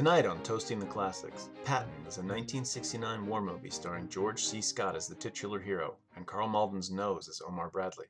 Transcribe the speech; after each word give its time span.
Tonight 0.00 0.24
on 0.24 0.42
Toasting 0.42 0.78
the 0.80 0.86
Classics, 0.86 1.50
Patton 1.62 1.92
is 2.08 2.16
a 2.16 2.24
1969 2.24 3.26
war 3.26 3.42
movie 3.42 3.68
starring 3.68 4.08
George 4.08 4.42
C. 4.42 4.62
Scott 4.62 4.96
as 4.96 5.06
the 5.06 5.14
titular 5.14 5.60
hero 5.60 5.98
and 6.16 6.26
Karl 6.26 6.48
Malden's 6.48 6.90
nose 6.90 7.28
as 7.28 7.42
Omar 7.46 7.68
Bradley. 7.68 8.06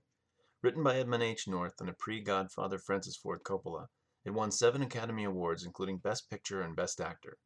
Written 0.63 0.85
by 0.85 0.99
Edmund 0.99 1.25
H. 1.25 1.49
North 1.49 1.81
and 1.81 1.91
a 1.91 1.93
pre 1.93 2.21
Godfather 2.21 2.79
Francis 2.79 3.17
Ford 3.17 3.43
Coppola, 3.43 3.89
it 4.25 4.31
won 4.31 4.53
seven 4.53 4.82
Academy 4.82 5.25
Awards, 5.25 5.64
including 5.64 5.99
Best 5.99 6.31
Picture 6.31 6.63
and 6.63 6.77
Best 6.77 7.00
Actor. 7.00 7.39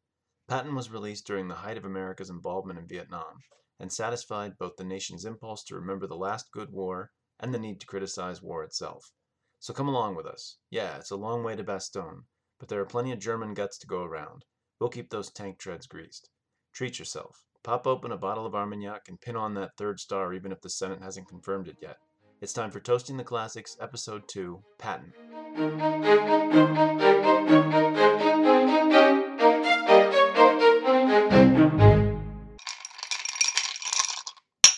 Patton 0.47 0.75
was 0.75 0.91
released 0.91 1.25
during 1.25 1.47
the 1.47 1.55
height 1.55 1.77
of 1.77 1.83
America's 1.83 2.29
involvement 2.29 2.77
in 2.77 2.85
Vietnam 2.85 3.39
and 3.79 3.91
satisfied 3.91 4.59
both 4.59 4.75
the 4.75 4.83
nation's 4.83 5.25
impulse 5.25 5.63
to 5.63 5.73
remember 5.73 6.05
the 6.05 6.15
last 6.15 6.51
good 6.51 6.69
war 6.69 7.09
and 7.39 7.51
the 7.51 7.57
need 7.57 7.79
to 7.79 7.87
criticize 7.87 8.43
war 8.43 8.63
itself. 8.63 9.11
So 9.59 9.73
come 9.73 9.87
along 9.87 10.15
with 10.15 10.27
us. 10.27 10.59
Yeah, 10.69 10.97
it's 10.97 11.09
a 11.09 11.15
long 11.15 11.43
way 11.43 11.55
to 11.55 11.63
Bastogne, 11.63 12.25
but 12.59 12.69
there 12.69 12.81
are 12.81 12.85
plenty 12.85 13.11
of 13.11 13.19
German 13.19 13.53
guts 13.53 13.77
to 13.79 13.87
go 13.87 14.03
around. 14.03 14.45
We'll 14.79 14.89
keep 14.89 15.09
those 15.09 15.31
tank 15.31 15.59
treads 15.59 15.87
greased. 15.87 16.29
Treat 16.73 16.99
yourself. 16.99 17.45
Pop 17.63 17.87
open 17.87 18.11
a 18.11 18.17
bottle 18.17 18.45
of 18.45 18.53
Armagnac 18.53 19.07
and 19.07 19.19
pin 19.19 19.35
on 19.35 19.53
that 19.55 19.71
third 19.77 19.99
star 19.99 20.33
even 20.33 20.51
if 20.51 20.61
the 20.61 20.69
Senate 20.69 21.01
hasn't 21.01 21.27
confirmed 21.27 21.67
it 21.67 21.77
yet. 21.81 21.97
It's 22.41 22.53
time 22.53 22.69
for 22.69 22.79
Toasting 22.79 23.17
the 23.17 23.23
Classics, 23.23 23.77
Episode 23.79 24.27
2 24.27 24.61
Patton. 24.77 25.13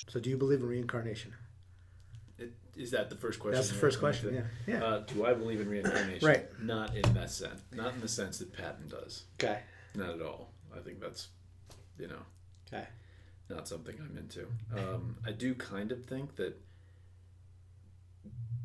So, 0.09 0.19
do 0.21 0.29
you 0.29 0.37
believe 0.37 0.61
in 0.61 0.67
reincarnation? 0.67 1.33
It, 2.77 2.81
is 2.81 2.91
that 2.91 3.09
the 3.09 3.15
first 3.15 3.39
question? 3.39 3.55
That's 3.55 3.69
the 3.69 3.75
first 3.75 3.99
question. 3.99 4.33
Yeah. 4.67 4.73
Yeah. 4.75 4.83
Uh, 4.83 4.99
do 4.99 5.25
I 5.25 5.33
believe 5.33 5.61
in 5.61 5.69
reincarnation? 5.69 6.27
Right. 6.27 6.45
Not 6.61 6.95
in 6.95 7.13
that 7.13 7.29
sense. 7.31 7.61
Not 7.73 7.93
in 7.93 8.01
the 8.01 8.07
sense 8.07 8.39
that 8.39 8.53
Patton 8.53 8.87
does. 8.89 9.23
okay. 9.39 9.59
Not 9.95 10.11
at 10.11 10.21
all. 10.21 10.51
I 10.75 10.79
think 10.79 10.99
that's, 10.99 11.29
you 11.97 12.07
know, 12.07 12.21
Okay. 12.71 12.85
not 13.49 13.67
something 13.67 13.95
I'm 13.99 14.17
into. 14.17 14.47
Um, 14.75 15.15
I 15.25 15.31
do 15.31 15.55
kind 15.55 15.91
of 15.91 16.05
think 16.05 16.35
that. 16.35 16.55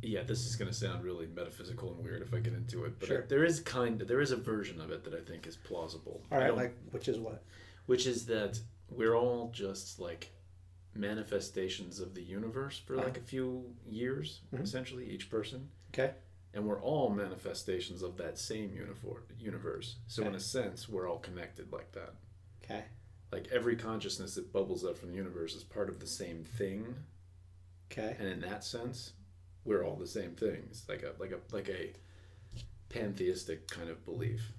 Yeah, 0.05 0.25
this 0.25 0.45
is 0.47 0.57
going 0.57 0.69
to 0.69 0.77
sound 0.77 1.05
really 1.05 1.29
metaphysical 1.29 1.93
and 1.95 2.03
weird 2.03 2.23
if 2.23 2.35
I 2.35 2.41
get 2.41 2.55
into 2.55 2.85
it, 2.87 2.99
but 2.99 3.07
Sure. 3.07 3.25
there 3.29 3.45
is 3.45 3.61
kind 3.61 4.03
of 4.03 4.09
there 4.09 4.21
is 4.21 4.33
a 4.33 4.37
version 4.37 4.81
of 4.81 4.91
it 4.91 5.05
that 5.05 5.15
I 5.15 5.21
think 5.21 5.47
is 5.47 5.57
plausible. 5.57 6.25
All 6.31 6.39
I 6.39 6.41
right. 6.41 6.47
don't- 6.49 6.57
Like, 6.57 6.77
which 6.91 7.07
is 7.09 7.19
what? 7.19 7.45
which 7.87 8.07
is 8.07 8.27
that 8.27 8.59
we're 8.91 9.15
all 9.15 9.51
just 9.53 10.01
like 10.01 10.33
manifestations 10.95 12.01
of 12.01 12.15
the 12.15 12.23
universe 12.23 12.79
for 12.79 12.97
like 12.97 13.17
a 13.17 13.21
few 13.21 13.75
years, 13.87 14.41
Mhm. 14.53 14.61
essentially 14.63 15.09
each 15.11 15.31
person. 15.31 15.71
Okay. 15.91 16.15
and 16.55 16.67
we're 16.69 16.83
all 16.83 17.09
manifestations 17.09 18.03
of 18.03 18.19
that 18.19 18.37
same 18.39 18.75
uniform, 18.75 19.23
universe. 19.39 19.97
So 20.07 20.23
in 20.27 20.35
a 20.35 20.39
sense, 20.41 20.87
we're 20.87 21.09
all 21.09 21.19
connected 21.19 21.73
like 21.73 21.93
that. 21.93 22.15
Okay. 22.63 22.85
Like 23.31 23.47
every 23.49 23.75
consciousness 23.75 24.35
that 24.35 24.53
bubbles 24.53 24.85
up 24.85 24.99
from 24.99 25.09
the 25.13 25.17
universe 25.17 25.55
is 25.55 25.65
part 25.65 25.89
of 25.89 25.99
the 25.99 26.07
same 26.07 26.45
thing, 26.45 26.95
Okay. 27.91 28.17
and 28.19 28.29
in 28.29 28.41
that 28.43 28.65
sense, 28.65 29.15
we're 29.65 29.83
all 29.83 29.97
the 29.97 30.07
same 30.07 30.35
things. 30.37 30.85
Like 30.91 31.03
a 31.03 31.15
like 31.19 31.31
a 31.33 31.41
like 31.53 31.71
a 31.71 31.95
pantheistic 32.91 33.67
kind 33.69 33.89
of 33.89 34.05
belief. 34.05 34.53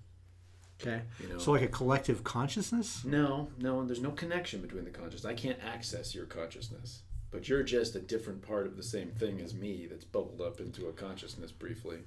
Okay. 0.85 1.01
You 1.19 1.29
know. 1.29 1.37
So, 1.37 1.51
like 1.51 1.61
a 1.61 1.67
collective 1.67 2.23
consciousness? 2.23 3.03
no, 3.05 3.49
no, 3.57 3.85
there's 3.85 4.01
no 4.01 4.11
connection 4.11 4.61
between 4.61 4.83
the 4.83 4.89
consciousness. 4.91 5.25
I 5.25 5.33
can't 5.33 5.59
access 5.63 6.13
your 6.13 6.25
consciousness. 6.25 7.01
But 7.31 7.49
you're 7.49 7.63
just 7.63 7.95
a 7.95 7.99
different 7.99 8.43
part 8.43 8.67
of 8.67 8.77
the 8.77 8.83
same 8.83 9.09
thing 9.09 9.41
as 9.41 9.55
me 9.55 9.87
that's 9.89 10.05
bubbled 10.05 10.39
up 10.39 10.59
into 10.59 10.85
a 10.87 10.93
consciousness 10.93 11.51
briefly. 11.51 11.97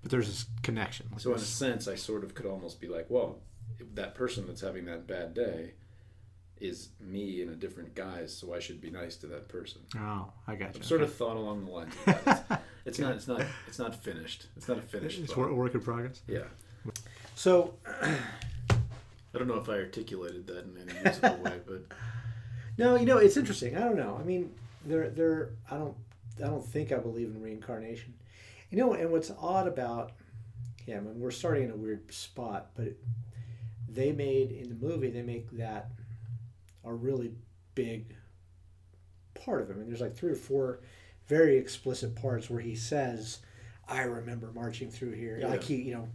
But 0.00 0.12
there's 0.12 0.28
this 0.28 0.46
connection. 0.62 1.06
like 1.10 1.20
So 1.20 1.30
in 1.30 1.36
a 1.38 1.40
sense, 1.40 1.88
I 1.88 1.96
sort 1.96 2.22
of 2.22 2.34
could 2.36 2.46
almost 2.46 2.80
be 2.80 2.86
like, 2.86 3.06
well, 3.08 3.40
that 3.94 4.14
person 4.14 4.46
that's 4.46 4.60
having 4.60 4.84
that 4.84 5.08
bad 5.08 5.34
day 5.34 5.72
is 6.60 6.90
me 7.00 7.42
in 7.42 7.48
a 7.48 7.54
different 7.54 7.94
guise, 7.96 8.32
so 8.32 8.54
I 8.54 8.60
should 8.60 8.80
be 8.80 8.90
nice 8.90 9.16
to 9.16 9.26
that 9.28 9.48
person. 9.48 9.80
oh, 9.98 10.30
I 10.46 10.54
got 10.54 10.74
you. 10.74 10.80
I've 10.80 10.84
sort 10.86 11.00
of 11.02 11.12
thought 11.14 11.36
along 11.36 11.64
the 11.64 11.70
lines 11.70 11.94
of 12.06 12.24
that. 12.24 12.62
It's, 12.84 12.98
it's 12.98 12.98
not. 13.00 13.14
It's 13.16 13.26
not. 13.28 13.42
It's 13.66 13.78
not 13.78 13.94
finished. 13.96 14.46
It's 14.56 14.68
not 14.68 14.78
a 14.78 14.82
finished. 14.82 15.18
It's 15.18 15.32
thought. 15.32 15.48
wor- 15.48 15.54
work 15.54 15.74
in 15.74 15.80
progress. 15.80 16.22
Yeah. 16.28 16.44
So, 17.34 17.74
I 17.84 19.38
don't 19.38 19.48
know 19.48 19.56
if 19.58 19.68
I 19.68 19.74
articulated 19.74 20.46
that 20.48 20.64
in 20.64 20.76
any 20.88 20.98
usable 21.04 21.42
way, 21.42 21.60
but 21.66 21.82
no, 22.76 22.96
you 22.96 23.06
know, 23.06 23.18
it's 23.18 23.36
interesting. 23.36 23.76
I 23.76 23.80
don't 23.80 23.96
know. 23.96 24.18
I 24.20 24.24
mean, 24.24 24.52
there, 24.84 25.10
there. 25.10 25.50
I 25.70 25.76
don't, 25.76 25.96
I 26.38 26.48
don't 26.48 26.64
think 26.64 26.92
I 26.92 26.98
believe 26.98 27.28
in 27.28 27.40
reincarnation. 27.40 28.14
You 28.70 28.78
know, 28.78 28.92
and 28.92 29.10
what's 29.10 29.30
odd 29.40 29.66
about 29.66 30.12
him, 30.84 31.06
and 31.06 31.20
we're 31.20 31.30
starting 31.30 31.64
in 31.64 31.70
a 31.70 31.76
weird 31.76 32.12
spot, 32.12 32.70
but 32.76 32.92
they 33.88 34.12
made 34.12 34.52
in 34.52 34.68
the 34.68 34.74
movie 34.74 35.10
they 35.10 35.22
make 35.22 35.50
that 35.52 35.90
a 36.84 36.92
really 36.92 37.32
big 37.74 38.14
part 39.34 39.62
of 39.62 39.70
him. 39.70 39.80
And 39.80 39.88
there's 39.88 40.00
like 40.00 40.16
three 40.16 40.32
or 40.32 40.36
four 40.36 40.80
very 41.26 41.56
explicit 41.56 42.14
parts 42.16 42.50
where 42.50 42.60
he 42.60 42.74
says, 42.74 43.38
"I 43.88 44.02
remember 44.02 44.50
marching 44.52 44.90
through 44.90 45.12
here." 45.12 45.38
Yeah. 45.40 45.48
Like 45.48 45.62
he, 45.62 45.76
you 45.76 45.94
know, 45.94 46.08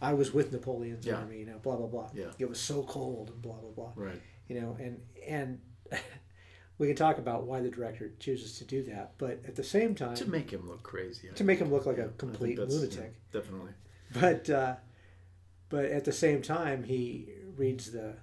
I 0.00 0.12
was 0.14 0.32
with 0.32 0.52
Napoleon's 0.52 1.04
Yeah. 1.06 1.16
army. 1.16 1.38
You 1.40 1.46
know, 1.46 1.58
blah 1.58 1.76
blah 1.76 1.86
blah. 1.86 2.10
Yeah. 2.14 2.30
It 2.38 2.48
was 2.48 2.60
so 2.60 2.82
cold 2.84 3.30
and 3.30 3.42
blah 3.42 3.56
blah 3.56 3.70
blah 3.70 3.92
right. 3.96 4.20
you 4.48 4.60
know 4.60 4.76
and 4.80 5.00
and 5.26 5.60
we 6.78 6.86
can 6.86 6.96
talk 6.96 7.18
about 7.18 7.44
why 7.46 7.60
the 7.60 7.70
director 7.70 8.12
chooses 8.20 8.58
to 8.58 8.64
do 8.64 8.82
that 8.84 9.12
but 9.18 9.40
at 9.46 9.56
the 9.56 9.64
same 9.64 9.94
time 9.94 10.14
To 10.16 10.28
make 10.30 10.50
him 10.50 10.68
look 10.68 10.82
crazy. 10.82 11.28
I 11.30 11.34
to 11.34 11.44
make 11.44 11.58
him 11.58 11.70
look 11.72 11.86
like 11.86 11.96
Yeah, 11.96 12.04
a 12.04 12.06
think 12.08 12.18
complete 12.18 12.58
lunatic 12.58 13.14
yeah, 13.32 13.40
definitely. 13.40 13.72
but 14.12 14.48
uh, 14.48 14.76
but 15.70 15.86
at 15.86 16.04
the 16.04 16.12
same 16.12 16.40
time 16.42 16.84
he 16.84 17.28
reads 17.56 17.90
the 17.90 18.14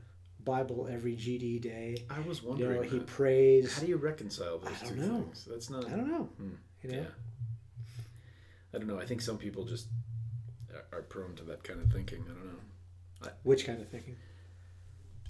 bible 0.44 0.88
every 0.90 1.16
gd 1.16 1.60
day 1.62 1.98
I 2.10 2.20
was 2.22 2.42
you 2.44 2.50
wondering. 2.50 2.82
know 2.84 2.88
he 2.88 3.00
prays 3.00 3.74
How 3.76 3.82
do 3.82 3.88
you 3.88 3.98
reconcile 3.98 4.60
those 4.60 4.72
I 4.82 4.86
two 4.86 4.96
don't 4.96 5.08
know. 5.10 5.22
things? 5.24 5.46
That's 5.50 5.70
not. 5.70 5.86
i 5.88 5.90
don't 5.90 6.08
know 6.08 6.30
Hmm. 6.38 6.50
you 6.84 6.92
know 6.92 6.98
Yeah. 7.00 7.08
I 8.74 8.78
don't 8.78 8.88
know. 8.88 9.00
I 9.00 9.06
think 9.06 9.22
some 9.22 9.38
people 9.38 9.64
just 9.64 9.88
are- 10.92 11.02
prone 11.04 11.36
to 11.36 11.44
that 11.46 11.64
kind 11.64 11.82
of 11.82 11.92
thinking. 11.92 12.24
I 12.30 12.34
don't 12.34 12.46
know. 12.46 13.32
which 13.44 13.66
kind 13.66 13.82
of 13.82 13.88
thinking 13.90 14.16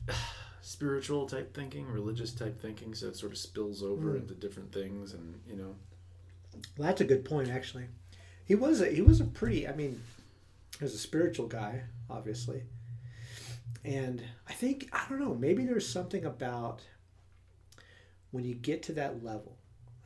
Spiritual 0.61 1.27
type 1.27 1.53
thinking, 1.53 1.85
religious 1.87 2.33
type 2.33 2.59
thinking, 2.59 2.95
so 2.95 3.07
it 3.07 3.15
sort 3.15 3.31
of 3.31 3.37
spills 3.37 3.83
over 3.83 4.11
Hmm. 4.11 4.17
into 4.17 4.33
different 4.33 4.71
things, 4.71 5.13
and 5.13 5.39
you 5.47 5.55
know, 5.55 5.75
well, 6.77 6.87
that's 6.87 7.01
a 7.01 7.05
good 7.05 7.23
point 7.25 7.49
actually 7.49 7.85
he 8.45 8.55
was 8.55 8.79
a, 8.81 8.87
he 8.87 9.01
was 9.01 9.19
a 9.19 9.25
pretty 9.25 9.67
i 9.67 9.73
mean 9.75 10.01
he 10.79 10.83
was 10.85 10.93
a 10.93 10.97
spiritual 10.97 11.47
guy 11.47 11.81
obviously 12.09 12.63
and 13.83 14.23
i 14.47 14.53
think 14.53 14.87
i 14.93 15.03
don't 15.09 15.19
know 15.19 15.33
maybe 15.35 15.65
there's 15.65 15.87
something 15.87 16.23
about 16.23 16.81
when 18.31 18.45
you 18.45 18.55
get 18.55 18.83
to 18.83 18.93
that 18.93 19.21
level 19.21 19.57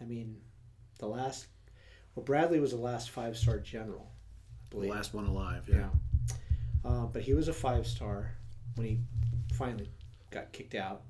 i 0.01 0.05
mean 0.05 0.37
the 0.97 1.05
last 1.05 1.45
well 2.15 2.23
bradley 2.23 2.59
was 2.59 2.71
the 2.71 2.77
last 2.77 3.11
five 3.11 3.37
star 3.37 3.59
general 3.59 4.09
i 4.09 4.18
the 4.69 4.75
believe 4.75 4.91
last 4.91 5.13
one 5.13 5.25
alive. 5.25 5.63
yeah 5.67 5.89
uh, 6.85 7.05
but 7.05 7.21
he 7.21 7.33
was 7.33 7.47
a 7.47 7.53
five 7.53 7.85
star 7.87 8.31
when 8.75 8.87
he 8.87 8.99
finally 9.55 9.89
got 10.31 10.51
kicked 10.53 10.75
out 10.75 11.01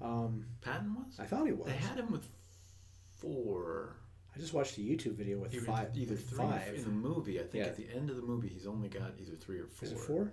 um, 0.00 0.46
Patton 0.60 0.94
was. 0.94 1.18
i 1.20 1.24
thought 1.24 1.46
he 1.46 1.52
was 1.52 1.66
They 1.68 1.74
had 1.76 1.98
him 1.98 2.10
with 2.10 2.26
four. 3.18 3.96
i 4.34 4.38
just 4.38 4.52
watched 4.52 4.76
a 4.78 4.80
youtube 4.80 5.14
video 5.14 5.38
with 5.38 5.54
Either, 5.54 5.64
five 5.64 5.88
either 5.94 6.14
with 6.14 6.28
three 6.28 6.38
five 6.38 6.74
in 6.74 6.82
the 6.82 6.88
movie. 6.90 7.38
I 7.38 7.44
think 7.44 7.64
Yeah. 7.64 7.70
at 7.70 7.76
the 7.76 7.86
end 7.94 8.10
of 8.10 8.16
the 8.16 8.22
movie, 8.22 8.48
he's 8.48 8.66
only 8.66 8.88
got 8.88 9.12
either 9.20 9.36
three 9.36 9.58
or 9.60 9.66
four. 9.66 9.86
Is 9.86 9.92
it 9.92 9.98
four? 9.98 10.32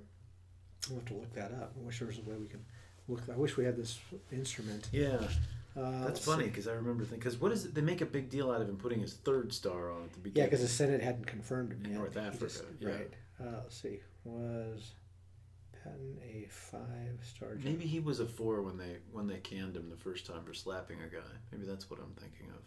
I'll 0.89 0.95
have 0.95 1.05
to 1.05 1.13
look 1.13 1.33
that 1.33 1.51
up. 1.51 1.73
I 1.79 1.85
wish 1.85 1.99
there 1.99 2.07
was 2.07 2.17
a 2.17 2.21
way 2.21 2.35
we 2.37 2.47
can 2.47 2.63
look. 3.07 3.21
I 3.31 3.35
wish 3.35 3.57
we 3.57 3.65
had 3.65 3.75
this 3.75 3.99
instrument. 4.31 4.87
Yeah, 4.91 5.19
Uh, 5.79 6.05
that's 6.05 6.23
funny 6.25 6.45
because 6.45 6.67
I 6.67 6.73
remember 6.73 7.03
thinking 7.03 7.19
because 7.19 7.39
what 7.39 7.51
is 7.51 7.65
it? 7.65 7.73
They 7.73 7.81
make 7.81 8.01
a 8.01 8.05
big 8.05 8.29
deal 8.29 8.51
out 8.51 8.61
of 8.61 8.67
him 8.67 8.77
putting 8.77 8.99
his 8.99 9.13
third 9.13 9.53
star 9.53 9.91
on 9.91 10.03
at 10.03 10.13
the 10.13 10.19
beginning. 10.19 10.43
Yeah, 10.43 10.49
because 10.49 10.61
the 10.61 10.67
Senate 10.67 11.01
hadn't 11.01 11.25
confirmed 11.27 11.71
him 11.71 11.81
In 11.85 11.91
yet. 11.91 11.99
North 11.99 12.13
He 12.15 12.19
Africa, 12.19 12.65
yeah. 12.79 12.89
Right. 12.89 13.13
Uh, 13.39 13.45
let's 13.63 13.81
see. 13.81 13.99
Was 14.25 14.91
Patton 15.71 16.17
a 16.23 16.47
five-star? 16.49 17.55
general? 17.55 17.63
Maybe 17.63 17.85
he 17.85 17.99
was 18.01 18.19
a 18.19 18.25
four 18.25 18.61
when 18.61 18.77
they 18.77 18.97
when 19.11 19.27
they 19.27 19.37
canned 19.37 19.77
him 19.77 19.89
the 19.89 19.95
first 19.97 20.25
time 20.25 20.43
for 20.43 20.53
slapping 20.53 20.97
a 21.01 21.07
guy. 21.07 21.31
Maybe 21.51 21.65
that's 21.65 21.89
what 21.89 21.99
I'm 21.99 22.13
thinking 22.19 22.47
of. 22.49 22.63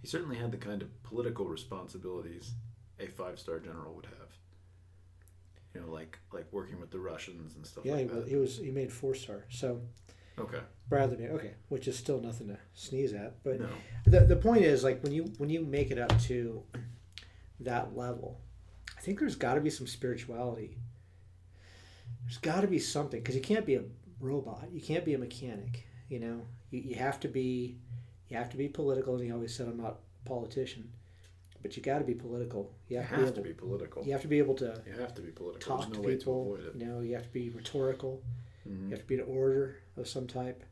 He 0.00 0.06
certainly 0.06 0.36
had 0.36 0.52
the 0.52 0.58
kind 0.58 0.82
of 0.82 1.02
political 1.02 1.46
responsibilities 1.46 2.52
a 3.00 3.06
five 3.06 3.38
star 3.40 3.58
general 3.58 3.94
would 3.94 4.06
have. 4.06 4.28
You 5.74 5.80
know, 5.80 5.90
like 5.92 6.18
like 6.32 6.46
working 6.52 6.78
with 6.78 6.90
the 6.92 7.00
Russians 7.00 7.56
and 7.56 7.66
stuff 7.66 7.84
Yeah, 7.84 7.96
he 7.96 8.04
like 8.04 8.12
was, 8.14 8.24
that. 8.24 8.30
he 8.30 8.36
was. 8.36 8.58
He 8.58 8.70
made 8.70 8.92
four-star. 8.92 9.44
So 9.48 9.80
Okay. 10.38 10.58
Bradley 10.88 11.16
made 11.16 11.30
okay, 11.30 11.54
which 11.68 11.86
is 11.88 11.96
still 11.96 12.20
nothing 12.20 12.48
to 12.48 12.58
sneeze 12.74 13.12
at. 13.12 13.42
But 13.44 13.60
No. 13.60 13.68
the 14.06 14.20
the 14.20 14.36
point 14.36 14.62
is, 14.64 14.82
like 14.84 15.02
when 15.02 15.12
you 15.12 15.24
when 15.38 15.48
you 15.50 15.64
make 15.64 15.90
it 15.90 15.98
up 15.98 16.18
to 16.22 16.62
that 17.60 17.96
level, 17.96 18.40
I 18.96 19.00
think 19.00 19.18
there's 19.20 19.36
got 19.36 19.54
to 19.54 19.60
be 19.60 19.70
some 19.70 19.86
spirituality. 19.86 20.76
There's 22.24 22.38
got 22.38 22.62
to 22.62 22.66
be 22.66 22.78
something 22.78 23.20
because 23.20 23.34
you 23.36 23.42
can't 23.42 23.66
be 23.66 23.74
a 23.76 23.82
robot. 24.20 24.68
You 24.72 24.80
can't 24.80 25.04
be 25.04 25.14
a 25.14 25.18
mechanic. 25.18 25.86
You 26.08 26.20
know, 26.20 26.46
you, 26.70 26.80
you 26.80 26.94
have 26.96 27.20
to 27.20 27.28
be 27.28 27.76
you 28.28 28.36
have 28.36 28.50
to 28.50 28.56
be 28.56 28.68
political. 28.68 29.14
And 29.14 29.24
he 29.24 29.30
always 29.32 29.54
said, 29.54 29.68
"I'm 29.68 29.76
not 29.78 30.00
a 30.24 30.28
politician," 30.28 30.90
but 31.62 31.76
you 31.76 31.82
got 31.82 31.98
to 31.98 32.04
be 32.04 32.14
political. 32.14 32.72
You 32.88 32.96
You 32.96 33.02
have, 33.02 33.20
have 33.20 33.28
to 33.28 33.34
to 33.36 33.40
be 33.42 33.48
able. 33.50 33.60
be 33.62 33.66
political. 33.68 34.04
You 34.04 34.12
have 34.12 34.22
to 34.22 34.28
be 34.28 34.38
able 34.38 34.54
to 34.56 34.82
You 34.86 35.00
have 35.00 35.14
to 35.14 35.22
be 35.22 35.30
political. 35.30 35.76
talk 35.76 35.86
There's 35.86 35.96
no 35.96 36.02
to 36.02 36.08
way 36.08 36.16
people. 36.16 36.56
to. 36.58 36.78
You 36.78 36.84
know, 36.86 37.00
you 37.00 37.14
have 37.14 37.24
to 37.24 37.32
be 37.32 37.50
rhetorical. 37.50 38.22
Mhm. 38.68 38.84
You 38.84 38.90
have 38.90 39.00
to 39.00 39.06
be 39.06 39.14
an 39.16 39.20
orator 39.22 39.76
of 39.96 40.08
some 40.08 40.26
type. 40.26 40.64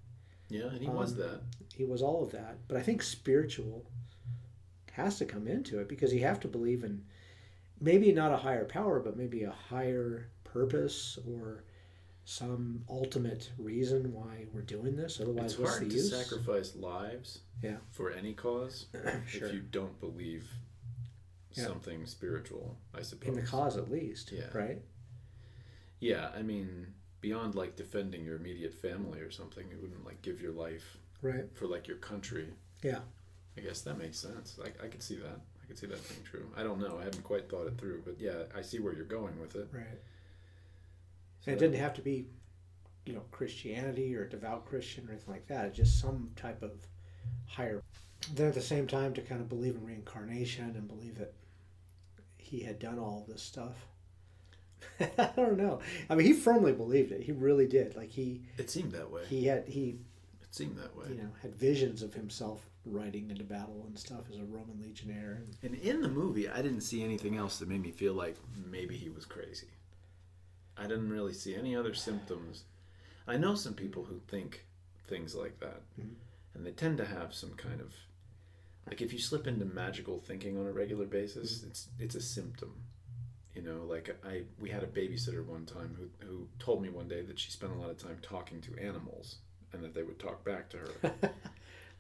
Yeah, 0.48 0.66
and 0.68 0.80
he 0.82 0.88
was 0.88 1.12
Um, 1.12 1.18
that. 1.18 1.40
He 1.74 1.84
was 1.84 2.02
all 2.02 2.22
of 2.22 2.32
that, 2.32 2.58
but 2.68 2.76
I 2.76 2.82
think 2.82 3.02
spiritual 3.02 3.86
has 4.92 5.16
to 5.18 5.24
come 5.24 5.46
into 5.48 5.78
it 5.78 5.88
because 5.88 6.12
you 6.12 6.20
have 6.20 6.40
to 6.40 6.48
believe 6.48 6.84
in 6.84 7.04
maybe 7.80 8.12
not 8.12 8.32
a 8.32 8.36
higher 8.36 8.64
power, 8.66 9.00
but 9.00 9.16
maybe 9.16 9.42
a 9.42 9.50
higher 9.50 10.28
purpose 10.44 11.18
or 11.26 11.64
some 12.24 12.84
ultimate 12.88 13.50
reason 13.58 14.12
why 14.12 14.46
we're 14.52 14.60
doing 14.62 14.94
this. 14.96 15.18
Otherwise, 15.20 15.52
It's 15.52 15.58
what's 15.58 15.70
hard 15.72 15.84
the 15.86 15.88
to 15.90 15.96
use? 15.96 16.10
sacrifice 16.10 16.76
lives 16.76 17.40
Yeah. 17.62 17.78
for 17.90 18.10
any 18.12 18.34
cause 18.34 18.86
Sure. 18.92 19.02
if 19.48 19.54
you 19.54 19.60
don't 19.62 19.98
believe 19.98 20.48
Yeah. 21.54 21.64
something 21.66 22.06
spiritual, 22.06 22.78
I 22.94 23.02
suppose. 23.02 23.28
in 23.28 23.34
the 23.34 23.42
cause, 23.46 23.76
at 23.76 23.90
least. 23.90 24.30
Yeah. 24.30 24.56
Right. 24.56 24.82
Yeah, 26.00 26.28
I 26.34 26.42
mean, 26.42 26.94
beyond 27.22 27.54
like 27.54 27.76
defending 27.76 28.22
your 28.24 28.36
immediate 28.36 28.74
family 28.74 29.20
or 29.20 29.30
something, 29.30 29.64
you 29.70 29.78
wouldn't 29.80 30.04
like 30.04 30.20
give 30.20 30.42
your 30.42 30.52
life 30.52 30.98
Right. 31.22 31.44
for 31.54 31.66
like 31.66 31.88
your 31.88 31.96
country. 31.98 32.48
Yeah. 32.82 32.98
I 33.56 33.60
guess 33.60 33.80
that 33.82 33.96
makes 33.96 34.18
sense. 34.18 34.58
I, 34.62 34.84
I 34.84 34.88
could 34.88 35.02
see 35.02 35.16
that. 35.16 35.40
I 35.62 35.66
could 35.66 35.78
see 35.78 35.86
that 35.86 36.06
being 36.08 36.22
true. 36.24 36.50
I 36.56 36.62
don't 36.64 36.80
know. 36.80 36.98
I 37.00 37.04
haven't 37.04 37.22
quite 37.22 37.48
thought 37.48 37.66
it 37.68 37.78
through, 37.78 38.02
but 38.04 38.16
yeah, 38.20 38.42
I 38.54 38.60
see 38.60 38.80
where 38.80 38.92
you're 38.92 39.04
going 39.04 39.40
with 39.40 39.54
it. 39.56 39.68
Right. 39.72 39.84
So- 41.40 41.52
And 41.52 41.56
it 41.56 41.60
didn't 41.64 41.80
have 41.80 41.94
to 41.94 42.02
be, 42.02 42.26
you 43.06 43.12
know, 43.14 43.22
Christianity 43.30 44.14
or 44.16 44.26
devout 44.26 44.66
Christian 44.66 45.06
or 45.08 45.12
anything 45.12 45.32
like 45.32 45.46
that. 45.46 45.66
It's 45.66 45.76
just 45.76 46.00
some 46.00 46.30
type 46.36 46.62
of 46.62 46.72
higher. 47.46 47.82
Then 48.34 48.48
at 48.48 48.54
the 48.54 48.60
same 48.60 48.86
time, 48.86 49.14
to 49.14 49.20
kind 49.22 49.40
of 49.40 49.48
believe 49.48 49.74
in 49.76 49.84
reincarnation 49.84 50.74
and 50.76 50.88
believe 50.88 51.16
that 51.18 51.34
he 52.38 52.60
had 52.60 52.78
done 52.80 52.98
all 52.98 53.24
this 53.28 53.42
stuff. 53.42 53.86
I 55.18 55.30
don't 55.36 55.56
know. 55.56 55.80
I 56.10 56.14
mean, 56.14 56.26
he 56.26 56.32
firmly 56.32 56.72
believed 56.72 57.12
it. 57.12 57.22
He 57.22 57.32
really 57.32 57.66
did. 57.66 57.96
Like 57.96 58.10
he 58.10 58.42
It 58.58 58.70
seemed 58.70 58.92
that 58.92 59.10
way. 59.10 59.22
he 59.28 59.44
had 59.46 59.68
he 59.68 59.98
It 60.42 60.54
seemed 60.54 60.76
that 60.78 60.96
way. 60.96 61.06
you 61.10 61.16
know 61.16 61.30
had 61.42 61.54
visions 61.54 62.02
of 62.02 62.14
himself 62.14 62.66
riding 62.84 63.30
into 63.30 63.44
battle 63.44 63.84
and 63.86 63.96
stuff 63.98 64.22
as 64.30 64.38
a 64.38 64.44
Roman 64.44 64.80
legionnaire. 64.82 65.42
And, 65.62 65.72
And 65.74 65.82
in 65.82 66.00
the 66.02 66.08
movie, 66.08 66.48
I 66.48 66.62
didn't 66.62 66.80
see 66.80 67.02
anything 67.04 67.36
else 67.36 67.58
that 67.58 67.68
made 67.68 67.80
me 67.82 67.92
feel 67.92 68.14
like 68.14 68.36
maybe 68.70 68.96
he 68.96 69.08
was 69.08 69.24
crazy. 69.24 69.68
I 70.76 70.82
didn't 70.88 71.10
really 71.10 71.32
see 71.34 71.54
any 71.54 71.76
other 71.76 71.94
symptoms. 71.94 72.64
I 73.26 73.36
know 73.36 73.54
some 73.54 73.74
people 73.74 74.04
who 74.04 74.20
think 74.26 74.66
things 75.06 75.34
like 75.34 75.60
that, 75.60 75.82
Mhm. 76.00 76.14
and 76.54 76.66
they 76.66 76.72
tend 76.72 76.96
to 76.98 77.04
have 77.04 77.34
some 77.34 77.54
kind 77.54 77.80
of 77.80 77.94
like 78.88 79.00
if 79.00 79.12
you 79.12 79.18
slip 79.20 79.46
into 79.46 79.64
magical 79.64 80.18
thinking 80.18 80.58
on 80.58 80.66
a 80.66 80.72
regular 80.72 81.06
basis, 81.06 81.62
it's 81.62 81.88
it's 82.00 82.14
a 82.16 82.20
symptom. 82.20 82.74
You 83.54 83.62
know, 83.62 83.84
like 83.88 84.16
I 84.26 84.42
we 84.58 84.70
had 84.70 84.82
a 84.82 84.86
babysitter 84.86 85.44
one 85.44 85.66
time 85.66 85.94
who 85.98 86.26
who 86.26 86.48
told 86.58 86.82
me 86.82 86.88
one 86.88 87.08
day 87.08 87.22
that 87.22 87.38
she 87.38 87.50
spent 87.50 87.72
a 87.72 87.76
lot 87.76 87.90
of 87.90 87.98
time 87.98 88.16
talking 88.22 88.60
to 88.62 88.78
animals 88.82 89.36
and 89.72 89.82
that 89.84 89.94
they 89.94 90.02
would 90.02 90.18
talk 90.18 90.44
back 90.44 90.70
to 90.70 90.78
her. 90.78 90.88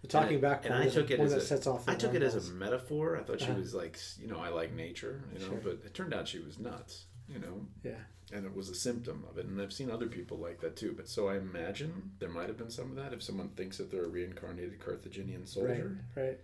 the 0.02 0.08
talking 0.08 0.34
And- 0.34 0.42
back 0.42 0.64
and 0.64 0.74
I 0.74 0.88
took 0.88 1.10
it 1.10 1.20
as 1.20 1.30
that 1.32 1.38
a- 1.42 1.44
sets 1.44 1.66
off. 1.66 1.88
I 1.88 1.94
took 1.94 2.14
it 2.14 2.22
as 2.22 2.34
a 2.48 2.52
metaphor. 2.52 3.18
I 3.18 3.22
thought 3.22 3.40
she 3.40 3.46
Uh-huh. 3.46 3.58
was 3.60 3.74
like, 3.74 3.98
you 4.18 4.26
know, 4.28 4.38
I 4.38 4.48
like 4.48 4.72
nature, 4.72 5.22
you 5.32 5.40
know, 5.40 5.46
Sure. 5.46 5.60
but 5.62 5.72
it 5.84 5.92
turned 5.94 6.14
out 6.14 6.26
she 6.28 6.38
was 6.38 6.58
nuts, 6.58 7.06
you 7.28 7.38
know. 7.38 7.66
Yeah. 7.84 8.00
and 8.32 8.46
it 8.46 8.54
was 8.56 8.70
a 8.70 8.74
symptom 8.74 9.24
of 9.28 9.36
it. 9.36 9.44
And 9.44 9.60
I've 9.60 9.74
seen 9.74 9.90
other 9.90 10.06
people 10.06 10.38
like 10.38 10.58
that 10.62 10.74
too. 10.74 10.94
But 10.96 11.06
so 11.06 11.28
I 11.28 11.36
imagine 11.36 12.12
there 12.18 12.30
might 12.30 12.48
have 12.48 12.56
been 12.56 12.70
some 12.70 12.88
of 12.88 12.96
that 12.96 13.12
if 13.12 13.22
someone 13.22 13.50
thinks 13.50 13.76
that 13.76 13.90
they're 13.90 14.06
a 14.06 14.08
reincarnated 14.08 14.80
Carthaginian 14.80 15.44
soldier. 15.46 15.98
Right. 16.16 16.24
Right. 16.28 16.40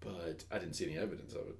But 0.00 0.44
I 0.50 0.58
didn't 0.58 0.74
see 0.76 0.86
any 0.86 0.96
evidence 0.96 1.34
of 1.34 1.42
it. 1.46 1.58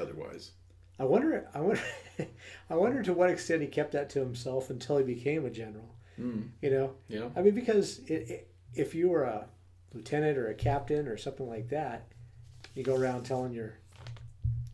Otherwise, 0.00 0.52
I 0.98 1.04
wonder. 1.04 1.48
I 1.54 1.60
wonder. 1.60 1.80
I 2.70 2.74
wonder 2.74 3.02
to 3.02 3.12
what 3.12 3.30
extent 3.30 3.60
he 3.62 3.68
kept 3.68 3.92
that 3.92 4.08
to 4.10 4.20
himself 4.20 4.70
until 4.70 4.96
he 4.98 5.04
became 5.04 5.44
a 5.44 5.50
general. 5.50 5.94
mm, 6.18 6.48
You 6.62 6.70
know, 6.70 6.92
yeah, 7.08 7.28
I 7.36 7.42
mean, 7.42 7.54
because 7.54 8.00
it, 8.06 8.30
it, 8.30 8.48
if 8.74 8.94
you 8.94 9.08
were 9.10 9.24
a 9.24 9.46
lieutenant 9.92 10.38
or 10.38 10.48
a 10.48 10.54
captain 10.54 11.06
or 11.08 11.16
something 11.16 11.48
like 11.48 11.68
that, 11.70 12.06
you 12.74 12.82
go 12.82 12.94
around 12.96 13.24
telling 13.24 13.52
your 13.52 13.74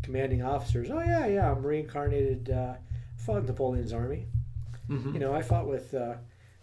commanding 0.02 0.42
officers, 0.42 0.90
"Oh 0.90 1.00
yeah, 1.00 1.26
yeah, 1.26 1.50
I'm 1.50 1.64
reincarnated. 1.64 2.50
Uh, 2.50 2.74
fought 3.16 3.38
in 3.38 3.46
Napoleon's 3.46 3.92
army. 3.92 4.26
Mhm. 4.88 5.14
You 5.14 5.20
know, 5.20 5.32
I 5.34 5.42
fought 5.42 5.68
with 5.68 5.94
uh, 5.94 6.14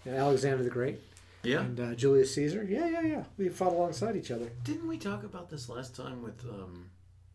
Alexander 0.05 0.61
the 0.63 0.69
Great 0.69 0.99
yeah. 1.43 1.61
and 1.61 1.79
uh, 1.79 1.95
Julius 1.95 2.33
Caesar. 2.35 2.63
Yeah, 2.67 2.87
yeah, 2.87 3.01
yeah. 3.01 3.23
We 3.37 3.47
fought 3.49 3.71
alongside 3.73 4.15
each 4.17 4.29
other. 4.31 4.49
Didn't 4.63 4.87
we 4.87 4.97
talk 4.97 5.23
about 5.23 5.49
this 5.49 5.69
last 5.69 5.95
time 5.95 6.21
with 6.21 6.43
um, 6.45 6.89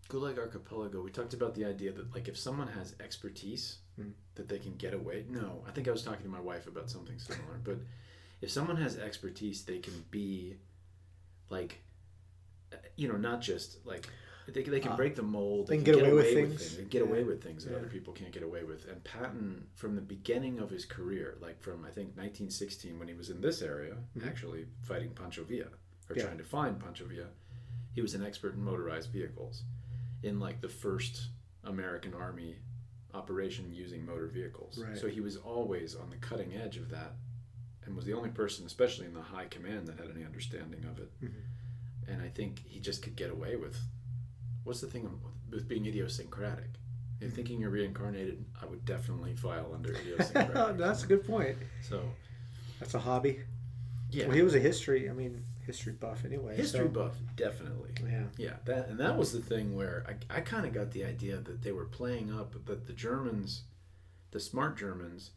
Gulag 0.08 0.38
Archipelago? 0.38 1.02
We 1.02 1.10
talked 1.10 1.34
about 1.34 1.54
the 1.54 1.64
idea 1.64 1.92
that 1.92 2.12
like 2.14 2.28
if 2.28 2.38
someone 2.38 2.68
has 2.68 2.94
expertise, 3.00 3.78
Hmm. 3.96 4.10
that 4.34 4.48
they 4.48 4.58
can 4.58 4.74
get 4.76 4.92
away. 4.92 5.24
No, 5.28 5.62
I 5.68 5.70
think 5.70 5.86
I 5.86 5.92
was 5.92 6.02
talking 6.02 6.24
to 6.24 6.28
my 6.28 6.40
wife 6.40 6.66
about 6.66 6.90
something 6.90 7.18
similar. 7.18 7.58
but 7.62 7.78
if 8.40 8.50
someone 8.50 8.76
has 8.76 8.98
expertise, 8.98 9.64
they 9.64 9.78
can 9.78 10.04
be 10.10 10.56
like, 11.48 11.78
uh, 12.72 12.76
you 12.96 13.08
know, 13.08 13.16
not 13.16 13.40
just 13.40 13.84
like. 13.86 14.08
They, 14.46 14.62
they 14.62 14.80
can 14.80 14.92
Ah. 14.92 14.96
break 14.96 15.14
the 15.14 15.22
mold. 15.22 15.68
They 15.68 15.76
can 15.76 15.84
get 15.84 15.94
away 16.02 16.12
with 16.12 16.34
things. 16.34 16.74
Can 16.76 16.88
get 16.88 17.02
Yeah. 17.02 17.08
away 17.08 17.24
with 17.24 17.42
things 17.42 17.64
that 17.64 17.70
Yeah. 17.70 17.78
other 17.78 17.88
people 17.88 18.12
can't 18.12 18.30
get 18.32 18.42
away 18.42 18.62
with. 18.64 18.86
And 18.86 19.02
Patton, 19.02 19.68
from 19.74 19.94
the 19.94 20.02
beginning 20.02 20.58
of 20.58 20.68
his 20.68 20.84
career, 20.84 21.38
like 21.40 21.62
from 21.62 21.82
I 21.84 21.90
think 21.90 22.14
1916 22.16 22.98
when 22.98 23.08
he 23.08 23.14
was 23.14 23.30
in 23.30 23.40
this 23.40 23.62
area, 23.62 23.96
Mhm. 24.14 24.26
actually 24.26 24.66
fighting 24.82 25.14
Pancho 25.14 25.44
Villa 25.44 25.70
or 26.10 26.16
Yeah. 26.16 26.24
trying 26.24 26.36
to 26.38 26.44
find 26.44 26.78
Pancho 26.78 27.06
Villa, 27.06 27.30
he 27.94 28.02
was 28.02 28.14
an 28.14 28.22
expert 28.22 28.52
in 28.54 28.62
motorized 28.62 29.10
vehicles 29.10 29.62
in 30.25 30.41
like 30.41 30.61
the 30.61 30.69
first 30.69 31.29
American 31.65 32.15
Army 32.15 32.56
operation 33.12 33.73
using 33.73 34.05
motor 34.05 34.26
vehicles. 34.26 34.79
Right. 34.79 34.97
So 34.99 35.06
he 35.09 35.21
was 35.21 35.37
always 35.37 35.94
on 35.94 36.11
the 36.11 36.17
cutting 36.17 36.55
edge 36.55 36.76
of 36.76 36.91
that 36.91 37.12
and 37.85 37.94
was 37.94 38.05
the 38.06 38.15
only 38.15 38.31
person, 38.31 38.67
especially 38.67 39.06
in 39.06 39.15
the 39.15 39.23
high 39.23 39.44
command, 39.47 39.87
that 39.88 39.99
had 39.99 40.09
any 40.15 40.25
understanding 40.25 40.85
of 40.85 40.99
it. 40.99 41.11
Mhm. 41.23 41.32
And 42.09 42.23
I 42.23 42.29
think 42.29 42.62
he 42.67 42.81
just 42.81 43.03
could 43.03 43.17
get 43.17 43.31
away 43.31 43.56
with 43.56 43.79
what's 44.65 44.81
the 44.81 44.87
thing 44.87 45.21
with 45.50 45.69
being 45.69 45.87
idiosyncratic? 45.87 46.71
If 47.21 47.29
Mm-hmm. 47.29 47.37
thinking 47.37 47.61
you're 47.61 47.71
reincarnated, 47.71 48.44
I 48.61 48.67
would 48.67 48.85
definitely 48.85 49.35
file 49.37 49.73
under 49.75 49.93
idiosyncratic. 50.00 50.79
That's 50.79 51.05
a 51.05 51.06
good 51.06 51.25
point. 51.26 51.56
So, 51.82 52.03
That's 52.81 52.94
a 52.94 52.99
hobby. 52.99 53.41
yeah. 54.11 54.26
Well, 54.26 54.35
he 54.37 54.43
was 54.43 54.55
a 54.55 54.61
history. 54.61 55.09
I 55.09 55.12
mean, 55.12 55.44
history 55.64 55.93
buff 55.94 56.25
anyway. 56.25 56.56
History 56.56 56.87
so- 56.87 56.88
buff, 56.88 57.16
definitely. 57.37 57.90
Yeah. 58.05 58.25
Yeah, 58.37 58.56
that 58.66 58.88
and 58.88 58.99
that 59.00 59.16
was 59.16 59.33
the 59.33 59.40
thing 59.40 59.75
where 59.75 60.04
I, 60.09 60.37
I 60.38 60.40
kind 60.40 60.66
of 60.66 60.73
got 60.73 60.90
the 60.92 61.04
idea 61.04 61.37
that 61.38 61.62
they 61.62 61.73
were 61.73 61.87
playing 61.87 62.33
up 62.33 62.54
that 62.66 62.87
the 62.87 62.92
Germans, 62.92 63.64
the 64.30 64.40
smart 64.40 64.76
Germans, 64.76 65.30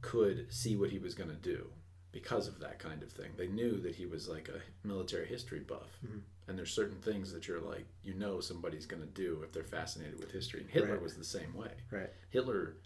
could 0.00 0.52
see 0.52 0.76
what 0.76 0.90
he 0.90 0.98
was 0.98 1.14
going 1.14 1.30
to 1.30 1.36
do 1.36 1.70
because 2.12 2.46
of 2.46 2.60
that 2.60 2.78
kind 2.78 3.02
of 3.02 3.10
thing. 3.10 3.30
They 3.36 3.48
knew 3.48 3.80
that 3.80 3.96
he 3.96 4.06
was 4.06 4.28
like 4.28 4.48
a 4.48 4.86
military 4.86 5.26
history 5.26 5.60
buff, 5.60 5.98
Mhm. 6.06 6.20
and 6.46 6.56
there's 6.58 6.70
certain 6.72 7.00
things 7.00 7.32
that 7.32 7.48
you're 7.48 7.60
like, 7.60 7.86
you 8.02 8.14
know, 8.14 8.38
somebody's 8.40 8.86
going 8.86 9.02
to 9.02 9.08
do 9.08 9.42
if 9.42 9.52
they're 9.52 9.64
fascinated 9.64 10.20
with 10.20 10.30
history. 10.30 10.60
And 10.60 10.70
Hitler 10.70 10.92
Right. 10.92 11.02
was 11.02 11.16
the 11.16 11.24
same 11.24 11.54
way. 11.54 11.72
Right. 11.90 12.10
Hitler 12.30 12.76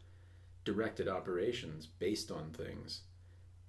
directed 0.65 1.09
operations 1.09 1.87
based 1.87 2.31
on 2.31 2.53
things 2.53 3.03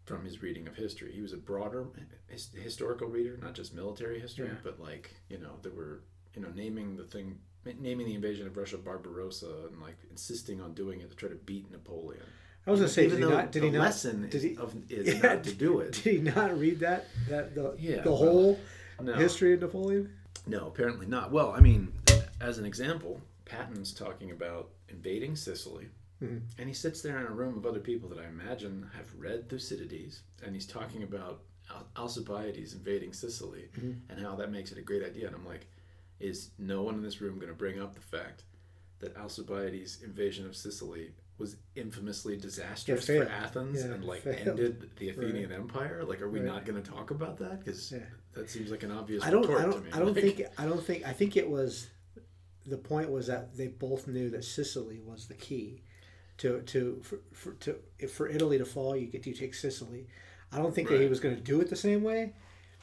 from 0.10 0.26
his 0.26 0.42
reading 0.42 0.68
of 0.68 0.76
history. 0.76 1.12
He 1.14 1.22
was 1.22 1.34
a 1.34 1.38
broader 1.38 1.86
his, 2.28 2.50
historical 2.62 3.08
reader, 3.08 3.38
not 3.42 3.54
just 3.54 3.76
military 3.76 4.20
history, 4.20 4.48
Yeah. 4.48 4.56
but 4.64 4.80
like 4.80 5.14
you 5.30 5.38
know 5.38 5.52
there 5.62 5.72
were 5.72 6.02
you 6.36 6.42
know 6.42 6.50
naming 6.56 6.98
the 6.98 7.04
thing, 7.04 7.38
naming 7.64 8.08
the 8.08 8.16
invasion 8.16 8.48
of 8.48 8.58
Russia 8.58 8.78
Barbarossa, 8.80 9.68
and 9.72 9.80
like 9.80 9.98
insisting 10.10 10.60
on 10.62 10.74
doing 10.74 11.00
it 11.02 11.12
to 11.12 11.16
try 11.16 11.30
to 11.30 11.36
beat 11.36 11.72
Napoleon. 11.72 12.24
I 12.66 12.72
was 12.72 12.80
gonna 12.80 12.90
say, 12.90 13.06
Even 13.06 13.20
did 13.22 13.30
he 13.30 13.36
not? 13.36 13.52
Did 13.52 13.62
the 13.62 13.68
he 13.68 13.72
not? 13.74 13.82
lesson 13.82 14.30
did 14.30 14.42
he- 14.42 14.58
of, 14.58 14.76
is 14.90 15.08
Yeah, 15.14 15.22
not 15.22 15.44
to 15.44 15.54
do 15.54 15.80
it. 15.80 15.92
Did 15.94 16.04
he 16.16 16.18
not 16.22 16.60
read 16.60 16.80
that? 16.80 17.06
That 17.30 17.54
the 17.54 17.76
Yeah, 17.80 18.02
the 18.02 18.10
well, 18.10 18.18
whole 18.18 18.60
No, 19.00 19.14
history 19.14 19.54
of 19.54 19.62
Napoleon. 19.62 20.12
no, 20.48 20.68
apparently 20.68 21.06
not. 21.06 21.32
Well, 21.32 21.52
I 21.56 21.60
mean, 21.62 21.94
as 22.42 22.58
an 22.58 22.66
example, 22.66 23.22
Patton's 23.46 23.94
talking 23.94 24.32
about 24.32 24.70
invading 24.90 25.36
Sicily, 25.36 25.88
Mhm. 26.22 26.42
and 26.58 26.68
he 26.68 26.74
sits 26.74 27.02
there 27.02 27.18
in 27.20 27.26
a 27.26 27.32
room 27.32 27.58
of 27.58 27.66
other 27.66 27.80
people 27.80 28.10
that 28.10 28.20
I 28.20 28.26
imagine 28.28 28.90
have 28.94 29.14
read 29.16 29.48
Thucydides, 29.50 30.24
and 30.44 30.54
he's 30.54 30.66
talking 30.68 31.04
about 31.04 31.44
Al- 31.70 31.88
Alcibiades 31.96 32.74
invading 32.74 33.14
Sicily 33.14 33.70
Mhm. 33.78 34.00
and 34.10 34.20
how 34.20 34.36
that 34.36 34.52
makes 34.52 34.72
it 34.72 34.78
a 34.78 34.82
great 34.82 35.04
idea. 35.04 35.28
And 35.28 35.36
I'm 35.36 35.46
like, 35.46 35.68
is 36.20 36.52
no 36.58 36.82
one 36.84 36.96
in 36.96 37.02
this 37.04 37.22
room 37.22 37.36
going 37.36 37.48
to 37.48 37.54
bring 37.54 37.80
up 37.80 37.94
the 37.96 38.02
fact 38.02 38.44
that 39.00 39.16
Alcibiades' 39.16 40.02
invasion 40.02 40.46
of 40.46 40.56
Sicily 40.58 41.14
was 41.38 41.56
infamously 41.76 42.36
disastrous 42.36 43.06
for. 43.06 43.24
Athens 43.24 43.80
Yeah, 43.82 43.94
and 43.94 44.04
like 44.04 44.24
failed. 44.24 44.48
ended 44.60 44.90
the 44.98 45.10
Athenian 45.10 45.54
Empire? 45.54 46.04
Like, 46.04 46.22
are 46.22 46.30
we 46.30 46.40
Right. 46.40 46.48
not 46.48 46.66
going 46.66 46.82
to 46.84 46.92
talk 46.92 47.12
about 47.12 47.38
that? 47.38 47.60
Because 47.64 47.92
Yeah. 47.94 48.06
that 48.34 48.50
seems 48.50 48.72
like 48.72 48.84
an 48.84 48.92
obvious 48.92 49.24
I 49.24 49.30
don't. 49.30 49.44
retort 49.44 49.62
I 49.62 49.66
to 49.66 49.72
don't. 49.72 49.86
me. 49.86 49.92
I 49.94 50.00
don't 50.00 50.14
Like, 50.16 50.36
think. 50.36 50.48
I 50.58 50.66
don't 50.66 50.84
think. 50.84 51.06
I 51.08 51.14
think 51.14 51.38
it 51.38 51.50
was. 51.50 51.88
The 52.66 52.78
point 52.78 53.10
was 53.10 53.28
that 53.28 53.56
they 53.56 53.68
both 53.68 54.06
knew 54.08 54.30
that 54.32 54.44
Sicily 54.44 55.00
was 55.00 55.28
the 55.28 55.34
key, 55.36 55.82
to 56.40 56.62
to 56.62 57.02
for, 57.04 57.20
for 57.34 57.54
to 57.54 57.76
for 58.08 58.28
Italy 58.28 58.58
to 58.58 58.66
fall, 58.66 58.96
you 58.96 59.08
get 59.08 59.26
you 59.26 59.34
take 59.34 59.54
Sicily. 59.54 60.08
I 60.52 60.58
don't 60.58 60.74
think 60.74 60.90
that 60.90 61.00
he 61.00 61.08
was 61.08 61.20
going 61.20 61.36
to 61.36 61.42
do 61.42 61.62
it 61.62 61.70
the 61.70 61.76
same 61.76 62.02
way, 62.02 62.34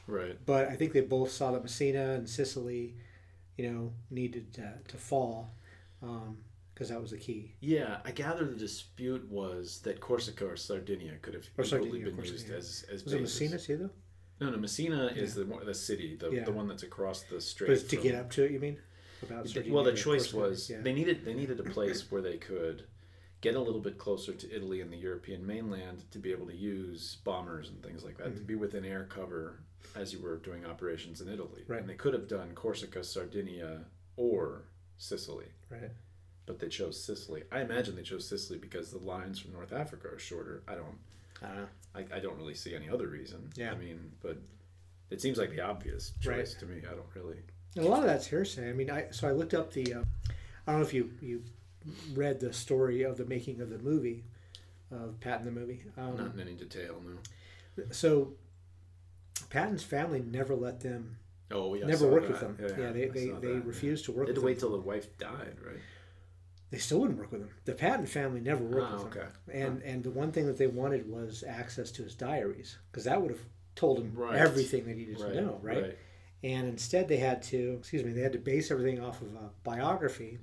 Right. 0.07 0.39
but 0.47 0.69
I 0.69 0.77
think 0.77 0.93
they 0.93 1.01
both 1.01 1.33
saw 1.33 1.51
that 1.51 1.63
Messina 1.65 2.11
and 2.15 2.29
Sicily, 2.29 2.95
you 3.57 3.69
know, 3.73 3.93
needed 4.09 4.55
to, 4.55 4.75
to 4.87 4.97
fall 4.97 5.51
um, 6.01 6.39
because 6.73 6.91
that 6.91 7.01
was 7.01 7.11
the 7.11 7.17
key. 7.19 7.57
Yeah, 7.61 7.97
I 8.05 8.13
gather 8.13 8.45
the 8.45 8.55
dispute 8.55 9.29
was 9.29 9.81
that 9.83 9.99
Corsica 10.01 10.47
or 10.47 10.57
Sardinia 10.57 11.15
could 11.23 11.35
have 11.35 11.43
Or 11.59 11.65
equally 11.65 11.83
Sardinia, 12.05 12.11
been 12.13 12.25
used 12.25 12.49
yeah. 12.49 12.55
as 12.57 12.85
as 12.93 13.05
Was 13.05 13.15
it. 13.15 13.21
Messina 13.23 13.59
too, 13.59 13.77
though? 13.79 13.91
No, 14.45 14.51
no, 14.53 14.59
Messina 14.59 15.07
is 15.17 15.35
the 15.35 15.45
the 15.65 15.75
city, 15.75 16.15
the, 16.15 16.31
Yeah. 16.31 16.45
the 16.45 16.53
one 16.53 16.69
that's 16.69 16.85
across 16.85 17.23
the 17.25 17.41
strait. 17.41 17.69
But 17.69 17.89
to 17.89 17.97
from- 17.97 18.03
get 18.05 18.15
up 18.15 18.31
to 18.33 18.45
it, 18.45 18.53
you 18.53 18.61
mean? 18.61 18.79
About 19.23 19.49
Sardinia 19.49 19.75
well, 19.75 19.83
the 19.83 19.93
choice 19.95 20.31
Corsica, 20.31 20.37
was 20.51 20.71
yeah. 20.71 20.81
they 20.83 20.93
needed 20.93 21.25
they 21.25 21.35
needed 21.35 21.59
a 21.59 21.65
place 21.65 22.13
where 22.13 22.21
they 22.23 22.37
could 22.37 22.85
get 23.40 23.55
a 23.55 23.61
little 23.61 23.81
bit 23.81 23.99
closer 23.99 24.33
to 24.33 24.55
Italy 24.55 24.81
and 24.81 24.93
the 24.93 24.97
European 24.97 25.47
mainland 25.47 26.05
to 26.11 26.19
be 26.19 26.33
able 26.33 26.47
to 26.47 26.57
use 26.57 27.16
bombers 27.25 27.69
and 27.69 27.83
things 27.83 28.02
like 28.05 28.16
that 28.19 28.28
Mm-hmm. 28.28 28.37
to 28.38 28.43
be 28.45 28.55
within 28.55 28.85
air 28.85 29.05
cover 29.09 29.61
as 29.95 30.12
you 30.12 30.21
were 30.21 30.37
doing 30.38 30.64
operations 30.66 31.21
in 31.21 31.28
Italy. 31.28 31.62
Right. 31.69 31.81
And 31.81 31.88
they 31.88 31.95
could 31.95 32.12
have 32.14 32.26
done 32.28 32.52
Corsica, 32.55 33.05
Sardinia, 33.05 33.85
or 34.16 34.62
Sicily, 34.99 35.47
right. 35.71 35.90
but 36.47 36.59
they 36.59 36.69
chose 36.69 37.02
Sicily. 37.02 37.43
I 37.52 37.61
imagine 37.61 37.95
they 37.95 38.02
chose 38.02 38.26
Sicily 38.28 38.59
because 38.59 38.90
the 38.90 38.99
lines 38.99 39.38
from 39.38 39.52
North 39.52 39.73
Africa 39.73 40.09
are 40.09 40.19
shorter. 40.19 40.62
I 40.66 40.75
don't 40.75 40.99
I 41.43 41.47
don't 41.49 41.57
know. 41.57 41.69
I, 41.95 42.16
I 42.16 42.19
don't 42.21 42.38
really 42.38 42.55
see 42.55 42.75
any 42.75 42.88
other 42.88 43.09
reason. 43.09 43.50
Yeah. 43.57 43.73
I 43.73 43.75
mean, 43.76 44.11
but 44.23 44.38
it 45.11 45.21
seems 45.21 45.37
like 45.38 45.50
the 45.50 45.61
obvious 45.61 46.12
Right. 46.25 46.38
choice 46.38 46.55
to 46.55 46.66
me. 46.66 46.78
I 46.90 46.95
don't 46.95 47.07
really. 47.14 47.37
And 47.76 47.85
a 47.85 47.88
lot 47.88 48.00
of 48.00 48.07
that's 48.07 48.26
hearsay. 48.26 48.71
I 48.71 48.73
mean, 48.73 48.90
I 48.90 49.09
so 49.11 49.28
I 49.28 49.33
looked 49.33 49.52
up 49.52 49.71
the. 49.73 49.95
Uh, 49.95 50.02
I 50.66 50.73
don't 50.73 50.81
know 50.81 50.87
if 50.87 50.95
you 50.95 51.11
you 51.21 51.43
read 52.14 52.40
the 52.40 52.52
story 52.52 53.02
of 53.02 53.16
the 53.16 53.25
making 53.25 53.61
of 53.61 53.71
the 53.71 53.78
movie, 53.78 54.25
of 54.90 55.19
Patton 55.21 55.45
the 55.47 55.52
movie. 55.52 55.83
Um, 55.97 56.16
Not 56.16 56.35
in 56.35 56.40
any 56.40 56.55
detail, 56.55 57.00
no. 57.05 57.85
so, 57.90 58.33
Patton's 59.50 59.83
family 59.83 60.21
never 60.21 60.55
let 60.55 60.81
them. 60.81 61.16
Oh, 61.50 61.75
yeah. 61.75 61.87
Never 61.87 62.09
worked 62.09 62.26
that. 62.28 62.43
with 62.49 62.59
them. 62.59 62.78
Yeah, 62.78 62.88
I 62.88 62.93
they 62.93 63.07
they, 63.09 63.26
they 63.31 63.52
that. 63.55 63.64
refused 63.64 64.05
to 64.07 64.12
work 64.12 64.26
They 64.26 64.33
had 64.33 64.37
with 64.37 64.43
to 64.43 64.47
wait 64.47 64.61
them. 64.61 64.71
till 64.71 64.78
the 64.78 64.85
wife 64.87 65.16
died, 65.19 65.57
right? 65.64 65.76
They 66.71 66.78
still 66.78 66.99
wouldn't 66.99 67.19
work 67.21 67.31
with 67.31 67.43
him. 67.43 67.50
The 67.64 67.73
Patton 67.75 68.07
family 68.07 68.40
never 68.40 68.64
worked 68.64 68.93
Ah, 68.93 68.97
with 69.05 69.16
okay. 69.16 69.21
him. 69.21 69.31
And 69.52 69.83
and 69.83 70.02
the 70.02 70.11
one 70.11 70.33
thing 70.33 70.47
that 70.47 70.59
they 70.59 70.66
wanted 70.66 71.09
was 71.09 71.45
access 71.47 71.93
to 71.93 72.02
his 72.02 72.16
diaries 72.16 72.76
because 72.90 73.05
that 73.05 73.23
would 73.23 73.31
have 73.31 73.40
told 73.76 74.00
him 74.00 74.12
Right. 74.14 74.35
everything 74.37 74.85
they 74.85 74.95
needed 74.95 75.21
Right. 75.21 75.35
to 75.35 75.40
know, 75.40 75.59
right? 75.62 75.97
And 76.43 76.66
instead, 76.69 77.07
they 77.09 77.16
had 77.19 77.43
to, 77.45 77.76
excuse 77.78 78.02
me, 78.05 78.12
they 78.12 78.21
had 78.21 78.33
to 78.33 78.38
base 78.38 78.71
everything 78.73 79.00
off 79.00 79.23
of 79.23 79.28
a 79.35 79.50
biography 79.62 80.38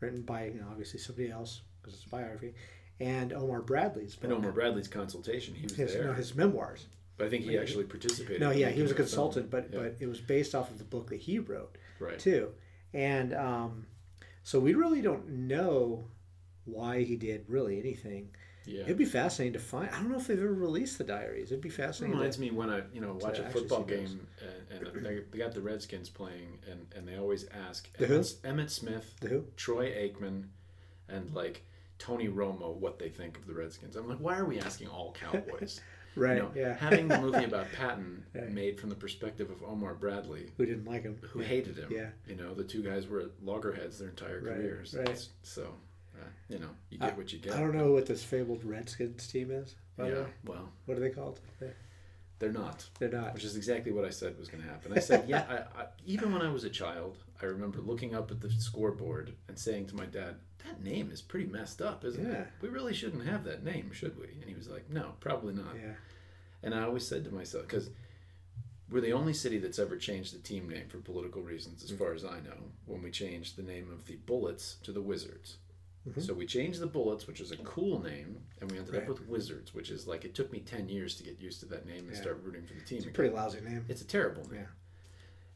written 0.00 0.22
by, 0.22 0.46
you 0.46 0.60
know, 0.60 0.66
obviously 0.70 0.98
somebody 1.00 1.30
else 1.30 1.62
because 1.80 1.94
it's 1.94 2.04
a 2.06 2.08
biography, 2.08 2.54
and 3.00 3.32
Omar 3.32 3.60
Bradley's 3.62 4.14
book. 4.14 4.24
And 4.24 4.32
Omar 4.32 4.52
Bradley's 4.52 4.88
consultation, 4.88 5.54
he 5.54 5.62
was 5.62 5.76
his, 5.76 5.94
there. 5.94 6.04
no, 6.04 6.12
his 6.12 6.34
memoirs. 6.34 6.86
but 7.16 7.26
I 7.26 7.30
think 7.30 7.44
he 7.44 7.58
actually 7.58 7.84
participated. 7.84 8.40
No, 8.40 8.50
yeah, 8.50 8.68
he 8.70 8.82
was 8.82 8.90
a 8.90 8.94
consultant, 8.94 9.50
but 9.50 9.68
Yeah. 9.72 9.80
but 9.80 9.96
it 10.00 10.06
was 10.06 10.20
based 10.20 10.54
off 10.54 10.70
of 10.70 10.78
the 10.78 10.84
book 10.84 11.08
that 11.10 11.20
he 11.20 11.38
wrote 11.38 11.76
right. 12.00 12.18
too, 12.18 12.52
and 12.92 13.34
um, 13.34 13.86
so 14.42 14.58
we 14.60 14.74
really 14.74 15.00
don't 15.02 15.28
know 15.28 16.08
why 16.64 17.02
he 17.02 17.16
did 17.16 17.44
really 17.48 17.78
anything. 17.78 18.30
Yeah. 18.68 18.82
It'd 18.82 18.98
be 18.98 19.04
fascinating 19.04 19.54
to 19.54 19.58
find. 19.58 19.88
I 19.90 19.94
don't 19.98 20.10
know 20.10 20.18
if 20.18 20.26
they've 20.26 20.38
ever 20.38 20.52
released 20.52 20.98
the 20.98 21.04
diaries. 21.04 21.50
It'd 21.50 21.62
be 21.62 21.70
fascinating. 21.70 22.14
It 22.14 22.18
reminds 22.18 22.36
to- 22.36 22.42
me 22.42 22.50
when 22.50 22.70
I, 22.70 22.82
you 22.92 23.00
know, 23.00 23.18
watch 23.20 23.38
a 23.38 23.48
football 23.48 23.82
game 23.82 24.28
and, 24.70 24.86
and 24.94 25.04
they, 25.06 25.20
they 25.30 25.38
got 25.38 25.52
the 25.54 25.60
Redskins 25.62 26.08
playing, 26.08 26.58
and, 26.70 26.86
and 26.94 27.08
they 27.08 27.16
always 27.16 27.46
ask 27.68 27.90
The 27.96 28.06
who? 28.06 28.18
Emmitt, 28.20 28.36
Emmitt 28.42 28.70
Smith, 28.70 29.14
The 29.20 29.28
who? 29.28 29.44
Troy 29.56 29.90
Aikman, 29.90 30.44
and 31.08 31.32
like 31.34 31.64
Tony 31.98 32.28
Romo 32.28 32.76
what 32.76 32.98
they 32.98 33.08
think 33.08 33.38
of 33.38 33.46
the 33.46 33.54
Redskins. 33.54 33.96
I'm 33.96 34.08
like, 34.08 34.18
why 34.18 34.36
are 34.36 34.44
we 34.44 34.60
asking 34.60 34.88
all 34.88 35.12
Cowboys? 35.18 35.80
Right. 36.16 36.38
You 36.38 36.42
know, 36.42 36.50
yeah. 36.56 36.74
having 36.74 37.06
the 37.06 37.20
movie 37.20 37.44
about 37.44 37.70
Patton 37.70 38.24
Right. 38.34 38.50
made 38.50 38.80
from 38.80 38.88
the 38.88 38.96
perspective 38.96 39.50
of 39.50 39.62
Omar 39.62 39.94
Bradley, 39.94 40.50
Who 40.56 40.66
didn't 40.66 40.84
like 40.86 41.02
him? 41.04 41.16
who 41.30 41.42
Yeah. 41.42 41.46
hated 41.46 41.76
him. 41.78 41.92
Yeah. 41.92 42.08
You 42.26 42.34
know, 42.34 42.54
the 42.54 42.64
two 42.64 42.82
guys 42.82 43.06
were 43.06 43.20
at 43.20 43.28
loggerheads 43.40 44.00
their 44.00 44.08
entire 44.08 44.40
Right, 44.40 44.56
careers. 44.56 44.96
right. 44.98 45.28
So, 45.42 45.74
uh, 46.20 46.26
you 46.48 46.58
know, 46.58 46.70
you 46.90 46.98
get 46.98 47.16
what 47.16 47.32
you 47.32 47.38
get. 47.38 47.54
I 47.54 47.60
don't 47.60 47.76
know 47.76 47.92
what 47.92 48.06
this 48.06 48.22
fabled 48.24 48.64
Redskins 48.64 49.26
team 49.26 49.50
is. 49.50 49.74
Yeah, 49.98 50.04
way. 50.04 50.26
well, 50.46 50.68
What 50.86 50.96
are 50.96 51.00
they 51.00 51.10
called? 51.10 51.40
They're, 51.58 51.74
they're 52.38 52.52
not. 52.52 52.88
they're 53.00 53.10
not. 53.10 53.34
Which 53.34 53.44
is 53.44 53.56
exactly 53.56 53.90
what 53.92 54.04
I 54.04 54.10
said 54.10 54.38
was 54.38 54.48
going 54.48 54.62
to 54.62 54.68
happen. 54.68 54.92
I 54.92 55.00
said, 55.00 55.24
yeah, 55.28 55.44
I, 55.76 55.82
I, 55.82 55.86
even 56.06 56.32
when 56.32 56.42
I 56.42 56.50
was 56.52 56.62
a 56.64 56.70
child, 56.70 57.18
I 57.42 57.46
remember 57.46 57.80
looking 57.80 58.14
up 58.14 58.30
at 58.30 58.40
the 58.40 58.50
scoreboard 58.50 59.32
and 59.48 59.58
saying 59.58 59.86
to 59.88 59.96
my 59.96 60.04
dad, 60.06 60.36
that 60.64 60.82
name 60.82 61.10
is 61.10 61.20
pretty 61.22 61.46
messed 61.46 61.80
up, 61.82 62.04
isn't 62.04 62.24
Yeah. 62.24 62.38
it? 62.42 62.48
We 62.60 62.68
really 62.68 62.94
shouldn't 62.94 63.26
have 63.26 63.44
that 63.44 63.64
name, 63.64 63.90
should 63.92 64.18
we? 64.18 64.28
And 64.40 64.44
he 64.48 64.54
was 64.54 64.68
like, 64.68 64.88
no, 64.90 65.12
probably 65.20 65.54
not. 65.54 65.74
Yeah. 65.76 65.94
And 66.62 66.74
I 66.74 66.82
always 66.82 67.06
said 67.06 67.24
to 67.24 67.34
myself, 67.34 67.66
because 67.66 67.90
we're 68.90 69.00
the 69.00 69.12
only 69.12 69.34
city 69.34 69.58
that's 69.58 69.78
ever 69.78 69.96
changed 69.96 70.34
the 70.34 70.38
team 70.38 70.68
name 70.68 70.88
for 70.88 70.98
political 70.98 71.42
reasons, 71.42 71.82
as 71.84 71.90
far 71.90 72.12
as 72.14 72.24
I 72.24 72.40
know, 72.40 72.70
when 72.86 73.02
we 73.02 73.10
changed 73.10 73.56
the 73.56 73.62
name 73.62 73.88
of 73.92 74.06
the 74.06 74.16
Bullets 74.16 74.76
to 74.84 74.92
the 74.92 75.02
Wizards. 75.02 75.56
Mhm. 76.06 76.22
So 76.22 76.34
we 76.34 76.46
changed 76.46 76.80
the 76.80 76.86
Bullets, 76.86 77.26
which 77.26 77.40
is 77.40 77.50
a 77.52 77.56
cool 77.58 78.02
name, 78.02 78.40
and 78.60 78.70
we 78.70 78.78
ended 78.78 78.94
Right. 78.94 79.02
up 79.02 79.08
with 79.08 79.26
Wizards, 79.26 79.74
which 79.74 79.90
is 79.90 80.06
like 80.06 80.24
it 80.24 80.34
took 80.34 80.50
me 80.52 80.60
10 80.60 80.88
years 80.88 81.16
to 81.16 81.22
get 81.24 81.40
used 81.40 81.60
to 81.60 81.66
that 81.66 81.86
name 81.86 82.04
and 82.06 82.12
Yeah. 82.14 82.20
start 82.20 82.40
rooting 82.42 82.64
for 82.64 82.74
the 82.74 82.80
team. 82.80 82.98
It's 82.98 83.06
a 83.06 83.10
pretty 83.10 83.34
lousy 83.34 83.60
name. 83.60 83.84
It's 83.88 84.00
a 84.02 84.06
terrible 84.06 84.44
name. 84.50 84.60
Yeah. 84.60 84.66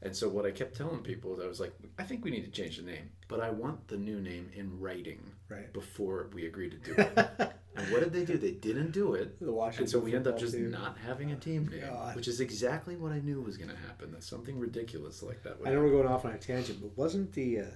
And 0.05 0.17
so 0.17 0.29
what 0.29 0.45
I 0.45 0.51
kept 0.51 0.77
telling 0.77 1.03
people 1.03 1.33
is 1.35 1.41
I 1.41 1.47
was 1.47 1.61
like, 1.61 1.73
I 1.97 2.03
think 2.03 2.25
we 2.25 2.33
need 2.33 2.45
to 2.45 2.51
change 2.51 2.77
the 2.77 2.83
name, 2.83 3.13
but 3.29 3.41
I 3.41 3.51
want 3.51 3.87
the 3.87 3.97
new 3.97 4.21
name 4.21 4.51
in 4.53 4.81
writing 4.81 5.21
Right. 5.49 5.73
before 5.73 6.29
we 6.33 6.45
agree 6.47 6.69
to 6.71 6.77
do 6.77 6.93
it. 6.99 7.53
and 7.77 7.93
what 7.93 8.01
did 8.01 8.13
they 8.13 8.25
do? 8.25 8.37
They 8.37 8.51
didn't 8.51 8.91
do 8.91 9.15
it. 9.15 9.39
The 9.39 9.53
Washington 9.53 9.85
And 9.85 9.91
so 9.91 10.01
we 10.01 10.15
end 10.15 10.27
up 10.27 10.39
just 10.39 10.55
team. 10.55 10.71
not 10.73 10.99
having 10.99 11.31
a 11.31 11.37
team 11.37 11.69
name, 11.69 11.83
God. 11.83 12.17
which 12.17 12.27
is 12.27 12.41
exactly 12.41 12.97
what 12.97 13.13
I 13.13 13.21
knew 13.21 13.41
was 13.41 13.57
going 13.57 13.71
to 13.71 13.77
happen. 13.77 14.11
That 14.11 14.25
something 14.25 14.59
ridiculous 14.59 15.23
like 15.23 15.45
that 15.45 15.61
would 15.61 15.69
I 15.69 15.73
know 15.73 15.83
we're 15.85 15.91
going 15.93 16.09
off 16.09 16.25
on 16.25 16.33
a 16.33 16.39
tangent, 16.39 16.81
but 16.83 16.97
wasn't 16.97 17.33
the 17.33 17.61
uh, 17.61 17.67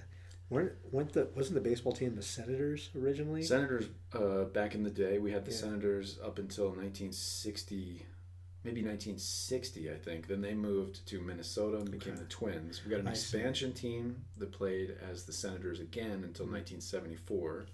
weren't, 0.49 0.73
weren't 0.91 1.13
the 1.13 1.27
wasn't 1.35 1.55
the 1.55 1.69
baseball 1.69 1.93
team 1.93 2.15
the 2.15 2.21
Senators 2.21 2.89
originally? 2.97 3.43
Senators, 3.43 3.85
uh, 4.13 4.45
back 4.45 4.75
in 4.75 4.83
the 4.83 4.89
day, 4.89 5.17
we 5.19 5.31
had 5.31 5.45
the 5.45 5.51
Yeah. 5.51 5.57
Senators 5.57 6.19
up 6.23 6.39
until 6.39 6.67
1960, 6.67 8.05
maybe 8.63 8.81
1960, 8.81 9.91
I 9.91 9.95
think. 9.95 10.27
Then 10.27 10.41
they 10.41 10.53
moved 10.53 11.05
to 11.07 11.21
Minnesota 11.21 11.77
and 11.77 11.89
became 11.91 12.13
Okay. 12.13 12.23
the 12.23 12.29
Twins. 12.29 12.83
We 12.83 12.91
got 12.91 12.99
an 13.01 13.07
I 13.07 13.13
see. 13.13 13.37
expansion 13.37 13.73
team 13.73 14.25
that 14.37 14.51
played 14.51 14.91
as 15.09 15.25
the 15.25 15.33
Senators 15.33 15.79
again 15.79 16.23
until 16.23 16.45
1974. 16.47 17.67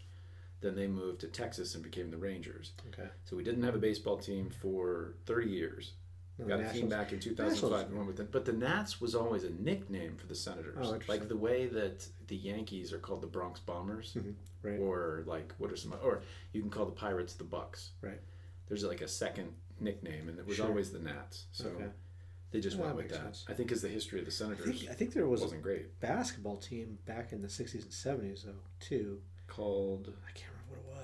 Then 0.61 0.75
they 0.75 0.87
moved 0.87 1.19
to 1.21 1.27
Texas 1.27 1.75
and 1.75 1.83
became 1.83 2.09
the 2.09 2.17
Rangers. 2.17 2.71
okay. 2.87 3.09
So 3.25 3.35
we 3.35 3.43
didn't 3.43 3.63
have 3.63 3.75
a 3.75 3.79
baseball 3.79 4.17
team 4.17 4.49
for 4.49 5.15
30 5.25 5.49
years. 5.49 5.93
No, 6.39 6.45
Got 6.47 6.61
a 6.61 6.73
team 6.73 6.89
back 6.89 7.13
in 7.13 7.19
2005 7.19 7.87
and 7.87 7.95
went 7.95 8.07
with 8.07 8.19
it. 8.19 8.31
But 8.31 8.45
the 8.45 8.53
Nats 8.53 8.99
was 8.99 9.13
always 9.13 9.43
a 9.43 9.51
nickname 9.51 10.15
for 10.17 10.25
the 10.25 10.33
Senators. 10.35 10.75
Oh, 10.81 10.99
like 11.07 11.27
the 11.27 11.37
way 11.37 11.67
that 11.67 12.07
the 12.27 12.35
Yankees 12.35 12.91
are 12.91 12.97
called 12.97 13.21
the 13.21 13.27
Bronx 13.27 13.59
Bombers 13.59 14.15
Mhm, 14.17 14.33
right. 14.63 14.79
or 14.79 15.23
like 15.27 15.53
what 15.59 15.71
are 15.71 15.75
some 15.75 15.93
or 16.03 16.23
you 16.51 16.61
can 16.61 16.71
call 16.71 16.85
the 16.85 16.91
Pirates 16.91 17.33
the 17.35 17.43
Bucks. 17.43 17.91
Right. 18.01 18.19
There's 18.67 18.83
like 18.83 19.01
a 19.01 19.07
second 19.07 19.53
nickname, 19.79 20.27
and 20.29 20.39
it 20.39 20.47
was 20.47 20.57
Sure. 20.57 20.67
always 20.67 20.91
the 20.91 20.99
Nats. 20.99 21.45
So 21.51 21.67
Okay. 21.69 21.89
they 22.49 22.59
just 22.61 22.77
Well, 22.77 22.87
went 22.95 22.97
that 22.97 23.03
with 23.03 23.11
that. 23.11 23.35
sense. 23.35 23.45
I 23.47 23.53
think, 23.53 23.71
is 23.71 23.81
the 23.83 23.89
history 23.89 24.17
of 24.19 24.25
the 24.25 24.31
I 24.31 24.33
Senators 24.33 24.79
think 24.79 24.89
I 24.89 24.93
think 24.95 25.13
there 25.13 25.27
was 25.27 25.41
a 25.41 25.45
wasn't 25.45 25.61
great. 25.61 25.99
basketball 25.99 26.57
team 26.57 26.97
back 27.05 27.31
in 27.31 27.43
the 27.43 27.49
'60s 27.49 27.83
and 27.83 27.91
'70s 27.93 28.43
though 28.43 28.55
too. 28.79 29.21
Called 29.45 30.07
I 30.27 30.31
can't 30.31 30.49
remember 30.49 30.51
what 30.51 30.52
it 30.52 30.52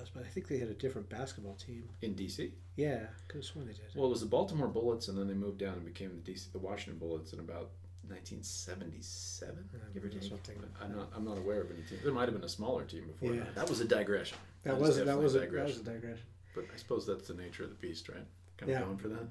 was, 0.00 0.10
but 0.12 0.24
I 0.24 0.26
think 0.28 0.48
they 0.48 0.58
had 0.58 0.68
a 0.68 0.74
different 0.74 1.08
basketball 1.08 1.54
team. 1.54 1.88
in 2.02 2.14
DC. 2.14 2.50
Yeah, 2.76 3.06
could 3.28 3.38
have 3.38 3.44
sworn 3.44 3.66
they 3.66 3.72
did. 3.72 3.82
Well, 3.94 4.06
it 4.06 4.10
was 4.10 4.20
the 4.20 4.26
Baltimore 4.26 4.68
Bullets, 4.68 5.08
and 5.08 5.16
then 5.18 5.26
they 5.28 5.34
moved 5.34 5.58
down 5.58 5.74
and 5.74 5.84
became 5.84 6.10
the 6.24 6.32
DC, 6.32 6.50
the 6.52 6.58
Washington 6.58 6.98
Bullets 6.98 7.32
in 7.32 7.40
about 7.40 7.70
1977, 8.08 9.68
give 9.94 10.04
or 10.04 10.08
take. 10.08 10.22
something. 10.22 10.56
I'm 10.82 10.96
not. 10.96 11.10
I'm 11.14 11.24
not 11.24 11.38
aware 11.38 11.60
of 11.62 11.70
any 11.70 11.82
team. 11.82 11.98
There 12.02 12.12
might 12.12 12.24
have 12.28 12.34
been 12.34 12.44
a 12.44 12.48
smaller 12.48 12.84
team 12.84 13.06
before. 13.06 13.34
Yeah. 13.34 13.44
that. 13.44 13.54
That 13.54 13.68
was 13.68 13.80
a 13.80 13.84
digression. 13.84 14.38
that 14.64 14.72
That 14.72 14.80
was 14.80 14.96
that 14.96 15.06
was 15.06 15.06
a, 15.06 15.12
a 15.12 15.14
that 15.14 15.18
was 15.22 15.34
a 15.36 15.40
digression. 15.40 15.84
digression. 15.84 16.24
But 16.54 16.64
I 16.74 16.76
suppose 16.76 17.06
that's 17.06 17.28
the 17.28 17.34
nature 17.34 17.62
of 17.64 17.68
the 17.70 17.76
beast, 17.76 18.08
right? 18.08 18.24
Kind 18.56 18.72
of 18.72 18.78
Yeah. 18.78 18.84
going 18.84 18.96
for 18.98 19.08
that. 19.08 19.28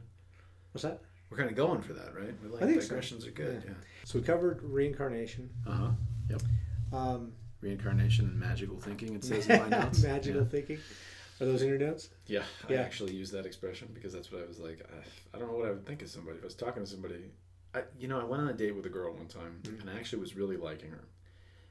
What's 0.72 0.84
that? 0.84 1.02
We're 1.30 1.38
kind 1.38 1.50
of 1.50 1.56
going 1.56 1.82
for 1.82 1.94
that, 1.94 2.16
right? 2.16 2.34
We 2.44 2.50
like 2.50 2.64
I 2.64 2.66
think 2.66 2.82
so. 2.82 2.88
digressions 2.90 3.26
are 3.28 3.32
good. 3.32 3.62
Yeah. 3.66 3.72
Yeah. 3.72 3.78
So 4.06 4.20
we 4.20 4.26
covered 4.26 4.62
reincarnation. 4.64 5.50
Uh 5.68 5.72
huh. 5.72 5.92
Yep. 6.30 6.42
Um, 6.92 7.34
Reincarnation 7.62 8.26
and 8.26 8.40
magical 8.40 8.80
thinking. 8.80 9.16
It 9.16 9.24
says 9.24 9.48
in 9.50 9.60
my 9.60 9.68
notes. 9.82 10.02
magical 10.04 10.46
thinking. 10.46 10.78
Are 11.42 11.46
those 11.46 11.62
in 11.62 11.70
your 11.70 11.78
notes? 11.78 12.10
Yeah. 12.28 12.44
I 12.70 12.76
actually 12.76 13.14
use 13.14 13.32
that 13.32 13.46
expression 13.46 13.90
because 13.94 14.14
that's 14.14 14.32
what 14.32 14.42
I 14.42 14.46
was 14.46 14.60
like. 14.60 14.82
I, 14.92 15.36
I 15.36 15.40
don't 15.40 15.50
know 15.52 15.58
what 15.58 15.68
I 15.68 15.72
would 15.72 15.86
think 15.86 16.02
of 16.02 16.10
somebody 16.10 16.38
if 16.38 16.44
I 16.44 16.48
was 16.48 16.56
talking 16.56 16.84
to 16.84 16.90
somebody. 16.90 17.32
I, 17.74 17.84
you 17.98 18.08
know, 18.08 18.20
I 18.20 18.24
went 18.24 18.42
on 18.42 18.50
a 18.50 18.54
date 18.54 18.76
with 18.76 18.86
a 18.86 18.90
girl 18.90 19.14
one 19.14 19.28
time, 19.28 19.60
Mhm. 19.64 19.82
and 19.82 19.90
I 19.90 19.94
actually 19.96 20.20
was 20.22 20.36
really 20.36 20.58
liking 20.58 20.90
her. 20.92 21.04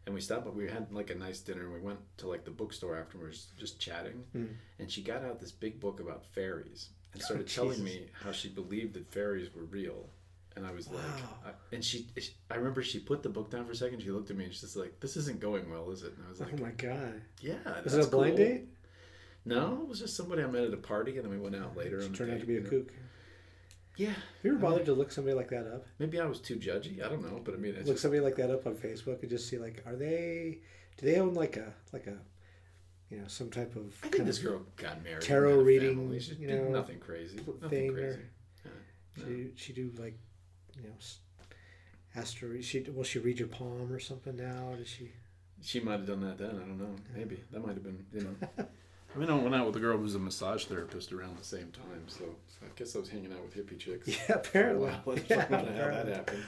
And 0.07 0.15
we 0.15 0.21
stopped, 0.23 0.45
but 0.45 0.55
we 0.55 0.69
had 0.69 0.91
like 0.93 1.11
a 1.11 1.15
nice 1.15 1.41
dinner. 1.41 1.65
and 1.65 1.73
We 1.75 1.81
went 1.81 1.99
to 2.19 2.29
like 2.29 2.45
the 2.45 2.51
bookstore 2.51 2.97
afterwards, 2.97 3.49
just 3.59 3.79
chatting. 3.79 4.25
Mm. 4.35 4.55
And 4.79 4.91
she 4.91 5.03
got 5.03 5.23
out 5.23 5.39
this 5.41 5.53
big 5.53 5.81
book 5.81 6.01
about 6.01 6.25
fairies 6.25 6.89
and 7.13 7.21
Oh, 7.23 7.25
started 7.25 7.49
telling 7.49 7.83
me 7.85 8.07
how 8.25 8.33
she 8.33 8.49
believed 8.49 8.95
that 8.95 9.07
fairies 9.13 9.55
were 9.55 9.65
real. 9.65 10.09
And 10.59 10.67
I 10.67 10.73
was 10.73 10.89
Wow. 10.89 10.97
like, 11.45 11.55
I, 11.55 11.75
and 11.75 11.85
she, 11.85 12.09
I 12.51 12.57
remember 12.57 12.83
she 12.83 12.99
put 12.99 13.23
the 13.23 13.29
book 13.29 13.49
down 13.51 13.65
for 13.65 13.73
a 13.73 13.77
second. 13.77 14.03
She 14.03 14.11
looked 14.11 14.29
at 14.31 14.37
me 14.37 14.45
and 14.45 14.53
she's 14.53 14.63
just 14.63 14.77
like, 14.77 14.99
"This 15.01 15.17
isn't 15.17 15.39
going 15.41 15.71
well, 15.71 15.91
is 15.93 16.03
it?" 16.03 16.15
And 16.17 16.27
I 16.27 16.31
was 16.31 16.41
oh 16.41 16.45
like, 16.45 16.55
oh 16.59 16.63
my 16.65 16.71
god! 16.73 17.23
"Yeah." 17.41 17.55
Was 17.85 17.95
it 17.95 18.05
a 18.05 18.09
blind 18.09 18.37
cool." 18.37 18.45
date? 18.47 18.65
No, 19.45 19.81
it 19.83 19.89
was 19.89 20.01
just 20.01 20.17
somebody 20.17 20.43
I 20.43 20.47
met 20.47 20.65
at 20.65 20.75
a 20.75 20.79
party, 20.79 21.17
and 21.17 21.25
then 21.25 21.31
we 21.31 21.39
went 21.39 21.55
out 21.55 21.77
later. 21.77 22.03
She 22.03 22.09
turned 22.09 22.33
out 22.33 22.41
to 22.41 22.47
be 22.47 22.57
a 22.59 22.61
know. 22.61 22.69
kook. 22.71 22.93
Yeah. 23.97 24.09
Have 24.09 24.17
you 24.43 24.51
ever 24.51 24.59
bothered 24.61 24.87
to 24.87 24.93
look 24.95 25.11
somebody 25.13 25.35
like 25.37 25.49
that 25.51 25.67
up? 25.73 25.87
Maybe 25.99 26.21
I 26.21 26.27
was 26.27 26.41
too 26.41 26.57
judgy. 26.57 27.05
I 27.05 27.09
don't 27.09 27.23
know, 27.23 27.41
but 27.45 27.55
I 27.55 27.57
mean, 27.57 27.75
Look 27.77 27.87
just, 27.87 28.03
somebody 28.03 28.21
like 28.21 28.37
that 28.37 28.51
up 28.51 28.67
on 28.67 28.75
Facebook 28.75 29.21
and 29.23 29.31
just 29.31 29.49
see 29.49 29.59
like, 29.59 29.83
are 29.87 29.97
they? 29.97 30.59
Do 30.99 31.07
they 31.07 31.19
own 31.21 31.35
like 31.35 31.57
a 31.57 31.73
like 31.93 32.07
a, 32.09 32.17
you 33.11 33.19
know, 33.21 33.27
some 33.29 33.49
type 33.51 33.77
of? 33.77 33.95
I 34.05 34.09
think 34.09 34.25
this 34.27 34.39
girl 34.41 34.63
got 34.77 35.03
married. 35.05 35.23
tarot 35.23 35.49
and 35.51 35.59
had 35.59 35.61
a 35.61 35.65
reading. 35.65 36.19
She 36.21 36.35
you 36.35 36.47
did 36.49 36.65
know, 36.65 36.71
nothing 36.71 36.99
crazy. 36.99 37.37
Nothing 37.37 37.69
thing 37.71 37.91
or- 37.91 37.95
crazy. 37.95 38.21
Yeah. 38.65 39.25
She 39.25 39.49
she 39.57 39.73
do 39.73 39.91
like, 39.99 40.19
you 40.83 40.89
know, 40.89 40.95
s- 40.99 41.19
ask 42.15 42.39
her. 42.39 42.61
She 42.63 42.81
will 42.81 43.05
she 43.05 43.19
read 43.19 43.39
your 43.39 43.49
palm 43.49 43.93
or 43.93 43.99
something 44.01 44.37
now? 44.37 44.75
Does 44.77 44.89
she? 44.89 45.11
She 45.63 45.81
might 45.81 45.93
have 45.93 46.07
done 46.07 46.21
that 46.23 46.39
then. 46.39 46.51
I 46.51 46.59
don't 46.61 46.79
know. 46.79 46.95
Maybe 47.17 47.41
that 47.53 47.61
might 47.61 47.75
have 47.75 47.83
been. 47.83 48.05
You 48.13 48.21
know. 48.23 48.67
I 49.15 49.19
mean, 49.19 49.31
I 49.31 49.35
went 49.35 49.55
out 49.55 49.67
with 49.67 49.77
a 49.77 49.81
girl 49.81 49.97
who 49.97 50.03
was 50.03 50.15
a 50.15 50.19
massage 50.19 50.67
therapist 50.67 51.13
around 51.13 51.39
the 51.39 51.45
same 51.45 51.71
time, 51.73 52.05
so, 52.07 52.25
so 52.47 52.67
I 52.67 52.69
guess 52.77 52.95
I 52.95 52.99
was 52.99 53.09
hanging 53.09 53.33
out 53.33 53.43
with 53.43 53.57
hippie 53.57 53.79
chicks. 53.79 54.07
Yeah, 54.29 54.37
apparently. 54.37 54.87
Wow, 54.89 55.01
let's 55.07 55.29
Yeah, 55.31 55.47
about 55.47 55.67
how 55.67 55.73
that 55.75 56.07
happened. 56.09 56.45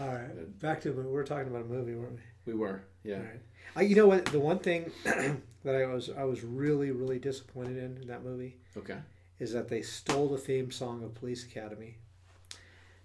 All 0.00 0.06
right, 0.08 0.60
back 0.60 0.80
to 0.82 0.92
we 0.92 1.02
were 1.02 1.24
talking 1.24 1.48
about 1.48 1.62
a 1.62 1.68
movie, 1.68 1.94
weren't 1.96 2.18
we? 2.46 2.52
We 2.52 2.58
were, 2.58 2.82
yeah. 3.04 3.16
All 3.16 3.22
right. 3.22 3.40
I, 3.76 3.82
you 3.82 3.96
know 3.96 4.06
what? 4.06 4.26
The 4.26 4.38
one 4.40 4.60
thing 4.60 4.90
that 5.04 5.74
I 5.74 5.86
was 5.86 6.08
I 6.16 6.22
was 6.24 6.42
really 6.44 6.92
really 6.92 7.18
disappointed 7.18 7.76
in 7.76 7.98
in 8.00 8.06
that 8.08 8.22
movie 8.24 8.56
Okay. 8.76 8.98
is 9.40 9.52
that 9.52 9.68
they 9.68 9.82
stole 9.82 10.28
the 10.28 10.38
theme 10.38 10.70
song 10.70 11.02
of 11.02 11.14
Police 11.14 11.44
Academy 11.44 11.96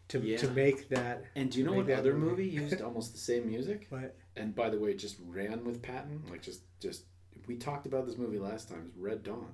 to 0.10 0.38
to 0.38 0.48
make 0.52 0.90
that. 0.90 1.26
And 1.36 1.52
do 1.52 1.60
you 1.60 1.66
know 1.66 1.74
what 1.74 1.90
other 1.90 2.14
movie. 2.14 2.46
used 2.48 2.82
almost 2.82 3.14
the 3.14 3.20
same 3.20 3.48
music? 3.48 3.88
But 3.90 4.16
And 4.36 4.56
by 4.56 4.70
the 4.70 4.80
way, 4.80 4.92
it 4.92 5.00
just 5.00 5.18
ran 5.28 5.64
with 5.64 5.82
Patton. 5.82 6.24
Like 6.30 6.42
just, 6.42 6.62
just 6.80 7.04
we 7.48 7.56
talked 7.58 7.86
about 7.86 8.06
this 8.06 8.18
movie 8.18 8.40
last 8.40 8.70
time. 8.70 8.86
It's 8.88 8.98
Red 8.98 9.24
Dawn. 9.24 9.54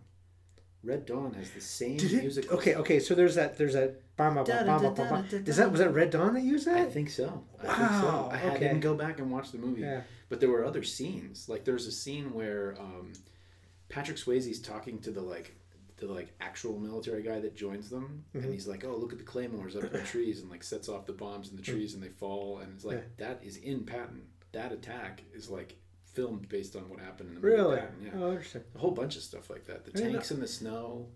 Red 0.84 1.06
Dawn 1.06 1.34
has 1.36 1.50
the 1.52 1.62
same 1.62 1.96
did 1.98 2.12
it? 2.12 2.22
music. 2.22 2.52
Okay, 2.52 2.76
okay. 2.76 3.00
So 3.00 3.16
there's 3.16 3.36
that. 3.36 3.58
There's 3.58 3.74
that. 3.74 4.02
Bam, 4.18 4.36
bam, 4.36 4.44
bam, 4.46 4.94
bam. 4.94 5.26
Is 5.48 5.56
that 5.58 5.72
was 5.72 5.80
that 5.80 5.92
Red 5.94 6.10
Dawn 6.12 6.34
that 6.34 6.44
used 6.44 6.68
that? 6.68 6.78
I 6.78 6.86
think 6.86 7.10
so. 7.10 7.46
I 7.62 7.66
Wow, 7.66 7.74
think 7.78 7.90
so. 8.02 8.30
I 8.32 8.38
had, 8.38 8.52
okay. 8.56 8.60
didn't 8.66 8.82
go 8.82 8.94
back 8.94 9.20
and 9.20 9.32
watch 9.32 9.52
the 9.52 9.58
movie, 9.58 9.82
Yeah. 9.82 10.02
but 10.30 10.40
there 10.42 10.50
were 10.50 10.66
other 10.66 10.84
scenes. 10.84 11.48
Like 11.48 11.64
there's 11.64 11.88
a 11.88 11.92
scene 11.92 12.34
where 12.34 12.76
um, 12.80 13.14
Patrick 13.90 14.18
Swayze's 14.18 14.60
talking 14.60 15.00
to 15.00 15.12
the 15.12 15.22
like 15.22 15.56
the 16.08 16.14
like 16.14 16.34
actual 16.42 16.78
military 16.80 17.24
guy 17.24 17.40
that 17.40 17.56
joins 17.56 17.90
them, 17.90 18.24
Mhm. 18.36 18.44
and 18.44 18.54
he's 18.54 18.68
like, 18.68 18.84
"Oh, 18.86 18.96
look 18.96 19.12
at 19.14 19.18
the 19.20 19.24
claymores 19.24 19.76
up 19.76 19.84
in 19.84 19.92
the 19.94 20.00
trees," 20.14 20.42
and 20.42 20.50
like 20.50 20.64
sets 20.64 20.90
off 20.90 21.06
the 21.06 21.14
bombs 21.14 21.50
in 21.50 21.56
the 21.56 21.62
trees, 21.62 21.94
and 21.94 22.04
they 22.04 22.10
fall, 22.10 22.60
and 22.60 22.74
it's 22.76 22.86
like 22.86 23.18
that 23.18 23.44
is 23.44 23.58
in 23.58 23.86
Patton. 23.86 24.28
That 24.52 24.72
attack 24.72 25.24
is 25.34 25.50
like 25.50 25.76
filmed 26.06 26.48
based 26.50 26.76
on 26.76 26.88
what 26.90 27.00
happened 27.00 27.30
in 27.30 27.36
the 27.36 27.42
movie 27.42 27.56
Really? 27.56 27.78
Patton. 27.80 28.04
Yeah. 28.06 28.12
Oh, 28.16 28.30
interesting. 28.32 28.64
A 28.76 28.78
whole 28.78 28.92
bunch 28.92 29.16
of 29.16 29.24
stuff 29.24 29.50
like 29.50 29.66
that. 29.66 29.84
The 29.86 29.92
tanks 29.92 30.30
in 30.32 30.40
the 30.40 30.48
snow, 30.48 31.08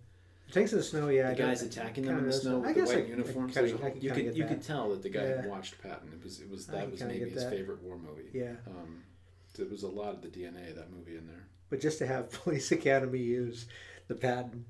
the 0.48 0.52
Tanks 0.54 0.72
in 0.72 0.78
the 0.78 0.84
snow. 0.84 1.08
Yeah. 1.08 1.32
the 1.34 1.44
I 1.44 1.46
guys 1.48 1.62
attacking 1.62 2.04
them 2.06 2.18
in 2.18 2.24
the 2.26 2.32
snow 2.32 2.58
with 2.60 2.74
the 2.74 2.80
white 2.82 2.96
I- 2.96 3.00
I 3.02 3.04
uniforms. 3.04 3.54
kinda- 3.54 3.74
I 3.74 3.76
whole- 3.90 3.96
you 3.98 4.10
could 4.10 4.24
you 4.36 4.42
that. 4.44 4.48
could 4.48 4.62
tell 4.62 4.90
that 4.90 5.02
the 5.02 5.10
guy 5.10 5.22
had 5.24 5.44
Yeah. 5.44 5.50
watched 5.50 5.78
Patton. 5.80 6.12
It 6.14 6.24
was 6.24 6.40
it 6.40 6.48
was 6.48 6.66
that 6.68 6.90
was 6.90 7.00
maybe 7.02 7.30
his 7.30 7.44
that. 7.44 7.50
favorite 7.50 7.82
war 7.82 7.98
movie. 7.98 8.30
Yeah. 8.32 8.56
Um, 8.66 9.04
there 9.54 9.66
was 9.66 9.82
a 9.82 9.88
lot 9.88 10.14
of 10.14 10.22
the 10.22 10.28
DNA 10.28 10.70
of 10.70 10.76
that 10.76 10.90
movie 10.90 11.16
in 11.16 11.26
there. 11.26 11.46
But 11.70 11.80
just 11.80 11.98
to 11.98 12.06
have 12.06 12.30
Police 12.32 12.72
Academy 12.72 13.18
use 13.20 13.66
the 14.08 14.14
Patton 14.14 14.64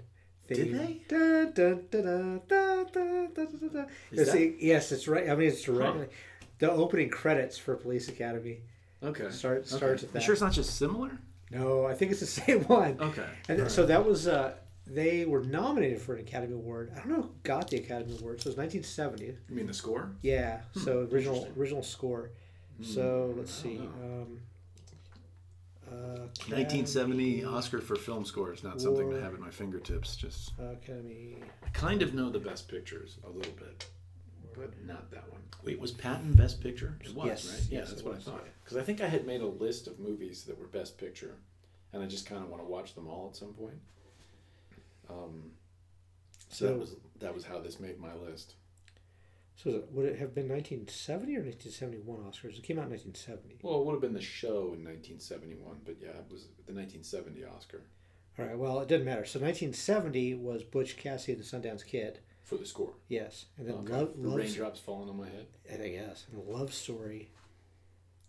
did 4.14 4.26
they? 4.28 4.54
Yes, 4.58 4.92
it's 4.92 5.06
right. 5.08 5.28
I 5.28 5.34
mean, 5.34 5.48
it's 5.48 5.68
right. 5.68 5.94
Huh. 5.94 6.04
The 6.58 6.70
opening 6.70 7.10
credits 7.10 7.56
for 7.58 7.76
Police 7.76 8.08
Academy. 8.08 8.62
Okay. 9.02 9.30
Start 9.30 9.58
okay. 9.58 9.68
starts 9.68 10.02
with 10.02 10.12
that. 10.12 10.20
You 10.20 10.24
sure, 10.24 10.32
it's 10.32 10.42
not 10.42 10.52
just 10.52 10.76
similar. 10.76 11.18
No, 11.50 11.86
I 11.86 11.94
think 11.94 12.10
it's 12.10 12.20
the 12.20 12.26
same 12.42 12.64
one. 12.64 12.98
Okay. 13.00 13.26
And 13.48 13.60
right. 13.60 13.70
so 13.70 13.86
that 13.86 14.04
was 14.04 14.26
uh, 14.26 14.54
they 14.86 15.24
were 15.24 15.42
nominated 15.42 16.00
for 16.00 16.14
an 16.14 16.20
Academy 16.20 16.54
Award. 16.54 16.90
I 16.94 16.98
don't 16.98 17.08
know 17.08 17.22
who 17.22 17.30
got 17.42 17.68
the 17.68 17.76
Academy 17.76 18.16
Award. 18.18 18.40
So 18.40 18.48
it 18.48 18.56
was 18.56 18.56
1970. 18.56 19.24
You 19.26 19.36
mean 19.50 19.66
the 19.66 19.74
score? 19.74 20.10
Yeah. 20.22 20.60
Hmm. 20.74 20.80
So 20.80 21.08
original 21.12 21.48
original 21.56 21.82
score. 21.82 22.30
So 22.82 23.30
hmm. 23.32 23.38
let's 23.38 23.52
see. 23.52 23.78
Um, 23.78 24.40
1970 26.48 27.44
Oscar 27.44 27.80
for 27.80 27.96
film 27.96 28.24
score 28.24 28.52
is 28.52 28.62
not 28.62 28.80
something 28.80 29.10
to 29.10 29.20
have 29.20 29.34
at 29.34 29.40
my 29.40 29.50
fingertips. 29.50 30.16
Just 30.16 30.52
Academy. 30.58 31.36
I 31.64 31.68
kind 31.70 32.02
of 32.02 32.14
know 32.14 32.30
the 32.30 32.38
best 32.38 32.68
pictures 32.68 33.18
a 33.24 33.30
little 33.30 33.52
bit, 33.52 33.86
but 34.54 34.70
not 34.86 35.10
that 35.10 35.30
one. 35.30 35.40
Wait, 35.64 35.78
was 35.80 35.90
Patton 35.92 36.32
Best 36.34 36.60
Picture? 36.60 36.96
It 37.04 37.14
was, 37.14 37.26
Yes, 37.26 37.46
right? 37.52 37.66
Yeah, 37.70 37.78
yes, 37.80 37.90
that's 37.90 38.02
what 38.02 38.14
was, 38.16 38.28
I 38.28 38.30
thought. 38.32 38.44
Because 38.64 38.76
I 38.76 38.82
think 38.82 39.00
I 39.00 39.08
had 39.08 39.26
made 39.26 39.40
a 39.40 39.46
list 39.46 39.86
of 39.86 39.98
movies 39.98 40.44
that 40.44 40.58
were 40.58 40.66
Best 40.68 40.96
Picture, 40.98 41.34
and 41.92 42.02
I 42.02 42.06
just 42.06 42.26
kind 42.26 42.42
of 42.42 42.48
want 42.48 42.62
to 42.62 42.68
watch 42.68 42.94
them 42.94 43.08
all 43.08 43.28
at 43.30 43.36
some 43.36 43.52
point. 43.54 43.78
Um, 45.10 45.50
so, 46.48 46.66
So- 46.66 46.66
that 46.68 46.78
was 46.78 46.96
that 47.20 47.34
was 47.34 47.44
how 47.44 47.58
this 47.58 47.80
made 47.80 47.98
my 47.98 48.14
list. 48.14 48.54
So 49.58 49.70
it- 49.70 49.90
would 49.90 50.06
it 50.06 50.18
have 50.20 50.34
been 50.36 50.46
1970 50.46 51.34
or 51.36 51.42
1971 51.42 52.20
Oscars? 52.20 52.56
It 52.58 52.62
came 52.62 52.78
out 52.78 52.84
in 52.84 52.90
1970. 52.90 53.58
Well, 53.62 53.80
it 53.80 53.86
would 53.86 53.92
have 53.94 54.00
been 54.00 54.12
the 54.12 54.20
show 54.20 54.72
in 54.74 54.84
1971, 54.84 55.80
but 55.84 55.96
yeah, 56.00 56.10
it 56.10 56.30
was 56.30 56.44
the 56.66 56.72
1970 56.72 57.44
Oscar 57.44 57.82
All 58.38 58.44
right. 58.46 58.56
Well, 58.56 58.78
it 58.78 58.86
didn't 58.86 59.04
matter. 59.06 59.24
So 59.24 59.40
1970 59.40 60.34
was 60.36 60.62
Butch 60.62 60.96
Cassidy 60.96 61.32
and 61.32 61.42
the 61.42 61.44
Sundance 61.44 61.84
Kid. 61.84 62.20
for 62.44 62.56
the 62.56 62.64
score. 62.64 62.94
Yes, 63.08 63.46
and 63.58 63.66
then 63.68 63.74
Okay. 63.78 63.92
Love, 63.94 64.22
the 64.22 64.28
Love, 64.28 64.38
raindrops 64.38 64.78
falling 64.80 65.08
on 65.10 65.16
my 65.16 65.28
head. 65.28 65.48
I 65.68 65.74
think 65.74 65.94
yes, 65.96 66.26
and 66.32 66.44
Love 66.46 66.72
Story. 66.72 67.30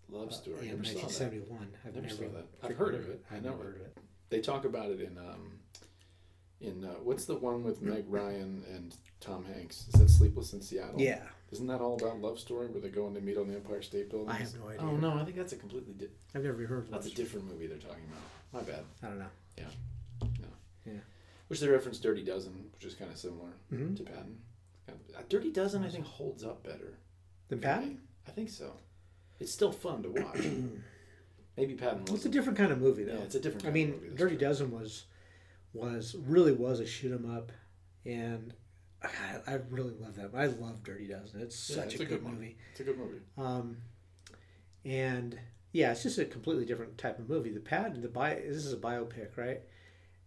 Love 0.09 0.29
uh, 0.29 0.31
story. 0.31 0.61
in 0.61 0.67
Never 0.69 0.83
saw 0.83 0.93
that. 0.95 1.03
1971. 1.03 1.71
I've 1.85 1.95
Never 1.95 2.09
saw 2.09 2.23
that. 2.29 2.47
I've 2.63 2.75
heard 2.75 2.95
of 2.95 3.07
it. 3.07 3.23
I 3.31 3.35
I've 3.35 3.43
know 3.43 3.51
never 3.51 3.63
heard 3.65 3.75
of 3.75 3.81
it. 3.83 3.97
They 4.29 4.41
talk 4.41 4.65
about 4.65 4.89
it 4.89 4.99
in 4.99 5.17
um, 5.19 5.59
in 6.59 6.83
uh, 6.83 6.95
what's 7.03 7.25
the 7.25 7.35
one 7.37 7.63
with 7.63 7.81
Meg 7.83 8.05
Ryan 8.09 8.63
and 8.73 8.95
Tom 9.19 9.45
Hanks? 9.45 9.85
Is 9.93 9.99
that 9.99 10.09
Sleepless 10.09 10.53
in 10.53 10.61
Seattle? 10.61 10.99
Yeah, 10.99 11.21
Isn't 11.51 11.67
that 11.67 11.81
all 11.81 11.95
about 11.95 12.21
love 12.21 12.39
story 12.39 12.67
where 12.67 12.81
they 12.81 12.89
go 12.89 13.07
and 13.07 13.15
they 13.15 13.19
meet 13.19 13.37
on 13.37 13.47
the 13.47 13.55
Empire 13.55 13.81
State 13.81 14.09
Building? 14.09 14.29
I 14.29 14.35
have 14.35 14.55
no 14.59 14.69
idea. 14.69 14.81
Oh 14.81 14.95
no, 14.95 15.13
I 15.13 15.23
think 15.25 15.35
that's 15.35 15.53
a 15.53 15.57
completely 15.57 15.93
di- 15.93 16.07
I've 16.35 16.43
never 16.43 16.65
heard 16.65 16.85
of 16.85 16.91
that's 16.91 17.07
a 17.07 17.13
different 17.15 17.51
movie 17.51 17.67
they're 17.67 17.77
talking 17.77 18.03
about. 18.09 18.63
My 18.65 18.71
bad. 18.71 18.83
I 19.03 19.07
don't 19.07 19.19
know. 19.19 19.25
Yeah. 19.57 19.65
No. 20.21 20.47
Yeah. 20.85 20.93
Which 21.47 21.59
they 21.59 21.67
reference 21.67 21.99
Dirty 21.99 22.23
Dozen, 22.23 22.69
which 22.73 22.85
is 22.85 22.95
kind 22.95 23.11
of 23.11 23.17
similar 23.17 23.49
Mhm. 23.73 23.97
to 23.97 24.03
Patton. 24.03 24.37
Kind 24.87 24.99
of- 25.09 25.15
uh, 25.15 25.21
Dirty 25.29 25.51
Dozen, 25.51 25.83
I 25.83 25.89
think, 25.89 26.05
holds 26.05 26.43
up 26.43 26.63
better. 26.63 26.97
than 27.49 27.59
Patton. 27.59 27.89
me. 27.89 27.97
I 28.27 28.31
think 28.31 28.49
so. 28.49 28.73
It's 29.39 29.51
still 29.51 29.71
fun 29.71 30.03
to 30.03 30.09
watch. 30.09 30.37
Maybe 31.57 31.73
Patton 31.73 32.05
was. 32.05 32.13
It's 32.13 32.25
a 32.25 32.29
different 32.29 32.57
kind 32.59 32.71
of 32.71 32.79
movie, 32.79 33.03
though. 33.03 33.13
Yeah, 33.17 33.23
it's 33.23 33.33
a 33.35 33.39
different. 33.39 33.65
I 33.65 33.71
mean, 33.71 33.89
of 33.93 34.01
movie, 34.03 34.15
Dirty 34.15 34.37
true. 34.37 34.47
Dozen 34.47 34.71
was 34.71 35.05
was 35.73 36.15
really 36.15 36.51
was 36.53 36.79
a 36.79 36.85
shoot 36.85 37.11
'em 37.11 37.29
up, 37.29 37.51
and 38.05 38.53
I, 39.03 39.53
I 39.53 39.59
really 39.69 39.93
love 39.99 40.15
that. 40.15 40.31
I 40.35 40.47
love 40.47 40.83
Dirty 40.83 41.07
Dozen. 41.07 41.41
It's 41.41 41.69
Yeah, 41.69 41.75
such 41.77 41.85
it's 41.93 41.99
a, 42.01 42.03
a 42.03 42.05
good, 42.05 42.23
good 42.23 42.31
movie. 42.33 42.57
It's 42.71 42.79
a 42.79 42.83
good 42.83 42.97
movie. 42.97 43.19
Um, 43.37 43.77
and 44.85 45.37
yeah, 45.71 45.91
it's 45.91 46.03
just 46.03 46.17
a 46.17 46.25
completely 46.25 46.65
different 46.65 46.97
type 46.97 47.19
of 47.19 47.29
movie. 47.29 47.51
The 47.51 47.59
Patton, 47.59 48.01
the 48.01 48.07
bio, 48.07 48.35
this 48.35 48.65
is 48.65 48.73
a 48.73 48.77
biopic, 48.77 49.37
right? 49.37 49.61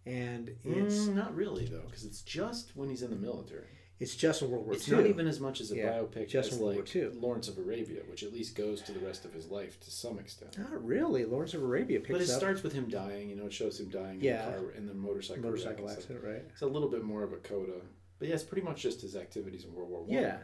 And 0.05 0.49
it's 0.63 1.07
Mm, 1.07 1.15
not 1.15 1.35
really 1.35 1.65
though, 1.65 1.83
because 1.85 2.03
it's 2.03 2.21
just 2.21 2.75
when 2.75 2.89
he's 2.89 3.03
in 3.03 3.09
the 3.09 3.15
military. 3.15 3.67
it's 3.99 4.15
just 4.15 4.41
in 4.41 4.49
World 4.51 4.65
War 4.65 4.73
It's 4.75 4.89
II. 4.89 4.97
not 4.97 5.05
even 5.05 5.27
as 5.27 5.39
much 5.39 5.61
as 5.61 5.71
a 5.71 5.77
Yeah, 5.77 5.91
biopic 5.93 6.27
just 6.27 6.51
as 6.53 6.59
World 6.59 6.75
War 6.75 6.83
like 7.05 7.13
Lawrence 7.21 7.47
of 7.47 7.57
Arabia, 7.57 8.01
which 8.09 8.23
at 8.23 8.33
least 8.33 8.55
goes 8.55 8.81
to 8.81 8.91
the 8.91 8.99
rest 8.99 9.23
of 9.23 9.33
his 9.33 9.47
life 9.47 9.79
to 9.81 9.91
some 9.91 10.19
extent. 10.19 10.57
Not 10.57 10.83
really. 10.85 11.23
Lawrence 11.25 11.53
of 11.53 11.63
Arabia 11.63 11.99
picks 11.99 12.11
But 12.11 12.21
it 12.21 12.29
up 12.29 12.37
starts 12.39 12.63
with 12.63 12.73
him 12.73 12.89
dying. 12.89 13.29
You 13.29 13.35
know, 13.37 13.45
it 13.45 13.53
shows 13.53 13.79
him 13.79 13.89
dying 13.89 14.19
Yeah. 14.21 14.45
in 14.45 14.51
the 14.51 14.57
car 14.61 14.71
in 14.71 14.85
the 14.87 14.93
motorcycle, 14.93 15.43
motorcycle 15.43 15.85
wreck 15.85 15.95
and 15.97 16.03
stuff. 16.03 16.11
accident, 16.15 16.23
right? 16.25 16.43
It's 16.51 16.61
a 16.61 16.67
little 16.67 16.89
bit 16.89 17.03
more 17.03 17.23
of 17.23 17.31
a 17.31 17.37
coda, 17.37 17.79
but 18.23 18.29
yeah, 18.29 18.35
it's 18.35 18.43
pretty 18.45 18.65
much 18.65 18.81
just 18.81 19.01
his 19.01 19.17
activities 19.17 19.65
in 19.65 19.73
World 19.73 19.89
War 19.89 19.99
One. 20.03 20.09
Yeah, 20.09 20.37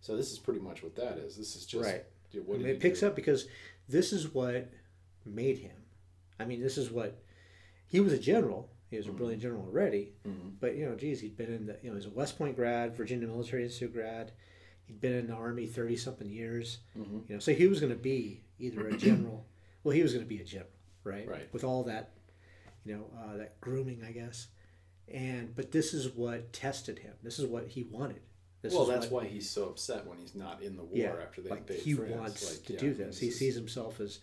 So 0.00 0.14
this 0.14 0.30
is 0.30 0.38
pretty 0.38 0.60
much 0.60 0.82
what 0.82 0.94
that 0.96 1.16
is. 1.16 1.36
This 1.38 1.56
is 1.56 1.64
just 1.64 1.84
right. 1.90 2.04
what 2.44 2.56
And 2.56 2.66
did 2.66 2.76
it 2.76 2.80
picks 2.80 3.00
do? 3.00 3.06
up 3.06 3.16
because 3.16 3.46
this 3.88 4.12
is 4.12 4.34
what 4.34 4.68
made 5.24 5.56
him. 5.58 5.76
I 6.38 6.44
mean, 6.44 6.60
this 6.60 6.76
is 6.76 6.90
what 6.90 7.16
he 7.86 7.98
was 8.00 8.12
a 8.12 8.18
general. 8.18 8.68
He 8.90 8.98
was 8.98 9.06
a 9.06 9.10
Mhm. 9.10 9.16
brilliant 9.16 9.42
general 9.42 9.62
already. 9.62 10.12
Mhm. 10.26 10.56
But 10.60 10.76
you 10.76 10.84
know, 10.84 10.94
geez, 10.96 11.20
he'd 11.20 11.36
been 11.38 11.50
in 11.52 11.64
the 11.66 11.78
you 11.82 11.88
know 11.88 11.96
he's 11.96 12.04
a 12.04 12.10
West 12.10 12.36
Point 12.36 12.56
grad, 12.56 12.94
Virginia 12.94 13.26
Military 13.26 13.64
Institute 13.64 13.92
grad. 13.94 14.32
He'd 14.84 15.00
been 15.00 15.14
in 15.14 15.26
the 15.28 15.34
army 15.34 15.66
thirty 15.66 15.96
something 15.96 16.28
years. 16.28 16.78
Mhm. 16.94 17.26
You 17.28 17.34
know, 17.36 17.38
so 17.40 17.54
he 17.54 17.66
was 17.68 17.80
going 17.80 17.92
to 17.92 17.98
be 17.98 18.42
either 18.58 18.86
a 18.88 18.96
general. 18.96 19.46
well, 19.82 19.94
he 19.94 20.02
was 20.02 20.12
going 20.12 20.24
to 20.24 20.28
be 20.28 20.40
a 20.40 20.44
general, 20.44 20.70
right? 21.04 21.26
Right. 21.26 21.52
With 21.54 21.64
all 21.64 21.84
that, 21.84 22.12
you 22.84 22.94
know, 22.96 23.10
uh, 23.18 23.36
that 23.38 23.58
grooming, 23.60 24.02
I 24.04 24.12
guess. 24.12 24.48
And 25.12 25.54
but 25.56 25.72
this 25.72 25.94
is 25.94 26.08
what 26.10 26.52
tested 26.52 26.98
him. 26.98 27.14
This 27.22 27.38
is 27.38 27.46
what 27.46 27.68
he 27.68 27.84
wanted. 27.84 28.20
This 28.60 28.74
well, 28.74 28.86
that's 28.86 29.06
what, 29.10 29.22
why 29.24 29.28
he's 29.28 29.48
so 29.48 29.66
upset 29.66 30.06
when 30.06 30.18
he's 30.18 30.34
not 30.34 30.62
in 30.62 30.76
the 30.76 30.82
war 30.82 30.96
yeah, 30.98 31.12
after 31.22 31.40
they 31.40 31.50
like 31.50 31.70
he 31.70 31.94
France. 31.94 32.10
wants 32.10 32.50
Like, 32.56 32.64
to 32.66 32.72
yeah, 32.74 32.78
do 32.80 32.94
this. 32.94 33.18
He 33.18 33.30
sees 33.30 33.54
himself 33.54 34.00
as 34.00 34.18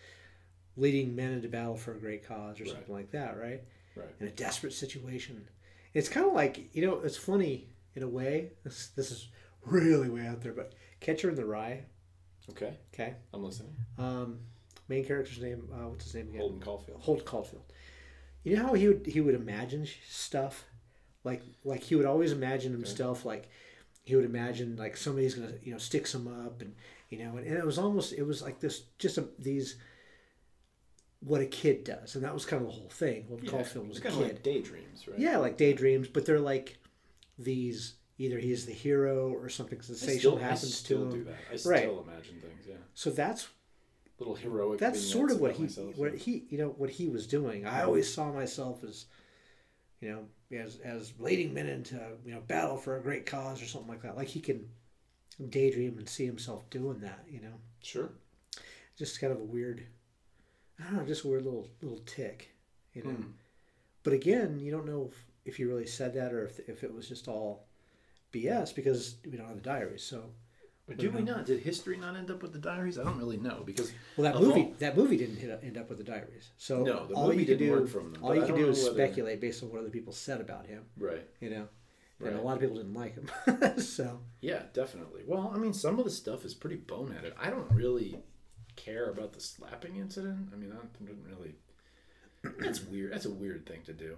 leading 0.75 1.15
men 1.15 1.31
into 1.31 1.47
battle 1.47 1.77
for 1.77 1.93
a 1.93 1.97
great 1.99 2.27
cause 2.27 2.59
or 2.59 2.63
Right. 2.65 2.73
something 2.73 2.93
like 2.93 3.11
that, 3.11 3.39
right? 3.39 3.63
Right. 3.95 4.09
In 4.19 4.27
a 4.27 4.31
desperate 4.31 4.73
situation. 4.73 5.47
It's 5.93 6.09
kind 6.09 6.25
of 6.25 6.33
like 6.33 6.75
you 6.75 6.85
know, 6.85 6.99
it's 6.99 7.15
funny 7.17 7.69
in 7.95 8.03
a 8.03 8.07
way. 8.09 8.51
This 8.63 8.89
this 8.95 9.09
is 9.11 9.29
really 9.65 10.09
way 10.09 10.27
out 10.27 10.41
there, 10.41 10.51
but 10.53 10.73
Catcher 10.99 11.29
in 11.29 11.35
the 11.35 11.45
Rye. 11.45 11.83
Okay, 12.51 12.77
Okay, 12.93 13.15
I'm 13.33 13.43
listening. 13.43 13.75
um, 13.97 14.39
main 14.87 15.03
character's 15.05 15.41
name. 15.41 15.67
Uh, 15.73 15.87
what's 15.87 16.03
his 16.03 16.13
name 16.13 16.27
again? 16.27 16.41
Holden 16.41 16.59
Caulfield. 16.59 17.01
Holden 17.01 17.25
Caulfield. 17.25 17.63
You 18.43 18.55
know 18.57 18.67
how 18.67 18.73
he 18.73 18.87
would 18.89 19.05
he 19.07 19.21
would 19.21 19.33
imagine 19.33 19.87
stuff, 20.07 20.65
like 21.25 21.41
like 21.65 21.83
he 21.83 21.95
would 21.95 22.05
always 22.05 22.31
imagine 22.31 22.71
himself 22.71 23.25
like 23.25 23.49
he 24.03 24.15
would 24.15 24.23
imagine 24.25 24.77
like 24.77 24.95
somebody's 24.95 25.35
gonna 25.35 25.51
you 25.63 25.73
know 25.73 25.77
stick 25.77 26.07
some 26.07 26.27
up 26.45 26.61
and 26.61 26.73
you 27.09 27.17
know 27.19 27.35
and, 27.37 27.45
and 27.45 27.57
it 27.57 27.65
was 27.65 27.77
almost 27.77 28.13
it 28.13 28.23
was 28.23 28.41
like 28.41 28.59
this 28.61 28.83
just 28.99 29.17
a, 29.17 29.27
these 29.39 29.75
what 31.21 31.41
a 31.41 31.45
kid 31.45 31.83
does 31.83 32.15
and 32.15 32.23
that 32.23 32.33
was 32.33 32.45
kind 32.45 32.61
of 32.61 32.67
the 32.67 32.73
whole 32.73 32.89
thing 32.89 33.25
what 33.27 33.43
Yeah, 33.43 33.49
Caulfield 33.51 33.87
was 33.89 33.97
it's 33.97 34.05
a 34.05 34.09
kind 34.09 34.21
of 34.21 34.27
kid 34.27 34.33
like 34.35 34.43
daydreams, 34.43 35.07
right? 35.07 35.19
yeah 35.19 35.37
like 35.37 35.57
daydreams 35.57 36.07
but 36.07 36.25
they're 36.25 36.39
like 36.39 36.77
these 37.39 37.95
either 38.17 38.37
he's 38.39 38.65
the 38.65 38.73
hero 38.73 39.29
or 39.33 39.49
something 39.49 39.79
I 39.79 39.81
sensational 39.81 40.37
still, 40.37 40.37
I 40.37 40.47
happens 40.47 40.75
still 40.75 41.05
to 41.05 41.11
do 41.11 41.17
him 41.17 41.25
that. 41.25 41.35
I 41.51 41.55
still 41.57 41.71
Right. 41.71 41.83
imagine 41.89 42.39
things. 42.39 42.65
Yeah, 42.67 42.75
so 42.93 43.09
that's 43.09 43.49
little 44.19 44.35
heroic. 44.35 44.79
that's 44.79 45.01
sort 45.01 45.31
of 45.31 45.41
what 45.41 45.53
he 45.53 45.63
myself, 45.63 45.97
what 45.97 46.13
yeah. 46.13 46.19
he 46.19 46.45
you 46.49 46.57
know 46.57 46.69
what 46.77 46.89
he 46.91 47.07
was 47.09 47.27
doing 47.27 47.65
i 47.65 47.81
always 47.83 48.11
saw 48.13 48.31
myself 48.31 48.81
as 48.85 49.07
you 49.99 50.09
know 50.09 50.23
as 50.51 50.77
as 50.83 51.13
leading 51.19 51.53
men 51.53 51.67
into 51.67 51.99
you 52.25 52.33
know 52.33 52.41
battle 52.41 52.77
for 52.77 52.97
a 52.97 53.01
great 53.01 53.25
cause 53.25 53.61
or 53.61 53.65
something 53.65 53.89
like 53.89 54.01
that 54.03 54.15
like 54.15 54.27
he 54.27 54.39
can 54.39 54.67
daydream 55.49 55.97
and 55.97 56.07
see 56.07 56.25
himself 56.25 56.69
doing 56.69 56.99
that 56.99 57.23
you 57.29 57.41
know 57.41 57.53
Sure. 57.81 58.09
just 58.97 59.19
kind 59.21 59.33
of 59.33 59.39
a 59.39 59.43
weird 59.43 59.85
i 60.79 60.83
don't 60.83 60.93
know 60.97 61.05
just 61.05 61.23
a 61.23 61.27
weird 61.27 61.43
little 61.43 61.67
little 61.81 61.99
tick 62.05 62.51
you 62.93 63.03
know 63.03 63.09
Hmm. 63.11 63.23
but 64.03 64.13
again 64.13 64.59
you 64.59 64.71
don't 64.71 64.85
know 64.85 65.09
if, 65.11 65.25
if 65.45 65.55
he 65.57 65.65
really 65.65 65.85
said 65.87 66.13
that 66.15 66.31
or 66.33 66.45
if, 66.45 66.59
if 66.69 66.83
it 66.83 66.93
was 66.93 67.07
just 67.09 67.27
all 67.27 67.65
bs 68.33 68.73
because 68.75 69.15
we 69.29 69.37
don't 69.37 69.47
have 69.47 69.55
the 69.57 69.61
diaries 69.61 70.03
so 70.03 70.23
But 70.87 70.97
do 70.97 71.09
we 71.09 71.21
not? 71.23 71.45
Did 71.47 71.61
history 71.61 71.97
not 71.97 72.15
end 72.15 72.29
up 72.29 72.43
with 72.43 72.53
the 72.53 72.59
diaries? 72.59 72.99
I 72.99 73.03
don't 73.03 73.17
really 73.17 73.37
know 73.37 73.63
because 73.65 73.91
Well, 74.17 74.31
that 74.31 74.39
movie 74.39 74.61
all- 74.61 74.75
that 74.79 74.95
movie 74.95 75.17
didn't 75.17 75.37
hit, 75.37 75.59
end 75.63 75.77
up 75.77 75.89
with 75.89 75.97
the 75.97 76.03
diaries. 76.03 76.51
So 76.57 76.83
No, 76.83 77.07
the 77.07 77.15
all 77.15 77.27
movie 77.27 77.39
you 77.39 77.45
didn't 77.45 77.67
do, 77.67 77.71
work 77.71 77.87
from 77.87 78.13
them, 78.13 78.23
all 78.23 78.35
you 78.35 78.45
can 78.45 78.55
do 78.55 78.67
is 78.69 78.83
whether- 78.83 78.93
speculate 78.95 79.41
based 79.41 79.63
on 79.63 79.71
what 79.71 79.79
other 79.79 79.89
people 79.89 80.13
said 80.13 80.41
about 80.41 80.67
him. 80.67 80.83
right. 80.97 81.27
You 81.39 81.49
know, 81.49 81.67
Right. 82.19 82.31
and 82.31 82.39
a 82.39 82.43
lot 82.43 82.53
of 82.53 82.59
people 82.61 82.75
didn't 82.77 82.93
like 82.93 83.15
him. 83.15 83.77
so 83.79 84.21
Yeah, 84.41 84.63
definitely. 84.73 85.23
Well, 85.25 85.51
I 85.53 85.57
mean, 85.57 85.73
some 85.73 85.97
of 85.97 86.05
the 86.05 86.11
stuff 86.11 86.45
is 86.45 86.53
pretty 86.53 86.77
boneheaded. 86.77 87.33
I 87.37 87.49
don't 87.49 87.71
really 87.71 88.21
care 88.75 89.09
about 89.09 89.33
the 89.33 89.39
slapping 89.41 89.95
incident. 89.97 90.49
I 90.53 90.55
mean, 90.55 90.71
I 90.71 90.85
didn't 91.03 91.23
really. 91.25 91.55
That's 92.59 92.83
weird. 92.83 93.11
That's 93.13 93.25
a 93.25 93.31
weird 93.33 93.65
thing 93.65 93.81
to 93.85 93.93
do. 93.93 94.17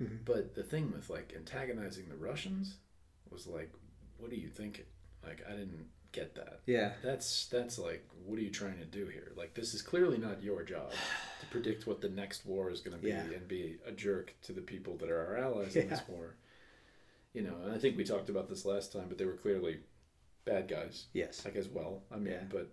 Mhm. 0.00 0.24
But 0.24 0.54
the 0.54 0.62
thing 0.62 0.92
with 0.92 1.10
like 1.10 1.34
antagonizing 1.36 2.08
the 2.08 2.16
Russians 2.16 2.76
was 3.28 3.46
like, 3.48 3.72
what 4.18 4.30
are 4.30 4.36
you 4.36 4.48
thinking? 4.48 4.84
Like, 5.24 5.42
I 5.48 5.52
didn't 5.52 5.86
get 6.12 6.34
that. 6.34 6.60
yeah, 6.66 6.92
That's 7.04 7.46
that's 7.46 7.78
like, 7.78 8.04
what 8.24 8.38
are 8.38 8.42
you 8.42 8.50
trying 8.50 8.78
to 8.78 8.84
do 8.84 9.06
here? 9.06 9.32
Like, 9.36 9.54
this 9.54 9.74
is 9.74 9.82
clearly 9.82 10.18
not 10.18 10.42
your 10.42 10.62
job 10.62 10.90
to 11.40 11.46
predict 11.50 11.86
what 11.86 12.00
the 12.00 12.08
next 12.08 12.44
war 12.46 12.70
is 12.70 12.80
going 12.80 12.96
to 12.96 13.02
be 13.02 13.10
Yeah. 13.10 13.20
and 13.20 13.46
be 13.46 13.76
a 13.86 13.92
jerk 13.92 14.34
to 14.42 14.52
the 14.52 14.60
people 14.60 14.96
that 14.98 15.10
are 15.10 15.26
our 15.26 15.36
allies 15.36 15.76
in 15.76 15.88
this 15.88 16.02
war. 16.08 16.34
You 17.32 17.42
know, 17.42 17.54
and 17.64 17.72
I 17.72 17.78
think 17.78 17.96
we 17.96 18.04
talked 18.04 18.28
about 18.28 18.48
this 18.48 18.64
last 18.64 18.92
time, 18.92 19.04
but 19.08 19.18
they 19.18 19.24
were 19.24 19.34
clearly 19.36 19.78
bad 20.44 20.66
guys, 20.68 21.06
yes, 21.12 21.44
like 21.44 21.54
as 21.54 21.68
well. 21.68 22.02
I 22.10 22.16
mean, 22.16 22.32
Yeah. 22.32 22.44
but 22.50 22.68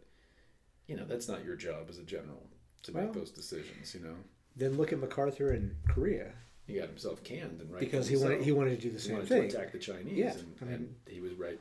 you 0.88 0.96
know, 0.96 1.06
that's 1.06 1.28
not 1.28 1.44
your 1.46 1.56
job 1.58 1.88
as 1.90 1.98
a 2.00 2.04
general 2.04 2.50
to 2.84 2.92
Well- 2.94 3.04
make 3.06 3.14
those 3.14 3.30
decisions. 3.32 3.94
You 3.94 4.00
know, 4.02 4.16
then 4.56 4.78
look 4.78 4.92
at 4.94 5.00
MacArthur 5.00 5.52
in 5.54 5.76
Korea 5.88 6.32
he 6.66 6.74
got 6.74 6.88
himself 6.90 7.24
canned 7.24 7.62
and 7.62 7.72
right 7.72 7.80
because 7.80 8.08
he 8.10 8.18
wanted 8.18 8.42
he 8.42 8.52
wanted 8.52 8.72
to 8.82 8.82
do 8.82 8.90
the 8.90 9.00
he 9.00 9.08
same 9.08 9.26
thing. 9.26 9.50
to 9.50 9.58
attack 9.58 9.72
the 9.72 9.80
Chinese, 9.80 10.18
Yeah, 10.18 10.32
and, 10.34 10.56
I 10.62 10.66
mean- 10.66 10.74
and 10.74 10.96
he 11.08 11.20
was 11.22 11.34
right. 11.34 11.60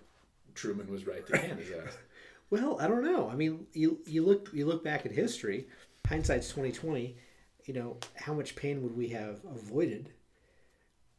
Truman 0.57 0.90
was 0.90 1.07
right 1.07 1.25
to 1.27 1.38
can 1.38 1.59
his 1.59 1.71
ass. 1.71 1.97
Well, 2.49 2.79
I 2.81 2.87
don't 2.87 3.03
know. 3.05 3.29
I 3.29 3.35
mean, 3.35 3.66
you 3.73 3.99
you 4.07 4.25
look 4.25 4.51
you 4.53 4.66
look 4.66 4.85
back 4.85 5.05
at 5.05 5.11
history, 5.11 5.66
hindsight's 6.07 6.49
twenty 6.49 6.71
twenty. 6.71 7.16
You 7.64 7.75
know, 7.75 7.97
how 8.14 8.35
much 8.35 8.55
pain 8.55 8.83
would 8.83 8.97
we 8.97 9.09
have 9.09 9.40
avoided 9.45 10.11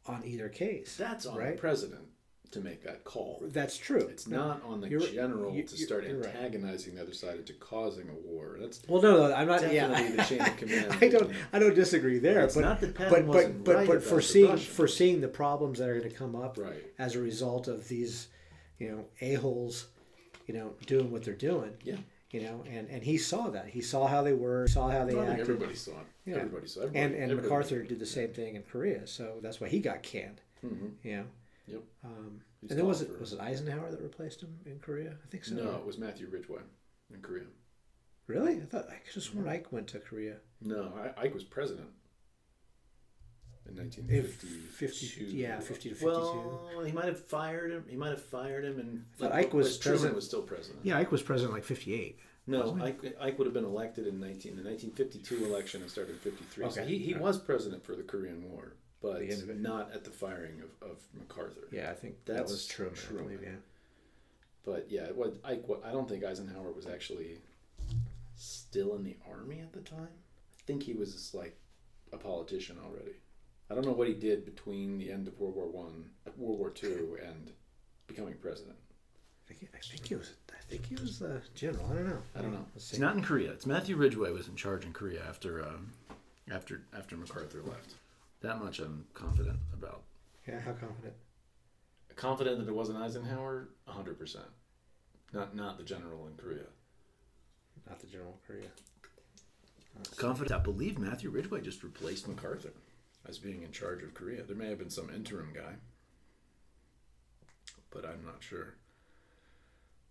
on 0.06 0.22
either 0.24 0.48
case? 0.48 0.96
That's 0.96 1.26
on 1.26 1.36
Right. 1.36 1.54
the 1.54 1.60
president 1.60 2.06
to 2.52 2.60
make 2.60 2.82
that 2.84 3.04
call. 3.04 3.42
That's 3.48 3.76
true. 3.76 4.08
It's 4.10 4.26
not 4.26 4.62
on 4.64 4.80
the 4.80 4.88
general 4.88 5.52
to 5.54 5.68
start 5.76 6.06
you're 6.06 6.16
right. 6.20 6.34
antagonizing 6.34 6.94
the 6.94 7.02
other 7.02 7.12
side 7.12 7.36
into 7.36 7.52
causing 7.52 8.08
a 8.08 8.14
war. 8.14 8.56
That's 8.58 8.80
Well, 8.88 9.02
no, 9.02 9.28
no, 9.28 9.34
I'm 9.34 9.48
not. 9.48 9.60
definitely 9.60 9.76
yeah, 10.04 10.16
the 10.16 10.22
chain 10.24 10.40
of 10.40 10.56
command. 10.56 10.96
I 10.98 11.08
don't. 11.08 11.30
I 11.52 11.58
don't 11.58 11.74
disagree 11.74 12.18
there. 12.18 12.44
It's 12.44 12.54
but 12.54 12.62
not 12.62 12.80
that 12.80 12.94
Patton 12.94 13.26
but 13.26 13.32
but 13.32 13.64
but, 13.64 13.76
right 13.76 13.86
but 13.86 14.02
foreseeing 14.02 14.56
foreseeing 14.56 15.20
the 15.20 15.28
problems 15.28 15.78
that 15.78 15.90
are 15.90 15.98
going 15.98 16.10
to 16.10 16.16
come 16.16 16.34
up 16.34 16.56
right. 16.58 16.86
as 16.98 17.14
a 17.16 17.20
result 17.20 17.68
of 17.68 17.86
these, 17.88 18.28
you 18.78 18.90
know, 18.90 19.04
a 19.20 19.34
holes, 19.34 19.88
you 20.46 20.54
know, 20.54 20.74
doing 20.86 21.10
what 21.10 21.24
they're 21.24 21.34
doing. 21.34 21.72
Yeah. 21.82 21.96
You 22.30 22.42
know, 22.42 22.62
and 22.70 22.88
and 22.90 23.02
he 23.02 23.16
saw 23.16 23.48
that. 23.50 23.68
He 23.68 23.80
saw 23.80 24.06
how 24.06 24.22
they 24.22 24.34
were. 24.34 24.68
Saw 24.68 24.88
how 24.90 25.04
they 25.06 25.18
I 25.18 25.24
acted. 25.24 25.40
everybody 25.40 25.74
saw 25.74 25.92
it. 25.92 26.06
Yeah. 26.26 26.36
Everybody 26.36 26.66
saw 26.68 26.82
it. 26.82 26.86
And 26.94 27.14
and 27.14 27.16
everybody- 27.24 27.42
MacArthur 27.48 27.82
did 27.82 27.98
the 27.98 28.06
same 28.06 28.32
thing 28.34 28.54
in 28.56 28.62
Korea. 28.64 29.06
So 29.06 29.38
that's 29.42 29.60
why 29.60 29.68
he 29.68 29.80
got 29.80 30.02
canned. 30.02 30.40
Mhm. 30.64 30.92
You 31.02 31.16
know. 31.16 31.24
Yep. 31.68 31.82
Um, 32.04 32.40
and 32.68 32.78
then 32.78 32.86
was 32.86 33.00
it 33.02 33.10
for- 33.12 33.18
was 33.18 33.32
it 33.32 33.40
Eisenhower 33.40 33.90
that 33.90 34.00
replaced 34.02 34.42
him 34.42 34.58
in 34.66 34.78
Korea? 34.78 35.16
I 35.24 35.26
think 35.30 35.44
so. 35.44 35.54
No, 35.54 35.76
it 35.76 35.84
was 35.86 35.96
Matthew 35.98 36.26
Ridgway 36.28 36.60
in 37.14 37.20
Korea. 37.22 37.44
Really? 38.26 38.56
I 38.60 38.64
thought 38.66 38.88
I 38.90 39.00
just 39.12 39.28
sworn 39.28 39.48
Ike 39.48 39.72
went 39.72 39.88
to 39.88 39.98
Korea. 40.00 40.36
No, 40.60 40.92
I, 41.16 41.22
Ike 41.24 41.34
was 41.34 41.44
president 41.44 41.88
in 43.68 43.76
1952. 43.76 45.24
yeah, 45.24 45.60
50 45.60 45.88
to 45.90 45.94
52. 45.94 46.06
Well, 46.06 46.84
he 46.84 46.92
might 46.92 47.04
have 47.06 47.24
fired 47.26 47.70
him. 47.70 47.84
He 47.88 47.96
might 47.96 48.10
have 48.10 48.22
fired 48.22 48.64
him, 48.64 48.78
and 48.78 49.04
thought 49.18 49.32
Ike 49.32 49.52
was 49.54 49.76
but 49.76 49.82
Truman 49.82 49.94
president- 49.98 50.16
was 50.16 50.26
still 50.26 50.42
president. 50.42 50.80
yeah, 50.84 50.98
Ike 50.98 51.12
was 51.12 51.22
president 51.22 51.54
like 51.54 51.64
58. 51.64 52.18
No, 52.46 52.60
Wasn't? 52.60 52.82
Ike, 52.82 53.16
Ike 53.20 53.38
would 53.38 53.44
have 53.46 53.52
been 53.52 53.66
elected 53.66 54.06
in 54.06 54.18
19, 54.18 54.56
the 54.56 54.62
1952 54.62 55.44
election 55.44 55.82
and 55.82 55.90
started 55.90 56.12
in 56.12 56.18
53. 56.18 56.70
So 56.70 56.80
Okay. 56.80 56.90
he, 56.90 56.98
he 56.98 57.12
Alright. 57.12 57.22
was 57.22 57.38
president 57.38 57.84
for 57.84 57.94
the 57.94 58.02
Korean 58.02 58.50
War, 58.50 58.72
but 59.02 59.18
The 59.20 59.30
end 59.30 59.42
of 59.42 59.50
it. 59.50 59.60
not 59.60 59.92
at 59.92 60.02
the 60.02 60.10
firing 60.10 60.62
of, 60.62 60.90
of 60.90 60.96
MacArthur. 61.12 61.68
Yeah, 61.70 61.90
I 61.90 61.94
think 61.94 62.24
that 62.24 62.36
That's 62.38 62.50
was 62.52 62.66
Truman. 62.66 62.94
I 62.96 62.98
Truman. 63.06 63.24
believe, 63.26 63.42
yeah. 63.42 63.56
But 64.64 64.86
yeah, 64.90 65.08
what 65.10 65.34
Ike, 65.44 65.68
what, 65.68 65.84
I 65.84 65.92
don't 65.92 66.08
think 66.08 66.24
Eisenhower 66.24 66.72
was 66.72 66.86
actually 66.86 67.38
still 68.36 68.94
in 68.96 69.04
the 69.04 69.16
army 69.30 69.60
at 69.60 69.72
the 69.74 69.80
time. 69.80 70.08
I 70.08 70.62
think 70.66 70.82
he 70.82 70.94
was 70.94 71.12
just 71.12 71.34
like 71.34 71.54
a 72.12 72.16
politician 72.16 72.78
already. 72.82 73.16
I 73.70 73.74
don't 73.74 73.84
know 73.84 73.92
what 73.92 74.08
he 74.08 74.14
did 74.14 74.44
between 74.44 74.98
the 74.98 75.10
end 75.12 75.28
of 75.28 75.38
World 75.38 75.54
War 75.54 75.66
One, 75.66 76.06
World 76.36 76.58
War 76.58 76.70
Two, 76.70 77.18
and 77.24 77.52
becoming 78.06 78.34
president. 78.40 78.76
I 79.50 79.54
think, 79.54 79.70
I 79.74 79.78
think 79.78 80.06
he 80.06 80.14
was. 80.14 80.32
I 80.50 80.70
think 80.70 80.86
he 80.86 80.94
was 80.96 81.18
the 81.18 81.40
general. 81.54 81.86
I 81.90 81.94
don't 81.94 82.06
know. 82.06 82.22
I 82.36 82.40
don't 82.42 82.52
know. 82.52 82.64
Let's 82.74 82.90
It's 82.90 82.98
not 82.98 83.16
in 83.16 83.22
Korea. 83.22 83.50
It's 83.52 83.66
Matthew 83.66 83.96
Ridgway 83.96 84.30
was 84.32 84.48
in 84.48 84.56
charge 84.56 84.84
in 84.84 84.92
Korea 84.92 85.22
after 85.28 85.64
um, 85.64 85.90
after 86.50 86.82
after 86.96 87.16
MacArthur 87.16 87.62
left. 87.62 87.94
That 88.40 88.62
much 88.62 88.78
I'm 88.78 89.06
confident 89.14 89.58
about. 89.72 90.02
Yeah, 90.46 90.60
how 90.60 90.72
confident? 90.72 91.14
Confident 92.16 92.58
that 92.58 92.68
it 92.68 92.74
wasn't 92.74 92.98
Eisenhower, 92.98 93.68
hundred 93.86 94.18
percent. 94.18 94.46
Not 95.32 95.54
not 95.54 95.76
the 95.76 95.84
general 95.84 96.26
in 96.26 96.34
Korea. 96.34 96.64
Not 97.86 98.00
the 98.00 98.06
general 98.06 98.38
in 98.40 98.54
Korea. 98.54 98.68
Confident. 100.16 100.58
I 100.58 100.62
believe 100.62 100.98
Matthew 100.98 101.30
Ridgway 101.30 101.60
just 101.60 101.82
replaced 101.82 102.28
MacArthur 102.28 102.72
as 103.28 103.38
being 103.38 103.62
in 103.62 103.70
charge 103.72 104.02
of 104.02 104.14
Korea. 104.14 104.42
There 104.42 104.56
may 104.56 104.68
have 104.68 104.78
been 104.78 104.90
some 104.90 105.10
interim 105.14 105.52
guy, 105.54 105.74
but 107.90 108.04
I'm 108.04 108.24
not 108.24 108.42
sure. 108.42 108.74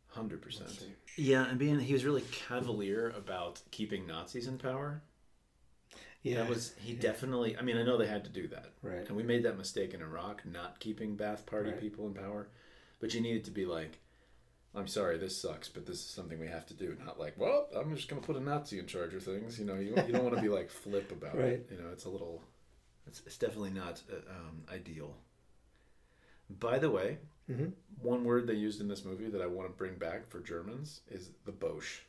Hundred 0.09 0.41
percent. 0.41 0.83
Yeah, 1.15 1.45
and 1.47 1.59
being 1.59 1.79
he 1.79 1.93
was 1.93 2.05
really 2.05 2.23
cavalier 2.31 3.13
about 3.15 3.61
keeping 3.71 4.07
Nazis 4.07 4.47
in 4.47 4.57
power. 4.57 5.01
Yeah, 6.23 6.37
That 6.43 6.49
was 6.49 6.73
he 6.79 6.93
definitely. 6.93 7.55
I 7.57 7.61
mean, 7.61 7.77
I 7.77 7.83
know 7.83 7.97
they 7.97 8.07
had 8.07 8.23
to 8.23 8.29
do 8.29 8.47
that, 8.49 8.71
right. 8.81 9.07
and 9.07 9.15
we 9.15 9.23
made 9.23 9.43
that 9.43 9.57
mistake 9.57 9.93
in 9.93 10.01
Iraq, 10.01 10.43
not 10.45 10.79
keeping 10.79 11.15
Ba'ath 11.15 11.45
Party 11.45 11.69
Right. 11.71 11.79
people 11.79 12.07
in 12.07 12.13
power. 12.13 12.49
But 12.99 13.13
you 13.13 13.21
needed 13.21 13.45
to 13.45 13.51
be 13.51 13.65
like, 13.67 13.99
I'm 14.73 14.87
sorry, 14.87 15.17
this 15.19 15.39
sucks, 15.39 15.69
but 15.69 15.85
this 15.85 15.97
is 15.97 16.05
something 16.09 16.39
we 16.39 16.47
have 16.47 16.65
to 16.67 16.73
do. 16.73 16.97
Not 17.05 17.19
like, 17.19 17.35
well, 17.37 17.67
I'm 17.75 17.95
just 17.95 18.07
going 18.09 18.19
to 18.19 18.25
put 18.25 18.35
a 18.35 18.39
Nazi 18.43 18.79
in 18.79 18.87
charge 18.87 19.13
of 19.13 19.21
things. 19.23 19.59
You 19.59 19.65
know, 19.65 19.75
you, 19.75 19.93
you 20.07 20.13
don't 20.13 20.23
want 20.23 20.35
to 20.35 20.41
be 20.41 20.49
like 20.49 20.71
flip 20.71 21.11
about 21.11 21.37
Right. 21.37 21.49
it. 21.53 21.69
You 21.71 21.77
know, 21.77 21.89
it's 21.91 22.05
a 22.05 22.09
little, 22.09 22.41
it's, 23.07 23.21
it's 23.25 23.37
definitely 23.37 23.71
not 23.71 24.01
uh, 24.11 24.15
um, 24.31 24.63
ideal. 24.73 25.15
By 26.49 26.79
the 26.79 26.89
way, 26.91 27.17
Mhm. 27.49 27.73
one 28.01 28.23
word 28.23 28.45
they 28.47 28.53
used 28.53 28.81
in 28.81 28.87
this 28.87 29.05
movie 29.05 29.29
that 29.29 29.41
I 29.41 29.47
want 29.47 29.69
to 29.69 29.75
bring 29.75 29.95
back 29.95 30.25
for 30.27 30.39
Germans 30.39 31.01
is 31.09 31.31
the 31.45 31.51
Boche. 31.51 32.03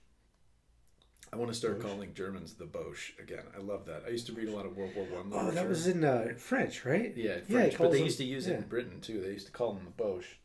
I 1.33 1.37
want 1.37 1.51
to 1.51 1.57
start 1.57 1.79
Boche? 1.79 1.87
calling 1.91 2.15
Germans 2.15 2.55
the 2.55 2.65
Boche 2.67 3.15
again. 3.21 3.45
I 3.55 3.59
love 3.61 3.85
that. 3.87 4.03
I 4.07 4.11
used 4.11 4.27
to 4.27 4.33
read 4.33 4.49
a 4.49 4.53
lot 4.57 4.67
of 4.67 4.77
World 4.77 4.95
War 4.97 5.05
One. 5.07 5.31
Oh, 5.33 5.51
that 5.51 5.69
was 5.69 5.87
in 5.87 6.05
uh, 6.05 6.33
French, 6.37 6.85
right? 6.85 7.15
Yeah, 7.17 7.37
Yeah, 7.37 7.41
French, 7.61 7.79
but 7.79 7.91
they 7.91 7.99
them- 7.99 8.07
used 8.07 8.19
to 8.19 8.25
use 8.25 8.47
it 8.47 8.57
in 8.57 8.63
Britain 8.69 9.01
too. 9.01 9.21
They 9.21 9.31
used 9.33 9.47
to 9.47 9.53
call 9.53 9.75
them 9.75 9.85
the 9.85 9.91
Boche, 9.91 10.39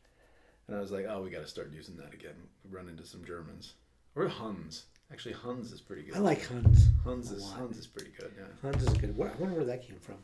and 0.68 0.76
I 0.76 0.80
was 0.80 0.90
like, 0.92 1.06
oh, 1.08 1.22
we 1.22 1.30
got 1.30 1.40
to 1.40 1.46
start 1.48 1.72
using 1.72 1.96
that 1.96 2.12
again. 2.14 2.48
We 2.64 2.70
run 2.76 2.88
into 2.88 3.04
some 3.06 3.24
Germans 3.24 3.74
or 4.14 4.28
Huns. 4.28 4.84
Actually, 5.14 5.34
Huns 5.34 5.70
is 5.70 5.80
pretty 5.80 6.02
good. 6.02 6.16
I 6.16 6.18
like 6.18 6.44
Huns. 6.48 6.88
Huns 7.04 7.30
is. 7.30 7.48
Huns 7.52 7.78
is 7.78 7.86
pretty 7.86 8.10
good. 8.18 8.32
Yeah. 8.36 8.46
Huns 8.68 8.82
is 8.82 8.92
good. 8.94 9.16
What, 9.16 9.28
I 9.32 9.36
wonder 9.38 9.54
where 9.54 9.64
that 9.66 9.86
came 9.86 9.96
from. 10.00 10.16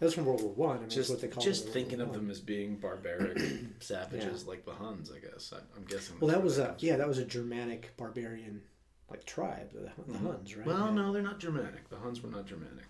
That 0.00 0.06
was 0.06 0.14
from 0.14 0.24
World 0.24 0.42
War 0.42 0.50
One. 0.70 0.78
I. 0.78 0.80
mean, 0.80 0.90
Just 0.90 1.10
what 1.10 1.20
they 1.20 1.28
call 1.28 1.44
just 1.44 1.68
thinking 1.68 1.98
World 2.00 2.10
of 2.10 2.16
them 2.16 2.28
as 2.28 2.40
being 2.40 2.74
barbaric 2.74 3.38
savages 3.78 4.44
like 4.44 4.64
the 4.64 4.72
Huns, 4.72 5.12
I 5.12 5.20
guess. 5.20 5.52
I, 5.54 5.58
I'm 5.76 5.84
guessing. 5.84 6.16
Well, 6.18 6.28
that 6.32 6.42
was 6.42 6.58
a 6.58 6.74
yeah, 6.80 6.96
that 6.96 7.06
was 7.06 7.18
a 7.18 7.24
Germanic 7.24 7.96
barbarian 7.96 8.62
like 9.08 9.24
tribe, 9.24 9.70
the, 9.72 9.90
the 10.10 10.18
Mhm. 10.18 10.26
Huns, 10.26 10.56
right? 10.56 10.66
Well, 10.66 10.86
Yeah. 10.86 10.90
no, 10.94 11.12
they're 11.12 11.22
not 11.22 11.38
Germanic. 11.38 11.88
The 11.88 11.98
Huns 11.98 12.20
were 12.20 12.30
not 12.30 12.44
Germanic. 12.46 12.86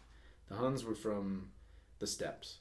The 0.48 0.54
Huns 0.54 0.84
were 0.84 0.94
from 0.94 1.50
the 1.98 2.06
steppes. 2.06 2.60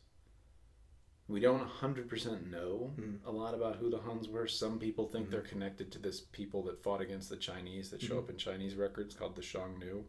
We 1.31 1.39
don't 1.39 1.61
100% 1.65 2.51
know 2.51 2.91
Mm. 2.99 3.19
a 3.25 3.31
lot 3.31 3.53
about 3.53 3.77
who 3.77 3.89
the 3.89 3.99
Huns 3.99 4.27
were. 4.27 4.47
Some 4.47 4.77
people 4.79 5.07
think 5.07 5.27
Mhm. 5.27 5.31
they're 5.31 5.41
connected 5.41 5.89
to 5.93 5.99
this 5.99 6.19
people 6.19 6.61
that 6.63 6.83
fought 6.83 6.99
against 6.99 7.29
the 7.29 7.37
Chinese 7.37 7.89
that 7.91 8.01
show 8.01 8.15
Mhm. 8.15 8.23
up 8.23 8.29
in 8.31 8.37
Chinese 8.37 8.75
records 8.75 9.15
called 9.15 9.35
the 9.37 9.41
Xiongnu. 9.41 10.03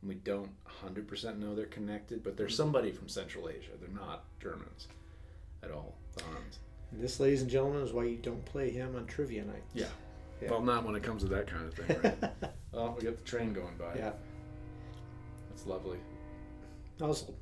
And 0.00 0.08
we 0.08 0.14
don't 0.14 0.52
100% 0.64 1.40
know 1.40 1.56
they're 1.56 1.66
connected, 1.66 2.22
but 2.22 2.36
they're 2.36 2.46
Mhm. 2.46 2.52
somebody 2.52 2.92
from 2.92 3.08
Central 3.08 3.48
Asia. 3.48 3.72
They're 3.80 3.88
not 3.88 4.24
Germans 4.38 4.86
at 5.64 5.72
all, 5.72 5.96
the 6.14 6.22
Huns. 6.22 6.60
And 6.92 7.00
this, 7.02 7.18
ladies 7.18 7.42
and 7.42 7.50
gentlemen, 7.50 7.82
is 7.82 7.92
why 7.92 8.04
you 8.04 8.18
don't 8.18 8.44
play 8.44 8.70
him 8.70 8.94
on 8.94 9.06
trivia 9.06 9.44
night. 9.44 9.64
Yeah. 9.74 9.90
Yeah. 10.40 10.50
Well, 10.50 10.62
not 10.62 10.84
when 10.84 10.94
it 10.94 11.02
comes 11.02 11.22
to 11.22 11.28
that 11.30 11.48
kind 11.48 11.66
of 11.66 11.74
thing, 11.74 12.00
right? 12.02 12.52
oh, 12.72 12.92
we 12.92 13.02
got 13.02 13.16
the 13.16 13.24
train 13.24 13.52
going 13.52 13.76
by. 13.76 13.96
yeah. 13.96 14.12
That's 15.48 15.66
lovely. 15.66 15.98
Also, 17.00 17.34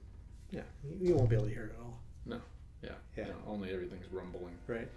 yeah, 0.51 0.65
you, 1.01 1.15
won't 1.17 1.29
be 1.29 1.37
able 1.37 1.47
to 1.49 1.53
hear 1.53 1.65
it 1.67 1.73
at 1.73 1.81
all. 1.81 2.01
Yeah. 2.83 2.91
Yeah. 3.17 3.25
No, 3.25 3.35
only 3.47 3.73
everything's 3.73 4.07
rumbling. 4.13 4.55
Right. 4.67 4.89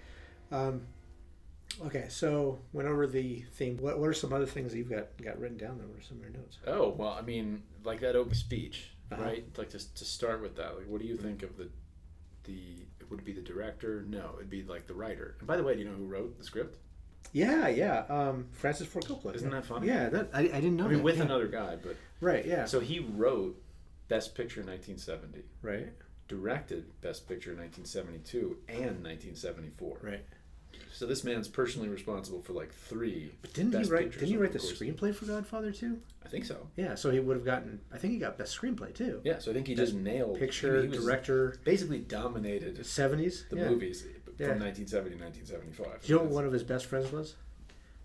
Um, 0.52 0.82
okay, 1.86 2.06
so 2.10 2.60
went 2.72 2.88
over 2.88 3.08
the 3.08 3.41
theme. 3.54 3.78
What, 3.78 4.00
what 4.00 4.08
are 4.10 4.13
some 4.13 4.32
other 4.34 4.46
things 4.46 4.72
that 4.72 4.78
you've 4.78 4.89
got 4.89 5.08
got 5.24 5.39
written 5.39 5.58
down 5.58 5.78
there? 5.78 5.88
What 5.88 6.00
are 6.00 6.04
some 6.04 6.17
of 6.17 6.24
your 6.24 6.32
notes? 6.34 6.58
Oh 6.67 6.89
well, 6.89 7.15
I 7.17 7.22
mean, 7.22 7.63
like 7.84 8.00
that 8.02 8.15
open 8.15 8.36
speech, 8.36 8.91
Uh-huh. 9.12 9.22
right? 9.24 9.46
Like 9.58 9.69
to, 9.72 9.93
to 9.96 10.06
start 10.06 10.41
with 10.41 10.56
that, 10.58 10.78
like, 10.78 10.88
what 10.88 11.02
do 11.02 11.08
you 11.08 11.17
think 11.17 11.43
of 11.43 11.58
the 11.58 11.69
the? 12.43 12.86
Would 13.10 13.19
it 13.19 13.26
be 13.26 13.34
the 13.34 13.41
director? 13.41 14.04
No, 14.08 14.32
it'd 14.38 14.50
be 14.50 14.63
like 14.63 14.88
the 14.88 14.93
writer. 14.93 15.36
And 15.39 15.48
by 15.48 15.58
the 15.58 15.63
way, 15.63 15.74
do 15.74 15.80
you 15.82 15.86
know 15.89 15.96
who 15.96 16.06
wrote 16.06 16.38
the 16.38 16.43
script? 16.43 16.78
Yeah, 17.32 17.67
yeah. 17.67 18.04
Um, 18.10 18.48
Francis 18.52 18.88
Ford 18.88 19.06
Coppola. 19.06 19.36
Isn't 19.36 19.50
yeah. 19.50 19.56
that 19.56 19.65
funny? 19.65 19.88
Yeah, 19.88 20.10
that 20.10 20.30
I, 20.34 20.41
I 20.41 20.46
didn't 20.48 20.76
know. 20.78 20.86
I 20.86 20.88
mean, 20.88 20.98
that. 20.98 21.04
with 21.04 21.17
yeah. 21.17 21.24
another 21.24 21.48
guy, 21.48 21.78
but 21.82 21.96
Right. 22.22 22.46
Yeah. 22.46 22.65
so 22.65 22.80
he 22.80 23.00
wrote 23.00 23.60
Best 24.08 24.36
Picture 24.36 24.62
1970, 24.62 25.43
right. 25.62 25.88
Directed 26.28 26.86
Best 27.02 27.28
Picture 27.28 27.52
in 27.52 27.58
1972 27.58 28.58
and 28.70 29.04
1974. 29.04 29.98
Right. 30.02 30.26
So 30.92 31.06
this 31.06 31.24
man's 31.24 31.48
personally 31.48 31.90
responsible 31.90 32.42
for 32.42 32.54
like 32.54 32.74
three. 32.74 33.32
But 33.42 33.54
didn't 33.54 33.74
he 33.84 33.90
write? 33.92 34.12
Didn't 34.12 34.28
he 34.28 34.38
write 34.38 34.54
the 34.54 34.60
the 34.60 34.66
screenplay 34.66 35.14
for 35.14 35.26
Godfather 35.26 35.72
too? 35.72 36.00
I 36.26 36.30
think 36.30 36.46
so. 36.46 36.68
Yeah. 36.76 36.96
So 36.96 37.12
he 37.12 37.20
would 37.20 37.36
have 37.36 37.46
gotten. 37.46 37.80
I 37.92 37.98
think 37.98 38.14
he 38.14 38.20
got 38.20 38.38
best 38.38 38.60
screenplay 38.60 38.94
too. 38.94 39.22
Yeah, 39.24 39.40
so 39.40 39.52
I 39.52 39.54
think 39.54 39.68
he 39.68 39.76
Best 39.76 39.92
just 39.92 40.04
nailed 40.04 40.40
Picture, 40.40 40.82
he 40.82 40.88
was 40.90 41.04
director, 41.04 41.60
basically 41.64 42.00
dominated 42.00 42.76
the 42.76 42.84
seventies. 42.84 43.46
the 43.50 43.58
yeah. 43.58 43.70
movies 43.70 44.02
from 44.02 44.34
Yeah. 44.40 44.48
1970 44.50 45.18
to 45.18 45.24
1975. 45.24 46.02
Do 46.02 46.08
you 46.12 46.16
know 46.18 46.24
what 46.24 46.32
one 46.32 46.46
of 46.46 46.52
his 46.54 46.64
best 46.64 46.86
friends 46.86 47.12
was? 47.12 47.36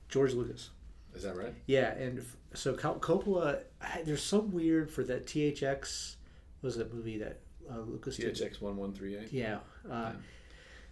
George 0.09 0.33
Lucas. 0.35 0.70
Is 1.14 1.22
that 1.22 1.37
right? 1.37 1.54
Yeah, 1.66 1.92
and 1.94 2.18
f- 2.20 2.37
so 2.54 2.74
Cop- 2.74 3.00
Coppola, 3.00 3.61
there's 4.04 4.22
some 4.22 4.50
weird 4.52 4.90
for 4.90 5.02
that 5.04 5.26
THX 5.26 6.16
was 6.62 6.76
that 6.76 6.92
movie 6.94 7.18
that 7.18 7.40
uh, 7.70 7.81
Lucas. 7.81 8.16
THX 8.18 8.61
1138. 8.61 9.33
Yeah, 9.33 9.57
uh, 9.90 9.90
Yeah. 9.90 10.12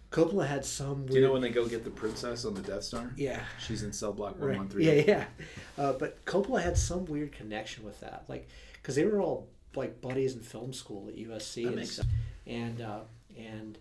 Coppola 0.09 0.47
had 0.47 0.63
some. 0.63 0.99
Weird, 0.99 1.07
Do 1.09 1.15
you 1.15 1.21
know 1.21 1.33
when 1.33 1.41
they 1.41 1.49
go 1.49 1.67
get 1.67 1.83
the 1.83 1.89
princess 1.89 2.45
on 2.45 2.53
the 2.53 2.61
Death 2.61 2.83
Star? 2.83 3.11
Yeah. 3.17 3.41
She's 3.59 3.83
in 3.83 3.91
cell 3.91 4.13
block 4.13 4.35
Right. 4.39 4.57
1138. 4.57 5.05
Yeah, 5.07 5.25
yeah. 5.77 5.83
Uh, 5.83 5.93
but 5.93 6.23
Coppola 6.25 6.61
had 6.61 6.77
some 6.77 7.03
weird 7.05 7.33
connection 7.33 7.83
with 7.83 7.99
that, 7.99 8.23
like 8.29 8.47
because 8.73 8.95
they 8.95 9.03
were 9.03 9.19
all 9.21 9.49
like 9.75 9.99
buddies 10.01 10.33
in 10.33 10.39
film 10.41 10.71
school 10.71 11.09
at 11.09 11.17
USC, 11.17 11.63
That 11.63 11.67
and, 11.67 11.75
makes 11.75 11.91
stuff. 11.91 12.05
and 12.47 12.79
uh, 12.81 12.99
and 13.37 13.77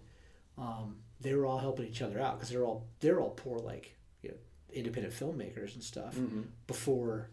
um, 0.58 0.96
they 1.20 1.32
were 1.34 1.46
all 1.46 1.58
helping 1.58 1.86
each 1.86 2.02
other 2.02 2.20
out 2.20 2.34
because 2.38 2.48
they're 2.50 2.64
all 2.64 2.86
they're 3.00 3.20
all 3.20 3.30
poor 3.30 3.58
like 3.60 3.94
you 4.22 4.30
know, 4.30 4.36
independent 4.72 5.14
filmmakers 5.14 5.74
and 5.74 5.82
stuff 5.82 6.14
hmm 6.16 6.42
before 6.66 7.30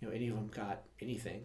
you 0.00 0.06
know 0.08 0.14
any 0.14 0.28
of 0.28 0.34
them 0.34 0.48
got 0.54 0.82
anything. 1.00 1.44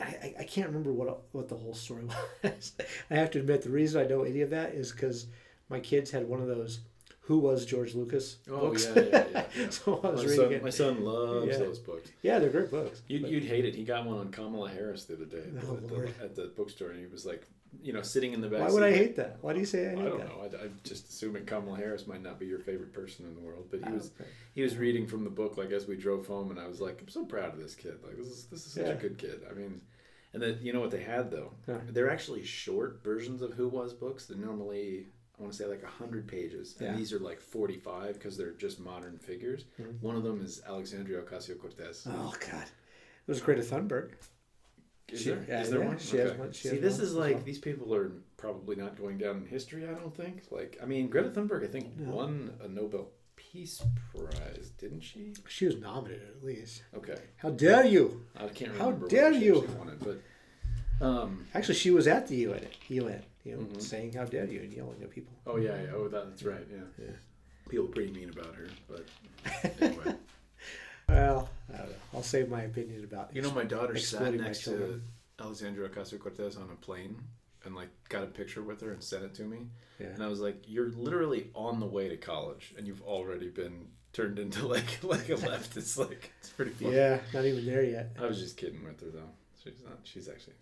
I, 0.00 0.34
I, 0.40 0.44
can't 0.44 0.66
remember 0.68 0.92
what 0.92 1.22
what 1.32 1.48
the 1.48 1.56
whole 1.56 1.74
story 1.74 2.04
was. 2.44 2.72
I 3.10 3.14
have 3.14 3.30
to 3.32 3.38
admit 3.40 3.62
the 3.62 3.70
reason 3.70 4.00
I 4.04 4.06
know 4.06 4.22
any 4.24 4.42
of 4.42 4.50
that 4.50 4.74
is 4.74 4.92
because 4.92 5.26
my 5.70 5.80
kids 5.80 6.10
had 6.10 6.28
one 6.28 6.40
of 6.40 6.48
those 6.48 6.80
"Who 7.20 7.38
was 7.38 7.64
George 7.64 7.94
Lucas" 7.94 8.36
Oh, 8.50 8.58
books. 8.60 8.86
yeah, 8.94 9.02
yeah, 9.02 9.24
yeah, 9.32 9.44
yeah. 9.58 9.70
so 9.70 10.00
I 10.04 10.10
was 10.10 10.22
My 10.22 10.28
reading 10.30 10.44
son, 10.44 10.52
it. 10.52 10.62
my 10.64 10.70
son 10.70 11.04
loves 11.04 11.46
Yeah. 11.48 11.58
those 11.58 11.78
books. 11.78 12.10
Yeah, 12.22 12.38
they're 12.38 12.50
great 12.50 12.70
books. 12.70 13.00
You'd, 13.08 13.22
But- 13.22 13.30
you'd 13.30 13.44
hate 13.44 13.64
it. 13.64 13.74
He 13.74 13.84
got 13.84 14.04
one 14.04 14.18
on 14.18 14.30
Kamala 14.30 14.68
Harris 14.68 15.04
the 15.04 15.14
other 15.14 15.24
day 15.24 15.38
at, 15.56 15.64
Oh, 15.64 15.76
the, 15.76 16.08
at 16.22 16.34
the 16.36 16.52
bookstore, 16.56 16.90
and 16.90 17.00
he 17.00 17.06
was 17.06 17.24
like, 17.24 17.46
you 17.82 17.92
know, 17.92 18.02
sitting 18.02 18.32
in 18.32 18.40
the 18.40 18.48
back. 18.48 18.60
Why 18.60 18.70
would 18.70 18.82
I 18.82 18.92
hate 18.94 19.16
that? 19.16 19.38
Why 19.42 19.52
do 19.52 19.60
you 19.60 19.66
say 19.66 19.86
I 19.86 19.90
hate 19.90 19.96
that? 19.96 20.00
I 20.06 20.08
don't 20.08 20.18
that? 20.18 20.28
know. 20.28 20.58
I, 20.60 20.64
I'm 20.64 20.78
just 20.84 21.08
assuming 21.08 21.44
Kamala 21.46 21.76
Harris 21.76 22.06
might 22.06 22.22
not 22.22 22.38
be 22.38 22.46
your 22.46 22.58
favorite 22.58 22.92
person 22.92 23.26
in 23.26 23.34
the 23.34 23.40
world, 23.40 23.68
but 23.70 23.80
he 23.80 23.86
Oh, 23.90 23.94
was 23.94 24.10
he 24.54 24.62
was 24.62 24.76
reading 24.76 25.06
from 25.06 25.24
the 25.24 25.30
book 25.30 25.56
like 25.56 25.70
as 25.70 25.86
we 25.86 25.96
drove 25.96 26.26
home, 26.26 26.50
and 26.50 26.58
I 26.58 26.66
was 26.66 26.80
like, 26.80 27.00
I'm 27.00 27.08
so 27.08 27.24
proud 27.24 27.52
of 27.54 27.58
this 27.60 27.74
kid. 27.74 27.98
Like 28.02 28.16
this 28.16 28.26
is 28.26 28.46
this 28.46 28.66
is 28.66 28.72
such 28.72 28.86
Yeah. 28.86 28.92
a 28.92 28.96
good 28.96 29.18
kid. 29.18 29.42
I 29.50 29.54
mean, 29.54 29.80
and 30.32 30.42
then 30.42 30.58
you 30.62 30.72
know 30.72 30.80
what 30.80 30.90
they 30.90 31.02
had 31.02 31.30
though? 31.30 31.52
Huh. 31.66 31.78
They're 31.88 32.10
actually 32.10 32.44
short 32.44 33.00
versions 33.04 33.42
of 33.42 33.52
Who 33.54 33.68
Was 33.68 33.92
books. 33.92 34.26
They're 34.26 34.36
normally 34.38 35.06
I 35.38 35.42
want 35.42 35.52
to 35.52 35.58
say 35.58 35.66
like 35.66 35.84
hundred 35.84 36.26
pages, 36.26 36.76
and 36.80 36.88
Yeah. 36.90 36.96
these 36.96 37.12
are 37.12 37.18
like 37.18 37.40
forty 37.40 37.76
five 37.76 38.14
because 38.14 38.36
they're 38.36 38.52
just 38.52 38.80
modern 38.80 39.18
figures. 39.18 39.64
Mhm. 39.80 40.00
One 40.00 40.16
of 40.16 40.22
them 40.22 40.40
is 40.42 40.62
Alexandria 40.66 41.20
Ocasio 41.22 41.58
Cortez. 41.58 42.06
Oh 42.10 42.34
God, 42.40 42.62
it 42.64 43.28
was 43.28 43.40
Greta 43.40 43.62
Thunberg. 43.62 44.12
Is 45.12 45.20
She- 45.22 45.30
there? 45.30 45.44
yeah, 45.48 45.62
Is 45.62 45.70
there 45.70 45.80
yeah, 45.80 45.86
one? 45.88 45.98
she 45.98 46.16
has 46.16 46.32
one- 46.32 46.52
she 46.52 46.68
See, 46.68 46.74
has 46.76 46.80
this 46.80 46.94
one 46.98 47.02
is 47.06 47.14
like 47.14 47.34
well. 47.36 47.44
these 47.44 47.58
people 47.58 47.94
are 47.94 48.10
probably 48.36 48.74
not 48.76 48.96
going 48.98 49.18
down 49.18 49.36
in 49.36 49.46
history. 49.46 49.86
I 49.86 49.92
don't 49.94 50.14
think. 50.14 50.42
Like, 50.50 50.78
I 50.82 50.86
mean, 50.86 51.08
Greta 51.08 51.30
Thunberg, 51.30 51.62
I 51.64 51.68
think 51.68 51.96
No. 51.98 52.10
won 52.10 52.52
a 52.60 52.66
Nobel 52.68 53.08
Peace 53.36 53.82
Prize, 54.12 54.70
didn't 54.78 55.02
she? 55.02 55.32
She 55.48 55.66
was 55.66 55.76
nominated 55.76 56.28
at 56.36 56.44
least. 56.44 56.82
Okay, 56.96 57.16
How 57.36 57.50
dare 57.50 57.84
you? 57.84 58.24
I 58.34 58.48
can't 58.48 58.72
remember. 58.72 59.00
How 59.00 59.06
dare 59.06 59.30
whether 59.30 59.44
you. 59.44 59.58
actually 59.62 59.74
Won 59.76 59.88
it, 59.90 59.98
but 60.00 61.04
um, 61.06 61.46
Actually, 61.54 61.74
she 61.74 61.90
was 61.90 62.06
at 62.08 62.26
the 62.26 62.36
UN. 62.36 62.66
UN, 62.88 63.22
you 63.44 63.52
know, 63.56 63.62
Mhm. 63.64 63.80
saying 63.80 64.12
"How 64.14 64.24
dare 64.24 64.46
you" 64.46 64.60
and 64.60 64.72
yelling 64.72 65.00
at 65.02 65.10
people. 65.10 65.34
oh 65.46 65.56
yeah, 65.56 65.80
yeah, 65.82 65.90
oh 65.94 66.08
that, 66.08 66.28
that's 66.30 66.42
right. 66.42 66.66
Yeah, 66.70 66.80
Yeah. 66.98 67.12
People 67.68 67.86
pretty 67.88 68.12
mean 68.12 68.30
about 68.30 68.54
her, 68.56 68.66
but 68.88 69.04
anyway. 69.80 70.14
Well, 71.08 71.08
I 71.08 71.14
don't 71.14 71.36
know. 71.36 71.48
Uh, 71.78 71.86
I'll 72.14 72.22
save 72.22 72.48
my 72.48 72.62
opinion 72.62 73.04
about. 73.04 73.34
you 73.34 73.42
know, 73.42 73.50
my 73.52 73.64
daughter 73.64 73.96
sat 73.96 74.34
next 74.34 74.64
to. 74.64 75.00
Alexandria 75.38 75.88
Ocasio 75.88 76.18
Cortez 76.18 76.56
on 76.56 76.70
a 76.72 76.76
plane. 76.76 77.16
And 77.64 77.74
like 77.74 77.88
got 78.08 78.22
a 78.22 78.26
picture 78.26 78.62
with 78.62 78.80
her 78.82 78.92
and 78.92 79.02
sent 79.02 79.24
it 79.24 79.34
to 79.34 79.42
me, 79.42 79.66
Yeah. 79.98 80.06
and 80.14 80.22
I 80.22 80.28
was 80.28 80.38
like, 80.38 80.62
"You're 80.68 80.90
literally 80.90 81.50
on 81.52 81.80
the 81.80 81.86
way 81.86 82.08
to 82.08 82.16
college, 82.16 82.72
and 82.78 82.86
you've 82.86 83.02
already 83.02 83.48
been 83.48 83.88
turned 84.12 84.38
into 84.38 84.68
like 84.68 84.86
like 85.02 85.28
a 85.30 85.34
leftist. 85.34 85.98
Like 85.98 86.30
it's 86.38 86.50
pretty 86.50 86.70
funny." 86.70 86.94
Yeah, 86.94 87.18
not 87.34 87.44
even 87.44 87.66
there 87.66 87.82
yet. 87.82 88.12
I 88.20 88.26
was 88.26 88.38
just 88.38 88.56
kidding 88.56 88.84
with 88.84 89.00
her 89.00 89.10
though. 89.10 89.30
She's 89.64 89.82
not. 89.84 89.98
She's 90.04 90.28
actually. 90.28 90.54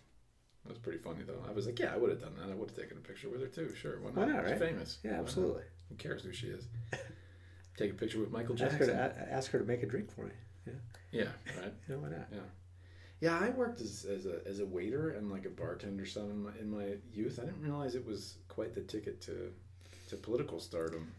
It 0.65 0.69
was 0.69 0.79
pretty 0.79 0.97
funny 0.97 1.21
though. 1.27 1.43
I 1.47 1.51
was 1.51 1.67
like, 1.67 1.77
yeah, 1.77 1.93
I 1.93 1.97
would 1.97 2.09
have 2.09 2.19
done 2.21 2.33
that. 2.39 2.51
I 2.51 2.55
would 2.55 2.71
have 2.71 2.75
taken 2.79 2.97
a 2.97 3.01
picture 3.01 3.29
with 3.29 3.41
her 3.41 3.47
too. 3.49 3.75
Sure, 3.75 3.99
why 4.01 4.07
not? 4.09 4.15
Why 4.15 4.25
not, 4.25 4.41
She's 4.41 4.51
right? 4.53 4.59
famous. 4.71 4.97
Why 5.03 5.11
Yeah, 5.11 5.19
absolutely. 5.19 5.63
Who 5.89 5.95
cares 5.97 6.23
who 6.23 6.33
she 6.33 6.47
is? 6.47 6.65
Take 7.77 7.91
a 7.91 7.93
picture 7.93 8.17
with 8.19 8.31
Michael 8.31 8.55
Ask 8.55 8.77
her 8.77 8.85
Jackson. 8.87 8.95
to 9.27 9.31
ask 9.31 9.51
her 9.51 9.59
to 9.59 9.65
make 9.65 9.83
a 9.83 9.85
drink 9.85 10.11
for 10.11 10.21
me. 10.23 10.31
Yeah, 10.65 10.73
Yeah. 11.11 11.29
right. 11.61 11.73
You 11.87 11.95
know 11.95 12.01
why 12.01 12.09
not? 12.09 12.27
Yeah, 12.31 12.39
Yeah, 13.21 13.39
I 13.39 13.49
worked 13.49 13.81
as, 13.81 14.05
as 14.05 14.25
a 14.25 14.41
as 14.47 14.59
a 14.59 14.65
waiter 14.65 15.11
and 15.11 15.31
like 15.31 15.45
a 15.45 15.49
bartender 15.49 16.05
son 16.05 16.29
in 16.29 16.43
my 16.43 16.51
in 16.59 16.69
my 16.71 16.97
youth. 17.13 17.39
I 17.41 17.45
didn't 17.45 17.61
realize 17.61 17.95
it 17.95 18.05
was 18.05 18.35
quite 18.47 18.73
the 18.73 18.81
ticket 18.81 19.21
to 19.21 19.51
to 20.09 20.15
political 20.17 20.59
stardom, 20.59 21.11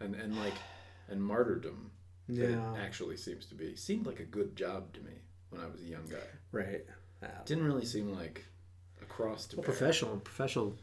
and 0.00 0.14
and 0.14 0.36
like 0.38 0.54
and 1.08 1.22
martyrdom 1.22 1.90
that 2.28 2.50
No, 2.50 2.74
it 2.76 2.78
actually 2.80 3.16
seems 3.16 3.46
to 3.46 3.54
be. 3.54 3.74
Seemed 3.76 4.06
like 4.06 4.20
a 4.20 4.24
good 4.24 4.54
job 4.56 4.92
to 4.94 5.00
me 5.00 5.12
when 5.50 5.60
I 5.60 5.66
was 5.66 5.80
a 5.82 5.86
young 5.86 6.06
guy. 6.08 6.28
right. 6.52 6.84
Uh, 7.22 7.26
Didn't 7.44 7.64
really 7.64 7.84
seem 7.84 8.12
like 8.14 8.44
a 9.02 9.04
cross 9.04 9.46
to 9.48 9.56
well, 9.56 9.62
bear. 9.64 9.74
professional, 9.74 10.16
professional, 10.20 10.74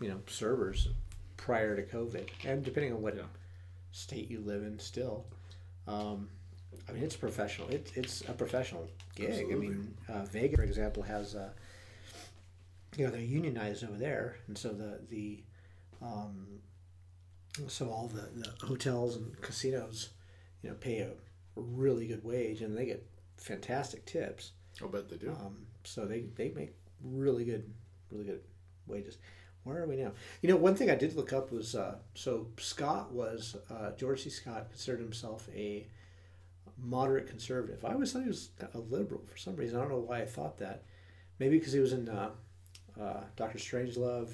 you 0.00 0.08
know, 0.08 0.20
servers 0.28 0.88
prior 1.36 1.76
to 1.76 1.82
COVID, 1.82 2.28
and 2.44 2.64
depending 2.64 2.92
on 2.94 3.02
what 3.02 3.16
Yeah. 3.16 3.24
state 3.90 4.30
you 4.30 4.40
live 4.40 4.62
in, 4.62 4.78
still. 4.78 5.26
Um, 5.86 6.30
I 6.88 6.92
mean, 6.92 7.02
it's 7.02 7.16
professional. 7.16 7.68
It, 7.68 7.92
it's 7.94 8.22
a 8.22 8.32
professional 8.32 8.88
gig. 9.14 9.30
Absolutely. 9.30 9.54
I 9.54 9.58
mean, 9.58 9.94
uh, 10.08 10.24
Vegas, 10.24 10.56
for 10.56 10.62
example, 10.64 11.02
has 11.02 11.34
uh, 11.34 11.50
you 12.96 13.04
know 13.04 13.10
they're 13.10 13.20
unionized 13.20 13.84
over 13.84 13.96
there, 13.96 14.36
and 14.46 14.56
so 14.56 14.68
the 14.70 15.00
the 15.08 15.42
um, 16.02 16.60
so 17.68 17.90
all 17.90 18.08
the, 18.08 18.28
the 18.40 18.66
hotels 18.66 19.16
and 19.16 19.40
casinos, 19.40 20.10
you 20.62 20.70
know, 20.70 20.76
pay 20.76 21.00
a 21.00 21.10
really 21.56 22.06
good 22.06 22.24
wage, 22.24 22.62
and 22.62 22.76
they 22.76 22.86
get 22.86 23.06
fantastic 23.36 24.04
tips. 24.06 24.52
I'll 24.82 24.88
bet 24.88 25.08
they 25.08 25.16
do. 25.16 25.30
Um, 25.30 25.66
so 25.84 26.04
they, 26.06 26.22
they 26.34 26.50
make 26.50 26.74
really 27.02 27.44
good, 27.44 27.72
really 28.10 28.24
good 28.24 28.40
wages. 28.86 29.18
Where 29.62 29.82
are 29.82 29.86
we 29.86 29.96
now? 29.96 30.12
You 30.42 30.50
know, 30.50 30.56
one 30.56 30.74
thing 30.74 30.90
I 30.90 30.94
did 30.94 31.16
look 31.16 31.32
up 31.32 31.50
was 31.50 31.74
uh, 31.74 31.96
so 32.14 32.48
Scott 32.58 33.12
was 33.12 33.56
uh, 33.70 33.92
George 33.92 34.22
C. 34.22 34.30
Scott 34.30 34.70
considered 34.70 35.00
himself 35.00 35.48
a 35.54 35.86
moderate 36.78 37.26
conservative. 37.26 37.84
I 37.84 37.92
always 37.92 38.12
thought 38.12 38.22
he 38.22 38.28
was 38.28 38.50
a 38.74 38.78
liberal 38.78 39.22
for 39.26 39.36
some 39.36 39.56
reason. 39.56 39.76
I 39.78 39.80
don't 39.82 39.90
know 39.90 39.98
why 39.98 40.20
I 40.22 40.26
thought 40.26 40.58
that. 40.58 40.84
Maybe 41.38 41.58
because 41.58 41.72
he 41.72 41.80
was 41.80 41.92
in 41.92 42.08
uh, 42.08 42.30
uh, 43.00 43.24
Doctor 43.36 43.58
Strangelove. 43.58 44.32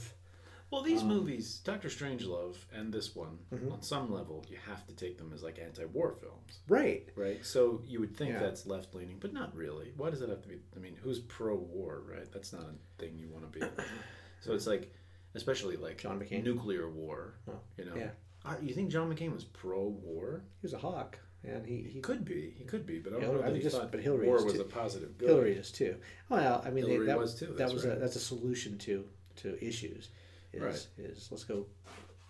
Well, 0.71 0.83
these 0.83 1.03
Um, 1.03 1.09
movies, 1.09 1.59
Doctor 1.65 1.89
Strangelove 1.89 2.57
and 2.73 2.93
this 2.93 3.17
one, 3.17 3.39
Mhm. 3.53 3.73
on 3.73 3.83
some 3.83 4.13
level, 4.13 4.45
you 4.49 4.57
have 4.57 4.87
to 4.87 4.95
take 4.95 5.19
them 5.19 5.33
as 5.33 5.43
like 5.43 5.59
anti-war 5.59 6.13
films, 6.13 6.61
Right. 6.69 7.09
right? 7.17 7.45
So 7.45 7.83
you 7.87 7.99
would 8.01 8.17
think 8.17 8.33
Yeah. 8.35 8.39
that's 8.41 8.67
left-leaning, 8.67 9.19
but 9.19 9.33
not 9.33 9.55
really. 9.57 9.93
Why 9.97 10.11
does 10.11 10.21
it 10.23 10.29
have 10.29 10.43
to 10.43 10.49
be? 10.49 10.61
I 10.77 10.79
mean, 10.79 10.95
who's 10.97 11.19
pro-war, 11.19 12.03
right? 12.07 12.31
That's 12.31 12.53
not 12.53 12.63
a 12.63 12.75
thing 12.99 13.19
you 13.19 13.29
want 13.29 13.53
to 13.53 13.59
be. 13.59 13.67
so 14.41 14.53
it's 14.55 14.67
like, 14.69 14.93
especially 15.35 15.77
like 15.77 15.99
John 15.99 16.21
McCain. 16.21 16.45
nuclear 16.45 16.89
war. 16.89 17.35
Oh, 17.49 17.59
you 17.77 17.87
know, 17.87 17.97
yeah. 17.97 18.13
Are- 18.45 18.63
you 18.63 18.73
think 18.73 18.91
John 18.93 19.13
McCain 19.13 19.33
was 19.33 19.45
pro-war? 19.45 20.45
He 20.61 20.65
was 20.67 20.73
a 20.73 20.79
hawk, 20.79 21.19
and 21.45 21.65
he, 21.67 21.83
he 21.83 22.01
could 22.01 22.25
be. 22.25 22.55
He 22.59 22.65
could 22.65 22.87
be, 22.87 22.99
but 22.99 23.15
I 23.15 23.21
don't 23.21 23.35
know 23.37 23.43
I 23.43 23.51
mean, 23.51 23.63
just- 23.63 23.77
thought 23.77 23.91
but 23.91 24.01
Hillary 24.01 24.27
war 24.27 24.43
was 24.45 24.55
too- 24.55 24.61
a 24.61 24.65
positive 24.65 25.17
good. 25.19 25.29
Hillary 25.29 25.55
is 25.55 25.71
too. 25.71 25.97
Well, 26.29 26.63
I 26.65 26.71
mean, 26.71 26.87
they, 26.87 26.99
that 26.99 27.19
was 27.19 27.35
too, 27.35 27.47
That 27.47 27.57
that's 27.59 27.73
was 27.73 27.85
a 27.85 27.91
right. 27.91 28.01
that's 28.01 28.17
a 28.17 28.21
solution 28.21 28.77
to 28.79 29.05
to 29.37 29.65
issues. 29.65 30.09
Is, 30.53 30.61
Right. 30.63 30.87
is 30.99 31.29
let's 31.31 31.45
go 31.45 31.67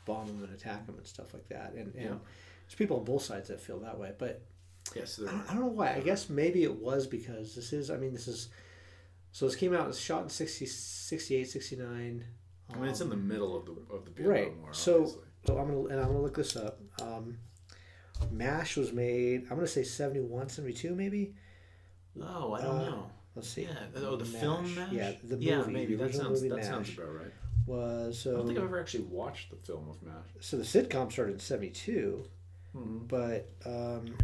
bomb 0.05 0.27
them 0.27 0.45
and 0.45 0.53
attack 0.55 0.87
them 0.87 0.97
and 0.99 1.07
stuff 1.07 1.33
like 1.35 1.49
that. 1.49 1.73
And 1.75 1.95
and 1.95 2.05
Yeah. 2.05 2.09
there's 2.67 2.75
people 2.77 2.99
on 2.99 3.05
both 3.05 3.23
sides 3.23 3.49
that 3.49 3.61
feel 3.61 3.79
that 3.81 3.99
way. 3.99 4.13
But 4.19 4.43
Yes, 4.95 5.21
I 5.21 5.31
don't, 5.31 5.51
I 5.51 5.53
don't 5.55 5.61
know 5.63 5.67
why. 5.69 5.95
I 5.95 6.01
guess 6.01 6.29
maybe 6.31 6.63
it 6.65 6.75
was 6.75 7.07
because 7.07 7.55
this 7.55 7.73
is. 7.73 7.91
I 7.91 7.97
mean, 7.97 8.13
this 8.13 8.27
is. 8.29 8.49
So 9.33 9.47
this 9.47 9.55
came 9.57 9.75
out. 9.75 9.89
It's 9.89 9.99
shot 9.99 10.23
in 10.25 10.29
60, 10.29 10.67
68, 10.67 11.49
69. 11.49 12.25
I 12.73 12.77
mean, 12.77 12.89
it's 12.89 13.01
in 13.01 13.09
the 13.09 13.15
um, 13.17 13.29
middle 13.29 13.57
of 13.57 13.67
the 13.67 13.73
of 13.95 14.05
the 14.05 14.11
Vietnam 14.11 14.33
right. 14.33 14.57
War. 14.59 14.73
So 14.73 14.95
obviously. 15.03 15.23
so 15.47 15.59
I'm 15.59 15.67
gonna 15.69 15.85
and 15.85 16.01
I'm 16.01 16.07
gonna 16.07 16.21
look 16.23 16.37
this 16.37 16.57
up. 16.57 16.81
Um, 17.03 17.39
Mash 18.31 18.77
was 18.77 18.93
made. 18.93 19.43
I'm 19.51 19.57
gonna 19.57 19.67
say 19.67 19.83
71, 19.85 20.49
72 20.49 20.95
maybe. 20.95 21.35
Oh, 22.23 22.53
I 22.55 22.61
don't 22.63 22.77
uh, 22.79 22.85
know. 22.91 23.11
Let's 23.35 23.49
see. 23.49 23.63
Yeah. 23.63 23.75
Oh, 23.97 24.17
the 24.17 24.25
film 24.25 24.65
MASH. 24.65 24.77
Mash. 24.77 24.93
Yeah, 24.93 25.13
the 25.25 25.37
yeah, 25.37 25.59
movie, 25.59 25.73
maybe 25.73 25.95
the 25.95 26.05
that 26.05 26.15
sounds 26.15 26.43
movie 26.43 26.55
that 26.55 26.65
sounds 26.65 26.93
about 26.93 27.15
right. 27.15 27.33
Was 27.67 28.27
I 28.27 28.33
don't 28.33 28.47
think 28.47 28.59
I've 28.59 28.65
ever 28.65 28.81
actually 28.81 29.05
watched 29.05 29.51
the 29.51 29.57
film 29.57 29.89
of 29.89 30.03
Mash. 30.03 30.15
so 30.41 30.57
the 30.57 30.65
sitcom 30.65 31.13
started 31.13 31.35
in 31.35 31.39
72 31.41 32.25
but 33.07 33.49
um, 33.67 34.17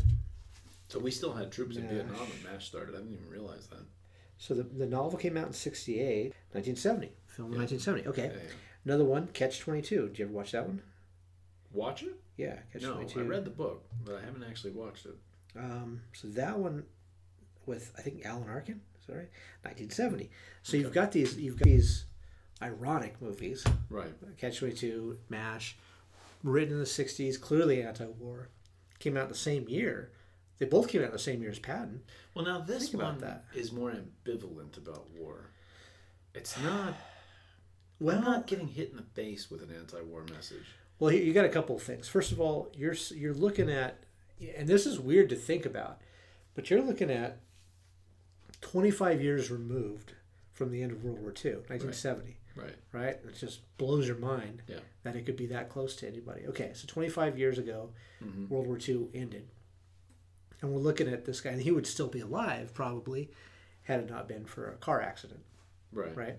So 0.88 0.98
we 0.98 1.10
still 1.10 1.32
had 1.32 1.52
troops 1.52 1.76
in 1.76 1.86
Vietnam 1.88 2.16
when 2.18 2.52
Mash 2.52 2.66
started. 2.66 2.94
I 2.94 2.98
didn't 2.98 3.12
even 3.14 3.28
realize 3.28 3.66
that. 3.68 3.84
so 4.38 4.54
the, 4.54 4.62
the 4.64 4.86
novel 4.86 5.18
came 5.18 5.36
out 5.36 5.46
in 5.48 5.52
68 5.52 6.32
1970 6.52 7.12
film 7.26 7.48
in 7.48 7.52
Yeah. 7.54 7.58
1970 7.60 8.08
okay 8.08 8.34
Yeah, 8.34 8.42
yeah. 8.48 8.54
another 8.84 9.04
one 9.04 9.28
catch 9.28 9.60
22 9.60 10.08
did 10.08 10.18
you 10.18 10.24
ever 10.24 10.34
watch 10.34 10.52
that 10.52 10.66
one 10.66 10.82
Watch 11.72 12.02
it? 12.02 12.14
Yeah 12.36 12.56
catch 12.72 12.82
No, 12.82 12.94
22 12.94 13.20
I 13.20 13.22
read 13.24 13.44
the 13.44 13.50
book, 13.50 13.84
but 14.04 14.16
I 14.16 14.20
haven't 14.24 14.44
actually 14.44 14.72
watched 14.72 15.06
it. 15.06 15.16
um, 15.58 16.02
so 16.12 16.28
that 16.28 16.58
one 16.58 16.84
with 17.66 17.92
i 17.98 18.00
think 18.02 18.24
alan 18.24 18.48
arkin 18.48 18.80
sorry, 19.06 19.28
1970 19.62 20.30
so 20.62 20.76
you've 20.76 20.92
got 20.92 21.12
these 21.12 21.36
you've 21.38 21.58
got 21.58 21.64
these 21.64 22.04
ironic 22.62 23.20
movies 23.20 23.64
Right. 23.90 24.12
catch 24.38 24.58
22 24.58 25.18
mash 25.28 25.76
written 26.42 26.74
in 26.74 26.78
the 26.80 26.84
60s 26.86 27.40
clearly 27.40 27.82
anti-war 27.82 28.48
came 28.98 29.16
out 29.16 29.28
the 29.28 29.34
same 29.34 29.68
year 29.68 30.10
they 30.58 30.66
both 30.66 30.88
came 30.88 31.02
out 31.04 31.12
the 31.12 31.18
same 31.18 31.42
year 31.42 31.50
as 31.50 31.58
patton 31.58 32.02
Well, 32.34 32.44
now 32.44 32.60
this 32.60 32.88
Think 32.90 33.02
one 33.02 33.18
that. 33.18 33.44
is 33.54 33.72
more 33.72 33.92
ambivalent 33.92 34.76
about 34.78 35.10
war. 35.10 35.50
It's 36.34 36.58
not. 36.62 36.94
well 38.00 38.18
I'm 38.18 38.24
not 38.24 38.46
getting 38.46 38.68
hit 38.68 38.90
in 38.90 38.96
the 38.96 39.02
face 39.02 39.50
with 39.50 39.62
an 39.62 39.70
anti-war 39.76 40.24
message. 40.32 40.66
Well, 40.98 41.12
you 41.12 41.20
you 41.22 41.32
got 41.32 41.44
a 41.44 41.48
couple 41.50 41.76
of 41.76 41.82
things. 41.82 42.08
First 42.08 42.32
of 42.32 42.40
all, 42.40 42.70
you're 42.74 42.94
you're 43.14 43.34
looking 43.34 43.70
at, 43.70 43.98
and 44.56 44.68
this 44.68 44.86
is 44.86 44.98
weird 44.98 45.28
to 45.30 45.36
think 45.36 45.66
about, 45.66 46.00
but 46.54 46.70
you're 46.70 46.82
looking 46.82 47.10
at 47.10 47.38
25 48.62 49.20
years 49.22 49.50
removed 49.50 50.12
from 50.52 50.70
the 50.70 50.82
end 50.82 50.92
of 50.92 51.04
World 51.04 51.20
War 51.20 51.30
II, 51.44 51.52
1970, 51.68 52.38
Right. 52.54 52.74
right? 52.92 53.18
It 53.26 53.34
just 53.38 53.60
blows 53.76 54.06
your 54.08 54.16
mind 54.16 54.62
Yeah. 54.66 54.80
that 55.02 55.14
it 55.14 55.26
could 55.26 55.36
be 55.36 55.46
that 55.48 55.68
close 55.68 55.94
to 55.96 56.06
anybody. 56.08 56.46
Okay, 56.46 56.70
so 56.74 56.86
25 56.86 57.38
years 57.38 57.58
ago, 57.58 57.90
Mhm. 58.24 58.48
World 58.48 58.66
War 58.66 58.78
II 58.78 59.10
ended, 59.12 59.48
and 60.62 60.72
we're 60.72 60.80
looking 60.80 61.08
at 61.08 61.26
this 61.26 61.42
guy, 61.42 61.50
and 61.50 61.60
he 61.60 61.70
would 61.70 61.86
still 61.86 62.08
be 62.08 62.20
alive 62.20 62.72
probably, 62.72 63.30
had 63.82 64.00
it 64.00 64.08
not 64.08 64.26
been 64.26 64.46
for 64.46 64.70
a 64.70 64.76
car 64.76 65.02
accident, 65.02 65.44
Right. 65.92 66.16
right? 66.16 66.36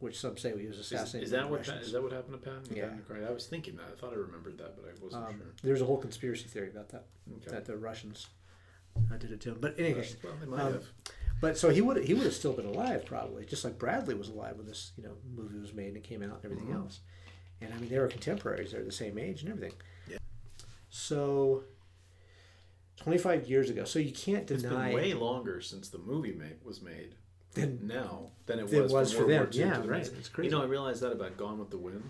Which 0.00 0.18
some 0.20 0.36
say 0.36 0.56
he 0.58 0.66
was 0.66 0.78
assassinated. 0.78 1.24
is 1.26 1.30
that 1.32 1.50
what 1.50 1.58
Russians. 1.60 1.86
is 1.86 1.92
that 1.92 2.02
what 2.02 2.12
happened 2.12 2.34
to 2.40 2.50
Patton? 2.50 2.76
Yeah. 2.76 2.90
Patton? 3.08 3.26
I 3.26 3.32
was 3.32 3.46
thinking 3.46 3.76
that. 3.76 3.86
I 3.92 4.00
thought 4.00 4.12
I 4.12 4.16
remembered 4.16 4.56
that, 4.58 4.76
but 4.76 4.84
I 4.88 4.92
wasn't 5.02 5.24
Um, 5.26 5.36
sure. 5.38 5.46
there's 5.62 5.80
a 5.80 5.84
whole 5.84 5.96
conspiracy 5.98 6.46
theory 6.48 6.70
about 6.70 6.88
that. 6.90 7.06
Okay. 7.38 7.50
that 7.50 7.64
the 7.64 7.76
Russians 7.76 8.26
uh, 9.12 9.16
did 9.16 9.32
it 9.32 9.40
to 9.40 9.50
him. 9.50 9.58
But 9.60 9.78
anyway, 9.78 10.08
well, 10.22 10.32
they 10.40 10.46
might 10.46 10.60
um, 10.60 10.72
have. 10.74 10.84
but 11.40 11.58
so 11.58 11.70
he 11.70 11.80
would 11.80 12.04
he 12.04 12.14
would 12.14 12.22
have 12.24 12.34
still 12.34 12.52
been 12.52 12.66
alive 12.66 13.04
probably, 13.06 13.44
just 13.44 13.64
like 13.64 13.76
Bradley 13.78 14.14
was 14.14 14.28
alive 14.28 14.56
when 14.56 14.66
this 14.66 14.92
you 14.96 15.02
know 15.02 15.16
movie 15.34 15.58
was 15.58 15.72
made 15.74 15.88
and 15.88 15.96
it 15.96 16.04
came 16.04 16.22
out 16.22 16.36
and 16.36 16.44
everything 16.44 16.68
Mhm. 16.68 16.76
else. 16.76 17.00
And 17.60 17.74
I 17.74 17.78
mean 17.78 17.88
they 17.90 17.98
were 17.98 18.06
contemporaries; 18.08 18.70
they're 18.70 18.84
the 18.84 18.92
same 18.92 19.18
age 19.18 19.42
and 19.42 19.50
everything. 19.50 19.76
Yeah. 20.08 20.18
So. 20.90 21.64
25 22.96 23.46
years 23.48 23.70
ago, 23.70 23.84
so 23.84 24.00
you 24.00 24.10
can't 24.12 24.44
deny. 24.46 24.56
It's 24.56 24.62
been 24.64 24.92
way 24.92 25.14
longer 25.14 25.60
since 25.60 25.88
the 25.88 25.98
movie 25.98 26.32
made, 26.32 26.56
was 26.64 26.82
made 26.82 27.14
Then 27.58 27.80
now 27.82 28.30
than 28.46 28.60
it 28.60 28.68
Than 28.68 28.82
was, 28.84 28.92
was 28.92 29.12
for, 29.12 29.24
them. 29.26 29.42
War 29.44 29.48
II 29.52 29.60
Yeah, 29.60 29.82
right. 29.86 30.06
It's 30.06 30.28
crazy. 30.28 30.50
You 30.50 30.56
know, 30.56 30.62
I 30.62 30.66
realized 30.66 31.02
that 31.02 31.12
about 31.12 31.36
Gone 31.36 31.58
with 31.58 31.70
the 31.70 31.78
Wind. 31.78 32.02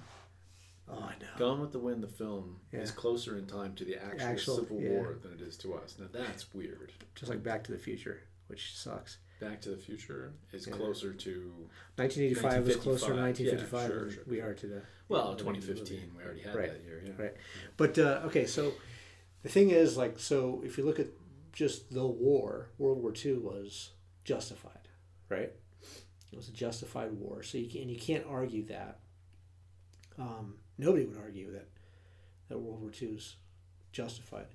oh 0.89 0.95
I 0.99 1.15
know. 1.23 1.29
Gone 1.39 1.61
with 1.61 1.73
the 1.73 1.79
Wind, 1.79 2.03
the 2.03 2.09
film, 2.09 2.61
is 2.73 2.91
closer 2.91 3.37
in 3.39 3.47
time 3.47 3.75
to 3.77 3.85
the 3.85 3.97
actual, 3.97 4.27
Actual- 4.29 4.57
Civil 4.59 4.81
yeah. 4.81 4.91
War 4.91 5.17
than 5.23 5.33
it 5.33 5.41
is 5.41 5.57
to 5.59 5.75
us. 5.75 5.97
Now 5.99 6.07
that's 6.13 6.53
weird. 6.55 6.93
Just 7.15 7.31
like 7.31 7.43
Back 7.43 7.65
to 7.65 7.73
the 7.73 7.79
Future, 7.79 8.21
which 8.49 8.75
sucks. 8.77 9.19
Back 9.41 9.61
to 9.63 9.71
the 9.71 9.77
Future 9.77 10.33
is 10.53 10.67
Yeah. 10.67 10.75
closer 10.75 11.13
to 11.13 11.53
1985 11.97 12.67
was 12.67 12.77
closer 12.77 13.07
to 13.09 13.15
1955. 13.15 13.73
1955 13.73 13.81
Yeah, 13.81 13.87
sure, 13.89 14.05
than 14.05 14.15
sure. 14.15 14.25
we 14.27 14.41
are 14.41 14.55
to 14.55 14.67
the 14.67 14.83
well, 15.09 15.31
the 15.33 15.39
2015. 15.39 16.13
We 16.17 16.23
already 16.25 16.41
had 16.41 16.55
Right. 16.55 16.73
that 16.73 16.83
year. 16.85 17.03
Yeah. 17.07 17.13
Right. 17.25 17.35
But 17.77 17.99
uh, 17.99 18.23
okay, 18.27 18.47
so 18.47 18.73
the 19.43 19.49
thing 19.49 19.71
is, 19.71 19.97
like, 19.97 20.19
so 20.19 20.63
if 20.65 20.77
you 20.77 20.85
look 20.85 20.99
at 20.99 21.07
just 21.53 21.93
the 21.93 22.07
war, 22.07 22.69
World 22.79 23.01
War 23.03 23.13
II 23.25 23.35
was 23.39 23.91
justified, 24.25 24.78
right? 25.29 25.53
It 26.33 26.37
was 26.37 26.49
a 26.49 26.53
justified 26.53 27.13
war, 27.13 27.43
so 27.43 27.59
you 27.59 27.69
can 27.69 27.83
and 27.83 27.91
you 27.91 27.99
can't 27.99 28.25
argue 28.29 28.67
that. 28.67 28.99
Um, 30.19 30.55
nobody 30.77 31.05
would 31.05 31.17
argue 31.19 31.53
that 31.53 31.69
that 32.49 32.59
World 32.59 32.81
War 32.81 32.91
II 33.01 33.09
is 33.09 33.37
justified. 33.93 34.47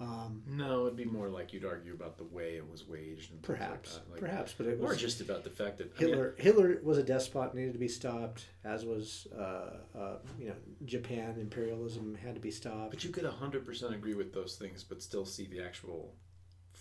Um, 0.00 0.42
No, 0.46 0.86
it'd 0.86 0.96
be 0.96 1.04
more 1.04 1.28
like 1.28 1.52
you'd 1.52 1.64
argue 1.64 1.94
about 1.94 2.18
the 2.18 2.24
way 2.24 2.56
it 2.56 2.68
was 2.68 2.86
waged 2.86 3.30
and 3.30 3.40
perhaps, 3.42 4.00
like. 4.10 4.20
Like, 4.20 4.20
perhaps, 4.20 4.52
but 4.56 4.66
it 4.66 4.78
was 4.80 4.92
or 4.92 4.96
just 4.96 5.20
about 5.20 5.44
the 5.44 5.50
fact 5.50 5.78
that 5.78 5.92
I 5.96 6.00
mean, 6.00 6.10
Hitler. 6.10 6.34
Hitler 6.36 6.80
was 6.82 6.98
a 6.98 7.02
despot, 7.02 7.54
needed 7.54 7.74
to 7.74 7.78
be 7.78 7.86
stopped, 7.88 8.46
as 8.64 8.84
was 8.84 9.28
uh, 9.36 9.76
uh, 9.96 10.16
you 10.38 10.48
know 10.48 10.54
Japan 10.84 11.36
imperialism 11.38 12.16
had 12.16 12.34
to 12.34 12.40
be 12.40 12.50
stopped. 12.50 12.90
But 12.90 13.04
you 13.04 13.10
could 13.10 13.24
100% 13.24 13.94
agree 13.94 14.14
with 14.14 14.34
those 14.34 14.56
things, 14.56 14.82
but 14.82 15.00
still 15.00 15.24
see 15.24 15.46
the 15.46 15.62
actual 15.62 16.12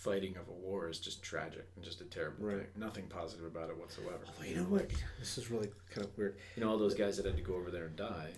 fighting 0.03 0.35
of 0.35 0.47
a 0.49 0.51
war 0.51 0.89
is 0.89 0.99
just 0.99 1.23
tragic 1.23 1.65
and 1.75 1.83
just 1.83 2.01
a 2.01 2.05
terrible 2.05 2.45
Right. 2.45 2.57
thing. 2.57 2.67
Nothing 2.75 3.07
positive 3.07 3.45
about 3.45 3.69
it 3.69 3.77
whatsoever. 3.77 4.19
Although, 4.27 4.43
you 4.49 4.55
know 4.57 4.63
what? 4.63 4.91
This 5.19 5.37
is 5.37 5.49
really 5.49 5.71
kind 5.89 6.05
of 6.05 6.17
weird. 6.17 6.37
You 6.57 6.63
know, 6.63 6.69
all 6.69 6.77
those 6.77 6.93
guys 6.93 7.15
that 7.17 7.25
had 7.25 7.37
to 7.37 7.41
go 7.41 7.55
over 7.55 7.71
there 7.71 7.85
and 7.85 7.95
die. 7.95 8.33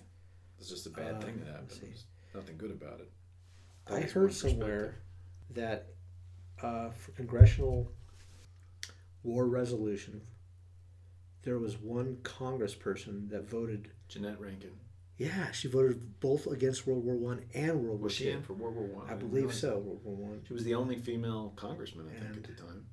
It's 0.60 0.70
just 0.70 0.86
a 0.86 0.90
bad 0.92 1.22
thing 1.24 1.40
that 1.40 1.54
let's 1.62 1.76
happened. 1.76 1.92
There's 1.92 2.06
nothing 2.36 2.58
good 2.58 2.72
about 2.72 3.00
it. 3.02 3.10
I 3.88 4.02
heard 4.02 4.34
somewhere 4.34 5.02
that 5.52 5.88
uh, 6.62 6.92
for 6.92 7.12
congressional 7.12 7.92
war 9.24 9.48
resolution, 9.48 10.22
there 11.42 11.58
was 11.60 11.78
one 11.78 12.18
congressperson 12.24 13.30
that 13.30 13.50
voted. 13.50 13.90
Jeannette 14.08 14.40
Rankin. 14.40 14.72
Yeah, 15.18 15.52
she 15.52 15.68
voted 15.70 16.20
both 16.20 16.46
against 16.48 16.86
World 16.86 17.06
War 17.06 17.16
One 17.16 17.46
and 17.54 17.76
World 17.84 17.86
War 17.86 17.98
Was 18.00 18.14
she 18.14 18.26
Two. 18.26 18.32
in 18.32 18.42
for 18.42 18.54
World 18.54 18.76
War 18.76 18.86
One? 18.86 19.10
I 19.10 19.14
believe 19.14 19.54
so. 19.54 19.78
World 19.78 20.02
War 20.04 20.16
One. 20.16 20.42
She 20.48 20.54
was 20.54 20.64
the 20.66 20.76
only 20.76 20.98
female 20.98 21.54
congressman, 21.56 22.08
I 22.14 22.20
think, 22.20 22.36
at 22.38 22.44
the 22.44 22.62
time. 22.62 22.86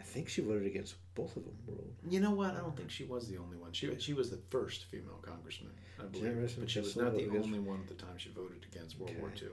I 0.00 0.02
think 0.02 0.28
she 0.30 0.40
voted 0.40 0.66
against 0.66 0.94
both 1.14 1.36
of 1.36 1.44
them. 1.44 1.58
World. 1.66 1.92
You 2.08 2.20
know 2.20 2.30
what? 2.30 2.54
I 2.54 2.60
don't 2.60 2.74
think 2.76 2.90
she 2.90 3.04
was 3.04 3.28
the 3.28 3.36
only 3.36 3.56
one. 3.58 3.72
She 3.72 3.94
she 3.98 4.14
was 4.14 4.30
the 4.30 4.38
first 4.48 4.84
female 4.86 5.18
congressman, 5.20 5.72
I 6.00 6.04
believe, 6.04 6.54
but 6.58 6.70
she 6.70 6.80
was 6.80 6.96
not 6.96 7.14
the 7.14 7.28
only 7.28 7.58
one 7.58 7.80
at 7.80 7.88
the 7.88 7.94
time 8.02 8.16
she 8.16 8.30
voted 8.30 8.64
against 8.72 8.98
World 8.98 9.14
War 9.18 9.28
Okay. 9.28 9.40
Two. 9.40 9.52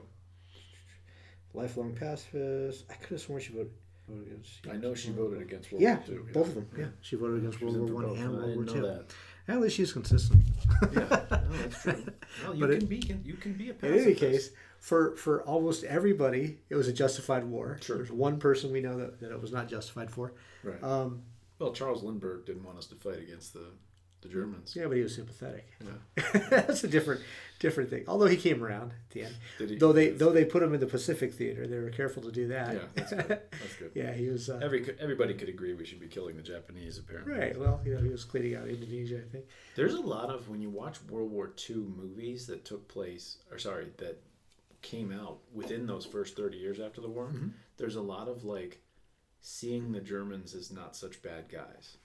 Lifelong 1.52 1.94
pacifist. 1.94 2.84
I 2.90 2.94
could 2.94 3.10
have 3.10 3.20
sworn 3.20 3.40
she 3.40 3.52
voted. 3.52 3.70
voted 4.08 4.26
against. 4.26 4.66
I 4.72 4.76
know 4.76 4.94
she 4.94 5.10
voted 5.10 5.42
against 5.42 5.70
World 5.70 5.82
Yeah, 5.82 5.96
War 5.96 6.04
Two. 6.06 6.26
both 6.32 6.48
of 6.48 6.54
them. 6.54 6.68
Yeah, 6.78 6.86
she 7.00 7.16
voted 7.16 7.38
against 7.40 7.58
She 7.58 7.64
World 7.66 7.90
War 7.90 8.02
One 8.04 8.16
and 8.16 8.32
World 8.34 8.56
War 8.56 8.64
Two. 8.64 8.80
that. 8.82 9.04
At 9.46 9.60
least 9.60 9.76
she's 9.76 9.92
consistent. 9.92 10.42
Yeah, 10.92 11.00
no, 11.30 11.40
that's 11.58 11.82
true. 11.82 12.04
Well, 12.44 12.54
you 12.54 12.60
But 12.60 12.70
can 12.70 12.82
it- 12.82 12.88
be 12.88 13.02
you 13.24 13.34
can 13.34 13.52
be 13.54 13.70
a 13.70 13.74
In 13.86 13.98
any 13.98 14.14
case, 14.14 14.50
for 14.80 15.14
for 15.16 15.42
almost 15.42 15.84
everybody, 15.84 16.58
it 16.70 16.74
was 16.74 16.88
a 16.88 16.92
justified 16.92 17.44
war. 17.44 17.78
Sure. 17.82 17.96
There's 17.98 18.10
one 18.10 18.38
person 18.38 18.72
we 18.72 18.80
know 18.80 18.96
that, 18.98 19.20
that 19.20 19.30
it 19.30 19.40
was 19.40 19.52
not 19.52 19.68
justified 19.68 20.10
for. 20.10 20.32
right? 20.62 20.82
Um, 20.82 21.22
well, 21.58 21.72
Charles 21.72 22.02
Lindbergh 22.02 22.44
didn't 22.46 22.64
want 22.64 22.78
us 22.78 22.86
to 22.86 22.96
fight 22.96 23.18
against 23.20 23.52
the 23.52 23.66
the 24.24 24.28
Germans. 24.30 24.74
yeah, 24.74 24.86
but 24.86 24.96
he 24.96 25.02
was 25.02 25.14
sympathetic. 25.14 25.66
Yeah. 25.80 26.40
That's 26.50 26.82
a 26.82 26.88
different 26.88 27.20
different 27.60 27.90
thing. 27.90 28.04
Although 28.08 28.26
he 28.26 28.36
came 28.36 28.64
around 28.64 28.92
at 28.92 29.10
the 29.10 29.22
end. 29.22 29.34
Did 29.58 29.70
he? 29.70 29.76
Though 29.76 29.92
they 29.92 30.08
though 30.10 30.32
they 30.32 30.44
put 30.44 30.62
him 30.62 30.74
in 30.74 30.80
the 30.80 30.86
Pacific 30.86 31.32
Theater, 31.34 31.66
they 31.66 31.78
were 31.78 31.90
careful 31.90 32.22
to 32.22 32.32
do 32.32 32.48
that. 32.48 32.74
Yeah, 32.74 32.80
that's 32.94 33.12
good. 33.12 33.28
That's 33.28 33.76
good. 33.78 33.90
yeah, 33.94 34.12
he 34.12 34.28
was. 34.28 34.50
Uh, 34.50 34.58
Every 34.62 34.84
everybody 34.98 35.34
could 35.34 35.48
agree 35.48 35.74
we 35.74 35.84
should 35.84 36.00
be 36.00 36.08
killing 36.08 36.36
the 36.36 36.42
Japanese. 36.42 36.98
Apparently, 36.98 37.32
right. 37.34 37.58
Well, 37.58 37.80
you 37.84 37.94
know, 37.94 38.00
he 38.02 38.08
was 38.08 38.24
cleaning 38.24 38.56
out 38.56 38.66
Indonesia, 38.66 39.18
I 39.24 39.30
think. 39.30 39.44
There's 39.76 39.94
a 39.94 40.00
lot 40.00 40.30
of 40.30 40.48
when 40.48 40.60
you 40.60 40.70
watch 40.70 40.98
World 41.10 41.30
War 41.30 41.52
II 41.70 41.76
movies 41.76 42.46
that 42.48 42.64
took 42.64 42.88
place, 42.88 43.38
or 43.52 43.58
sorry, 43.58 43.88
that 43.98 44.20
came 44.82 45.12
out 45.12 45.38
within 45.52 45.86
those 45.86 46.04
first 46.04 46.36
30 46.36 46.58
years 46.58 46.78
after 46.80 47.00
the 47.00 47.08
war. 47.08 47.28
Mm-hmm. 47.28 47.48
There's 47.78 47.96
a 47.96 48.02
lot 48.02 48.28
of 48.28 48.44
like 48.44 48.80
seeing 49.40 49.92
the 49.92 50.00
Germans 50.00 50.54
as 50.54 50.70
not 50.70 50.96
such 50.96 51.22
bad 51.22 51.48
guys. 51.50 51.96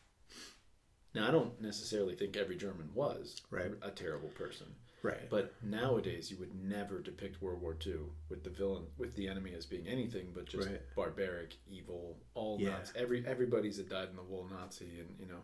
Now, 1.19 1.27
I 1.27 1.31
don't 1.31 1.59
necessarily 1.61 2.15
think 2.15 2.37
every 2.37 2.55
German 2.55 2.89
was 2.93 3.41
Right. 3.51 3.71
a 3.81 3.91
terrible 3.91 4.29
person, 4.29 4.67
Right. 5.01 5.29
but 5.29 5.53
nowadays 5.63 6.31
you 6.31 6.37
would 6.37 6.53
never 6.55 6.99
depict 6.99 7.41
World 7.41 7.61
War 7.61 7.75
II 7.85 7.99
with 8.29 8.43
the 8.43 8.49
villain, 8.49 8.87
with 8.97 9.15
the 9.15 9.27
enemy 9.27 9.53
as 9.53 9.65
being 9.65 9.87
anything 9.87 10.31
but 10.33 10.45
just 10.45 10.67
Right. 10.69 10.81
barbaric, 10.95 11.55
evil, 11.67 12.17
all 12.33 12.59
Yeah. 12.59 12.69
Nazi. 12.79 12.93
Every 12.97 13.25
everybody's 13.25 13.79
a 13.79 13.83
dyed 13.83 14.09
in 14.09 14.15
the 14.15 14.23
wool 14.23 14.47
Nazi, 14.49 14.99
and 14.99 15.15
you 15.19 15.25
know. 15.25 15.41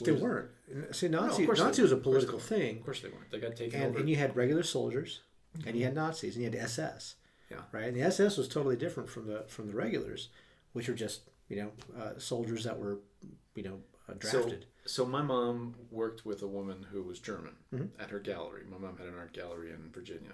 they 0.00 0.12
weren't. 0.12 0.50
See, 0.94 1.08
Nazi 1.08 1.46
they 1.46 1.52
Nazi 1.52 1.82
was 1.82 1.92
a 1.92 1.94
weren't. 1.94 1.98
Of 1.98 2.02
political 2.02 2.38
thing. 2.40 2.78
Of 2.78 2.84
course 2.84 3.00
they 3.00 3.08
weren't. 3.08 3.30
They 3.30 3.38
got 3.38 3.54
taken 3.56 3.80
and, 3.80 3.90
over. 3.90 3.98
and 4.00 4.10
you 4.10 4.16
had 4.16 4.34
regular 4.36 4.64
soldiers 4.64 5.20
and 5.64 5.76
you 5.76 5.84
had 5.84 5.94
Nazis 5.94 6.34
and 6.34 6.44
you 6.44 6.50
had 6.50 6.58
SS. 6.58 7.14
Yeah. 7.50 7.62
Right. 7.72 7.84
And 7.84 7.96
the 7.96 8.02
SS 8.02 8.36
was 8.36 8.48
totally 8.48 8.76
different 8.76 9.08
from 9.08 9.26
the 9.28 9.44
from 9.48 9.68
the 9.68 9.74
regulars, 9.74 10.30
which 10.72 10.88
were 10.88 10.94
just 10.96 11.30
you 11.48 11.56
know 11.56 11.72
uh, 11.96 12.18
soldiers 12.18 12.64
that 12.64 12.78
were 12.78 12.98
you 13.54 13.62
know 13.62 13.82
uh, 14.08 14.14
drafted. 14.18 14.66
So, 14.84 15.04
so 15.04 15.06
my 15.06 15.22
mom 15.22 15.74
worked 15.90 16.24
with 16.26 16.42
a 16.42 16.46
woman 16.46 16.86
who 16.92 17.02
was 17.02 17.18
German 17.20 17.54
Mm-hmm. 17.74 18.00
at 18.00 18.10
her 18.10 18.20
gallery. 18.20 18.62
My 18.70 18.78
mom 18.78 18.96
had 18.98 19.06
an 19.08 19.18
art 19.18 19.32
gallery 19.32 19.70
in 19.70 19.90
Virginia, 19.92 20.32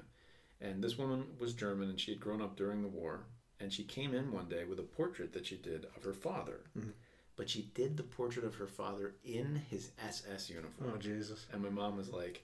and 0.61 0.83
this 0.83 0.99
woman 0.99 1.25
was 1.39 1.55
German, 1.55 1.89
and 1.91 1.99
she 2.01 2.11
had 2.13 2.21
grown 2.21 2.43
up 2.43 2.57
during 2.57 2.83
the 2.83 2.89
war. 2.89 3.25
And 3.63 3.71
she 3.73 3.85
came 3.85 4.15
in 4.15 4.33
one 4.33 4.49
day 4.49 4.65
with 4.65 4.79
a 4.79 4.83
portrait 4.83 5.35
that 5.35 5.45
she 5.47 5.57
did 5.57 5.85
of 5.97 6.03
her 6.05 6.15
father, 6.15 6.61
Mm-hmm. 6.79 6.91
but 7.37 7.49
she 7.51 7.71
did 7.75 7.97
the 7.97 8.03
portrait 8.03 8.45
of 8.47 8.55
her 8.57 8.67
father 8.67 9.15
in 9.25 9.63
his 9.71 9.91
SS 10.03 10.49
uniform. 10.51 10.93
oh 10.95 10.99
Jesus! 10.99 11.47
And 11.53 11.63
my 11.63 11.69
mom 11.71 11.97
was 11.99 12.11
like, 12.11 12.43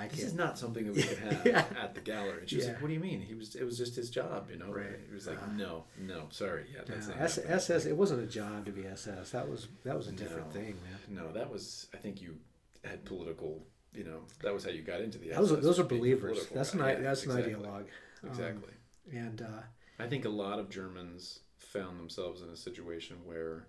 I 0.00 0.08
"This 0.08 0.16
can't. 0.20 0.28
is 0.28 0.34
not 0.34 0.58
something 0.58 0.86
that 0.86 0.94
we 0.94 1.02
could 1.02 1.18
have 1.18 1.46
Yeah. 1.52 1.64
at 1.80 1.94
the 1.94 2.00
gallery." 2.00 2.40
And 2.40 2.48
she 2.48 2.56
was 2.56 2.64
Yeah. 2.66 2.72
like, 2.72 2.82
"What 2.82 2.88
do 2.88 2.94
you 2.94 3.00
mean? 3.00 3.20
He 3.20 3.34
was. 3.34 3.54
It 3.54 3.64
was 3.64 3.76
just 3.78 3.94
his 3.96 4.10
job, 4.10 4.48
you 4.50 4.56
know." 4.58 4.72
Right. 4.72 4.98
He 5.08 5.14
was 5.14 5.26
like, 5.26 5.40
"No, 5.52 5.84
no, 5.98 6.28
sorry, 6.30 6.66
yeah, 6.72 6.80
that's 6.86 7.08
not 7.08 7.16
S- 7.20 7.36
happening." 7.36 7.56
SS. 7.56 7.86
It 7.86 7.96
wasn't 7.96 8.22
a 8.22 8.26
job 8.26 8.66
to 8.66 8.72
be 8.72 8.86
SS. 8.86 9.30
That 9.30 9.48
was 9.48 9.68
that 9.84 9.96
was 9.96 10.08
a 10.08 10.12
different 10.12 10.46
No. 10.48 10.52
thing, 10.60 10.76
man. 10.82 10.98
No, 11.24 11.32
that 11.32 11.50
was. 11.50 11.88
I 11.94 11.98
think 11.98 12.20
you 12.22 12.36
had 12.84 13.04
political. 13.04 13.66
You 13.92 14.04
know, 14.04 14.20
that 14.44 14.54
was 14.54 14.62
how 14.64 14.70
you 14.70 14.82
got 14.82 15.00
into 15.00 15.18
the. 15.18 15.30
Those 15.30 15.50
are, 15.52 15.56
those 15.56 15.80
are 15.80 15.84
believers. 15.84 16.46
That's 16.54 16.72
an 16.74 16.78
guy. 16.80 16.92
Yeah, 16.92 17.00
that's 17.00 17.24
exactly. 17.24 17.52
an 17.54 17.60
ideologue. 17.60 17.86
Um, 18.22 18.28
Exactly. 18.30 18.72
and 19.12 19.42
uh, 19.42 19.62
I 19.98 20.06
think 20.06 20.24
a 20.26 20.28
lot 20.28 20.58
of 20.60 20.68
Germans 20.70 21.40
found 21.58 21.98
themselves 21.98 22.40
in 22.42 22.48
a 22.50 22.56
situation 22.56 23.16
where, 23.24 23.66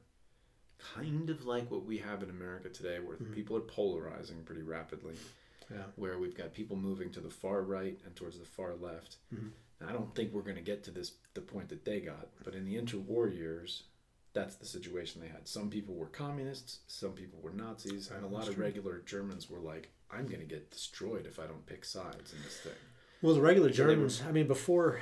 kind 0.95 1.29
of 1.29 1.45
like 1.45 1.69
what 1.71 1.86
we 1.86 1.97
have 1.99 2.21
in 2.23 2.29
America 2.29 2.69
today, 2.69 2.99
where 2.99 3.17
Mm-hmm. 3.17 3.34
people 3.34 3.55
are 3.57 3.61
polarizing 3.61 4.43
pretty 4.43 4.61
rapidly. 4.61 5.15
Yeah. 5.72 5.84
Where 5.95 6.17
we've 6.17 6.36
got 6.38 6.53
people 6.53 6.76
moving 6.76 7.11
to 7.11 7.19
the 7.22 7.30
far 7.30 7.61
right 7.61 7.97
and 8.05 8.15
towards 8.15 8.38
the 8.39 8.45
far 8.45 8.74
left. 8.76 9.17
Mm-hmm. 9.34 9.88
I 9.88 9.93
don't 9.93 10.13
think 10.13 10.32
we're 10.32 10.41
going 10.41 10.57
to 10.57 10.61
get 10.61 10.84
to 10.86 10.91
this 10.91 11.13
the 11.34 11.41
point 11.41 11.69
that 11.69 11.86
they 11.86 11.99
got, 12.01 12.28
but 12.43 12.53
in 12.53 12.65
the 12.65 12.76
interwar 12.76 13.34
years, 13.36 13.84
that's 14.34 14.55
the 14.55 14.65
situation 14.65 15.22
they 15.22 15.28
had. 15.28 15.47
Some 15.47 15.69
people 15.69 15.95
were 15.95 16.05
communists, 16.07 16.80
some 16.88 17.11
people 17.11 17.39
were 17.41 17.51
Nazis, 17.51 18.11
and 18.15 18.24
a 18.24 18.28
lot 18.28 18.47
of 18.47 18.59
regular 18.59 18.99
Germans 19.05 19.49
were 19.49 19.59
like, 19.59 19.89
"I'm 20.11 20.28
going 20.28 20.39
to 20.39 20.45
get 20.45 20.69
destroyed 20.72 21.26
if 21.26 21.39
I 21.39 21.47
don't 21.47 21.65
pick 21.65 21.84
sides 21.84 22.34
in 22.34 22.41
this 22.43 22.57
thing." 22.59 22.74
well, 23.22 23.34
the 23.34 23.41
regular 23.41 23.69
they 23.69 23.84
were- 23.84 23.93
Germans. 23.93 24.22
I 24.28 24.32
mean, 24.32 24.47
before 24.47 25.01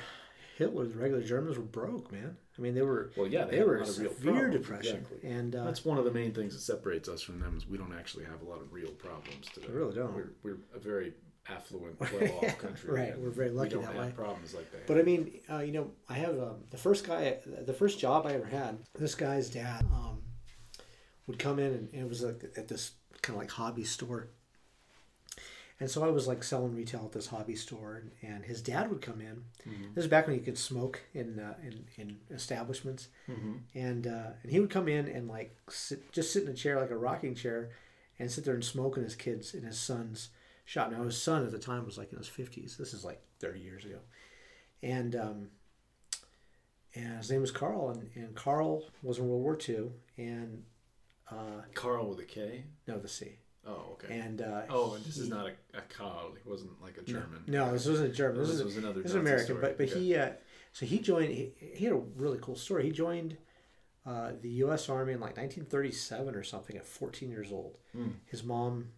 Hitler, 0.56 0.86
the 0.86 0.98
regular 0.98 1.22
Germans 1.22 1.56
were 1.58 1.64
broke, 1.64 2.10
man. 2.10 2.36
I 2.60 2.62
mean, 2.62 2.74
they 2.74 2.82
were 2.82 3.10
Well, 3.16 3.26
yeah, 3.26 3.46
they, 3.46 3.56
they, 3.56 3.64
were 3.64 3.76
a 3.76 3.80
in 3.80 3.86
lot 3.86 3.88
of 3.88 3.98
real 3.98 4.14
severe 4.14 4.50
depression, 4.50 4.96
exactly. 4.98 5.30
and 5.30 5.56
uh, 5.56 5.64
That's 5.64 5.82
one 5.82 5.96
of 5.96 6.04
the 6.04 6.10
main 6.10 6.34
things 6.34 6.52
that 6.52 6.60
separates 6.60 7.08
us 7.08 7.22
from 7.22 7.40
them 7.40 7.56
is 7.56 7.66
we 7.66 7.78
don't 7.78 7.94
actually 7.98 8.24
have 8.26 8.42
a 8.42 8.44
lot 8.44 8.60
of 8.60 8.70
real 8.70 8.90
problems 8.90 9.48
today. 9.54 9.68
We 9.68 9.74
really 9.74 9.94
don't. 9.94 10.14
We're, 10.14 10.32
we're 10.42 10.58
a 10.74 10.78
very 10.78 11.14
affluent, 11.48 11.98
well-off 11.98 12.58
country. 12.58 12.92
Right, 12.92 13.18
we're 13.18 13.30
very 13.30 13.48
lucky 13.48 13.76
we 13.76 13.82
don't 13.82 13.94
that 13.94 13.94
have 13.94 14.06
way. 14.08 14.12
problems 14.14 14.52
like 14.52 14.70
they 14.70 14.78
But 14.86 14.98
I 14.98 15.02
mean, 15.02 15.40
uh, 15.50 15.60
you 15.60 15.72
know, 15.72 15.90
I 16.06 16.14
have 16.14 16.38
um, 16.38 16.64
the 16.70 16.76
first 16.76 17.06
guy, 17.06 17.38
the 17.46 17.72
first 17.72 17.98
job 17.98 18.26
I 18.26 18.34
ever 18.34 18.46
had. 18.46 18.78
This 18.94 19.14
guy's 19.14 19.48
dad 19.48 19.86
um, 19.90 20.20
would 21.26 21.38
come 21.38 21.58
in, 21.58 21.72
and, 21.72 21.88
and 21.94 22.02
it 22.02 22.08
was 22.08 22.22
like 22.22 22.44
at 22.58 22.68
this 22.68 22.92
kind 23.22 23.36
of 23.36 23.40
like 23.40 23.50
hobby 23.50 23.84
store. 23.84 24.28
And 25.80 25.90
so 25.90 26.04
I 26.04 26.08
was 26.08 26.28
like 26.28 26.44
selling 26.44 26.74
retail 26.76 27.04
at 27.06 27.12
this 27.12 27.28
hobby 27.28 27.56
store, 27.56 27.94
and, 27.94 28.10
and 28.22 28.44
his 28.44 28.60
dad 28.60 28.90
would 28.90 29.00
come 29.00 29.20
in. 29.22 29.44
This 29.94 30.04
is 30.04 30.10
back 30.10 30.26
when 30.26 30.36
you 30.36 30.42
could 30.42 30.58
smoke 30.58 31.00
in 31.14 31.38
uh, 31.40 31.54
in, 31.62 31.86
in 31.96 32.18
establishments, 32.30 33.08
and 33.74 34.06
uh, 34.06 34.30
and 34.42 34.52
he 34.52 34.60
would 34.60 34.68
come 34.70 34.88
in 34.88 35.08
and 35.08 35.26
like 35.26 35.56
sit, 35.70 36.12
just 36.12 36.32
sit 36.32 36.42
in 36.44 36.50
a 36.50 36.54
chair 36.54 36.78
like 36.78 36.90
a 36.90 36.96
rocking 36.96 37.34
chair, 37.34 37.70
and 38.18 38.30
sit 38.30 38.44
there 38.44 38.54
and 38.54 38.64
smoke 38.64 38.98
in 38.98 39.02
his 39.04 39.16
kids 39.16 39.54
in 39.54 39.62
his 39.62 39.78
son's 39.80 40.28
shop. 40.66 40.90
Now 40.92 41.02
his 41.04 41.20
son 41.20 41.44
at 41.46 41.50
the 41.50 41.58
time 41.58 41.86
was 41.86 41.96
like 41.96 42.12
in 42.12 42.18
his 42.18 42.28
fifties. 42.28 42.76
This 42.76 42.92
is 42.92 43.02
like 43.04 43.22
thirty 43.38 43.60
years 43.60 43.86
ago, 43.86 44.00
and 44.82 45.16
um, 45.16 45.48
and 46.94 47.16
his 47.16 47.30
name 47.30 47.40
was 47.40 47.52
Carl, 47.52 47.88
and, 47.90 48.10
and 48.14 48.34
Carl 48.34 48.84
was 49.02 49.18
in 49.18 49.26
World 49.28 49.42
War 49.42 49.58
II, 49.68 49.92
and 50.18 50.64
uh, 51.30 51.62
Carl 51.74 52.08
with 52.10 52.18
a 52.18 52.24
K. 52.24 52.64
no, 52.86 52.98
the 52.98 53.08
C, 53.08 53.38
Oh, 53.66 53.92
okay. 53.92 54.18
and 54.18 54.40
uh, 54.40 54.62
oh, 54.70 54.94
and 54.94 55.04
this 55.04 55.18
is 55.18 55.28
not 55.28 55.46
a, 55.46 55.78
a 55.78 55.82
Carl. 55.82 56.32
He 56.42 56.48
wasn't 56.48 56.80
like 56.82 56.96
a 56.96 57.02
German. 57.02 57.42
No, 57.46 57.72
this 57.72 57.86
wasn't 57.86 58.10
a 58.10 58.12
German. 58.12 58.38
This, 58.40 58.48
This 58.48 58.58
is 58.58 58.64
was 58.64 58.76
another 58.78 59.02
This 59.02 59.10
is 59.12 59.16
American, 59.16 59.44
story. 59.46 59.60
but 59.60 59.78
but 59.78 59.90
Okay. 59.90 60.00
he 60.00 60.16
uh, 60.16 60.30
so 60.72 60.86
he 60.86 60.98
joined. 60.98 61.32
He, 61.32 61.52
he 61.74 61.84
had 61.84 61.92
a 61.92 62.00
really 62.16 62.38
cool 62.40 62.56
story. 62.56 62.84
He 62.84 62.90
joined 62.90 63.36
uh, 64.06 64.32
the 64.40 64.48
U.S. 64.64 64.88
Army 64.88 65.12
in 65.12 65.20
like 65.20 65.36
1937 65.36 66.34
or 66.34 66.42
something 66.42 66.76
at 66.76 66.86
14 66.86 67.28
years 67.30 67.52
old. 67.52 67.76
Hmm. 67.92 68.08
His 68.26 68.42
mom 68.42 68.88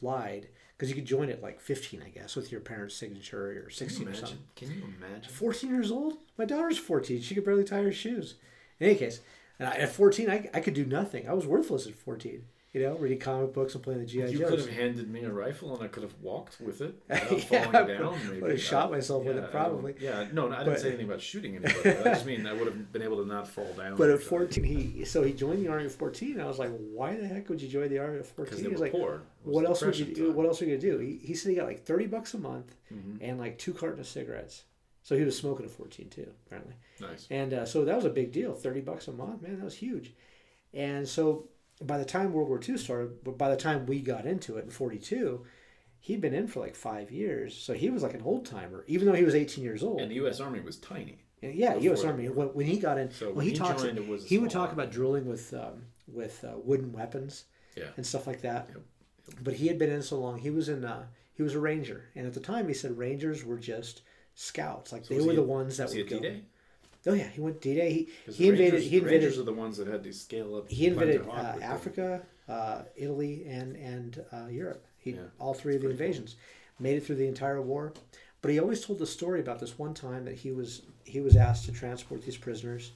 lied 0.00 0.48
because 0.76 0.88
you 0.88 0.94
could 0.94 1.04
join 1.04 1.28
at 1.28 1.42
like 1.42 1.60
15, 1.60 2.02
I 2.02 2.08
guess, 2.08 2.34
with 2.36 2.50
your 2.50 2.60
parents' 2.62 2.94
signature 2.96 3.64
or 3.66 3.70
16 3.70 4.02
you 4.06 4.08
or 4.12 4.14
something. 4.14 4.38
Can 4.56 4.70
you 4.70 4.82
imagine? 4.96 5.30
14 5.30 5.70
years 5.70 5.90
old? 5.90 6.14
My 6.38 6.44
daughter's 6.44 6.78
14. 6.78 7.20
She 7.20 7.34
could 7.34 7.44
barely 7.44 7.64
tie 7.64 7.82
her 7.82 7.92
shoes. 7.92 8.36
In 8.80 8.86
any 8.88 8.96
case, 8.96 9.20
and 9.58 9.68
I, 9.68 9.72
at 9.72 9.88
14, 9.90 10.30
I, 10.30 10.48
I 10.54 10.60
could 10.60 10.74
do 10.74 10.86
nothing. 10.86 11.28
I 11.28 11.32
was 11.34 11.46
worthless 11.46 11.86
at 11.88 11.94
14. 11.94 12.44
You 12.74 12.82
know, 12.82 12.96
reading 12.98 13.18
comic 13.18 13.54
books 13.54 13.74
and 13.74 13.82
playing 13.82 14.00
the 14.00 14.06
GI 14.06 14.18
Joe. 14.20 14.26
You 14.26 14.38
Joes. 14.40 14.50
could 14.50 14.58
have 14.60 14.68
handed 14.68 15.10
me 15.10 15.22
a 15.24 15.32
rifle 15.32 15.74
and 15.74 15.82
I 15.82 15.88
could 15.88 16.02
have 16.02 16.12
walked 16.20 16.60
with 16.60 16.82
it 16.82 17.02
without 17.08 17.32
Yeah, 17.32 17.38
falling 17.72 17.88
down. 17.88 18.18
Maybe 18.28 18.40
would 18.42 18.50
have 18.50 18.60
shot 18.60 18.90
myself 18.90 19.24
with 19.24 19.36
yeah, 19.36 19.42
it, 19.42 19.46
I 19.46 19.50
probably. 19.50 19.94
Yeah, 19.98 20.26
no, 20.34 20.48
I 20.52 20.58
didn't 20.58 20.66
But- 20.74 20.80
say 20.80 20.88
anything 20.88 21.06
about 21.06 21.22
shooting 21.22 21.56
anybody. 21.56 21.90
I 21.90 22.02
just 22.04 22.26
mean 22.26 22.46
I 22.46 22.52
would 22.52 22.66
have 22.66 22.92
been 22.92 23.00
able 23.00 23.16
to 23.22 23.26
not 23.26 23.48
fall 23.48 23.72
down. 23.72 23.96
But 23.96 24.10
at 24.10 24.20
14, 24.20 24.62
he 24.64 25.04
so 25.06 25.22
he 25.22 25.32
joined 25.32 25.64
the 25.64 25.68
army 25.68 25.86
at 25.86 25.92
14. 25.92 26.32
And 26.32 26.42
I 26.42 26.46
was 26.46 26.58
like, 26.58 26.70
why 26.92 27.16
the 27.16 27.26
heck 27.26 27.48
would 27.48 27.62
you 27.62 27.68
join 27.68 27.88
the 27.88 28.00
army 28.00 28.18
at 28.18 28.26
14? 28.26 28.44
because 28.44 28.62
they 28.62 28.68
He's 28.68 28.78
were 28.78 28.84
like, 28.84 28.92
poor. 28.92 29.22
Was 29.44 29.54
what 29.54 29.64
else 29.64 29.80
would 29.82 29.98
you 29.98 30.04
do? 30.14 30.26
time. 30.26 30.36
What 30.36 30.44
else 30.46 30.60
are 30.60 30.66
you 30.66 30.76
gonna 30.76 30.92
do? 30.92 30.98
He, 30.98 31.16
he 31.24 31.34
said 31.34 31.48
he 31.50 31.56
got 31.56 31.66
like 31.66 31.84
30 31.86 32.06
bucks 32.08 32.34
a 32.34 32.38
month 32.38 32.74
Mhm. 32.92 33.16
and 33.22 33.38
like 33.38 33.58
two 33.58 33.72
cartons 33.72 34.00
of 34.00 34.06
cigarettes. 34.12 34.64
So 35.04 35.16
he 35.16 35.24
was 35.24 35.38
smoking 35.38 35.64
at 35.64 35.72
14 35.72 36.10
too, 36.10 36.28
apparently. 36.46 36.74
Nice. 37.00 37.26
And 37.30 37.54
uh, 37.54 37.64
so 37.64 37.86
that 37.86 37.96
was 37.96 38.04
a 38.04 38.10
big 38.10 38.30
deal. 38.30 38.52
30 38.52 38.82
bucks 38.82 39.08
a 39.08 39.12
month, 39.12 39.40
man, 39.40 39.56
that 39.56 39.64
was 39.64 39.74
huge. 39.76 40.12
And 40.74 41.08
so 41.08 41.48
by 41.82 41.98
the 41.98 42.04
time 42.04 42.32
World 42.32 42.48
War 42.48 42.60
II 42.66 42.76
started, 42.78 43.22
but 43.24 43.38
by 43.38 43.50
the 43.50 43.56
time 43.56 43.86
we 43.86 44.00
got 44.00 44.26
into 44.26 44.56
it 44.56 44.64
in 44.64 44.70
42, 44.70 45.44
he'd 46.00 46.20
been 46.20 46.34
in 46.34 46.46
for 46.48 46.60
like 46.60 46.74
five 46.74 47.10
years. 47.10 47.56
So 47.56 47.72
he 47.74 47.90
was 47.90 48.02
like 48.02 48.14
an 48.14 48.22
old 48.22 48.46
timer, 48.46 48.84
even 48.88 49.06
though 49.06 49.14
he 49.14 49.24
was 49.24 49.34
18 49.34 49.62
years 49.64 49.82
old. 49.82 50.00
And 50.00 50.10
the 50.10 50.16
U.S. 50.16 50.40
Army 50.40 50.60
was 50.60 50.76
tiny. 50.78 51.18
And 51.42 51.54
yeah, 51.54 51.76
U.S. 51.76 52.02
Army. 52.04 52.28
When, 52.28 52.48
when 52.48 52.66
he 52.66 52.78
got 52.78 52.98
in, 52.98 53.10
So 53.12 53.32
when 53.32 53.44
he, 53.44 53.52
he 53.52 53.56
talks. 53.56 53.82
joined, 53.82 53.96
it 53.98 54.06
was 54.08 54.24
he 54.24 54.38
would 54.38 54.50
talk 54.50 54.72
about 54.72 54.90
drilling 54.90 55.26
with 55.26 55.54
um, 55.54 55.82
with 56.12 56.42
uh, 56.44 56.54
wooden 56.64 56.92
weapons 56.92 57.44
Yeah. 57.76 57.84
and 57.96 58.04
stuff 58.04 58.26
like 58.26 58.40
that. 58.42 58.68
Yep. 58.70 58.82
But 59.44 59.54
he 59.54 59.68
had 59.68 59.78
been 59.78 59.90
in 59.90 60.02
so 60.02 60.18
long. 60.18 60.38
He 60.38 60.50
was 60.50 60.68
in. 60.68 60.84
Uh, 60.84 61.06
he 61.34 61.44
was 61.44 61.54
a 61.54 61.60
ranger, 61.60 62.06
and 62.16 62.26
at 62.26 62.34
the 62.34 62.40
time, 62.40 62.66
he 62.66 62.74
said 62.74 62.98
rangers 62.98 63.44
were 63.44 63.58
just 63.58 64.02
scouts. 64.34 64.90
Like 64.90 65.04
So 65.04 65.14
they 65.14 65.20
were 65.20 65.30
he- 65.30 65.36
the 65.36 65.42
ones 65.44 65.76
that 65.76 65.84
Was 65.84 65.92
he 65.92 66.02
would 66.02 66.10
go. 66.10 66.18
D-Day? 66.18 66.42
Oh 67.06 67.14
yeah, 67.14 67.28
he 67.28 67.40
went 67.40 67.60
D 67.60 67.74
Day. 67.74 67.92
He 67.92 68.32
he 68.32 68.48
invaded. 68.48 68.74
Rangers, 68.74 68.90
he 68.90 68.98
the 68.98 69.06
Rangers 69.06 69.38
are 69.38 69.42
the 69.44 69.52
ones 69.52 69.76
that 69.78 69.86
had 69.86 70.02
to 70.04 70.12
scale 70.12 70.56
up. 70.56 70.68
He 70.68 70.86
invaded 70.86 71.22
uh, 71.22 71.24
Hawk 71.24 71.54
with 71.54 71.62
them. 71.62 71.72
Africa, 71.72 72.22
uh, 72.48 72.82
Italy, 72.96 73.46
and 73.48 73.76
and 73.76 74.24
uh, 74.32 74.46
Europe. 74.46 74.84
He 74.98 75.12
Yeah, 75.12 75.20
all 75.38 75.54
three 75.54 75.76
of 75.76 75.82
the 75.82 75.88
pretty 75.88 75.98
cool. 75.98 76.06
invasions, 76.06 76.36
made 76.78 76.96
it 76.96 77.04
through 77.06 77.16
the 77.16 77.28
entire 77.28 77.62
war. 77.62 77.92
But 78.40 78.50
he 78.52 78.60
always 78.60 78.84
told 78.84 78.98
the 78.98 79.06
story 79.06 79.40
about 79.40 79.58
this 79.58 79.78
one 79.78 79.94
time 79.94 80.24
that 80.24 80.34
he 80.36 80.52
was 80.52 80.82
he 81.04 81.20
was 81.20 81.36
asked 81.36 81.64
to 81.66 81.72
transport 81.72 82.22
these 82.22 82.36
prisoners, 82.36 82.92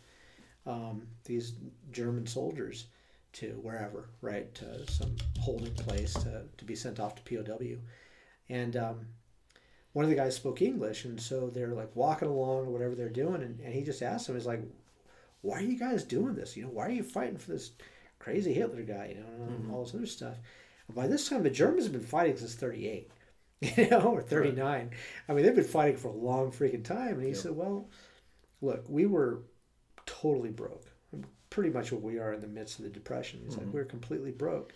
um, 0.67 1.07
these 1.25 1.55
German 1.91 2.27
soldiers, 2.27 2.87
to 3.35 3.47
wherever, 3.63 4.09
right, 4.21 4.55
to 4.57 4.91
some 4.91 5.17
holding 5.41 5.75
place 5.75 6.13
to, 6.15 6.43
to 6.57 6.65
be 6.65 6.75
sent 6.75 7.01
off 7.01 7.15
to 7.17 7.23
POW, 7.43 7.77
and 8.49 8.77
um, 8.77 9.07
one 9.93 10.05
of 10.05 10.11
the 10.11 10.17
guys 10.17 10.35
spoke 10.37 10.63
English, 10.63 11.05
and 11.05 11.21
so 11.21 11.51
they're 11.51 11.75
like 11.75 11.95
walking 11.95 12.29
along 12.29 12.67
or 12.67 12.71
whatever 12.71 12.95
they're 12.95 13.09
doing, 13.09 13.43
and, 13.43 13.61
and 13.61 13.75
he 13.75 13.83
just 13.83 14.03
asked 14.03 14.29
him, 14.29 14.35
he's 14.35 14.47
like, 14.47 14.63
"Why 15.43 15.59
are 15.59 15.63
you 15.63 15.79
guys 15.79 16.05
doing 16.05 16.35
this? 16.35 16.57
You 16.57 16.65
know, 16.65 16.71
why 16.71 16.87
are 16.87 16.91
you 16.91 17.03
fighting 17.03 17.37
for 17.37 17.53
this 17.53 17.73
crazy 18.19 18.55
Hitler 18.55 18.83
guy? 18.83 19.15
You 19.15 19.21
know, 19.21 19.45
and 19.47 19.65
mm-hmm. 19.65 19.75
all 19.75 19.85
this 19.85 19.95
other 19.95 20.07
stuff." 20.07 20.37
And 20.89 20.97
by 20.97 21.07
this 21.07 21.29
time, 21.29 21.43
the 21.43 21.51
Germans 21.51 21.85
have 21.85 21.93
been 21.93 22.03
fighting 22.03 22.37
since 22.39 22.55
'38, 22.55 23.11
you 23.61 23.91
know, 23.91 24.13
or 24.15 24.23
'39. 24.23 24.91
I 25.29 25.33
mean, 25.33 25.45
they've 25.45 25.55
been 25.55 25.65
fighting 25.65 25.99
for 25.99 26.09
a 26.09 26.13
long 26.13 26.51
freaking 26.51 26.85
time. 26.85 27.15
And 27.15 27.23
he 27.23 27.29
Yep. 27.29 27.37
said, 27.37 27.53
"Well, 27.53 27.91
look, 28.63 28.85
we 28.89 29.05
were 29.05 29.43
totally 30.07 30.51
broke, 30.51 30.87
pretty 31.51 31.71
much 31.71 31.93
what 31.93 32.03
we 32.03 32.19
are 32.19 32.33
in 32.33 32.41
the 32.41 32.47
midst 32.47 32.79
of 32.79 32.85
the 32.85 32.91
depression. 32.91 33.41
He's 33.45 33.57
like, 33.57 33.67
mm-hmm. 33.67 33.77
we're 33.77 33.85
completely 33.85 34.33
broke." 34.33 34.73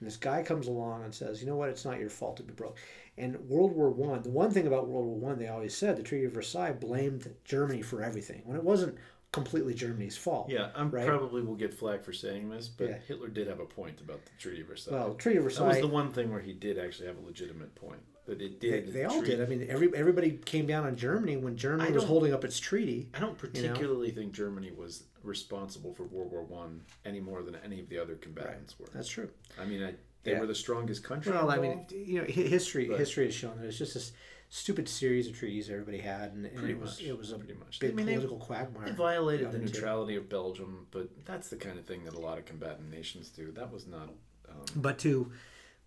And 0.00 0.06
this 0.06 0.16
guy 0.16 0.42
comes 0.42 0.66
along 0.66 1.04
and 1.04 1.14
says, 1.14 1.40
"You 1.40 1.46
know 1.46 1.56
what? 1.56 1.68
It's 1.68 1.84
not 1.84 2.00
your 2.00 2.08
fault 2.10 2.38
to 2.38 2.42
be 2.42 2.52
broke." 2.54 2.78
And 3.18 3.38
World 3.48 3.72
War 3.72 3.90
One, 3.90 4.22
the 4.22 4.30
one 4.30 4.50
thing 4.50 4.66
about 4.66 4.88
World 4.88 5.06
War 5.06 5.16
One, 5.16 5.38
they 5.38 5.48
always 5.48 5.76
said 5.76 5.96
the 5.96 6.02
Treaty 6.02 6.24
of 6.24 6.32
Versailles 6.32 6.72
blamed 6.72 7.34
Germany 7.44 7.82
for 7.82 8.02
everything 8.02 8.42
when 8.46 8.56
it 8.56 8.64
wasn't 8.64 8.96
completely 9.32 9.74
Germany's 9.74 10.16
fault. 10.16 10.48
Yeah, 10.50 10.70
I'm 10.74 10.90
Right? 10.90 11.06
probably 11.06 11.42
will 11.42 11.54
get 11.54 11.72
flack 11.72 12.02
for 12.02 12.12
saying 12.12 12.48
this, 12.50 12.66
but 12.68 12.88
Yeah. 12.88 12.98
Hitler 13.06 13.28
did 13.28 13.46
have 13.46 13.60
a 13.60 13.64
point 13.66 14.00
about 14.00 14.24
the 14.24 14.30
Treaty 14.38 14.62
of 14.62 14.66
Versailles. 14.68 14.92
Well, 14.94 15.14
Treaty 15.14 15.38
of 15.38 15.44
Versailles. 15.44 15.66
that 15.74 15.82
was 15.82 15.88
the 15.90 15.94
one 15.94 16.12
thing 16.12 16.30
where 16.32 16.40
he 16.40 16.52
did 16.52 16.78
actually 16.78 17.06
have 17.06 17.18
a 17.18 17.24
legitimate 17.24 17.74
point. 17.76 18.00
That 18.30 18.40
it 18.40 18.60
they, 18.60 18.68
did. 18.70 18.92
they 18.92 19.04
all 19.04 19.18
treat- 19.20 19.30
did. 19.38 19.40
I 19.42 19.46
mean, 19.46 19.66
every 19.68 19.94
everybody 19.94 20.30
came 20.44 20.66
down 20.66 20.86
on 20.86 20.94
Germany 20.96 21.36
when 21.36 21.56
Germany 21.56 21.88
I 21.88 21.92
was 21.92 22.02
don't- 22.02 22.08
holding 22.08 22.32
up 22.32 22.44
its 22.44 22.58
treaty. 22.60 23.08
I 23.12 23.18
don't 23.18 23.36
particularly 23.36 24.10
think 24.12 24.32
Germany 24.32 24.70
was 24.70 25.02
responsible 25.24 25.92
for 25.94 26.04
World 26.04 26.30
War 26.30 26.42
One 26.44 26.82
any 27.04 27.20
more 27.20 27.42
than 27.42 27.56
any 27.64 27.80
of 27.80 27.88
the 27.88 27.98
other 27.98 28.14
combatants 28.14 28.78
were. 28.78 28.86
That's 28.94 29.08
true. 29.08 29.28
I 29.60 29.64
mean, 29.64 29.82
I, 29.82 29.94
they 30.22 30.32
Yeah. 30.32 30.40
were 30.40 30.46
the 30.46 30.54
strongest 30.54 31.02
country. 31.02 31.32
Well, 31.32 31.50
I 31.50 31.56
mean, 31.58 31.72
involved. 31.72 31.92
you 31.92 32.18
know, 32.20 32.24
hi- 32.24 32.30
history 32.56 32.86
But- 32.88 32.98
history 33.00 33.24
has 33.26 33.34
shown 33.34 33.58
that 33.58 33.66
it's 33.66 33.78
just 33.78 33.94
this 33.94 34.12
stupid 34.48 34.88
series 34.88 35.26
of 35.28 35.34
treaties 35.36 35.68
everybody 35.70 35.98
had, 35.98 36.32
and, 36.32 36.44
and 36.46 36.56
Pretty 36.56 36.72
it 36.74 36.80
was 36.80 36.90
much, 37.00 37.02
it 37.02 37.18
was 37.18 37.32
a 37.32 37.38
pretty 37.38 37.54
much. 37.54 37.78
big 37.80 37.90
I 37.90 37.94
mean, 37.94 38.06
they- 38.06 38.12
political 38.14 38.38
quagmire. 38.38 38.86
They 38.86 38.92
violated 38.92 39.50
the 39.52 39.56
into. 39.60 39.72
neutrality 39.72 40.14
of 40.16 40.28
Belgium, 40.28 40.86
but 40.92 41.08
that's 41.24 41.48
the 41.50 41.56
kind 41.56 41.78
of 41.78 41.84
thing 41.84 42.04
that 42.04 42.14
a 42.14 42.20
lot 42.20 42.38
of 42.38 42.44
combatant 42.46 42.90
nations 42.90 43.28
do. 43.30 43.50
That 43.52 43.72
was 43.72 43.86
not. 43.88 44.10
Um, 44.48 44.64
But 44.76 44.98
to 45.00 45.32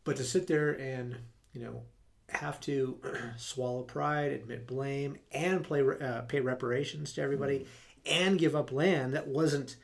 but 0.06 0.18
to 0.18 0.24
sit 0.26 0.48
there 0.48 0.72
and 0.80 1.16
you 1.54 1.62
know 1.62 1.84
have 2.30 2.60
to 2.62 3.00
swallow 3.38 3.84
pride, 3.84 4.32
admit 4.32 4.66
blame, 4.68 5.18
and 5.32 5.64
play 5.64 5.82
uh, 5.82 6.22
pay 6.22 6.40
reparations 6.40 7.14
to 7.14 7.22
everybody, 7.22 7.60
Mm-hmm. 7.60 8.24
and 8.26 8.40
give 8.40 8.56
up 8.56 8.72
land 8.72 9.14
that 9.14 9.28
wasn't 9.28 9.76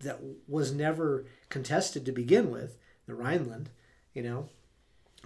that 0.00 0.20
was 0.48 0.72
never 0.72 1.24
contested 1.48 2.04
to 2.04 2.12
begin 2.12 2.50
with, 2.50 2.76
the 3.06 3.14
Rhineland, 3.14 3.70
you 4.14 4.22
know, 4.22 4.48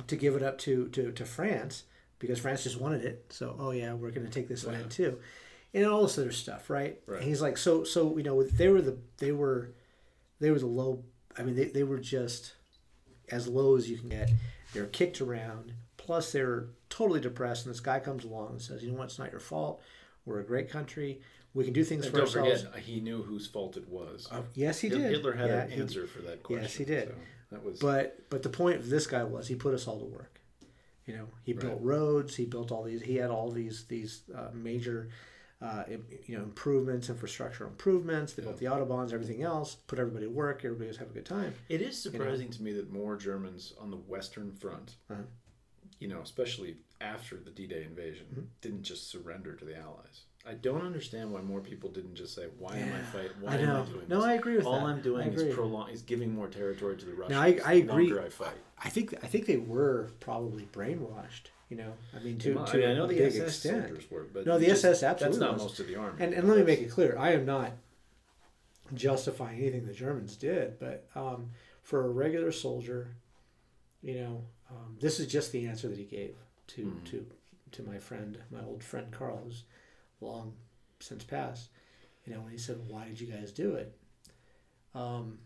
to 0.06 0.16
give 0.16 0.34
it 0.36 0.42
up 0.42 0.58
to 0.58 0.88
to, 0.88 1.10
to 1.12 1.24
France 1.24 1.84
because 2.18 2.38
France 2.38 2.62
just 2.64 2.80
wanted 2.80 3.04
it. 3.04 3.26
So 3.30 3.56
oh 3.58 3.70
yeah, 3.70 3.94
we're 3.94 4.10
going 4.10 4.26
to 4.26 4.32
take 4.32 4.48
this 4.48 4.64
Yeah. 4.64 4.72
land 4.72 4.90
too, 4.90 5.18
and 5.74 5.86
all 5.86 6.02
this 6.02 6.18
other 6.18 6.32
stuff, 6.32 6.68
right? 6.70 7.00
Right. 7.06 7.20
And 7.20 7.28
he's 7.28 7.40
like, 7.42 7.56
so 7.56 7.84
so 7.84 8.16
you 8.16 8.22
know 8.22 8.42
they 8.42 8.68
were 8.68 8.82
the 8.82 8.98
they 9.18 9.32
were 9.32 9.72
they 10.40 10.50
were 10.50 10.58
the 10.58 10.66
low. 10.66 11.02
I 11.38 11.42
mean, 11.42 11.54
they, 11.56 11.64
they 11.66 11.82
were 11.82 11.98
just 11.98 12.52
as 13.30 13.46
low 13.48 13.76
as 13.76 13.88
you 13.90 13.98
can 13.98 14.08
get. 14.10 14.30
They're 14.72 14.86
kicked 14.86 15.20
around. 15.20 15.72
Plus, 16.06 16.30
they 16.32 16.42
were 16.42 16.68
totally 16.88 17.20
depressed. 17.20 17.66
And 17.66 17.74
this 17.74 17.80
guy 17.80 17.98
comes 18.00 18.24
along 18.24 18.50
and 18.52 18.62
says, 18.62 18.82
"You 18.82 18.92
know 18.92 18.98
what? 18.98 19.04
It's 19.04 19.18
not 19.18 19.30
your 19.32 19.40
fault. 19.40 19.82
We're 20.24 20.40
a 20.40 20.44
great 20.44 20.70
country. 20.70 21.20
We 21.52 21.64
can 21.64 21.72
do 21.72 21.82
things 21.84 22.04
and 22.06 22.12
for 22.12 22.18
don't 22.20 22.26
ourselves." 22.28 22.62
forget, 22.62 22.78
he 22.80 23.00
knew 23.00 23.22
whose 23.22 23.46
fault 23.46 23.76
it 23.76 23.88
was. 23.88 24.28
Uh, 24.30 24.42
yes, 24.54 24.78
he 24.80 24.88
Hitler- 24.88 25.02
did. 25.02 25.10
Hitler 25.12 25.32
had 25.32 25.48
Yeah, 25.50 25.62
an 25.64 25.70
he- 25.70 25.80
answer 25.80 26.06
for 26.06 26.22
that 26.22 26.42
question. 26.44 26.62
Yes, 26.62 26.74
he 26.74 26.84
did. 26.84 27.08
so 27.08 27.14
that 27.50 27.64
was. 27.64 27.78
But 27.80 28.30
but 28.30 28.42
the 28.44 28.48
point 28.50 28.76
of 28.76 28.88
this 28.88 29.06
guy 29.06 29.24
was 29.24 29.48
he 29.48 29.56
put 29.56 29.74
us 29.74 29.86
all 29.88 29.98
to 29.98 30.06
work. 30.06 30.40
You 31.06 31.16
know, 31.16 31.28
he 31.42 31.52
built 31.52 31.80
roads. 31.82 32.34
He 32.36 32.46
built 32.46 32.70
all 32.72 32.82
these. 32.84 33.02
He 33.02 33.16
had 33.16 33.30
all 33.30 33.50
these 33.50 33.84
these 33.86 34.22
uh, 34.34 34.48
major, 34.52 35.08
uh, 35.62 35.84
you 36.26 36.36
know, 36.36 36.42
improvements, 36.42 37.08
infrastructure 37.08 37.64
improvements. 37.64 38.32
They 38.32 38.42
built 38.42 38.58
the 38.58 38.66
autobahns, 38.66 39.12
everything 39.12 39.42
else. 39.42 39.76
Put 39.86 39.98
everybody 40.00 40.26
to 40.26 40.30
work. 40.32 40.64
Everybody 40.64 40.88
was 40.88 40.96
having 40.96 41.12
a 41.12 41.14
good 41.14 41.24
time. 41.26 41.54
It 41.68 41.80
is 41.80 41.96
surprising 42.00 42.50
to 42.50 42.62
me 42.62 42.72
that 42.72 42.90
more 42.92 43.16
Germans 43.16 43.72
on 43.80 43.90
the 43.92 43.96
Western 43.96 44.52
Front, 44.52 44.96
Uh-huh. 45.10 45.22
You 45.98 46.08
know, 46.08 46.20
especially 46.20 46.76
after 47.00 47.36
the 47.36 47.50
D-Day 47.50 47.84
invasion, 47.84 48.26
Mm-hmm. 48.32 48.40
didn't 48.60 48.82
just 48.82 49.10
surrender 49.10 49.54
to 49.54 49.64
the 49.64 49.76
Allies. 49.76 50.22
I 50.48 50.54
don't 50.54 50.86
understand 50.86 51.32
why 51.32 51.40
more 51.40 51.60
people 51.60 51.90
didn't 51.90 52.14
just 52.14 52.34
say, 52.34 52.44
"Why 52.58 52.76
am 52.76 52.88
I 52.92 52.98
Yeah, 52.98 53.02
fighting? 53.06 53.30
Why 53.40 53.52
I 53.52 53.56
am. 53.56 53.82
I 53.82 53.84
doing 53.84 54.04
No, 54.08 54.16
this? 54.18 54.24
I 54.26 54.32
agree 54.34 54.56
with 54.56 54.66
All 54.66 54.74
that. 54.80 54.84
I'm 54.86 55.00
doing 55.02 55.32
is 55.32 55.54
prolong, 55.54 55.90
is 55.90 56.02
giving 56.02 56.32
more 56.32 56.46
territory 56.46 56.96
to 56.96 57.04
the 57.04 57.14
Russians. 57.14 57.30
Now, 57.30 57.42
I- 57.42 57.60
I 57.64 57.72
agree. 57.74 58.16
I 58.16 58.28
fight. 58.28 58.54
I 58.78 58.88
think 58.88 59.14
I 59.24 59.26
think 59.26 59.46
they 59.46 59.56
were 59.56 60.10
probably 60.20 60.68
brainwashed. 60.72 61.48
You 61.68 61.78
know, 61.78 61.92
I 62.14 62.20
mean, 62.20 62.38
to, 62.38 62.60
I 62.60 62.64
to 62.66 62.76
mean, 62.78 62.88
I 62.90 62.94
know 62.94 63.08
the 63.08 63.14
big 63.16 63.32
SS 63.34 63.48
extent. 63.56 63.86
soldiers 63.88 64.08
were, 64.08 64.22
but 64.32 64.46
No, 64.46 64.56
the 64.56 64.66
just- 64.66 64.84
SS 64.84 65.02
absolutely 65.02 65.38
That's 65.40 65.48
not 65.48 65.52
was. 65.54 65.62
most 65.62 65.80
of 65.80 65.88
the 65.88 65.96
army. 65.96 66.16
And, 66.22 66.32
and 66.32 66.46
let 66.46 66.58
me 66.58 66.62
make 66.62 66.80
it 66.80 66.90
clear, 66.92 67.16
I 67.18 67.32
am 67.32 67.44
not 67.44 67.72
justifying 68.94 69.58
anything 69.60 69.84
the 69.86 69.92
Germans 69.92 70.36
did, 70.36 70.78
but 70.78 71.08
um, 71.16 71.50
for 71.82 72.04
a 72.04 72.08
regular 72.08 72.52
soldier, 72.52 73.16
you 74.00 74.14
know, 74.14 74.44
um, 74.70 74.96
this 75.00 75.20
is 75.20 75.26
just 75.26 75.52
the 75.52 75.66
answer 75.66 75.88
that 75.88 75.98
he 75.98 76.04
gave 76.04 76.36
to 76.68 76.84
Mhm. 76.86 77.04
to 77.06 77.26
to 77.72 77.82
my 77.82 77.98
friend, 77.98 78.38
my 78.50 78.62
old 78.64 78.82
friend 78.82 79.12
Carl, 79.12 79.38
who's 79.44 79.64
long 80.20 80.56
since 81.00 81.24
passed. 81.24 81.68
You 82.24 82.34
know, 82.34 82.40
when 82.42 82.52
he 82.52 82.58
said, 82.58 82.88
"Why 82.88 83.06
did 83.06 83.20
you 83.20 83.26
guys 83.26 83.52
do 83.52 83.74
it?" 83.74 83.96
Um, 84.94 85.38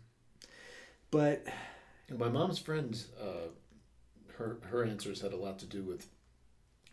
but 1.11 1.45
My 2.09 2.27
mom's 2.29 2.59
friend, 2.59 3.01
uh, 3.21 3.47
her 4.37 4.59
her 4.63 4.83
answers 4.83 5.21
had 5.21 5.31
a 5.33 5.37
lot 5.37 5.59
to 5.59 5.65
do 5.65 5.81
with 5.83 6.09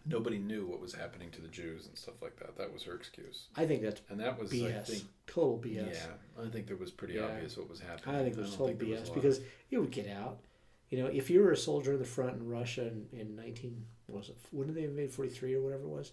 nobody 0.04 0.38
knew 0.38 0.64
what 0.66 0.80
was 0.80 0.94
happening 0.94 1.30
to 1.32 1.40
the 1.40 1.48
Jews 1.48 1.86
and 1.86 1.96
stuff 1.98 2.22
like 2.22 2.36
that. 2.38 2.56
That 2.56 2.72
was 2.72 2.84
her 2.84 2.94
excuse, 2.94 3.48
I 3.56 3.66
think 3.66 3.82
that's 3.82 4.00
and 4.08 4.20
that 4.20 4.38
was 4.38 4.52
I 4.52 4.56
BS, 4.56 4.86
think 4.86 5.04
total 5.26 5.58
BS. 5.58 5.94
yeah, 5.94 6.42
I 6.44 6.48
think 6.50 6.68
that 6.68 6.78
was 6.78 6.90
pretty 6.92 7.14
Yeah. 7.14 7.26
obvious 7.26 7.56
what 7.56 7.68
was 7.68 7.80
happening. 7.80 8.14
I 8.14 8.22
think 8.22 8.36
it 8.36 8.40
was 8.40 8.50
total 8.50 8.66
think 8.68 8.78
there 8.80 8.88
was 8.88 9.00
BS 9.10 9.14
because 9.14 9.40
it 9.70 9.78
would 9.78 9.90
get 9.90 10.08
out. 10.08 10.40
You 10.90 11.02
know, 11.02 11.06
if 11.06 11.28
you 11.28 11.42
were 11.42 11.52
a 11.52 11.56
soldier 11.56 11.92
in 11.92 11.98
the 11.98 12.04
front 12.04 12.36
in 12.36 12.48
Russia 12.48 12.86
in, 12.86 13.06
in 13.12 13.36
19, 13.36 13.84
what 14.06 14.18
was 14.18 14.28
it, 14.30 14.38
when 14.50 14.66
did 14.68 14.76
they 14.76 14.84
invade 14.84 15.12
43 15.12 15.54
or 15.54 15.60
whatever 15.60 15.82
it 15.82 15.88
was? 15.88 16.12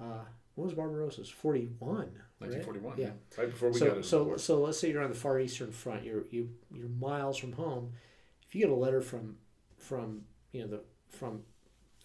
Uh, 0.00 0.24
when 0.54 0.66
was 0.66 0.74
Barbarossa's? 0.74 1.28
41. 1.28 2.10
right? 2.54 2.64
Yeah. 2.98 3.10
right 3.36 3.50
before 3.50 3.70
we 3.70 3.78
got 3.78 3.88
So, 3.88 3.94
the 3.94 4.02
so, 4.02 4.36
so 4.36 4.60
let's 4.60 4.78
say 4.78 4.90
you're 4.90 5.02
on 5.02 5.10
the 5.10 5.16
far 5.16 5.38
eastern 5.38 5.70
front. 5.70 6.04
You're 6.04 6.24
you 6.30 6.50
you're 6.72 6.88
miles 6.88 7.36
from 7.36 7.52
home. 7.52 7.92
If 8.48 8.54
you 8.54 8.62
get 8.62 8.70
a 8.70 8.74
letter 8.74 9.00
from 9.02 9.36
from 9.76 10.22
you 10.52 10.62
know 10.62 10.68
the 10.68 10.80
from 11.08 11.42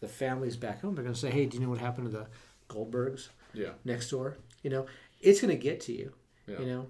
the 0.02 0.08
families 0.08 0.58
back 0.58 0.82
home, 0.82 0.96
they're 0.96 1.04
going 1.04 1.14
to 1.14 1.20
say, 1.20 1.32
"Hey, 1.32 1.46
do 1.46 1.58
you 1.58 1.64
know 1.64 1.70
what 1.70 1.80
happened 1.80 2.12
to 2.12 2.18
the 2.18 2.28
Goldbergs 2.70 3.30
yeah, 3.54 3.72
next 3.86 4.10
door?" 4.10 4.38
You 4.62 4.70
know, 4.70 4.86
it's 5.22 5.41
going 5.41 5.56
to 5.56 5.62
get 5.62 5.80
to 5.82 5.93
you. 5.93 6.14
yeah, 6.48 6.60
You 6.60 6.66
know, 6.66 6.88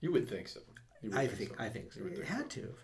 you 0.00 0.12
would 0.12 0.28
think 0.28 0.48
so. 0.48 0.60
Would 1.02 1.14
I 1.14 1.26
think, 1.26 1.38
think 1.38 1.50
so. 1.50 1.64
I 1.64 1.68
think 1.68 1.92
so. 1.92 2.00
It 2.00 2.14
think 2.16 2.26
had 2.26 2.52
so. 2.52 2.60
to. 2.60 2.74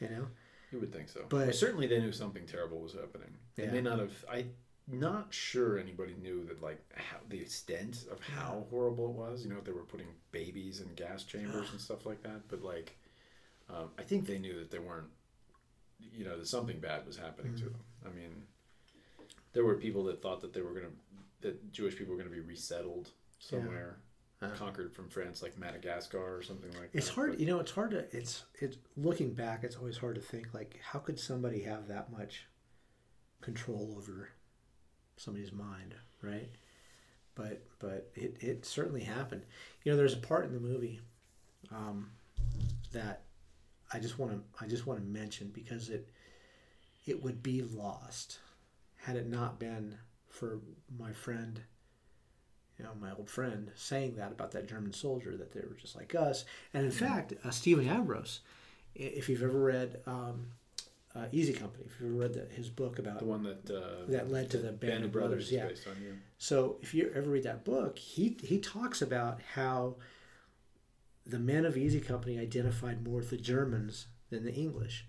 You 0.00 0.08
know. 0.08 0.26
You 0.70 0.78
would 0.80 0.92
think 0.92 1.08
so. 1.08 1.26
But- 1.28 1.46
But 1.46 1.54
certainly 1.54 1.86
they 1.86 2.00
knew 2.00 2.12
something 2.12 2.46
terrible 2.46 2.80
was 2.80 2.92
happening. 2.92 3.36
They 3.56 3.64
Yeah. 3.64 3.72
may 3.72 3.80
not 3.80 3.98
have. 3.98 4.24
I 4.28 4.46
not 4.86 5.32
sure 5.32 5.78
anybody 5.78 6.14
knew 6.14 6.44
that 6.46 6.60
like 6.60 6.80
how 6.94 7.18
the 7.28 7.40
extent 7.40 8.06
of 8.10 8.18
how 8.20 8.66
horrible 8.70 9.06
it 9.10 9.16
was. 9.16 9.44
You 9.44 9.50
know, 9.50 9.58
if 9.58 9.64
they 9.64 9.72
were 9.72 9.84
putting 9.84 10.08
babies 10.32 10.80
in 10.80 10.92
gas 10.94 11.22
chambers 11.24 11.70
and 11.70 11.80
stuff 11.88 12.06
like 12.06 12.22
that. 12.22 12.48
But 12.48 12.62
like, 12.62 12.96
um, 13.68 13.90
I 13.98 14.02
think 14.02 14.26
they 14.26 14.38
knew 14.38 14.58
that 14.58 14.70
they 14.70 14.78
weren't. 14.80 15.10
You 16.00 16.24
know, 16.24 16.36
that 16.38 16.46
something 16.46 16.80
bad 16.80 17.06
was 17.06 17.16
happening 17.16 17.54
to 17.56 17.64
Mm-hmm. 17.64 17.72
them. 17.72 17.84
I 18.06 18.08
mean, 18.10 18.46
there 19.52 19.64
were 19.64 19.76
people 19.76 20.04
that 20.04 20.22
thought 20.22 20.40
that 20.40 20.52
they 20.52 20.62
were 20.62 20.72
gonna 20.72 20.92
that 21.42 21.72
Jewish 21.72 21.96
people 21.96 22.14
were 22.14 22.18
gonna 22.22 22.34
be 22.34 22.40
resettled 22.40 23.10
somewhere. 23.38 23.98
Uh. 23.98 24.06
Conquered 24.56 24.94
from 24.94 25.08
France, 25.10 25.42
like 25.42 25.58
Madagascar 25.58 26.36
or 26.36 26.42
something 26.42 26.70
like 26.72 26.92
that. 26.92 26.98
It's 26.98 27.08
hard, 27.10 27.32
but- 27.32 27.40
you 27.40 27.46
know. 27.46 27.60
It's 27.60 27.72
hard 27.72 27.90
to. 27.90 28.06
It's 28.16 28.44
it's 28.54 28.78
looking 28.96 29.34
back. 29.34 29.64
It's 29.64 29.76
always 29.76 29.98
hard 29.98 30.14
to 30.14 30.20
think 30.22 30.54
like 30.54 30.80
how 30.82 30.98
could 30.98 31.20
somebody 31.20 31.62
have 31.62 31.88
that 31.88 32.10
much 32.10 32.46
control 33.42 33.94
over 33.98 34.30
somebody's 35.18 35.52
mind, 35.52 35.94
right? 36.22 36.48
But 37.34 37.66
but 37.80 38.10
it 38.14 38.38
it 38.40 38.64
certainly 38.64 39.02
happened. 39.02 39.42
You 39.84 39.92
know, 39.92 39.96
there's 39.98 40.14
a 40.14 40.18
part 40.18 40.46
in 40.46 40.54
the 40.54 40.60
movie 40.60 41.00
um, 41.70 42.10
that 42.92 43.24
I 43.92 43.98
just 43.98 44.18
want 44.18 44.32
to 44.32 44.40
I 44.64 44.66
just 44.66 44.86
want 44.86 45.00
to 45.00 45.04
mention 45.06 45.50
because 45.54 45.90
it 45.90 46.08
it 47.06 47.22
would 47.22 47.42
be 47.42 47.60
lost 47.60 48.38
had 48.96 49.16
it 49.16 49.28
not 49.28 49.58
been 49.58 49.98
for 50.28 50.60
my 50.98 51.12
friend 51.12 51.60
you 52.80 52.86
know, 52.86 52.94
my 52.98 53.12
old 53.12 53.28
friend 53.28 53.70
saying 53.74 54.14
that 54.16 54.32
about 54.32 54.52
that 54.52 54.66
German 54.66 54.94
soldier 54.94 55.36
that 55.36 55.52
they 55.52 55.60
were 55.60 55.76
just 55.78 55.96
like 55.96 56.14
us. 56.14 56.46
And 56.72 56.84
in 56.84 56.90
fact, 56.90 57.34
uh, 57.44 57.50
Stephen 57.50 57.86
Ambrose, 57.86 58.40
if 58.94 59.28
you've 59.28 59.42
ever 59.42 59.58
read 59.58 60.00
um, 60.06 60.46
uh, 61.14 61.26
Easy 61.30 61.52
Company, 61.52 61.84
if 61.86 62.00
you've 62.00 62.10
ever 62.10 62.20
read 62.22 62.32
the, 62.32 62.54
his 62.54 62.70
book 62.70 62.98
about 62.98 63.18
the 63.18 63.26
one 63.26 63.42
that 63.42 63.70
uh, 63.70 64.06
that 64.08 64.30
led 64.30 64.48
to 64.50 64.58
the 64.58 64.72
Band, 64.72 65.04
of 65.04 65.12
Brothers, 65.12 65.46
is 65.46 65.52
yeah. 65.52 65.66
based 65.66 65.86
on 65.88 66.00
you. 66.02 66.16
So 66.38 66.78
if 66.80 66.94
you 66.94 67.12
ever 67.14 67.28
read 67.28 67.42
that 67.42 67.64
book, 67.64 67.98
he 67.98 68.38
he 68.42 68.58
talks 68.58 69.02
about 69.02 69.40
how 69.54 69.96
the 71.26 71.38
men 71.38 71.66
of 71.66 71.76
Easy 71.76 72.00
Company 72.00 72.38
identified 72.38 73.04
more 73.06 73.18
with 73.18 73.28
the 73.30 73.36
Germans 73.36 74.06
than 74.30 74.42
the 74.44 74.54
English. 74.54 75.04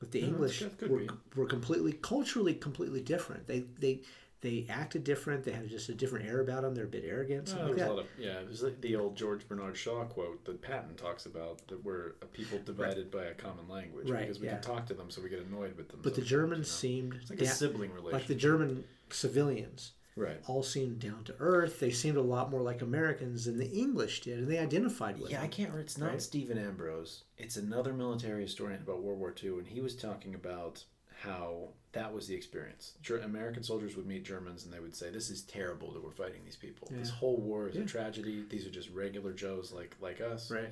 But 0.00 0.10
the 0.10 0.20
Yeah, 0.20 0.26
English 0.26 0.64
were, 0.82 0.98
be. 0.98 1.08
were 1.36 1.46
completely 1.46 1.92
culturally 1.92 2.54
completely 2.54 3.02
different. 3.02 3.46
They 3.46 3.60
they 3.78 4.00
they 4.40 4.66
acted 4.68 5.02
different. 5.04 5.44
They 5.44 5.50
had 5.52 5.68
just 5.68 5.88
a 5.88 5.94
different 5.94 6.26
air 6.26 6.40
about 6.40 6.62
them. 6.62 6.74
They're 6.74 6.84
a 6.84 6.88
bit 6.88 7.04
arrogant. 7.06 7.48
Well, 7.48 7.56
something 7.56 7.76
there's 7.76 7.80
like 7.80 7.88
a 7.88 7.92
lot 7.92 8.00
of 8.04 8.06
yeah. 8.18 8.34
There's 8.44 8.62
like 8.62 8.80
the 8.80 8.96
old 8.96 9.16
George 9.16 9.48
Bernard 9.48 9.76
Shaw 9.76 10.04
quote 10.04 10.44
that 10.44 10.62
Patton 10.62 10.94
talks 10.96 11.26
about 11.26 11.66
that 11.68 11.84
we're 11.84 12.12
a 12.22 12.26
people 12.26 12.58
divided 12.64 13.10
by 13.10 13.24
a 13.24 13.34
common 13.34 13.68
language 13.68 14.08
Right, 14.10 14.20
because 14.20 14.38
we 14.38 14.46
yeah. 14.46 14.54
can 14.54 14.62
talk 14.62 14.86
to 14.86 14.94
them, 14.94 15.10
so 15.10 15.20
we 15.22 15.28
get 15.28 15.40
annoyed 15.40 15.76
with 15.76 15.88
them. 15.88 16.00
But 16.02 16.14
the 16.14 16.20
sometimes, 16.22 16.30
Germans 16.30 16.68
you 16.68 16.72
know? 16.72 17.00
seemed 17.00 17.14
it's 17.20 17.30
like 17.30 17.38
da- 17.40 17.44
a 17.46 17.48
sibling 17.48 17.90
relationship. 17.92 18.12
like 18.12 18.26
the 18.28 18.34
German 18.34 18.84
civilians 19.10 19.92
right? 20.16 20.40
all 20.46 20.62
seemed 20.62 21.00
down 21.00 21.24
to 21.24 21.34
earth. 21.40 21.80
They 21.80 21.90
seemed 21.90 22.16
a 22.16 22.22
lot 22.22 22.50
more 22.50 22.62
like 22.62 22.82
Americans 22.82 23.44
than 23.46 23.58
the 23.58 23.70
English 23.70 24.20
did, 24.22 24.38
and 24.38 24.48
they 24.48 24.58
identified 24.58 25.18
with 25.20 25.30
Yeah, 25.30 25.42
I 25.42 25.48
can't. 25.48 25.74
It's 25.76 25.98
not 25.98 26.10
Right? 26.10 26.22
Stephen 26.22 26.58
Ambrose. 26.58 27.24
It's 27.36 27.56
another 27.56 27.92
military 27.92 28.42
historian 28.42 28.82
about 28.82 29.02
World 29.02 29.18
War 29.18 29.34
II, 29.42 29.58
and 29.58 29.66
he 29.68 29.80
was 29.80 29.94
talking 29.96 30.34
about 30.34 30.84
how 31.22 31.68
that 31.92 32.12
was 32.12 32.26
the 32.28 32.34
experience. 32.34 32.92
Ger- 33.02 33.18
American 33.18 33.62
soldiers 33.62 33.96
would 33.96 34.06
meet 34.06 34.24
Germans 34.24 34.64
and 34.64 34.72
they 34.72 34.78
would 34.80 34.94
say, 34.94 35.10
"This 35.10 35.30
is 35.30 35.42
terrible 35.42 35.92
that 35.92 36.02
we're 36.04 36.12
fighting 36.12 36.44
these 36.44 36.56
people. 36.56 36.88
This 36.90 37.10
whole 37.10 37.38
war 37.38 37.68
is 37.68 37.76
Yeah. 37.76 37.82
a 37.82 37.86
tragedy. 37.86 38.44
These 38.48 38.66
are 38.66 38.70
just 38.70 38.90
regular 38.90 39.32
Joes 39.32 39.72
like 39.72 39.96
like 40.00 40.20
us." 40.20 40.50
Right. 40.50 40.70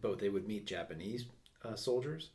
But 0.00 0.18
they 0.18 0.28
would 0.28 0.46
meet 0.46 0.66
Japanese 0.66 1.26
uh, 1.64 1.74
soldiers, 1.76 2.30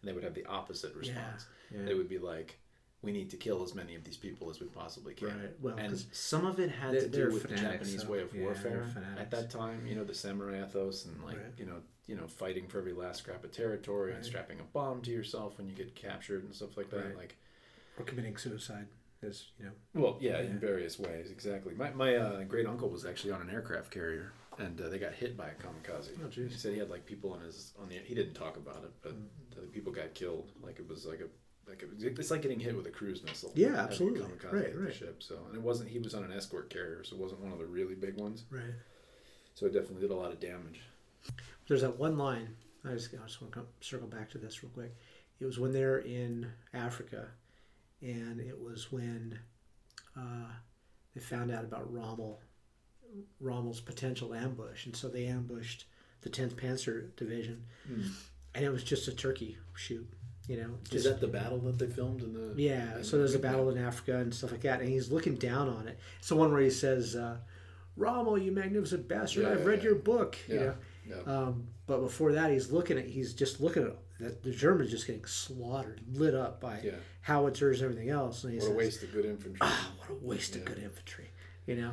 and 0.00 0.08
they 0.08 0.12
would 0.12 0.24
have 0.24 0.34
the 0.34 0.46
opposite 0.46 0.94
response. 0.94 1.46
Yeah. 1.70 1.84
They 1.84 1.94
would 1.94 2.08
be 2.08 2.18
like, 2.18 2.58
"We 3.02 3.12
need 3.12 3.30
to 3.30 3.36
kill 3.36 3.62
as 3.62 3.74
many 3.74 3.94
of 3.94 4.04
these 4.04 4.16
people 4.18 4.50
as 4.50 4.60
we 4.60 4.66
possibly 4.66 5.14
can." 5.14 5.28
Right. 5.40 5.60
Well, 5.60 5.76
and 5.78 5.98
some 6.12 6.44
of 6.46 6.60
it 6.60 6.70
had 6.70 6.92
to 6.92 7.08
do 7.08 7.32
with 7.32 7.44
the 7.44 7.56
Japanese 7.56 8.02
so- 8.02 8.08
way 8.10 8.20
of 8.20 8.34
warfare 8.34 8.86
at 9.18 9.30
that 9.30 9.48
time. 9.50 9.86
You 9.86 9.94
know, 9.96 10.04
the 10.04 10.14
samurai 10.14 10.62
ethos 10.62 11.06
and 11.06 11.22
like 11.24 11.38
Right. 11.38 11.52
you 11.58 11.64
know, 11.66 11.82
you 12.10 12.16
know, 12.16 12.26
fighting 12.26 12.66
for 12.66 12.78
every 12.78 12.92
last 12.92 13.20
scrap 13.20 13.44
of 13.44 13.52
territory 13.52 14.12
and 14.12 14.24
strapping 14.24 14.58
a 14.58 14.64
bomb 14.64 15.00
to 15.02 15.10
yourself 15.12 15.56
when 15.58 15.68
you 15.68 15.74
get 15.76 15.94
captured 15.94 16.42
and 16.44 16.52
stuff 16.52 16.76
like 16.76 16.90
that. 16.90 17.04
Right. 17.06 17.16
Like, 17.16 17.36
or 17.98 18.04
committing 18.04 18.36
suicide 18.36 18.88
is 19.22 19.46
you 19.58 19.66
know. 19.66 19.72
well, 19.94 20.16
yeah, 20.20 20.40
in 20.40 20.58
various 20.58 20.98
ways, 20.98 21.30
exactly. 21.30 21.72
My 21.74 21.90
my 21.90 22.16
uh, 22.16 22.42
great 22.44 22.66
uncle 22.66 22.88
was 22.90 23.04
actually 23.06 23.32
on 23.32 23.40
an 23.42 23.50
aircraft 23.50 23.90
carrier. 23.92 24.32
And 24.58 24.78
uh, 24.78 24.88
they 24.90 24.98
got 24.98 25.14
hit 25.14 25.36
by 25.38 25.46
a 25.46 25.52
kamikaze. 25.52 26.10
Oh, 26.22 26.26
jeez. 26.28 26.50
He 26.50 26.58
said 26.58 26.72
he 26.74 26.78
had 26.78 26.90
like 26.90 27.06
people 27.06 27.32
on 27.32 27.40
his 27.40 27.72
on 27.80 27.88
the. 27.88 27.94
He 28.04 28.14
didn't 28.14 28.34
talk 28.34 28.56
about 28.58 28.82
it, 28.84 28.90
but 29.02 29.14
Mm. 29.14 29.28
the 29.54 29.62
people 29.68 29.92
got 29.92 30.12
killed. 30.12 30.50
Like 30.62 30.78
it 30.80 30.88
was 30.88 31.06
like 31.06 31.20
a 31.20 31.28
like 31.70 31.82
it 31.82 31.88
was, 31.94 32.02
it's 32.02 32.30
like 32.30 32.42
getting 32.42 32.60
hit 32.60 32.76
with 32.76 32.86
a 32.86 32.90
cruise 32.90 33.22
missile. 33.22 33.52
Yeah, 33.54 33.76
absolutely. 33.76 34.22
Right, 34.52 34.76
right. 34.76 34.94
ship. 34.94 35.22
So 35.22 35.36
and 35.46 35.54
it 35.54 35.62
wasn't. 35.62 35.88
He 35.90 35.98
was 36.00 36.14
on 36.14 36.24
an 36.24 36.32
escort 36.32 36.68
carrier, 36.68 37.02
so 37.04 37.14
it 37.16 37.22
wasn't 37.22 37.40
one 37.40 37.52
of 37.52 37.58
the 37.58 37.64
really 37.66 37.94
big 37.94 38.16
ones. 38.16 38.44
Right. 38.50 38.74
So 39.54 39.66
it 39.66 39.72
definitely 39.72 40.02
did 40.02 40.10
a 40.10 40.16
lot 40.16 40.32
of 40.32 40.40
damage. 40.40 40.80
There's 41.68 41.82
that 41.82 41.98
one 41.98 42.18
line. 42.18 42.56
I 42.84 42.92
just, 42.94 43.12
I 43.14 43.26
just 43.26 43.40
want 43.40 43.52
to 43.52 43.58
come, 43.60 43.68
circle 43.80 44.08
back 44.08 44.30
to 44.30 44.38
this 44.38 44.62
real 44.62 44.72
quick. 44.72 44.94
It 45.40 45.44
was 45.44 45.58
when 45.58 45.72
they're 45.72 45.98
in 45.98 46.46
Africa, 46.74 47.28
and 48.02 48.40
it 48.40 48.58
was 48.60 48.90
when 48.90 49.38
uh, 50.16 50.48
they 51.14 51.20
found 51.20 51.50
out 51.50 51.64
about 51.64 51.92
Rommel, 51.92 52.40
Rommel's 53.40 53.80
potential 53.80 54.34
ambush, 54.34 54.86
and 54.86 54.96
so 54.96 55.08
they 55.08 55.26
ambushed 55.26 55.84
the 56.22 56.30
10th 56.30 56.54
Panzer 56.54 57.14
Division, 57.16 57.64
and 58.54 58.64
it 58.64 58.70
was 58.70 58.82
just 58.84 59.08
a 59.08 59.12
turkey 59.12 59.56
shoot. 59.74 60.08
You 60.48 60.56
know, 60.56 60.70
Is 60.86 60.90
just 60.90 61.04
that 61.04 61.20
the 61.20 61.28
battle 61.28 61.58
that 61.60 61.78
they 61.78 61.86
filmed 61.86 62.22
in 62.22 62.32
the? 62.32 62.60
yeah, 62.60 62.96
in 62.98 63.04
so 63.04 63.18
there's 63.18 63.34
a 63.36 63.38
battle 63.38 63.68
in 63.70 63.78
Africa 63.78 64.16
and 64.18 64.34
stuff 64.34 64.50
like 64.50 64.62
that, 64.62 64.80
and 64.80 64.88
he's 64.88 65.12
looking 65.12 65.36
down 65.36 65.68
on 65.68 65.86
it. 65.86 65.98
It's 66.18 66.28
the 66.28 66.34
one 66.34 66.50
where 66.52 66.60
he 66.60 66.70
says, 66.70 67.14
uh, 67.14 67.36
"Rommel, 67.96 68.36
you 68.36 68.50
magnificent 68.50 69.06
bastard! 69.06 69.44
Yeah, 69.44 69.50
I've 69.52 69.60
yeah, 69.60 69.64
read 69.66 69.78
yeah. 69.78 69.84
your 69.84 69.94
book." 69.96 70.36
You 70.48 70.54
Yeah, 70.56 70.60
know, 70.62 70.74
yeah. 71.10 71.32
um, 71.32 71.66
but 71.86 72.00
before 72.00 72.32
that, 72.32 72.50
he's 72.50 72.70
looking 72.70 72.98
at 72.98 73.06
he's 73.06 73.34
just 73.34 73.60
looking 73.60 73.84
at 73.84 73.96
the, 74.18 74.50
the 74.50 74.54
Germans 74.54 74.90
just 74.90 75.06
getting 75.06 75.24
slaughtered, 75.24 76.00
lit 76.12 76.34
up 76.34 76.60
by 76.60 76.80
Yeah. 76.82 76.92
howitzers 77.22 77.80
and 77.82 77.90
everything 77.90 78.10
else, 78.10 78.44
and 78.44 78.52
he 78.52 78.58
What 78.58 78.64
a 78.64 78.68
says, 78.68 78.76
waste 78.76 79.02
of 79.02 79.12
good 79.12 79.24
infantry. 79.26 79.58
"Ah, 79.60 79.92
what 79.98 80.10
a 80.10 80.14
waste 80.24 80.56
of 80.56 80.64
good 80.64 80.78
infantry," 80.78 81.30
you 81.66 81.76
know, 81.76 81.92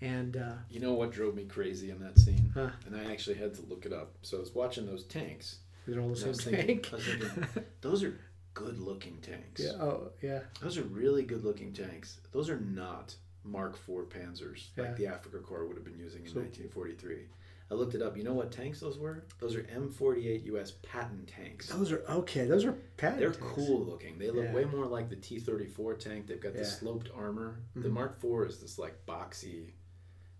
and 0.00 0.36
uh, 0.36 0.52
You 0.70 0.80
know 0.80 0.94
what 0.94 1.10
drove 1.12 1.34
me 1.34 1.44
crazy 1.44 1.90
in 1.90 1.98
that 2.00 2.18
scene? 2.18 2.50
Huh. 2.54 2.70
And 2.86 2.96
I 2.96 3.10
actually 3.12 3.36
had 3.36 3.54
to 3.54 3.62
look 3.62 3.84
it 3.86 3.92
up. 3.92 4.14
So 4.22 4.36
I 4.36 4.40
was 4.40 4.54
watching 4.54 4.86
those 4.86 5.04
tanks. 5.04 5.58
they're 5.86 6.00
all 6.00 6.08
the 6.10 6.16
same 6.16 6.34
thinking, 6.34 6.82
tank. 6.82 6.86
Thinking, 7.02 7.64
those 7.80 8.02
are 8.02 8.18
good 8.54 8.78
looking 8.78 9.18
tanks. 9.18 9.62
yeah. 9.62 9.72
Oh, 9.80 10.10
yeah. 10.22 10.40
Those 10.62 10.78
are 10.78 10.82
really 10.84 11.22
good 11.22 11.44
looking 11.44 11.72
tanks. 11.72 12.18
Those 12.32 12.48
are 12.48 12.58
not 12.60 13.14
Mark 13.44 13.74
IV 13.88 14.08
Panzers 14.08 14.68
like 14.76 14.88
Yeah. 14.88 14.94
the 14.94 15.04
Afrika 15.04 15.42
Korps 15.42 15.68
would 15.68 15.76
have 15.76 15.84
been 15.84 15.98
using 15.98 16.22
in 16.24 16.28
So- 16.32 16.40
1943. 16.40 17.26
I 17.70 17.74
looked 17.74 17.94
it 17.94 18.02
up. 18.02 18.16
You 18.16 18.22
know 18.22 18.32
what 18.34 18.52
tanks 18.52 18.78
those 18.80 18.96
were? 18.98 19.24
Those 19.40 19.56
are 19.56 19.62
M48 19.64 20.44
US 20.46 20.72
Patton 20.82 21.26
tanks. 21.26 21.68
Those 21.68 21.90
are 21.90 22.04
okay. 22.08 22.44
Those 22.46 22.64
are 22.64 22.72
patent. 22.96 23.18
They're 23.20 23.32
tanks. 23.32 23.54
cool 23.54 23.84
looking. 23.84 24.18
They 24.18 24.30
look 24.30 24.44
Yeah. 24.44 24.54
way 24.54 24.64
more 24.64 24.86
like 24.86 25.08
the 25.08 25.16
T-34 25.16 25.98
tank. 25.98 26.26
They've 26.28 26.40
got 26.40 26.54
the 26.54 26.64
sloped 26.64 27.10
armor. 27.14 27.60
The 27.74 27.88
Mhm. 27.88 27.92
Mark 27.92 28.18
IV 28.22 28.48
is 28.48 28.60
this 28.60 28.78
like 28.78 29.04
boxy, 29.06 29.72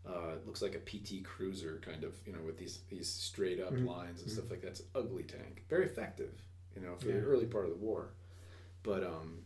uh, 0.06 0.34
it 0.36 0.46
looks 0.46 0.62
like 0.62 0.76
a 0.76 0.78
PT 0.78 1.22
Cruiser 1.24 1.80
kind 1.80 2.04
of, 2.04 2.14
you 2.24 2.32
know, 2.32 2.42
with 2.42 2.58
these 2.58 2.82
these 2.88 3.08
straight 3.08 3.58
up 3.60 3.72
Mhm. 3.74 3.86
lines 3.86 4.22
and 4.22 4.30
stuff 4.30 4.48
like 4.50 4.60
that. 4.60 4.68
It's 4.68 4.80
an 4.80 4.86
ugly 4.94 5.24
tank. 5.24 5.64
Very 5.68 5.86
effective, 5.86 6.30
you 6.76 6.82
know, 6.82 6.94
for 6.96 7.08
Yeah. 7.08 7.14
the 7.14 7.22
early 7.26 7.46
part 7.46 7.64
of 7.64 7.70
the 7.72 7.76
war. 7.78 8.12
But 8.84 9.02
um, 9.02 9.45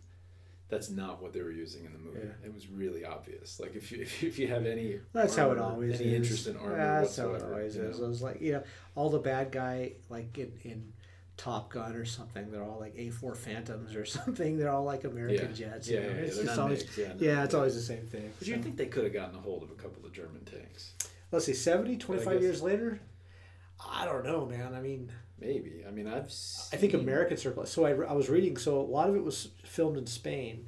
that's 0.70 0.88
not 0.90 1.20
what 1.22 1.32
they 1.32 1.42
were 1.42 1.50
using 1.50 1.84
in 1.84 1.92
the 1.92 1.98
movie. 1.98 2.20
Yeah. 2.24 2.46
It 2.46 2.54
was 2.54 2.68
really 2.68 3.04
obvious. 3.04 3.58
Like 3.60 3.74
if 3.74 3.90
you 3.92 4.02
if, 4.02 4.38
you 4.38 4.48
have 4.48 4.66
any 4.66 5.00
That's 5.12 5.36
how 5.36 5.50
it 5.50 5.58
always 5.58 6.00
any 6.00 6.10
is. 6.10 6.14
interest 6.14 6.46
in 6.46 6.56
armor 6.56 6.76
That's 6.76 7.16
how 7.16 7.34
it 7.34 7.42
always 7.42 7.76
you 7.76 7.82
is. 7.82 7.98
know? 7.98 8.06
It 8.06 8.08
was 8.08 8.22
like 8.22 8.40
you 8.40 8.52
know, 8.52 8.62
all 8.94 9.10
the 9.10 9.18
bad 9.18 9.50
guy 9.52 9.92
like 10.08 10.36
in, 10.38 10.52
in 10.62 10.92
Top 11.36 11.72
Gun 11.72 11.96
or 11.96 12.04
something. 12.04 12.50
They're 12.50 12.62
all 12.62 12.78
like 12.78 12.94
A 12.96 13.10
four 13.10 13.34
Phantoms 13.34 13.94
or 13.96 14.04
something. 14.16 14.58
They're 14.58 14.70
all 14.70 14.84
like 14.84 15.04
American 15.04 15.48
Yeah. 15.50 15.52
jets. 15.70 15.88
Yeah, 15.88 16.00
you 16.00 16.02
know? 16.02 16.08
yeah, 16.12 16.14
yeah, 16.16 16.22
It's 16.26 16.38
just 16.38 16.58
always 16.58 16.98
yeah, 16.98 17.08
no, 17.08 17.14
yeah, 17.18 17.44
it's 17.44 17.54
always 17.54 17.74
the 17.74 17.80
same 17.82 18.06
thing. 18.06 18.32
But 18.38 18.46
you 18.48 18.56
think 18.58 18.76
they 18.76 18.86
could 18.86 19.04
have 19.04 19.12
gotten 19.12 19.36
a 19.36 19.40
hold 19.40 19.62
of 19.62 19.70
a 19.70 19.74
couple 19.74 20.04
of 20.06 20.12
German 20.12 20.44
tanks? 20.44 20.94
let's 21.32 21.44
see, 21.46 21.54
70, 21.54 21.96
25 21.96 22.42
years 22.42 22.60
later. 22.60 23.00
I 23.88 24.04
don't 24.04 24.24
know, 24.24 24.44
man. 24.46 24.74
I 24.74 24.80
mean, 24.80 25.10
Maybe. 25.40 25.84
I 25.86 25.90
mean, 25.90 26.06
I've. 26.06 26.26
I 26.72 26.76
think 26.76 26.94
American 26.94 27.36
surplus. 27.36 27.70
So 27.72 27.84
I, 27.84 27.90
I 27.92 28.12
was 28.12 28.28
reading. 28.28 28.56
So 28.56 28.80
a 28.80 28.82
lot 28.82 29.08
of 29.08 29.16
it 29.16 29.24
was 29.24 29.48
filmed 29.64 29.96
in 29.96 30.06
Spain, 30.06 30.66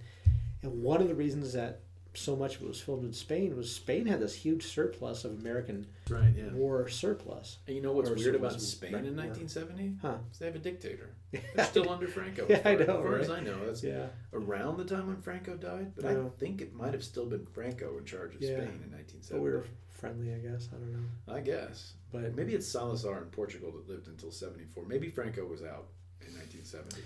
and 0.62 0.82
one 0.82 1.00
of 1.02 1.08
the 1.08 1.14
reasons 1.14 1.52
that 1.52 1.80
so 2.14 2.36
much 2.36 2.56
of 2.56 2.62
it 2.62 2.68
was 2.68 2.78
filmed 2.80 3.04
in 3.06 3.12
Spain 3.14 3.56
was 3.56 3.74
Spain 3.74 4.04
had 4.06 4.20
this 4.20 4.34
huge 4.34 4.66
surplus 4.66 5.24
of 5.24 5.32
American 5.40 5.86
Right. 6.10 6.34
Yeah. 6.36 6.52
war 6.52 6.86
surplus. 6.88 7.56
And 7.66 7.74
you 7.74 7.80
know 7.82 7.92
what's 7.92 8.10
weird 8.10 8.34
about 8.34 8.60
Spain 8.60 8.92
in 8.94 9.16
1970? 9.16 9.94
Huh. 10.02 10.16
They 10.38 10.44
have 10.44 10.54
a 10.54 10.58
dictator. 10.58 11.08
They're 11.54 11.64
still 11.64 11.88
under 11.88 12.06
Franco. 12.06 12.44
Yeah, 12.50 12.56
as 12.56 12.62
far, 12.62 12.70
I 12.72 12.74
know, 12.76 12.82
As 12.82 12.86
far 12.86 13.16
as? 13.18 13.30
I 13.30 13.40
know, 13.40 13.64
that's 13.64 13.82
Yeah. 13.82 14.06
around 14.34 14.76
the 14.76 14.84
time 14.84 15.06
when 15.06 15.22
Franco 15.22 15.56
died. 15.56 15.92
But 15.96 16.04
I 16.04 16.12
Yeah. 16.12 16.28
think 16.38 16.60
it 16.60 16.74
might 16.74 16.92
have 16.92 17.02
still 17.02 17.24
been 17.24 17.46
Franco 17.46 17.96
in 17.96 18.04
charge 18.04 18.34
of 18.34 18.42
Yeah. 18.42 18.56
Spain 18.58 18.80
in 18.84 18.90
1970. 18.90 19.30
But 19.38 19.42
we 19.42 19.50
were 19.50 19.64
friendly, 19.88 20.34
I 20.34 20.38
guess. 20.38 20.68
I 20.70 20.76
don't 20.76 20.92
know. 20.92 21.32
I 21.34 21.40
guess. 21.40 21.94
But 22.12 22.34
Maybe 22.36 22.54
it's 22.54 22.68
Salazar 22.68 23.18
in 23.18 23.24
Portugal 23.30 23.72
that 23.72 23.88
lived 23.88 24.06
until 24.08 24.30
74. 24.30 24.84
Maybe 24.84 25.08
Franco 25.08 25.44
was 25.46 25.62
out 25.62 25.86
in 26.20 26.28
1970. 26.34 27.00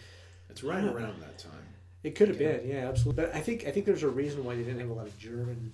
It's 0.50 0.62
right 0.64 0.82
Yeah. 0.84 0.92
around 0.92 1.20
that 1.22 1.38
time. 1.38 1.52
it 2.02 2.14
could 2.14 2.28
have 2.28 2.40
Yeah. 2.40 2.58
been, 2.58 2.68
yeah, 2.68 2.88
absolutely. 2.88 3.24
But 3.24 3.34
I 3.34 3.40
think 3.40 3.66
I 3.66 3.72
think 3.72 3.84
there's 3.86 4.04
a 4.04 4.08
reason 4.08 4.44
why 4.44 4.54
they 4.54 4.62
didn't 4.62 4.78
have 4.80 4.90
a 4.90 4.94
lot 4.94 5.06
of 5.08 5.18
German. 5.18 5.72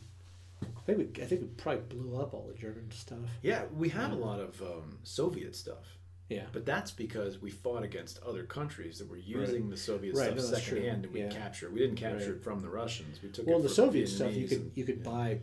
I 0.62 0.80
think 0.86 0.98
we, 1.16 1.22
I 1.22 1.26
think 1.26 1.42
we 1.42 1.46
probably 1.48 1.82
blew 1.96 2.16
up 2.16 2.32
all 2.32 2.46
the 2.46 2.54
German 2.58 2.90
stuff. 2.90 3.18
Yeah, 3.42 3.64
we 3.76 3.88
have 3.90 4.12
a 4.12 4.16
lot 4.16 4.40
of 4.40 4.60
um, 4.62 4.98
Soviet 5.02 5.54
stuff. 5.56 5.98
Yeah. 6.30 6.46
But 6.52 6.64
that's 6.64 6.90
because 6.90 7.42
we 7.42 7.50
fought 7.50 7.82
against 7.82 8.22
other 8.22 8.44
countries 8.44 8.98
that 8.98 9.08
were 9.10 9.18
using 9.18 9.68
the 9.68 9.76
Soviet 9.76 10.14
Right, 10.14 10.26
stuff 10.32 10.36
no, 10.52 10.58
secondhand, 10.58 11.04
and 11.04 11.12
we 11.12 11.20
Yeah. 11.20 11.28
captured. 11.30 11.72
We 11.74 11.80
didn't 11.80 11.96
capture 11.96 12.28
Right. 12.28 12.36
it 12.36 12.42
from 12.42 12.62
the 12.62 12.70
Russians. 12.70 13.20
We 13.22 13.28
took 13.28 13.46
Well, 13.46 13.60
the 13.60 13.68
Soviet 13.68 14.06
stuff 14.08 14.34
you 14.34 14.48
could 14.48 14.58
and- 14.58 14.72
you 14.76 14.84
could 14.84 14.98
yeah. 14.98 15.02
buy 15.10 15.40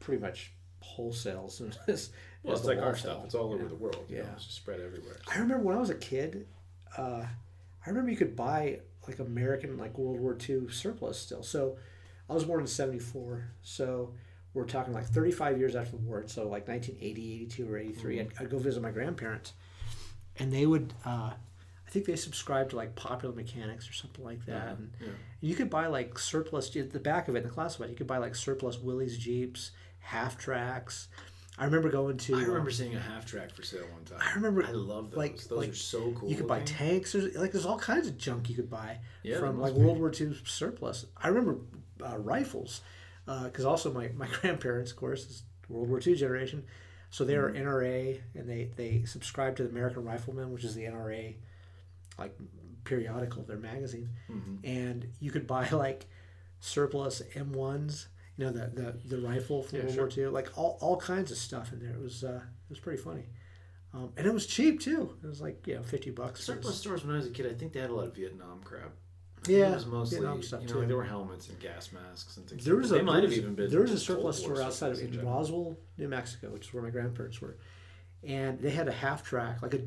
pretty 0.00 0.20
much 0.20 0.52
wholesale. 0.80 1.48
Well, 2.44 2.56
it's 2.56 2.64
like 2.66 2.78
our 2.78 2.94
stuff. 2.96 3.16
fell. 3.16 3.24
It's 3.24 3.34
all 3.34 3.52
over 3.52 3.62
Yeah. 3.62 3.68
the 3.68 3.74
world. 3.74 4.04
You 4.08 4.18
know, 4.18 4.22
Yeah. 4.24 4.32
it's 4.34 4.44
just 4.44 4.56
spread 4.56 4.80
everywhere. 4.80 5.16
I 5.26 5.38
remember 5.38 5.64
when 5.64 5.76
I 5.76 5.80
was 5.80 5.90
a 5.90 5.94
kid, 5.94 6.46
uh, 6.96 7.26
I 7.86 7.88
remember 7.90 8.10
you 8.10 8.16
could 8.16 8.36
buy 8.36 8.80
like 9.08 9.18
American 9.18 9.76
like 9.78 9.98
World 9.98 10.20
War 10.20 10.36
II 10.48 10.68
surplus 10.70 11.18
still. 11.18 11.42
So 11.42 11.76
I 12.28 12.34
was 12.34 12.44
born 12.44 12.60
in 12.60 12.66
74. 12.66 13.48
So 13.62 14.14
we're 14.52 14.64
talking 14.66 14.92
like 14.94 15.06
35 15.06 15.58
years 15.58 15.74
after 15.74 15.92
the 15.92 16.02
war. 16.02 16.22
So 16.26 16.48
like 16.48 16.68
1980, 16.68 17.34
82 17.34 17.70
or 17.72 17.78
83, 17.78 18.20
I'd, 18.20 18.32
I'd 18.40 18.50
go 18.50 18.58
visit 18.58 18.82
my 18.82 18.90
grandparents 18.90 19.52
and 20.38 20.52
they 20.52 20.66
would, 20.66 20.92
uh, 21.04 21.32
I 21.86 21.90
think 21.90 22.06
they 22.06 22.16
subscribed 22.16 22.70
to 22.70 22.76
like 22.76 22.94
Popular 22.94 23.34
Mechanics 23.34 23.88
or 23.88 23.92
something 23.92 24.24
like 24.24 24.44
that. 24.46 24.78
And 24.78 24.92
yeah. 25.00 25.08
you 25.40 25.54
could 25.54 25.70
buy 25.70 25.86
like 25.86 26.18
surplus, 26.18 26.74
at 26.76 26.92
the 26.92 26.98
back 27.00 27.28
of 27.28 27.34
it 27.36 27.38
in 27.38 27.44
the 27.44 27.50
classified, 27.50 27.90
you 27.90 27.96
could 27.96 28.06
buy 28.06 28.18
like 28.18 28.34
surplus 28.34 28.78
Willys 28.78 29.16
Jeeps, 29.18 29.70
half 30.00 30.36
tracks. 30.38 31.08
I 31.56 31.66
remember 31.66 31.88
going 31.90 32.16
to. 32.18 32.34
I 32.34 32.42
uh, 32.42 32.46
remember 32.46 32.70
seeing 32.72 32.94
a 32.96 33.00
half 33.00 33.26
track 33.26 33.52
for 33.52 33.62
sale 33.62 33.84
one 33.92 34.04
time. 34.04 34.18
I 34.20 34.34
remember, 34.34 34.64
I 34.64 34.72
love 34.72 35.10
those. 35.10 35.18
like- 35.18 35.36
those 35.44 35.58
like, 35.58 35.70
are 35.70 35.74
so 35.74 36.12
cool. 36.12 36.28
you 36.28 36.36
could 36.36 36.48
buy 36.48 36.60
tanks. 36.60 37.12
There's 37.12 37.34
like 37.36 37.52
there's 37.52 37.66
all 37.66 37.78
kinds 37.78 38.08
of 38.08 38.18
junk 38.18 38.48
you 38.48 38.56
could 38.56 38.68
buy 38.70 38.98
Yeah, 39.22 39.38
from 39.38 39.60
like 39.60 39.74
be. 39.74 39.80
World 39.80 39.98
War 39.98 40.12
II 40.18 40.36
surplus. 40.44 41.06
I 41.16 41.28
remember 41.28 41.58
uh, 42.04 42.18
rifles 42.18 42.80
because 43.24 43.64
also 43.64 43.92
my, 43.92 44.08
my 44.16 44.26
grandparents, 44.40 44.90
of 44.90 44.96
course, 44.96 45.24
is 45.26 45.42
World 45.68 45.88
War 45.88 46.00
II 46.04 46.14
generation, 46.16 46.64
so 47.10 47.24
they 47.24 47.36
are 47.36 47.50
Mm-hmm. 47.50 47.66
NRA 47.68 48.20
and 48.34 48.48
they 48.48 48.70
they 48.76 49.04
subscribe 49.04 49.56
to 49.56 49.62
the 49.62 49.68
American 49.68 50.04
Rifleman, 50.04 50.52
which 50.52 50.64
is 50.64 50.74
the 50.74 50.82
NRA 50.82 51.36
like 52.18 52.36
periodical, 52.82 53.42
their 53.44 53.56
magazine, 53.58 54.10
Mhm. 54.28 54.58
and 54.64 55.06
you 55.20 55.30
could 55.30 55.46
buy 55.46 55.68
like 55.70 56.06
surplus 56.60 57.22
M1s. 57.34 58.06
You 58.36 58.46
know 58.46 58.52
the 58.52 58.66
the, 58.74 59.16
the 59.16 59.26
rifle 59.26 59.62
from 59.62 59.78
Yeah, 59.78 59.84
World 59.84 60.12
sure. 60.12 60.24
War 60.24 60.26
II, 60.28 60.32
like 60.32 60.58
all, 60.58 60.78
all 60.80 60.96
kinds 60.96 61.30
of 61.30 61.36
stuff 61.38 61.72
in 61.72 61.78
there. 61.80 61.92
It 61.92 62.00
was 62.02 62.24
uh, 62.24 62.40
it 62.42 62.70
was 62.70 62.80
pretty 62.80 63.00
funny. 63.00 63.26
Um, 63.92 64.12
and 64.16 64.26
it 64.26 64.34
was 64.34 64.46
cheap 64.46 64.80
too. 64.80 65.16
It 65.22 65.26
was 65.26 65.40
like 65.40 65.66
you 65.66 65.76
know 65.76 65.82
fifty 65.82 66.10
bucks. 66.10 66.42
Surplus 66.42 66.76
stores 66.78 67.04
when 67.04 67.14
I 67.14 67.18
was 67.18 67.26
a 67.26 67.30
kid, 67.30 67.46
I 67.46 67.54
think 67.54 67.72
they 67.72 67.80
had 67.80 67.90
a 67.90 67.94
lot 67.94 68.06
of 68.08 68.14
Vietnam 68.16 68.60
crap. 68.64 68.90
Yeah, 69.46 69.72
it 69.72 69.74
was 69.74 69.86
mostly 69.86 70.18
Vietnam 70.18 70.42
stuff, 70.42 70.62
you 70.62 70.68
know, 70.68 70.72
too. 70.72 70.78
like 70.80 70.88
there 70.88 70.96
were 70.96 71.04
helmets 71.04 71.48
and 71.48 71.60
gas 71.60 71.92
masks 71.92 72.36
and 72.38 72.48
things. 72.48 72.64
There 72.64 72.76
was 72.76 72.88
that. 72.88 72.96
a 72.96 72.98
they 72.98 73.04
might 73.04 73.22
have 73.22 73.32
even 73.32 73.54
been 73.54 73.70
there 73.70 73.82
was 73.82 73.92
a 73.92 73.98
surplus 73.98 74.38
store 74.38 74.60
outside 74.62 74.92
of 74.92 74.98
in 74.98 75.12
general. 75.12 75.32
Roswell, 75.32 75.78
New 75.98 76.08
Mexico, 76.08 76.50
which 76.50 76.66
is 76.68 76.74
where 76.74 76.82
my 76.82 76.90
grandparents 76.90 77.40
were, 77.40 77.58
and 78.24 78.58
they 78.58 78.70
had 78.70 78.88
a 78.88 78.92
half 78.92 79.22
track, 79.22 79.62
like 79.62 79.74
a, 79.74 79.80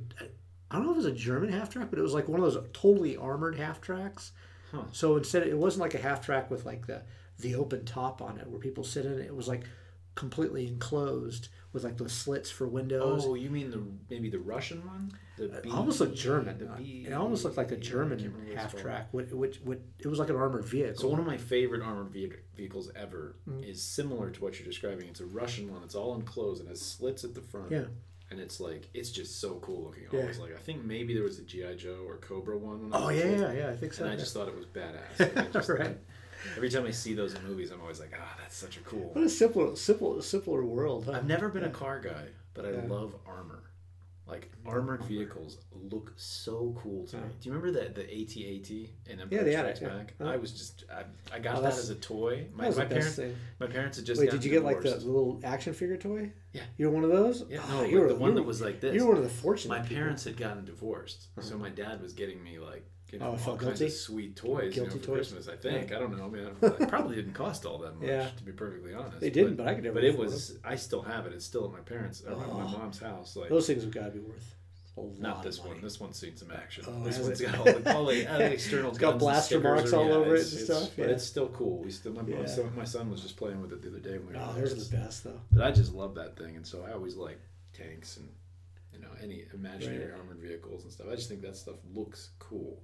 I 0.70 0.76
don't 0.76 0.86
know 0.86 0.92
if 0.92 0.96
it 0.98 0.98
was 0.98 1.06
a 1.08 1.12
German 1.12 1.50
half 1.52 1.70
track, 1.72 1.90
but 1.90 1.98
it 1.98 2.04
was 2.04 2.14
like 2.14 2.28
one 2.28 2.40
of 2.40 2.54
those 2.54 2.64
totally 2.72 3.18
armored 3.18 3.56
half 3.56 3.82
tracks, 3.82 4.32
Huh. 4.72 4.84
So 4.92 5.16
instead, 5.16 5.48
it 5.48 5.58
wasn't 5.58 5.82
like 5.82 5.94
a 5.96 6.02
half 6.02 6.24
track 6.26 6.52
with 6.52 6.66
like 6.66 6.88
the 6.88 7.04
the 7.40 7.56
open 7.56 7.86
top 7.86 8.22
on 8.22 8.38
it 8.40 8.48
where 8.48 8.60
people 8.60 8.84
sit 8.84 9.06
in 9.06 9.14
it. 9.14 9.26
It 9.26 9.36
was 9.36 9.48
like 9.48 9.64
completely 10.16 10.68
enclosed 10.68 11.50
with 11.74 11.84
like 11.84 11.98
those 11.98 12.12
slits 12.14 12.50
for 12.50 12.68
windows. 12.68 13.24
Oh, 13.26 13.36
you 13.36 13.50
mean 13.52 13.70
the 13.70 13.84
maybe 14.10 14.30
the 14.30 14.40
Russian 14.40 14.86
one? 14.86 15.12
The 15.38 15.60
It 15.60 15.68
almost 15.72 16.00
looked 16.00 16.16
German. 16.18 16.58
the 16.58 16.72
Uh, 16.72 16.78
B- 16.78 17.06
it 17.08 17.14
almost 17.14 17.44
looked 17.44 17.58
like 17.58 17.72
a 17.72 17.78
German 17.78 18.18
can't 18.18 18.32
remember 18.34 18.54
what 18.56 18.64
it's 18.64 18.74
half 18.74 18.82
track. 18.82 19.10
Which, 19.12 19.30
which, 19.32 19.58
which, 19.64 19.80
it 20.00 20.08
was 20.08 20.18
like 20.18 20.30
an 20.32 20.36
armored 20.36 20.66
vehicle. 20.66 20.96
So 21.02 21.08
one 21.10 21.20
of 21.20 21.28
my 21.28 21.38
favorite 21.38 21.84
armored 21.84 22.12
vehicles 22.56 22.90
ever 22.96 23.36
Mm-hmm. 23.48 23.64
is 23.64 23.82
similar 23.84 24.32
to 24.32 24.42
what 24.42 24.58
you're 24.58 24.68
describing. 24.68 25.08
It's 25.08 25.20
a 25.20 25.26
Russian 25.28 25.72
one. 25.72 25.84
It's 25.84 25.94
all 25.94 26.16
enclosed 26.16 26.62
and 26.62 26.70
has 26.70 26.82
slits 26.82 27.24
at 27.24 27.36
the 27.36 27.42
front. 27.42 27.72
Yeah. 27.72 27.84
And 28.32 28.40
it's 28.40 28.60
like 28.60 28.90
it's 28.96 29.12
just 29.12 29.40
so 29.40 29.56
cool 29.62 29.84
looking. 29.86 30.04
Yeah. 30.12 30.32
Like 30.42 30.54
I 30.56 30.60
think 30.60 30.84
maybe 30.84 31.14
there 31.14 31.24
was 31.24 31.38
a 31.40 31.44
GI 31.44 31.76
Joe 31.78 32.04
or 32.08 32.18
Cobra 32.18 32.58
one. 32.58 32.90
I 32.92 32.98
oh 33.04 33.10
yeah, 33.10 33.26
yeah, 33.30 33.52
yeah. 33.54 33.70
I 33.70 33.76
think 33.78 33.94
so. 33.94 34.04
And 34.04 34.12
I 34.14 34.16
just 34.18 34.34
thought 34.34 34.48
it 34.50 34.56
was 34.56 34.66
badass. 34.66 35.36
Like, 35.36 35.54
just- 35.54 35.70
Right. 35.70 35.98
Every 36.56 36.70
time 36.70 36.86
I 36.86 36.92
see 36.92 37.14
those 37.14 37.34
in 37.34 37.44
movies, 37.46 37.72
I'm 37.72 37.82
always 37.82 38.00
like, 38.00 38.14
ah, 38.20 38.36
that's 38.40 38.56
such 38.56 38.78
a 38.78 38.82
cool. 38.82 39.10
What 39.14 39.24
a 39.24 39.30
simple, 39.30 39.76
simple, 39.76 40.22
simpler 40.22 40.64
world. 40.64 41.06
Huh? 41.06 41.14
I've 41.14 41.26
never 41.28 41.50
been 41.50 41.64
a 41.64 41.70
car 41.70 42.00
guy, 42.00 42.26
but 42.54 42.66
I 42.66 42.72
Yeah. 42.72 42.86
love 42.88 43.16
armor. 43.26 43.64
Like 44.28 44.52
armored 44.66 45.04
vehicles 45.06 45.58
look 45.72 46.12
so 46.18 46.76
cool 46.84 47.06
to 47.08 47.16
me. 47.16 47.24
Do 47.40 47.48
you 47.48 47.56
remember 47.56 47.80
that 47.80 47.96
the 47.96 48.04
AT-AT 48.04 48.70
in 49.06 49.22
Empire 49.22 49.48
Yeah, 49.50 49.60
Strikes 49.60 49.82
yeah. 49.82 49.88
Back? 49.88 50.14
Huh. 50.20 50.26
I 50.28 50.36
was 50.36 50.52
just 50.52 50.84
I, 50.94 51.04
I 51.34 51.40
got 51.40 51.56
Oh, 51.60 51.62
that 51.62 51.72
as 51.72 51.90
a 51.92 51.96
toy. 51.96 52.46
My, 52.54 52.70
my 52.72 52.84
parents 52.84 53.22
my 53.58 53.68
parents 53.68 53.96
had 53.96 54.06
just 54.06 54.20
Wait, 54.20 54.30
did 54.30 54.44
you 54.44 54.52
get 54.52 54.64
like 54.66 54.82
the, 54.82 54.90
the 54.96 55.06
little 55.06 55.40
action 55.46 55.74
figure 55.74 55.96
toy? 55.96 56.34
Yeah. 56.52 56.64
You 56.78 56.88
were 56.88 56.92
one 56.92 57.06
of 57.06 57.10
those? 57.10 57.46
yeah 57.50 57.62
Oh, 57.70 57.84
no 57.84 57.84
you 57.86 58.02
were 58.02 58.10
the 58.10 58.16
one 58.16 58.36
that 58.36 58.44
was 58.44 58.60
like 58.60 58.82
this. 58.82 58.94
You 58.94 59.04
were 59.04 59.14
one 59.14 59.18
of 59.18 59.24
the 59.24 59.30
fortunate. 59.30 59.70
my 59.70 59.80
people. 59.80 59.96
parents 59.96 60.26
had 60.26 60.36
gotten 60.36 60.66
divorced, 60.66 61.28
so 61.40 61.58
my 61.58 61.70
dad 61.70 62.02
was 62.02 62.12
getting 62.12 62.44
me 62.44 62.60
like 62.60 62.86
know 63.14 63.26
Oh, 63.28 63.30
all 63.32 63.38
felt 63.38 63.60
guilty? 63.60 63.86
of 63.86 63.92
sweet 63.94 64.36
toys 64.36 64.76
you 64.76 64.84
know, 64.84 64.90
for 64.90 64.98
toys? 64.98 65.06
Christmas. 65.32 65.48
I 65.48 65.56
think 65.56 65.92
I 65.94 66.00
don't 66.00 66.18
know. 66.18 66.26
I 66.26 66.28
mean, 66.30 66.48
I 66.62 66.66
it 66.84 66.90
probably 66.90 67.16
didn't 67.16 67.34
cost 67.34 67.66
all 67.66 67.78
that 67.80 67.98
much 68.00 68.08
Yeah. 68.10 68.28
to 68.36 68.44
be 68.44 68.52
perfectly 68.52 68.94
honest. 68.94 69.20
They 69.22 69.30
didn't, 69.30 69.56
but 69.56 69.68
I 69.68 69.74
could 69.76 69.84
never 69.84 69.96
But 69.96 70.04
it 70.04 70.18
was. 70.18 70.58
I 70.64 70.76
still 70.76 71.02
have 71.02 71.26
it. 71.26 71.34
It's 71.34 71.46
still 71.46 71.66
at 71.66 71.72
my 71.72 71.80
parents. 71.80 72.24
Or 72.28 72.36
my 72.36 72.44
Oh. 72.46 72.68
mom's 72.68 73.00
house. 73.00 73.36
Like 73.36 73.50
Those 73.50 73.66
things 73.68 73.84
have 73.84 73.92
got 73.94 74.06
to 74.06 74.12
be 74.12 74.20
worth 74.20 74.56
a 74.98 75.00
lot 75.02 75.20
not 75.20 75.44
this 75.44 75.60
one. 75.64 75.80
This 75.80 76.00
one's 76.00 76.18
seen 76.18 76.36
some 76.36 76.52
action. 76.52 76.84
Oh, 76.88 77.04
this 77.04 77.20
one's 77.20 77.40
it? 77.40 77.46
got 77.52 77.60
all 77.60 77.66
the, 77.66 77.96
all 77.96 78.06
the, 78.08 78.26
all 78.32 78.38
the 78.40 78.52
external 78.54 78.90
It's 78.90 78.98
got 78.98 79.20
blaster 79.20 79.60
marks 79.60 79.94
all 79.94 80.08
yeah, 80.08 80.12
over 80.14 80.36
it 80.36 80.40
and 80.40 80.48
stuff, 80.60 80.90
But 80.98 81.06
yeah. 81.10 81.14
it's 81.14 81.24
still 81.24 81.50
cool. 81.50 81.84
We 81.84 81.92
still 81.92 82.14
my, 82.14 82.24
my 82.24 82.30
Yeah. 82.40 82.46
son, 82.48 82.72
my 82.76 82.84
son 82.84 83.10
was 83.12 83.22
just 83.22 83.38
playing 83.38 83.62
with 83.62 83.72
it 83.74 83.82
the 83.84 83.90
other 83.90 84.00
day 84.00 84.18
when 84.18 84.28
we 84.30 84.34
were 84.34 84.40
Oh, 84.44 84.54
there. 84.54 84.64
those 84.68 84.74
are 84.74 84.90
the 84.98 84.98
best 85.04 85.24
though. 85.24 85.40
But 85.52 85.64
I 85.64 85.72
just 85.72 85.94
love 85.94 86.16
that 86.16 86.36
thing, 86.36 86.56
and 86.56 86.66
so 86.66 86.84
I 86.88 86.94
always 86.94 87.16
like 87.16 87.40
tanks 87.74 88.18
and 88.18 88.28
you 88.92 89.00
know 89.00 89.10
any 89.22 89.46
imaginary 89.54 90.06
Right. 90.12 90.20
armored 90.20 90.40
vehicles 90.40 90.82
and 90.84 90.92
stuff. 90.92 91.06
I 91.12 91.16
just 91.16 91.30
think 91.30 91.42
that 91.42 91.56
stuff 91.56 91.76
looks 91.94 92.32
cool. 92.40 92.82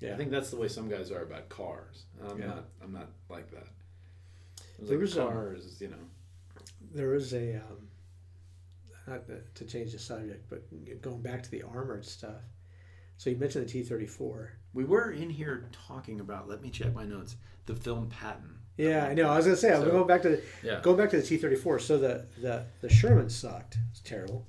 Yeah. 0.00 0.14
I 0.14 0.16
think 0.16 0.30
that's 0.30 0.50
the 0.50 0.56
way 0.56 0.68
some 0.68 0.88
guys 0.88 1.10
are 1.10 1.22
about 1.22 1.48
cars. 1.48 2.04
I'm 2.24 2.38
Yeah. 2.38 2.46
not. 2.46 2.68
I'm 2.82 2.92
not 2.92 3.08
like 3.28 3.50
that. 3.50 3.66
There 4.78 4.90
like 4.92 5.00
was 5.00 5.16
a- 5.16 5.22
cars, 5.24 5.80
you 5.80 5.88
know. 5.88 5.96
There 6.94 7.14
is 7.14 7.34
a 7.34 7.56
um, 7.56 7.88
not 9.06 9.22
to 9.56 9.64
change 9.64 9.92
the 9.92 9.98
subject, 9.98 10.48
but 10.48 10.62
going 11.02 11.20
back 11.22 11.42
to 11.42 11.50
the 11.50 11.62
armored 11.62 12.04
stuff. 12.04 12.42
So 13.16 13.30
you 13.30 13.36
mentioned 13.36 13.66
the 13.66 13.70
T 13.70 13.82
thirty 13.82 14.06
four. 14.06 14.52
We 14.72 14.84
were 14.84 15.10
in 15.10 15.30
here 15.30 15.68
talking 15.88 16.20
about. 16.20 16.48
Let 16.48 16.62
me 16.62 16.70
check 16.70 16.94
my 16.94 17.04
notes. 17.04 17.36
The 17.66 17.74
film 17.74 18.08
Patton. 18.08 18.54
Yeah, 18.76 19.06
I 19.06 19.14
know. 19.14 19.28
I 19.28 19.36
was 19.36 19.46
gonna 19.46 19.56
say 19.56 19.72
I 19.72 19.78
was 19.80 19.88
going 19.88 20.06
back 20.06 20.22
to 20.22 20.28
the, 20.30 20.42
Yeah. 20.62 20.80
going 20.80 20.96
back 20.96 21.10
to 21.10 21.16
the 21.20 21.26
T 21.26 21.36
thirty 21.36 21.56
four. 21.56 21.78
So 21.80 21.98
the 21.98 22.26
the 22.40 22.64
the 22.80 22.88
Sherman 22.88 23.28
sucked. 23.28 23.76
It's 23.90 24.00
terrible. 24.00 24.46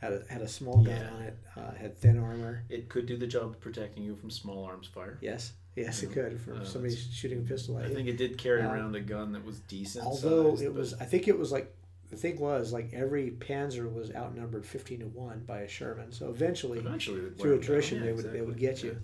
Had 0.00 0.12
a 0.14 0.22
had 0.30 0.40
a 0.40 0.48
small 0.48 0.76
gun 0.82 0.96
Yeah. 0.96 1.10
on 1.10 1.22
it. 1.22 1.36
Uh, 1.56 1.72
had 1.74 1.96
thin 1.98 2.18
armor. 2.18 2.62
It 2.70 2.88
could 2.88 3.04
do 3.06 3.16
the 3.18 3.26
job 3.26 3.50
of 3.50 3.60
protecting 3.60 4.02
you 4.02 4.14
from 4.16 4.30
small 4.30 4.64
arms 4.64 4.86
fire. 4.86 5.18
Yes, 5.20 5.52
yes, 5.76 6.02
it 6.02 6.12
could 6.12 6.40
from 6.40 6.62
Uh, 6.62 6.64
somebody 6.64 6.94
shooting 6.96 7.40
a 7.40 7.42
pistol 7.42 7.76
at 7.78 7.84
I 7.84 7.86
you. 7.88 7.92
I 7.92 7.94
think 7.96 8.08
it 8.08 8.16
did 8.16 8.38
carry 8.38 8.62
Uh, 8.62 8.72
around 8.72 8.94
a 8.94 9.00
gun 9.00 9.32
that 9.32 9.44
was 9.44 9.60
decent. 9.60 10.06
Although 10.06 10.50
sized, 10.56 10.62
it 10.62 10.72
was, 10.74 10.94
I 10.94 11.04
think 11.04 11.28
it 11.28 11.38
was 11.38 11.52
like 11.52 11.74
the 12.08 12.16
thing 12.16 12.40
was 12.40 12.72
like 12.72 12.92
every 12.94 13.30
Panzer 13.32 13.92
was 13.92 14.10
outnumbered 14.14 14.64
fifteen 14.64 15.00
to 15.00 15.06
one 15.06 15.44
by 15.46 15.60
a 15.60 15.68
Sherman. 15.68 16.12
So 16.12 16.30
eventually, 16.30 16.78
eventually 16.78 17.20
through 17.20 17.36
wear 17.36 17.44
'em 17.44 17.50
down. 17.50 17.58
attrition, 17.60 17.98
Yeah, 17.98 18.04
they 18.06 18.12
would 18.14 18.24
they 18.32 18.40
would 18.40 18.56
exactly. 18.56 18.66
get 18.66 18.82
you. 18.82 18.90
Yeah. 18.92 18.98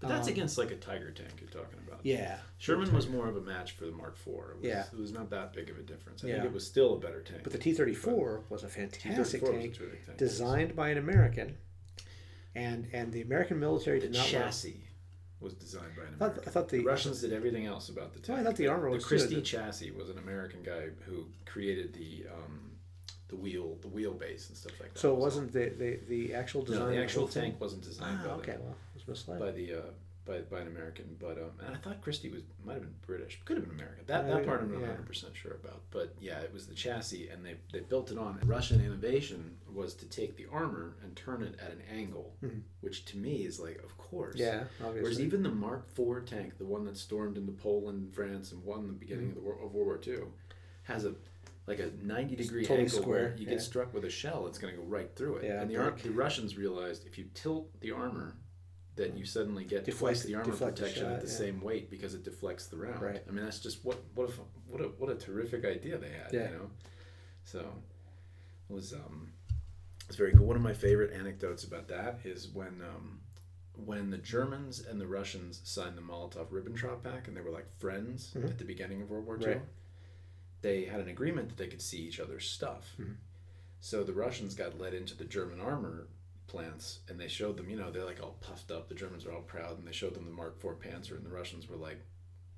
But 0.00 0.08
that's 0.08 0.28
Um, 0.28 0.32
against 0.32 0.56
like 0.56 0.70
a 0.70 0.76
Tiger 0.76 1.10
tank 1.10 1.28
you're 1.40 1.50
talking 1.50 1.78
about. 1.86 2.00
Yeah, 2.02 2.38
Sherman 2.58 2.90
was 2.94 3.06
more 3.08 3.28
of 3.28 3.36
a 3.36 3.40
match 3.42 3.72
for 3.72 3.84
the 3.84 3.92
Mark 3.92 4.16
IV. 4.18 4.28
It 4.28 4.56
was, 4.56 4.56
Yeah. 4.62 4.86
it 4.90 4.98
was 4.98 5.12
not 5.12 5.28
that 5.30 5.52
big 5.52 5.68
of 5.68 5.78
a 5.78 5.82
difference. 5.82 6.24
I 6.24 6.28
Yeah. 6.28 6.34
think 6.36 6.46
it 6.46 6.52
was 6.54 6.66
still 6.66 6.94
a 6.94 6.98
better 6.98 7.20
tank. 7.22 7.42
but 7.42 7.52
the 7.52 7.58
T 7.58 7.74
thirty 7.74 7.94
four 7.94 8.42
was 8.48 8.62
a 8.64 8.68
fantastic 8.68 9.42
T-34 9.42 9.52
was 9.54 9.66
a 9.66 9.90
tank, 10.06 10.16
designed 10.16 10.74
by 10.74 10.88
an 10.88 10.96
American, 10.98 11.58
and 12.54 12.88
and 12.92 13.12
the 13.12 13.20
American 13.20 13.60
military 13.60 14.00
The 14.00 14.06
did 14.08 14.16
not. 14.16 14.26
chassis 14.26 14.84
was 15.38 15.54
designed 15.54 15.94
by 15.96 16.02
an 16.02 16.08
I 16.14 16.16
thought, 16.18 16.24
American. 16.30 16.48
I 16.48 16.52
thought 16.52 16.68
the, 16.68 16.78
the 16.78 16.84
Russians 16.84 17.20
did 17.20 17.32
everything 17.32 17.66
else 17.66 17.88
about 17.88 18.12
the 18.12 18.20
tank. 18.20 18.28
Well, 18.38 18.40
I 18.40 18.42
thought 18.44 18.56
the 18.56 18.66
armor 18.68 18.90
was 18.90 19.04
The 19.04 19.08
good. 19.16 19.18
Christie 19.28 19.42
chassis 19.42 19.90
was 19.90 20.10
an 20.10 20.18
American 20.18 20.62
guy 20.62 20.88
who 21.06 21.26
created 21.46 21.92
the 21.94 22.26
um, 22.32 22.66
the 23.28 23.36
wheel, 23.36 23.76
the 23.80 23.88
wheelbase 23.88 24.48
and 24.48 24.56
stuff 24.56 24.72
like 24.80 24.92
that. 24.92 24.98
So 24.98 25.14
it 25.14 25.18
wasn't 25.20 25.52
the, 25.52 25.68
the, 25.68 26.00
the 26.08 26.34
actual 26.34 26.62
design. 26.62 26.80
No, 26.86 26.90
the 26.90 26.96
actual 27.02 27.28
tank 27.28 27.60
wasn't 27.60 27.82
designed 27.82 28.18
Ah, 28.22 28.26
by, 28.26 28.32
okay, 28.34 28.52
the, 28.54 28.58
well, 28.62 28.76
Was 29.10 29.22
by 29.24 29.50
the 29.50 29.74
uh, 29.74 29.80
by, 30.24 30.38
by 30.42 30.60
an 30.60 30.68
American, 30.68 31.16
but 31.18 31.38
um, 31.38 31.50
and 31.66 31.74
I 31.74 31.78
thought 31.78 32.00
Christie 32.02 32.28
was 32.30 32.42
might 32.64 32.74
have 32.74 32.82
been 32.82 32.94
British, 33.06 33.40
could 33.44 33.56
have 33.56 33.66
been 33.66 33.74
American. 33.74 34.04
That 34.06 34.28
that 34.28 34.46
part 34.46 34.60
I'm 34.60 34.68
not 34.70 34.80
yeah. 34.80 34.86
100 34.88 35.06
percent 35.06 35.32
sure 35.34 35.54
about, 35.62 35.82
but 35.90 36.14
yeah, 36.20 36.38
it 36.40 36.52
was 36.52 36.66
the 36.66 36.74
chassis, 36.74 37.28
and 37.28 37.44
they 37.44 37.56
they 37.72 37.80
built 37.80 38.12
it 38.12 38.18
on. 38.18 38.38
Russian 38.44 38.80
innovation 38.84 39.56
was 39.72 39.94
to 39.94 40.06
take 40.06 40.36
the 40.36 40.46
armor 40.52 40.96
and 41.02 41.16
turn 41.16 41.42
it 41.42 41.58
at 41.60 41.72
an 41.72 41.82
angle, 41.92 42.34
Mhm. 42.42 42.62
which 42.80 43.04
to 43.06 43.16
me 43.18 43.44
is 43.44 43.58
like, 43.58 43.82
of 43.82 43.96
course, 43.98 44.36
yeah, 44.36 44.64
Whereas 44.78 45.20
even 45.20 45.42
the 45.42 45.48
Mark 45.50 45.86
IV 45.98 46.26
tank, 46.26 46.58
the 46.58 46.64
one 46.64 46.84
that 46.84 46.96
stormed 46.96 47.36
into 47.36 47.52
Poland, 47.52 48.14
France, 48.14 48.52
and 48.52 48.62
won 48.64 48.86
the 48.86 48.92
beginning 48.92 49.30
of 49.30 49.34
the 49.34 49.40
war, 49.40 49.54
of 49.54 49.74
World 49.74 49.86
War 49.86 50.00
II, 50.06 50.24
has 50.84 51.04
a 51.04 51.14
like 51.66 51.78
a 51.78 51.90
ninety 52.02 52.36
degree 52.36 52.62
totally 52.64 52.84
angle 52.86 52.98
where 52.98 53.02
square, 53.30 53.34
you 53.38 53.44
yeah. 53.46 53.50
get 53.54 53.62
struck 53.62 53.92
with 53.94 54.04
a 54.04 54.10
shell, 54.10 54.46
it's 54.46 54.58
going 54.58 54.74
to 54.74 54.80
go 54.80 54.86
right 54.86 55.10
through 55.16 55.36
it. 55.36 55.44
Yeah, 55.46 55.60
and 55.62 55.70
the, 55.70 55.76
Ar- 55.76 55.96
the 56.02 56.10
Russians 56.10 56.56
realized 56.56 57.06
if 57.06 57.16
you 57.18 57.26
tilt 57.34 57.68
the 57.80 57.90
armor, 57.92 58.36
that 58.96 59.16
you 59.16 59.24
suddenly 59.24 59.64
get 59.64 59.84
Deflect- 59.84 59.98
twice 60.16 60.22
the 60.24 60.34
armor 60.34 60.50
deflect 60.50 60.76
the 60.76 60.82
protection 60.82 61.04
shot, 61.06 61.12
at 61.14 61.20
the 61.22 61.26
yeah. 61.28 61.32
same 61.38 61.60
weight 61.60 61.90
because 61.90 62.14
it 62.14 62.24
deflects 62.24 62.66
the 62.66 62.76
round. 62.76 63.00
Right. 63.00 63.22
I 63.26 63.30
mean, 63.30 63.44
that's 63.44 63.60
just 63.60 63.84
what 63.84 63.98
what 64.14 64.28
a 64.28 64.32
what 64.68 64.80
a 64.80 64.84
what 64.98 65.10
a 65.10 65.14
terrific 65.14 65.64
idea 65.64 65.96
they 65.98 66.10
had. 66.10 66.32
Yeah. 66.32 66.50
You 66.50 66.56
know, 66.56 66.70
so 67.44 67.60
it 68.68 68.72
was 68.72 68.92
um 68.92 69.32
it's 70.08 70.16
very 70.16 70.32
cool. 70.32 70.46
One 70.46 70.56
of 70.56 70.62
my 70.62 70.72
favorite 70.74 71.12
anecdotes 71.12 71.64
about 71.64 71.86
that 71.88 72.18
is 72.24 72.48
when 72.48 72.82
um, 72.82 73.20
when 73.76 74.10
the 74.10 74.18
Germans 74.18 74.80
and 74.84 75.00
the 75.00 75.06
Russians 75.06 75.60
signed 75.64 75.96
the 75.96 76.02
Molotov-Ribbentrop 76.02 77.02
Pact, 77.04 77.28
and 77.28 77.36
they 77.36 77.40
were 77.40 77.50
like 77.52 77.68
friends 77.78 78.34
Mhm. 78.36 78.50
at 78.50 78.58
the 78.58 78.64
beginning 78.64 79.00
of 79.02 79.08
World 79.08 79.24
War 79.24 79.38
II. 79.40 79.46
Right. 79.46 79.62
They 80.62 80.84
had 80.84 81.00
an 81.00 81.08
agreement 81.08 81.48
that 81.48 81.56
they 81.56 81.68
could 81.68 81.80
see 81.80 81.98
each 82.02 82.20
other's 82.20 82.46
stuff. 82.50 82.92
Mhm. 82.98 83.16
So 83.78 84.02
the 84.04 84.12
Russians 84.12 84.54
got 84.54 84.78
let 84.78 84.92
into 84.92 85.16
the 85.16 85.24
German 85.24 85.60
armor 85.60 86.08
plants, 86.50 86.98
and 87.08 87.18
they 87.18 87.28
showed 87.28 87.56
them. 87.56 87.70
You 87.70 87.76
know, 87.76 87.90
they're 87.90 88.04
like 88.04 88.22
all 88.22 88.36
puffed 88.40 88.70
up. 88.70 88.88
The 88.88 88.94
Germans 88.94 89.24
are 89.24 89.32
all 89.32 89.42
proud, 89.42 89.78
and 89.78 89.86
they 89.86 89.92
showed 89.92 90.14
them 90.14 90.24
the 90.24 90.30
Mark 90.30 90.56
IV 90.62 90.80
Panzer, 90.80 91.16
and 91.16 91.24
the 91.24 91.30
Russians 91.30 91.68
were 91.68 91.76
like, 91.76 92.00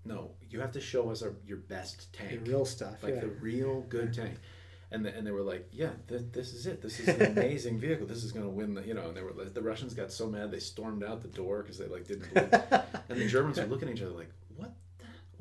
"No, 0.04 0.30
you 0.48 0.60
have 0.60 0.72
to 0.72 0.80
show 0.80 1.10
us 1.10 1.22
our, 1.22 1.34
your 1.46 1.58
best 1.58 2.12
tank. 2.12 2.44
the 2.44 2.50
real 2.50 2.64
stuff. 2.64 3.02
like 3.02 3.14
yeah. 3.14 3.20
the 3.20 3.28
real 3.28 3.82
good 3.82 4.14
tank. 4.14 4.38
And, 4.90 5.06
the, 5.06 5.16
and 5.16 5.26
they 5.26 5.30
were 5.30 5.42
like, 5.42 5.68
yeah, 5.72 5.88
th- 6.06 6.20
this 6.32 6.52
is 6.52 6.66
it. 6.66 6.82
This 6.82 7.00
is 7.00 7.08
an 7.08 7.22
amazing 7.32 7.80
vehicle. 7.80 8.06
This 8.06 8.22
is 8.24 8.30
going 8.30 8.44
to 8.44 8.50
win 8.50 8.74
the, 8.74 8.82
you 8.82 8.92
know. 8.92 9.08
And 9.08 9.16
they 9.16 9.22
were 9.22 9.32
like, 9.32 9.54
the 9.54 9.62
Russians 9.62 9.94
got 9.94 10.12
so 10.12 10.26
mad 10.26 10.50
they 10.50 10.58
stormed 10.58 11.02
out 11.02 11.22
the 11.22 11.28
door 11.28 11.62
because 11.62 11.78
they 11.78 11.86
like 11.86 12.06
didn't 12.06 12.32
believe. 12.34 12.52
and 13.08 13.18
the 13.18 13.26
Germans 13.26 13.58
were 13.58 13.64
looking 13.64 13.88
at 13.88 13.96
each 13.96 14.02
other 14.02 14.12
like, 14.12 14.28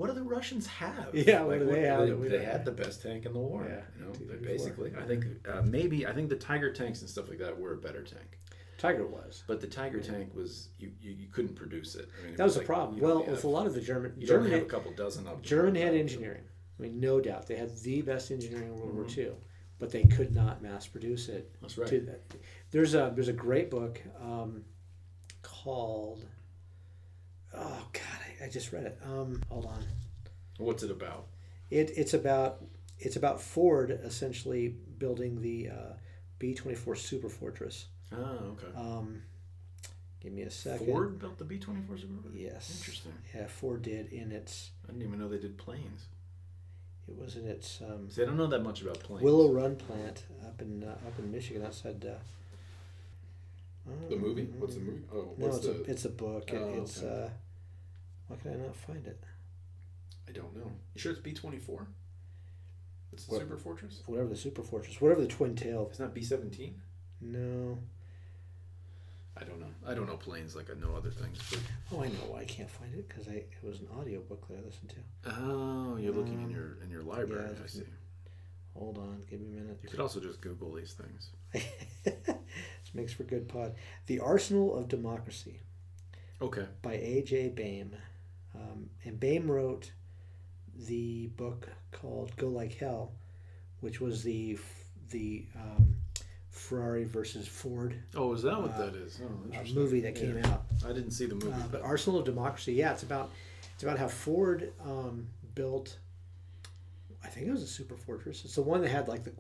what? 0.01 0.07
Do 0.07 0.13
the 0.15 0.23
Russians 0.23 0.67
have? 0.67 1.09
Yeah, 1.13 1.41
what 1.41 1.59
Like, 1.59 1.67
do 1.67 1.73
they 1.73 1.81
have 1.83 2.21
They, 2.21 2.27
they 2.27 2.43
had 2.43 2.65
the 2.65 2.71
best 2.71 3.01
tank 3.01 3.25
in 3.25 3.33
the 3.33 3.39
war. 3.39 3.65
Yeah, 3.69 3.81
you 3.97 4.05
know, 4.05 4.11
T-34, 4.11 4.43
basically. 4.45 4.93
I 4.99 5.03
think 5.03 5.25
uh, 5.47 5.61
maybe 5.63 6.05
I 6.05 6.11
think 6.13 6.29
the 6.29 6.35
Tiger 6.35 6.71
tanks 6.73 7.01
and 7.01 7.09
stuff 7.09 7.29
like 7.29 7.39
that 7.39 7.57
were 7.59 7.73
a 7.73 7.77
better 7.77 8.03
tank. 8.03 8.37
Tiger 8.77 9.05
was. 9.05 9.43
But 9.47 9.61
the 9.61 9.67
Tiger 9.67 9.99
tank 10.01 10.33
was 10.33 10.69
you, 10.79 10.91
you, 10.99 11.11
you 11.11 11.27
couldn't 11.27 11.55
produce 11.55 11.93
it. 11.95 12.09
I 12.19 12.23
mean, 12.23 12.33
it 12.33 12.37
That 12.37 12.43
was 12.45 12.53
the 12.55 12.59
like, 12.61 12.67
problem. 12.67 12.99
well, 12.99 13.19
with 13.19 13.27
have- 13.27 13.43
a 13.43 13.47
lot 13.47 13.67
of 13.67 13.73
the 13.75 13.81
German 13.81 14.13
you 14.17 14.25
German 14.27 14.51
had, 14.51 14.63
a 14.63 14.65
couple 14.65 14.91
dozen 14.93 15.27
of. 15.27 15.41
German 15.43 15.75
had 15.75 15.93
engineering. 15.93 16.43
I 16.79 16.81
mean, 16.81 16.99
no 16.99 17.21
doubt 17.21 17.45
they 17.47 17.55
had 17.57 17.77
the 17.77 18.01
best 18.01 18.31
engineering 18.31 18.69
in 18.73 18.75
World 18.75 18.95
War 18.95 19.03
Mhm. 19.05 19.17
II, 19.19 19.31
but 19.77 19.91
they 19.91 20.03
could 20.05 20.33
not 20.33 20.63
mass 20.63 20.87
produce 20.87 21.29
it. 21.29 21.51
That's 21.61 21.77
right. 21.77 21.87
To. 21.89 22.15
There's 22.71 22.95
a 22.95 23.11
there's 23.13 23.27
a 23.27 23.33
great 23.33 23.69
book 23.69 24.01
um, 24.19 24.63
called. 25.43 26.25
Oh 27.53 27.87
God, 27.93 28.01
I, 28.43 28.49
just 28.49 28.71
read 28.71 28.83
it. 28.83 28.99
Um, 29.05 29.41
hold 29.49 29.65
on. 29.65 29.83
What's 30.57 30.83
it 30.83 30.91
about? 30.91 31.27
It 31.69 31.91
it's 31.95 32.13
about 32.13 32.63
it's 32.99 33.15
about 33.15 33.41
Ford 33.41 33.91
essentially 34.03 34.67
building 34.97 35.41
the 35.41 35.69
uh, 35.69 35.93
B 36.39 36.53
twenty 36.53 36.75
four 36.75 36.95
Super 36.95 37.29
Fortress. 37.29 37.85
Oh, 38.13 38.55
okay. 38.57 38.67
Um, 38.77 39.21
give 40.19 40.33
me 40.33 40.41
a 40.43 40.51
second. 40.51 40.85
Ford 40.87 41.19
built 41.19 41.37
the 41.37 41.45
B 41.45 41.57
twenty 41.57 41.81
four 41.87 41.97
Super. 41.97 42.13
Yes. 42.33 42.77
Interesting. 42.79 43.13
Yeah, 43.33 43.47
Ford 43.47 43.81
did 43.81 44.11
in 44.11 44.31
its. 44.31 44.71
I 44.87 44.91
didn't 44.91 45.07
even 45.07 45.19
know 45.19 45.29
they 45.29 45.39
did 45.39 45.57
planes. 45.57 46.05
It 47.07 47.17
was 47.17 47.35
in 47.35 47.47
its 47.47 47.81
um, 47.81 48.09
See, 48.09 48.21
I 48.21 48.25
don't 48.25 48.37
know 48.37 48.47
that 48.47 48.63
much 48.63 48.81
about 48.81 48.99
planes. 48.99 49.23
Willow 49.23 49.51
Run 49.51 49.75
plant 49.75 50.23
up 50.45 50.61
in 50.61 50.83
uh, 50.83 50.91
up 51.07 51.17
in 51.19 51.31
Michigan 51.31 51.65
outside. 51.65 52.05
Uh, 52.05 53.91
The 54.09 54.15
movie? 54.15 54.43
What's 54.59 54.75
the 54.75 54.81
movie? 54.81 55.01
Oh, 55.13 55.33
No, 55.37 55.47
it's 55.47 55.59
the? 55.59 55.71
a 55.71 55.81
it's 55.91 56.05
a 56.05 56.09
book. 56.09 56.49
Oh, 56.53 56.73
it's 56.81 57.01
okay. 57.03 57.23
uh, 57.25 57.29
Why 58.31 58.37
can 58.41 58.53
I 58.61 58.65
not 58.65 58.75
find 58.75 59.05
it? 59.05 59.21
I 60.27 60.31
don't 60.31 60.55
know. 60.55 60.71
You 60.95 61.01
sure 61.01 61.11
it's 61.11 61.21
B 61.21 61.33
twenty 61.33 61.59
four? 61.59 61.87
It's 63.11 63.25
the 63.25 63.31
What? 63.33 63.41
Super 63.41 63.57
Fortress. 63.57 64.01
Whatever 64.05 64.29
the 64.29 64.35
Super 64.37 64.63
Fortress, 64.63 65.01
whatever 65.01 65.21
the 65.21 65.27
twin 65.27 65.55
tail. 65.55 65.87
It's 65.89 65.99
not 65.99 66.13
B 66.13 66.21
seventeen. 66.21 66.75
No. 67.19 67.77
I 69.37 69.43
don't 69.43 69.59
know. 69.59 69.67
I 69.87 69.93
don't 69.93 70.07
know 70.07 70.17
planes 70.17 70.55
like 70.55 70.69
I 70.69 70.79
know 70.79 70.95
other 70.95 71.09
things. 71.09 71.39
But... 71.49 71.59
Oh, 71.93 72.01
I 72.03 72.07
know 72.07 72.29
why 72.29 72.41
I 72.41 72.45
can't 72.45 72.69
find 72.69 72.93
it 72.93 73.07
because 73.09 73.27
I 73.27 73.33
it 73.33 73.49
was 73.63 73.79
an 73.81 73.87
audiobook 73.97 74.47
that 74.47 74.57
I 74.59 74.65
listened 74.65 74.89
to. 74.91 75.31
Oh, 75.41 75.97
you're 75.97 76.13
looking 76.13 76.35
in 76.39 76.45
Um, 76.45 76.51
your 76.51 76.77
in 76.83 76.89
your 76.89 77.03
library. 77.03 77.49
yeah, 77.57 77.63
I 77.63 77.67
see. 77.67 77.83
Hold 78.75 78.97
on, 78.99 79.21
give 79.29 79.41
me 79.41 79.57
a 79.57 79.61
minute. 79.61 79.79
You 79.83 79.89
could 79.89 79.99
also 79.99 80.21
just 80.21 80.39
Google 80.39 80.73
these 80.73 80.93
things. 80.93 81.31
this 82.03 82.93
makes 82.93 83.11
for 83.11 83.23
good 83.23 83.49
pod. 83.49 83.75
The 84.05 84.19
Arsenal 84.21 84.77
of 84.77 84.87
Democracy 84.87 85.59
Okay. 86.41 86.65
by 86.81 86.93
A.J. 86.93 87.49
Baim. 87.49 87.93
Um, 88.55 88.89
and 89.05 89.19
Baim 89.19 89.49
wrote 89.49 89.91
the 90.87 91.27
book 91.37 91.69
called 91.91 92.35
Go 92.37 92.47
Like 92.47 92.73
Hell, 92.77 93.13
which 93.79 93.99
was 94.01 94.23
the 94.23 94.57
the 95.09 95.45
um, 95.55 95.95
Ferrari 96.49 97.03
versus 97.03 97.47
Ford 97.47 97.95
Oh, 98.15 98.33
is 98.33 98.43
that 98.43 98.59
what 98.61 98.71
Uh, 98.71 98.85
that 98.85 98.95
is? 98.95 99.19
Oh, 99.23 99.57
uh, 99.57 99.63
movie 99.73 100.01
that 100.01 100.15
came 100.15 100.37
Yeah. 100.37 100.47
out. 100.47 100.65
I 100.85 100.93
didn't 100.93 101.11
see 101.11 101.25
the 101.25 101.35
movie. 101.35 101.51
Uh, 101.51 101.67
but 101.71 101.81
Arsenal 101.81 102.19
of 102.19 102.25
Democracy, 102.25 102.73
yeah, 102.73 102.93
it's 102.93 103.03
about 103.03 103.29
it's 103.73 103.83
about 103.83 103.97
how 103.99 104.07
Ford 104.07 104.73
um, 104.83 105.27
built. 105.55 105.97
I 107.23 107.27
think 107.27 107.47
it 107.47 107.51
was 107.51 107.61
a 107.63 107.67
Super 107.67 107.95
Fortress. 107.97 108.43
It's 108.45 108.55
the 108.55 108.61
one 108.63 108.81
that 108.81 108.89
had 108.89 109.07
like 109.07 109.23
the 109.23 109.33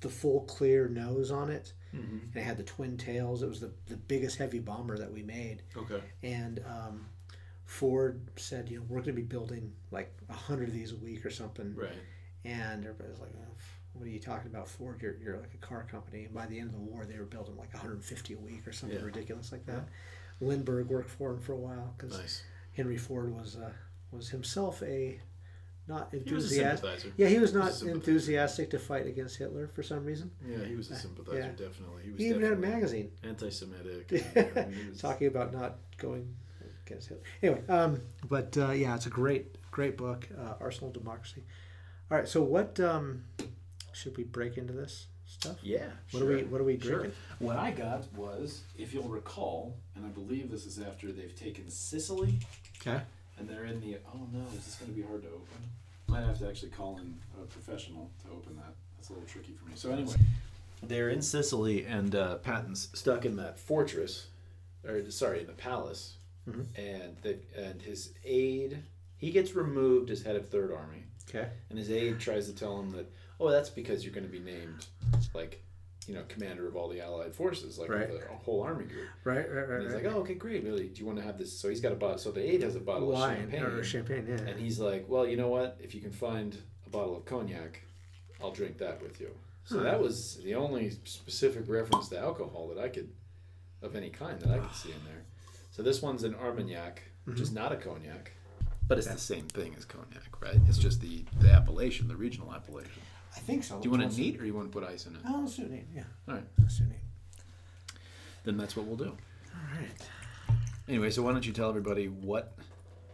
the 0.00 0.08
full 0.08 0.42
clear 0.42 0.88
nose 0.88 1.30
on 1.30 1.50
it, 1.50 1.72
Mhm. 1.94 2.22
and 2.32 2.36
it 2.36 2.42
had 2.42 2.56
the 2.56 2.62
twin 2.62 2.96
tails. 2.96 3.42
It 3.42 3.48
was 3.48 3.60
the 3.60 3.72
the 3.86 3.96
biggest 3.96 4.36
heavy 4.38 4.58
bomber 4.60 4.96
that 4.98 5.12
we 5.12 5.22
made, 5.22 5.62
Okay. 5.76 6.00
and 6.22 6.60
um, 6.66 7.06
Ford 7.68 8.30
said, 8.36 8.70
you 8.70 8.78
know, 8.78 8.84
we're 8.88 9.00
going 9.02 9.14
to 9.14 9.20
be 9.20 9.22
building 9.22 9.70
like 9.90 10.10
a 10.30 10.32
hundred 10.32 10.68
of 10.68 10.74
these 10.74 10.92
a 10.92 10.96
week 10.96 11.26
or 11.26 11.30
something. 11.30 11.74
Right. 11.76 11.90
And 12.46 12.82
everybody's 12.86 13.20
like, 13.20 13.28
oh, 13.38 13.52
what 13.92 14.06
are 14.06 14.10
you 14.10 14.18
talking 14.20 14.50
about, 14.50 14.68
Ford? 14.68 15.00
You're, 15.02 15.16
you're 15.22 15.36
like 15.36 15.52
a 15.52 15.58
car 15.58 15.86
company. 15.90 16.24
And 16.24 16.32
by 16.34 16.46
the 16.46 16.58
end 16.58 16.68
of 16.70 16.74
the 16.76 16.80
war, 16.80 17.04
they 17.04 17.18
were 17.18 17.26
building 17.26 17.56
like 17.58 17.74
150 17.74 18.32
a 18.34 18.38
week 18.38 18.66
or 18.66 18.72
something 18.72 18.98
Yeah. 18.98 19.04
ridiculous 19.04 19.52
like 19.52 19.66
that. 19.66 19.86
Lindbergh 20.40 20.88
worked 20.88 21.10
for 21.10 21.32
him 21.32 21.40
for 21.40 21.52
a 21.52 21.56
while 21.58 21.94
because 21.98 22.18
Nice. 22.18 22.42
Henry 22.74 22.96
Ford 22.96 23.34
was 23.36 23.56
uh, 23.56 23.70
was 24.12 24.30
himself 24.30 24.82
a 24.82 25.20
not 25.86 26.08
He 26.10 26.18
enthusiastic. 26.18 26.78
sympathizer. 26.80 27.12
Yeah, 27.18 27.28
he 27.28 27.38
was 27.38 27.50
He 27.52 27.58
was 27.58 27.82
not 27.82 27.90
enthusiastic 27.92 28.70
to 28.70 28.78
fight 28.78 29.06
against 29.06 29.36
Hitler 29.36 29.68
for 29.74 29.82
some 29.82 30.06
reason. 30.06 30.30
Yeah, 30.46 30.64
he 30.64 30.74
was 30.74 30.90
a 30.90 30.96
sympathizer, 30.96 31.38
Yeah. 31.38 31.48
definitely. 31.66 32.04
He 32.04 32.10
was 32.12 32.20
He 32.20 32.28
even 32.28 32.42
had 32.42 32.52
a 32.52 32.56
magazine 32.56 33.10
anti-Semitic. 33.24 34.12
and, 34.36 34.58
I 34.58 34.66
mean, 34.70 34.78
he 34.84 34.88
was- 34.88 35.00
talking 35.00 35.26
about 35.26 35.52
not 35.52 35.76
going 35.98 36.34
Anyway, 37.42 37.62
um, 37.68 38.00
but 38.28 38.56
uh, 38.56 38.70
yeah, 38.70 38.94
it's 38.94 39.06
a 39.06 39.10
great, 39.10 39.56
great 39.70 39.96
book, 39.96 40.28
uh, 40.38 40.54
Arsenal 40.60 40.90
Democracy. 40.90 41.42
All 42.10 42.18
right, 42.18 42.28
so 42.28 42.42
what 42.42 42.80
um, 42.80 43.24
should 43.92 44.16
we 44.16 44.24
break 44.24 44.56
into 44.56 44.72
this 44.72 45.06
stuff? 45.26 45.56
Yeah. 45.62 45.86
What 46.10 46.20
sure. 46.20 46.32
are 46.32 46.36
we 46.36 46.42
What 46.44 46.60
are 46.60 46.64
we 46.64 46.78
Sure. 46.80 47.08
What 47.38 47.56
I 47.56 47.70
got 47.70 48.12
was, 48.14 48.62
if 48.76 48.94
you'll 48.94 49.08
recall, 49.08 49.76
and 49.94 50.06
I 50.06 50.08
believe 50.08 50.50
this 50.50 50.66
is 50.66 50.78
after 50.78 51.12
they've 51.12 51.34
taken 51.34 51.68
Sicily, 51.70 52.38
Okay. 52.80 53.00
and 53.38 53.48
they're 53.48 53.66
in 53.66 53.80
the. 53.80 53.98
Oh 54.14 54.26
no, 54.32 54.40
is 54.56 54.64
this 54.64 54.74
going 54.76 54.90
to 54.92 54.96
be 54.96 55.06
hard 55.06 55.22
to 55.22 55.28
open? 55.28 55.46
Might 56.06 56.24
have 56.24 56.38
to 56.38 56.48
actually 56.48 56.70
call 56.70 56.98
in 56.98 57.14
a 57.40 57.44
professional 57.44 58.10
to 58.24 58.32
open 58.32 58.56
that. 58.56 58.72
That's 58.96 59.10
a 59.10 59.12
little 59.12 59.28
tricky 59.28 59.52
for 59.52 59.68
me. 59.68 59.72
So 59.74 59.92
anyway, 59.92 60.14
they're 60.82 61.10
in 61.10 61.20
Sicily, 61.20 61.84
and 61.84 62.14
uh, 62.14 62.36
Patton's 62.36 62.88
stuck 62.94 63.26
in 63.26 63.36
that 63.36 63.58
fortress, 63.58 64.28
or 64.86 65.10
sorry, 65.10 65.40
in 65.40 65.46
the 65.46 65.52
palace, 65.52 66.14
Mhm. 66.48 66.66
and 66.78 67.16
the, 67.22 67.38
and 67.56 67.80
his 67.82 68.12
aide 68.24 68.82
he 69.16 69.30
gets 69.32 69.54
removed 69.54 70.10
as 70.10 70.22
head 70.22 70.36
of 70.36 70.48
Third 70.48 70.72
Army, 70.72 71.02
Okay. 71.28 71.48
and 71.70 71.78
his 71.78 71.90
aide 71.90 72.20
tries 72.20 72.46
to 72.46 72.54
tell 72.54 72.78
him 72.80 72.90
that, 72.92 73.10
oh, 73.40 73.50
that's 73.50 73.68
because 73.70 74.04
you're 74.04 74.14
going 74.14 74.26
to 74.26 74.30
be 74.32 74.38
named, 74.38 74.86
like, 75.34 75.60
you 76.06 76.14
know, 76.14 76.22
commander 76.28 76.68
of 76.68 76.76
all 76.76 76.88
the 76.88 77.00
Allied 77.00 77.34
forces, 77.34 77.78
like 77.80 77.90
Right. 77.90 78.08
a 78.08 78.34
whole 78.36 78.62
army 78.62 78.84
group. 78.84 79.08
Right. 79.24 79.38
Right. 79.52 79.68
Right. 79.68 79.70
And 79.70 79.82
he's 79.82 79.92
right. 79.94 80.04
like, 80.04 80.14
oh, 80.14 80.20
okay, 80.20 80.34
great. 80.34 80.62
Really, 80.62 80.88
do 80.88 81.00
you 81.00 81.04
want 81.06 81.18
to 81.18 81.24
have 81.24 81.36
this? 81.36 81.52
So 81.52 81.68
he's 81.68 81.80
got 81.80 81.90
a 81.92 81.96
bottle. 81.96 82.18
So 82.18 82.30
the 82.30 82.40
aide 82.48 82.62
has 82.62 82.76
a 82.76 82.80
bottle 82.80 83.08
wine 83.08 83.32
of 83.32 83.50
champagne, 83.50 83.62
or 83.64 83.82
champagne. 83.84 84.26
Yeah. 84.28 84.36
and 84.36 84.58
he's 84.60 84.78
like, 84.78 85.08
well, 85.08 85.26
you 85.26 85.36
know 85.36 85.48
what? 85.48 85.78
If 85.82 85.94
you 85.96 86.00
can 86.00 86.12
find 86.12 86.56
a 86.86 86.90
bottle 86.90 87.16
of 87.16 87.24
cognac, 87.24 87.82
I'll 88.40 88.52
drink 88.52 88.78
that 88.78 89.02
with 89.02 89.20
you. 89.20 89.36
So 89.64 89.78
Huh. 89.78 89.82
that 89.82 90.00
was 90.00 90.36
the 90.44 90.54
only 90.54 90.90
specific 91.04 91.68
reference 91.68 92.08
to 92.10 92.18
alcohol 92.18 92.68
that 92.68 92.78
I 92.78 92.88
could, 92.88 93.10
of 93.82 93.96
any 93.96 94.10
kind, 94.10 94.40
that 94.40 94.50
I 94.50 94.60
could 94.60 94.74
see 94.76 94.92
in 94.92 95.04
there. 95.04 95.24
So 95.78 95.84
this 95.84 96.02
one's 96.02 96.24
an 96.24 96.34
Armagnac, 96.34 97.04
which 97.24 97.38
is 97.38 97.50
mm-hmm. 97.50 97.60
not 97.62 97.70
a 97.70 97.76
cognac, 97.76 98.32
but 98.88 98.98
it's 98.98 99.06
the 99.06 99.16
same 99.16 99.46
thing 99.46 99.76
as 99.78 99.84
cognac, 99.84 100.28
right? 100.40 100.56
Mm-hmm. 100.56 100.68
It's 100.68 100.76
just 100.76 101.00
the 101.00 101.24
the 101.38 101.52
appellation, 101.52 102.08
the 102.08 102.16
regional 102.16 102.52
appellation. 102.52 103.00
I 103.36 103.38
think 103.38 103.62
so. 103.62 103.78
Do 103.78 103.84
you 103.84 103.92
want 103.92 104.02
it 104.02 104.18
neat 104.18 104.40
or 104.40 104.44
you 104.44 104.54
want 104.54 104.72
to 104.72 104.76
put 104.76 104.82
ice 104.88 105.06
in 105.06 105.14
it? 105.14 105.20
Oh, 105.24 105.38
let's 105.40 105.54
do 105.54 105.62
it 105.62 105.70
neat. 105.70 105.86
Yeah. 105.94 106.02
All 106.26 106.34
right, 106.34 106.42
Let's 106.58 106.78
do 106.78 106.82
it 106.82 106.88
neat. 106.88 108.00
then 108.42 108.56
that's 108.56 108.74
what 108.74 108.86
we'll 108.86 108.96
do. 108.96 109.04
All 109.54 109.78
right. 109.80 109.88
Anyway, 110.88 111.10
so 111.10 111.22
why 111.22 111.30
don't 111.30 111.46
you 111.46 111.52
tell 111.52 111.68
everybody 111.68 112.06
what 112.06 112.58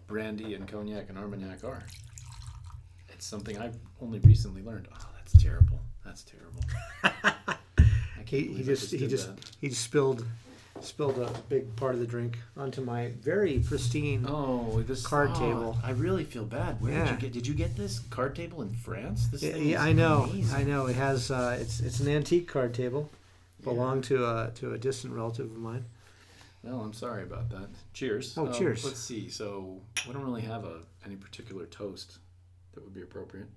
brandy 0.06 0.54
and 0.54 0.66
cognac 0.66 1.10
and 1.10 1.18
Armagnac 1.18 1.64
are? 1.64 1.82
It's 3.10 3.26
something 3.26 3.58
I've 3.58 3.76
only 4.00 4.20
recently 4.20 4.62
learned. 4.62 4.88
Oh, 4.90 5.06
that's 5.18 5.36
terrible. 5.36 5.80
That's 6.02 6.22
terrible. 6.22 6.62
I 7.04 8.22
can't 8.24 8.28
He, 8.30 8.54
he 8.54 8.60
I 8.60 8.62
just 8.62 8.90
he 8.90 9.06
just 9.06 9.36
that. 9.36 9.50
he 9.60 9.68
just 9.68 9.82
spilled 9.82 10.24
spilled 10.84 11.18
a 11.18 11.30
big 11.48 11.74
part 11.76 11.94
of 11.94 12.00
the 12.00 12.06
drink 12.06 12.38
onto 12.56 12.80
my 12.82 13.12
very 13.20 13.58
pristine. 13.58 14.24
Oh, 14.28 14.82
this 14.86 15.06
Card 15.06 15.30
oh, 15.34 15.38
table. 15.38 15.78
I 15.82 15.90
really 15.90 16.24
feel 16.24 16.44
bad. 16.44 16.80
Where 16.80 16.92
did 16.92 17.10
you 17.10 17.16
get? 17.16 17.32
Did 17.32 17.46
you 17.46 17.54
get 17.54 17.76
this 17.76 18.00
card 18.10 18.34
table 18.36 18.62
in 18.62 18.70
France? 18.70 19.28
This 19.28 19.42
Yeah, 19.42 19.56
yeah, 19.56 19.82
I 19.82 19.92
know. 19.92 20.24
amazing. 20.24 20.56
I 20.56 20.62
know. 20.64 20.86
It 20.86 20.96
has. 20.96 21.30
Uh, 21.30 21.56
it's 21.60 21.80
it's 21.80 22.00
an 22.00 22.08
antique 22.08 22.48
card 22.48 22.74
table. 22.74 23.10
Belonged 23.62 24.04
to 24.04 24.24
a 24.26 24.50
to 24.56 24.74
a 24.74 24.78
distant 24.78 25.14
relative 25.14 25.46
of 25.46 25.56
mine. 25.56 25.84
Well, 26.62 26.80
I'm 26.80 26.92
sorry 26.92 27.22
about 27.22 27.50
that. 27.50 27.68
Cheers. 27.92 28.34
Oh, 28.38 28.46
Um, 28.46 28.52
cheers. 28.52 28.84
Let's 28.84 29.00
see. 29.00 29.28
So 29.28 29.80
we 30.06 30.12
don't 30.12 30.24
really 30.24 30.42
have 30.42 30.64
a 30.64 30.80
any 31.04 31.16
particular 31.16 31.66
toast 31.66 32.18
that 32.72 32.82
would 32.82 32.94
be 32.94 33.02
appropriate. 33.02 33.48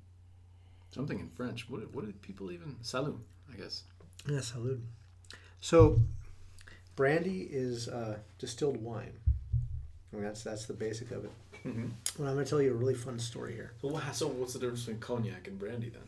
Something 0.91 1.19
in 1.19 1.29
French. 1.29 1.69
What 1.69 1.93
what 1.93 2.05
did 2.05 2.21
people 2.21 2.51
even? 2.51 2.77
Salut, 2.81 3.15
I 3.51 3.57
guess. 3.57 3.83
Yeah, 4.29 4.41
salut. 4.41 4.81
So, 5.59 6.01
brandy 6.97 7.47
is 7.49 7.87
uh, 7.87 8.17
distilled 8.39 8.83
wine. 8.83 9.13
I 10.13 10.19
that's 10.19 10.43
that's 10.43 10.65
the 10.65 10.73
basic 10.73 11.11
of 11.11 11.23
it. 11.23 11.31
Mm-hmm. 11.65 11.87
Well, 12.19 12.27
I'm 12.27 12.33
going 12.35 12.45
to 12.45 12.49
tell 12.49 12.61
you 12.61 12.71
a 12.71 12.75
really 12.75 12.95
fun 12.95 13.19
story 13.19 13.53
here. 13.53 13.71
So, 13.81 13.97
so 14.11 14.27
what's 14.27 14.53
the 14.53 14.59
difference 14.59 14.81
between 14.81 14.99
cognac 14.99 15.47
and 15.47 15.57
brandy 15.59 15.89
then? 15.89 16.01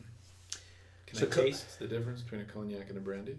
Can 1.05 1.17
So 1.19 1.25
I 1.25 1.29
co- 1.29 1.43
taste 1.43 1.79
the 1.79 1.87
difference 1.87 2.21
between 2.21 2.41
a 2.41 2.45
cognac 2.45 2.89
and 2.89 2.97
a 2.97 3.01
brandy? 3.01 3.37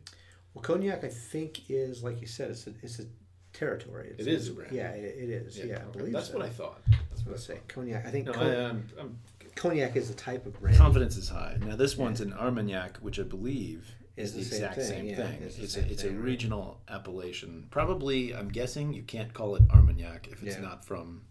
Well, 0.55 0.63
cognac, 0.63 1.05
I 1.05 1.09
think, 1.09 1.69
is 1.71 2.03
like 2.03 2.21
you 2.21 2.27
said, 2.27 2.51
it's 2.51 2.67
a 2.67 2.71
it's 2.83 3.01
a 3.01 3.05
territory. 3.53 4.15
It's, 4.17 4.27
It 4.27 4.33
is 4.33 4.49
a 4.49 4.53
brand. 4.53 4.73
Yeah, 4.73 4.91
it, 4.91 5.17
it 5.19 5.31
is. 5.31 5.59
Yeah, 5.59 5.65
I 5.65 5.83
okay. 5.83 5.99
believe 5.99 6.13
that's 6.13 6.29
so. 6.29 6.39
what 6.39 6.47
I 6.47 6.49
thought. 6.51 6.81
That's 7.11 7.25
what 7.27 7.35
I 7.35 7.39
say 7.39 7.59
cognac. 7.69 8.07
I 8.07 8.11
think. 8.11 8.27
No, 8.27 8.33
co- 8.33 8.41
I, 8.41 8.55
am 8.55 8.89
I'm 8.99 9.19
cognac 9.57 9.97
is 9.97 10.11
a 10.11 10.15
type 10.15 10.47
of 10.47 10.59
brandy. 10.61 10.79
confidence 10.79 11.17
is 11.17 11.29
high. 11.29 11.57
Now 11.61 11.77
this 11.77 11.97
one's 11.97 12.21
an 12.21 12.33
Armagnac, 12.33 12.99
which 12.99 13.19
I 13.19 13.23
believe 13.25 13.95
Is 14.17 14.33
the 14.35 14.41
the, 14.41 14.45
same 14.45 14.55
exact 14.57 14.75
thing, 14.77 14.87
same 14.87 15.07
yeah, 15.07 15.17
thing. 15.17 15.43
it's 15.43 15.59
It's 15.59 15.73
same 15.75 15.85
a 15.85 15.89
it's 15.89 16.03
thing, 16.03 16.13
a 16.13 16.15
right. 16.17 16.25
regional 16.25 16.81
appellation. 16.89 17.67
Probably, 17.71 18.35
I'm 18.35 18.49
guessing 18.49 18.93
you 18.93 19.03
can't 19.03 19.33
call 19.33 19.57
it 19.57 19.63
Armagnac 19.71 20.29
if 20.31 20.43
it's 20.43 20.57
Yeah. 20.57 20.63
not 20.63 20.85
from 20.85 21.23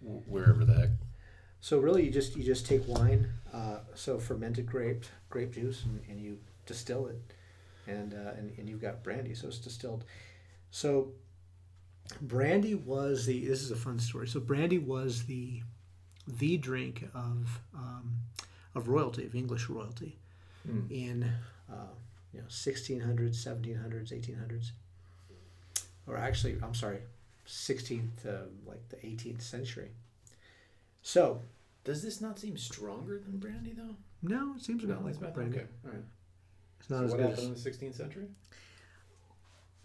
wherever 0.00 0.64
the 0.64 0.74
heck. 0.74 0.90
So 1.60 1.78
really, 1.78 2.04
you 2.04 2.10
just 2.10 2.34
you 2.36 2.42
just 2.42 2.66
take 2.66 2.86
wine, 2.88 3.28
uh, 3.52 3.78
so 3.94 4.18
fermented 4.18 4.66
grape 4.66 5.04
grape 5.30 5.52
juice, 5.52 5.84
and, 5.84 6.00
and 6.08 6.20
you 6.20 6.38
distill 6.66 7.06
it, 7.06 7.20
and, 7.86 8.14
uh, 8.14 8.32
and 8.36 8.52
and 8.58 8.68
you've 8.68 8.80
got 8.80 9.04
brandy. 9.04 9.34
So 9.34 9.46
it's 9.48 9.58
distilled. 9.58 10.04
So 10.72 11.12
brandy 12.20 12.74
was 12.74 13.26
the. 13.26 13.46
This 13.46 13.62
is 13.62 13.70
a 13.70 13.76
fun 13.76 13.98
story. 13.98 14.26
So 14.26 14.40
brandy 14.40 14.78
was 14.78 15.24
the 15.24 15.62
the 16.26 16.56
drink 16.56 17.04
of 17.14 17.60
um, 17.74 18.14
of 18.74 18.88
royalty 18.88 19.24
of 19.26 19.34
English 19.34 19.68
royalty 19.68 20.18
Hmm. 20.66 20.80
in 20.90 21.32
uh, 21.72 21.74
you 22.32 22.40
know 22.40 22.46
1600s, 22.48 23.36
1700s, 23.36 24.12
1800s, 24.12 24.70
or 26.06 26.16
actually, 26.16 26.58
I'm 26.62 26.74
sorry, 26.74 26.98
16th 27.46 28.22
to 28.22 28.44
like 28.66 28.88
the 28.88 28.96
18th 28.96 29.42
century. 29.42 29.90
So 31.02 31.40
Does 31.84 32.02
this 32.02 32.20
not 32.20 32.38
seem 32.38 32.56
stronger 32.56 33.18
than 33.18 33.38
brandy 33.38 33.72
though? 33.76 33.96
No, 34.22 34.54
it 34.56 34.62
seems 34.62 34.84
about 34.84 34.98
it's 34.98 35.04
like 35.06 35.16
about 35.16 35.34
brandy. 35.34 35.58
Okay, 35.58 35.66
all 35.84 35.90
right. 35.92 36.02
It's 36.80 36.90
not 36.90 36.98
So 37.00 37.04
as 37.04 37.10
what 37.10 37.16
good 37.18 37.28
happened 37.30 37.52
as 37.56 37.66
in 37.66 37.72
the 37.72 37.86
16th 37.88 37.94
century? 37.96 38.26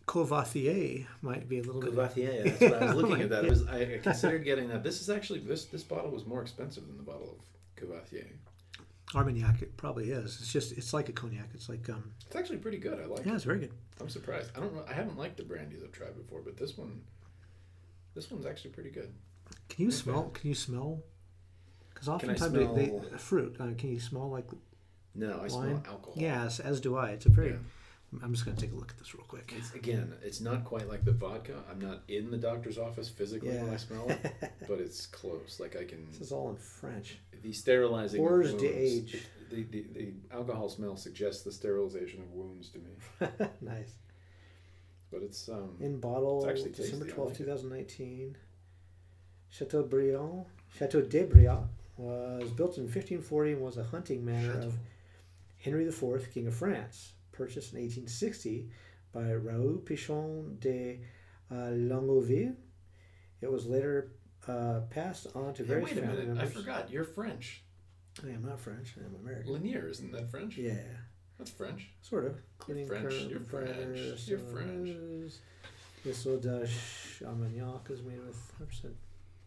Courvoisier 0.06 1.06
might 1.22 1.50
be 1.50 1.60
a 1.60 1.64
little 1.64 1.82
bit. 1.82 1.90
Courvoisier. 1.94 2.44
That's 2.44 2.62
what 2.62 2.82
I 2.82 2.86
was 2.86 2.96
looking 2.96 3.22
at. 3.22 3.30
That 3.30 3.44
was 3.50 3.68
I 3.68 3.98
considered 3.98 4.46
getting 4.46 4.70
that. 4.70 4.84
This 4.84 5.02
is 5.02 5.10
actually 5.10 5.40
this 5.40 5.66
this 5.66 5.84
bottle 5.84 6.12
was 6.12 6.26
more 6.26 6.42
expensive 6.42 6.88
than 6.88 6.98
the 6.98 7.04
bottle 7.04 7.38
of 7.40 7.46
Courvoisier. 7.76 8.28
Armagnac, 9.16 9.62
it 9.62 9.78
probably 9.78 10.12
is. 10.12 10.38
It's 10.42 10.52
just 10.52 10.74
it's 10.78 10.94
like 10.94 11.08
a 11.10 11.14
cognac. 11.14 11.50
It's 11.54 11.70
like 11.70 11.88
um 11.90 12.12
It's 12.26 12.36
actually 12.36 12.58
pretty 12.58 12.78
good. 12.78 13.00
I 13.00 13.06
like 13.06 13.26
yeah, 13.26 13.32
it. 13.34 13.36
it's 13.36 13.44
very 13.46 13.60
good. 13.60 13.72
I'm 14.02 14.10
surprised. 14.10 14.52
I 14.56 14.60
don't 14.60 14.76
know. 14.76 14.84
I 14.88 14.94
haven't 14.94 15.18
liked 15.18 15.38
the 15.38 15.44
brandies 15.44 15.82
I've 15.84 15.92
tried 15.92 16.16
before, 16.18 16.42
but 16.42 16.58
this 16.58 16.78
one, 16.78 17.02
this 18.16 18.30
one's 18.30 18.46
actually 18.46 18.72
pretty 18.72 18.90
good. 18.92 19.14
Can 19.70 19.86
you 19.86 19.92
smell? 19.92 20.30
Can 20.34 20.50
you 20.50 20.56
smell? 20.56 21.02
Because 21.90 22.06
Can 22.06 22.30
I 22.30 22.34
oftentimes 22.34 22.52
they, 22.76 22.86
they 22.86 23.18
fruit. 23.18 23.56
Uh, 23.60 23.68
can 23.78 23.90
you 23.92 24.00
smell 24.00 24.30
like 24.30 24.46
No, 25.16 25.36
I 25.36 25.38
wine? 25.40 25.50
smell 25.50 25.84
alcohol. 25.88 26.14
Yes, 26.16 26.60
as 26.60 26.80
do 26.82 26.98
I. 26.98 27.12
It's 27.12 27.26
a 27.26 27.30
very. 27.30 27.52
Yeah. 27.52 27.56
I'm 28.24 28.34
just 28.34 28.46
gonna 28.46 28.58
take 28.58 28.72
a 28.72 28.76
look 28.76 28.92
at 28.92 28.98
this 28.98 29.14
real 29.14 29.26
quick. 29.28 29.54
It's, 29.58 29.74
again, 29.74 30.14
it's 30.24 30.40
not 30.40 30.64
quite 30.64 30.88
like 30.88 31.04
the 31.04 31.12
vodka. 31.12 31.56
I'm 31.70 31.80
not 31.80 32.04
in 32.08 32.32
the 32.32 32.38
doctor's 32.38 32.78
office 32.78 33.10
physically 33.10 33.50
when 33.50 33.70
I 33.70 33.78
smell 33.78 34.10
it, 34.10 34.20
but 34.68 34.80
it's 34.80 35.06
close. 35.06 35.60
Like 35.60 35.76
I 35.76 35.84
can. 35.84 36.08
This 36.12 36.22
is 36.22 36.32
all 36.32 36.50
in 36.50 36.56
French. 36.56 37.18
The 37.44 37.52
sterilizing 37.52 38.22
Hors 38.22 38.48
wounds. 38.54 38.62
d'age. 38.62 39.24
The, 39.50 39.64
the, 39.64 39.86
the 39.94 40.14
alcohol 40.32 40.68
smell 40.70 40.98
suggests 40.98 41.44
the 41.44 41.52
sterilization 41.52 42.22
of 42.22 42.32
wounds 42.34 42.70
to 42.70 42.80
me, 42.80 43.28
nice. 43.62 43.94
but 45.12 45.22
it's 45.22 45.48
um. 45.50 45.76
In 45.80 46.00
bottle, 46.00 46.46
It's 46.46 46.60
actually 46.60 46.72
December 46.74 47.08
twelfth, 47.08 47.38
two 47.38 47.46
2019. 47.46 48.36
Chateaubriand, 49.50 50.46
Chateau 50.78 51.02
de 51.02 51.24
Briand 51.24 51.68
was 51.98 52.52
built 52.52 52.78
in 52.78 52.84
1540 52.84 53.54
and 53.54 53.62
was 53.62 53.78
a 53.78 53.84
hunting 53.84 54.24
manor 54.26 54.54
Chateau. 54.54 54.68
of 54.68 54.74
Henry 55.64 55.88
IV, 55.88 56.32
King 56.34 56.48
of 56.48 56.56
France. 56.56 57.14
Purchased 57.38 57.74
in 57.74 57.80
1860 57.82 58.68
by 59.14 59.32
Raoul 59.34 59.78
Pichon 59.86 60.60
de 60.60 61.02
uh, 61.52 61.70
Longueville. 61.70 62.56
It 63.42 63.52
was 63.52 63.68
later 63.68 64.14
uh, 64.48 64.82
passed 64.90 65.28
on 65.36 65.54
to 65.54 65.62
Hey, 65.64 65.68
various 65.70 65.94
wait 65.94 66.04
a 66.04 66.08
minute! 66.08 66.38
I 66.40 66.48
forgot. 66.48 66.90
You're 66.90 67.04
French. 67.04 67.62
I 68.26 68.30
am 68.30 68.44
not 68.44 68.60
French. 68.60 68.96
I 69.00 69.06
am 69.06 69.16
American. 69.22 69.54
Lanier, 69.54 69.88
isn't 69.88 70.12
that 70.14 70.32
French? 70.32 70.58
Yeah, 70.58 70.74
That's 71.38 71.52
French. 71.52 71.90
sort 72.02 72.26
of. 72.26 72.38
You're 72.68 72.88
French, 72.88 73.14
you're 73.30 73.40
French, 73.42 74.28
you're 74.28 74.40
French. 74.40 75.34
The 76.04 76.14
soda 76.14 76.68
Armagnac 77.24 77.90
is 77.92 78.02
made 78.02 78.20
with 78.26 78.52
100% 78.60 78.92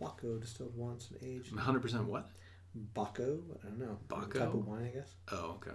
Baco 0.01 0.41
distilled 0.41 0.77
once 0.77 1.11
and 1.11 1.19
aged. 1.29 1.53
100% 1.53 2.05
what? 2.05 2.31
Baco, 2.95 3.41
I 3.65 3.69
don't 3.69 3.79
know. 3.81 3.99
Baco? 4.09 4.33
Type 4.39 4.55
of 4.55 4.65
wine, 4.67 4.85
I 4.85 4.97
guess. 4.97 5.15
Oh, 5.33 5.57
okay. 5.57 5.73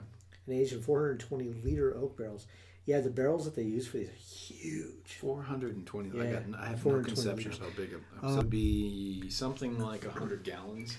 And 0.47 0.55
aged 0.55 0.73
in 0.73 0.81
420 0.81 1.53
liter 1.63 1.95
oak 1.95 2.17
barrels. 2.17 2.47
Yeah, 2.85 2.99
the 2.99 3.09
barrels 3.09 3.45
that 3.45 3.55
they 3.55 3.63
use 3.63 3.87
for 3.87 3.97
these 3.97 4.09
are 4.09 4.13
huge. 4.13 5.17
420. 5.19 6.11
I 6.19 6.23
Yeah, 6.23 6.31
got. 6.33 6.59
I 6.59 6.67
have 6.67 6.77
no 6.77 7.01
420 7.01 7.03
conception 7.15 7.51
of 7.51 7.59
liters. 7.59 7.59
how 7.59 7.83
big. 7.83 7.93
A, 8.21 8.25
Uh, 8.25 8.29
so 8.31 8.37
it'd 8.39 8.49
be 8.51 9.29
something 9.29 9.79
like 9.79 10.03
100 10.05 10.43
gallons. 10.43 10.97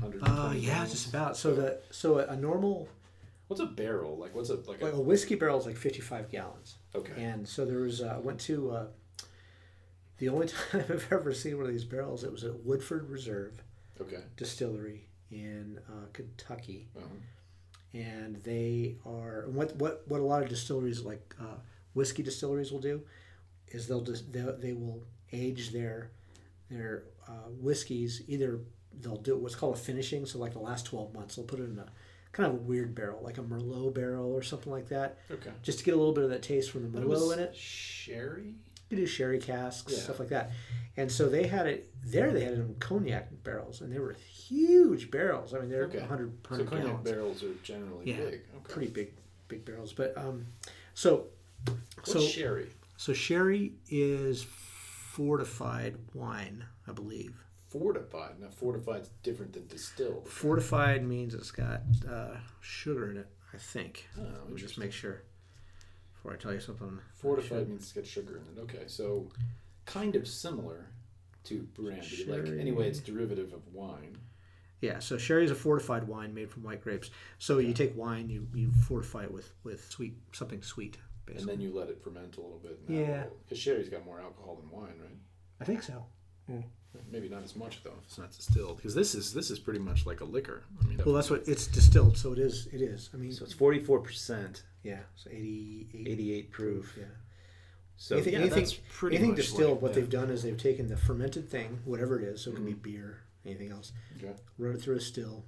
120 0.00 0.30
Uh, 0.38 0.52
yeah, 0.52 0.74
gallons. 0.74 0.90
just 0.92 1.08
about. 1.08 1.36
So 1.38 1.54
the 1.54 1.80
so 1.90 2.18
a 2.18 2.36
normal 2.36 2.88
What's 3.48 3.60
a 3.62 3.66
barrel? 3.66 4.16
Like 4.18 4.34
what's 4.34 4.50
a 4.50 4.56
like 4.56 4.82
like 4.82 4.92
a 4.92 4.96
a 4.96 5.00
whiskey 5.00 5.36
barrel 5.36 5.58
is 5.58 5.66
like 5.66 5.76
55 5.76 6.28
gallons. 6.30 6.74
okay? 6.94 7.12
And 7.22 7.48
so 7.48 7.64
there 7.64 7.78
was, 7.78 8.02
uh, 8.02 8.14
I 8.16 8.18
went 8.18 8.40
to, 8.40 8.72
uh, 8.72 8.86
the 10.18 10.28
only 10.28 10.48
time 10.72 10.84
I've 10.90 11.06
ever 11.12 11.32
seen 11.32 11.56
one 11.56 11.66
of 11.66 11.72
these 11.72 11.84
barrels, 11.84 12.24
it 12.24 12.32
was 12.32 12.42
at 12.44 12.64
Woodford 12.64 13.08
Reserve 13.08 13.62
Okay. 14.00 14.18
Distillery 14.36 15.06
in 15.30 15.78
uh, 15.88 16.06
Kentucky. 16.12 16.88
Uh-huh. 16.96 17.06
And 17.94 18.42
they 18.44 18.96
are, 19.06 19.42
and 19.46 19.54
what, 19.54 19.74
what, 19.76 20.02
what 20.06 20.20
a 20.20 20.24
lot 20.24 20.42
of 20.42 20.48
distilleries, 20.48 21.02
like 21.02 21.34
uh, 21.40 21.56
whiskey 21.94 22.22
distilleries, 22.22 22.70
will 22.72 22.80
do 22.80 23.02
is 23.68 23.86
they'll 23.88 24.02
just, 24.02 24.32
they, 24.32 24.40
they 24.58 24.72
will 24.74 25.02
age 25.32 25.72
their, 25.72 26.10
their 26.70 27.04
uh, 27.26 27.48
whiskeys, 27.60 28.22
either 28.28 28.60
they'll 29.00 29.16
do 29.16 29.36
what's 29.36 29.54
called 29.54 29.74
a 29.74 29.78
finishing, 29.78 30.26
so 30.26 30.38
like 30.38 30.52
the 30.52 30.58
last 30.58 30.84
12 30.86 31.14
months, 31.14 31.36
they'll 31.36 31.44
put 31.44 31.58
it 31.60 31.64
in 31.64 31.78
a 31.78 31.86
kind 32.32 32.48
of 32.48 32.54
a 32.54 32.62
weird 32.62 32.94
barrel, 32.94 33.20
like 33.22 33.38
a 33.38 33.42
Merlot 33.42 33.94
barrel 33.94 34.30
or 34.32 34.42
something 34.42 34.70
like 34.70 34.88
that, 34.88 35.18
Okay. 35.30 35.50
just 35.62 35.78
to 35.78 35.84
get 35.84 35.94
a 35.94 35.96
little 35.96 36.12
bit 36.12 36.24
of 36.24 36.30
that 36.30 36.42
taste 36.42 36.70
from 36.70 36.82
the 36.90 37.00
Merlot 37.00 37.32
in 37.34 37.38
it. 37.40 37.56
Sherry. 37.56 38.54
You 38.90 38.96
do 38.98 39.06
sherry 39.06 39.38
casks, 39.40 39.92
Yeah. 39.92 39.98
stuff 40.00 40.18
like 40.20 40.28
that. 40.28 40.52
And 40.96 41.10
so 41.10 41.28
they 41.28 41.46
had 41.46 41.66
it 41.66 41.92
there. 42.04 42.32
They 42.32 42.44
had 42.44 42.54
it 42.54 42.58
in 42.60 42.74
cognac 42.78 43.28
barrels, 43.44 43.80
and 43.80 43.92
they 43.92 43.98
were 43.98 44.12
huge 44.14 45.10
barrels. 45.10 45.52
I 45.54 45.58
mean, 45.60 45.68
they're 45.70 45.84
Okay. 45.84 45.98
100, 45.98 46.32
So 46.48 46.64
cognac 46.64 46.70
gallons. 46.84 47.04
barrels 47.10 47.42
are 47.42 47.54
generally 47.62 48.08
Yeah, 48.10 48.16
big. 48.16 48.34
Okay. 48.56 48.72
Pretty 48.72 48.90
big, 48.92 49.12
big 49.48 49.64
barrels. 49.64 49.92
But 49.92 50.16
um, 50.16 50.46
so 50.94 51.26
What's 51.96 52.12
so 52.12 52.20
sherry? 52.20 52.68
so 52.96 53.12
sherry 53.12 53.74
is 53.90 54.44
fortified 54.44 55.96
wine, 56.14 56.64
I 56.86 56.92
believe. 56.92 57.34
Fortified. 57.68 58.38
Now 58.40 58.48
fortified's 58.50 59.10
different 59.22 59.52
than 59.52 59.66
distilled. 59.66 60.28
Fortified 60.28 61.04
means 61.04 61.34
it's 61.34 61.50
got 61.50 61.82
uh, 62.08 62.36
sugar 62.60 63.10
in 63.10 63.16
it. 63.18 63.26
I 63.52 63.58
think. 63.58 64.06
Oh, 64.18 64.22
Let 64.44 64.50
me 64.50 64.60
just 64.60 64.78
make 64.78 64.92
sure 64.92 65.22
before 66.26 66.36
I 66.36 66.42
tell 66.42 66.52
you 66.52 66.60
something. 66.60 66.98
Fortified 67.14 67.68
means 67.68 67.82
it's 67.82 67.92
got 67.92 68.06
sugar 68.06 68.38
in 68.40 68.58
it. 68.58 68.62
Okay, 68.62 68.84
so 68.86 69.28
kind 69.84 70.16
of 70.16 70.26
similar 70.26 70.86
to 71.44 71.62
brandy. 71.74 72.24
Like 72.26 72.46
anyway, 72.58 72.88
it's 72.88 72.98
derivative 72.98 73.52
of 73.52 73.62
wine. 73.72 74.16
Yeah, 74.80 74.98
so 74.98 75.16
sherry 75.16 75.44
is 75.44 75.50
a 75.50 75.54
fortified 75.54 76.06
wine 76.06 76.34
made 76.34 76.50
from 76.50 76.62
white 76.62 76.82
grapes. 76.82 77.10
So 77.38 77.58
you 77.58 77.72
take 77.72 77.96
wine, 77.96 78.28
you, 78.28 78.46
you 78.54 78.72
fortify 78.86 79.24
it 79.24 79.32
with, 79.32 79.52
with 79.64 79.88
sweet 79.90 80.18
something 80.32 80.62
sweet, 80.62 80.98
And 81.28 81.48
then 81.48 81.60
you 81.60 81.72
let 81.74 81.88
it 81.88 82.02
ferment 82.02 82.36
a 82.36 82.40
little 82.40 82.58
bit. 82.58 82.78
Yeah. 82.88 83.24
Because 83.44 83.58
sherry's 83.58 83.88
got 83.88 84.04
more 84.04 84.20
alcohol 84.20 84.56
than 84.56 84.70
wine, 84.70 84.94
right? 85.00 85.16
I 85.60 85.64
think 85.64 85.82
so. 85.82 86.04
Maybe 87.10 87.28
not 87.28 87.42
as 87.42 87.54
much 87.56 87.82
though. 87.82 87.94
If 88.00 88.04
it's 88.06 88.18
not 88.18 88.32
distilled. 88.32 88.76
Because 88.78 88.94
this 88.94 89.14
is 89.14 89.32
this 89.32 89.50
is 89.50 89.58
pretty 89.58 89.80
much 89.80 90.06
like 90.06 90.20
a 90.20 90.24
liquor. 90.24 90.64
I 90.82 90.86
mean, 90.86 91.00
Well, 91.04 91.14
that's 91.14 91.30
what 91.30 91.46
it's 91.46 91.66
distilled, 91.66 92.16
so 92.16 92.32
it 92.32 92.38
is. 92.38 92.68
It 92.72 92.80
is. 92.80 93.10
I 93.12 93.16
mean, 93.16 93.32
So 93.32 93.44
it's 93.44 93.54
44%, 93.54 94.62
yeah, 94.86 95.00
so 95.16 95.30
88, 95.30 96.06
88 96.08 96.50
proof. 96.52 96.94
Yeah. 96.98 97.04
So 97.96 98.16
anything, 98.16 98.34
yeah, 98.34 98.40
anything, 98.40 98.58
that's 98.64 98.74
pretty 98.90 99.16
anything 99.16 99.34
distilled, 99.34 99.72
like- 99.74 99.82
what 99.82 99.88
yeah. 99.92 99.94
they've 99.96 100.10
done 100.10 100.30
is 100.30 100.42
they've 100.42 100.56
taken 100.56 100.86
the 100.88 100.96
fermented 100.96 101.48
thing, 101.50 101.80
whatever 101.84 102.18
it 102.20 102.24
is, 102.24 102.42
so 102.42 102.50
it 102.50 102.56
can 102.56 102.64
be 102.64 102.74
beer, 102.74 103.22
anything 103.44 103.70
else, 103.70 103.92
Okay. 104.16 104.34
run 104.58 104.74
it 104.74 104.82
through 104.82 104.96
a 104.96 105.00
still, 105.00 105.44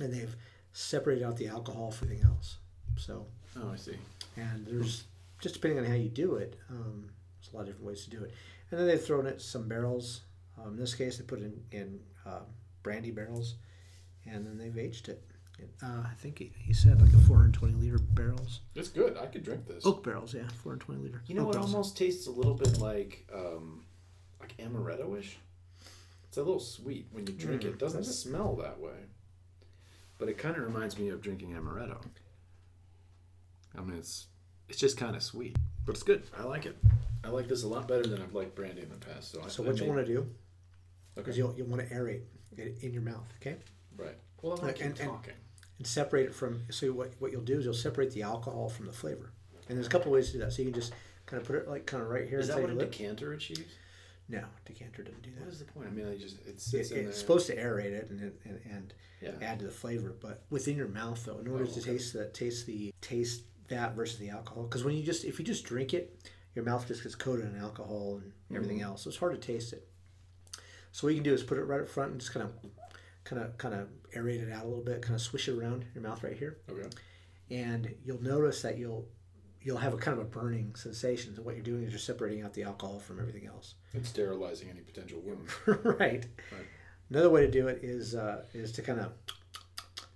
and 0.00 0.12
they've 0.12 0.34
separated 0.72 1.24
out 1.24 1.36
the 1.36 1.46
alcohol 1.48 1.90
from 1.90 2.08
everything 2.08 2.26
else. 2.26 2.58
So, 2.96 3.26
Oh, 3.56 3.70
I 3.70 3.76
see. 3.76 3.96
and 4.36 4.66
there's 4.66 5.04
just 5.40 5.54
depending 5.56 5.78
on 5.78 5.84
how 5.84 5.94
you 5.94 6.08
do 6.08 6.34
it, 6.36 6.58
um, 6.70 7.10
there's 7.40 7.52
a 7.52 7.56
lot 7.56 7.60
of 7.62 7.66
different 7.68 7.86
ways 7.86 8.04
to 8.04 8.10
do 8.10 8.24
it. 8.24 8.32
And 8.70 8.80
then 8.80 8.86
they've 8.88 9.00
thrown 9.02 9.26
it 9.26 9.40
some 9.40 9.68
barrels. 9.68 10.22
Um, 10.56 10.70
in 10.74 10.76
this 10.80 10.94
case, 10.94 11.18
they 11.18 11.24
put 11.24 11.40
it 11.40 11.44
in, 11.44 11.64
in 11.80 12.00
uh, 12.26 12.40
brandy 12.82 13.10
barrels, 13.12 13.54
and 14.26 14.44
then 14.46 14.58
they've 14.58 14.76
aged 14.76 15.08
it. 15.08 15.22
Uh, 15.82 16.02
I 16.06 16.14
think 16.18 16.38
he, 16.38 16.52
he 16.58 16.72
said 16.72 17.00
like 17.00 17.12
a 17.12 17.18
420 17.18 17.74
liter 17.74 17.98
barrels, 17.98 18.60
It's 18.74 18.88
good. 18.88 19.16
I 19.16 19.26
could 19.26 19.42
drink 19.44 19.66
this. 19.66 19.84
oak 19.86 20.02
barrels, 20.04 20.34
yeah, 20.34 20.42
420 20.62 21.00
liter. 21.02 21.22
You 21.26 21.34
know, 21.34 21.42
oak 21.42 21.48
it 21.50 21.52
barrels. 21.52 21.72
almost 21.74 21.96
tastes 21.96 22.26
a 22.26 22.30
little 22.30 22.54
bit 22.54 22.78
like 22.78 23.28
um, 23.34 23.84
like 24.40 24.56
amaretto-ish. 24.58 25.38
It's 26.28 26.36
a 26.36 26.40
little 26.42 26.60
sweet 26.60 27.06
when 27.12 27.26
you 27.26 27.32
drink 27.32 27.64
it. 27.64 27.68
Mm, 27.68 27.74
It 27.74 27.78
doesn't 27.78 28.00
it? 28.00 28.04
smell 28.04 28.54
that 28.56 28.78
way, 28.80 28.98
but 30.18 30.28
it 30.28 30.36
kind 30.38 30.56
of 30.56 30.62
reminds 30.62 30.98
me 30.98 31.08
of 31.08 31.20
drinking 31.22 31.50
amaretto. 31.54 32.04
I 33.76 33.80
mean, 33.82 33.96
it's 33.98 34.26
it's 34.68 34.78
just 34.78 34.96
kind 34.96 35.16
of 35.16 35.22
sweet, 35.22 35.56
but 35.86 35.94
it's 35.94 36.02
good. 36.02 36.24
I 36.38 36.42
like 36.42 36.66
it. 36.66 36.76
I 37.24 37.28
like 37.30 37.48
this 37.48 37.62
a 37.64 37.68
lot 37.68 37.88
better 37.88 38.04
than 38.06 38.20
I've 38.22 38.34
liked 38.34 38.54
brandy 38.54 38.82
in 38.82 38.90
the 38.90 38.96
past. 38.96 39.32
So, 39.32 39.42
So 39.48 39.64
I 39.64 39.68
what 39.68 39.76
you 39.76 39.82
may- 39.84 39.88
want 39.90 40.06
to 40.06 40.12
do 40.14 40.28
Okay. 41.18 41.30
is 41.30 41.38
you'll 41.38 41.54
you'll 41.56 41.66
want 41.68 41.86
to 41.86 41.94
aerate 41.94 42.22
it 42.56 42.78
in 42.82 42.92
your 42.92 43.02
mouth, 43.02 43.26
okay, 43.40 43.56
Right. 43.96 44.16
Well, 44.42 44.52
I 44.52 44.54
want 44.54 44.62
Like, 44.64 44.76
to 44.76 44.82
keep 44.82 44.90
and- 44.92 45.00
and- 45.00 45.08
talking. 45.10 45.34
And 45.78 45.86
separate 45.86 46.26
it 46.26 46.34
from. 46.34 46.62
So 46.70 46.88
what 46.92 47.12
what 47.18 47.32
you'll 47.32 47.42
do 47.42 47.58
is 47.58 47.64
you'll 47.64 47.74
separate 47.74 48.12
the 48.12 48.22
alcohol 48.22 48.68
from 48.68 48.86
the 48.86 48.92
flavor. 48.92 49.32
And 49.68 49.76
there's 49.76 49.86
a 49.86 49.90
couple 49.90 50.10
ways 50.12 50.26
to 50.28 50.32
do 50.34 50.38
that. 50.40 50.52
So 50.52 50.62
you 50.62 50.70
can 50.70 50.80
just 50.80 50.92
kind 51.26 51.40
of 51.40 51.46
put 51.46 51.56
it 51.56 51.68
like 51.68 51.86
kind 51.86 52.02
of 52.02 52.08
right 52.08 52.26
here 52.28 52.38
Is 52.38 52.48
that 52.48 52.60
what 52.60 52.70
a 52.70 52.74
lip. 52.74 52.90
decanter 52.90 53.32
achieves? 53.32 53.74
No, 54.30 54.42
decanter 54.66 55.02
doesn't 55.02 55.22
do 55.22 55.30
What 55.36 55.46
that. 55.46 55.52
is 55.52 55.58
the 55.58 55.64
point? 55.66 55.86
I 55.88 55.90
mean, 55.90 56.06
I 56.08 56.16
just 56.16 56.36
it 56.46 56.48
It, 56.48 56.60
sits 56.60 56.90
in 56.90 56.98
there. 56.98 57.08
it's 57.08 57.18
supposed 57.18 57.46
to 57.48 57.56
aerate 57.56 57.92
it 57.92 58.10
and, 58.10 58.20
and 58.44 58.60
and 58.70 58.94
yeah. 59.22 59.30
add 59.42 59.58
to 59.60 59.64
the 59.66 59.70
flavor, 59.70 60.14
but 60.20 60.44
within 60.50 60.76
your 60.76 60.88
mouth 60.88 61.22
though, 61.24 61.38
in 61.38 61.48
order 61.48 61.64
Oh, 61.64 61.72
to 61.72 61.80
taste 61.82 62.12
that, 62.14 62.34
taste 62.34 62.66
the 62.66 62.92
taste 63.00 63.42
that 63.68 63.94
versus 63.94 64.18
the 64.18 64.28
alcohol. 64.30 64.64
Because 64.64 64.84
when 64.84 64.94
you 64.96 65.02
just 65.02 65.24
if 65.24 65.38
you 65.38 65.44
just 65.44 65.64
drink 65.64 65.92
it, 65.94 66.18
your 66.54 66.64
mouth 66.64 66.86
just 66.86 67.02
gets 67.02 67.14
coated 67.14 67.46
in 67.46 67.58
alcohol 67.58 68.20
and 68.22 68.32
everything 68.54 68.78
Mm-hmm. 68.78 68.86
else, 68.86 69.02
so 69.02 69.08
it's 69.08 69.18
hard 69.18 69.40
to 69.40 69.52
taste 69.52 69.72
it. 69.72 69.86
So 70.92 71.06
what 71.06 71.10
you 71.14 71.16
can 71.20 71.24
do 71.24 71.34
is 71.34 71.42
put 71.42 71.58
it 71.58 71.64
right 71.64 71.80
up 71.80 71.88
front 71.88 72.12
and 72.12 72.20
just 72.20 72.32
kind 72.32 72.44
of, 72.46 72.52
kind 73.28 73.42
of, 73.42 73.58
kind 73.58 73.74
of 73.74 73.88
aerate 74.16 74.42
it 74.42 74.52
out 74.52 74.64
a 74.64 74.68
little 74.68 74.84
bit, 74.84 75.02
kind 75.02 75.14
of 75.14 75.20
swish 75.20 75.48
it 75.48 75.52
around 75.52 75.84
your 75.94 76.02
mouth 76.02 76.22
right 76.22 76.36
here, 76.36 76.58
Okay. 76.70 76.88
and 77.50 77.94
you'll 78.04 78.22
notice 78.22 78.62
that 78.62 78.78
you'll 78.78 79.06
you'll 79.60 79.76
have 79.76 79.92
a 79.92 79.96
kind 79.98 80.18
of 80.18 80.24
a 80.24 80.28
burning 80.28 80.74
sensation. 80.76 81.34
So 81.34 81.42
what 81.42 81.54
you're 81.54 81.64
doing 81.64 81.82
is 81.82 81.90
you're 81.90 81.98
separating 81.98 82.42
out 82.42 82.54
the 82.54 82.62
alcohol 82.62 83.00
from 83.00 83.18
everything 83.20 83.46
else. 83.46 83.74
And 83.92 84.06
sterilizing 84.06 84.70
any 84.70 84.80
potential 84.80 85.20
wound. 85.20 85.48
right. 85.84 86.24
Right. 86.24 86.66
Another 87.10 87.28
way 87.28 87.42
to 87.42 87.50
do 87.50 87.68
it 87.68 87.80
is 87.82 88.14
uh, 88.14 88.44
is 88.54 88.72
to 88.72 88.82
kind 88.82 89.00
of 89.00 89.12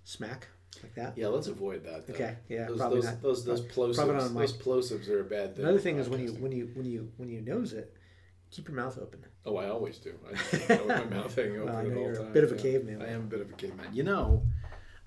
smack 0.03 0.47
like 0.81 0.95
that. 0.95 1.17
Yeah, 1.17 1.27
let's 1.27 1.47
avoid 1.47 1.83
that. 1.85 2.07
Though. 2.07 2.13
Okay, 2.13 2.35
yeah, 2.49 2.67
those, 2.67 2.77
probably 2.77 3.01
those, 3.01 3.05
not. 3.05 3.21
Those 3.21 3.45
those 3.45 3.61
plosives, 3.61 3.95
probably 3.95 4.15
not 4.15 4.23
on 4.23 4.33
those 4.33 4.53
plosives 4.57 5.09
are 5.09 5.21
a 5.21 5.23
bad 5.23 5.55
thing. 5.55 5.65
Another 5.65 5.77
in 5.77 5.83
thing 5.83 5.97
is 5.97 6.09
when 6.09 6.21
you 6.21 6.33
when 6.33 6.51
you 6.51 6.69
when 6.73 6.85
you 6.85 7.11
when 7.17 7.29
you 7.29 7.41
nose 7.41 7.73
it, 7.73 7.93
keep 8.53 8.67
your 8.67 8.77
mouth 8.77 8.97
open. 9.01 9.25
Oh, 9.45 9.57
I 9.57 9.67
always 9.69 9.97
do. 9.97 10.13
I 10.29 10.35
just 10.35 10.51
drink 10.51 10.69
it 10.69 10.87
with 10.87 11.09
my 11.09 11.17
mouth 11.17 11.35
hanging 11.35 11.57
oh, 11.57 11.63
open 11.63 11.73
Well, 11.73 11.75
I 11.75 11.79
all 11.79 12.13
you're 12.13 12.21
a 12.21 12.23
bit 12.25 12.43
of 12.43 12.51
a 12.51 12.55
yeah. 12.55 12.61
caveman. 12.61 13.01
I 13.01 13.09
am 13.11 13.21
a 13.21 13.23
bit 13.23 13.41
of 13.41 13.49
a 13.49 13.53
caveman. 13.53 13.87
You 13.91 14.03
know, 14.03 14.43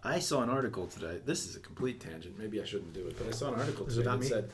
I 0.03 0.19
saw 0.19 0.43
an 0.43 0.51
article 0.51 0.87
today. 0.87 1.21
This 1.25 1.47
is 1.47 1.57
a 1.57 1.61
complete 1.61 2.01
tangent. 2.01 2.39
Maybe 2.39 2.61
I 2.61 2.65
shouldn't 2.65 2.93
do 2.93 3.07
it, 3.07 3.17
but 3.19 3.29
I 3.29 3.31
saw 3.31 3.53
an 3.53 3.61
article 3.61 3.87
today 3.87 4.03
that 4.03 4.19
me? 4.19 4.27
said 4.27 4.51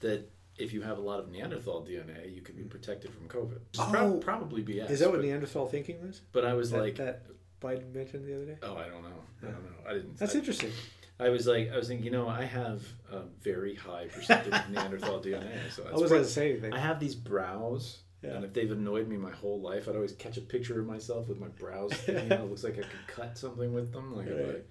that 0.00 0.28
if 0.58 0.72
you 0.72 0.82
have 0.82 0.98
a 0.98 1.00
lot 1.00 1.18
of 1.20 1.30
Neanderthal 1.30 1.82
DNA, 1.86 2.34
you 2.34 2.40
could 2.42 2.56
be 2.56 2.64
protected 2.64 3.10
from 3.12 3.28
COVID. 3.28 3.58
Oh. 3.78 3.88
prob- 3.90 4.20
probably 4.20 4.62
BS. 4.62 4.90
Is 4.90 5.00
that 5.00 5.10
what 5.10 5.20
but, 5.20 5.24
Neanderthal 5.24 5.66
thinking 5.66 6.04
was? 6.06 6.20
but 6.32 6.44
I 6.44 6.54
was 6.54 6.70
That, 6.70 6.80
like, 6.80 6.96
that 6.96 7.22
Biden 7.60 7.94
mentioned 7.94 8.26
the 8.26 8.34
other 8.34 8.44
day. 8.44 8.58
oh, 8.62 8.76
I 8.76 8.88
don't 8.88 9.02
know. 9.02 9.22
I 9.42 9.46
don't 9.46 9.64
know. 9.64 9.88
I 9.88 9.92
didn't. 9.94 10.18
That's 10.18 10.34
I, 10.34 10.38
interesting. 10.38 10.70
I 11.18 11.28
was 11.28 11.46
like, 11.46 11.70
I 11.72 11.76
was 11.76 11.88
thinking, 11.88 12.04
you 12.04 12.10
know, 12.10 12.28
I 12.28 12.44
have 12.44 12.82
a 13.10 13.20
very 13.42 13.74
high 13.76 14.06
percentage 14.08 14.52
of 14.52 14.70
Neanderthal 14.70 15.20
DNA. 15.20 15.70
So 15.70 15.84
I 15.84 15.92
wasn't 15.92 15.98
prob- 16.00 16.08
going 16.10 16.22
to 16.24 16.28
say 16.28 16.50
anything. 16.50 16.72
I 16.72 16.78
have 16.78 16.98
these 17.00 17.14
brows, 17.14 18.01
Yeah. 18.22 18.36
and 18.36 18.44
if 18.44 18.52
they've 18.52 18.70
annoyed 18.70 19.08
me 19.08 19.16
my 19.16 19.32
whole 19.32 19.60
life, 19.60 19.88
I'd 19.88 19.96
always 19.96 20.12
catch 20.12 20.36
a 20.36 20.40
picture 20.42 20.78
of 20.80 20.86
myself 20.86 21.28
with 21.28 21.38
my 21.40 21.48
brows. 21.48 21.92
It 22.08 22.30
looks 22.48 22.62
like 22.64 22.74
I 22.74 22.82
could 22.82 23.06
cut 23.08 23.36
something 23.36 23.72
with 23.74 23.92
them. 23.92 24.14
Like, 24.16 24.28
Right. 24.28 24.64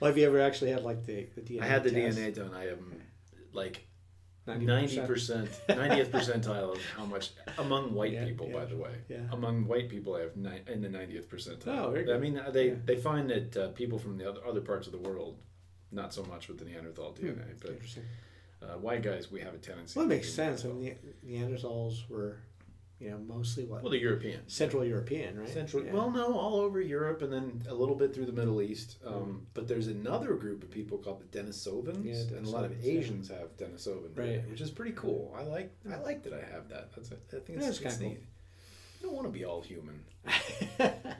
Well, 0.00 0.08
have 0.10 0.18
you 0.18 0.26
ever 0.26 0.40
actually 0.40 0.70
had 0.72 0.82
like 0.82 1.04
the, 1.06 1.26
the 1.36 1.40
DNA? 1.42 1.62
I 1.62 1.66
had 1.66 1.84
the 1.84 1.90
test? 1.90 2.18
DNA 2.18 2.34
done. 2.34 2.52
I 2.54 2.68
am 2.70 3.00
like 3.52 3.86
90%? 4.48 5.48
ninetieth 5.68 6.10
percentile 6.10 6.72
of 6.72 6.80
how 6.96 7.04
much 7.04 7.30
among 7.58 7.94
white 7.94 8.12
Yeah, 8.12 8.24
people. 8.24 8.48
yeah. 8.48 8.54
By 8.58 8.64
the 8.64 8.76
way, 8.76 8.90
Yeah. 9.08 9.18
among 9.30 9.66
white 9.66 9.88
people, 9.88 10.16
I 10.16 10.22
have 10.22 10.36
ni- 10.36 10.62
in 10.66 10.82
the 10.82 10.88
ninetieth 10.88 11.28
percentile. 11.30 11.68
Oh, 11.78 11.90
very 11.90 12.04
good. 12.04 12.16
I 12.16 12.18
mean, 12.18 12.40
they 12.52 12.68
Yeah. 12.70 12.74
they 12.84 12.96
find 12.96 13.30
that 13.30 13.56
uh, 13.56 13.68
people 13.68 13.98
from 13.98 14.16
the 14.18 14.28
other, 14.28 14.40
other 14.46 14.60
parts 14.60 14.86
of 14.88 14.92
the 14.92 14.98
world, 14.98 15.38
not 15.92 16.12
so 16.12 16.24
much 16.24 16.48
with 16.48 16.58
the 16.58 16.64
Neanderthal 16.64 17.12
DNA, 17.14 17.54
but 17.60 17.70
Interesting. 17.70 18.02
uh, 18.62 18.78
white 18.78 19.02
guys, 19.02 19.30
we 19.30 19.40
have 19.40 19.54
a 19.54 19.58
tendency. 19.58 19.96
Well, 19.98 20.06
it 20.06 20.08
makes 20.08 20.32
sense. 20.32 20.64
I 20.64 20.68
mean, 20.68 20.96
the 21.22 21.28
Neanderthals 21.38 22.08
were, 22.08 22.38
you 23.02 23.10
know, 23.10 23.18
mostly 23.18 23.64
what 23.64 23.82
well, 23.82 23.90
the 23.90 23.98
European, 23.98 24.40
Central 24.48 24.84
European, 24.84 25.38
right? 25.38 25.48
Central, 25.48 25.84
Yeah. 25.84 25.92
well, 25.92 26.10
no, 26.10 26.38
all 26.38 26.56
over 26.56 26.80
Europe, 26.80 27.22
and 27.22 27.32
then 27.32 27.62
a 27.68 27.74
little 27.74 27.96
bit 27.96 28.14
through 28.14 28.26
the 28.26 28.32
Middle 28.32 28.62
East. 28.62 28.98
Um, 29.04 29.46
But 29.54 29.66
there's 29.66 29.88
another 29.88 30.34
group 30.34 30.62
of 30.62 30.70
people 30.70 30.98
called 30.98 31.20
the 31.20 31.38
Denisovans, 31.38 32.04
Yeah, 32.04 32.36
and 32.36 32.46
a 32.46 32.50
lot 32.50 32.64
of 32.64 32.70
Denisovans, 32.72 32.84
yeah. 32.84 32.98
Asians 33.00 33.28
have 33.28 33.56
Denisovan, 33.56 34.16
Right. 34.16 34.48
Which 34.48 34.60
is 34.60 34.70
pretty 34.70 34.92
cool. 34.92 35.34
I 35.36 35.42
like, 35.42 35.74
I 35.90 35.96
like 35.96 36.22
that 36.22 36.32
I 36.32 36.42
have 36.52 36.68
that. 36.68 36.92
That's, 36.94 37.10
a, 37.10 37.14
I 37.14 37.40
think 37.40 37.58
it's, 37.58 37.66
it's 37.66 37.80
it's 37.80 37.96
kinda 37.96 38.14
neat. 38.14 38.22
I 39.00 39.02
don't 39.02 39.14
want 39.14 39.26
to 39.26 39.32
be 39.32 39.44
all 39.44 39.62
human. 39.62 40.04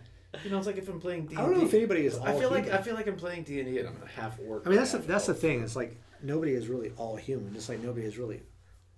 You 0.44 0.50
know, 0.50 0.56
it's 0.58 0.66
like 0.66 0.78
if 0.78 0.88
I'm 0.88 0.98
playing 0.98 1.26
D. 1.26 1.36
I 1.36 1.42
don't 1.42 1.58
know 1.58 1.64
if 1.64 1.74
anybody 1.74 2.06
is. 2.06 2.18
I 2.18 2.32
feel 2.38 2.50
like. 2.50 2.68
I 2.70 2.80
feel 2.80 2.94
like 2.94 3.06
I'm 3.06 3.16
playing 3.16 3.42
D 3.42 3.60
and 3.60 3.68
D, 3.70 3.78
and 3.78 3.88
I'm 3.88 4.02
a 4.02 4.06
half 4.20 4.38
orc. 4.48 4.66
I 4.66 4.70
mean, 4.70 4.78
that's 4.78 4.92
the, 4.92 4.98
that's 4.98 5.26
the 5.26 5.34
thing. 5.34 5.62
It's 5.62 5.76
like 5.76 5.94
nobody 6.22 6.52
is 6.52 6.68
really 6.68 6.90
all 6.96 7.16
human. 7.16 7.52
Just 7.52 7.68
like 7.68 7.80
nobody 7.82 8.06
is 8.06 8.16
really 8.16 8.40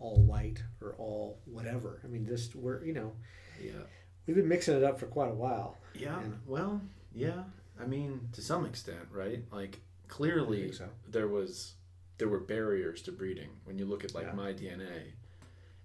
all 0.04 0.16
white 0.16 0.62
or 0.82 0.94
all 0.98 1.38
whatever. 1.46 2.00
I 2.04 2.08
mean, 2.08 2.26
just 2.26 2.54
we're 2.54 2.84
you 2.84 2.92
know 2.92 3.12
Yeah, 3.62 3.72
we've 4.26 4.36
been 4.36 4.48
mixing 4.48 4.76
it 4.76 4.84
up 4.84 5.00
for 5.00 5.06
quite 5.06 5.30
a 5.30 5.34
while. 5.34 5.78
yeah. 5.94 6.20
And- 6.20 6.38
Well, 6.46 6.80
yeah. 7.14 7.44
I 7.80 7.86
mean, 7.86 8.28
to 8.32 8.42
some 8.42 8.66
extent, 8.66 9.06
right? 9.10 9.42
Like 9.50 9.80
clearly, 10.08 10.70
so. 10.72 10.88
there 11.08 11.26
was 11.28 11.74
there 12.18 12.28
were 12.28 12.38
barriers 12.40 13.02
to 13.02 13.12
breeding 13.12 13.48
when 13.64 13.78
you 13.78 13.86
look 13.86 14.04
at 14.04 14.14
like 14.14 14.26
Yeah. 14.26 14.34
my 14.34 14.52
DNA, 14.52 15.12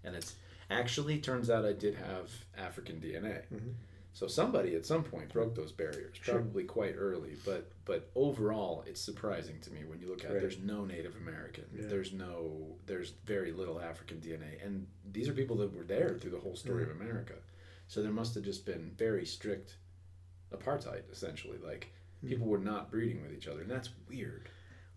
and 0.03 0.15
it's 0.15 0.35
actually 0.69 1.19
turns 1.19 1.49
out 1.49 1.65
I 1.65 1.73
did 1.73 1.95
have 1.95 2.29
African 2.57 2.99
DNA. 2.99 3.41
Mhm. 3.51 3.73
So 4.19 4.27
somebody 4.27 4.75
at 4.75 4.85
some 4.85 5.05
point 5.05 5.31
broke 5.31 5.55
those 5.55 5.71
barriers, 5.71 6.17
Sure. 6.19 6.35
probably 6.41 6.65
quite 6.65 6.93
early. 6.97 7.37
But 7.45 7.71
but 7.85 8.11
overall, 8.15 8.83
it's 8.85 8.99
surprising 8.99 9.61
to 9.61 9.71
me 9.71 9.85
when 9.85 10.01
you 10.01 10.09
look 10.09 10.25
at 10.25 10.31
Right. 10.31 10.41
there's 10.41 10.57
no 10.59 10.83
Native 10.83 11.15
American, 11.15 11.63
Yeah. 11.73 11.87
there's 11.87 12.11
no 12.11 12.77
there's 12.85 13.11
very 13.25 13.53
little 13.53 13.79
African 13.79 14.19
DNA, 14.19 14.59
and 14.61 14.87
these 15.09 15.29
are 15.29 15.33
people 15.33 15.55
that 15.59 15.71
were 15.71 15.85
there 15.85 16.17
through 16.19 16.31
the 16.31 16.39
whole 16.41 16.57
story 16.57 16.83
Mm. 16.83 16.89
of 16.89 16.95
America. 16.99 17.35
So 17.87 18.03
there 18.03 18.11
must 18.11 18.35
have 18.35 18.43
just 18.43 18.65
been 18.65 18.91
very 18.97 19.25
strict 19.25 19.77
apartheid, 20.51 21.09
essentially. 21.09 21.57
Like 21.57 21.87
Mm. 22.21 22.27
people 22.27 22.47
were 22.47 22.57
not 22.59 22.91
breeding 22.91 23.21
with 23.21 23.31
each 23.31 23.47
other, 23.47 23.61
and 23.61 23.71
that's 23.71 23.89
weird. 24.09 24.49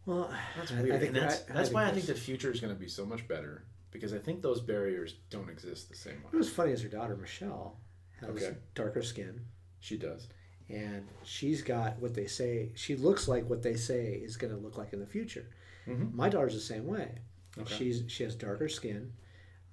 Well, 0.05 0.35
That's 0.57 0.73
weird. 0.73 0.91
I 0.91 0.99
think 0.99 1.15
that's 1.15 1.49
I- 1.49 1.53
I 1.53 1.55
that's 1.55 1.71
why 1.71 1.85
I 1.87 1.93
think 1.93 2.07
the 2.07 2.17
future 2.17 2.51
is 2.51 2.61
going 2.61 2.75
to 2.75 2.81
be 2.81 2.89
so 2.89 3.07
much 3.07 3.29
better 3.29 3.63
because 3.93 4.13
I 4.13 4.19
think 4.19 4.43
those 4.43 4.61
barriers 4.61 5.15
don't 5.31 5.49
exist 5.49 5.89
the 5.91 5.95
same 5.95 6.25
way. 6.25 6.31
It 6.33 6.37
was 6.39 6.51
funny 6.51 6.73
as 6.73 6.83
her 6.83 6.89
daughter 6.89 7.17
Michelle 7.17 7.79
has 8.23 8.43
Okay. 8.43 8.57
darker 8.75 9.03
skin, 9.03 9.45
She 9.81 9.97
does. 9.99 10.29
and 10.69 11.07
she's 11.25 11.63
got 11.63 11.99
what 11.99 12.15
they 12.15 12.27
say. 12.27 12.73
She 12.75 12.97
looks 12.97 13.29
like 13.29 13.49
what 13.49 13.63
they 13.63 13.77
say 13.77 14.15
is 14.15 14.37
going 14.37 14.53
to 14.55 14.59
look 14.59 14.77
like 14.79 14.93
in 14.93 15.01
the 15.01 15.07
future. 15.07 15.47
Mhm. 15.87 16.13
My 16.15 16.29
daughter's 16.29 16.55
the 16.55 16.61
same 16.61 16.87
way. 16.87 17.19
Okay. 17.59 17.75
She's 17.75 18.05
she 18.09 18.23
has 18.25 18.35
darker 18.35 18.69
skin. 18.69 19.13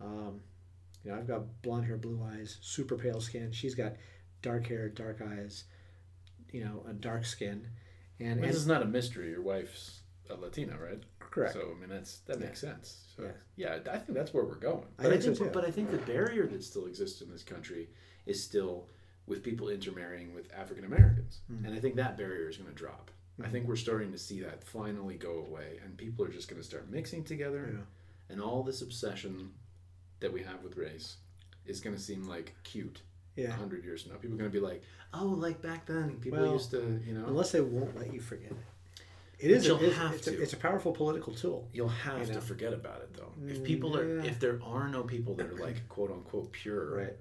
Um, 0.02 0.42
you 1.04 1.12
know, 1.12 1.18
I've 1.18 1.28
got 1.28 1.62
blonde 1.62 1.86
hair, 1.86 1.98
blue 1.98 2.22
eyes, 2.24 2.58
super 2.62 2.98
pale 2.98 3.22
skin. 3.22 3.52
She's 3.52 3.76
got 3.76 3.96
dark 4.42 4.68
hair, 4.68 4.90
dark 4.90 5.22
eyes. 5.22 5.66
You 6.52 6.66
know, 6.66 6.84
a 6.90 6.94
dark 6.94 7.26
skin, 7.26 7.68
and, 8.20 8.40
This 8.40 8.48
and 8.48 8.56
is 8.56 8.68
not 8.68 8.82
a 8.82 8.86
mystery. 8.86 9.30
Your 9.30 9.44
wife's 9.44 10.02
a 10.30 10.36
Latina, 10.36 10.78
right? 10.80 11.02
correct. 11.20 11.54
So 11.54 11.72
I 11.76 11.80
mean, 11.80 11.90
that's 11.90 12.20
that 12.22 12.40
Yeah. 12.40 12.46
makes 12.48 12.60
sense. 12.60 13.04
So 13.16 13.24
Yeah. 13.56 13.78
yeah. 13.86 13.92
I 13.94 14.00
think 14.00 14.18
that's 14.18 14.34
where 14.34 14.44
we're 14.44 14.56
going. 14.56 14.88
I 14.98 15.04
But 15.04 15.22
think 15.22 15.38
so, 15.38 15.46
too. 15.46 15.52
But 15.54 15.64
I 15.64 15.70
think 15.72 15.92
the 15.92 16.00
barrier 16.00 16.48
that 16.48 16.64
still 16.64 16.88
exists 16.88 17.22
in 17.22 17.30
this 17.30 17.44
country 17.44 17.90
is 18.26 18.44
still 18.44 18.88
with 19.28 19.44
people 19.44 19.70
intermarrying 19.70 20.34
with 20.34 20.52
African 20.54 20.86
Americans, 20.86 21.42
Mm. 21.52 21.66
and 21.66 21.76
I 21.76 21.80
think 21.80 21.96
that 21.96 22.18
barrier 22.18 22.50
is 22.50 22.58
going 22.58 22.70
to 22.70 22.76
drop. 22.76 23.12
I 23.40 23.44
Mhm. 23.48 23.52
think 23.52 23.68
we're 23.68 23.76
starting 23.76 24.12
to 24.12 24.18
see 24.18 24.42
that 24.42 24.64
finally 24.64 25.16
go 25.16 25.40
away, 25.46 25.80
and 25.84 25.96
people 25.98 26.26
are 26.26 26.30
just 26.30 26.48
going 26.50 26.60
to 26.62 26.66
start 26.68 26.90
mixing 26.90 27.24
together, 27.24 27.70
Yeah. 27.74 27.84
and 28.30 28.42
all 28.42 28.64
this 28.64 28.82
obsession 28.82 29.54
that 30.20 30.34
we 30.34 30.42
have 30.44 30.64
with 30.64 30.76
race 30.78 31.18
is 31.66 31.80
going 31.80 31.96
to 31.96 32.02
seem 32.02 32.28
like 32.28 32.56
cute 32.64 33.02
yeah. 33.36 33.52
hundred 33.52 33.84
years 33.86 34.02
from 34.04 34.12
now. 34.14 34.18
People 34.18 34.36
are 34.36 34.40
going 34.40 34.52
to 34.52 34.60
be 34.60 34.66
like, 34.66 34.82
"Oh, 35.14 35.28
like 35.28 35.62
back 35.62 35.86
then, 35.86 36.20
people 36.20 36.40
Well, 36.40 36.54
used 36.54 36.72
to, 36.72 37.00
you 37.06 37.14
know." 37.14 37.26
Unless 37.28 37.52
they 37.52 37.62
won't 37.62 37.96
let 37.96 38.12
you 38.14 38.20
forget 38.20 38.52
it. 38.52 38.58
It 39.38 39.52
is. 39.52 39.66
You'll 39.66 39.80
a, 39.80 39.90
have 39.92 40.16
it's, 40.16 40.26
to. 40.26 40.38
A, 40.38 40.42
it's 40.42 40.52
a 40.54 40.58
powerful 40.58 40.92
political 40.92 41.34
tool. 41.34 41.70
You'll 41.72 41.88
have 41.88 42.28
you 42.28 42.34
know. 42.34 42.40
to 42.42 42.46
forget 42.46 42.74
about 42.74 43.02
it 43.04 43.14
though. 43.14 43.32
If 43.48 43.60
Mm, 43.60 43.64
people 43.64 43.96
are, 43.96 44.20
if 44.20 44.38
there 44.42 44.62
are 44.62 44.90
no 44.90 45.04
people 45.04 45.36
that 45.36 45.46
are 45.48 45.56
like 45.56 45.88
quote 45.88 46.12
unquote 46.12 46.52
pure, 46.52 46.98
Right. 46.98 47.18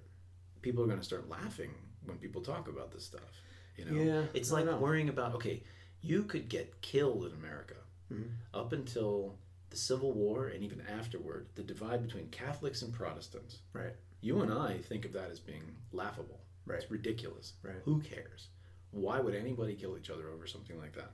People 0.62 0.82
are 0.82 0.86
going 0.86 0.98
to 0.98 1.04
start 1.04 1.28
laughing 1.28 1.70
when 2.04 2.18
people 2.18 2.40
talk 2.42 2.68
about 2.68 2.90
this 2.92 3.04
stuff. 3.04 3.42
You 3.76 3.84
know, 3.84 4.00
Yeah, 4.02 4.26
it's 4.34 4.50
like 4.50 4.66
worrying 4.80 5.09
about 5.09 5.34
okay, 5.36 5.62
you 6.00 6.24
could 6.24 6.48
get 6.48 6.80
killed 6.80 7.24
in 7.26 7.32
America 7.32 7.74
Mhm. 8.12 8.30
up 8.54 8.72
until 8.72 9.38
the 9.70 9.76
Civil 9.76 10.12
War 10.12 10.48
and 10.48 10.64
even 10.64 10.80
afterward. 10.80 11.48
The 11.54 11.62
divide 11.62 12.02
between 12.02 12.28
Catholics 12.30 12.82
and 12.82 12.92
Protestants. 12.92 13.61
Right. 13.72 13.94
You 14.20 14.40
and 14.40 14.52
I 14.52 14.78
think 14.78 15.04
of 15.04 15.12
that 15.12 15.30
as 15.30 15.40
being 15.40 15.76
laughable. 15.92 16.40
Right. 16.64 16.80
It's 16.82 16.90
ridiculous. 16.90 17.52
Right. 17.62 17.76
Who 17.84 18.00
cares? 18.00 18.48
Why 18.90 19.20
would 19.20 19.34
anybody 19.34 19.74
kill 19.74 19.96
each 19.98 20.11
other 20.11 20.28
over 20.30 20.46
something 20.46 20.78
like 20.78 20.94
that? 20.94 21.12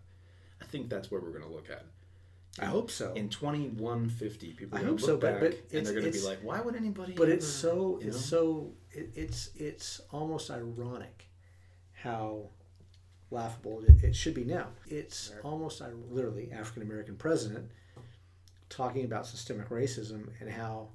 I 0.60 0.64
think 0.66 0.88
that's 0.88 1.10
where 1.10 1.20
we're 1.20 1.32
going 1.32 1.42
to 1.42 1.48
look 1.52 1.68
at. 1.68 1.84
I 2.60 2.66
hope 2.66 2.90
so. 2.90 3.12
In 3.14 3.28
2150, 3.28 4.52
people 4.52 4.78
I 4.78 4.82
hope 4.82 5.00
so, 5.00 5.16
but- 5.16 5.40
but 5.40 5.54
and 5.72 5.84
they're 5.86 5.92
going 5.92 6.04
to 6.04 6.12
be 6.12 6.20
like, 6.20 6.38
why 6.42 6.60
would 6.60 6.76
anybody 6.76 7.12
but 7.14 7.24
ever, 7.24 7.32
it's 7.32 7.46
so 7.46 7.98
it's 8.00 8.14
know? 8.16 8.38
so 8.38 8.72
it, 8.92 9.10
it's 9.14 9.50
it's 9.56 10.00
almost 10.12 10.50
ironic 10.50 11.26
how 11.92 12.48
laughable 13.30 13.82
it, 13.88 14.04
it 14.04 14.14
should 14.14 14.34
be 14.34 14.44
now. 14.44 14.68
It's 14.86 15.32
almost 15.42 15.82
literally 16.10 16.52
African 16.52 16.82
American 16.82 17.16
president 17.16 17.70
talking 18.68 19.04
about 19.04 19.26
systemic 19.26 19.68
racism 19.70 20.28
and 20.40 20.50
how 20.50 20.88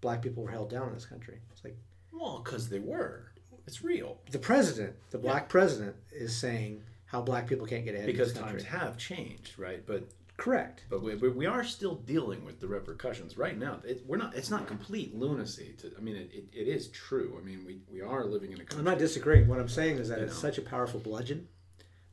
black 0.00 0.22
people 0.22 0.42
were 0.42 0.50
held 0.50 0.70
down 0.70 0.88
in 0.88 0.94
this 0.94 1.06
country. 1.06 1.38
It's 1.50 1.64
like 1.64 1.76
Well, 2.12 2.42
because 2.44 2.68
they 2.68 2.78
were. 2.78 3.32
It's 3.66 3.82
real. 3.82 4.18
the 4.30 4.38
president, 4.38 4.94
the 5.10 5.18
black 5.18 5.48
president, 5.48 5.94
is 6.10 6.34
saying 6.36 6.82
how 7.04 7.20
black 7.20 7.46
people 7.46 7.66
can't 7.66 7.84
get 7.84 7.94
ahead 7.94 8.06
Because 8.06 8.28
in 8.30 8.34
this 8.34 8.42
country. 8.42 8.62
times 8.62 8.82
have 8.82 8.96
changed, 8.98 9.58
right? 9.58 9.84
But 9.86 10.08
Correct. 10.38 10.84
but 10.88 11.02
we, 11.02 11.14
we 11.16 11.28
we 11.30 11.46
are 11.46 11.64
still 11.64 11.96
dealing 11.96 12.44
with 12.44 12.60
the 12.60 12.68
repercussions 12.68 13.36
right 13.36 13.58
now. 13.58 13.80
It, 13.84 14.04
we're 14.06 14.16
not. 14.18 14.34
It's 14.36 14.50
not 14.50 14.66
complete 14.68 15.14
lunacy. 15.14 15.74
To, 15.80 15.90
I 15.98 16.00
mean, 16.00 16.14
it, 16.16 16.30
it, 16.32 16.44
it 16.52 16.68
is 16.68 16.88
true. 16.88 17.36
I 17.38 17.44
mean, 17.44 17.64
we, 17.66 17.80
we 17.92 18.00
are 18.02 18.24
living 18.24 18.52
in 18.52 18.60
a 18.60 18.64
country. 18.64 18.78
I'm 18.78 18.84
not 18.84 18.98
disagreeing. 18.98 19.48
What 19.48 19.58
I'm 19.58 19.68
saying 19.68 19.98
is 19.98 20.08
that 20.10 20.20
it's 20.20 20.34
know. 20.34 20.48
such 20.48 20.56
a 20.58 20.62
powerful 20.62 21.00
bludgeon, 21.00 21.48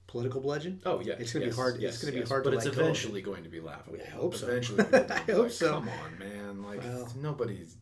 political 0.07 0.41
bludgeon. 0.41 0.81
Oh 0.87 1.01
yeah, 1.01 1.13
It's 1.19 1.33
gonna 1.33 1.45
be 1.45 1.49
yes, 1.49 1.55
hard- 1.55 1.83
it's 1.83 2.03
gonna 2.03 2.13
be 2.19 2.23
hard 2.23 2.43
but 2.43 2.49
to 2.49 2.57
it's 2.57 2.65
let 2.65 2.75
go 2.75 2.81
eventually 2.81 3.21
going 3.21 3.43
to 3.43 3.49
be 3.49 3.59
laughable. 3.59 3.99
I 4.03 4.09
hope 4.09 4.33
so. 4.35 4.47
Eventually, 4.47 4.83
I 4.93 5.17
hope 5.31 5.43
like, 5.43 5.51
so. 5.51 5.73
Come 5.73 5.89
on, 5.89 6.17
man! 6.19 6.63
Like 6.63 6.83
Well. 6.83 7.07
nobody's, 7.21 7.77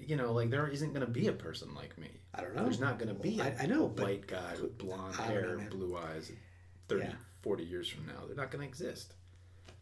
you 0.00 0.16
know, 0.16 0.32
like 0.32 0.50
there 0.50 0.66
isn't 0.66 0.92
going 0.92 1.06
to 1.06 1.12
be 1.12 1.28
a 1.28 1.32
person 1.32 1.72
like 1.76 1.96
me. 1.96 2.08
I 2.34 2.40
don't 2.42 2.56
know. 2.56 2.64
There's 2.64 2.80
not 2.80 2.98
going 2.98 3.14
to 3.14 3.20
be. 3.22 3.40
I- 3.40 3.50
a 3.50 3.62
I 3.62 3.66
know, 3.66 3.86
but- 3.86 4.04
white 4.04 4.26
guy 4.26 4.54
with 4.60 4.76
blonde 4.78 5.14
hair 5.14 5.56
know, 5.58 5.64
blue 5.70 5.96
eyes, 5.96 6.32
30, 6.88 7.04
Yeah. 7.04 7.12
40 7.42 7.64
years 7.64 7.88
from 7.88 8.06
now. 8.06 8.26
They're 8.26 8.34
not 8.36 8.50
going 8.50 8.62
to 8.62 8.68
exist. 8.68 9.14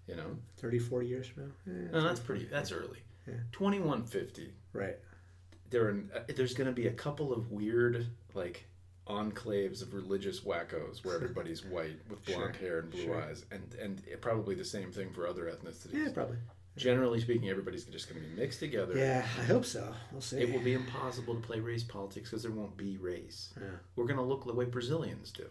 You 0.09 0.17
know, 0.17 0.37
30, 0.57 0.79
40 0.79 1.07
years 1.07 1.27
from 1.27 1.45
now. 1.67 1.73
Eh, 1.73 1.89
no, 1.93 2.01
that's 2.03 2.21
pretty. 2.21 2.47
That's 2.47 2.73
early. 2.73 2.99
Yeah. 3.27 3.35
Twenty 3.53 3.79
one 3.79 4.05
fifty. 4.05 4.55
right. 4.73 4.97
There 5.71 5.85
are. 5.89 6.03
uh, 6.17 6.21
There's 6.35 6.55
going 6.55 6.67
to 6.69 6.73
be 6.73 6.87
a 6.87 6.93
couple 6.93 7.33
of 7.33 7.51
weird 7.51 8.07
like 8.33 8.65
enclaves 9.07 9.83
of 9.83 9.93
religious 9.95 10.41
wackos 10.41 11.05
where 11.05 11.15
everybody's 11.15 11.65
white 11.75 11.99
with 12.09 12.25
blonde 12.25 12.55
Sure, 12.59 12.69
hair 12.69 12.79
and 12.81 12.91
blue 12.91 13.05
sure. 13.05 13.23
eyes, 13.23 13.45
and 13.51 13.75
and 13.81 14.03
probably 14.23 14.55
the 14.55 14.65
same 14.65 14.91
thing 14.93 15.13
for 15.13 15.27
other 15.27 15.45
ethnicities. 15.45 15.93
Yeah, 15.93 16.09
probably. 16.15 16.37
Generally 16.77 17.21
speaking, 17.21 17.49
everybody's 17.51 17.85
just 17.85 18.09
going 18.09 18.23
to 18.23 18.29
be 18.29 18.35
mixed 18.41 18.61
together. 18.61 18.97
Yeah, 18.97 19.27
I 19.39 19.43
hope 19.43 19.65
so. 19.67 19.93
We'll 20.13 20.21
see. 20.21 20.39
It 20.39 20.53
will 20.53 20.61
be 20.63 20.75
impossible 20.75 21.35
to 21.35 21.41
play 21.41 21.59
race 21.59 21.83
politics 21.83 22.31
because 22.31 22.45
there 22.45 22.53
won't 22.53 22.77
be 22.77 22.97
race. 22.99 23.53
Yeah. 23.61 23.67
We're 23.97 24.05
going 24.07 24.19
to 24.19 24.23
look 24.23 24.47
the 24.47 24.55
way 24.55 24.65
Brazilians 24.65 25.33
do. 25.33 25.51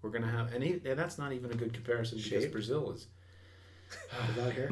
We're 0.00 0.10
going 0.10 0.22
to 0.22 0.28
have, 0.30 0.54
and, 0.54 0.62
and 0.62 0.96
that's 0.98 1.18
not 1.18 1.32
even 1.32 1.50
a 1.50 1.54
good 1.54 1.72
comparison 1.74 2.18
because 2.22 2.46
Brazil 2.46 2.92
is. 2.92 3.08
Without 4.28 4.52
hair. 4.52 4.68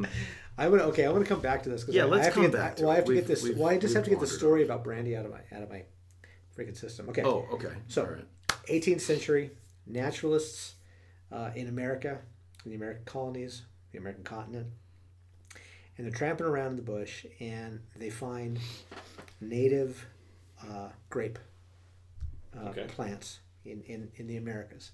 I 0.57 0.67
would 0.67 0.81
okay. 0.81 1.05
I 1.05 1.09
want 1.11 1.23
to 1.23 1.29
come 1.29 1.41
back 1.41 1.63
to 1.63 1.69
this 1.69 1.85
Yeah, 1.87 2.03
I, 2.03 2.05
let's 2.07 2.21
I 2.21 2.25
have 2.25 2.33
come 2.33 2.43
to 2.43 2.49
get, 2.49 2.57
back 2.57 2.79
well, 2.79 2.89
I 2.89 2.95
have 2.95 3.05
to 3.05 3.09
We've- 3.09 3.21
get 3.21 3.27
this. 3.27 3.43
Well, 3.55 3.67
I 3.69 3.77
just 3.77 3.93
have 3.93 4.03
to 4.05 4.09
get 4.09 4.19
the 4.19 4.27
story 4.27 4.63
about 4.63 4.83
brandy 4.83 5.15
out 5.15 5.25
of 5.25 5.31
my 5.31 5.39
out 5.55 5.63
of 5.63 5.69
my 5.69 5.83
freaking 6.57 6.75
system. 6.77 7.07
Okay. 7.09 7.23
Oh, 7.23 7.45
okay. 7.53 7.73
So- 7.87 8.03
right. 8.05 8.25
18th 8.69 9.01
century 9.01 9.51
naturalists 9.85 10.75
uh, 11.31 11.51
in 11.55 11.67
America, 11.67 12.19
in 12.65 12.71
the 12.71 12.75
American 12.77 13.05
colonies, 13.05 13.61
the 13.91 13.97
American 13.97 14.23
continent, 14.23 14.67
and 15.97 16.05
they're 16.05 16.11
tramping 16.13 16.45
around 16.47 16.71
in 16.71 16.75
the 16.75 16.81
bush 16.81 17.25
and 17.39 17.79
they 17.95 18.09
find 18.09 18.59
native 19.39 20.05
uh, 20.69 20.89
grape 21.09 21.39
uh, 22.57 22.69
Okay. 22.69 22.85
plants 22.87 23.39
in, 23.63 23.81
in, 23.83 24.09
in 24.15 24.27
the 24.27 24.37
Americas. 24.37 24.91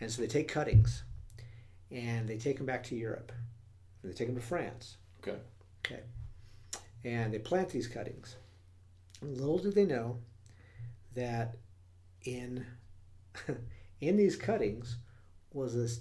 And 0.00 0.10
so 0.10 0.20
they 0.22 0.28
take 0.28 0.48
cuttings 0.48 1.04
and 1.90 2.26
they 2.28 2.36
take 2.38 2.56
them 2.56 2.66
back 2.66 2.82
to 2.84 2.96
Europe. 2.96 3.30
And 4.04 4.12
they 4.12 4.16
take 4.16 4.28
them 4.28 4.36
to 4.36 4.42
France. 4.46 4.98
Okay. 5.26 5.38
Okay. 5.84 6.02
And 7.04 7.32
they 7.32 7.38
plant 7.38 7.70
these 7.70 7.86
cuttings. 7.88 8.36
And 9.22 9.36
little 9.38 9.56
do 9.58 9.70
they 9.70 9.86
know 9.86 10.18
that 11.14 11.56
in 12.24 12.66
in 14.00 14.16
these 14.18 14.36
cuttings 14.36 14.98
was 15.52 15.74
this 15.74 16.00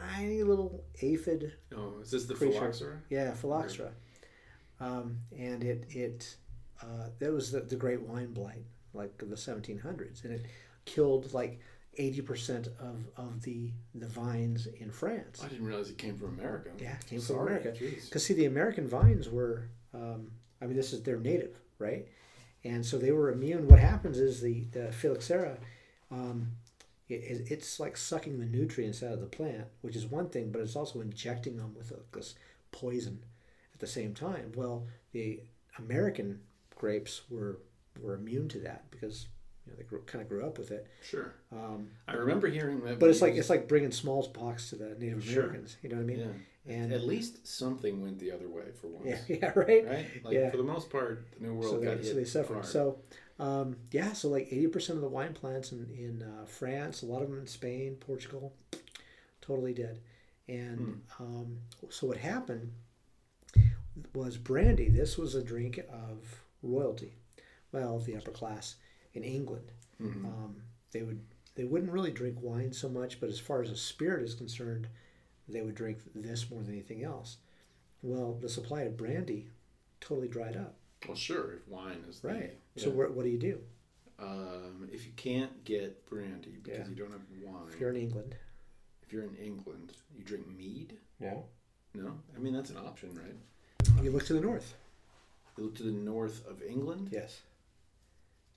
tiny 0.00 0.42
little 0.44 0.84
aphid, 1.02 1.54
Oh, 1.76 1.94
is 2.00 2.10
this 2.12 2.26
the 2.26 2.34
Creature. 2.34 2.52
phylloxera? 2.60 3.02
yeah, 3.10 3.32
phylloxera, 3.32 3.90
um, 4.78 5.18
and 5.36 5.64
it 5.64 5.86
it 5.90 6.36
uh, 6.82 7.08
that 7.18 7.32
was 7.32 7.50
the, 7.50 7.60
the 7.60 7.74
great 7.76 8.00
wine 8.02 8.32
blight, 8.32 8.64
like 8.94 9.20
of 9.22 9.30
the 9.30 9.36
1700s, 9.36 10.22
and 10.24 10.32
it 10.34 10.46
killed 10.84 11.32
like 11.34 11.58
80% 11.98 12.68
of, 12.80 12.96
of 13.16 13.42
the 13.42 13.72
the 13.94 14.06
vines 14.06 14.66
in 14.66 14.90
France. 14.90 15.40
I 15.44 15.48
didn't 15.48 15.66
realize 15.66 15.90
it 15.90 15.98
came 15.98 16.16
from 16.16 16.38
America. 16.38 16.70
Yeah, 16.78 16.94
it 17.00 17.06
came 17.06 17.20
from 17.20 17.36
America. 17.40 17.74
Because 18.04 18.24
see, 18.24 18.34
the 18.34 18.46
American 18.46 18.88
vines 18.88 19.28
were, 19.28 19.68
um, 19.94 20.30
I 20.62 20.66
mean, 20.66 20.76
this 20.76 20.92
is 20.92 21.02
they're 21.02 21.18
native, 21.18 21.58
right? 21.78 22.06
And 22.64 22.84
so 22.84 22.98
they 22.98 23.12
were 23.12 23.30
immune. 23.32 23.66
What 23.68 23.78
happens 23.78 24.18
is 24.18 24.40
the 24.40 24.64
the 24.72 24.92
phylloxera, 24.92 25.58
um, 26.10 26.52
it, 27.08 27.14
it- 27.14 27.50
it's 27.50 27.80
like 27.80 27.96
sucking 27.96 28.38
the 28.38 28.46
nutrients 28.46 29.02
out 29.02 29.12
of 29.12 29.20
the 29.20 29.26
plant, 29.26 29.66
which 29.80 29.96
is 29.96 30.06
one 30.06 30.28
thing, 30.28 30.50
but 30.52 30.60
it's 30.60 30.76
also 30.76 31.00
injecting 31.00 31.56
them 31.56 31.74
with 31.74 31.90
a, 31.90 31.98
this 32.16 32.34
poison 32.70 33.20
at 33.74 33.80
the 33.80 33.86
same 33.86 34.14
time. 34.14 34.52
Well, 34.54 34.86
the 35.12 35.40
American 35.78 36.40
grapes 36.76 37.22
were 37.30 37.58
were 38.00 38.14
immune 38.14 38.48
to 38.50 38.60
that 38.60 38.88
because 38.92 39.26
you 39.68 39.74
know 39.74 39.76
they 39.76 39.84
grew, 39.84 40.00
kind 40.06 40.22
of 40.22 40.28
grew 40.28 40.44
up 40.46 40.56
with 40.58 40.70
it. 40.70 40.86
Sure. 41.02 41.34
Um, 41.52 41.90
I 42.08 42.14
remember 42.14 42.48
hearing 42.48 42.80
that. 42.84 42.98
but 42.98 43.10
it's 43.10 43.20
like 43.22 43.34
it's 43.34 43.50
like 43.50 43.68
bringing 43.68 43.92
smallpox 43.92 44.70
to 44.70 44.76
the 44.76 44.94
Native 44.98 45.24
Sure. 45.24 45.42
Americans. 45.44 45.76
You 45.82 45.90
know 45.90 45.96
what 45.96 46.02
I 46.02 46.06
mean? 46.06 46.18
Yeah. 46.20 46.72
And 46.74 46.92
At 46.92 47.04
least 47.04 47.46
something 47.46 48.02
went 48.02 48.18
the 48.18 48.30
other 48.32 48.48
way 48.48 48.64
for 48.80 48.88
once. 48.88 49.06
yeah, 49.06 49.18
yeah, 49.42 49.52
right. 49.54 49.86
Right? 49.86 50.06
Like 50.24 50.34
Yeah. 50.34 50.50
for 50.50 50.56
the 50.58 50.62
most 50.62 50.90
part, 50.90 51.26
the 51.38 51.46
New 51.46 51.54
World 51.54 51.70
so 51.70 51.76
got 51.80 51.98
they, 51.98 52.04
hit 52.04 52.06
so 52.06 52.14
they 52.14 52.24
suffered. 52.24 52.54
hard. 52.54 52.66
So, 52.66 52.98
um, 53.38 53.76
yeah, 53.90 54.12
so 54.12 54.28
like 54.28 54.50
80% 54.50 54.90
of 54.90 55.00
the 55.00 55.08
wine 55.08 55.32
plants 55.32 55.72
in, 55.72 55.86
in 55.96 56.22
uh, 56.22 56.44
France, 56.46 57.02
a 57.02 57.06
lot 57.06 57.22
of 57.22 57.30
them 57.30 57.38
in 57.38 57.46
Spain, 57.46 57.96
Portugal, 58.00 58.52
totally 59.40 59.72
dead. 59.72 60.00
And 60.48 61.00
Hmm. 61.16 61.22
um, 61.24 61.58
so 61.90 62.06
what 62.06 62.16
happened 62.18 62.72
was 64.14 64.36
brandy. 64.36 64.88
This 64.88 65.16
was 65.18 65.34
a 65.34 65.42
drink 65.42 65.78
of 65.90 66.42
royalty, 66.62 67.14
well, 67.72 67.98
the 67.98 68.16
upper 68.16 68.30
class 68.30 68.76
in 69.14 69.24
England. 69.24 69.72
Mhm. 70.00 70.24
Um, 70.24 70.62
they 70.92 71.02
would 71.02 71.20
they 71.54 71.64
wouldn't 71.64 71.90
really 71.92 72.12
drink 72.12 72.40
wine 72.40 72.72
so 72.72 72.88
much, 72.88 73.18
but 73.20 73.28
as 73.28 73.40
far 73.40 73.62
as 73.62 73.70
a 73.70 73.76
spirit 73.76 74.22
is 74.22 74.34
concerned, 74.34 74.86
they 75.48 75.60
would 75.62 75.74
drink 75.74 75.98
this 76.14 76.48
more 76.50 76.62
than 76.62 76.72
anything 76.72 77.02
else. 77.02 77.38
Well, 78.00 78.34
the 78.34 78.48
supply 78.48 78.82
of 78.82 78.96
brandy 78.96 79.48
totally 80.00 80.28
dried 80.28 80.56
up. 80.56 80.76
Well, 81.06 81.16
sure. 81.16 81.54
If 81.54 81.66
wine 81.68 82.04
is 82.08 82.20
the- 82.20 82.28
Right. 82.28 82.58
So 82.76 82.90
yeah. 82.90 82.94
what, 82.94 83.12
what 83.12 83.24
do 83.24 83.30
you 83.30 83.38
do 83.38 83.60
um, 84.20 84.88
if 84.92 85.04
you 85.06 85.12
can't 85.16 85.64
get 85.64 86.06
brandy 86.06 86.58
because 86.62 86.80
Yeah. 86.86 86.88
you 86.88 86.94
don't 86.94 87.10
have 87.12 87.22
wine, 87.42 87.68
if 87.72 87.80
you're 87.80 87.90
in 87.90 87.96
England? 87.96 88.36
if 89.02 89.12
you're 89.12 89.24
in 89.24 89.34
England, 89.36 89.94
you 90.16 90.22
drink 90.22 90.46
mead. 90.46 90.96
Yeah. 91.18 91.40
No, 91.94 92.20
I 92.36 92.38
mean 92.38 92.52
that's 92.52 92.70
an 92.70 92.76
option, 92.76 93.14
right? 93.16 94.04
You 94.04 94.10
look 94.12 94.26
to 94.26 94.34
the 94.34 94.40
north. 94.40 94.74
You 95.56 95.64
look 95.64 95.74
to 95.76 95.82
the 95.82 95.90
north 95.90 96.46
of 96.46 96.62
England. 96.62 97.08
Yes. 97.10 97.40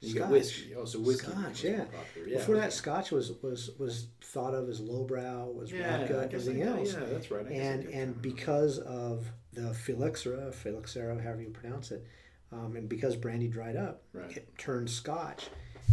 You 0.02 0.14
get 0.14 0.20
Scotch. 0.22 0.32
whiskey. 0.32 0.76
Oh, 0.76 0.86
so 0.86 1.00
whiskey. 1.00 1.32
Scotch, 1.32 1.64
yeah. 1.64 1.86
yeah. 2.28 2.38
Before 2.38 2.56
that. 2.56 2.74
Scotch 2.74 3.12
was 3.12 3.32
was 3.44 3.70
was 3.78 4.08
thought 4.22 4.54
of 4.56 4.68
as 4.68 4.80
lowbrow, 4.80 5.52
was 5.52 5.72
yeah, 5.72 5.98
vodka, 6.00 6.24
I 6.24 6.26
guess 6.28 6.48
I 6.48 6.52
everything 6.52 6.64
else. 6.64 6.94
Yeah, 6.94 7.00
that's 7.06 7.30
right. 7.32 7.46
I 7.48 7.52
and 7.52 7.84
and 7.90 8.22
because 8.22 8.80
of 8.80 9.32
the 9.54 9.74
phylloxera, 9.74 10.52
phylloxera, 10.52 11.22
however 11.22 11.42
you 11.44 11.52
pronounce 11.52 11.92
it, 11.92 12.04
um, 12.52 12.76
and 12.76 12.90
because 12.90 13.16
brandy 13.16 13.48
dried 13.48 13.76
up, 13.76 14.02
Right. 14.14 14.36
it 14.38 14.58
turned 14.58 14.90
Scotch 14.90 15.50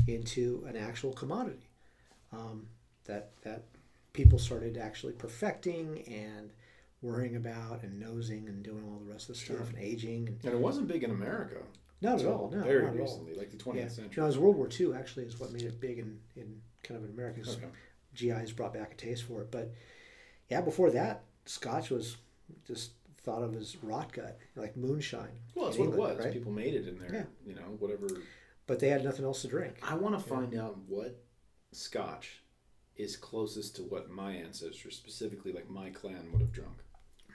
into 0.07 0.65
an 0.67 0.77
actual 0.77 1.13
commodity 1.13 1.69
um, 2.33 2.67
that 3.05 3.33
that 3.43 3.65
people 4.15 4.39
started 4.39 4.79
actually 4.79 5.13
perfecting 5.13 6.03
and 6.09 6.51
worrying 7.03 7.37
about 7.37 7.83
and 7.83 8.01
nosing 8.01 8.49
and 8.49 8.63
doing 8.63 8.83
all 8.91 8.99
the 8.99 9.11
rest 9.13 9.29
of 9.29 9.35
the 9.35 9.41
stuff 9.41 9.57
Sure. 9.59 9.67
and 9.67 9.79
aging 9.79 10.29
and 10.29 10.39
and 10.45 10.55
it 10.55 10.59
wasn't 10.59 10.89
big 10.89 11.05
in 11.05 11.11
America. 11.11 11.57
Not 12.01 12.21
at 12.21 12.27
all, 12.27 12.51
no, 12.51 12.63
very 12.63 12.85
not 12.85 12.95
at 12.95 13.01
all. 13.01 13.29
like 13.37 13.51
the 13.51 13.57
20th 13.57 13.77
Yeah. 13.77 13.89
century. 13.89 14.15
No, 14.19 14.25
it 14.25 14.27
was 14.29 14.39
World 14.39 14.57
War 14.57 14.69
II 14.79 14.95
actually 14.95 15.25
is 15.27 15.39
what 15.39 15.53
made 15.53 15.63
it 15.63 15.81
big 15.81 15.99
in, 15.99 16.21
in 16.37 16.61
kind 16.83 16.99
of 16.99 17.05
in 17.05 17.11
America. 17.15 17.41
Okay. 17.51 17.67
GIs 18.15 18.53
brought 18.53 18.73
back 18.75 18.93
a 18.93 18.97
taste 18.97 19.25
for 19.25 19.43
it. 19.43 19.51
But 19.51 19.73
yeah, 20.49 20.61
before 20.61 20.91
that, 20.91 21.25
Scotch 21.47 21.91
was 21.91 22.17
just 22.67 22.93
thought 23.23 23.43
of 23.43 23.55
as 23.55 23.77
rot 23.83 24.13
gut, 24.13 24.39
like 24.57 24.77
moonshine. 24.77 25.29
Well, 25.55 25.67
that's 25.67 25.79
what 25.79 25.89
it 25.91 25.95
was. 25.97 26.19
right? 26.19 26.33
People 26.33 26.53
made 26.53 26.75
it 26.75 26.87
in 26.89 26.99
there. 26.99 27.13
Yeah. 27.13 27.25
You 27.47 27.55
know, 27.55 27.77
whatever. 27.79 28.07
But 28.67 28.79
they 28.81 28.89
had 28.89 29.05
nothing 29.05 29.25
else 29.25 29.43
to 29.43 29.49
drink. 29.49 29.79
I 29.83 29.95
want 29.95 30.19
to 30.19 30.23
find 30.25 30.55
out 30.55 30.79
what 30.87 31.21
Scotch 31.73 32.43
is 32.97 33.17
closest 33.17 33.77
to 33.77 33.83
what 33.83 34.11
my 34.11 34.33
ancestors, 34.33 34.97
specifically 34.97 35.53
like 35.53 35.69
my 35.71 35.91
clan, 35.91 36.31
would 36.33 36.41
have 36.41 36.53
drunk. 36.53 36.79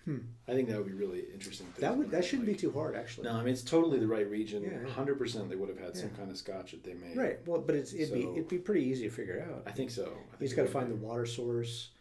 Hmm. 0.05 0.17
I 0.47 0.53
think 0.53 0.67
that 0.67 0.77
would 0.77 0.87
be 0.87 0.93
really 0.93 1.23
interesting. 1.33 1.67
That 1.79 1.95
would 1.97 2.11
that 2.11 2.25
shouldn't 2.25 2.47
like- 2.47 2.57
be 2.57 2.61
too 2.61 2.71
hard 2.71 2.95
actually. 2.95 3.25
No, 3.29 3.35
I 3.35 3.43
mean 3.43 3.53
it's 3.53 3.61
totally 3.63 3.99
the 3.99 4.07
right 4.07 4.29
region. 4.29 4.63
Yeah, 4.63 4.81
yeah. 4.81 4.89
Hundred 4.89 5.17
percent, 5.17 5.49
they 5.49 5.55
would 5.55 5.69
have 5.69 5.79
had 5.79 5.95
some 5.95 6.09
Yeah. 6.09 6.17
kind 6.17 6.29
of 6.31 6.37
Scotch 6.37 6.71
that 6.71 6.83
they 6.83 6.93
made. 6.93 7.15
Right. 7.15 7.39
Well, 7.47 7.61
but 7.61 7.75
it's 7.75 7.93
it'd 7.93 8.13
be 8.13 8.23
it'd 8.23 8.47
be 8.49 8.57
pretty 8.57 8.83
easy 8.85 9.03
to 9.07 9.09
figure 9.15 9.45
out. 9.49 9.63
I 9.65 9.71
think 9.71 9.91
so. 9.91 10.03
I 10.03 10.07
You 10.07 10.15
think 10.15 10.39
just 10.41 10.53
it 10.53 10.55
got 10.57 10.63
to 10.63 10.71
find 10.71 10.91
the 10.91 10.95
water 10.95 11.25
source, 11.25 11.91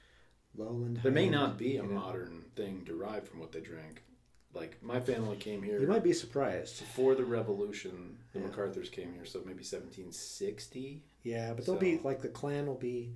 lowland. 0.56 0.98
There 1.02 1.12
may 1.12 1.28
not 1.28 1.56
be 1.58 1.76
a 1.76 1.82
know. 1.82 1.88
modern 1.90 2.44
thing 2.56 2.82
derived 2.84 3.28
from 3.28 3.38
what 3.40 3.52
they 3.52 3.60
drank. 3.60 4.02
Like 4.54 4.82
my 4.82 5.00
family 5.00 5.36
came 5.36 5.62
here 5.62 5.80
You 5.80 5.86
might 5.86 6.02
be 6.04 6.12
surprised. 6.12 6.80
before 6.80 7.14
the 7.14 7.24
Revolution. 7.24 8.18
The 8.32 8.40
Yeah. 8.40 8.46
MacArthur's 8.46 8.90
came 8.90 9.14
here, 9.14 9.24
so 9.24 9.38
maybe 9.46 9.62
1760. 9.64 11.04
Yeah, 11.22 11.54
but 11.54 11.64
they'll 11.64 11.76
be 11.76 11.98
like 12.02 12.20
the 12.20 12.28
clan 12.28 12.66
will 12.66 12.74
be. 12.74 13.14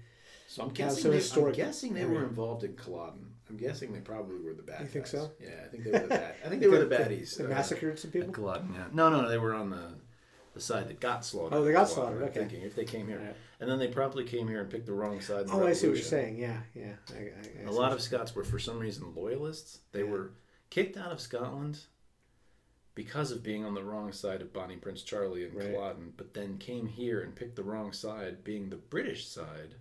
So 0.49 0.63
I'm 0.63 0.71
guessing, 0.71 1.03
some 1.21 1.43
they, 1.43 1.49
I'm 1.49 1.53
guessing 1.55 1.93
they 1.95 2.05
were 2.07 2.23
involved 2.25 2.63
in 2.63 2.75
Culloden. 2.75 3.33
I'm 3.49 3.57
guessing 3.57 3.93
they 3.93 4.01
probably 4.01 4.39
were 4.41 4.55
the 4.55 4.63
bad 4.63 4.81
You 4.81 4.87
think 4.87 5.05
guys. 5.05 5.11
so? 5.13 5.31
Yeah, 5.41 5.51
I 5.65 5.69
think 5.69 5.85
they 5.85 5.91
were 5.93 5.99
the 6.01 6.09
bad. 6.09 6.35
I 6.45 6.49
think 6.49 6.61
they 6.63 6.69
were 6.69 6.85
the 6.85 6.95
baddies. 6.97 7.37
They 7.37 7.45
uh, 7.45 7.49
massacred 7.49 7.99
some 7.99 8.11
people. 8.11 8.33
Culloden. 8.33 8.75
Yeah. 8.75 8.85
No, 8.93 9.09
no, 9.11 9.29
they 9.29 9.39
were 9.39 9.55
on 9.55 9.71
the 9.71 9.95
the 10.55 10.61
side 10.63 10.89
that 10.89 11.01
got 11.01 11.23
slaughtered. 11.23 11.53
Oh, 11.53 11.63
they 11.63 11.73
got 11.73 11.87
slaughtered, 11.87 12.23
I'm 12.23 12.29
okay. 12.31 12.41
Thinking 12.41 12.63
if 12.63 12.75
they 12.75 12.87
came 12.87 13.07
here, 13.09 13.21
Yeah. 13.23 13.33
and 13.61 13.71
then 13.71 13.79
they 13.79 13.89
probably 13.89 14.25
came 14.25 14.49
here 14.49 14.63
and 14.63 14.71
picked 14.71 14.87
the 14.87 14.95
wrong 14.95 15.21
side. 15.21 15.49
the 15.49 15.53
Oh, 15.53 15.67
I 15.67 15.75
see 15.75 15.87
what 15.87 15.97
you're 15.97 16.03
saying. 16.05 16.39
Yeah, 16.39 16.61
yeah. 16.75 16.95
I, 17.15 17.19
I, 17.19 17.65
I 17.65 17.69
A 17.69 17.71
lot 17.71 17.93
of 17.93 18.01
Scots 18.01 18.35
were, 18.35 18.43
for 18.43 18.59
some 18.59 18.79
reason, 18.79 19.13
loyalists. 19.15 19.81
They 19.93 19.99
Yeah. 20.03 20.11
were 20.11 20.31
kicked 20.71 20.97
out 20.97 21.13
of 21.13 21.21
Scotland 21.21 21.81
because 22.95 23.31
of 23.33 23.43
being 23.43 23.67
on 23.67 23.75
the 23.75 23.85
wrong 23.85 24.13
side 24.13 24.41
of 24.41 24.55
Bonnie 24.55 24.77
Prince 24.77 25.03
Charlie 25.03 25.45
and 25.45 25.55
Right. 25.55 25.75
Culloden, 25.75 26.15
but 26.17 26.33
then 26.33 26.57
came 26.57 26.87
here 26.87 27.21
and 27.21 27.37
picked 27.37 27.57
the 27.57 27.63
wrong 27.63 27.93
side, 27.93 28.43
being 28.43 28.71
the 28.71 28.77
British 28.77 29.29
side 29.29 29.75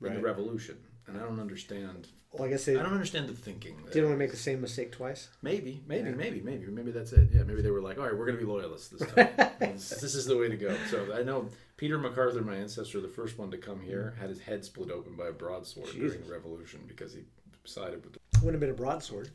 in 0.00 0.14
the 0.14 0.20
Revolution. 0.20 0.78
And 1.08 1.16
I 1.16 1.20
don't 1.20 1.40
understand. 1.40 2.08
Well, 2.32 2.46
I 2.46 2.50
guess 2.50 2.66
they 2.66 2.76
I 2.76 2.82
don't 2.82 2.92
understand 2.92 3.26
the 3.28 3.32
thinking. 3.32 3.76
didn't 3.90 4.04
want 4.04 4.14
to 4.14 4.18
make 4.18 4.30
the 4.30 4.36
same 4.36 4.60
mistake 4.60 4.92
twice. 4.92 5.28
Maybe, 5.40 5.82
maybe, 5.86 6.10
Yeah. 6.10 6.16
maybe, 6.16 6.40
maybe, 6.42 6.66
maybe 6.66 6.90
that's 6.90 7.12
it. 7.12 7.30
Yeah, 7.32 7.44
maybe 7.44 7.62
they 7.62 7.70
were 7.70 7.80
like, 7.80 7.96
all 7.98 8.04
right, 8.04 8.16
we're 8.16 8.26
gonna 8.26 8.36
be 8.38 8.44
loyalists 8.44 8.88
this 8.90 9.10
time. 9.12 9.28
this, 9.58 9.88
this 9.88 10.14
is 10.14 10.26
the 10.26 10.36
way 10.36 10.48
to 10.48 10.56
go. 10.56 10.76
So 10.90 11.14
I 11.14 11.22
know 11.22 11.48
Peter 11.78 11.96
MacArthur, 11.98 12.42
my 12.42 12.56
ancestor, 12.56 13.00
the 13.00 13.08
first 13.08 13.38
one 13.38 13.50
to 13.52 13.56
come 13.56 13.80
here, 13.80 14.14
had 14.20 14.28
his 14.28 14.40
head 14.40 14.62
split 14.64 14.90
open 14.90 15.14
by 15.16 15.28
a 15.28 15.32
broadsword 15.32 15.88
during 15.92 16.20
the 16.22 16.30
Revolution 16.30 16.80
because 16.86 17.14
he 17.14 17.22
sided 17.64 18.04
with 18.04 18.12
the 18.12 18.18
Wouldn't 18.44 18.54
have 18.54 18.60
been 18.60 18.70
a 18.70 18.74
broadsword. 18.74 19.30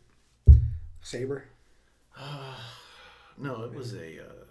Saber. 1.01 1.45
No, 3.35 3.63
it 3.63 3.73
was 3.73 3.95
a. 3.95 4.19
Uh, 4.19 4.45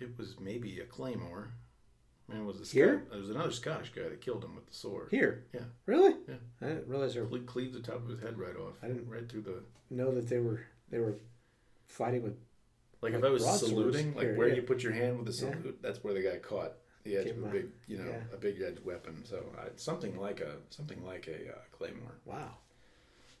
it 0.00 0.16
was 0.16 0.40
maybe 0.40 0.80
a 0.80 0.84
claymore. 0.86 1.50
Man, 2.28 2.44
was 2.44 2.56
Scot- 2.56 2.68
Here? 2.72 3.06
It 3.12 3.16
was 3.16 3.30
another 3.30 3.50
Scottish 3.52 3.90
guy 3.90 4.02
that 4.02 4.20
killed 4.20 4.44
him 4.44 4.54
with 4.54 4.66
the 4.66 4.74
sword. 4.74 5.08
Here. 5.10 5.44
Yeah. 5.54 5.62
Really? 5.86 6.14
Yeah. 6.28 6.34
I 6.60 6.66
didn't 6.66 6.88
realize 6.88 7.14
they 7.14 7.20
were, 7.20 7.38
cleaved 7.40 7.74
the 7.74 7.80
top 7.80 7.96
of 8.02 8.08
his 8.08 8.20
head 8.20 8.38
right 8.38 8.54
off. 8.56 8.74
I 8.82 8.88
didn't- 8.88 9.08
right 9.08 9.28
through 9.28 9.42
the. 9.42 9.62
know 9.90 10.14
that 10.14 10.28
they 10.28 10.38
were 10.38 10.60
they 10.90 10.98
were 10.98 11.16
fighting 11.86 12.22
with. 12.22 12.36
Like, 13.00 13.12
Like 13.12 13.20
if 13.20 13.24
I 13.24 13.30
was 13.30 13.60
saluting, 13.60 14.14
like 14.14 14.24
here, 14.24 14.36
where 14.36 14.48
yeah. 14.48 14.54
you 14.56 14.62
put 14.62 14.82
your 14.82 14.92
hand 14.92 15.18
with 15.18 15.28
a 15.28 15.32
Yeah. 15.32 15.52
salute, 15.52 15.78
that's 15.80 16.02
where 16.02 16.12
they 16.14 16.22
got 16.22 16.42
caught 16.42 16.72
the 17.04 17.16
edge 17.16 17.26
Give 17.26 17.38
of 17.38 17.44
a 17.44 17.46
big, 17.48 17.66
you 17.86 17.98
know, 17.98 18.04
yeah. 18.10 18.20
a 18.34 18.36
big 18.36 18.60
edged 18.60 18.84
weapon. 18.84 19.24
So 19.24 19.44
I, 19.56 19.68
something 19.76 20.18
like 20.18 20.40
a 20.40 20.56
something 20.70 21.02
like 21.06 21.28
a 21.28 21.52
uh, 21.52 21.58
claymore. 21.70 22.16
Wow. 22.24 22.56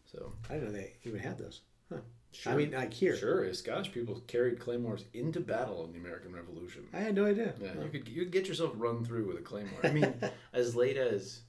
So 0.06 0.32
I 0.48 0.54
didn't 0.54 0.72
know 0.72 0.78
they 0.78 0.94
even 1.04 1.18
had 1.18 1.36
those. 1.38 1.60
Huh. 1.90 1.98
Sure, 2.32 2.52
I 2.52 2.56
mean, 2.56 2.72
like 2.72 2.92
here. 2.92 3.16
sure, 3.16 3.52
Scottish 3.54 3.92
people 3.92 4.20
carried 4.26 4.58
claymores 4.60 5.04
into 5.14 5.40
battle 5.40 5.84
in 5.84 5.92
the 5.92 5.98
American 5.98 6.32
Revolution. 6.34 6.86
I 6.92 6.98
had 7.00 7.14
no 7.14 7.24
idea. 7.26 7.54
Yeah, 7.60 7.68
Huh. 7.76 7.82
you 7.84 7.88
could 7.90 8.08
you 8.08 8.22
could 8.22 8.32
get 8.32 8.48
yourself 8.48 8.72
run 8.76 9.04
through 9.04 9.26
with 9.26 9.36
a 9.38 9.42
claymore. 9.42 9.80
I 9.84 9.90
mean, 9.90 10.14
as 10.52 10.74
late 10.76 10.96
as 10.96 11.40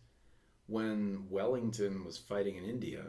when 0.68 1.26
Wellington 1.30 2.04
was 2.06 2.18
fighting 2.18 2.56
in 2.58 2.64
India, 2.66 3.04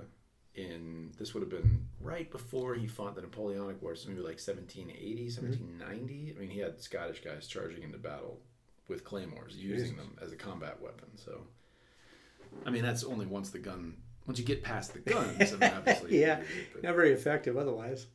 in 0.54 1.12
this 1.18 1.32
would 1.34 1.40
have 1.42 1.50
been 1.50 1.86
right 2.00 2.30
before 2.30 2.74
he 2.74 2.86
fought 2.86 3.14
the 3.14 3.20
Napoleonic 3.22 3.80
Wars, 3.82 4.04
maybe 4.08 4.20
like 4.20 4.40
1780, 4.40 5.24
1790. 5.24 6.14
Mm-hmm. 6.14 6.36
I 6.36 6.40
mean, 6.40 6.50
he 6.50 6.58
had 6.58 6.80
Scottish 6.80 7.22
guys 7.22 7.46
charging 7.46 7.82
into 7.82 7.98
battle 7.98 8.40
with 8.88 9.04
claymores, 9.04 9.56
using 9.56 9.90
Jesus. 9.90 9.96
them 9.96 10.16
as 10.20 10.32
a 10.32 10.36
combat 10.36 10.80
weapon. 10.82 11.08
So, 11.16 11.42
I 12.66 12.70
mean, 12.70 12.82
that's 12.82 13.04
only 13.04 13.26
once 13.26 13.50
the 13.50 13.58
gun. 13.60 13.96
Once 14.30 14.38
you 14.38 14.44
get 14.44 14.62
past 14.62 14.92
the 14.92 14.98
guns, 15.10 15.52
I 15.52 15.56
mean, 15.56 15.72
obviously. 15.76 16.20
Yeah. 16.20 16.40
Not 16.82 16.94
very 16.94 17.10
effective 17.12 17.56
otherwise. 17.56 18.06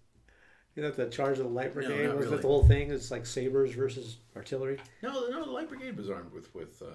You 0.76 0.84
know, 0.84 0.92
the 0.92 1.08
charge 1.10 1.38
of 1.40 1.44
the 1.46 1.50
light 1.52 1.74
brigade 1.74 2.06
not 2.08 2.16
was 2.18 2.28
really. 2.28 2.38
the 2.42 2.48
whole 2.48 2.66
thing? 2.66 2.90
It's 2.92 3.12
like 3.12 3.26
sabers 3.26 3.72
versus 3.74 4.18
artillery. 4.36 4.78
No, 5.02 5.28
no, 5.30 5.44
the 5.46 5.52
Light 5.52 5.70
Brigade 5.70 5.96
was 5.98 6.10
armed 6.10 6.32
with 6.34 6.54
with. 6.56 6.82
Uh, 6.82 6.86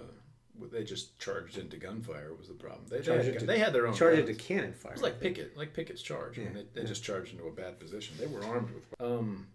with 0.59 0.72
they 0.72 0.84
just 0.84 1.18
charged 1.18 1.56
into 1.59 1.76
gunfire 1.78 2.34
was 2.38 2.48
the 2.48 2.55
problem. 2.55 2.82
They, 2.90 2.98
they, 2.98 3.02
Charged 3.05 3.24
had, 3.26 3.34
into- 3.34 3.47
they 3.47 3.59
had 3.59 3.72
their 3.72 3.86
own. 3.86 3.94
Charge 3.94 4.16
guns. 4.16 4.28
into 4.28 4.42
cannon 4.42 4.72
fire. 4.74 4.92
It 4.92 4.97
was 4.97 5.02
like 5.02 5.20
Pickett, 5.20 5.56
like 5.56 5.72
Pickett's 5.72 6.02
charge. 6.02 6.38
I 6.38 6.42
mean, 6.42 6.52
Yeah, 6.55 6.62
they, 6.74 6.82
they 6.82 6.86
just 6.86 7.02
charged 7.02 7.32
into 7.32 7.44
a 7.47 7.52
bad 7.52 7.78
position. 7.80 8.16
They 8.18 8.26
were 8.26 8.44
armed 8.44 8.68
with. 8.70 8.84
Um, 9.01 9.47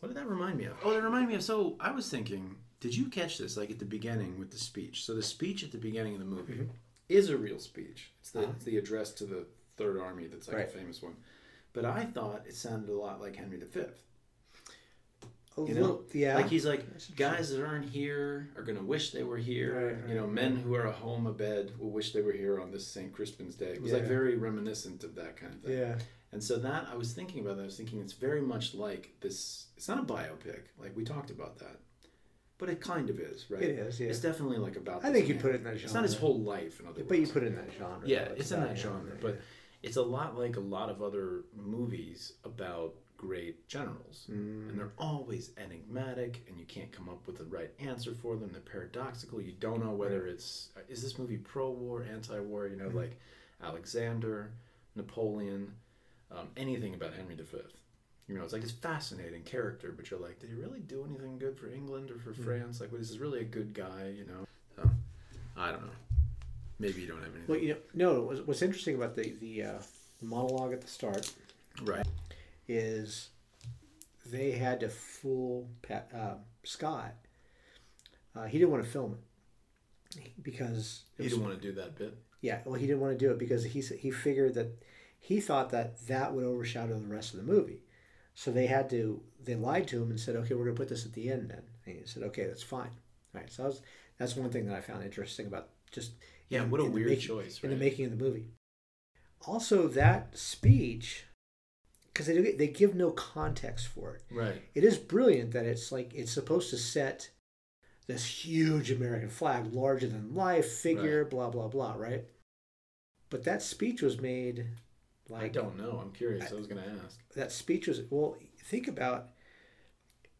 what 0.00 0.08
did 0.08 0.16
that 0.18 0.28
remind 0.28 0.58
me 0.58 0.64
of? 0.66 0.74
Oh, 0.84 0.92
that 0.92 1.02
reminded 1.02 1.28
me 1.28 1.34
of. 1.36 1.42
So 1.42 1.76
I 1.80 1.90
was 1.92 2.10
thinking, 2.10 2.56
did 2.80 2.94
you 2.94 3.06
catch 3.08 3.38
this? 3.38 3.56
Like 3.56 3.70
at 3.70 3.78
the 3.78 3.84
beginning 3.86 4.38
with 4.38 4.50
the 4.50 4.58
speech. 4.58 5.04
So 5.06 5.14
the 5.14 5.22
speech 5.22 5.62
at 5.64 5.72
the 5.72 5.78
beginning 5.78 6.12
of 6.14 6.18
the 6.18 6.26
movie 6.26 6.52
Mm-hmm. 6.54 6.70
Is 7.12 7.28
a 7.30 7.36
real 7.36 7.58
speech. 7.58 8.10
It's 8.20 8.30
the 8.30 8.42
Uh-huh. 8.42 8.52
it's 8.56 8.64
the 8.64 8.76
address 8.78 9.12
to 9.14 9.24
the 9.24 9.46
Third 9.76 9.98
Army. 9.98 10.26
That's 10.26 10.48
like 10.48 10.56
Right. 10.56 10.66
a 10.68 10.70
famous 10.70 11.02
one. 11.02 11.16
But 11.72 11.84
I 11.84 12.04
thought 12.04 12.46
it 12.46 12.54
sounded 12.54 12.90
a 12.90 12.94
lot 12.96 13.20
like 13.20 13.36
Henry 13.36 13.58
V. 13.58 13.80
A 13.80 15.60
You 15.60 15.66
little- 15.74 15.88
know, 15.88 16.04
yeah. 16.14 16.36
Like 16.36 16.48
he's 16.48 16.64
like, 16.64 16.82
guys 17.14 17.50
that 17.50 17.62
aren't 17.62 17.84
here 17.90 18.48
are 18.56 18.62
gonna 18.62 18.82
wish 18.82 19.10
they 19.10 19.22
were 19.22 19.36
here. 19.36 19.88
Right, 19.98 20.08
you 20.08 20.14
know, 20.14 20.24
right, 20.24 20.32
men 20.32 20.56
who 20.56 20.74
are 20.74 20.86
at 20.88 20.94
home 20.94 21.26
abed 21.26 21.78
will 21.78 21.90
wish 21.90 22.12
they 22.14 22.22
were 22.22 22.32
here 22.32 22.58
on 22.58 22.70
this 22.70 22.86
St. 22.86 23.12
Crispin's 23.12 23.54
Day. 23.54 23.72
It 23.74 23.82
was 23.82 23.92
like 23.92 24.04
very 24.04 24.36
reminiscent 24.36 25.04
of 25.04 25.14
that 25.16 25.36
kind 25.36 25.54
of 25.54 25.60
thing. 25.62 25.78
yeah. 25.78 25.98
And 26.32 26.42
so 26.42 26.58
that 26.60 26.88
I 26.88 26.94
was 26.96 27.12
thinking 27.12 27.40
about 27.44 27.56
that. 27.56 27.62
I 27.64 27.66
was 27.66 27.76
thinking 27.76 28.00
it's 28.00 28.14
very 28.14 28.40
much 28.40 28.72
like 28.72 29.10
this. 29.20 29.66
It's 29.76 29.88
not 29.88 29.98
a 29.98 30.02
biopic, 30.02 30.60
like 30.78 30.96
we 30.96 31.04
talked 31.04 31.30
about 31.30 31.58
that, 31.58 31.78
but 32.62 32.68
it 32.70 32.80
kind 32.80 33.10
of 33.10 33.18
is, 33.18 33.50
right? 33.50 33.60
It 33.60 33.70
is, 33.76 33.98
yeah. 33.98 34.06
It's 34.06 34.20
definitely 34.20 34.58
like 34.58 34.76
about. 34.76 35.04
I 35.04 35.12
think 35.12 35.26
you 35.26 35.34
man. 35.34 35.42
put 35.42 35.50
it 35.50 35.56
in 35.56 35.64
that 35.64 35.70
genre. 35.70 35.84
It's 35.86 35.94
not 35.94 36.04
his 36.04 36.16
whole 36.16 36.38
life, 36.42 36.78
in 36.78 36.86
other 36.86 37.02
But 37.02 37.18
you 37.18 37.26
put 37.26 37.42
it 37.42 37.46
in 37.46 37.56
that 37.56 37.70
genre. 37.76 38.06
Yeah, 38.06 38.28
though. 38.28 38.34
it's 38.36 38.52
in 38.52 38.60
that 38.60 38.78
genre, 38.78 39.10
yeah. 39.10 39.18
but 39.20 39.40
it's 39.82 39.96
a 39.96 40.02
lot 40.02 40.38
like 40.38 40.54
a 40.54 40.60
lot 40.60 40.88
of 40.88 41.02
other 41.02 41.42
movies 41.56 42.34
about 42.44 42.94
great 43.16 43.66
generals. 43.66 44.26
Mm. 44.30 44.68
And 44.70 44.78
they're 44.78 44.92
always 44.96 45.50
enigmatic, 45.58 46.44
and 46.48 46.56
you 46.56 46.64
can't 46.66 46.92
come 46.92 47.08
up 47.08 47.26
with 47.26 47.36
the 47.38 47.46
right 47.46 47.72
answer 47.80 48.14
for 48.14 48.36
them. 48.36 48.50
They're 48.52 48.60
paradoxical. 48.60 49.42
You 49.42 49.54
don't 49.58 49.84
know 49.84 49.90
whether 49.90 50.28
it's 50.28 50.68
is 50.88 51.02
this 51.02 51.18
movie 51.18 51.38
pro-war, 51.38 52.06
anti-war. 52.08 52.68
You 52.68 52.76
know, 52.76 52.84
Mm-hmm. 52.90 52.96
like 52.96 53.18
Alexander, 53.60 54.52
Napoleon, 54.94 55.72
um, 56.30 56.46
anything 56.56 56.94
about 56.94 57.14
Henry 57.14 57.34
V. 57.34 57.42
You 58.32 58.38
know, 58.38 58.44
it's 58.44 58.54
like 58.54 58.62
it's 58.62 58.72
fascinating 58.72 59.42
character, 59.42 59.92
but 59.94 60.10
you're 60.10 60.18
like, 60.18 60.38
did 60.40 60.48
he 60.48 60.56
really 60.56 60.80
do 60.80 61.04
anything 61.06 61.38
good 61.38 61.58
for 61.58 61.68
England 61.68 62.10
or 62.10 62.18
for 62.18 62.32
Mm. 62.32 62.44
France? 62.44 62.80
Like, 62.80 62.90
is 62.94 63.10
this 63.10 63.18
really 63.18 63.40
a 63.40 63.44
good 63.44 63.74
guy? 63.74 64.08
You 64.16 64.24
know, 64.24 64.46
so 64.74 64.88
I 65.54 65.70
don't 65.70 65.82
know. 65.82 65.92
Maybe 66.78 67.02
you 67.02 67.08
don't 67.08 67.18
have 67.18 67.26
anything. 67.26 67.44
Well, 67.46 67.58
you 67.58 67.68
know, 67.74 67.80
no. 68.14 68.22
What's, 68.22 68.40
what's 68.40 68.62
interesting 68.62 68.94
about 68.94 69.14
the 69.16 69.34
the 69.38 69.62
uh, 69.64 69.78
monologue 70.22 70.72
at 70.72 70.80
the 70.80 70.88
start 70.88 71.30
right. 71.82 72.06
is 72.66 73.28
they 74.24 74.52
had 74.52 74.80
to 74.80 74.88
fool 74.88 75.68
Pat, 75.82 76.08
uh, 76.14 76.34
Scott. 76.64 77.12
Uh, 78.34 78.44
he 78.46 78.58
didn't 78.58 78.70
want 78.70 78.82
to 78.82 78.88
film 78.90 79.18
it 80.16 80.32
because 80.42 81.02
it 81.18 81.24
He 81.24 81.24
was- 81.24 81.32
didn't 81.34 81.44
want 81.48 81.60
to 81.60 81.68
do 81.68 81.74
that 81.74 81.96
bit. 81.98 82.16
yeah, 82.40 82.60
well, 82.64 82.76
he 82.76 82.86
didn't 82.86 83.00
want 83.02 83.12
to 83.18 83.22
do 83.26 83.30
it 83.30 83.38
because 83.38 83.62
he 83.64 83.82
he 83.82 84.10
figured 84.10 84.54
that 84.54 84.68
he 85.20 85.38
thought 85.38 85.68
that 85.68 86.06
that 86.06 86.32
would 86.34 86.44
overshadow 86.44 86.98
the 86.98 87.06
rest 87.14 87.34
of 87.34 87.44
the 87.44 87.52
movie. 87.52 87.80
So 88.34 88.50
they 88.50 88.66
had 88.66 88.88
to 88.90 89.22
they 89.44 89.54
lied 89.54 89.88
to 89.88 90.02
him 90.02 90.10
and 90.10 90.20
said, 90.20 90.36
okay, 90.36 90.54
we're 90.54 90.64
gonna 90.64 90.76
put 90.76 90.88
this 90.88 91.04
at 91.06 91.12
the 91.12 91.30
end 91.30 91.50
then. 91.50 91.62
And 91.86 91.96
he 91.98 92.06
said, 92.06 92.22
okay, 92.24 92.46
that's 92.46 92.62
fine. 92.62 92.90
All 93.34 93.40
right, 93.40 93.50
so 93.50 93.62
that 93.62 93.68
was, 93.68 93.82
that's 94.18 94.36
one 94.36 94.50
thing 94.50 94.66
that 94.66 94.76
I 94.76 94.80
found 94.80 95.02
interesting 95.02 95.46
about 95.46 95.68
just 95.90 96.12
Yeah, 96.48 96.62
in- 96.62 96.70
what 96.70 96.80
a 96.80 96.84
weird 96.84 97.08
making- 97.08 97.26
choice, 97.26 97.60
in 97.62 97.70
the 97.70 97.76
making 97.76 98.04
of 98.06 98.10
the 98.16 98.24
movie. 98.24 98.48
Also, 99.46 99.88
that 99.88 100.36
speech, 100.38 101.24
because 102.06 102.26
they 102.26 102.34
do- 102.40 102.56
they 102.56 102.68
give 102.68 102.94
no 102.94 103.10
context 103.10 103.88
for 103.88 104.14
it. 104.14 104.22
Right. 104.30 104.62
It 104.74 104.84
is 104.84 104.96
brilliant 104.98 105.50
that 105.52 105.66
it's 105.66 105.90
like 105.90 106.14
it's 106.14 106.30
supposed 106.32 106.70
to 106.70 106.76
set 106.78 107.30
this 108.06 108.24
huge 108.44 108.90
American 108.90 109.28
flag, 109.30 109.72
larger 109.72 110.06
than 110.08 110.34
life 110.34 110.70
figure, 110.72 111.24
blah 111.24 111.50
blah 111.50 111.68
blah, 111.68 111.94
right? 111.94 112.24
But 113.30 113.44
that 113.44 113.62
speech 113.62 114.02
was 114.02 114.20
made 114.20 114.68
like 115.32 115.42
I 115.42 115.48
don't 115.48 115.76
know. 115.76 115.98
I'm 116.02 116.12
curious. 116.12 116.50
I 116.50 116.54
was 116.54 116.66
going 116.66 116.82
to 116.82 116.88
ask. 117.04 117.18
that 117.34 117.52
speech 117.52 117.88
was 117.88 118.02
well. 118.10 118.36
Think 118.64 118.88
about 118.88 119.28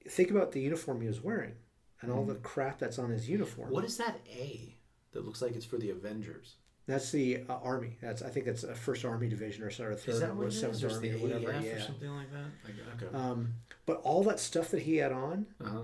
think 0.09 0.31
about 0.31 0.53
the 0.53 0.61
uniform 0.61 1.01
he 1.01 1.09
was 1.09 1.23
wearing 1.23 1.55
and 2.01 2.11
all 2.11 2.25
the 2.25 2.35
crap 2.37 2.79
that's 2.79 2.99
on 2.99 3.11
his 3.11 3.29
uniform. 3.29 3.71
What 3.71 3.85
is 3.85 3.97
that 3.99 4.21
A 4.29 4.77
that 5.13 5.25
looks 5.25 5.41
like 5.41 5.55
it's 5.55 5.65
for 5.65 5.79
the 5.79 5.91
Avengers? 5.91 6.57
That's 6.87 7.13
the 7.13 7.45
uh, 7.49 7.55
army. 7.63 7.97
That's 8.03 8.23
I 8.23 8.29
think 8.29 8.47
that's 8.47 8.65
a 8.65 8.75
first 8.75 9.05
army 9.05 9.29
division 9.29 9.63
or 9.63 9.71
sort 9.71 9.93
of 9.93 10.01
third 10.01 10.23
or 10.23 10.35
what 10.35 10.47
it 10.47 10.49
is? 10.49 10.61
seventh 10.61 10.83
Or 10.85 10.91
army 10.91 11.11
or 11.11 11.19
whatever. 11.19 11.53
Yeah. 11.65 11.73
or 11.75 11.81
something 11.81 12.11
like 12.11 12.33
that? 12.33 12.45
Like, 12.65 13.03
okay. 13.03 13.17
Um, 13.17 13.55
but 13.87 14.01
all 14.03 14.25
that 14.25 14.41
stuff 14.41 14.71
that 14.71 14.83
he 14.83 14.97
had 14.97 15.13
on 15.13 15.47
uh-huh. 15.65 15.83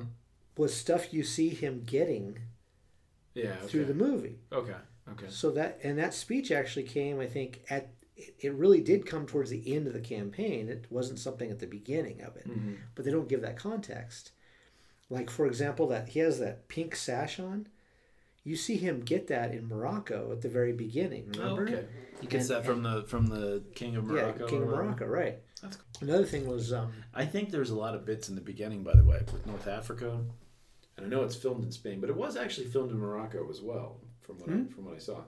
was 0.57 0.75
stuff 0.75 1.13
you 1.15 1.23
see 1.23 1.51
him 1.51 1.85
getting 1.87 2.39
Yeah. 3.35 3.51
Okay. 3.51 3.67
through 3.69 3.85
the 3.85 3.95
movie. 3.95 4.41
Okay. 4.53 4.75
Okay. 5.13 5.27
So 5.29 5.51
that 5.53 5.79
and 5.85 5.99
that 5.99 6.15
speech 6.15 6.51
actually 6.51 6.83
came, 6.83 7.21
I 7.21 7.27
think, 7.27 7.63
at 7.71 7.91
it, 8.19 8.35
it 8.41 8.55
really 8.55 8.81
did 8.81 9.07
come 9.07 9.25
towards 9.27 9.49
the 9.51 9.75
end 9.75 9.87
of 9.87 9.93
the 9.95 10.01
campaign. 10.01 10.69
It 10.69 10.87
wasn't 10.91 11.19
something 11.19 11.51
at 11.51 11.59
the 11.61 11.67
beginning 11.67 12.21
of 12.23 12.37
it, 12.37 12.47
Mhm. 12.49 12.77
but 12.95 13.05
they 13.05 13.11
don't 13.11 13.29
give 13.29 13.41
that 13.43 13.57
context. 13.57 14.33
Like 15.09 15.31
for 15.31 15.47
example, 15.47 15.87
that 15.89 16.09
he 16.11 16.19
has 16.21 16.39
that 16.41 16.69
pink 16.69 16.95
sash 16.97 17.39
on. 17.41 17.69
You 18.45 18.57
see 18.57 18.77
him 18.77 19.01
get 19.01 19.27
that 19.29 19.53
in 19.55 19.67
Morocco 19.69 20.33
at 20.33 20.41
the 20.41 20.49
very 20.49 20.73
beginning. 20.73 21.35
Oh, 21.39 21.57
Remember? 21.57 21.79
okay. 21.81 21.87
He 22.21 22.27
gets 22.27 22.49
And- 22.51 22.57
that 22.59 22.65
from 22.67 22.83
the 22.83 23.05
from 23.05 23.27
the 23.27 23.63
King 23.75 23.97
of 23.97 24.05
Morocco. 24.05 24.45
Yeah, 24.45 24.51
King 24.51 24.63
of. 24.63 24.69
Morocco, 24.69 25.07
right? 25.07 25.39
That's 25.63 25.77
cool. 25.77 26.09
Another 26.09 26.25
thing 26.27 26.47
was 26.47 26.73
um, 26.73 26.93
I 27.15 27.25
think 27.27 27.51
there's 27.51 27.71
a 27.71 27.75
lot 27.77 27.95
of 27.95 28.05
bits 28.05 28.29
in 28.29 28.35
the 28.35 28.41
beginning, 28.41 28.83
by 28.85 28.95
the 28.95 29.05
way, 29.05 29.21
with 29.33 29.47
North 29.47 29.67
Africa, 29.67 30.25
and 30.97 31.07
I 31.07 31.09
know 31.09 31.23
it's 31.25 31.37
filmed 31.37 31.65
in 31.65 31.73
Spain, 31.73 32.01
but 32.01 32.11
it 32.11 32.17
was 32.17 32.37
actually 32.37 32.67
filmed 32.69 32.91
in 32.91 32.99
Morocco 32.99 33.49
as 33.51 33.61
well, 33.61 34.01
from 34.21 34.39
what 34.39 34.49
Hmm? 34.51 34.65
I, 34.69 34.73
from 34.75 34.85
what 34.87 34.95
I 34.95 34.99
saw. 34.99 35.25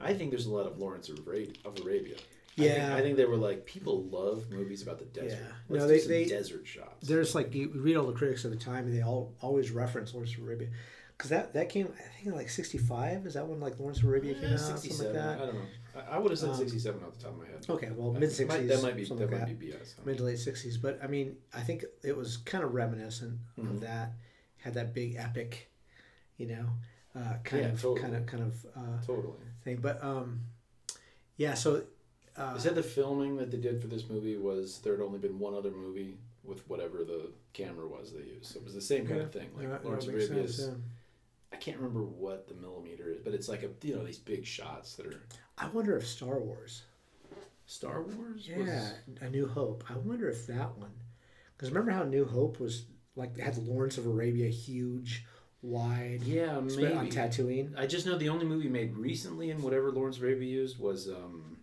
I 0.00 0.14
think 0.14 0.30
there's 0.30 0.46
a 0.46 0.52
lot 0.52 0.66
of 0.66 0.78
Lawrence 0.78 1.08
of 1.08 1.18
Arabia. 1.26 1.52
Of 1.64 1.78
Arabia. 1.80 2.16
I 2.58 2.62
Yeah. 2.62 2.74
think, 2.74 2.84
I 2.92 3.00
think 3.02 3.16
they 3.16 3.24
were 3.26 3.36
like 3.36 3.66
people 3.66 4.04
love 4.04 4.50
movies 4.50 4.82
about 4.82 4.98
the 4.98 5.04
desert. 5.06 5.38
Yeah. 5.42 5.52
Let's 5.68 5.82
No, 5.82 5.88
do 5.88 5.92
they- 5.94 6.00
some 6.00 6.08
they- 6.10 6.24
desert 6.26 6.66
shots. 6.66 7.06
there's 7.08 7.34
like 7.34 7.54
you 7.54 7.70
read 7.74 7.96
all 7.96 8.06
the 8.06 8.12
critics 8.14 8.44
of 8.44 8.50
the 8.50 8.56
time, 8.56 8.86
and 8.86 8.94
they 8.96 9.02
all 9.02 9.34
always 9.40 9.70
reference 9.70 10.14
Lawrence 10.14 10.34
of 10.36 10.42
Arabia, 10.42 10.68
because 11.16 11.30
that 11.30 11.52
that 11.54 11.68
came 11.68 11.86
I 11.98 12.02
think 12.14 12.26
in 12.26 12.32
like 12.34 12.48
'65. 12.48 13.26
Is 13.26 13.34
that 13.34 13.46
when 13.46 13.60
like 13.60 13.78
Lawrence 13.78 13.98
of 13.98 14.04
Arabia 14.04 14.34
came 14.34 14.44
Yeah, 14.44 14.52
out? 14.54 14.60
Something 14.60 14.90
67. 14.90 15.14
like 15.16 15.22
that. 15.22 15.42
I 15.42 15.46
don't 15.46 15.54
know. 15.54 15.66
I, 15.96 16.00
I 16.16 16.18
would 16.18 16.30
have 16.30 16.38
said 16.38 16.50
Um, 16.50 16.56
67 16.56 17.02
off 17.04 17.14
the 17.16 17.22
top 17.24 17.32
of 17.32 17.38
my 17.38 17.46
head. 17.46 17.66
Okay, 17.68 17.90
well 17.90 18.12
That 18.12 18.20
mid 18.20 18.28
might- 18.30 18.34
'60s. 18.36 18.68
That 18.68 18.82
might 18.82 18.96
be 18.96 19.04
that 19.04 19.14
like 19.18 19.30
might 19.30 19.58
be 19.58 19.66
BS. 19.68 19.94
huh? 19.96 20.02
mid 20.06 20.16
to 20.18 20.24
late 20.24 20.38
'60s. 20.38 20.78
But 20.80 20.98
I 21.02 21.06
mean, 21.08 21.36
I 21.52 21.60
think 21.62 21.84
it 22.02 22.16
was 22.16 22.36
kind 22.38 22.64
of 22.64 22.72
reminiscent 22.74 23.38
Mhm. 23.58 23.70
of 23.70 23.80
that. 23.80 24.12
Had 24.58 24.74
that 24.74 24.94
big 24.94 25.14
epic, 25.16 25.70
you 26.38 26.46
know, 26.46 26.70
uh, 27.14 27.36
kind 27.44 27.62
Yeah, 27.62 27.68
of 27.72 27.80
totally. 27.82 28.00
kind 28.00 28.16
of 28.16 28.26
kind 28.26 28.42
of 28.42 28.66
uh, 28.74 29.00
Totally. 29.06 29.34
Thing. 29.66 29.78
But 29.82 30.02
um, 30.02 30.40
yeah. 31.36 31.54
So 31.54 31.82
uh, 32.36 32.54
They 32.54 32.60
said 32.60 32.74
the 32.74 32.82
filming 32.82 33.36
that 33.36 33.50
they 33.50 33.58
did 33.58 33.80
for 33.80 33.88
this 33.88 34.08
movie 34.08 34.36
was 34.38 34.78
there 34.78 34.94
had 34.96 35.02
only 35.02 35.18
been 35.18 35.38
one 35.38 35.54
other 35.54 35.70
movie 35.70 36.16
with 36.44 36.66
whatever 36.68 36.98
the 37.04 37.30
camera 37.52 37.86
was 37.86 38.12
they 38.12 38.24
used. 38.24 38.46
So 38.46 38.60
it 38.60 38.64
was 38.64 38.74
the 38.74 38.80
same 38.80 39.06
kind 39.06 39.20
of 39.20 39.32
thing. 39.32 39.50
Like 39.54 39.64
yeah, 39.64 39.70
that 39.70 39.84
Lawrence 39.84 40.06
of 40.06 40.14
makes 40.14 40.28
Arabia 40.28 40.48
sense, 40.48 40.68
yeah. 40.68 40.74
I 41.52 41.56
can't 41.56 41.76
remember 41.78 42.02
what 42.02 42.48
the 42.48 42.54
millimeter 42.54 43.10
is, 43.10 43.18
but 43.22 43.34
it's 43.34 43.48
like 43.48 43.62
a 43.62 43.86
you 43.86 43.96
know 43.96 44.04
these 44.04 44.18
big 44.18 44.46
shots 44.46 44.94
that 44.94 45.06
are 45.06 45.20
I 45.58 45.68
wonder 45.68 45.96
if 45.96 46.06
Star 46.06 46.38
Wars. 46.38 46.82
Star 47.66 48.02
Wars. 48.02 48.46
Yeah, 48.48 48.58
was- 48.58 48.92
A 49.20 49.28
New 49.30 49.46
Hope. 49.48 49.84
I 49.90 49.96
wonder 49.96 50.28
if 50.28 50.46
that 50.46 50.76
one, 50.78 50.92
because 51.56 51.70
remember 51.70 51.90
how 51.90 52.04
New 52.04 52.24
Hope 52.24 52.60
was 52.60 52.84
like 53.16 53.36
had 53.38 53.56
Lawrence 53.58 53.98
of 53.98 54.06
Arabia 54.06 54.48
huge, 54.48 55.24
wide, 55.66 56.20
yeah, 56.24 56.60
spread 56.68 56.92
on 56.92 57.04
maybe. 57.04 57.16
Tatooine. 57.16 57.78
I 57.78 57.86
just 57.86 58.06
know 58.06 58.16
the 58.16 58.28
only 58.28 58.46
movie 58.46 58.68
made 58.68 58.96
recently 58.96 59.50
in 59.50 59.60
whatever 59.62 59.90
Lawrence 59.90 60.18
Arabia 60.18 60.48
used 60.48 60.78
was 60.78 61.08
um, 61.08 61.56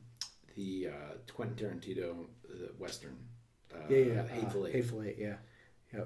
the 0.55 0.89
uh, 0.89 1.13
Quentin 1.33 1.55
Tarantino 1.79 2.25
the 2.47 2.71
Western. 2.77 3.17
Uh, 3.73 3.77
Yeah, 3.89 3.97
yeah. 3.97 4.27
Hateful 4.27 4.63
uh, 4.63 4.67
Eight, 4.67 4.73
Hateful 4.75 5.03
Eight. 5.03 5.17
Yeah, 5.19 5.35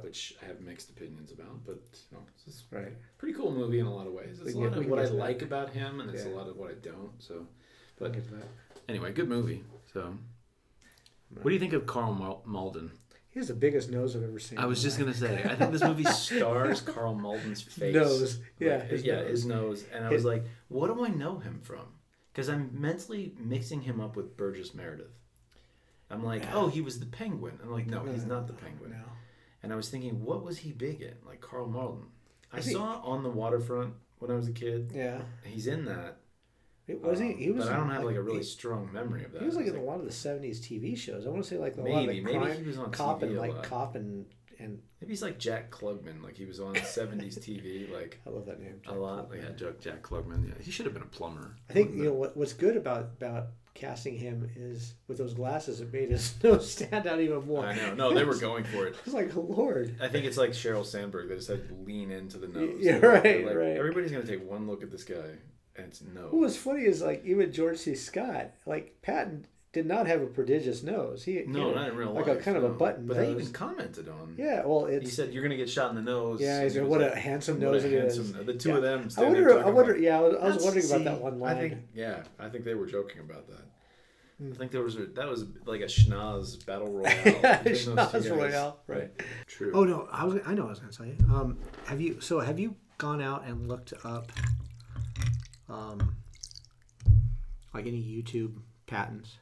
which 0.02 0.36
I 0.42 0.46
have 0.46 0.60
mixed 0.62 0.90
opinions 0.90 1.32
about, 1.32 1.66
but 1.66 1.80
you 2.12 2.18
know, 2.18 2.24
it's 2.46 2.64
right. 2.72 2.94
pretty 3.18 3.34
cool 3.34 3.52
movie 3.52 3.80
in 3.80 3.86
a 3.86 3.94
lot 3.94 4.06
of 4.08 4.14
ways. 4.14 4.40
It's 4.42 4.54
a 4.54 4.58
lot 4.60 4.78
of 4.78 4.86
what 4.88 5.00
I 5.00 5.04
that. 5.04 5.14
like 5.16 5.42
about 5.42 5.70
him, 5.72 6.00
and 6.02 6.10
it's 6.10 6.26
Yeah. 6.26 6.32
a 6.32 6.36
lot 6.36 6.48
of 6.48 6.58
what 6.58 6.72
I 6.72 6.76
don't. 6.76 7.12
So, 7.20 7.48
but 7.98 8.12
get 8.14 8.26
to 8.26 8.32
that. 8.36 8.48
anyway, 8.90 9.12
good 9.14 9.30
movie. 9.30 9.64
So 9.94 10.14
What 11.34 11.46
do 11.46 11.54
you 11.54 11.60
think 11.60 11.74
of 11.74 11.86
Karl 11.86 12.14
Mal- 12.14 12.44
Malden? 12.46 12.92
He 13.38 13.40
has 13.40 13.50
the 13.50 13.54
biggest 13.54 13.92
nose 13.92 14.16
I've 14.16 14.24
ever 14.24 14.40
seen. 14.40 14.58
I 14.58 14.66
was 14.66 14.82
just 14.82 14.98
life. 15.00 15.06
gonna 15.06 15.16
say, 15.16 15.44
I 15.48 15.54
think 15.54 15.72
this 15.72 15.84
movie 15.84 16.04
stars 16.06 16.82
Karl 16.82 17.14
Malden's 17.14 17.62
face, 17.62 17.94
Nose. 17.94 18.40
Yeah, 18.58 18.78
Like, 18.78 18.88
his 18.90 19.04
yeah, 19.04 19.16
nose. 19.18 19.30
his 19.30 19.46
nose, 19.46 19.86
and 19.94 20.06
I 20.06 20.10
His- 20.10 20.24
was 20.24 20.34
like, 20.34 20.46
what 20.70 20.88
do 20.88 21.06
I 21.06 21.10
know 21.10 21.38
him 21.38 21.60
from? 21.62 21.86
Because 22.34 22.50
I'm 22.50 22.72
mentally 22.74 23.36
mixing 23.40 23.82
him 23.82 24.00
up 24.02 24.16
with 24.16 24.36
Burgess 24.36 24.74
Meredith. 24.74 25.14
I'm 26.10 26.24
like, 26.24 26.42
Yeah. 26.46 26.56
oh, 26.56 26.68
he 26.68 26.82
was 26.82 27.00
the 27.00 27.06
Penguin. 27.06 27.60
I'm 27.62 27.72
like, 27.72 27.86
no, 27.86 28.06
he's 28.06 28.26
not 28.26 28.48
the 28.48 28.54
Penguin. 28.54 28.90
No. 28.90 29.04
And 29.62 29.72
I 29.72 29.76
was 29.76 29.90
thinking, 29.90 30.24
what 30.24 30.44
was 30.44 30.58
he 30.58 30.72
big 30.72 31.04
in? 31.04 31.14
Like 31.24 31.40
Carl 31.40 31.68
Malden. 31.68 32.08
I, 32.52 32.58
I 32.58 32.62
saw 32.62 33.02
On 33.04 33.22
the 33.22 33.30
Waterfront 33.30 33.94
when 34.18 34.32
I 34.32 34.34
was 34.34 34.48
a 34.48 34.52
kid. 34.52 34.94
Yeah. 34.96 35.20
He's 35.44 35.68
in 35.68 35.86
that. 35.86 36.18
It 36.88 37.02
was 37.02 37.20
he. 37.20 37.28
um, 37.34 37.38
He 37.38 37.52
was. 37.52 37.66
but 37.66 37.74
I 37.74 37.78
don't 37.78 37.90
have 37.90 38.04
like 38.04 38.16
a 38.16 38.22
really 38.22 38.38
He, 38.40 38.44
strong 38.44 38.90
memory 38.94 39.26
of 39.26 39.34
that. 39.34 39.42
he 39.42 39.46
was 39.46 39.56
like 39.56 39.66
I 39.66 39.70
in 39.70 39.76
a 39.76 39.82
lot 39.82 40.00
of 40.00 40.06
the 40.06 40.12
'70s 40.12 40.60
TV 40.60 40.98
shows. 40.98 41.26
I 41.26 41.30
want 41.30 41.44
to 41.44 41.50
say 41.50 41.58
like 41.58 41.76
a 41.78 41.82
lot 41.82 41.88
of 42.02 42.06
maybe, 42.08 42.20
the 42.20 42.26
maybe 42.26 42.38
crime, 42.40 42.58
he 42.58 42.64
was 42.68 42.78
on 42.78 42.92
cop 42.92 43.22
TV 43.22 43.24
and 43.28 43.38
like 43.38 43.64
cop 43.64 43.96
and 43.96 44.26
and 44.60 44.80
Maybe 45.00 45.12
he's 45.14 45.22
like 45.22 45.38
Jack 45.38 45.70
Klugman, 45.70 46.24
like 46.24 46.36
he 46.36 46.46
was 46.46 46.60
on 46.60 46.74
70s 46.74 47.38
TV, 47.38 47.92
like 47.94 48.20
I 48.26 48.32
love 48.32 48.48
that 48.48 48.60
name. 48.60 48.82
a 48.88 48.94
lot. 48.96 49.30
Like 49.30 49.44
had 49.44 49.58
Jack, 49.58 49.80
Jack 49.80 50.02
Klugman. 50.02 50.48
Yeah, 50.48 50.56
he 50.60 50.72
should 50.72 50.86
have 50.86 50.94
been 50.94 51.04
a 51.04 51.08
plumber. 51.08 51.56
I 51.70 51.74
think 51.74 51.96
you 51.96 52.06
know 52.06 52.14
what, 52.14 52.36
what's 52.36 52.54
good 52.54 52.76
about 52.78 53.10
about 53.18 53.48
casting 53.76 54.18
him 54.18 54.50
is 54.56 54.96
with 55.08 55.20
those 55.20 55.36
glasses, 55.36 55.82
it 55.82 55.94
made 55.94 56.10
his 56.10 56.34
nose 56.44 56.72
stand 56.72 57.06
out 57.06 57.20
even 57.20 57.46
more. 57.46 57.64
I 57.64 57.76
know. 57.76 57.94
No, 57.94 58.14
they 58.14 58.24
were 58.24 58.36
going 58.38 58.64
for 58.64 58.88
it. 58.88 58.96
I 59.00 59.00
was 59.06 59.14
like, 59.14 59.36
Lord. 59.36 59.96
I 60.02 60.08
think 60.08 60.26
it's 60.26 60.38
like 60.38 60.50
Sheryl 60.52 60.84
Sandberg. 60.86 61.30
They 61.30 61.36
just 61.36 61.50
had 61.50 61.68
to 61.68 61.76
lean 61.86 62.10
into 62.10 62.40
the 62.40 62.48
nose. 62.48 62.78
Yeah, 62.80 62.96
right, 62.98 63.46
like, 63.46 63.56
right. 63.56 63.78
Everybody's 63.78 64.12
gonna 64.12 64.26
take 64.26 64.50
one 64.50 64.66
look 64.66 64.82
at 64.82 64.90
this 64.90 65.04
guy, 65.04 65.36
it's 65.78 66.02
no. 66.14 66.22
What 66.24 66.34
was 66.42 66.58
funny 66.58 66.84
is 66.84 67.02
like 67.02 67.24
even 67.26 67.52
George 67.52 67.78
C. 67.78 67.96
Scott, 67.96 68.52
like 68.66 68.98
Patton 69.02 69.46
did 69.74 69.86
not 69.86 70.08
have 70.08 70.22
a 70.22 70.26
prodigious 70.26 70.82
nose. 70.82 71.24
He 71.24 71.44
no, 71.46 71.70
he- 71.70 71.76
not 71.76 71.90
in 71.90 71.96
real 71.96 72.08
like 72.14 72.26
life. 72.26 72.28
Like 72.36 72.38
a 72.40 72.42
kind 72.42 72.58
of 72.58 72.64
a 72.64 72.70
button 72.70 73.06
But 73.06 73.18
they 73.18 73.28
nose. 73.32 73.42
even 73.42 73.54
commented 73.54 74.10
on. 74.10 74.36
Yeah, 74.38 74.66
well, 74.66 74.86
He 74.88 75.06
said 75.06 75.34
you're 75.34 75.44
gonna 75.44 75.58
get 75.58 75.70
shot 75.70 75.90
in 75.92 75.96
the 75.96 76.02
nose. 76.02 76.42
yeah. 76.42 76.60
He 76.60 76.64
and 76.64 76.72
said, 76.74 76.82
was 76.84 76.90
"What 76.90 77.02
a 77.02 77.06
like, 77.10 77.14
handsome 77.16 77.60
what 77.60 77.68
a 77.70 77.72
nose 77.74 77.84
it 77.86 77.94
is." 77.94 78.18
handsome- 78.18 78.46
The 78.46 78.54
two 78.56 78.70
Yeah. 78.70 78.76
of 78.78 78.82
them. 78.82 79.10
I 79.18 79.24
wonder. 79.24 79.60
I 79.60 79.70
wonder. 79.70 79.92
about- 79.92 80.02
Yeah, 80.02 80.18
I 80.18 80.22
was, 80.22 80.36
I 80.36 80.38
was 80.38 80.42
That's- 80.42 80.64
wondering 80.66 80.86
about 80.90 81.04
that 81.16 81.22
one 81.24 81.40
line. 81.40 81.58
I 81.58 81.60
think 81.60 81.74
yeah, 81.94 82.24
I 82.40 82.50
think 82.50 82.64
they 82.66 82.74
were 82.76 82.88
joking 82.88 83.20
about 83.20 83.48
that. 83.50 83.66
Hmm. 84.40 84.54
I 84.54 84.56
think 84.56 84.72
there 84.72 84.84
was 84.84 84.96
a, 84.98 85.06
that 85.08 85.28
was 85.28 85.46
like 85.66 85.82
a 85.82 85.86
schnoz 85.86 86.64
battle 86.66 86.88
royale. 86.92 87.12
yeah, 87.26 87.62
between 87.64 87.96
those 87.96 88.12
two 88.12 88.18
Schnoz 88.18 88.24
guys. 88.24 88.30
Royale, 88.30 88.80
right? 88.88 89.12
True. 89.48 89.72
Oh 89.76 89.84
no, 89.84 90.08
I 90.12 90.24
was. 90.26 90.40
I 90.46 90.54
know. 90.54 90.62
what 90.64 90.68
I 90.68 90.70
was 90.72 90.80
going 90.80 90.92
to 90.92 90.98
tell 90.98 91.06
you. 91.08 91.18
Um, 91.36 91.58
have 91.86 92.00
you? 92.02 92.22
So 92.22 92.40
have 92.40 92.60
you 92.60 92.76
gone 93.00 93.22
out 93.22 93.46
and 93.46 93.68
looked 93.68 93.94
up, 94.04 94.32
um, 95.70 96.16
like 97.74 97.86
any 97.88 98.02
YouTube 98.02 98.54
Pattons? 98.86 99.38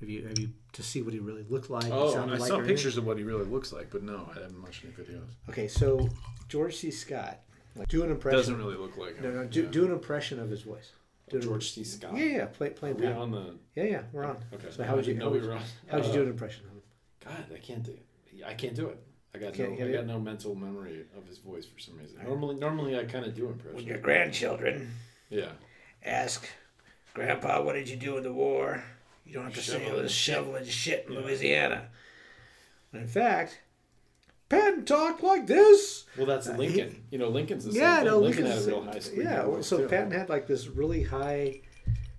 Have 0.00 0.08
you? 0.08 0.26
Have 0.26 0.38
you 0.38 0.50
to 0.72 0.82
see 0.82 1.02
what 1.02 1.12
he 1.12 1.18
really 1.20 1.44
looked 1.48 1.68
like? 1.68 1.84
Oh, 1.90 2.12
sounded 2.12 2.36
I 2.36 2.38
like, 2.38 2.48
saw 2.48 2.54
or 2.54 2.58
anything? 2.58 2.74
pictures 2.76 2.96
of 2.96 3.04
what 3.06 3.18
he 3.18 3.24
really 3.24 3.44
looks 3.44 3.72
like, 3.72 3.90
but 3.90 4.02
no, 4.02 4.28
I 4.34 4.40
haven't 4.40 4.62
watched 4.62 4.84
any 4.84 4.92
videos. 4.94 5.28
Okay, 5.48 5.68
so 5.68 6.08
George 6.48 6.76
C. 6.76 6.90
Scott, 6.90 7.40
like, 7.76 7.88
do 7.88 8.02
an 8.02 8.10
impression. 8.10 8.38
Doesn't 8.38 8.56
really 8.56 8.76
look 8.76 8.96
like 8.96 9.16
him. 9.16 9.24
no. 9.24 9.42
No, 9.42 9.48
do, 9.48 9.64
Yeah. 9.64 9.70
do 9.70 9.84
an 9.84 9.92
impression 9.92 10.40
of 10.40 10.48
his 10.48 10.62
voice. 10.62 10.92
Do 11.28 11.36
an- 11.36 11.42
George 11.42 11.70
C. 11.72 11.84
Scott. 11.84 12.16
Yeah, 12.16 12.24
yeah. 12.24 12.44
Play, 12.46 12.70
play 12.70 12.92
Are 12.92 12.94
we 12.94 13.06
on 13.08 13.30
the? 13.30 13.56
Yeah, 13.74 13.84
yeah. 13.84 14.02
We're 14.12 14.24
on. 14.24 14.38
Okay. 14.54 14.68
So 14.70 14.82
how 14.84 14.96
would 14.96 15.06
you? 15.06 15.14
know 15.14 15.28
we 15.28 15.40
were 15.40 15.52
on? 15.52 15.62
how'd 15.88 16.04
you 16.04 16.10
Uh, 16.10 16.14
do 16.14 16.22
an 16.22 16.28
impression 16.28 16.64
of 16.66 16.70
him? 16.72 16.82
God, 17.22 17.54
I 17.54 17.58
can't 17.58 17.82
do. 17.82 17.96
I 18.46 18.54
can't 18.54 18.74
do 18.74 18.88
it. 18.88 18.98
I 19.34 19.38
got 19.38 19.52
Can't 19.52 19.72
no. 19.72 19.76
get 19.76 19.86
I 19.86 19.90
it? 19.90 19.92
got 19.92 20.06
no 20.06 20.18
mental 20.18 20.54
memory 20.56 21.04
of 21.16 21.26
his 21.28 21.38
voice 21.38 21.66
for 21.66 21.78
some 21.78 21.96
reason. 21.98 22.20
Normally, 22.24 22.56
normally 22.56 22.98
I 22.98 23.04
kind 23.04 23.24
of 23.26 23.34
do 23.36 23.46
impressions. 23.48 23.76
With 23.76 23.86
your 23.86 23.98
grandchildren 23.98 24.90
Yeah. 25.30 25.52
ask, 26.04 26.46
Grandpa, 27.14 27.62
what 27.62 27.74
did 27.74 27.88
you 27.88 27.96
do 27.96 28.16
in 28.16 28.22
the 28.22 28.32
war? 28.32 28.82
You 29.24 29.34
don't 29.34 29.44
have 29.44 29.54
to 29.54 29.60
say 29.60 29.72
Shoveling 29.78 29.96
you 29.96 30.02
was 30.02 30.12
shoveling 30.12 30.64
shit 30.64 31.06
in 31.08 31.14
Yeah. 31.14 31.20
Louisiana. 31.20 31.88
In 32.92 33.06
fact, 33.06 33.60
Patton 34.48 34.84
talked 34.84 35.22
like 35.22 35.46
this. 35.46 36.04
Well, 36.16 36.26
that's 36.26 36.48
Uh, 36.48 36.56
Lincoln. 36.56 37.04
you 37.10 37.18
know, 37.18 37.28
Lincoln's 37.28 37.64
the 37.64 37.72
same 37.72 37.80
Yeah, 37.82 37.96
thing. 37.98 38.04
no, 38.06 38.18
Lincoln 38.18 38.46
had 38.46 38.58
a 38.58 38.66
real 38.66 38.82
high 38.82 38.98
squeaky 38.98 39.22
Yeah, 39.22 39.44
voice, 39.44 39.66
so 39.66 39.78
too. 39.78 39.86
Patton 39.88 40.10
had 40.10 40.28
like 40.28 40.46
this 40.48 40.66
really 40.66 41.04
high 41.04 41.60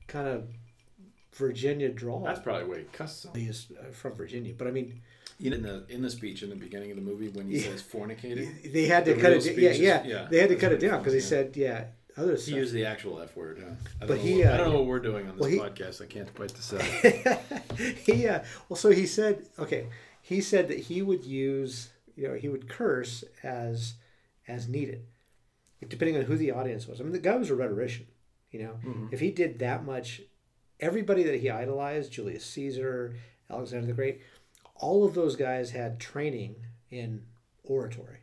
kind 0.07 0.27
of 0.29 0.47
Virginia 1.33 1.89
drawl. 1.89 2.23
That's 2.23 2.39
probably 2.39 2.65
where 2.67 2.79
he 2.79 2.85
cussed 2.85 3.21
some. 3.23 3.35
he 3.35 3.47
is 3.47 3.67
uh, 3.79 3.91
from 3.91 4.13
Virginia, 4.13 4.53
but 4.57 4.67
I 4.67 4.71
mean, 4.71 5.01
You 5.39 5.49
know, 5.49 5.55
in 5.57 5.63
the 5.63 5.85
in 5.89 6.01
the 6.03 6.09
speech 6.09 6.43
in 6.43 6.49
the 6.49 6.55
beginning 6.55 6.91
of 6.91 6.97
the 6.97 7.01
movie 7.01 7.27
when 7.29 7.47
he 7.49 7.57
Yeah. 7.57 7.71
says 7.71 7.81
fornicated, 7.81 8.71
they 8.71 8.85
had 8.85 9.05
to 9.05 9.15
The 9.15 9.21
cut 9.21 9.31
it. 9.33 9.57
Yeah, 9.57 9.71
yeah, 9.71 10.03
yeah, 10.05 10.27
they 10.29 10.39
had 10.39 10.49
to 10.49 10.55
cut 10.55 10.71
it 10.71 10.79
down 10.79 10.99
because 10.99 11.13
he 11.13 11.19
funny, 11.19 11.29
said, 11.29 11.57
yeah, 11.57 11.85
other 12.21 12.35
he 12.35 12.41
stuff. 12.41 12.55
used 12.55 12.73
the 12.73 12.85
actual 12.85 13.19
F 13.21 13.35
word. 13.35 13.57
Huh? 13.59 13.65
I 14.01 14.05
don't, 14.05 14.07
But 14.07 14.17
know 14.17 14.23
he, 14.23 14.37
what, 14.39 14.47
I 14.47 14.49
uh, 14.51 14.57
don't 14.57 14.69
know 14.69 14.75
what 14.79 14.85
we're 14.85 14.99
doing 14.99 15.27
on 15.29 15.35
this 15.37 15.41
well, 15.41 15.49
he- 15.49 15.59
podcast. 15.59 16.01
I 16.01 16.05
can't 16.05 16.33
quite 16.35 16.53
decide. 16.53 16.81
he 18.05 18.27
uh, 18.27 18.39
well 18.69 18.77
so 18.77 18.89
he 18.89 19.05
said 19.05 19.45
okay 19.59 19.87
he 20.21 20.41
said 20.41 20.67
that 20.67 20.79
he 20.79 21.01
would 21.01 21.23
use 21.23 21.89
you 22.15 22.27
know 22.27 22.33
he 22.35 22.49
would 22.49 22.67
curse 22.69 23.23
as 23.43 23.95
as 24.47 24.67
needed 24.67 25.03
depending 25.87 26.15
on 26.17 26.23
who 26.23 26.35
the 26.37 26.51
audience 26.51 26.85
was 26.87 26.99
i 26.99 27.03
mean 27.03 27.11
the 27.13 27.19
guy 27.19 27.35
was 27.35 27.49
a 27.49 27.55
rhetorician 27.55 28.05
you 28.51 28.59
know 28.61 28.75
if 29.11 29.19
he 29.19 29.31
did 29.31 29.57
that 29.59 29.83
much 29.83 30.21
everybody 30.79 31.23
that 31.23 31.39
he 31.39 31.49
idolized 31.49 32.11
julius 32.11 32.45
caesar 32.45 33.15
alexander 33.49 33.87
the 33.87 33.93
great 33.93 34.21
all 34.75 35.05
of 35.05 35.13
those 35.15 35.35
guys 35.35 35.71
had 35.71 35.99
training 35.99 36.55
in 36.91 37.23
oratory 37.63 38.19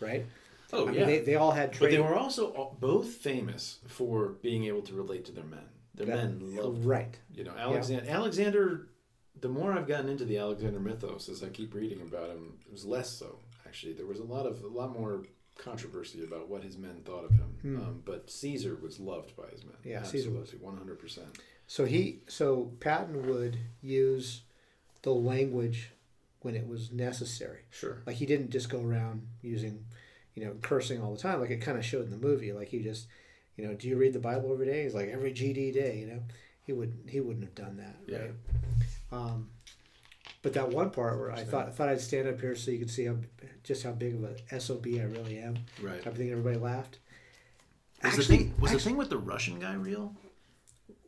right 0.00 0.24
Oh 0.72 0.84
I 0.88 0.90
mean, 0.90 1.00
yeah, 1.00 1.06
they, 1.06 1.18
they 1.20 1.34
all 1.36 1.50
had 1.52 1.76
but 1.78 1.90
they 1.90 1.98
were 1.98 2.14
also 2.14 2.46
all- 2.52 2.76
both 2.80 3.08
famous 3.08 3.78
for 3.86 4.28
being 4.42 4.64
able 4.64 4.82
to 4.82 4.94
relate 4.94 5.24
to 5.26 5.32
their 5.32 5.44
men. 5.44 5.64
Their 5.94 6.06
That- 6.06 6.16
men 6.16 6.56
loved 6.56 6.84
right 6.84 7.14
You 7.34 7.44
know, 7.44 7.52
Alexander. 7.56 8.10
Alexander. 8.10 8.88
The 9.40 9.48
more 9.48 9.72
I've 9.72 9.88
gotten 9.88 10.08
into 10.08 10.24
the 10.24 10.38
Alexander 10.38 10.78
mythos 10.78 11.28
as 11.28 11.42
I 11.42 11.48
keep 11.48 11.74
reading 11.74 12.00
about 12.00 12.30
him, 12.30 12.58
it 12.64 12.70
was 12.72 12.84
less 12.84 13.10
so. 13.10 13.38
Actually, 13.66 13.94
there 13.94 14.06
was 14.06 14.20
a 14.20 14.24
lot 14.24 14.46
of 14.46 14.62
a 14.62 14.68
lot 14.68 14.92
more 14.98 15.24
controversy 15.58 16.22
about 16.24 16.48
what 16.48 16.62
his 16.62 16.78
men 16.78 17.02
thought 17.04 17.24
of 17.24 17.30
him. 17.32 17.50
Um, 17.64 18.02
but 18.04 18.30
Caesar 18.30 18.76
was 18.80 18.98
loved 19.00 19.36
by 19.36 19.48
his 19.50 19.64
men. 19.64 19.74
Hmm. 19.82 19.88
Yeah, 19.88 20.02
Caesar 20.02 20.30
was. 20.30 20.54
one 20.54 20.76
hundred 20.76 20.98
percent. 20.98 21.38
So 21.66 21.84
he 21.84 22.20
so 22.28 22.72
Patton 22.80 23.26
would 23.28 23.58
use 23.80 24.42
the 25.02 25.12
language 25.12 25.90
when 26.40 26.54
it 26.54 26.66
was 26.66 26.92
necessary. 26.92 27.60
Sure. 27.70 28.02
Like 28.06 28.16
he 28.16 28.26
didn't 28.26 28.50
just 28.50 28.68
go 28.68 28.80
around 28.82 29.26
using, 29.42 29.84
you 30.34 30.44
know, 30.44 30.54
cursing 30.62 31.00
all 31.02 31.14
the 31.14 31.20
time. 31.20 31.40
Like 31.40 31.50
it 31.50 31.60
kind 31.60 31.78
of 31.78 31.84
showed 31.84 32.04
in 32.04 32.10
the 32.10 32.16
movie. 32.16 32.52
Like 32.52 32.68
he 32.68 32.80
just, 32.80 33.06
you 33.56 33.66
know, 33.66 33.74
do 33.74 33.88
you 33.88 33.96
read 33.96 34.12
the 34.12 34.18
Bible 34.18 34.52
every 34.52 34.66
day? 34.66 34.84
He's 34.84 34.94
like 34.94 35.08
every 35.08 35.32
GD 35.32 35.74
day. 35.74 35.98
You 35.98 36.06
know, 36.06 36.22
he 36.64 36.72
would 36.72 36.92
he 37.08 37.20
wouldn't 37.20 37.44
have 37.44 37.54
done 37.54 37.76
that. 37.76 37.96
Yeah. 38.06 38.18
Right. 38.18 38.30
Um, 39.12 39.50
but 40.42 40.54
that 40.54 40.70
one 40.70 40.90
part 40.90 41.18
where 41.18 41.30
I 41.30 41.44
thought 41.44 41.68
I 41.68 41.70
thought 41.70 41.88
I'd 41.88 42.00
stand 42.00 42.28
up 42.28 42.40
here 42.40 42.54
so 42.54 42.70
you 42.70 42.78
could 42.78 42.90
see 42.90 43.04
how 43.06 43.16
just 43.62 43.82
how 43.82 43.92
big 43.92 44.14
of 44.14 44.24
a 44.50 44.60
sob 44.60 44.86
I 44.86 45.02
really 45.02 45.38
am. 45.38 45.56
Right. 45.80 46.04
I 46.06 46.10
think 46.10 46.30
everybody 46.30 46.56
laughed. 46.56 46.98
Was 48.02 48.16
the 48.16 48.24
thing 48.24 48.54
was 48.58 48.72
the 48.72 48.80
thing 48.80 48.96
with 48.96 49.10
the 49.10 49.18
Russian 49.18 49.60
guy 49.60 49.74
real? 49.74 50.14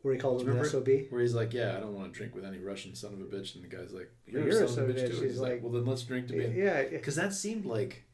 where 0.05 0.13
he 0.13 0.19
called 0.19 0.43
him 0.43 0.55
an 0.55 0.63
sob. 0.65 0.87
Where 1.09 1.21
he's 1.21 1.33
like, 1.33 1.51
"Yeah, 1.51 1.75
I 1.75 1.79
don't 1.79 1.95
want 1.95 2.13
to 2.13 2.15
drink 2.15 2.35
with 2.35 2.45
any 2.45 2.59
Russian 2.59 2.93
son 2.93 3.13
of 3.13 3.21
a 3.21 3.23
bitch," 3.23 3.55
and 3.55 3.63
the 3.63 3.67
guy's 3.67 3.91
like, 3.91 4.11
"You're, 4.27 4.47
You're 4.47 4.63
a 4.65 4.67
son 4.67 4.83
of 4.83 4.91
a 4.91 4.93
bitch 4.93 5.07
too." 5.07 5.13
He's 5.13 5.21
He's 5.21 5.39
like, 5.39 5.53
like- 5.53 5.63
"Well, 5.63 5.71
then 5.71 5.83
let's 5.83 6.03
drink 6.03 6.27
to 6.27 6.33
be." 6.33 6.43
Yeah. 6.55 6.83
Because 6.83 7.15
that 7.15 7.33
seemed 7.33 7.65
like 7.65 8.04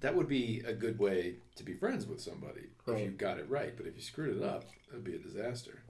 that 0.00 0.14
would 0.14 0.28
be 0.28 0.62
a 0.66 0.72
good 0.72 0.98
way 0.98 1.36
to 1.56 1.62
be 1.64 1.74
friends 1.74 2.06
with 2.06 2.20
somebody 2.20 2.70
if 2.88 2.98
you 3.00 3.10
got 3.10 3.38
it 3.38 3.48
right. 3.48 3.76
But 3.76 3.86
if 3.86 3.94
you 3.96 4.02
screwed 4.02 4.36
it 4.38 4.42
up, 4.42 4.64
it 4.88 4.94
would 4.94 5.04
be 5.04 5.14
a 5.14 5.18
disaster. 5.18 5.82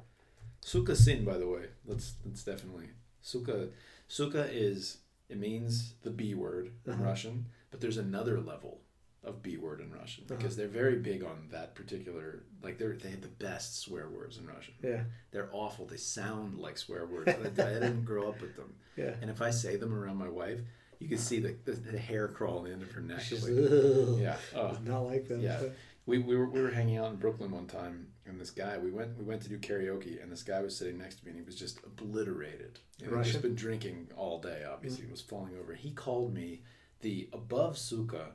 Suka 0.61 0.95
sin, 0.95 1.25
by 1.25 1.39
the 1.39 1.49
way. 1.49 1.67
Let's 1.87 2.15
let's 2.25 2.43
definitely 2.45 2.89
suka. 3.21 3.69
Suka 4.09 4.49
is 4.53 4.99
it 5.29 5.39
means 5.39 5.95
the 6.03 6.11
B 6.11 6.35
word 6.35 6.71
in 6.87 6.93
Uh-huh. 6.93 7.03
Russian, 7.05 7.47
but 7.71 7.81
there's 7.81 7.97
another 7.97 8.39
level 8.41 8.81
of 9.25 9.41
B 9.43 9.57
word 9.57 9.81
in 9.81 9.91
Russian 9.93 10.25
because 10.27 10.57
they're 10.57 10.67
very 10.69 10.97
big 10.97 11.23
on 11.25 11.49
that 11.51 11.75
particular. 11.75 12.43
Like 12.63 12.79
they're 12.79 12.97
they 12.97 13.11
have 13.11 13.23
the 13.23 13.29
best 13.29 13.81
swear 13.81 14.09
words 14.09 14.37
in 14.39 14.47
Russian. 14.47 14.75
Yeah. 14.83 15.05
They're 15.31 15.49
awful. 15.53 15.87
They 15.87 15.97
sound 15.97 16.59
like 16.59 16.77
swear 16.79 17.07
words. 17.07 17.29
I, 17.29 17.47
I 17.47 17.73
didn't 17.73 18.05
grow 18.13 18.29
up 18.29 18.41
with 18.41 18.57
them. 18.57 18.75
Yeah. 18.97 19.15
And 19.21 19.31
if 19.31 19.41
I 19.41 19.51
say 19.51 19.77
them 19.77 19.95
around 19.95 20.17
my 20.17 20.29
wife, 20.29 20.61
you 21.03 21.09
can 21.09 21.19
see 21.19 21.41
the, 21.41 21.57
the, 21.65 21.73
the 21.73 21.99
hair 21.99 22.29
crawl 22.29 22.59
on 22.59 22.65
the 22.65 22.73
end 22.73 22.83
of 22.83 22.91
her 22.93 23.01
neck. 23.01 23.21
She's 23.21 23.43
Like, 23.43 24.21
yeah. 24.21 24.37
Oh. 24.55 24.77
Not 24.85 25.01
like 25.01 25.29
that. 25.29 25.41
Yeah. 25.41 25.61
We, 26.07 26.19
we, 26.19 26.37
were, 26.37 26.49
we 26.49 26.61
were 26.61 26.71
hanging 26.71 26.97
out 26.97 27.11
in 27.11 27.17
Brooklyn 27.17 27.51
one 27.53 27.67
time, 27.67 28.09
and 28.27 28.41
this 28.41 28.51
guy 28.51 28.77
we 28.79 28.91
went 28.91 29.17
we 29.17 29.25
went 29.25 29.43
to 29.43 29.49
do 29.49 29.59
karaoke, 29.59 30.21
and 30.23 30.33
this 30.33 30.43
guy 30.43 30.61
was 30.61 30.77
sitting 30.77 30.99
next 30.99 31.17
to 31.17 31.25
me, 31.25 31.31
and 31.31 31.39
he 31.41 31.45
was 31.45 31.55
just 31.55 31.79
obliterated. 31.85 32.81
You 32.99 33.11
know, 33.11 33.19
he'd 33.19 33.25
just 33.25 33.43
been 33.43 33.55
drinking 33.55 34.09
all 34.17 34.41
day. 34.41 34.65
Obviously, 34.71 35.05
he 35.05 35.11
was 35.11 35.21
falling 35.21 35.53
over. 35.61 35.75
He 35.75 35.91
called 35.93 36.35
me 36.35 36.63
the 37.01 37.29
above 37.33 37.79
suka 37.79 38.33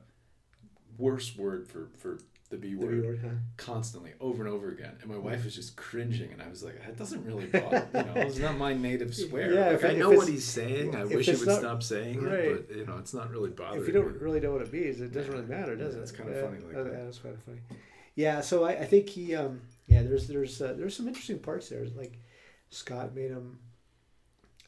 worst 0.98 1.38
word 1.38 1.68
for 1.68 1.89
for 1.98 2.19
the 2.49 2.57
B 2.57 2.74
The 2.74 2.86
word 2.86 3.02
B 3.02 3.07
word, 3.07 3.19
huh? 3.24 3.30
constantly 3.57 4.14
over 4.22 4.44
and 4.45 4.53
over 4.53 4.69
again 4.69 4.95
and 5.02 5.11
my 5.11 5.18
wife 5.18 5.44
was 5.44 5.53
just 5.53 5.76
cringing 5.76 6.32
and 6.32 6.41
i 6.41 6.48
was 6.48 6.64
like 6.64 6.82
that 6.86 6.95
doesn't 6.98 7.26
really 7.26 7.45
bother 7.48 7.88
you 7.94 7.99
know 8.03 8.14
it's 8.15 8.38
not 8.40 8.57
my 8.57 8.74
native 8.74 9.14
swear 9.24 9.53
Yeah, 9.53 9.65
Like, 9.68 9.76
if 9.76 9.86
i 9.86 9.94
know 9.94 10.11
what 10.11 10.28
he's 10.30 10.45
saying 10.45 10.95
i 10.95 11.03
wish 11.03 11.26
he 11.26 11.34
would 11.36 11.48
not- 11.48 11.60
stop 11.60 11.84
saying 11.84 12.22
right. 12.24 12.34
it 12.45 12.68
but 12.69 12.78
you 12.78 12.86
know 12.86 12.98
it's 12.98 13.14
not 13.14 13.30
really 13.32 13.49
bothering 13.49 13.82
If 13.82 13.88
you 13.88 13.94
don't 13.94 14.14
me. 14.14 14.18
really 14.19 14.40
know 14.40 14.52
what 14.53 14.61
it 14.61 14.72
means, 14.72 15.02
it 15.02 15.11
doesn't 15.11 15.32
really 15.32 15.45
matter, 15.45 15.76
does 15.76 15.94
Yeah, 15.94 15.99
it? 15.99 16.03
it's 16.03 16.11
kinda 16.11 16.34
funny 16.41 16.60
like 16.64 16.74
that- 16.76 16.84
that. 16.86 17.03
That's 17.06 17.19
kind 17.19 17.36
of 17.36 17.44
funny. 17.44 17.60
Yeah, 18.15 18.41
so 18.41 18.64
I, 18.64 18.72
I 18.72 18.86
think 18.86 19.10
he, 19.10 19.36
um, 19.36 19.61
yeah, 19.88 20.02
there's 20.02 20.28
there's 20.28 20.60
uh, 20.61 20.74
there's 20.78 20.95
some 20.95 21.07
interesting 21.07 21.38
parts 21.40 21.69
there. 21.69 21.86
Like 21.95 22.18
Scott 22.72 23.14
made 23.14 23.30
him. 23.30 23.60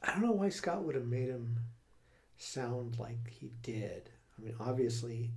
I 0.03 0.11
don't 0.11 0.21
know 0.21 0.33
why 0.33 0.49
Scott 0.49 0.83
would 0.83 0.93
have 0.95 1.07
made 1.07 1.29
him 1.29 1.57
sound 2.37 2.99
like 2.99 3.27
he 3.29 3.51
did. 3.63 4.09
I 4.37 4.41
mean, 4.43 4.53
obviously, 4.59 5.31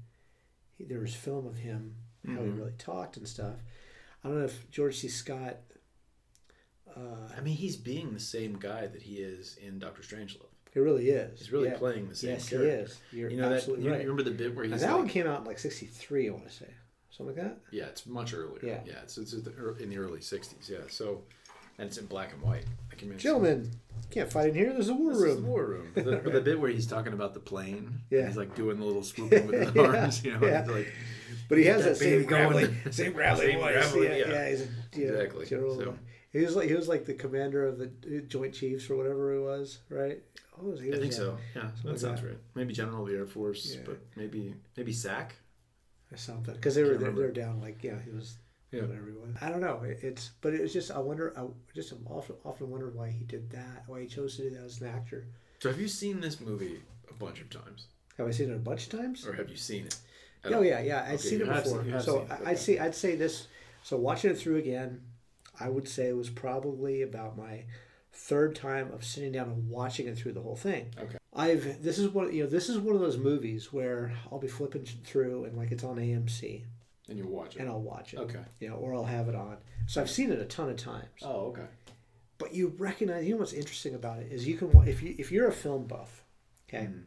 he, 0.76 0.84
there 0.84 1.00
was 1.00 1.14
film 1.14 1.46
of 1.46 1.56
him 1.56 1.94
how 2.26 2.32
he 2.42 2.48
Mhm. 2.50 2.58
really 2.58 2.72
talked 2.78 3.16
and 3.16 3.26
stuff. 3.28 3.56
I 4.24 4.28
don't 4.28 4.38
know 4.38 4.44
if 4.44 4.70
George 4.70 4.96
C. 4.98 5.08
Scott. 5.08 5.58
Uh, 6.94 7.28
I 7.36 7.40
mean, 7.40 7.56
he's 7.56 7.76
being 7.76 8.12
the 8.12 8.20
same 8.20 8.58
guy 8.58 8.86
that 8.86 9.02
he 9.02 9.16
is 9.16 9.56
in 9.56 9.78
Doctor 9.78 10.02
Strangelove. 10.02 10.46
it 10.74 10.80
really 10.80 11.10
is. 11.10 11.38
He's 11.38 11.52
really 11.52 11.68
Yeah. 11.68 11.76
playing 11.76 12.08
the 12.08 12.14
same 12.14 12.30
Yes, 12.30 12.48
character. 12.48 12.70
he 12.70 12.82
is. 12.82 13.00
You're 13.12 13.30
You 13.30 13.36
know 13.38 13.48
that? 13.50 13.56
absolutely 13.56 13.84
You 13.84 13.90
right. 13.90 13.98
remember 14.00 14.22
the 14.22 14.30
bit 14.30 14.54
where 14.54 14.64
And 14.64 14.72
he's 14.72 14.80
that 14.82 14.88
like, 14.90 14.98
one 15.00 15.08
came 15.08 15.26
out 15.26 15.40
in 15.40 15.46
like 15.46 15.58
'63. 15.58 16.28
I 16.28 16.32
want 16.32 16.46
to 16.48 16.52
say 16.52 16.68
something 17.10 17.36
like 17.36 17.44
that. 17.44 17.58
yeah, 17.70 17.86
it's 17.88 18.06
much 18.06 18.32
earlier. 18.32 18.58
Yeah. 18.62 18.80
yeah, 18.86 19.02
it's, 19.02 19.18
it's 19.18 19.34
in 19.34 19.42
the 19.42 19.50
ear- 19.52 19.76
in 19.78 19.90
the 19.90 19.98
early 19.98 20.20
'60s. 20.20 20.68
Yeah, 20.70 20.78
so 20.88 21.24
and 21.78 21.88
it's 21.88 21.98
in 21.98 22.06
black 22.06 22.32
and 22.32 22.40
white. 22.40 22.64
I 22.90 22.94
can 22.94 23.08
mention- 23.10 23.22
Gentlemen, 23.28 23.70
can't 24.10 24.30
fight 24.32 24.48
in 24.50 24.54
here. 24.54 24.72
There's 24.72 24.88
a 24.88 24.94
war 24.94 25.12
This 25.12 25.22
is 25.22 25.34
room. 25.36 25.46
war 25.46 25.66
room. 25.66 25.90
But 25.94 26.04
the, 26.04 26.30
the 26.30 26.40
bit 26.44 26.58
where 26.60 26.70
he's 26.70 26.86
talking 26.86 27.12
about 27.12 27.34
the 27.34 27.40
plane, 27.40 28.00
Yeah. 28.10 28.26
he's 28.26 28.36
like 28.38 28.54
doing 28.54 28.78
the 28.78 28.84
little 28.86 29.02
swooping 29.02 29.46
with 29.46 29.60
his 29.66 29.74
Yeah, 29.74 29.82
arms, 29.82 30.24
you 30.24 30.32
know, 30.32 30.46
yeah. 30.46 30.62
he's 30.62 30.70
like, 30.70 30.92
But 31.52 31.58
he 31.58 31.64
has 31.66 31.84
That 31.84 31.90
that, 31.90 31.96
same 31.96 32.24
gravelly, 32.24 32.74
same 32.90 33.12
gravelly 33.12 33.48
Same 33.48 33.60
voice. 33.60 33.94
yeah, 33.94 34.16
yeah. 34.16 34.28
yeah, 34.30 34.48
he's 34.48 34.62
a 34.62 34.66
you 34.98 35.06
know, 35.08 35.12
Exactly, 35.16 35.44
general. 35.46 35.76
so- 35.76 35.98
He 36.32 36.38
was 36.40 36.56
like 36.56 36.68
he 36.70 36.74
was 36.74 36.88
like 36.88 37.04
the 37.04 37.12
commander 37.12 37.66
of 37.66 37.76
the 37.76 37.88
Joint 38.26 38.54
Chiefs 38.54 38.88
or 38.88 38.96
whatever 38.96 39.34
it 39.34 39.42
was, 39.42 39.80
right? 39.90 40.22
Oh, 40.58 40.70
was 40.70 40.80
he 40.80 40.94
I 40.94 40.98
think 40.98 41.12
so. 41.12 41.36
Yeah, 41.54 41.68
that 41.84 42.00
sounds 42.00 42.22
that. 42.22 42.26
right. 42.26 42.38
Maybe 42.54 42.72
general 42.72 43.02
of 43.02 43.10
the 43.10 43.16
Air 43.18 43.26
Force, 43.26 43.74
Yeah. 43.74 43.82
but 43.84 43.98
maybe 44.16 44.54
maybe 44.78 44.94
SAC. 44.94 45.34
or 46.10 46.16
something 46.16 46.54
because 46.54 46.74
they 46.74 46.84
were 46.84 46.96
they're, 46.96 47.12
they're 47.12 47.30
down 47.32 47.60
like 47.60 47.84
yeah 47.84 47.98
he 48.02 48.10
was 48.12 48.36
Yeah. 48.70 48.84
was. 48.86 49.36
I 49.42 49.50
don't 49.50 49.60
know. 49.60 49.82
It, 49.82 49.98
it's 50.02 50.30
but 50.40 50.54
it 50.54 50.62
was 50.62 50.72
just 50.72 50.90
I 50.90 51.00
wonder 51.00 51.34
I 51.36 51.42
just 51.74 51.92
often 52.06 52.36
often 52.46 52.70
wondered 52.70 52.94
why 52.94 53.10
he 53.10 53.24
did 53.26 53.50
that 53.50 53.84
why 53.86 54.00
he 54.00 54.06
chose 54.06 54.36
to 54.36 54.42
do 54.44 54.50
that 54.56 54.64
as 54.64 54.80
an 54.80 54.88
actor. 54.88 55.26
So 55.58 55.68
have 55.68 55.78
you 55.78 55.88
seen 55.88 56.18
this 56.22 56.40
movie 56.40 56.80
a 57.10 57.14
bunch 57.14 57.42
of 57.42 57.50
times, 57.50 57.88
Have 58.16 58.26
I 58.26 58.30
seen 58.30 58.50
it 58.50 58.54
a 58.56 58.58
bunch 58.70 58.84
of 58.86 58.98
times? 59.00 59.26
or 59.26 59.34
have 59.34 59.50
you 59.50 59.56
seen 59.58 59.84
it? 59.84 59.96
Oh 60.44 60.54
all? 60.54 60.64
yeah, 60.64 60.80
yeah. 60.80 61.02
I'd 61.04 61.14
Okay, 61.14 61.16
seen 61.28 61.40
it 61.42 61.46
before. 61.46 61.82
seen- 61.84 62.00
so 62.00 62.12
seen 62.18 62.22
it, 62.26 62.30
I- 62.30 62.34
okay. 62.36 62.44
I'd 62.50 62.58
say 62.58 62.78
I'd 62.78 62.94
say 62.94 63.14
this. 63.16 63.46
So 63.82 63.96
watching 63.96 64.30
it 64.30 64.38
through 64.38 64.56
again, 64.56 65.02
I 65.60 65.68
would 65.68 65.88
say 65.88 66.08
it 66.08 66.16
was 66.16 66.30
probably 66.30 67.02
about 67.02 67.36
my 67.36 67.64
third 68.12 68.54
time 68.54 68.90
of 68.92 69.04
sitting 69.04 69.32
down 69.32 69.48
and 69.48 69.68
watching 69.68 70.06
it 70.06 70.16
through 70.18 70.32
the 70.32 70.40
whole 70.42 70.56
thing. 70.56 70.90
Okay. 70.98 71.16
I've 71.34 71.82
this 71.82 71.98
is 71.98 72.08
one 72.08 72.32
you 72.32 72.42
know 72.44 72.48
this 72.48 72.68
is 72.68 72.78
one 72.78 72.94
of 72.94 73.00
those 73.00 73.16
movies 73.16 73.72
where 73.72 74.12
I'll 74.30 74.38
be 74.38 74.48
flipping 74.48 74.84
through 74.84 75.44
and 75.44 75.56
like 75.56 75.72
it's 75.72 75.82
on 75.84 75.96
AMC 75.96 76.64
And 77.08 77.18
you 77.18 77.26
watch 77.26 77.56
it. 77.56 77.60
and 77.60 77.68
I'll 77.70 77.80
watch 77.80 78.12
it. 78.14 78.18
Okay. 78.20 78.44
You 78.60 78.68
know, 78.68 78.74
or 78.76 78.94
I'll 78.94 79.04
have 79.04 79.28
it 79.28 79.34
on. 79.34 79.56
So 79.86 80.00
I've 80.00 80.10
seen 80.10 80.30
it 80.30 80.38
a 80.40 80.44
ton 80.44 80.68
of 80.70 80.76
times. 80.76 81.06
Oh, 81.22 81.46
okay. 81.48 81.66
But 82.38 82.54
you 82.54 82.74
recognize 82.76 83.24
you 83.24 83.32
know 83.34 83.38
what's 83.40 83.52
interesting 83.52 83.94
about 83.94 84.18
it 84.20 84.30
is 84.30 84.46
you 84.46 84.56
can 84.56 84.70
if 84.86 85.02
you 85.02 85.14
if 85.18 85.32
you're 85.32 85.48
a 85.48 85.52
film 85.52 85.86
buff, 85.86 86.24
okay, 86.68 86.84
Mhm. 86.86 87.04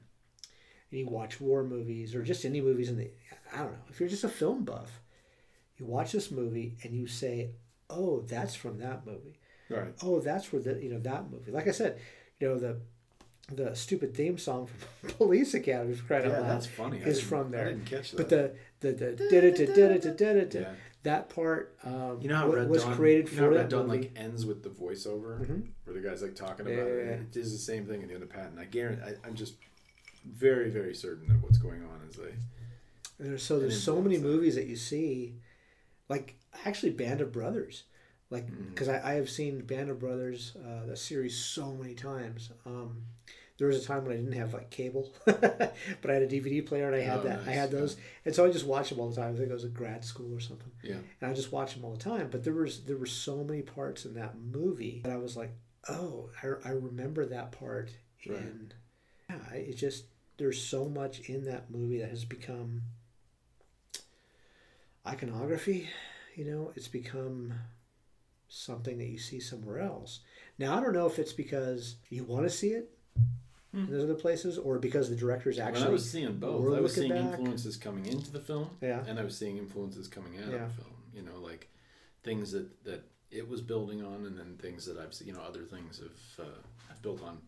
And 0.95 1.01
you 1.01 1.13
watch 1.13 1.41
war 1.41 1.61
movies 1.65 2.15
or 2.15 2.23
just 2.23 2.45
any 2.45 2.61
movies 2.61 2.88
in 2.89 2.95
the 2.97 3.11
I 3.53 3.57
don't 3.57 3.73
know 3.73 3.77
if 3.89 3.99
you're 3.99 4.07
just 4.07 4.23
a 4.23 4.30
film 4.30 4.63
buff, 4.63 5.01
you 5.77 5.85
watch 5.85 6.13
this 6.13 6.31
movie 6.31 6.77
and 6.84 6.93
you 6.93 7.05
say, 7.05 7.49
oh, 7.89 8.22
that's 8.22 8.55
from 8.55 8.77
that 8.80 9.05
movie. 9.05 9.38
Right. 9.69 9.93
Oh, 10.01 10.22
that's 10.22 10.53
where 10.53 10.61
the 10.61 10.81
you 10.81 10.89
know 10.89 10.99
that 10.99 11.30
movie. 11.30 11.51
Like 11.51 11.67
I 11.67 11.72
said, 11.72 11.99
you 12.39 12.47
know 12.47 12.57
the 12.57 12.77
the 13.51 13.76
stupid 13.76 14.15
theme 14.15 14.38
song 14.38 14.67
from 14.67 15.09
Police 15.17 15.53
Academy 15.53 15.95
for 15.95 16.05
crying 16.05 16.30
Yeah, 16.30 16.38
out 16.38 16.41
loud 16.43 16.49
that's 16.51 16.65
funny. 16.65 16.99
Is 16.99 17.19
from 17.22 17.51
there. 17.51 17.65
I 17.65 17.69
didn't 17.72 17.85
catch 17.88 18.11
that. 18.11 18.17
But 18.17 18.30
the 18.30 18.55
the 18.80 18.91
the 18.93 19.30
da-da-da-da-da-da-da-da, 19.30 20.59
yeah. 20.59 20.73
that 21.03 21.30
part 21.30 21.76
um, 21.84 22.19
You 22.22 22.30
know 22.30 22.35
how 22.38 22.49
Red 22.49 22.69
was 22.69 22.84
Dawn, 22.84 22.95
created 22.95 23.31
you 23.34 23.41
know 23.41 23.49
Red 23.49 23.67
Dawn 23.69 23.88
movie. 23.88 23.99
like 23.99 24.11
ends 24.15 24.45
with 24.45 24.63
the 24.63 24.69
voiceover 24.69 25.45
Mhm. 25.45 25.67
where 25.84 25.93
the 25.99 26.07
guy's 26.07 26.22
like 26.22 26.35
talking 26.35 26.65
about 26.65 26.77
yeah, 26.77 26.84
it. 26.84 27.05
yeah. 27.05 27.13
It 27.31 27.35
is 27.35 27.51
the 27.51 27.57
same 27.57 27.85
thing 27.85 28.01
in 28.01 28.07
the 28.07 28.15
other 28.15 28.26
Patton. 28.27 28.57
I 28.57 28.63
guarantee. 28.65 29.03
I, 29.03 29.27
I'm 29.27 29.35
just 29.35 29.55
very 30.26 30.69
very 30.69 30.93
certain 30.95 31.27
that 31.27 31.41
what's 31.41 31.57
going 31.57 31.84
on 31.84 32.07
is 32.10 32.15
they. 32.15 32.34
And 33.18 33.30
there's, 33.31 33.43
so 33.43 33.60
there's 33.60 33.81
so 33.81 34.02
many 34.02 34.18
that. 34.18 34.23
movies 34.27 34.56
that 34.56 34.68
you 34.68 34.76
see, 34.76 35.35
like 36.10 36.35
actually 36.65 36.91
Band 36.91 37.22
of 37.22 37.31
Brothers, 37.31 37.84
like 38.30 38.47
because 38.69 38.89
I, 38.89 39.11
I 39.11 39.14
have 39.15 39.30
seen 39.30 39.61
Band 39.65 39.89
of 39.89 39.99
Brothers 39.99 40.53
uh, 40.57 40.85
the 40.85 40.97
series 40.97 41.38
so 41.38 41.73
many 41.73 41.93
times. 41.93 42.52
Um, 42.65 43.03
there 43.57 43.69
was 43.69 43.81
a 43.81 43.88
time 43.88 44.03
when 44.03 44.11
I 44.11 44.18
didn't 44.18 44.34
have 44.34 44.53
like 44.53 44.69
cable, 44.69 45.14
but 45.26 45.72
I 46.10 46.11
had 46.14 46.23
a 46.23 46.27
DVD 46.27 46.65
player 46.65 46.88
and 46.91 46.95
I 46.97 46.99
had 47.06 47.19
Oh, 47.19 47.23
that. 47.23 47.39
I 47.39 47.45
nice, 47.45 47.56
had 47.56 47.72
yeah. 47.72 47.80
those, 47.80 47.95
and 48.26 48.35
so 48.35 48.45
I 48.45 48.52
just 48.52 48.65
watched 48.65 48.89
them 48.89 48.99
all 48.99 49.10
the 49.10 49.15
time. 49.15 49.34
I 49.34 49.38
think 49.38 49.49
I 49.49 49.53
was 49.53 49.64
at 49.64 49.73
grad 49.73 50.03
school 50.03 50.35
or 50.35 50.41
something, 50.41 50.72
Yeah. 50.84 50.95
and 51.22 51.31
I 51.31 51.34
just 51.34 51.53
watched 51.53 51.76
them 51.76 51.85
all 51.85 51.93
the 51.93 52.03
time. 52.03 52.27
But 52.30 52.43
there 52.43 52.52
was 52.53 52.81
there 52.84 52.97
were 52.97 53.06
so 53.06 53.45
many 53.45 53.61
parts 53.61 54.03
in 54.03 54.14
that 54.15 54.34
movie 54.38 54.99
that 55.06 55.14
I 55.14 55.18
was 55.18 55.38
like, 55.38 55.52
oh, 55.88 56.31
I, 56.43 56.47
I 56.68 56.72
remember 56.72 57.26
that 57.27 57.53
part. 57.53 57.91
Right. 58.27 58.39
And 58.39 58.73
yeah, 59.30 59.53
it 59.53 59.77
just 59.77 60.03
there's 60.38 60.62
so 60.62 60.86
much 60.90 61.22
in 61.30 61.45
that 61.45 61.70
movie 61.72 61.99
that 61.99 62.10
has 62.10 62.26
become 62.26 62.82
iconography. 65.06 65.90
You 66.36 66.45
know, 66.45 66.72
it's 66.76 66.88
become 66.88 67.53
something 68.48 68.98
that 68.98 69.06
you 69.07 69.18
see 69.18 69.40
somewhere 69.40 69.80
else. 69.80 70.20
Now 70.57 70.78
I 70.78 70.82
don't 70.82 70.94
know 70.94 71.07
if 71.07 71.20
it's 71.20 71.34
because 71.34 71.95
you 72.10 72.24
want 72.24 72.44
to 72.44 72.49
see 72.49 72.70
it 72.70 72.91
Hmm. 73.72 73.80
in 73.88 73.91
those 73.91 74.03
other 74.03 74.14
places, 74.16 74.57
or 74.57 74.80
because 74.80 75.10
the 75.10 75.16
directors 75.18 75.57
When 75.57 75.68
actually. 75.68 75.88
I 75.88 75.90
was 75.90 76.10
seeing 76.10 76.38
both, 76.38 76.78
I 76.78 76.80
was 76.80 76.94
seeing 76.94 77.10
back. 77.10 77.40
influences 77.40 77.76
coming 77.76 78.06
into 78.06 78.32
the 78.32 78.40
film, 78.40 78.70
Yeah. 78.82 79.03
and 79.06 79.20
I 79.20 79.24
was 79.24 79.38
seeing 79.38 79.57
influences 79.57 80.07
coming 80.07 80.38
out 80.40 80.49
Yeah. 80.49 80.66
of 80.66 80.76
the 80.78 80.82
film. 80.84 80.95
You 81.14 81.22
know, 81.24 81.40
like 81.41 81.70
things 82.24 82.52
that 82.53 82.84
that 82.86 83.03
it 83.32 83.48
was 83.48 83.62
building 83.62 84.02
on, 84.02 84.26
and 84.26 84.38
then 84.38 84.57
things 84.57 84.86
that 84.86 84.98
I've 84.98 85.14
seen. 85.14 85.28
You 85.28 85.34
know, 85.34 85.41
other 85.41 85.66
things 85.66 85.99
have 85.99 86.45
uh, 86.48 86.62
have 86.88 87.02
built 87.02 87.22
on 87.22 87.41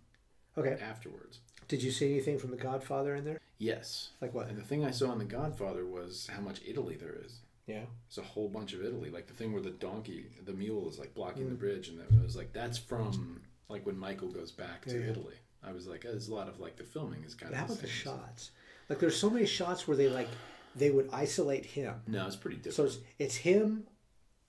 Okay. 0.57 0.81
afterwards. 0.81 1.39
Did 1.67 1.83
you 1.83 1.91
see 1.91 2.11
anything 2.11 2.37
from 2.39 2.51
The 2.51 2.57
Godfather 2.57 3.15
in 3.15 3.25
there? 3.25 3.39
Yes. 3.57 4.09
Like 4.21 4.33
what? 4.33 4.47
And 4.47 4.57
the 4.57 4.61
thing 4.63 4.85
I 4.85 4.91
saw 4.91 5.11
in 5.11 5.19
The 5.19 5.25
Godfather 5.25 5.85
was 5.85 6.27
how 6.33 6.41
much 6.41 6.61
Italy 6.65 6.95
there 6.95 7.15
is. 7.25 7.39
Yeah. 7.65 7.83
It's 8.07 8.17
a 8.17 8.21
whole 8.21 8.47
bunch 8.47 8.73
of 8.73 8.83
Italy. 8.83 9.09
Like 9.09 9.27
the 9.27 9.33
thing 9.33 9.51
where 9.51 9.61
the 9.61 9.71
donkey, 9.71 10.27
the 10.45 10.53
mule 10.53 10.87
is 10.89 10.97
like 10.99 11.13
blocking 11.13 11.45
Mm. 11.45 11.49
the 11.49 11.55
bridge, 11.55 11.89
and 11.89 11.99
it 11.99 12.23
was 12.23 12.35
like 12.35 12.53
that's 12.53 12.77
from 12.77 13.41
like 13.67 13.85
when 13.85 13.97
Michael 13.97 14.29
goes 14.29 14.51
back 14.51 14.85
to 14.85 14.97
Yeah. 14.97 15.11
Italy. 15.11 15.35
I 15.63 15.71
was 15.73 15.87
like, 15.87 16.01
there's 16.03 16.29
a 16.29 16.33
lot 16.35 16.47
of 16.47 16.59
like 16.59 16.77
the 16.77 16.83
filming 16.83 17.23
is 17.25 17.35
kind 17.35 17.51
But 17.51 17.57
how 17.57 17.65
about 17.65 17.79
the 17.81 17.87
shots? 17.87 18.51
Like 18.87 18.99
there's 18.99 19.17
so 19.19 19.29
many 19.29 19.45
shots 19.45 19.87
where 19.87 19.97
they 19.97 20.07
like 20.07 20.29
they 20.75 20.91
would 20.91 21.09
isolate 21.11 21.65
him. 21.65 21.95
No, 22.07 22.25
it's 22.27 22.35
pretty 22.37 22.57
different. 22.57 22.75
So 22.75 22.85
it's, 22.85 22.97
it's 23.19 23.35
him 23.35 23.87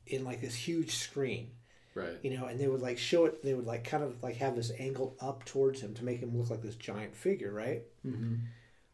in 0.07 0.23
like 0.24 0.40
this 0.40 0.55
huge 0.55 0.95
screen, 0.95 1.51
right. 1.98 2.18
you 2.22 2.36
know, 2.36 2.46
and 2.46 2.58
they 2.58 2.68
would 2.68 2.80
like 2.82 2.98
show 2.98 3.24
it. 3.26 3.42
They 3.42 3.54
would 3.54 3.66
like 3.66 3.84
kind 3.84 4.02
of 4.02 4.22
like 4.22 4.36
have 4.36 4.56
this 4.56 4.72
angle 4.78 5.16
up 5.20 5.44
towards 5.44 5.80
him 5.80 5.94
to 5.94 6.04
make 6.04 6.20
him 6.20 6.36
look 6.36 6.50
like 6.50 6.62
this 6.62 6.76
giant 6.76 7.14
figure, 7.14 7.52
right? 7.52 7.82
Mm-hmm. 8.06 8.34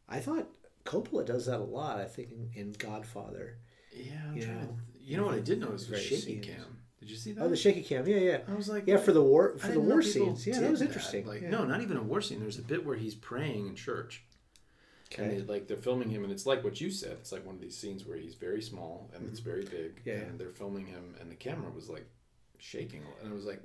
I 0.08 0.20
thought 0.20 0.48
Coppola 0.84 1.24
does 1.24 1.46
that 1.46 1.60
a 1.60 1.64
lot. 1.64 1.98
I 1.98 2.04
think 2.04 2.30
in, 2.32 2.50
in 2.54 2.72
Godfather. 2.72 3.58
Yeah, 3.92 4.12
I'm 4.28 4.36
You 4.36 4.42
trying 4.44 4.60
know, 4.60 4.66
to, 4.66 4.74
you 5.00 5.16
know 5.16 5.24
what 5.24 5.34
I 5.34 5.40
did 5.40 5.60
notice 5.60 5.88
was 5.88 6.02
shaky 6.02 6.38
cam. 6.38 6.78
Did 7.00 7.10
you 7.10 7.16
see 7.16 7.32
that? 7.32 7.44
Oh, 7.44 7.48
the 7.48 7.56
shaky 7.56 7.82
cam. 7.82 8.06
Yeah, 8.08 8.16
yeah, 8.16 8.38
I 8.48 8.54
was 8.54 8.68
like, 8.68 8.84
yeah. 8.86 8.96
For 8.96 9.12
the 9.12 9.22
war, 9.22 9.56
for 9.58 9.72
the 9.72 9.80
war 9.80 10.02
scenes. 10.02 10.46
Yeah, 10.46 10.58
that 10.60 10.70
was 10.70 10.82
interesting. 10.82 11.26
Like, 11.26 11.42
yeah. 11.42 11.50
no, 11.50 11.64
not 11.64 11.80
even 11.82 11.96
a 11.96 12.02
war 12.02 12.20
scene. 12.20 12.40
There's 12.40 12.58
a 12.58 12.62
bit 12.62 12.84
where 12.84 12.96
he's 12.96 13.14
praying 13.14 13.66
in 13.68 13.74
church. 13.74 14.24
And 15.16 15.26
Okay. 15.28 15.38
they, 15.38 15.44
like 15.44 15.68
they're 15.68 15.76
filming 15.76 16.08
him, 16.10 16.24
and 16.24 16.32
it's 16.32 16.46
like 16.46 16.64
what 16.64 16.80
you 16.80 16.90
said. 16.90 17.12
It's 17.20 17.30
like 17.30 17.44
one 17.46 17.54
of 17.54 17.60
these 17.60 17.76
scenes 17.76 18.04
where 18.04 18.16
he's 18.16 18.34
very 18.34 18.60
small 18.62 19.10
and 19.14 19.28
it's 19.28 19.38
very 19.38 19.62
big, 19.64 20.00
Yeah. 20.04 20.14
and 20.14 20.40
they're 20.40 20.48
filming 20.50 20.86
him, 20.86 21.14
and 21.20 21.30
the 21.30 21.36
camera 21.36 21.70
was 21.70 21.88
like 21.88 22.06
shaking, 22.64 23.02
and 23.22 23.30
I 23.30 23.34
was 23.34 23.44
like, 23.44 23.60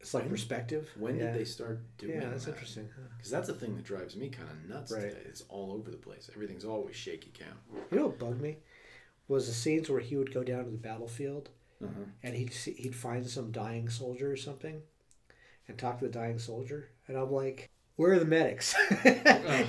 It's 0.00 0.12
like 0.14 0.28
perspective. 0.28 0.88
when 0.98 1.16
yeah. 1.18 1.26
did 1.26 1.40
they 1.40 1.44
start 1.44 1.80
doing 1.98 2.18
that? 2.18 2.24
Yeah, 2.24 2.30
that's 2.30 2.44
that? 2.46 2.52
interesting. 2.52 2.88
Because 3.16 3.30
that's 3.30 3.46
the 3.48 3.54
thing 3.54 3.76
that 3.76 3.84
drives 3.84 4.16
me 4.16 4.28
kind 4.28 4.48
of 4.50 4.68
nuts 4.68 4.92
Right. 4.92 5.02
today. 5.02 5.20
It's 5.26 5.42
all 5.48 5.72
over 5.72 5.90
the 5.90 5.96
place. 5.96 6.28
Everything's 6.34 6.64
always 6.64 6.96
shaky 6.96 7.30
cam. 7.30 7.56
You 7.90 7.98
know 7.98 8.06
what 8.06 8.18
bugged 8.18 8.40
me 8.40 8.56
was 9.28 9.46
the 9.46 9.52
scenes 9.52 9.88
where 9.88 10.00
he 10.00 10.16
would 10.16 10.34
go 10.34 10.42
down 10.42 10.64
to 10.64 10.70
the 10.70 10.76
battlefield 10.76 11.50
Uh-huh. 11.82 12.04
and 12.24 12.34
he'd 12.34 12.52
see, 12.52 12.72
he'd 12.72 12.94
find 12.96 13.26
some 13.26 13.52
dying 13.52 13.88
soldier 13.88 14.30
or 14.32 14.36
something, 14.36 14.82
and 15.68 15.78
talk 15.78 15.98
to 16.00 16.06
the 16.06 16.10
dying 16.12 16.38
soldier, 16.38 16.90
and 17.06 17.16
I'm 17.16 17.30
like, 17.30 17.70
where 17.96 18.12
are 18.14 18.18
the 18.18 18.24
medics? 18.24 18.74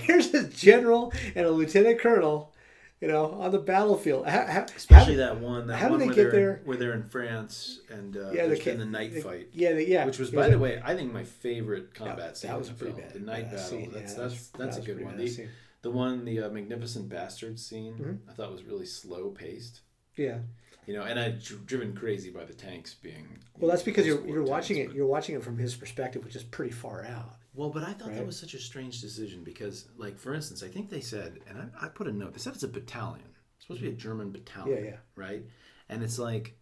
Here's 0.02 0.34
a 0.34 0.48
general 0.48 1.14
and 1.36 1.45
a 1.45 1.52
lieutenant 1.52 1.99
colonel, 1.99 2.53
you 3.02 3.07
know, 3.07 3.32
on 3.32 3.52
the 3.52 3.57
battlefield. 3.60 4.28
How, 4.28 4.45
how, 4.45 4.65
Especially 4.76 5.14
how- 5.15 5.19
that 5.34 5.40
one, 5.41 5.68
that 5.68 5.78
how 5.78 5.88
do 5.88 5.91
one 5.94 5.99
they 5.99 6.06
where 6.07 6.15
get 6.15 6.22
they're 6.23 6.32
there? 6.32 6.56
In, 6.57 6.65
where 6.65 6.78
they're 6.78 6.94
in 6.94 7.03
France 7.03 7.80
and 7.90 8.15
uh, 8.15 8.19
Yeah, 8.19 8.26
yeah, 8.32 8.41
the 8.44 8.48
there's 8.49 8.64
been 8.64 8.80
the 8.80 8.86
night 8.86 9.23
fight, 9.23 9.48
Yeah, 9.53 9.72
yeah. 9.72 10.06
which 10.06 10.19
was, 10.19 10.30
by 10.32 10.49
the 10.49 10.60
way, 10.60 10.80
I 10.84 10.95
think 10.95 11.11
my 11.11 11.23
favorite 11.23 11.94
combat 11.95 12.18
that, 12.18 12.38
scene 12.38 12.52
that 12.52 12.60
was 12.60 12.69
pretty 12.69 12.94
film. 12.94 13.03
bad. 13.07 13.14
The 13.14 13.19
night 13.19 13.45
battle. 13.52 13.60
scene. 13.60 13.91
That's 13.94 14.14
that's 14.14 14.48
that 14.49 14.57
that's 14.57 14.78
a 14.78 14.82
good 14.82 15.03
one. 15.03 15.18
The, 15.18 15.48
the 15.82 15.90
one, 15.91 16.26
the 16.26 16.41
uh, 16.41 16.49
Magnificent 16.49 17.10
bastard 17.10 17.60
scene, 17.60 17.95
Mhm. 17.95 18.30
I 18.32 18.34
thought 18.34 18.52
was 18.52 18.64
really 18.64 18.86
slow 18.86 19.30
paced. 19.32 19.82
Yeah. 20.15 20.38
You 20.86 20.94
know, 20.95 21.03
and 21.03 21.19
I 21.19 21.30
dr- 21.30 21.65
driven 21.65 21.94
crazy 21.95 22.30
by 22.32 22.44
the 22.44 22.53
tanks 22.53 22.94
being. 22.94 23.40
Well, 23.57 23.69
that's 23.72 23.82
because 23.84 24.06
you're 24.06 24.23
you're 24.28 24.44
watching 24.44 24.78
tanks, 24.78 24.86
it. 24.86 24.88
but- 24.90 24.95
You're 24.98 25.07
watching 25.07 25.36
it 25.36 25.44
from 25.44 25.57
his 25.57 25.76
perspective, 25.76 26.23
which 26.23 26.36
is 26.36 26.44
pretty 26.44 26.72
far 26.72 27.03
out. 27.06 27.36
Well, 27.53 27.69
but 27.69 27.84
I 27.84 27.94
thought 27.94 28.10
Right. 28.10 28.18
that 28.18 28.26
was 28.26 28.40
such 28.40 28.53
a 28.53 28.60
strange 28.60 29.02
decision 29.02 29.44
because, 29.44 29.88
like, 29.98 30.18
for 30.18 30.34
instance, 30.34 30.64
I 30.64 30.68
think 30.69 30.90
they 30.90 31.02
said, 31.02 31.40
and 31.48 31.57
I, 31.80 31.86
I 31.86 31.88
put 31.90 32.07
a 32.07 32.11
note. 32.11 32.34
They 32.34 32.40
said 32.40 32.53
it's 32.53 32.64
a 32.64 32.68
battalion. 32.68 33.26
It's 33.57 33.65
supposed 33.65 33.80
to 33.82 33.86
be 33.86 33.90
a 33.90 33.91
mm-hmm. 33.91 33.99
German 34.02 34.32
battalion, 34.32 34.84
Yeah, 34.86 34.90
yeah. 34.91 34.98
right? 35.15 35.44
And 35.90 36.02
it's 36.03 36.18
like, 36.18 36.56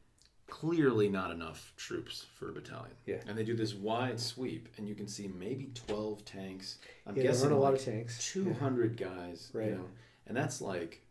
clearly 0.48 1.08
not 1.10 1.30
enough 1.30 1.74
troops 1.78 2.26
for 2.36 2.50
a 2.50 2.52
battalion. 2.54 2.96
Yeah. 3.06 3.22
And 3.28 3.38
they 3.38 3.44
do 3.44 3.56
this 3.56 3.76
wide 3.76 4.20
sweep, 4.20 4.68
and 4.78 4.88
you 4.90 4.96
can 4.96 5.08
see 5.08 5.28
maybe 5.28 5.70
12 5.76 6.26
tanks. 6.26 6.80
I'm 7.06 7.16
Yeah, 7.16 7.24
guessing 7.24 7.52
a 7.52 7.58
lot 7.58 7.74
like 7.74 7.80
of 7.82 7.86
tanks. 7.86 8.32
200 8.32 8.98
guys, 8.98 9.52
Right. 9.54 9.70
you 9.70 9.76
know, 9.76 9.86
and 10.26 10.36
that's 10.36 10.60
like 10.60 11.04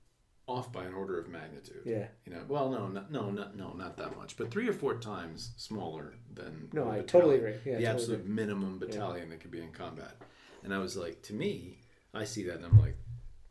off 0.48 0.72
by 0.72 0.84
an 0.84 0.94
order 0.94 1.18
of 1.20 1.28
magnitude. 1.28 1.82
Yeah. 1.84 2.06
You 2.24 2.32
know, 2.32 2.42
well, 2.48 2.70
no, 2.70 2.88
no, 2.88 3.04
no, 3.10 3.30
not, 3.30 3.56
no, 3.56 3.72
not 3.74 3.96
that 3.98 4.16
much, 4.16 4.36
but 4.36 4.50
three 4.50 4.68
or 4.68 4.72
four 4.72 4.96
times 4.98 5.52
smaller 5.56 6.14
than 6.32 6.68
No, 6.72 6.90
I 6.90 7.00
totally 7.02 7.36
agree. 7.36 7.50
Yeah, 7.52 7.58
the 7.64 7.70
totally 7.72 7.86
absolute 7.86 8.20
agree. 8.20 8.32
minimum 8.32 8.78
battalion 8.78 9.28
that 9.30 9.40
could 9.40 9.50
be 9.50 9.60
in 9.60 9.70
combat. 9.72 10.16
And 10.64 10.72
I 10.74 10.78
was 10.78 10.96
like, 10.96 11.22
to 11.24 11.34
me, 11.34 11.78
I 12.14 12.24
see 12.24 12.44
that 12.44 12.56
and 12.56 12.64
I'm 12.64 12.78
like, 12.78 12.96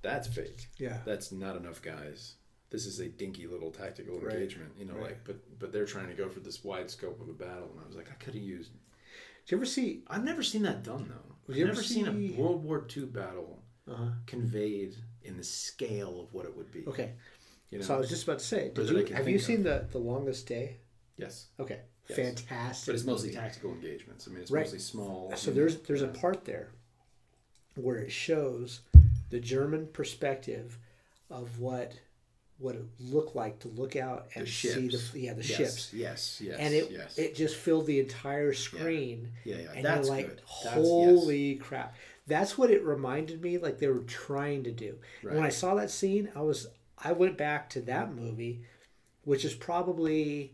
that's 0.02 0.28
fake. 0.28 0.68
Yeah. 0.78 0.98
That's 1.06 1.32
not 1.32 1.56
enough 1.56 1.82
guys. 1.82 2.36
This 2.70 2.86
is 2.86 3.00
a 3.00 3.08
dinky 3.08 3.48
little 3.48 3.72
tactical 3.72 4.20
Right. 4.20 4.34
engagement, 4.34 4.72
you 4.78 4.86
know, 4.86 4.96
Right. 4.96 5.04
like, 5.04 5.24
but 5.24 5.60
but 5.60 5.72
they're 5.72 5.86
trying 5.86 6.08
to 6.10 6.14
go 6.14 6.28
for 6.30 6.40
this 6.42 6.64
wide 6.64 6.90
scope 6.90 7.22
of 7.22 7.30
a 7.30 7.34
battle, 7.34 7.70
and 7.72 7.80
I 7.82 7.88
was 7.88 7.96
like, 7.96 8.10
I 8.12 8.16
could 8.16 8.34
have 8.34 8.44
used. 8.44 8.72
Did 9.46 9.52
you 9.52 9.58
ever 9.58 9.66
see? 9.66 10.04
I've 10.08 10.24
never 10.26 10.44
seen 10.44 10.64
that 10.64 10.84
done 10.84 11.08
though. 11.08 11.36
I've 11.50 11.56
you 11.56 11.64
ever 11.64 11.74
never 11.74 11.84
seen 11.84 12.06
see- 12.06 12.36
a 12.36 12.42
World 12.42 12.64
War 12.66 12.86
II 12.96 13.06
battle 13.06 13.64
Uh-huh. 13.90 14.10
conveyed 14.26 14.96
in 15.24 15.38
the 15.38 15.44
scale 15.44 16.20
of 16.22 16.34
what 16.34 16.46
it 16.46 16.56
would 16.56 16.72
be. 16.72 16.84
Okay. 16.88 17.14
You 17.70 17.80
know? 17.80 17.86
So 17.86 17.96
I 17.96 17.98
was 17.98 18.10
just 18.10 18.24
about 18.24 18.40
to 18.40 18.46
say, 18.46 18.72
did 18.74 18.90
you 18.90 19.06
have 19.14 19.28
you 19.28 19.40
seen 19.40 19.64
the 19.64 19.88
the 19.92 19.98
longest 20.00 20.48
day? 20.48 20.78
yes, 21.18 21.48
Okay. 21.60 21.80
Yes. 22.10 22.18
Fantastic. 22.20 22.86
but 22.88 22.96
it's 22.96 23.04
mostly 23.06 23.30
movie. 23.30 23.40
tactical 23.42 23.72
engagements. 23.72 24.28
I 24.28 24.32
mean, 24.32 24.42
it's 24.42 24.50
Right. 24.52 24.62
mostly 24.64 24.80
small. 24.80 25.34
So 25.36 25.52
you 25.52 25.56
there's 25.56 25.78
there's 25.82 26.02
a 26.02 26.08
part 26.08 26.46
there 26.46 26.70
where 27.76 27.98
it 27.98 28.12
shows 28.12 28.82
the 29.30 29.40
German 29.40 29.88
perspective 29.88 30.78
of 31.30 31.60
what 31.60 31.94
what 32.60 32.76
it 32.76 32.86
looked 33.00 33.36
like 33.36 33.60
to 33.60 33.68
look 33.68 33.96
out 33.96 34.28
and 34.36 34.48
the 34.48 34.50
see 34.52 34.88
the 34.88 35.02
yeah 35.20 35.34
the 35.34 35.44
yes, 35.44 35.58
ships, 35.58 35.94
Yes, 35.94 36.42
yes, 36.42 36.56
and 36.60 36.74
it 36.74 36.90
yes. 36.92 37.18
it 37.18 37.36
just 37.36 37.56
filled 37.56 37.86
the 37.86 38.00
entire 38.00 38.54
screen, 38.54 39.32
yeah, 39.44 39.58
yeah. 39.58 39.72
and 39.76 39.86
That's 39.86 40.08
you're 40.08 40.16
like, 40.16 40.28
good. 40.30 40.42
That's, 40.64 40.66
yes. 40.66 40.74
holy 40.76 41.56
crap! 41.56 41.96
That's 42.28 42.58
what 42.58 42.70
it 42.70 42.84
reminded 42.84 43.42
me 43.42 43.58
like 43.58 43.80
they 43.80 43.88
were 43.88 44.00
trying 44.00 44.64
to 44.66 44.72
do. 44.72 44.98
And 45.24 45.36
When 45.36 45.44
I 45.44 45.50
saw 45.50 45.76
that 45.76 45.90
scene, 45.90 46.30
I 46.36 46.42
was 46.42 46.68
I 46.98 47.12
went 47.14 47.38
back 47.38 47.70
to 47.72 47.82
that 47.82 48.14
movie, 48.14 48.62
which 49.24 49.46
is 49.46 49.54
probably. 49.54 50.54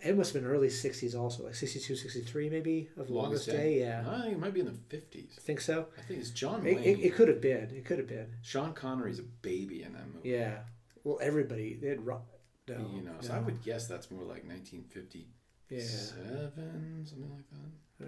It 0.00 0.16
must 0.16 0.32
have 0.32 0.40
been 0.42 0.48
early 0.50 0.68
60s 0.68 1.18
also, 1.18 1.42
like 1.46 1.56
62, 1.56 1.96
63 1.96 2.48
maybe, 2.50 2.88
of 2.96 3.10
Longest, 3.10 3.46
Day. 3.46 3.80
Yeah. 3.80 4.04
I 4.08 4.20
think 4.22 4.34
it 4.34 4.38
might 4.38 4.54
be 4.54 4.60
in 4.60 4.66
the 4.66 4.96
50s. 4.96 5.36
I 5.36 5.40
think 5.40 5.60
so. 5.60 5.86
I 5.98 6.02
think 6.02 6.20
it's 6.20 6.30
John 6.30 6.64
It, 6.64 6.76
Wayne. 6.76 6.84
it, 6.84 7.00
it 7.00 7.14
could 7.16 7.26
have 7.26 7.40
been. 7.40 7.68
It 7.74 7.84
could 7.84 7.98
have 7.98 8.06
been. 8.06 8.28
Sean 8.40 8.74
Connery's 8.74 9.18
a 9.18 9.24
baby 9.24 9.82
in 9.82 9.94
that 9.94 10.06
movie. 10.14 10.28
Yeah. 10.28 10.58
Well, 11.02 11.18
everybody 11.20 11.74
they 11.82 11.88
had 11.88 12.06
ro- 12.06 12.22
no, 12.68 12.76
You 12.94 13.02
know, 13.02 13.14
so. 13.18 13.34
I 13.34 13.40
would 13.40 13.60
guess 13.64 13.88
that's 13.88 14.08
more 14.08 14.22
like 14.22 14.44
1957, 14.46 15.26
Yeah. 15.68 17.04
something 17.04 17.30
like 17.34 17.50
that. 17.50 17.70
Uh, 18.02 18.06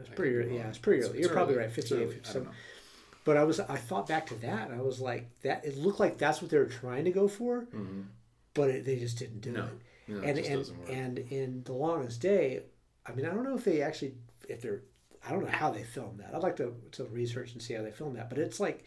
it's 0.00 0.08
pretty 0.10 0.36
early. 0.36 0.56
Yeah, 0.56 0.68
it's 0.68 0.78
pretty 0.78 1.02
early. 1.02 1.18
it's 1.18 1.20
You're 1.26 1.34
probably 1.34 1.54
early. 1.54 1.64
right. 1.64 1.72
58, 1.72 1.96
early. 2.02 2.14
57. 2.14 2.48
But 3.24 3.36
I 3.36 3.44
was 3.44 3.60
I 3.60 3.76
thought 3.76 4.08
back 4.08 4.26
to 4.28 4.34
that 4.36 4.68
and 4.70 4.78
I 4.78 4.82
was 4.82 5.00
like 5.00 5.28
that. 5.42 5.64
It 5.64 5.76
looked 5.76 6.00
like 6.00 6.18
that's 6.18 6.42
what 6.42 6.50
they 6.50 6.58
were 6.58 6.66
trying 6.66 7.04
to 7.04 7.12
go 7.12 7.28
for, 7.28 7.66
Mhm. 7.72 8.06
but 8.54 8.68
it, 8.70 8.84
they 8.84 8.96
just 8.98 9.18
didn't 9.18 9.40
do 9.40 9.52
No, 9.52 9.64
it. 9.64 9.70
no, 10.08 10.20
it 10.22 10.24
and 10.28 10.44
just 10.44 10.72
and 10.72 10.88
and 10.88 11.18
in 11.30 11.62
the 11.64 11.72
longest 11.72 12.20
day, 12.20 12.64
I 13.06 13.12
mean, 13.12 13.24
I 13.26 13.30
don't 13.30 13.44
know 13.44 13.54
if 13.56 13.64
they 13.64 13.80
actually 13.82 14.14
if 14.48 14.60
they're 14.60 14.82
I 15.24 15.30
don't 15.30 15.44
know 15.44 15.50
how 15.52 15.70
they 15.70 15.84
filmed 15.84 16.18
that. 16.18 16.34
I'd 16.34 16.42
like 16.42 16.56
to 16.56 16.74
to 16.92 17.04
research 17.04 17.52
and 17.52 17.62
see 17.62 17.74
how 17.74 17.82
they 17.82 17.92
filmed 17.92 18.16
that. 18.16 18.28
But 18.28 18.38
it's 18.38 18.58
like, 18.58 18.84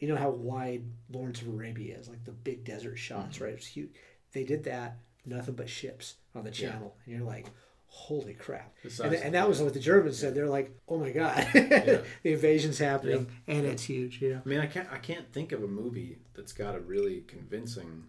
you 0.00 0.08
know 0.08 0.16
how 0.16 0.30
wide 0.30 0.84
Lawrence 1.10 1.42
of 1.42 1.48
Arabia 1.48 1.98
is, 1.98 2.08
like 2.08 2.24
the 2.24 2.32
big 2.32 2.64
desert 2.64 2.96
shots, 2.96 3.36
Mm-hmm. 3.36 3.44
right? 3.44 3.52
It's 3.54 3.66
huge. 3.66 3.90
They 4.32 4.44
did 4.44 4.64
that, 4.64 4.96
nothing 5.26 5.54
but 5.54 5.68
ships 5.68 6.14
on 6.34 6.44
the 6.44 6.50
Yeah. 6.50 6.70
channel, 6.70 6.96
and 7.04 7.14
you're 7.14 7.26
like, 7.26 7.46
holy 7.92 8.34
crap! 8.34 8.74
And, 9.02 9.14
and 9.14 9.34
that 9.34 9.48
was 9.48 9.60
what 9.60 9.74
the 9.74 9.80
Germans 9.80 10.18
said. 10.18 10.34
They're 10.34 10.46
like, 10.48 10.70
oh 10.88 10.98
my 10.98 11.10
god, 11.10 11.46
the 11.52 12.02
invasion's 12.24 12.78
happening, 12.78 13.26
and 13.46 13.66
it's 13.66 13.82
huge. 13.82 14.22
Yeah. 14.22 14.38
I 14.44 14.48
mean, 14.48 14.60
I 14.60 14.66
can't. 14.66 14.88
I 14.92 14.98
can't 14.98 15.30
think 15.32 15.52
of 15.52 15.62
a 15.62 15.68
movie 15.68 16.18
that's 16.34 16.52
got 16.52 16.74
a 16.74 16.80
really 16.80 17.20
convincing, 17.26 18.04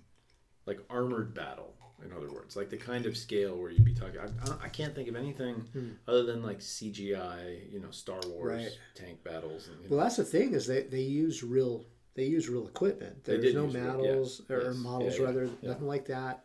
like 0.66 0.80
armored 0.90 1.34
battle. 1.34 1.76
In 2.04 2.12
other 2.14 2.32
words, 2.32 2.56
like 2.56 2.72
the 2.72 2.78
kind 2.78 3.06
of 3.06 3.16
scale 3.16 3.56
where 3.56 3.70
you'd 3.70 3.86
be 3.86 3.94
talking. 3.94 4.20
I, 4.20 4.66
I, 4.66 4.70
can't 4.70 4.96
think 4.96 5.08
of 5.08 5.16
anything 5.16 5.68
other 6.08 6.24
than 6.24 6.42
like 6.42 6.60
CGI. 6.60 7.72
You 7.72 7.80
know, 7.80 7.92
Star 7.92 8.20
Wars 8.28 8.42
Hmm. 8.52 8.58
Right. 8.58 8.78
tank 8.96 9.24
battles. 9.24 9.68
And, 9.68 9.78
you 9.84 9.90
know, 9.90 9.96
Well, 9.98 10.06
that's 10.06 10.16
the 10.18 10.24
thing 10.24 10.54
is 10.56 10.66
they 10.66 10.82
they 10.84 11.02
use 11.02 11.44
real 11.44 11.86
they 12.16 12.26
use 12.26 12.50
real 12.50 12.68
equipment. 12.68 13.24
There's 13.24 13.54
no 13.54 13.66
use 13.66 13.76
real- 13.76 13.84
yeah. 13.84 13.92
models 13.92 14.42
or 14.50 14.62
Yes. 14.64 14.76
models 14.78 15.14
Yeah, 15.14 15.20
yeah, 15.22 15.26
rather, 15.28 15.44
yeah. 15.62 15.70
nothing 15.70 15.88
like 15.88 16.06
that. 16.08 16.44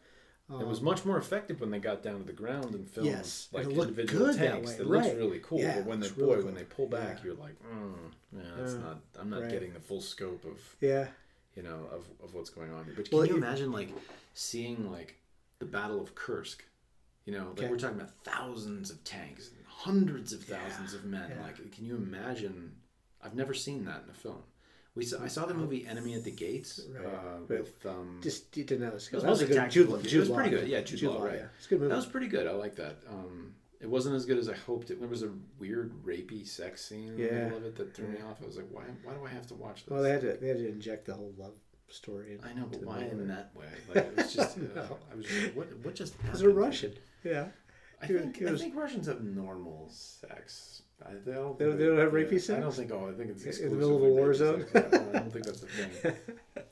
Um, 0.48 0.60
it 0.60 0.66
was 0.66 0.80
much 0.80 1.04
more 1.04 1.16
effective 1.18 1.60
when 1.60 1.70
they 1.70 1.80
got 1.80 2.02
down 2.04 2.18
to 2.20 2.24
the 2.24 2.32
ground 2.32 2.74
and 2.74 2.88
filmed 2.88 3.10
Yes, 3.10 3.48
like 3.52 3.66
it 3.66 3.72
individual 3.72 4.26
good 4.26 4.36
that 4.36 4.52
tanks. 4.52 4.68
way, 4.70 4.76
It 4.76 4.86
looks 4.86 5.06
really 5.14 5.40
cool, 5.40 5.58
Yeah, 5.58 5.76
but 5.78 5.86
when 5.86 5.98
they 6.00 6.08
really 6.10 6.22
boy, 6.26 6.34
cool. 6.36 6.44
when 6.44 6.54
they 6.54 6.64
pull 6.64 6.86
back, 6.86 7.18
Yeah. 7.18 7.24
you're 7.24 7.34
like, 7.34 7.56
mm, 7.62 8.12
yeah, 8.32 8.42
that's 8.56 8.74
Yeah. 8.74 8.78
not. 8.80 9.00
I'm 9.18 9.28
not 9.30 9.42
Right. 9.42 9.50
getting 9.50 9.72
the 9.72 9.80
full 9.80 10.00
scope 10.00 10.44
of 10.44 10.60
yeah, 10.80 11.08
you 11.56 11.62
know 11.64 11.88
of, 11.90 12.08
of 12.22 12.34
what's 12.34 12.50
going 12.50 12.72
on 12.72 12.84
here. 12.84 12.94
But 12.94 13.08
can 13.08 13.18
Well, 13.18 13.26
you 13.26 13.32
you- 13.32 13.38
imagine 13.38 13.72
like 13.72 13.88
seeing 14.34 14.90
like 14.90 15.16
the 15.58 15.64
Battle 15.66 16.00
of 16.00 16.14
Kursk? 16.14 16.64
You 17.24 17.32
know, 17.32 17.48
like 17.48 17.58
Okay. 17.58 17.68
we're 17.68 17.78
talking 17.78 17.98
about 17.98 18.14
thousands 18.22 18.90
of 18.92 19.02
tanks, 19.02 19.48
and 19.50 19.66
hundreds 19.66 20.32
of 20.32 20.44
thousands 20.44 20.94
of 20.94 21.04
men. 21.04 21.28
yeah. 21.30 21.42
Like, 21.42 21.56
can 21.72 21.84
you 21.84 21.96
imagine? 21.96 22.76
I've 23.20 23.34
never 23.34 23.52
seen 23.52 23.84
that 23.86 24.04
in 24.04 24.10
a 24.10 24.14
film. 24.14 24.44
We 24.96 25.04
saw, 25.04 25.22
I 25.22 25.28
saw 25.28 25.44
the 25.46 25.54
movie 25.54 25.86
Enemy 25.86 26.14
at 26.14 26.24
the 26.24 26.30
Gates 26.30 26.80
Right. 26.90 27.04
uh, 27.06 27.38
with 27.48 27.84
um, 27.86 28.18
just 28.22 28.56
you 28.56 28.64
didn't 28.64 28.84
know 28.86 28.90
this. 28.92 29.06
It 29.08 29.14
was 29.14 29.22
That 29.24 29.30
was 29.30 29.42
a 29.42 29.46
good 29.46 29.56
tactical. 29.56 29.98
Jude, 29.98 30.12
It 30.12 30.18
was 30.20 30.28
pretty 30.30 30.50
good. 30.50 30.66
Yeah, 30.68 30.80
Jude 30.80 31.02
Law, 31.02 31.22
right. 31.22 31.34
Yeah. 31.36 31.46
It's 31.58 31.66
a 31.66 31.68
good 31.68 31.80
movie. 31.80 31.90
That 31.90 31.96
was 31.96 32.06
pretty 32.06 32.28
good. 32.28 32.46
I 32.46 32.52
like 32.52 32.74
that. 32.76 32.96
Um, 33.08 33.54
it 33.80 33.88
wasn't 33.90 34.16
as 34.16 34.24
good 34.24 34.38
as 34.38 34.48
I 34.48 34.54
hoped. 34.54 34.90
It 34.90 34.98
there 34.98 35.08
was 35.08 35.22
a 35.22 35.30
weird 35.58 35.92
rapey 36.04 36.46
sex 36.48 36.82
scene 36.84 37.10
in 37.10 37.16
the 37.18 37.22
Yeah. 37.24 37.44
middle 37.44 37.58
of 37.58 37.64
it 37.66 37.76
that 37.76 37.94
threw 37.94 38.08
me 38.08 38.18
off. 38.28 38.38
I 38.42 38.46
was 38.46 38.56
like, 38.56 38.68
why? 38.70 38.84
Why 39.04 39.12
do 39.12 39.24
I 39.24 39.28
have 39.28 39.46
to 39.48 39.54
watch 39.54 39.84
this? 39.84 39.90
well, 39.92 40.02
they 40.02 40.10
had 40.10 40.22
to 40.22 40.32
they 40.40 40.48
had 40.48 40.56
to 40.58 40.66
inject 40.68 41.04
the 41.04 41.14
whole 41.14 41.34
love 41.36 41.54
story. 41.88 42.38
I 42.42 42.54
know, 42.54 42.64
but 42.70 42.82
why 42.82 43.00
in 43.02 43.28
that 43.28 43.54
way? 43.54 43.66
Like 43.94 44.06
it 44.06 44.16
was 44.16 44.34
just. 44.34 44.56
uh, 44.76 44.80
I 45.12 45.14
was 45.14 45.26
just 45.26 45.42
like, 45.42 45.56
what? 45.56 45.68
What 45.82 45.94
just? 45.94 46.16
Because 46.16 46.40
happened? 46.40 46.56
they're 46.56 46.64
Russian. 46.64 46.92
Yeah. 47.22 47.48
I 48.02 48.06
He 48.06 48.14
was- 48.14 48.22
think 48.22 48.42
I 48.42 48.56
think 48.56 48.74
Russians 48.76 49.06
have 49.08 49.22
normal 49.22 49.90
sex. 49.90 50.82
I, 51.04 51.10
they 51.24 51.32
don't. 51.32 51.58
They 51.58 51.64
don't- 51.66 51.78
they 51.78 51.84
don't 51.86 51.98
have 51.98 52.12
yeah, 52.12 52.18
rapey 52.18 52.40
sex? 52.40 52.50
I 52.50 52.60
don't 52.60 52.72
think. 52.74 52.90
Oh, 52.90 53.08
I 53.08 53.12
think 53.16 53.30
it's 53.30 53.58
In 53.58 53.70
the 53.70 53.76
middle 53.76 53.96
of 53.96 54.02
a 54.02 54.08
war 54.08 54.32
zone? 54.34 54.66
sex. 54.72 54.88
Yeah, 54.92 54.98
I 55.10 55.18
don't 55.18 55.32
think 55.32 55.44
that's 55.46 55.60
the 55.60 55.66
thing. 55.66 56.14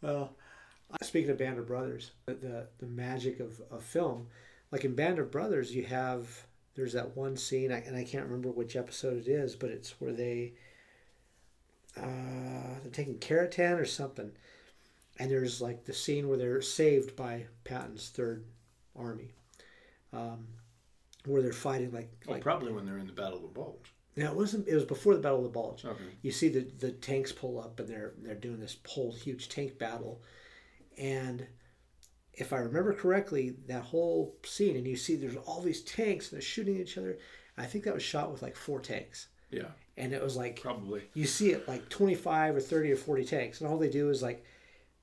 Well, 0.00 0.36
speaking 1.02 1.30
of 1.30 1.38
Band 1.38 1.58
of 1.58 1.66
Brothers, 1.66 2.12
the 2.26 2.34
the, 2.34 2.66
the 2.78 2.86
magic 2.86 3.40
of, 3.40 3.60
of 3.70 3.82
film, 3.82 4.28
like 4.70 4.84
in 4.84 4.94
Band 4.94 5.18
of 5.18 5.30
Brothers, 5.32 5.74
you 5.74 5.82
have 5.84 6.46
there's 6.76 6.92
that 6.92 7.16
one 7.16 7.36
scene, 7.36 7.72
and 7.72 7.96
I 7.96 8.04
can't 8.04 8.24
remember 8.26 8.48
which 8.50 8.76
episode 8.76 9.18
it 9.18 9.26
is, 9.28 9.56
but 9.56 9.70
it's 9.70 10.00
where 10.00 10.12
they 10.12 10.52
uh, 11.96 12.78
they're 12.82 12.92
taking 12.92 13.18
Carentan 13.18 13.80
or 13.80 13.84
something, 13.84 14.30
and 15.18 15.30
there's 15.30 15.60
like 15.60 15.84
the 15.84 15.92
scene 15.92 16.28
where 16.28 16.38
they're 16.38 16.62
saved 16.62 17.16
by 17.16 17.46
Patton's 17.64 18.08
Third 18.10 18.44
Army, 18.96 19.32
um, 20.12 20.46
where 21.26 21.42
they're 21.42 21.52
fighting 21.52 21.92
like 21.92 22.10
Well, 22.26 22.34
like. 22.36 22.42
probably 22.42 22.72
when 22.72 22.86
they're 22.86 22.98
in 22.98 23.06
the 23.06 23.12
Battle 23.12 23.36
of 23.36 23.42
the 23.42 23.48
Bulge. 23.48 23.92
Now 24.16 24.30
it 24.32 24.36
wasn't. 24.36 24.66
It 24.66 24.74
was 24.74 24.84
before 24.84 25.14
the 25.14 25.20
Battle 25.20 25.38
of 25.38 25.44
the 25.44 25.50
Bulge 25.50 25.84
Okay. 25.84 26.04
you 26.22 26.30
see 26.32 26.48
the 26.48 26.60
the 26.78 26.92
tanks 26.92 27.32
pull 27.32 27.58
up 27.60 27.78
and 27.80 27.88
they're 27.88 28.14
they're 28.18 28.34
doing 28.34 28.60
this 28.60 28.76
whole 28.86 29.12
huge 29.12 29.48
tank 29.48 29.78
battle 29.78 30.22
and 30.96 31.46
if 32.34 32.52
i 32.52 32.56
remember 32.56 32.92
correctly 32.92 33.54
that 33.66 33.82
whole 33.82 34.36
scene 34.44 34.76
and 34.76 34.86
you 34.86 34.96
see 34.96 35.16
there's 35.16 35.36
all 35.46 35.60
these 35.60 35.82
tanks 35.82 36.26
and 36.30 36.36
they're 36.36 36.42
shooting 36.46 36.76
each 36.80 36.98
other 36.98 37.18
i 37.56 37.64
think 37.64 37.84
that 37.84 37.94
was 37.94 38.02
shot 38.02 38.30
with 38.32 38.42
like 38.42 38.56
four 38.56 38.80
tanks 38.80 39.28
Yeah. 39.50 39.68
and 39.96 40.12
it 40.12 40.22
was 40.22 40.36
like 40.36 40.60
Probably. 40.60 41.02
you 41.14 41.26
see 41.26 41.50
it 41.50 41.68
like 41.68 41.88
25 41.88 42.56
or 42.56 42.60
30 42.60 42.92
or 42.92 42.96
40 42.96 43.24
tanks 43.24 43.60
and 43.60 43.70
all 43.70 43.78
they 43.78 43.90
do 43.90 44.08
is 44.10 44.22
like 44.22 44.44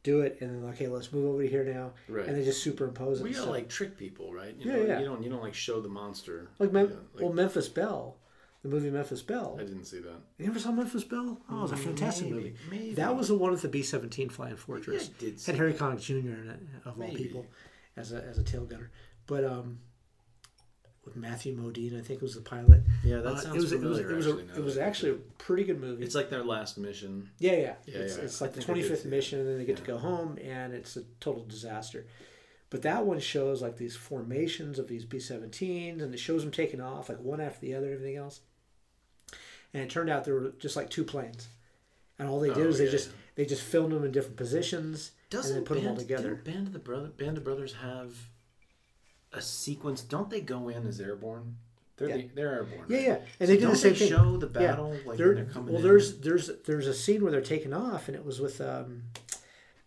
do 0.06 0.22
it 0.22 0.38
and 0.40 0.50
then 0.64 0.70
okay 0.72 0.88
let's 0.88 1.12
move 1.12 1.26
over 1.26 1.42
to 1.42 1.50
here 1.50 1.64
now 1.66 1.92
Right. 2.08 2.26
and 2.28 2.38
they 2.38 2.46
just 2.46 2.62
superimpose 2.64 3.20
it 3.20 3.24
We 3.24 3.34
gotta 3.34 3.50
like 3.50 3.68
trick 3.68 3.98
people, 3.98 4.32
right? 4.34 4.56
You 4.58 4.72
Yeah, 4.72 4.78
know, 4.78 4.86
yeah. 4.86 5.00
You 5.00 5.06
don't 5.06 5.24
you 5.24 5.30
don't 5.30 5.42
like 5.42 5.54
show 5.56 5.82
the 5.82 5.90
monster. 5.90 6.48
like, 6.60 6.72
Mem- 6.72 6.88
you 6.90 6.94
know, 6.94 7.00
like- 7.14 7.24
well 7.24 7.34
memphis 7.34 7.68
belle 7.68 8.18
the 8.64 8.70
movie 8.70 8.90
memphis 8.90 9.22
belle 9.22 9.58
I 9.60 9.64
didn't 9.64 9.86
see 9.86 10.00
that. 10.00 10.20
you 10.40 10.46
ever 10.48 10.60
saw 10.60 10.72
memphis 10.72 11.04
belle 11.04 11.42
oh 11.50 11.60
it 11.60 11.62
was 11.64 11.72
a 11.72 11.78
fantastic 11.78 12.28
Maybe, 12.28 12.36
movie 12.38 12.56
maybe. 12.72 12.94
That 12.96 13.16
was 13.18 13.28
the 13.28 13.36
one 13.38 13.52
with 13.52 13.62
the 13.64 13.68
B 13.68 13.82
seventeen 13.84 14.30
flying 14.30 14.56
fortress. 14.56 15.10
I 15.10 15.20
did 15.20 15.40
see 15.40 15.52
Had 15.52 15.60
Harry 15.60 15.74
Connick 15.74 16.02
Jr. 16.02 16.16
in 16.44 16.50
it, 16.50 16.60
of 16.86 17.00
all 17.02 17.10
people, 17.14 17.46
as 17.98 18.12
a 18.14 18.24
as 18.24 18.38
a 18.38 18.44
tail 18.44 18.66
gunner. 18.66 18.90
But 19.28 19.44
um, 19.44 19.80
with 21.06 21.16
Matthew 21.16 21.56
Modine, 21.56 21.98
I 21.98 22.02
think 22.02 22.18
it 22.18 22.22
was 22.24 22.36
the 22.36 22.42
pilot. 22.42 22.82
Yeah, 23.04 23.18
that 23.18 23.34
Uh, 23.34 23.38
sounds 23.40 23.56
it 23.58 23.62
was, 23.62 23.72
familiar. 23.72 24.10
It 24.12 24.16
was, 24.16 24.28
actually, 24.28 24.44
a, 24.50 24.56
it 24.58 24.64
was 24.64 24.78
actually 24.78 25.12
a 25.12 25.16
pretty 25.38 25.64
good 25.64 25.80
movie. 25.80 26.04
It's 26.04 26.16
like 26.16 26.30
their 26.30 26.44
last 26.44 26.78
mission. 26.78 27.30
yeah, 27.40 27.52
yeah. 27.52 27.58
Yeah, 27.86 27.98
it's, 28.00 28.18
yeah. 28.18 28.24
it's 28.24 28.42
like 28.42 28.52
I 28.52 28.56
the 28.56 28.62
twenty 28.64 28.82
fifth 28.82 29.06
mission, 29.06 29.40
and 29.40 29.48
then 29.48 29.58
they 29.60 29.66
get 29.66 29.78
to 29.78 29.84
go 29.84 29.98
home, 29.98 30.38
and 30.44 30.74
it's 30.74 30.98
a 30.98 31.04
total 31.20 31.44
disaster. 31.46 32.08
But 32.72 32.82
that 32.82 33.06
one 33.06 33.20
shows 33.20 33.62
like 33.62 33.78
these 33.78 33.96
formations 33.96 34.80
of 34.80 34.88
these 34.88 35.06
B 35.06 35.18
17s, 35.18 36.02
and 36.02 36.14
it 36.14 36.18
shows 36.20 36.42
them 36.42 36.52
taking 36.52 36.82
off 36.82 37.08
like 37.10 37.20
one 37.22 37.40
after 37.40 37.62
the 37.62 37.76
other, 37.76 37.86
and 37.88 37.96
everything 37.96 38.18
else. 38.18 38.42
And 39.74 39.84
it 39.84 39.90
turned 39.90 40.10
out 40.10 40.26
there 40.26 40.34
were 40.34 40.54
just 40.60 40.76
like 40.76 40.90
two 40.90 41.04
planes, 41.04 41.48
and 42.18 42.28
all 42.28 42.40
they 42.40 42.50
did 42.50 42.64
Oh, 42.64 42.68
was 42.68 42.78
they 42.80 42.86
yeah, 42.86 42.92
just 42.92 43.10
yeah. 43.10 43.16
they 43.36 43.46
just 43.46 43.62
filmed 43.62 43.94
them 43.94 44.04
in 44.04 44.12
different 44.12 44.38
positions, 44.38 45.12
Doesn't 45.30 45.56
and 45.58 45.58
then 45.60 45.66
put 45.68 45.82
them 45.82 45.92
all 45.92 45.98
together. 45.98 46.36
Band 46.36 46.68
of 46.68 46.74
the 46.74 46.80
brother 46.80 47.08
Band 47.10 47.38
of 47.38 47.44
Brothers 47.44 47.74
have 47.74 48.16
a 49.36 49.42
sequence. 49.42 50.02
Don't 50.02 50.30
they 50.30 50.42
go 50.42 50.70
in 50.70 50.86
as 50.88 51.00
airborne? 51.00 51.58
They're 51.98 52.10
Yeah. 52.10 52.18
the, 52.18 52.28
they're 52.36 52.54
airborne. 52.54 52.86
Yeah, 52.90 52.98
right? 52.98 53.06
yeah, 53.08 53.14
and 53.14 53.24
So 53.40 53.46
they 53.48 53.56
do 53.56 53.62
don't 53.62 53.72
the 53.72 53.78
same 53.78 53.94
they 53.94 54.00
thing. 54.00 54.10
show 54.10 54.38
the 54.38 54.48
Yeah. 54.48 54.68
battle 54.68 54.96
like 55.06 55.18
There- 55.18 55.28
when 55.28 55.36
they're 55.36 55.46
coming 55.46 55.74
well, 55.74 55.82
in? 55.82 55.88
there's 55.88 56.18
there's 56.20 56.52
there's 56.66 56.88
a 56.88 56.94
scene 56.94 57.22
where 57.24 57.32
they're 57.32 57.42
taking 57.42 57.74
off, 57.74 58.08
and 58.08 58.16
it 58.18 58.26
was 58.26 58.40
with 58.42 58.60
um, 58.62 59.04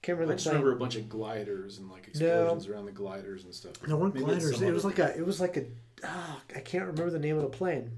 can't 0.01 0.17
remember 0.19 0.33
the 0.33 0.37
just 0.37 0.45
plane. 0.47 0.57
remember 0.63 0.77
a 0.77 0.79
bunch 0.79 0.97
of 0.97 1.09
gliders 1.09 1.79
and 1.79 1.91
like 1.91 2.09
explosions 2.09 2.67
around 2.69 2.87
the 2.87 2.93
gliders 2.93 3.45
and 3.45 3.55
stuff. 3.55 3.75
No, 3.87 3.97
weren't 3.97 4.15
Maybe 4.15 4.25
gliders. 4.27 4.63
It 4.63 4.73
was 4.73 4.85
like 4.85 4.99
a. 4.99 5.17
It 5.17 5.27
was 5.27 5.41
like 5.41 5.57
a. 5.57 5.65
Oh, 6.05 6.41
I 6.55 6.61
can't 6.61 6.87
remember 6.87 7.11
the 7.11 7.19
name 7.19 7.37
of 7.37 7.43
the 7.43 7.49
plane. 7.49 7.91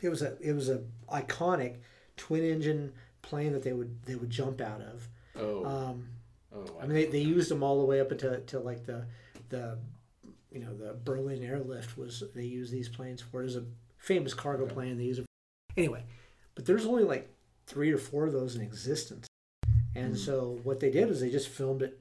It 0.00 0.08
was 0.08 0.22
a. 0.22 0.36
It 0.40 0.52
was 0.54 0.68
a 0.70 0.82
iconic 1.12 1.76
twin 2.16 2.44
engine 2.44 2.92
plane 3.20 3.52
that 3.52 3.62
they 3.62 3.72
would 3.72 4.02
they 4.04 4.14
would 4.14 4.30
jump 4.30 4.60
out 4.60 4.80
of. 4.80 5.08
Oh, 5.36 5.64
Um, 5.64 6.08
oh, 6.54 6.64
I 6.80 6.86
mean, 6.86 6.94
they, 6.94 7.06
they 7.06 7.20
used 7.20 7.50
them 7.50 7.62
all 7.62 7.78
the 7.80 7.86
way 7.86 8.00
up 8.00 8.10
until 8.10 8.40
to 8.40 8.58
like 8.60 8.86
the 8.86 9.04
the 9.50 9.78
you 10.52 10.60
know 10.60 10.74
the 10.74 10.94
Berlin 11.04 11.42
airlift 11.42 11.96
was 11.96 12.22
they 12.34 12.44
used 12.44 12.72
these 12.72 12.88
planes 12.88 13.20
for. 13.20 13.42
Was 13.42 13.56
a 13.56 13.64
famous 13.98 14.34
cargo 14.34 14.64
Okay. 14.64 14.74
plane 14.74 14.98
they 14.98 15.04
use 15.04 15.18
it. 15.18 15.24
Anyway, 15.76 16.04
but 16.54 16.66
there's 16.66 16.84
only 16.86 17.04
like 17.04 17.28
three 17.66 17.90
or 17.92 17.98
four 17.98 18.26
of 18.26 18.32
those 18.32 18.56
in 18.56 18.62
existence, 18.62 19.26
and 19.94 20.14
Mhm. 20.14 20.18
so 20.18 20.60
what 20.64 20.80
they 20.80 20.90
did 20.90 21.08
is 21.08 21.20
they 21.20 21.30
just 21.30 21.48
filmed 21.48 21.82
it 21.82 21.98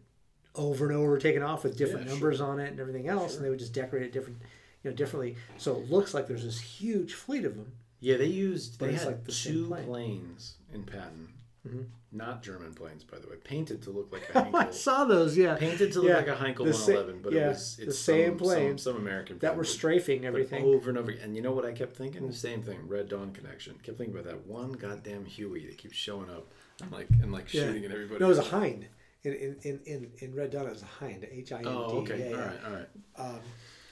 over 0.55 0.87
and 0.87 0.95
over, 0.97 1.17
taking 1.17 1.41
off 1.43 1.63
with 1.63 1.77
different 1.77 2.05
Yeah, 2.05 2.11
numbers 2.11 2.41
on 2.41 2.59
it 2.59 2.71
and 2.71 2.79
everything 2.79 3.07
else, 3.07 3.31
Sure. 3.31 3.37
and 3.37 3.45
they 3.45 3.49
would 3.49 3.59
just 3.59 3.73
decorate 3.73 4.03
it 4.03 4.11
different, 4.11 4.39
you 4.83 4.89
know, 4.89 4.95
differently. 4.95 5.37
So 5.57 5.77
it 5.79 5.89
looks 5.89 6.13
like 6.13 6.27
there's 6.27 6.43
this 6.43 6.59
huge 6.59 7.13
fleet 7.13 7.45
of 7.45 7.55
them. 7.55 7.71
yeah, 8.01 8.17
they 8.17 8.25
used 8.25 8.79
they 8.79 8.93
had 8.93 9.05
like 9.05 9.23
the 9.23 9.31
two 9.31 9.67
plane. 9.67 9.85
planes 9.85 10.55
in 10.73 10.83
Patton, 10.83 11.29
Mhm. 11.67 11.85
not 12.11 12.41
German 12.41 12.73
planes, 12.73 13.03
by 13.03 13.19
the 13.19 13.27
way, 13.27 13.35
painted 13.43 13.83
to 13.83 13.91
look 13.91 14.11
like 14.11 14.27
a 14.33 14.37
I 14.39 14.41
Heinkel. 14.45 14.55
I 14.55 14.71
saw 14.71 15.05
those, 15.05 15.37
yeah, 15.37 15.55
painted 15.55 15.91
to 15.93 15.99
look 16.01 16.09
Yeah, 16.09 16.15
like 16.17 16.27
a 16.27 16.35
Heinkel 16.35 16.65
the 16.65 16.73
sa- 16.73 16.87
111, 16.93 17.21
but 17.21 17.33
yeah, 17.33 17.45
it 17.45 17.47
was 17.49 17.77
it's 17.77 17.85
the 17.85 17.93
same 17.93 18.29
some, 18.31 18.37
planes 18.39 18.81
some, 18.83 18.93
some 18.93 19.01
American 19.01 19.37
that 19.39 19.47
plane, 19.49 19.57
were 19.57 19.63
strafing 19.63 20.25
everything. 20.25 20.65
over 20.65 20.89
and 20.89 20.97
over. 20.97 21.11
Again. 21.11 21.23
And 21.25 21.35
you 21.35 21.43
know 21.43 21.51
what 21.51 21.65
I 21.65 21.71
kept 21.71 21.95
thinking? 21.95 22.25
The 22.25 22.33
same 22.33 22.63
thing. 22.63 22.79
Red 22.87 23.09
Dawn 23.09 23.31
Connection. 23.31 23.75
Kept 23.83 23.97
thinking 23.99 24.15
about 24.17 24.25
that 24.31 24.47
one 24.47 24.71
goddamn 24.71 25.25
Huey 25.25 25.67
that 25.67 25.77
keeps 25.77 25.95
showing 25.95 26.29
up 26.31 26.51
and 26.81 26.91
like 26.91 27.07
and 27.21 27.31
like 27.31 27.53
Yeah. 27.53 27.65
shooting 27.67 27.85
at 27.85 27.91
everybody. 27.91 28.19
No, 28.19 28.25
it 28.25 28.29
was 28.29 28.39
a 28.39 28.43
Hind. 28.43 28.87
In 29.23 29.33
in 29.61 29.79
in 29.85 30.11
in, 30.17 30.33
Red 30.33 30.49
Dawn, 30.49 30.65
it 30.65 30.71
was 30.71 30.81
a 30.81 30.85
Hind. 30.85 31.27
H 31.29 31.51
I 31.51 31.57
N 31.57 31.63
D. 31.63 31.69
Oh, 31.69 31.99
okay. 31.99 32.31
Yeah, 32.31 32.37
all 32.37 32.41
right, 32.43 32.59
all 32.65 32.73
right. 32.73 32.89
Um, 33.35 33.39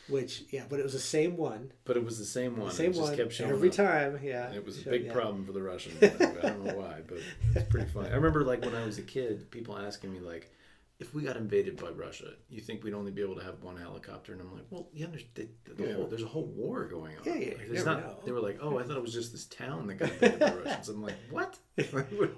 which 0.09 0.43
yeah, 0.49 0.63
but 0.69 0.79
it 0.79 0.83
was 0.83 0.93
the 0.93 0.99
same 0.99 1.37
one. 1.37 1.71
But 1.85 1.97
it 1.97 2.03
was 2.03 2.17
the 2.17 2.25
same 2.25 2.57
one. 2.57 2.69
The 2.69 2.75
same 2.75 2.93
one 2.93 3.19
every 3.19 3.69
up. 3.69 3.75
time. 3.75 4.19
Yeah. 4.23 4.51
It 4.51 4.65
was 4.65 4.85
a 4.85 4.89
big 4.89 5.05
yeah. 5.05 5.13
problem 5.13 5.45
for 5.45 5.51
the 5.51 5.61
Russians. 5.61 5.99
by 5.99 6.07
the 6.07 6.25
way. 6.25 6.37
I 6.43 6.49
don't 6.49 6.65
know 6.65 6.75
why, 6.75 7.01
but 7.07 7.19
it's 7.55 7.69
pretty 7.69 7.89
funny. 7.89 8.09
I 8.09 8.15
remember 8.15 8.43
like 8.43 8.63
when 8.63 8.75
I 8.75 8.85
was 8.85 8.97
a 8.97 9.03
kid, 9.03 9.49
people 9.51 9.77
asking 9.77 10.13
me 10.13 10.19
like, 10.19 10.51
if 10.99 11.13
we 11.13 11.21
got 11.23 11.37
invaded 11.37 11.77
by 11.77 11.89
Russia, 11.89 12.33
you 12.49 12.59
think 12.59 12.83
we'd 12.83 12.93
only 12.93 13.11
be 13.11 13.21
able 13.21 13.35
to 13.35 13.43
have 13.43 13.63
one 13.63 13.77
helicopter? 13.77 14.33
And 14.33 14.41
I'm 14.41 14.51
like, 14.53 14.65
well, 14.69 14.89
you 14.93 15.05
understand, 15.05 15.47
the 15.65 15.81
Yeah. 15.87 15.93
whole, 15.93 16.07
there's 16.07 16.23
a 16.23 16.27
whole 16.27 16.45
war 16.47 16.85
going 16.87 17.17
on. 17.17 17.23
Yeah, 17.23 17.35
yeah, 17.35 17.47
Like, 17.57 17.69
there's 17.69 17.85
not, 17.85 17.99
know. 18.05 18.19
They 18.25 18.31
were 18.33 18.41
like, 18.41 18.59
oh, 18.61 18.77
I 18.77 18.83
thought 18.83 18.97
it 18.97 19.01
was 19.01 19.13
just 19.13 19.31
this 19.31 19.45
town 19.45 19.87
that 19.87 19.95
got 19.95 20.09
invaded 20.11 20.39
by 20.39 20.53
Russians. 20.55 20.89
I'm 20.89 21.01
like, 21.01 21.15
what? 21.31 21.57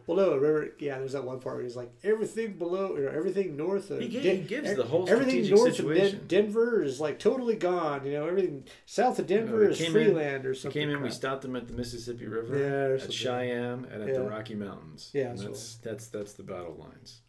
Well, 0.05 0.17
no, 0.17 0.35
remember? 0.37 0.73
Yeah, 0.77 0.99
there's 0.99 1.13
that 1.13 1.23
one 1.23 1.39
part 1.39 1.55
where 1.55 1.63
he's 1.63 1.75
like, 1.75 1.91
everything 2.03 2.59
below, 2.59 2.95
or 2.95 3.09
everything 3.09 3.57
north 3.57 3.89
of 3.89 3.99
He 3.99 4.09
gi- 4.09 4.21
Den- 4.21 4.35
he 4.37 4.41
gives 4.43 4.69
e- 4.71 4.75
the 4.75 4.83
whole 4.83 5.09
everything 5.09 5.49
north 5.49 5.75
situation. 5.75 6.19
of 6.19 6.27
Den- 6.27 6.43
Denver 6.45 6.83
is 6.83 6.99
like 6.99 7.17
totally 7.17 7.55
gone. 7.55 8.05
You 8.05 8.11
know, 8.13 8.27
everything 8.27 8.65
south 8.85 9.17
of 9.17 9.25
Denver 9.25 9.57
we 9.61 9.65
is 9.71 9.79
came 9.79 9.91
free 9.93 10.09
in- 10.09 10.15
land 10.15 10.45
or 10.45 10.49
We 10.49 10.55
something. 10.55 10.79
came 10.79 10.89
in, 10.91 11.01
we 11.01 11.09
stopped 11.09 11.41
them 11.41 11.55
at 11.55 11.67
the 11.67 11.73
Mississippi 11.73 12.27
River, 12.27 12.55
Yeah, 12.99 13.03
at. 13.03 13.11
Cheyenne, 13.11 13.85
and 13.91 14.03
at 14.03 14.09
Yeah. 14.09 14.13
the 14.19 14.23
Rocky 14.29 14.53
Mountains. 14.53 15.09
Yeah, 15.11 15.29
and 15.31 15.39
so- 15.39 15.45
that's 15.47 15.75
that's 15.77 16.07
that's 16.09 16.33
the 16.33 16.43
battle 16.43 16.75
lines. 16.75 17.21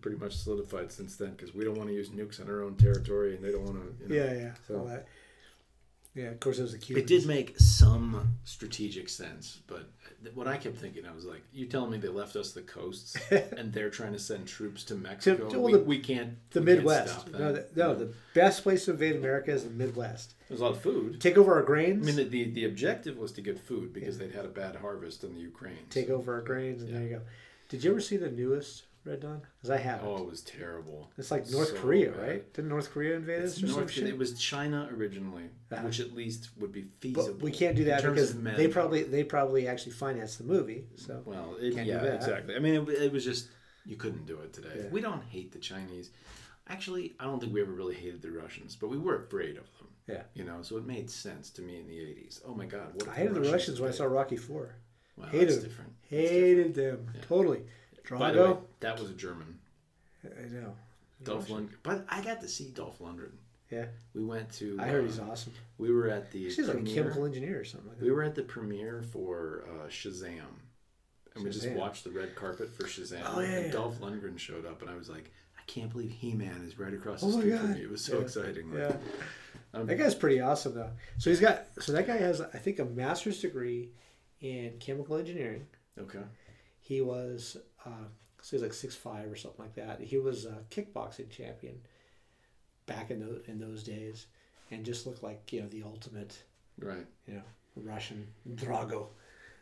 Pretty 0.00 0.18
much 0.18 0.34
solidified 0.36 0.92
since 0.92 1.16
then 1.16 1.30
because 1.30 1.54
we 1.54 1.64
don't 1.64 1.76
want 1.76 1.88
to 1.88 1.94
use 1.94 2.10
nukes 2.10 2.40
on 2.40 2.48
our 2.48 2.62
own 2.62 2.74
territory, 2.76 3.34
and 3.36 3.44
they 3.44 3.52
don't 3.52 3.64
want 3.64 3.76
to. 3.98 4.02
You 4.04 4.08
know, 4.08 4.24
Yeah, 4.24 4.32
yeah. 4.34 4.50
So- 4.68 4.78
all 4.78 4.84
that. 4.86 5.06
Yeah, 6.16 6.26
of 6.26 6.38
course 6.38 6.60
it 6.60 6.62
was 6.62 6.70
the 6.70 6.78
Cubans. 6.78 7.02
It 7.02 7.08
did 7.08 7.26
make 7.26 7.58
some 7.58 8.36
strategic 8.44 9.08
sense, 9.08 9.58
but 9.66 9.90
what 10.32 10.46
I 10.46 10.58
kept 10.58 10.76
thinking, 10.76 11.04
I 11.06 11.12
was 11.12 11.24
like, 11.24 11.42
"You 11.52 11.66
telling 11.66 11.90
me 11.90 11.98
they 11.98 12.06
left 12.06 12.36
us 12.36 12.52
the 12.52 12.62
coasts, 12.62 13.16
and 13.32 13.72
they're 13.72 13.90
trying 13.90 14.12
to 14.12 14.18
send 14.20 14.46
troops 14.46 14.84
to 14.84 14.94
Mexico? 14.94 15.48
to- 15.48 15.58
well, 15.58 15.72
we, 15.72 15.72
the- 15.72 15.84
we 15.84 15.98
can't. 15.98 16.34
the 16.52 16.60
we 16.60 16.66
can't 16.66 16.78
Midwest. 16.78 17.32
that." 17.32 17.40
No, 17.40 17.52
the, 17.52 17.66
no, 17.74 17.94
the 17.96 18.12
best 18.32 18.62
place 18.62 18.84
to 18.84 18.92
invade 18.92 19.16
America 19.16 19.50
is 19.50 19.64
the 19.64 19.70
Midwest. 19.70 20.34
There's 20.48 20.60
a 20.60 20.64
lot 20.64 20.74
of 20.76 20.82
food. 20.82 21.20
Take 21.20 21.36
over 21.36 21.52
our 21.52 21.64
grains. 21.64 22.04
I 22.04 22.12
mean, 22.12 22.16
the, 22.16 22.24
the, 22.44 22.50
the 22.52 22.64
objective 22.66 23.16
was 23.18 23.32
to 23.32 23.40
get 23.40 23.58
food 23.58 23.92
because 23.92 24.16
they'd 24.16 24.30
had 24.36 24.44
a 24.44 24.48
bad 24.48 24.76
harvest 24.76 25.24
in 25.24 25.34
the 25.34 25.40
Ukraine. 25.40 25.78
take 25.90 26.10
over 26.10 26.32
our 26.34 26.42
grains, 26.42 26.80
and 26.82 26.92
Yeah. 26.92 26.98
there 26.98 27.08
you 27.08 27.16
go. 27.16 27.22
Did 27.70 27.82
you 27.82 27.90
ever 27.90 28.00
see 28.00 28.18
the 28.18 28.30
newest 28.30 28.84
Red 29.04 29.20
Dawn? 29.20 29.42
Because 29.56 29.70
I 29.70 29.76
haven't. 29.76 30.08
Oh, 30.08 30.16
it 30.16 30.26
was 30.30 30.40
terrible. 30.42 31.10
it's 31.18 31.30
like 31.30 31.50
North 31.50 31.68
so 31.68 31.74
Korea, 31.76 32.10
bad. 32.12 32.20
right? 32.28 32.52
Didn't 32.54 32.70
North 32.70 32.90
Korea 32.90 33.16
invade 33.16 33.42
us 33.42 33.56
or 33.62 33.66
some 33.66 33.76
North, 33.80 33.98
it 33.98 34.16
was 34.16 34.38
China 34.38 34.88
originally, 34.96 35.50
Uh-huh. 35.70 35.82
which 35.84 36.00
at 36.00 36.12
least 36.14 36.50
would 36.58 36.72
be 36.72 36.86
feasible. 37.00 37.26
But 37.34 37.42
we 37.42 37.50
can't 37.50 37.76
do 37.76 37.84
that 37.84 38.02
because 38.02 38.34
they 38.40 38.68
probably 38.68 39.02
they 39.02 39.22
probably 39.24 39.68
actually 39.68 39.92
financed 39.92 40.38
the 40.38 40.44
movie. 40.44 40.84
So 40.96 41.22
Well, 41.26 41.56
it, 41.60 41.74
Can't 41.74 41.86
do 41.86 41.92
yeah, 41.92 41.98
that. 41.98 42.14
exactly. 42.16 42.56
I 42.56 42.58
mean, 42.60 42.74
it, 42.74 42.88
it 42.88 43.12
was 43.12 43.24
just 43.24 43.48
you 43.84 43.96
couldn't 43.96 44.24
do 44.26 44.38
it 44.40 44.52
today. 44.54 44.68
Yeah. 44.76 44.88
We 44.90 45.00
don't 45.02 45.22
hate 45.24 45.52
the 45.52 45.58
Chinese. 45.58 46.10
Actually, 46.66 47.14
I 47.20 47.24
don't 47.24 47.40
think 47.40 47.52
we 47.52 47.60
ever 47.60 47.72
really 47.72 47.94
hated 47.94 48.22
the 48.22 48.30
Russians, 48.30 48.74
but 48.74 48.88
we 48.88 48.96
were 48.96 49.16
afraid 49.16 49.58
of 49.58 49.64
them. 49.78 49.88
Yeah. 50.06 50.22
You 50.32 50.44
know, 50.44 50.62
so 50.62 50.78
it 50.78 50.86
made 50.86 51.10
sense 51.10 51.50
to 51.50 51.62
me 51.62 51.78
in 51.78 51.86
the 51.86 51.98
'80s. 51.98 52.40
Oh 52.46 52.54
my 52.54 52.64
God, 52.64 52.94
what 52.94 53.08
I 53.08 53.14
hated 53.16 53.34
the 53.34 53.42
Russians 53.52 53.80
when 53.80 53.90
I 53.90 53.92
saw 53.92 54.04
Rocky 54.04 54.36
Four. 54.36 54.76
Wow, 55.16 55.26
hated 55.26 55.48
that's 55.48 55.56
them. 55.60 55.68
different. 55.68 55.92
That's 56.10 56.22
different. 56.22 56.40
Hated 56.42 56.74
them 56.74 57.06
Yeah. 57.14 57.20
totally. 57.28 57.62
By 58.10 58.32
the 58.32 58.42
way, 58.52 58.56
that 58.80 58.98
was 59.00 59.10
a 59.10 59.14
German. 59.14 59.58
I 60.24 60.48
know. 60.48 60.74
Dolph 61.22 61.48
Lundgren. 61.48 61.68
But 61.82 62.04
I 62.08 62.22
got 62.22 62.40
to 62.42 62.48
see 62.48 62.68
Dolph 62.68 62.98
Lundgren. 62.98 63.32
Yeah. 63.70 63.86
We 64.14 64.24
went 64.24 64.52
to. 64.54 64.76
I 64.80 64.88
heard 64.88 65.04
uh, 65.04 65.06
he's 65.06 65.18
awesome. 65.18 65.52
We 65.78 65.90
were 65.92 66.08
at 66.08 66.30
the. 66.30 66.44
He's 66.44 66.58
like 66.58 66.76
a 66.78 66.82
chemical 66.82 67.24
engineer 67.24 67.60
or 67.60 67.64
something 67.64 67.88
like 67.88 67.98
that. 67.98 68.04
We 68.04 68.10
were 68.10 68.22
at 68.22 68.34
the 68.34 68.42
premiere 68.42 69.02
for 69.02 69.64
uh, 69.70 69.88
Shazam, 69.88 70.40
and 71.34 71.44
we 71.44 71.50
just 71.50 71.68
watched 71.70 72.04
the 72.04 72.10
red 72.10 72.34
carpet 72.34 72.74
for 72.74 72.84
Shazam. 72.84 73.22
Oh, 73.26 73.40
yeah, 73.40 73.48
and 73.48 73.66
yeah. 73.66 73.72
Dolph 73.72 73.98
Lundgren 74.00 74.38
showed 74.38 74.66
up, 74.66 74.82
and 74.82 74.90
I 74.90 74.96
was 74.96 75.08
like, 75.08 75.32
I 75.58 75.62
can't 75.66 75.90
believe 75.90 76.10
He 76.10 76.32
Man 76.34 76.62
is 76.66 76.78
right 76.78 76.92
across 76.92 77.20
the 77.22 77.26
Oh 77.28 77.30
street 77.40 77.56
from 77.58 77.72
me. 77.72 77.82
It 77.82 77.90
was 77.90 78.04
so 78.04 78.18
Yeah. 78.18 78.22
exciting. 78.24 78.70
Like, 78.70 78.90
Yeah. 78.90 78.96
um, 79.72 79.86
That 79.86 79.96
guy's 79.96 80.14
pretty 80.14 80.40
awesome 80.40 80.74
though. 80.74 80.90
So 81.18 81.30
he's 81.30 81.40
got 81.40 81.66
so 81.80 81.92
that 81.92 82.06
guy 82.06 82.16
has 82.18 82.40
I 82.42 82.58
think 82.58 82.78
a 82.80 82.84
master's 82.84 83.40
degree 83.40 83.90
in 84.40 84.74
chemical 84.78 85.16
engineering. 85.16 85.66
okay. 85.98 86.20
He 86.80 87.00
was 87.00 87.56
uh, 87.86 88.06
so 88.42 88.56
he's 88.56 88.62
like 88.62 88.72
six 88.74 88.94
five 88.94 89.30
or 89.30 89.36
something 89.36 89.64
like 89.64 89.74
that. 89.74 90.00
He 90.00 90.18
was 90.18 90.44
a 90.44 90.58
kickboxing 90.70 91.30
champion 91.30 91.78
back 92.86 93.10
in 93.10 93.20
those 93.20 93.42
in 93.46 93.58
those 93.58 93.82
days, 93.82 94.26
and 94.70 94.84
just 94.84 95.06
looked 95.06 95.22
like 95.22 95.52
you 95.52 95.62
know 95.62 95.68
the 95.68 95.82
ultimate 95.84 96.42
Right. 96.78 97.06
you 97.26 97.34
know 97.34 97.42
Russian 97.76 98.26
Drago. 98.54 99.08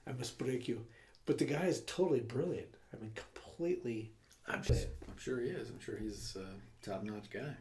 I 0.06 0.12
must 0.12 0.38
break 0.38 0.66
you, 0.66 0.84
but 1.26 1.38
the 1.38 1.44
guy 1.44 1.66
is 1.66 1.82
totally 1.82 2.20
brilliant. 2.20 2.74
I 2.92 3.00
mean, 3.00 3.12
completely. 3.14 4.12
I'm, 4.48 4.62
just, 4.62 4.88
I'm 5.08 5.16
sure 5.18 5.40
he 5.40 5.48
is. 5.50 5.70
I'm 5.70 5.78
sure 5.78 5.96
he's 5.96 6.36
a 6.36 6.84
top 6.84 7.04
notch 7.04 7.30
guy. 7.30 7.56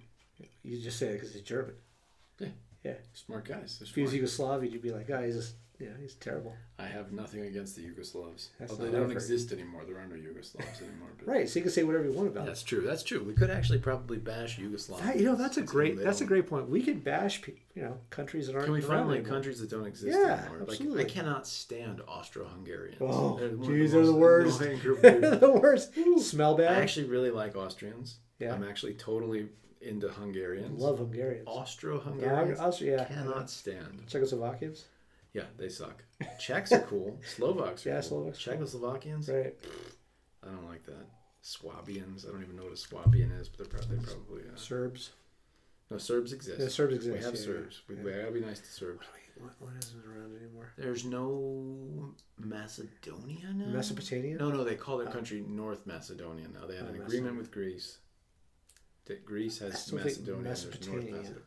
You 0.64 0.82
just 0.82 0.98
say 0.98 1.10
it 1.10 1.14
because 1.14 1.34
he's 1.34 1.44
German. 1.44 1.76
Yeah. 2.40 2.48
Yeah. 2.84 2.94
Smart 3.14 3.46
guys. 3.48 3.80
If 3.84 3.94
he 3.94 4.02
was 4.02 4.34
smart. 4.36 4.62
Yugoslav, 4.64 4.72
you'd 4.72 4.82
be 4.82 4.90
like, 4.92 5.08
oh, 5.12 5.22
he's 5.22 5.36
just 5.36 5.54
yeah, 5.82 5.90
he's 5.99 6.14
terrible. 6.16 6.56
I 6.80 6.86
have 6.86 7.12
nothing 7.12 7.41
against 7.41 7.76
the 7.76 7.82
Yugoslavs. 7.84 8.49
That's 8.60 8.72
Although 8.72 8.86
they 8.86 8.91
don't 8.91 9.12
exist 9.12 9.52
anymore. 9.52 9.84
There 9.86 9.98
are 9.98 10.06
no 10.06 10.16
Yugoslavs 10.16 10.80
anymore. 10.82 11.10
But 11.18 11.28
Right. 11.28 11.49
So 11.49 11.60
you 11.60 11.64
can 11.64 11.72
say 11.72 11.84
whatever 11.84 12.06
you 12.06 12.12
want 12.14 12.28
about 12.30 12.44
it. 12.44 12.48
That's 12.48 12.64
true. 12.64 12.82
That's 12.82 13.03
true. 13.03 13.24
We 13.24 13.34
could 13.34 13.49
actually 13.49 13.80
probably 13.80 14.18
bash 14.18 14.58
Yugoslavia. 14.58 15.06
That, 15.06 15.18
you 15.18 15.26
know, 15.26 15.36
that's 15.36 15.58
a 15.58 15.62
great 15.62 15.98
that's 15.98 16.22
a 16.22 16.26
great 16.26 16.48
point. 16.48 16.70
We 16.70 16.82
could 16.84 17.03
bash 17.03 17.41
pe- 17.41 17.53
you 17.76 17.82
know 17.84 17.98
countries 18.10 18.48
that 18.48 18.53
aren't. 18.56 18.66
Can 18.66 18.74
we 18.74 18.80
around 18.82 18.88
find 18.90 19.08
like 19.10 19.18
anymore. 19.20 19.34
countries 19.34 19.60
that 19.60 19.70
don't 19.70 19.86
exist 19.86 20.18
Yeah, 20.18 20.34
anymore? 20.41 20.60
Like 20.60 20.70
absolutely. 20.70 21.06
I 21.06 21.08
cannot 21.10 21.48
stand 21.48 22.02
Austro-Hungarians. 22.08 22.98
Oh, 23.02 23.38
They're 23.38 23.49
one 23.49 23.62
of 23.62 23.68
geez, 23.68 23.91
they're 23.91 24.06
the 24.06 24.14
worst. 24.14 24.62
annoying 24.62 24.80
group 24.86 24.98
of 25.03 25.22
They're 25.22 25.36
the 25.36 25.52
worst. 25.52 25.94
Smell 26.20 26.56
bad. 26.56 26.78
I 26.78 26.82
actually 26.82 27.08
really 27.08 27.32
like 27.32 27.56
Austrians. 27.56 28.18
Yeah. 28.40 28.53
I'm 28.53 28.64
actually 28.64 28.94
totally 28.95 29.49
into 29.82 30.10
Hungarians. 30.10 30.80
love 30.80 30.98
Hungarians. 30.99 31.48
Austro-Hungarians. 31.48 32.60
Yeah, 32.60 32.66
Austria. 32.66 32.98
Yeah. 32.98 33.06
Cannot 33.16 33.49
stand. 33.49 34.03
Czechoslovakians. 34.08 34.84
Yeah, 35.34 35.45
they 35.58 35.70
suck. 35.70 36.03
Czechs 36.40 36.72
are 36.74 36.82
cool. 36.82 37.20
Slovaks 37.36 37.86
are 37.86 37.90
Yeah, 37.90 38.02
cool. 38.02 38.34
Slovaks. 38.34 38.40
Czechoslovakians. 38.40 39.30
Right. 39.30 39.56
I 40.44 40.48
don't 40.48 40.68
like 40.68 40.84
that. 40.86 41.06
Swabians. 41.41 42.26
I 42.26 42.32
don't 42.32 42.44
even 42.44 42.56
know 42.56 42.64
what 42.64 42.74
a 42.74 42.78
Swabian 42.78 43.32
is, 43.32 43.48
but 43.49 43.60
they're 43.60 43.80
probably, 43.80 43.98
they 43.98 44.03
probably 44.03 44.41
uh, 44.44 44.56
Serbs. 44.58 45.12
no 45.90 45.98
Serbs 45.98 46.34
exist. 46.34 46.60
Yeah, 46.60 46.68
Serbs 46.68 46.95
exist. 46.95 47.18
We 47.18 47.24
have 47.24 47.36
yeah, 47.36 47.41
Serbs. 47.41 47.82
yeah, 47.90 47.95
We, 47.95 48.02
yeah. 48.02 48.03
we 48.18 48.20
gotta 48.22 48.32
be 48.32 48.40
nice 48.41 48.60
to 48.60 48.68
Serbs. 48.72 49.06
What, 49.40 49.53
what 49.60 49.72
isn't 49.82 50.06
around 50.06 50.36
anymore? 50.40 50.72
There's 50.78 51.03
no 51.06 52.14
Macedonia 52.38 53.53
now. 53.56 53.68
Mesopotamia. 53.68 54.36
No, 54.38 54.49
no, 54.52 54.64
they 54.64 54.76
call 54.76 54.98
their 54.98 55.08
country 55.08 55.44
North 55.48 55.88
Macedonia 55.88 56.45
now. 56.53 56.68
They 56.68 56.76
had 56.76 56.86
Oh, 56.86 56.94
an 56.94 57.02
agreement 57.02 57.38
with 57.38 57.49
Greece. 57.52 57.98
That 59.06 59.26
Greece 59.26 59.58
has 59.60 59.91
Macedonia. 59.91 60.41
Mesopotamia. 60.44 61.12
Macedonia. 61.14 61.41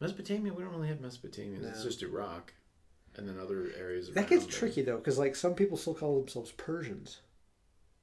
Mesopotamia, 0.00 0.54
we 0.54 0.62
don't 0.62 0.72
really 0.72 0.88
have 0.88 1.00
Mesopotamia. 1.00 1.58
It's 1.68 1.82
just 1.84 2.02
Iraq, 2.02 2.54
and 3.18 3.28
then 3.28 3.38
other 3.38 3.70
areas. 3.78 4.10
That 4.10 4.28
gets 4.28 4.46
tricky 4.46 4.82
though, 4.82 4.96
because 4.96 5.18
like 5.18 5.36
some 5.36 5.54
people 5.54 5.76
still 5.76 5.94
call 5.94 6.18
themselves 6.20 6.52
Persians. 6.52 7.18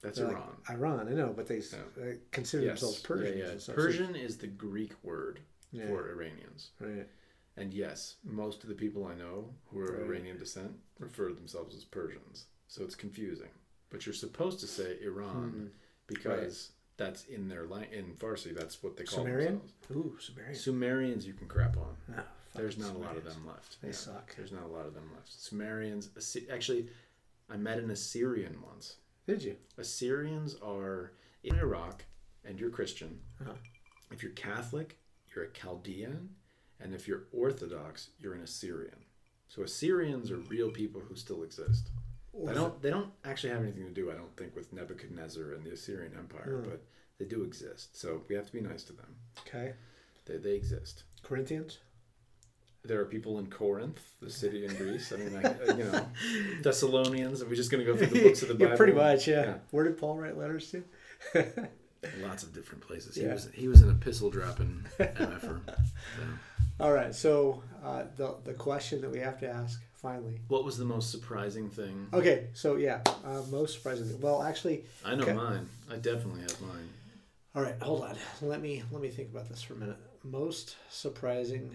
That's 0.02 0.20
They're 0.20 0.28
like, 0.28 0.38
Iran. 0.70 1.00
Iran, 1.00 1.08
I 1.10 1.14
know, 1.14 1.34
but 1.36 1.48
they 1.48 1.58
Yeah. 1.98 2.14
consider 2.32 2.64
Yes. 2.64 2.82
themselves 2.82 3.00
Persians. 3.00 3.38
Yeah, 3.38 3.44
yeah. 3.46 3.50
stuff. 3.58 3.62
So- 3.62 3.74
Persian 3.74 4.16
is 4.16 4.38
the 4.38 4.48
Greek 4.48 4.94
word. 5.04 5.40
For 5.90 6.10
Iranians. 6.10 6.72
Right. 6.80 7.06
And 7.58 7.74
yes, 7.74 8.16
most 8.24 8.64
of 8.64 8.70
the 8.70 8.76
people 8.76 9.06
I 9.06 9.14
know 9.14 9.54
who 9.66 9.80
are 9.82 9.92
Right. 9.92 10.04
Iranian 10.04 10.38
descent 10.38 10.72
refer 11.00 11.28
to 11.28 11.36
themselves 11.36 11.76
as 11.76 11.84
Persians. 11.84 12.46
So 12.70 12.84
it's 12.86 12.96
confusing. 12.96 13.50
But 13.90 14.06
you're 14.06 14.14
supposed 14.16 14.62
to 14.62 14.68
say 14.68 14.98
Iran 15.02 15.50
Hmm. 15.52 15.68
because 16.08 16.72
that's 16.96 17.26
in 17.26 17.50
their 17.50 17.66
language. 17.68 17.92
in 18.00 18.16
Farsi. 18.16 18.56
That's 18.56 18.82
what 18.82 18.96
they 18.96 19.04
call 19.04 19.20
Sumerian? 19.26 19.60
themselves. 19.60 19.74
Ooh, 19.92 20.18
Sumerian. 20.18 20.56
Sumerians 20.56 21.28
you 21.28 21.34
can 21.34 21.48
crap 21.50 21.76
on. 21.76 21.98
Ah, 22.16 22.26
There's 22.56 22.77
not 22.77 22.95
a 22.95 22.98
lot 22.98 23.18
of 23.18 23.23
them 23.26 23.45
left. 23.48 23.82
They 23.82 23.91
suck. 23.91 24.36
There's 24.36 24.52
not 24.52 24.64
a 24.64 24.68
lot 24.68 24.86
of 24.86 24.94
them 24.94 25.10
left. 25.14 25.32
Sumerians, 25.41 26.10
Assy- 26.18 26.48
actually, 26.49 26.88
I 27.49 27.57
met 27.57 27.77
an 27.80 27.91
Assyrian 27.91 28.57
once. 28.65 28.95
Did 29.27 29.44
you? 29.44 29.56
Assyrians 29.77 30.56
are 30.61 31.11
in 31.44 31.56
Iraq, 31.57 32.06
and 32.44 32.60
you're 32.60 32.69
Christian. 32.69 33.19
Uh-huh. 33.41 33.53
If 34.11 34.22
you're 34.23 34.32
Catholic, 34.34 34.98
you're 35.36 35.45
a 35.45 35.52
Chaldean, 35.52 36.30
and 36.80 36.94
if 36.94 37.07
you're 37.07 37.23
Orthodox, 37.32 38.10
you're 38.19 38.34
an 38.36 38.41
Assyrian. 38.41 38.98
So 39.48 39.64
Assyrians 39.64 40.32
are 40.32 40.38
real 40.38 40.69
people 40.72 41.02
who 41.02 41.15
still 41.15 41.44
exist. 41.44 41.90
They 42.34 42.53
don't. 42.53 42.82
They 42.82 42.90
don't 42.90 43.11
actually 43.23 43.52
have 43.53 43.61
anything 43.64 43.86
to 43.86 43.91
do, 43.91 44.11
I 44.11 44.15
don't 44.15 44.36
think, 44.36 44.56
with 44.56 44.73
Nebuchadnezzar 44.73 45.53
and 45.53 45.64
the 45.64 45.72
Assyrian 45.72 46.14
Empire, 46.18 46.61
Hmm. 46.64 46.69
but 46.69 46.84
they 47.18 47.26
do 47.26 47.44
exist. 47.44 47.95
So 47.98 48.23
we 48.27 48.36
have 48.36 48.45
to 48.48 48.52
be 48.52 48.60
nice 48.61 48.84
to 48.86 48.94
them. 48.94 49.15
Okay. 49.48 49.73
They, 50.26 50.38
they 50.38 50.53
exist. 50.53 51.03
Corinthians? 51.23 51.77
There 52.88 52.99
are 53.02 53.06
people 53.06 53.40
in 53.40 53.48
Corinth, 53.48 53.99
the 54.22 54.30
city 54.30 54.66
in 54.66 54.76
Greece. 54.76 55.12
I 55.12 55.18
mean, 55.18 55.34
like, 55.34 55.57
you 55.78 55.84
know, 55.86 56.06
Thessalonians. 56.62 57.41
Are 57.41 57.45
we 57.48 57.56
just 57.56 57.72
going 57.72 57.86
to 57.86 57.91
go 57.91 57.98
through 57.98 58.07
the 58.18 58.24
books 58.28 58.41
of 58.41 58.48
the 58.49 58.53
Bible? 58.56 58.72
yeah, 58.72 58.76
pretty 58.78 58.94
much, 58.94 59.28
yeah. 59.28 59.44
Yeah. 59.45 59.53
Where 59.72 59.84
did 59.86 59.98
Paul 59.98 60.18
write 60.18 60.38
letters 60.38 60.72
to? 60.72 60.84
Lots 62.22 62.44
of 62.44 62.53
different 62.53 62.82
places. 62.86 63.16
He 63.16 63.26
was 63.26 63.49
he 63.53 63.68
was 63.68 63.82
an 63.82 63.90
epistle 63.90 64.30
dropping 64.30 64.86
MFer. 64.99 65.62
So. 65.66 65.74
All 66.80 66.91
right, 66.91 67.16
so 67.16 67.64
uh, 67.84 68.03
the, 68.18 68.36
the 68.44 68.53
question 68.53 69.02
that 69.02 69.10
we 69.10 69.20
have 69.20 69.40
to 69.40 69.49
ask 69.49 69.82
finally. 69.94 70.40
What 70.49 70.64
was 70.66 70.78
the 70.78 70.86
most 70.86 71.10
surprising 71.10 71.70
thing? 71.70 72.07
Okay, 72.14 72.48
so 72.53 72.76
yeah, 72.76 72.99
uh, 73.24 73.41
most 73.49 73.74
surprising. 73.74 74.20
Well, 74.22 74.44
actually, 74.44 74.86
I 75.03 75.16
know 75.16 75.24
Okay. 75.24 75.34
mine. 75.34 75.68
I 75.91 75.95
definitely 75.95 76.41
have 76.41 76.62
mine. 76.62 76.90
all 77.56 77.64
right, 77.64 77.82
hold 77.82 78.03
on. 78.03 78.16
Let 78.41 78.62
me 78.62 78.84
let 78.91 79.02
me 79.02 79.10
think 79.10 79.32
about 79.32 79.49
this 79.49 79.64
for 79.64 79.74
a 79.74 79.78
minute. 79.78 79.98
Most 80.24 80.76
surprising 80.91 81.72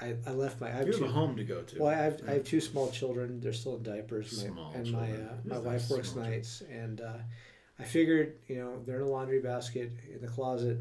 I, 0.00 0.16
I 0.26 0.30
left 0.32 0.60
my. 0.60 0.68
I 0.68 0.72
have 0.72 0.86
You 0.86 0.92
have 0.92 1.00
two, 1.02 1.06
a 1.06 1.10
home 1.10 1.36
to 1.36 1.44
go 1.44 1.62
to. 1.62 1.78
Well, 1.78 1.88
I 1.90 1.94
have, 1.94 2.20
I 2.28 2.32
have 2.34 2.44
two 2.44 2.60
small 2.60 2.90
children. 2.90 3.40
They're 3.40 3.52
still 3.52 3.76
in 3.76 3.82
diapers. 3.82 4.42
My, 4.44 4.48
Small 4.50 4.72
and 4.74 4.92
my 4.92 5.10
uh, 5.12 5.34
my 5.44 5.58
wife 5.58 5.88
works 5.90 6.14
nights, 6.14 6.62
and 6.70 7.00
uh, 7.00 7.18
I 7.78 7.84
figured 7.84 8.38
you 8.48 8.56
know 8.56 8.82
they're 8.84 8.96
in 8.96 9.02
a 9.02 9.08
laundry 9.10 9.40
basket 9.40 9.92
in 10.12 10.20
the 10.20 10.28
closet, 10.28 10.78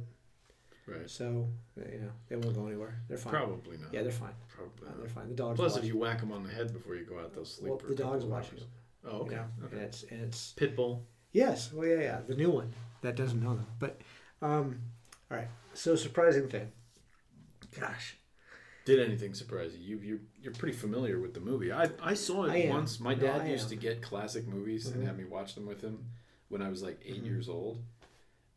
Right. 0.88 1.10
so 1.10 1.48
you 1.78 2.00
know 2.02 2.12
they 2.30 2.36
won't 2.36 2.56
go 2.56 2.68
anywhere. 2.68 3.00
They're 3.08 3.18
fine. 3.18 3.34
Probably 3.34 3.78
not. 3.78 3.94
Yeah, 3.94 4.04
they're 4.04 4.12
fine. 4.12 4.34
Probably 4.56 4.88
Uh, 4.88 5.00
they're 5.00 5.10
fine. 5.10 5.30
The 5.30 5.36
dog's 5.36 5.58
Plus, 5.60 5.78
if 5.78 5.86
you 5.86 5.98
whack 5.98 6.20
them 6.20 6.32
on 6.32 6.44
the 6.44 6.50
head 6.54 6.72
before 6.74 6.96
you 6.96 7.06
go 7.06 7.20
out, 7.20 7.34
they'll 7.34 7.46
sleep. 7.46 7.70
well, 7.72 7.82
the 7.88 7.96
dog's 7.96 8.26
watching. 8.26 8.60
them, 8.60 8.68
Oh, 9.06 9.18
okay. 9.24 9.32
You 9.32 9.38
know, 9.38 9.48
okay. 9.66 9.76
and 9.78 9.82
it's 9.86 10.04
and 10.12 10.22
it's 10.22 10.54
Pitbull. 10.56 11.02
yes. 11.32 11.74
Well, 11.74 11.88
yeah, 11.88 12.00
yeah. 12.02 12.20
The 12.28 12.36
new 12.36 12.52
one 12.52 12.74
that 13.02 13.16
doesn't 13.16 13.42
know 13.42 13.56
them, 13.56 13.68
but 13.80 14.00
um, 14.42 14.80
all 15.32 15.38
right. 15.38 15.48
So 15.74 15.96
surprising 15.96 16.48
thing. 16.48 16.72
Gosh, 17.80 18.18
Did 18.86 19.00
anything 19.00 19.34
surprise 19.34 19.76
you? 19.78 19.96
You 19.98 20.02
you're, 20.04 20.20
you're 20.42 20.54
pretty 20.54 20.76
familiar 20.78 21.20
with 21.20 21.34
the 21.34 21.40
movie. 21.40 21.72
I 21.72 21.90
I 22.02 22.14
saw 22.16 22.44
it 22.46 22.52
I 22.52 22.70
once. 22.70 23.00
My 23.00 23.14
dad 23.14 23.48
used 23.48 23.66
am. 23.66 23.70
to 23.70 23.76
get 23.78 24.02
classic 24.02 24.48
movies 24.48 24.88
Mhm. 24.90 24.96
and 24.96 25.08
have 25.08 25.18
me 25.18 25.24
watch 25.26 25.56
them 25.56 25.66
with 25.66 25.82
him 25.82 26.06
when 26.50 26.62
I 26.62 26.70
was 26.70 26.84
like 26.84 27.00
8 27.06 27.22
Mhm. 27.24 27.26
years 27.26 27.48
old. 27.50 27.82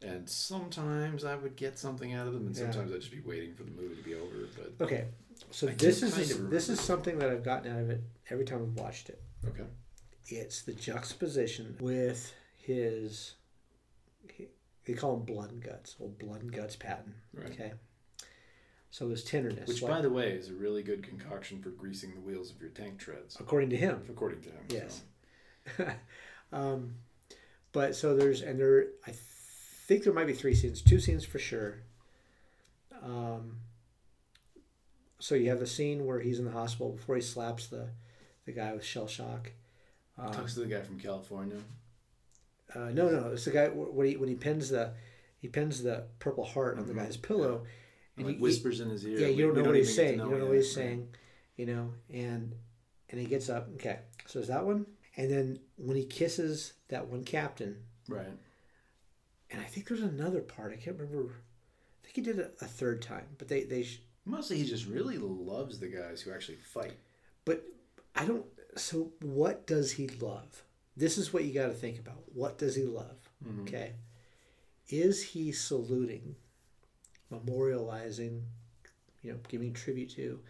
And 0.03 0.29
sometimes 0.29 1.25
I 1.25 1.37
would 1.37 1.57
get 1.57 1.79
something 1.79 2.13
out 2.13 2.27
of 2.27 2.35
them, 2.35 2.47
and 2.47 2.55
Yeah. 2.57 2.71
sometimes 2.71 2.93
I'd 2.93 3.01
just 3.01 3.11
be 3.13 3.21
waiting 3.21 3.55
for 3.55 3.63
the 3.63 3.71
movie 3.71 3.97
to 3.97 4.03
be 4.03 4.15
over. 4.15 4.47
But 4.57 4.85
okay. 4.85 5.09
So 5.51 5.69
I 5.69 5.73
this 5.75 6.03
is 6.03 6.13
kind 6.15 6.51
this 6.51 6.69
is 6.69 6.81
something 6.81 7.19
that 7.19 7.31
I've 7.31 7.45
gotten 7.45 7.71
out 7.73 7.81
of 7.81 7.91
it 7.91 8.03
every 8.31 8.45
time 8.45 8.63
I've 8.63 8.75
watched 8.83 9.09
it. 9.11 9.23
okay, 9.47 9.65
It's 10.29 10.63
the 10.63 10.73
juxtaposition 10.73 11.77
with 11.81 12.35
his. 12.57 13.35
They 14.85 14.95
call 14.95 15.17
him 15.17 15.25
blood 15.25 15.51
and 15.51 15.61
guts, 15.61 15.97
old 15.99 16.17
blood 16.17 16.43
and 16.43 16.53
guts 16.53 16.77
Patton. 16.77 17.15
right. 17.33 17.51
Okay. 17.51 17.73
So 18.97 19.11
his 19.11 19.23
tenderness, 19.25 19.69
Which, 19.69 19.83
like- 19.83 19.91
by 19.93 20.01
the 20.01 20.09
way, 20.09 20.31
is 20.31 20.49
a 20.49 20.55
really 20.55 20.83
good 20.83 21.03
concoction 21.03 21.61
for 21.61 21.69
greasing 21.69 22.15
the 22.15 22.21
wheels 22.21 22.51
of 22.51 22.59
your 22.59 22.71
tank 22.71 22.99
treads, 22.99 23.37
according 23.39 23.69
to 23.69 23.77
him, 23.77 24.03
according 24.09 24.41
to 24.41 24.49
him. 24.49 24.65
Yes. 24.71 25.03
so. 25.77 25.91
um, 26.55 26.95
but 27.73 27.95
so 27.95 28.17
there's 28.17 28.41
and 28.41 28.59
there 28.59 28.87
I 29.07 29.13
think 29.13 30.03
there 30.03 30.15
might 30.15 30.27
be 30.27 30.33
three 30.33 30.55
scenes, 30.55 30.81
two 30.81 30.99
scenes 30.99 31.27
for 31.27 31.39
sure. 31.39 31.81
Um, 33.03 33.59
so 35.19 35.35
you 35.35 35.51
have 35.51 35.61
the 35.61 35.67
scene 35.67 36.07
where 36.07 36.21
he's 36.21 36.39
in 36.39 36.47
the 36.47 36.51
hospital 36.53 36.93
before 36.93 37.17
he 37.17 37.21
slaps 37.21 37.67
the 37.67 37.91
the 38.47 38.53
guy 38.53 38.73
with 38.73 38.83
shell 38.83 39.09
shock. 39.09 39.53
Um, 40.17 40.33
Talks 40.33 40.55
to 40.55 40.61
the 40.61 40.67
guy 40.75 40.81
from 40.81 40.99
California. 40.99 41.59
uh, 42.75 42.89
no, 42.95 43.11
no, 43.11 43.33
it's 43.33 43.45
the 43.45 43.51
guy 43.51 43.69
when 43.69 44.07
he 44.07 44.17
when 44.17 44.31
he 44.31 44.37
pins 44.37 44.71
the 44.71 44.95
he 45.39 45.49
pins 45.49 45.83
the 45.83 46.05
purple 46.19 46.47
heart 46.47 46.79
on 46.79 46.87
the 46.87 46.95
Mhm. 46.95 47.05
guy's 47.05 47.19
pillow, 47.19 47.59
And 47.59 47.67
and 48.17 48.27
like 48.27 48.37
he- 48.37 48.41
whispers 48.43 48.81
in 48.81 48.91
his 48.91 49.05
ear. 49.07 49.19
yeah, 49.19 49.27
you 49.29 49.47
don't 49.47 49.57
know 49.57 49.65
what 49.65 49.77
he's 49.77 49.95
saying. 49.95 50.15
You 50.19 50.25
don't 50.31 50.39
know 50.41 50.47
what 50.47 50.57
he's 50.57 50.73
saying, 50.75 51.09
you 51.57 51.67
know, 51.67 51.93
and 52.13 52.55
and 53.11 53.21
he 53.21 53.27
gets 53.27 53.49
up. 53.49 53.69
Okay, 53.75 53.99
so 54.27 54.39
is 54.41 54.49
that 54.49 54.65
one? 54.65 54.87
And 55.17 55.31
then 55.31 55.59
when 55.77 55.97
he 55.97 56.05
kisses 56.05 56.75
that 56.89 57.07
one 57.09 57.25
captain, 57.25 57.77
Right. 58.09 58.27
and 59.51 59.61
I 59.61 59.65
think 59.65 59.89
there's 59.89 60.03
another 60.03 60.41
part. 60.41 60.73
I 60.73 60.77
can't 60.77 60.99
remember. 60.99 61.33
I 61.33 62.05
think 62.05 62.17
he 62.17 62.21
did 62.23 62.39
it 62.39 62.57
a 62.61 62.67
third 62.67 63.03
time, 63.03 63.27
but 63.39 63.49
they 63.49 63.63
they. 63.65 63.83
sh- 63.85 64.01
Mostly, 64.25 64.59
he 64.59 64.65
just 64.67 64.87
really 64.87 65.19
loves 65.19 65.79
the 65.79 65.87
guys 65.87 66.21
who 66.21 66.33
actually 66.33 66.57
fight. 66.59 66.95
But 67.45 67.65
I 68.15 68.25
don't. 68.27 68.45
So 68.77 69.13
what 69.23 69.67
does 69.67 69.93
he 69.93 70.09
love? 70.09 70.65
This 70.97 71.17
is 71.19 71.33
what 71.33 71.45
you 71.45 71.53
got 71.55 71.67
to 71.69 71.75
think 71.75 71.99
about. 71.99 72.23
What 72.35 72.59
does 72.59 72.75
he 72.75 72.83
love? 72.85 73.17
Mhm. 73.47 73.63
Okay, 73.63 73.93
is 74.89 75.23
he 75.23 75.53
saluting, 75.53 76.35
memorializing, 77.33 78.43
you 79.23 79.33
know, 79.33 79.39
giving 79.49 79.73
tribute 79.73 80.11
to 80.11 80.41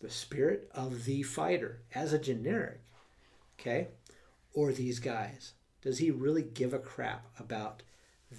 the 0.00 0.10
spirit 0.10 0.70
of 0.74 1.04
the 1.04 1.22
fighter 1.22 1.82
as 1.94 2.12
a 2.12 2.18
generic, 2.18 2.80
okay, 3.58 3.88
or 4.54 4.72
these 4.72 4.98
guys? 4.98 5.52
Does 5.82 5.98
he 5.98 6.10
really 6.10 6.42
give 6.42 6.74
a 6.74 6.78
crap 6.78 7.26
about 7.38 7.82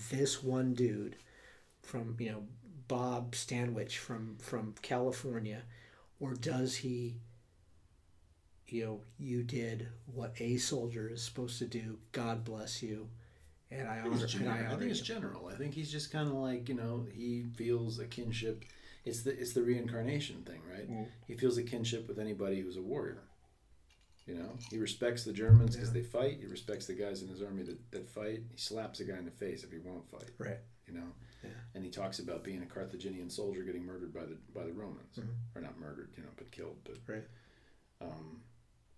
this 0.09 0.43
one 0.43 0.73
dude 0.73 1.15
from 1.81 2.15
you 2.19 2.31
know 2.31 2.43
Bob 2.87 3.35
Stanwich 3.35 3.97
from 3.97 4.37
from 4.39 4.75
California, 4.81 5.63
or 6.19 6.33
does 6.33 6.77
he? 6.77 7.17
You 8.67 8.85
know, 8.85 9.01
you 9.17 9.43
did 9.43 9.89
what 10.05 10.33
a 10.39 10.57
soldier 10.57 11.09
is 11.09 11.21
supposed 11.21 11.59
to 11.59 11.65
do. 11.65 11.97
God 12.13 12.45
bless 12.45 12.81
you, 12.81 13.09
and 13.71 13.87
I 13.87 13.95
I 13.95 13.99
honor. 14.01 14.09
think 14.11 14.21
it's 14.23 14.33
general. 14.33 14.51
I 14.53 14.57
I 14.57 14.65
honor 14.67 14.77
think 14.79 14.91
it's 14.91 14.99
general. 15.01 15.47
I 15.47 15.55
think 15.55 15.73
he's 15.73 15.91
just 15.91 16.11
kind 16.11 16.27
of 16.27 16.35
like 16.35 16.69
you 16.69 16.75
know 16.75 17.05
he 17.13 17.45
feels 17.55 17.99
a 17.99 18.05
kinship. 18.05 18.65
It's 19.05 19.23
the 19.23 19.31
it's 19.39 19.53
the 19.53 19.63
reincarnation 19.63 20.43
thing, 20.43 20.61
right? 20.69 20.89
Mm. 20.89 21.07
He 21.27 21.35
feels 21.35 21.57
a 21.57 21.63
kinship 21.63 22.07
with 22.07 22.19
anybody 22.19 22.59
who's 22.61 22.77
a 22.77 22.81
warrior. 22.81 23.23
You 24.27 24.35
know, 24.35 24.57
he 24.69 24.77
respects 24.77 25.23
the 25.23 25.33
Germans 25.33 25.75
because 25.75 25.89
Yeah. 25.89 26.01
they 26.01 26.07
fight. 26.07 26.37
He 26.39 26.45
respects 26.45 26.85
the 26.85 26.93
guys 26.93 27.23
in 27.23 27.27
his 27.27 27.41
army 27.41 27.63
that, 27.63 27.91
that 27.91 28.07
fight. 28.07 28.43
He 28.51 28.57
slaps 28.57 28.99
a 28.99 29.03
guy 29.03 29.17
in 29.17 29.25
the 29.25 29.31
face 29.31 29.63
if 29.63 29.71
he 29.71 29.79
won't 29.79 30.07
fight. 30.11 30.29
Right. 30.37 30.59
You 30.87 30.93
know, 30.93 31.07
Yeah. 31.43 31.49
and 31.73 31.83
he 31.83 31.89
talks 31.89 32.19
about 32.19 32.43
being 32.43 32.61
a 32.61 32.65
Carthaginian 32.67 33.29
soldier 33.31 33.63
getting 33.63 33.83
murdered 33.83 34.13
by 34.13 34.25
the 34.25 34.37
by 34.53 34.63
the 34.65 34.73
Romans, 34.73 35.15
Mhm. 35.17 35.33
or 35.55 35.61
not 35.61 35.79
murdered, 35.79 36.11
you 36.15 36.23
know, 36.23 36.29
but 36.37 36.51
killed. 36.51 36.77
But 36.83 36.97
Right. 37.07 37.23
Um, 37.99 38.43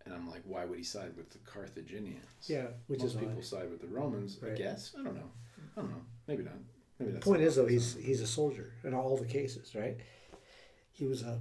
and 0.06 0.14
I'm 0.14 0.30
like, 0.30 0.42
why 0.46 0.66
would 0.66 0.78
he 0.78 0.84
side 0.84 1.12
with 1.16 1.30
the 1.32 1.38
Carthaginians? 1.40 2.26
Yeah, 2.48 2.68
which 2.88 3.00
Most 3.02 3.14
is 3.16 3.20
people 3.20 3.38
odd. 3.38 3.46
side 3.46 3.70
with 3.70 3.82
the 3.82 3.88
Romans. 3.88 4.40
I 4.46 4.50
guess 4.56 4.94
I 5.00 5.04
don't 5.04 5.16
know. 5.16 5.32
I 5.78 5.82
don't 5.82 5.90
know. 5.92 6.02
Maybe 6.28 6.44
not. 6.44 6.54
Maybe 7.00 7.12
The 7.12 7.16
that's 7.16 7.26
point 7.26 7.42
is 7.42 7.56
though 7.56 7.66
he's 7.68 7.96
he's 7.96 8.22
a 8.22 8.28
soldier 8.28 8.72
in 8.84 8.94
all 8.94 9.18
the 9.18 9.26
cases, 9.26 9.76
right? 9.76 9.98
He 10.92 11.06
was 11.06 11.22
a 11.24 11.40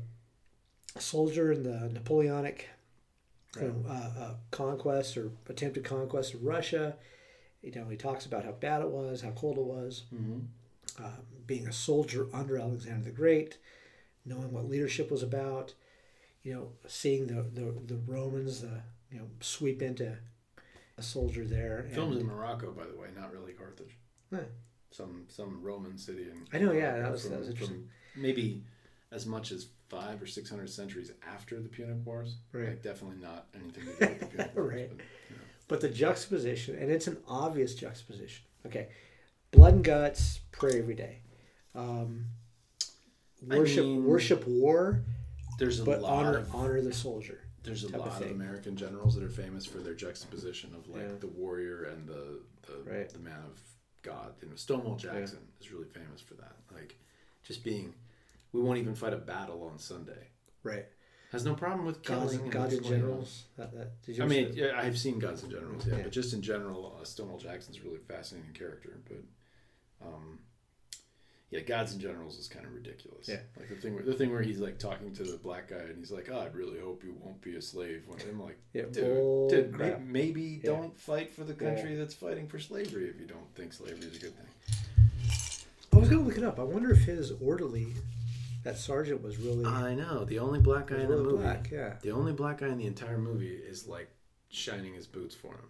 soldier 0.98 1.52
in 1.52 1.62
the 1.62 1.88
Napoleonic 1.92 2.68
you 3.56 3.62
know, 3.62 3.84
uh, 3.88 4.20
uh, 4.20 4.34
conquest 4.50 5.16
or 5.16 5.30
attempted 5.48 5.84
conquest 5.84 6.34
of 6.34 6.42
Russia. 6.44 6.96
You 7.62 7.70
know, 7.72 7.88
he 7.88 7.96
talks 7.96 8.24
about 8.26 8.44
how 8.44 8.52
bad 8.52 8.80
it 8.82 8.88
was, 8.88 9.20
how 9.20 9.30
cold 9.32 9.58
it 9.58 9.64
was, 9.64 10.04
Mhm. 10.12 10.46
uh, 10.98 11.20
being 11.46 11.68
a 11.68 11.72
soldier 11.72 12.28
under 12.34 12.56
Alexander 12.58 13.04
the 13.04 13.10
Great, 13.10 13.58
knowing 14.24 14.52
what 14.52 14.68
leadership 14.68 15.10
was 15.10 15.22
about. 15.22 15.74
You 16.42 16.54
know, 16.54 16.68
seeing 16.86 17.26
the 17.26 17.42
the, 17.42 17.74
the 17.86 18.00
Romans, 18.06 18.60
the 18.62 18.80
you 19.10 19.18
know, 19.18 19.26
sweep 19.40 19.82
into 19.82 20.16
a 20.98 21.02
soldier 21.02 21.44
there. 21.44 21.86
And- 21.94 22.14
in 22.16 22.26
Morocco, 22.26 22.72
by 22.72 22.86
the 22.86 22.96
way, 22.96 23.08
not 23.16 23.32
really 23.32 23.52
Carthage. 23.52 23.96
Yeah. 24.30 24.40
Some 24.90 25.24
some 25.28 25.62
Roman 25.62 25.96
city 25.98 26.22
in. 26.24 26.46
I 26.52 26.58
know, 26.62 26.72
yeah, 26.72 26.98
that 26.98 27.10
was- 27.12 27.28
that 27.28 27.38
was 27.38 27.48
interesting. 27.50 27.88
maybe 28.16 28.62
as 29.10 29.26
much 29.26 29.52
as 29.52 29.68
five 29.88 30.20
or 30.22 30.26
six 30.26 30.48
hundred 30.50 30.70
centuries 30.70 31.12
after 31.26 31.60
the 31.60 31.68
Punic 31.68 32.04
Wars. 32.04 32.36
Right. 32.52 32.68
Like, 32.70 32.82
definitely 32.82 33.18
not 33.18 33.46
anything 33.54 33.84
to 33.84 33.90
do 33.90 33.96
with 34.10 34.20
the 34.20 34.26
Punic 34.26 34.52
Wars. 34.56 34.72
Right. 34.74 34.88
But, 34.88 34.98
you 35.30 35.36
know. 35.36 35.42
But 35.68 35.80
the 35.80 35.88
juxtaposition, 35.88 36.76
and 36.78 36.90
it's 36.90 37.06
an 37.06 37.18
obvious 37.28 37.74
juxtaposition. 37.74 38.44
Okay, 38.66 38.88
blood 39.50 39.74
and 39.74 39.84
guts, 39.84 40.40
pray 40.50 40.78
every 40.78 40.94
day. 40.94 41.20
Um, 41.74 42.26
I 43.50 43.58
worship 43.58 43.84
mean, 43.84 44.04
worship 44.04 44.46
war, 44.46 45.02
There's 45.62 45.78
a 45.80 45.84
but 45.84 46.02
lot 46.02 46.12
honor 46.26 46.38
of 46.38 46.54
honor 46.54 46.80
the 46.80 46.92
soldier. 46.92 47.38
there's 47.62 47.84
a 47.84 47.90
type 47.90 48.00
of 48.00 48.06
lot 48.06 48.22
of. 48.22 48.30
American 48.32 48.74
generals 48.76 49.14
that 49.14 49.22
are 49.22 49.28
famous 49.28 49.64
for 49.64 49.78
their 49.78 49.94
juxtaposition 49.94 50.74
of 50.74 50.88
like 50.88 51.02
Yeah. 51.02 51.14
the 51.20 51.28
warrior 51.28 51.84
and 51.84 52.08
the 52.08 52.40
the, 52.66 52.78
Right. 52.90 53.08
the 53.08 53.18
man 53.20 53.40
of 53.44 53.60
God. 54.02 54.34
You 54.42 54.48
know, 54.48 54.56
Stonewall 54.56 54.96
Jackson 54.96 55.38
is 55.60 55.70
really 55.72 55.86
famous 55.88 56.20
for 56.20 56.34
that. 56.34 56.56
Like 56.72 56.96
just 57.44 57.62
being, 57.64 57.94
we 58.52 58.60
won't 58.60 58.78
even 58.78 58.94
fight 58.96 59.12
a 59.12 59.16
battle 59.16 59.62
on 59.64 59.78
Sunday. 59.78 60.28
Right. 60.64 60.86
Has 61.30 61.44
no 61.44 61.54
problem 61.54 61.86
with 61.86 62.02
killing 62.02 62.26
Gods, 62.28 62.34
and 62.42 62.52
gods 62.52 62.74
and 62.74 62.84
generals. 62.86 63.44
That, 63.56 63.72
that, 63.72 64.02
did 64.02 64.16
you 64.18 64.24
I 64.24 64.26
mean, 64.26 64.52
yeah, 64.54 64.72
I've 64.78 64.98
seen 64.98 65.18
Gods 65.18 65.42
and 65.42 65.50
Generals, 65.50 65.86
yeah, 65.86 65.96
Yeah. 65.96 66.02
but 66.02 66.12
just 66.12 66.34
in 66.34 66.42
general, 66.42 66.96
uh, 67.00 67.04
Stonewall 67.04 67.38
Jackson's 67.38 67.78
a 67.78 67.82
really 67.82 68.00
fascinating 68.00 68.52
character. 68.52 69.00
But, 69.08 70.06
um, 70.06 70.38
yeah, 71.52 71.60
Gods 71.60 71.92
and 71.92 72.00
Generals 72.00 72.38
is 72.38 72.48
kind 72.48 72.64
of 72.66 72.72
ridiculous. 72.74 73.28
Yeah. 73.28 73.40
like 73.58 73.68
the 73.68 73.76
thing 73.76 73.94
where 73.94 74.02
the 74.02 74.14
thing 74.14 74.32
where 74.32 74.42
he's 74.42 74.58
like 74.58 74.78
talking 74.78 75.12
to 75.14 75.22
the 75.22 75.36
black 75.36 75.68
guy 75.68 75.76
and 75.76 75.98
he's 75.98 76.10
like, 76.10 76.28
"Oh, 76.32 76.38
I 76.40 76.46
really 76.46 76.80
hope 76.80 77.04
you 77.04 77.14
won't 77.22 77.40
be 77.42 77.54
a 77.56 77.62
slave." 77.62 78.04
When 78.08 78.18
I'm 78.28 78.40
like, 78.42 78.58
Yeah, 78.72 78.86
dude, 78.90 79.50
dude 79.50 79.72
crap. 79.72 80.00
maybe 80.00 80.60
Yeah. 80.64 80.70
don't 80.72 80.98
fight 80.98 81.30
for 81.30 81.44
the 81.44 81.52
Yeah. 81.52 81.74
country 81.74 81.94
that's 81.94 82.14
fighting 82.14 82.48
for 82.48 82.58
slavery 82.58 83.08
if 83.08 83.20
you 83.20 83.26
don't 83.26 83.54
think 83.54 83.72
slavery 83.74 84.08
is 84.08 84.16
a 84.16 84.20
good 84.20 84.34
thing. 84.34 84.46
I 85.92 85.98
was 85.98 86.08
gonna 86.08 86.22
look 86.22 86.38
it 86.38 86.44
up. 86.44 86.58
I 86.58 86.62
wonder 86.64 86.90
if 86.90 87.00
his 87.04 87.32
orderly, 87.32 87.94
that 88.64 88.78
sergeant, 88.78 89.22
was 89.22 89.36
really 89.36 89.64
I 89.66 89.94
know 89.94 90.24
the 90.24 90.38
only 90.38 90.58
black 90.58 90.86
guy 90.86 90.96
in 90.96 91.02
the 91.02 91.08
really 91.08 91.24
movie. 91.32 91.42
black. 91.42 91.70
Yeah. 91.70 91.96
The 92.00 92.12
only 92.12 92.32
black 92.32 92.58
guy 92.58 92.68
in 92.68 92.78
the 92.78 92.86
entire 92.86 93.18
movie 93.18 93.54
is 93.54 93.86
like 93.86 94.08
shining 94.48 94.94
his 94.94 95.06
boots 95.06 95.34
for 95.34 95.52
him, 95.52 95.68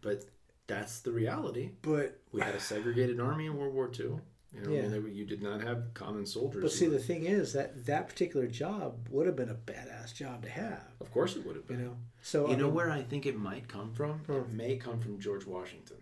but 0.00 0.24
that's 0.66 1.00
the 1.00 1.10
reality. 1.12 1.72
But 1.82 2.18
We 2.32 2.40
had 2.40 2.54
a 2.54 2.60
segregated 2.60 3.20
army 3.20 3.46
in 3.46 3.56
World 3.56 3.74
War 3.74 3.90
II. 3.98 4.20
You 4.52 4.60
know, 4.62 4.70
I 4.70 4.72
Yeah. 4.74 4.82
mean, 4.88 5.04
they, 5.04 5.10
you 5.12 5.24
did 5.24 5.42
not 5.42 5.62
have 5.62 5.94
common 5.94 6.26
soldiers. 6.26 6.62
but 6.62 6.72
see, 6.72 6.86
were- 6.88 6.94
the 6.94 6.98
thing 6.98 7.24
is 7.24 7.52
that 7.52 7.86
that 7.86 8.08
particular 8.08 8.46
job 8.46 9.08
would 9.10 9.26
have 9.26 9.36
been 9.36 9.48
a 9.50 9.54
badass 9.54 10.12
job 10.14 10.42
to 10.42 10.48
have. 10.48 10.82
of 11.00 11.10
course 11.12 11.36
it 11.36 11.46
would 11.46 11.56
have 11.56 11.66
been. 11.66 11.78
You 11.78 11.84
know. 11.86 11.96
So 12.22 12.48
You 12.48 12.54
I 12.54 12.56
know 12.56 12.66
mean, 12.66 12.74
where 12.74 12.90
I 12.90 13.02
think 13.02 13.26
it 13.26 13.36
might 13.38 13.68
come 13.68 13.92
from? 13.92 14.22
It 14.28 14.48
may 14.50 14.76
come 14.76 15.00
from 15.00 15.18
George 15.20 15.46
Washington. 15.46 15.98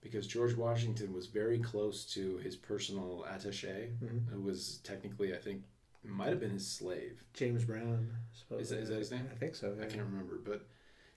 Because 0.00 0.26
George 0.26 0.54
Washington 0.56 1.12
was 1.12 1.26
very 1.26 1.58
close 1.58 2.04
to 2.14 2.36
his 2.38 2.54
personal 2.54 3.24
attache, 3.24 3.90
Mhm. 4.00 4.28
who 4.28 4.42
was 4.42 4.78
technically, 4.84 5.34
I 5.34 5.38
think, 5.38 5.64
might 6.04 6.28
have 6.28 6.40
been 6.40 6.52
his 6.52 6.66
slave. 6.66 7.24
James 7.32 7.64
Brown. 7.64 8.14
Is 8.58 8.68
that- 8.68 8.78
is 8.78 8.88
that 8.90 8.98
his 8.98 9.10
name? 9.10 9.26
I 9.32 9.34
think 9.34 9.56
so. 9.56 9.72
I 9.80 9.86
can't 9.86 10.04
remember, 10.08 10.38
but 10.38 10.66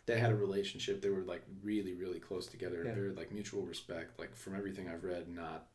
they 0.07 0.17
had 0.19 0.31
a 0.31 0.35
relationship. 0.35 1.01
They 1.01 1.09
were 1.11 1.21
like 1.23 1.43
really, 1.61 1.93
really 1.93 2.19
close 2.19 2.47
together. 2.47 2.83
Yeah. 2.83 2.95
Very 2.95 3.11
like 3.11 3.31
mutual 3.31 3.65
respect. 3.67 4.17
Like 4.19 4.35
from 4.35 4.55
everything 4.55 4.89
I've 4.89 5.03
read, 5.03 5.29
not, 5.29 5.69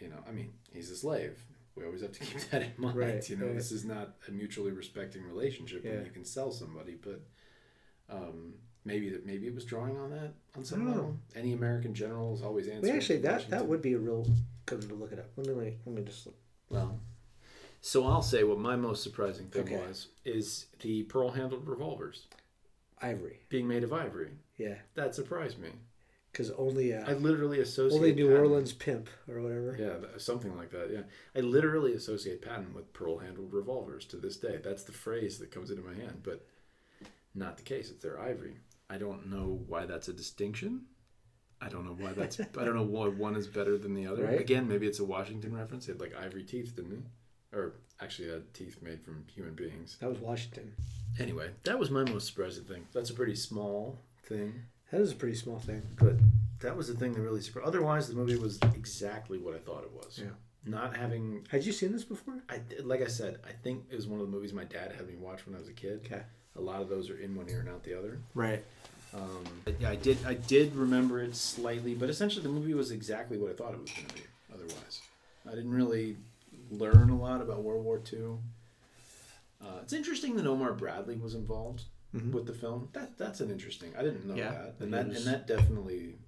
you 0.00 0.08
know, 0.08 0.22
I 0.28 0.32
mean, 0.32 0.52
he's 0.72 0.90
a 0.90 0.96
slave. 0.96 1.38
We 1.76 1.84
always 1.84 2.02
have 2.02 2.12
to 2.12 2.20
keep 2.24 2.40
that 2.50 2.62
in 2.62 2.72
mind. 2.76 2.96
Right, 2.96 3.28
you 3.30 3.36
know, 3.36 3.46
right. 3.46 3.54
this 3.54 3.72
is 3.72 3.84
not 3.84 4.16
a 4.28 4.30
mutually 4.30 4.72
respecting 4.72 5.22
relationship 5.24 5.84
Yeah. 5.84 5.92
when 5.96 6.04
you 6.04 6.10
can 6.10 6.24
sell 6.24 6.50
somebody, 6.50 6.96
but 7.00 7.20
um, 8.10 8.54
maybe 8.84 9.10
that 9.10 9.24
maybe 9.26 9.46
it 9.46 9.54
was 9.54 9.64
drawing 9.64 9.96
on 9.98 10.10
that 10.10 10.32
on 10.56 10.64
some 10.64 10.82
I 10.82 10.84
don't 10.84 10.90
know. 10.94 11.00
level. 11.02 11.16
Any 11.36 11.52
American 11.52 11.94
generals 11.94 12.42
always 12.42 12.66
answer. 12.68 12.88
Well, 12.88 12.96
actually, 12.96 13.18
that 13.18 13.48
that 13.50 13.66
would 13.66 13.82
be 13.82 13.92
a 13.94 13.98
real 13.98 14.26
good 14.66 14.82
to 14.88 14.94
look 14.94 15.12
it 15.12 15.18
up. 15.18 15.30
Let 15.36 15.56
me 15.56 15.74
let 15.86 15.94
me 15.94 16.02
just 16.02 16.26
look. 16.26 16.36
Well, 16.68 16.98
so 17.80 18.04
I'll 18.06 18.22
say 18.22 18.44
what 18.44 18.58
my 18.58 18.76
most 18.76 19.02
surprising 19.02 19.46
thing 19.46 19.62
Okay. 19.62 19.76
was 19.76 20.08
is 20.24 20.66
the 20.80 21.04
pearl 21.04 21.30
handled 21.30 21.66
revolvers 21.66 22.26
Ivory. 23.00 23.40
being 23.48 23.66
made 23.66 23.82
of 23.84 23.92
ivory. 23.92 24.32
Yeah, 24.58 24.74
That 24.94 25.14
surprised 25.14 25.58
me. 25.58 25.70
Because 26.32 26.50
only 26.52 26.94
uh, 26.94 27.08
I 27.08 27.14
literally 27.14 27.60
associate 27.60 27.96
only 27.96 28.12
New 28.14 28.28
Patton- 28.28 28.40
Orleans 28.40 28.72
pimp 28.72 29.08
or 29.28 29.40
whatever. 29.40 29.76
Yeah, 29.78 30.18
something 30.18 30.56
like 30.56 30.70
that. 30.70 30.90
Yeah, 30.92 31.02
I 31.36 31.40
literally 31.40 31.94
associate 31.94 32.42
Patton 32.42 32.72
with 32.74 32.92
pearl-handled 32.92 33.52
revolvers 33.52 34.04
to 34.06 34.16
this 34.16 34.36
day. 34.36 34.58
That's 34.62 34.84
the 34.84 34.92
phrase 34.92 35.38
that 35.38 35.50
comes 35.50 35.70
into 35.70 35.82
my 35.82 35.94
hand, 35.94 36.20
but 36.22 36.46
not 37.34 37.56
the 37.56 37.62
case. 37.62 37.90
It's 37.90 38.02
their 38.02 38.20
ivory. 38.20 38.56
I 38.88 38.98
don't 38.98 39.30
know 39.30 39.60
why 39.68 39.86
that's 39.86 40.08
a 40.08 40.12
distinction. 40.12 40.82
I 41.60 41.68
don't 41.68 41.84
know 41.84 41.96
why 41.98 42.12
that's. 42.12 42.40
I 42.40 42.64
don't 42.64 42.74
know 42.74 42.82
why 42.82 43.08
one 43.08 43.36
is 43.36 43.46
better 43.46 43.76
than 43.76 43.94
the 43.94 44.06
other. 44.06 44.24
Right. 44.24 44.40
Again, 44.40 44.66
maybe 44.66 44.86
it's 44.86 45.00
a 45.00 45.04
Washington 45.04 45.54
reference. 45.54 45.86
He 45.86 45.92
had 45.92 46.00
like 46.00 46.14
ivory 46.16 46.42
teeth, 46.44 46.74
didn't 46.74 46.92
he? 46.92 47.56
Or 47.56 47.74
actually, 48.00 48.30
had 48.30 48.54
teeth 48.54 48.78
made 48.80 49.02
from 49.02 49.24
human 49.34 49.54
beings. 49.54 49.96
That 50.00 50.08
was 50.08 50.18
Washington. 50.18 50.72
Anyway, 51.18 51.50
that 51.64 51.78
was 51.78 51.90
my 51.90 52.04
most 52.04 52.28
surprising 52.28 52.64
thing. 52.64 52.86
That's 52.92 53.10
a 53.10 53.14
pretty 53.14 53.34
small 53.34 53.98
thing. 54.24 54.54
That 54.90 55.00
is 55.00 55.12
a 55.12 55.16
pretty 55.16 55.36
small 55.36 55.58
thing. 55.58 55.82
But 55.96 56.16
that 56.60 56.76
was 56.76 56.88
the 56.88 56.94
thing 56.94 57.12
that 57.12 57.20
really 57.20 57.40
surprised. 57.40 57.66
Otherwise, 57.68 58.08
the 58.08 58.14
movie 58.14 58.36
was 58.36 58.58
exactly 58.74 59.38
what 59.38 59.54
I 59.54 59.58
thought 59.58 59.84
it 59.84 59.92
was. 59.92 60.18
Yeah. 60.18 60.30
Not 60.66 60.96
having, 60.96 61.46
Had 61.50 61.64
you 61.64 61.72
seen 61.72 61.92
this 61.92 62.04
before? 62.04 62.34
I 62.50 62.60
like 62.82 63.00
I 63.00 63.06
said, 63.06 63.38
I 63.48 63.52
think 63.62 63.84
it 63.90 63.96
was 63.96 64.06
one 64.06 64.20
of 64.20 64.26
the 64.26 64.32
movies 64.32 64.52
my 64.52 64.64
dad 64.64 64.92
had 64.92 65.08
me 65.08 65.14
watch 65.16 65.46
when 65.46 65.54
I 65.54 65.58
was 65.58 65.68
a 65.68 65.72
kid. 65.72 66.02
Okay. 66.04 66.22
A 66.56 66.60
lot 66.60 66.82
of 66.82 66.88
those 66.88 67.08
are 67.08 67.16
in 67.18 67.34
one 67.34 67.48
ear 67.48 67.60
and 67.60 67.68
out 67.68 67.82
the 67.82 67.98
other. 67.98 68.20
Right. 68.34 68.62
Um, 69.14 69.44
yeah, 69.78 69.90
I 69.90 69.96
did. 69.96 70.18
I 70.26 70.34
did 70.34 70.74
remember 70.76 71.20
it 71.20 71.34
slightly, 71.34 71.94
but 71.94 72.10
essentially 72.10 72.42
the 72.42 72.50
movie 72.50 72.74
was 72.74 72.90
exactly 72.90 73.38
what 73.38 73.50
I 73.50 73.54
thought 73.54 73.72
it 73.72 73.80
was 73.80 73.90
going 73.90 74.06
to 74.08 74.14
be. 74.14 74.22
Otherwise, 74.52 75.00
I 75.46 75.54
didn't 75.54 75.72
really 75.72 76.16
learn 76.70 77.10
a 77.10 77.16
lot 77.16 77.40
about 77.40 77.62
World 77.62 77.84
War 77.84 78.00
II. 78.12 78.36
Uh, 79.62 79.78
it's 79.82 79.92
interesting 79.92 80.36
that 80.36 80.46
Omar 80.46 80.72
Bradley 80.72 81.16
was 81.16 81.34
involved 81.34 81.84
Mhm. 82.14 82.32
with 82.32 82.46
the 82.46 82.52
film. 82.52 82.88
That 82.92 83.16
that's 83.18 83.40
an 83.40 83.50
interesting. 83.50 83.94
I 83.96 84.02
didn't 84.02 84.26
know 84.26 84.34
Yeah, 84.34 84.50
that, 84.50 84.74
and 84.80 84.92
that 84.94 85.06
and 85.06 85.26
that 85.26 85.46
definitely 85.46 86.18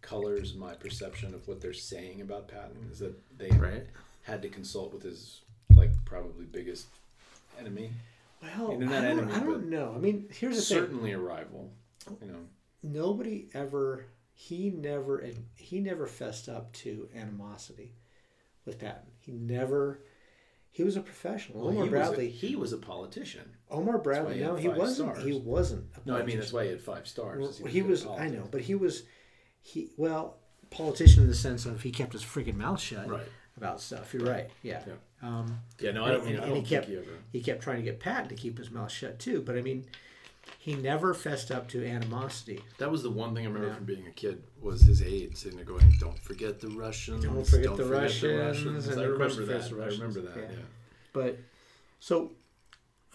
colors 0.00 0.54
my 0.54 0.74
perception 0.74 1.34
of 1.34 1.46
what 1.48 1.60
they're 1.60 1.72
saying 1.72 2.20
about 2.20 2.48
Patton. 2.48 2.88
Is 2.90 2.98
that 3.00 3.14
they 3.38 3.50
Right. 3.50 3.86
had 4.22 4.42
to 4.42 4.48
consult 4.48 4.92
with 4.92 5.02
his 5.02 5.42
like 5.76 5.90
probably 6.04 6.44
biggest 6.44 6.86
enemy, 7.58 7.92
Well, 8.42 8.50
I 8.52 8.56
don't, 8.56 8.82
enemy, 8.92 9.32
I 9.32 9.40
don't 9.40 9.68
know. 9.70 9.92
I 9.94 9.98
mean, 9.98 10.28
here's 10.32 10.56
the 10.56 10.62
thing. 10.62 10.78
certainly 10.82 11.12
a 11.12 11.18
rival. 11.18 11.72
You 12.20 12.26
know, 12.28 12.48
Nobody 12.82 13.48
ever. 13.54 14.06
He 14.34 14.70
never. 14.70 15.24
He 15.56 15.80
never 15.80 16.06
fessed 16.06 16.48
up 16.48 16.72
to 16.74 17.08
animosity 17.14 17.94
with 18.64 18.78
Patton. 18.78 19.10
He 19.18 19.32
never. 19.32 20.00
He 20.70 20.84
was 20.84 20.96
a 20.96 21.00
professional. 21.00 21.60
Well, 21.60 21.70
Omar 21.70 21.84
he 21.84 21.90
Bradley. 21.90 22.26
Was 22.26 22.34
a, 22.42 22.46
he 22.46 22.56
was 22.56 22.72
a 22.72 22.76
politician. 22.78 23.50
Omar 23.70 23.98
Bradley. 23.98 24.34
he 24.36 24.40
No, 24.40 24.54
he 24.54 24.68
wasn't. 24.68 25.14
stars. 25.16 25.24
He 25.24 25.32
wasn't. 25.32 25.84
a 25.96 26.08
No, 26.08 26.16
I 26.16 26.22
mean 26.24 26.38
that's 26.38 26.52
why 26.52 26.64
he 26.64 26.70
had 26.70 26.80
five 26.80 27.08
stars. 27.08 27.40
Well, 27.40 27.50
is 27.50 27.72
he 27.72 27.82
was. 27.82 28.06
I 28.06 28.28
know, 28.28 28.46
but 28.50 28.60
he 28.60 28.74
was. 28.74 29.02
He 29.60 29.90
well, 29.96 30.36
politician 30.70 31.22
in 31.24 31.28
the 31.28 31.34
sense 31.34 31.66
of 31.66 31.82
he 31.82 31.90
kept 31.90 32.12
his 32.12 32.22
freaking 32.22 32.54
mouth 32.56 32.80
shut 32.80 33.08
Right. 33.08 33.26
about 33.56 33.80
stuff. 33.80 34.14
You're 34.14 34.24
right. 34.26 34.48
Yeah. 34.62 34.82
Yeah. 34.86 34.94
Um, 35.28 35.58
Yeah, 35.80 35.90
no, 35.92 36.04
I 36.04 36.10
don't. 36.12 36.24
mean, 36.24 36.34
and- 36.36 36.44
I 36.44 36.46
and 36.46 36.54
he 36.56 36.60
don't 36.62 36.68
kept- 36.68 36.86
he 36.88 36.96
ever. 36.96 37.06
he 37.32 37.40
kept 37.40 37.62
trying 37.62 37.78
to 37.78 37.82
get 37.82 37.98
Patton 37.98 38.28
to 38.28 38.34
keep 38.36 38.56
his 38.58 38.70
mouth 38.70 38.92
shut 38.92 39.18
too. 39.18 39.42
But 39.42 39.56
I 39.58 39.62
mean, 39.62 39.84
he 40.58 40.74
never 40.76 41.12
fessed 41.12 41.50
up 41.50 41.68
to 41.70 41.84
animosity. 41.84 42.60
That 42.78 42.90
was 42.92 43.02
the 43.02 43.10
one 43.10 43.34
thing 43.34 43.44
I 43.44 43.48
remember 43.48 43.68
Yeah. 43.68 43.74
from 43.74 43.84
being 43.84 44.06
a 44.06 44.12
kid 44.12 44.42
was 44.62 44.82
his 44.82 45.02
aide 45.02 45.36
sitting 45.36 45.56
there 45.56 45.64
going, 45.64 45.92
"Don't 46.00 46.18
forget 46.18 46.60
the 46.60 46.68
Russians. 46.68 47.24
Don't 47.24 47.46
forget 47.46 47.76
the 47.76 47.84
Russians," 47.84 48.88
and 48.88 49.00
I 49.00 49.04
remember 49.04 49.42
Russians 49.42 49.70
that. 49.70 49.82
I 49.82 49.86
remember 49.86 50.20
that. 50.22 50.36
Yeah. 50.36 50.42
Yeah. 50.50 50.64
But 51.12 51.38
so, 52.00 52.32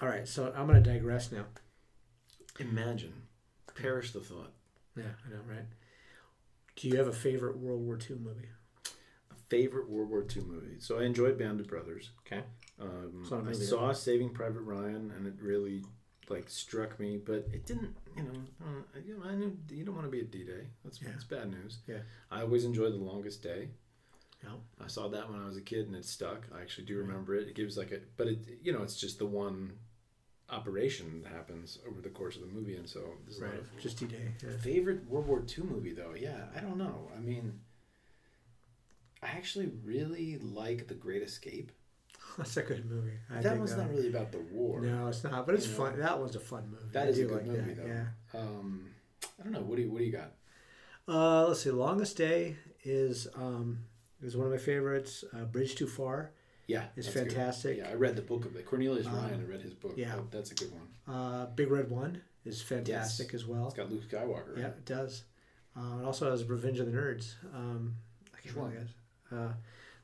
all 0.01 0.07
right. 0.07 0.27
So 0.27 0.53
I'm 0.55 0.67
going 0.67 0.81
to 0.81 0.89
digress 0.93 1.31
now. 1.31 1.45
Imagine, 2.59 3.13
perish 3.75 4.11
the 4.11 4.19
thought. 4.19 4.51
Yeah, 4.95 5.03
I 5.25 5.29
know, 5.29 5.41
right? 5.49 5.65
Do 6.75 6.87
you 6.87 6.97
have 6.97 7.07
a 7.07 7.13
favorite 7.13 7.57
World 7.57 7.81
War 7.81 7.97
II 7.97 8.17
movie? 8.17 8.49
A 9.31 9.35
favorite 9.47 9.89
World 9.89 10.09
War 10.09 10.25
II 10.35 10.43
movie. 10.43 10.79
So 10.79 10.99
I 10.99 11.03
enjoyed 11.03 11.37
Band 11.37 11.59
of 11.59 11.67
Brothers. 11.67 12.11
Okay. 12.25 12.43
Um, 12.79 13.19
It's 13.21 13.31
not 13.31 13.45
a 13.45 13.49
I 13.49 13.53
saw 13.53 13.91
Saving 13.91 14.29
Private 14.31 14.61
Ryan, 14.61 15.11
and 15.15 15.27
it 15.27 15.33
really 15.41 15.83
like 16.29 16.49
struck 16.49 16.99
me, 16.99 17.17
but 17.17 17.47
it 17.51 17.65
didn't. 17.65 17.95
You 18.15 18.23
know, 18.23 18.39
uh, 18.61 18.99
you 19.05 19.17
know 19.17 19.23
I 19.25 19.35
knew 19.35 19.57
you 19.69 19.83
don't 19.83 19.95
want 19.95 20.07
to 20.07 20.11
be 20.11 20.19
at 20.19 20.31
D-Day. 20.31 20.67
That's 20.83 21.01
Yeah. 21.01 21.09
that's 21.11 21.23
bad 21.25 21.51
news. 21.51 21.79
Yeah. 21.87 21.99
I 22.31 22.41
always 22.41 22.63
enjoyed 22.65 22.93
The 22.93 22.97
Longest 22.97 23.41
Day. 23.43 23.69
Yeah. 24.43 24.51
I 24.79 24.87
saw 24.87 25.07
that 25.09 25.29
when 25.29 25.39
I 25.41 25.45
was 25.45 25.57
a 25.57 25.61
kid, 25.61 25.87
and 25.87 25.95
it 25.95 26.05
stuck. 26.05 26.47
I 26.53 26.61
actually 26.61 26.85
do 26.85 26.97
remember 26.97 27.35
it. 27.35 27.47
It 27.47 27.55
gives 27.55 27.77
like 27.77 27.91
a, 27.91 27.99
but 28.17 28.27
it 28.27 28.39
you 28.61 28.71
know 28.73 28.83
it's 28.83 28.97
just 28.97 29.17
the 29.19 29.25
one 29.25 29.73
operation 30.49 31.21
that 31.23 31.31
happens 31.31 31.79
over 31.87 32.01
the 32.01 32.09
course 32.09 32.35
of 32.35 32.41
the 32.41 32.47
movie, 32.47 32.75
and 32.75 32.87
so 32.87 32.99
there's 33.25 33.39
a 33.39 33.43
lot 33.45 33.51
Right. 33.51 33.59
of 33.61 33.79
Just 33.79 33.97
D 33.97 34.05
Day. 34.05 34.33
Yeah. 34.43 34.57
favorite 34.57 35.07
World 35.07 35.27
War 35.27 35.39
II 35.57 35.63
movie 35.65 35.93
though. 35.93 36.13
Yeah, 36.15 36.45
I 36.55 36.59
don't 36.59 36.77
know. 36.77 37.09
I 37.15 37.19
mean. 37.19 37.59
I 39.21 39.27
actually 39.27 39.67
really 39.85 40.37
like 40.39 40.87
The 40.89 40.93
Great 40.95 41.23
Escape. 41.23 41.71
That's 42.37 42.57
a 42.57 42.63
good 42.63 42.89
movie. 42.89 43.13
I 43.33 43.41
that 43.41 43.57
one's 43.57 43.75
not 43.77 43.89
really 43.89 44.09
about 44.09 44.31
the 44.31 44.39
war. 44.51 44.81
No, 44.81 45.07
it's 45.07 45.23
not. 45.23 45.45
But 45.45 45.55
it's 45.55 45.65
You 45.67 45.71
know. 45.73 45.77
fun. 45.77 45.99
That 45.99 46.19
one's 46.19 46.35
a 46.35 46.39
fun 46.39 46.63
movie. 46.71 46.83
That 46.91 47.05
I 47.07 47.09
is 47.09 47.19
a 47.19 47.23
good 47.25 47.31
like 47.33 47.45
movie 47.45 47.73
that, 47.73 47.83
though. 47.83 47.87
Yeah. 48.33 48.39
Um, 48.39 48.89
I 49.39 49.43
don't 49.43 49.51
know. 49.53 49.61
What 49.61 49.75
do 49.75 49.81
you 49.83 49.91
What 49.91 49.99
do 49.99 50.03
you 50.05 50.11
got? 50.11 50.31
Uh, 51.07 51.47
let's 51.47 51.61
see. 51.61 51.69
Longest 51.71 52.17
Day 52.17 52.55
is 52.83 53.27
um 53.35 53.79
is 54.21 54.35
one 54.37 54.45
of 54.47 54.51
my 54.51 54.57
favorites. 54.57 55.23
Uh, 55.33 55.43
Bridge 55.45 55.75
Too 55.75 55.85
Far 55.87 56.31
Yeah, 56.67 56.85
is 56.95 57.05
that's 57.05 57.09
a 57.09 57.19
good 57.19 57.27
one. 57.27 57.35
fantastic. 57.35 57.77
Yeah, 57.77 57.89
I 57.89 57.93
read 57.93 58.15
the 58.15 58.21
book 58.21 58.45
of 58.45 58.55
it. 58.55 58.65
Cornelius 58.65 59.05
Um, 59.07 59.15
Ryan. 59.15 59.41
I 59.41 59.51
read 59.51 59.61
his 59.61 59.73
book. 59.73 59.93
yeah. 59.97 60.15
That- 60.15 60.31
that's 60.31 60.51
a 60.51 60.55
good 60.55 60.71
one. 60.71 60.87
Uh, 61.15 61.45
Big 61.47 61.69
Red 61.69 61.89
One 61.89 62.21
is 62.45 62.61
fantastic 62.61 63.33
as 63.33 63.45
well. 63.45 63.65
It's 63.65 63.73
got 63.75 63.91
Luke 63.91 64.07
Skywalker. 64.09 64.57
Yeah, 64.57 64.67
it 64.67 64.85
does. 64.85 65.23
Uh, 65.75 65.99
it 66.01 66.05
also 66.05 66.31
has 66.31 66.43
Revenge 66.45 66.79
of 66.79 66.85
the 66.91 66.97
Nerds. 66.97 67.35
Um, 67.53 67.95
I 68.33 68.39
can't 68.41 68.55
Which 68.55 68.63
remember. 68.63 68.77
guys. 68.79 68.89
Uh, 69.31 69.53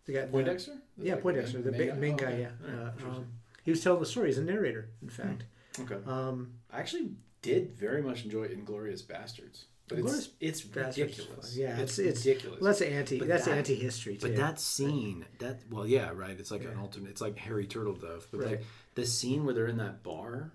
The 0.10 0.16
guy, 0.16 0.26
the- 0.26 0.80
yeah, 0.98 1.14
Like 1.14 1.22
Poindexter, 1.24 1.60
main- 1.60 1.66
the 1.66 1.72
main 1.72 2.00
main, 2.00 2.16
guy? 2.18 2.26
Oh, 2.26 2.30
guy. 2.32 2.38
Yeah, 2.40 2.50
right, 2.74 2.94
uh, 3.06 3.10
um, 3.18 3.28
he 3.64 3.70
was 3.72 3.84
telling 3.84 4.00
the 4.00 4.06
story. 4.08 4.28
He's 4.28 4.40
a 4.40 4.44
narrator, 4.44 4.90
in 5.04 5.10
fact. 5.10 5.44
okay. 5.80 5.98
Um, 6.08 6.54
I 6.72 6.80
actually 6.80 7.12
did 7.44 7.78
very 7.78 8.02
much 8.02 8.24
enjoy 8.26 8.48
Inglourious 8.48 9.04
Basterds. 9.04 9.66
But 9.88 10.00
it's 10.00 10.30
it's 10.40 10.66
ridiculous. 10.66 11.56
Yeah, 11.56 11.78
it's, 11.80 11.98
it's- 12.00 12.26
ridiculous. 12.26 12.60
well, 12.62 12.72
that's 12.72 12.82
anti. 12.82 13.20
But 13.20 13.28
that's 13.28 13.46
that- 13.46 13.58
anti-history 13.58 14.18
too. 14.18 14.28
But 14.28 14.36
that 14.38 14.60
scene, 14.60 15.26
that 15.40 15.62
well, 15.70 15.86
yeah, 15.86 16.12
right. 16.14 16.40
It's 16.40 16.52
like 16.52 16.64
an 16.64 16.72
Yeah. 16.76 16.82
alternate. 16.82 17.10
It's 17.12 17.22
like 17.22 17.38
Harry 17.38 17.66
Turtledove. 17.68 18.24
But 18.32 18.40
Right. 18.40 18.50
like 18.52 18.64
the 18.96 19.06
scene 19.06 19.46
where 19.46 19.54
they're 19.54 19.68
in 19.68 19.78
that 19.78 20.02
bar, 20.04 20.54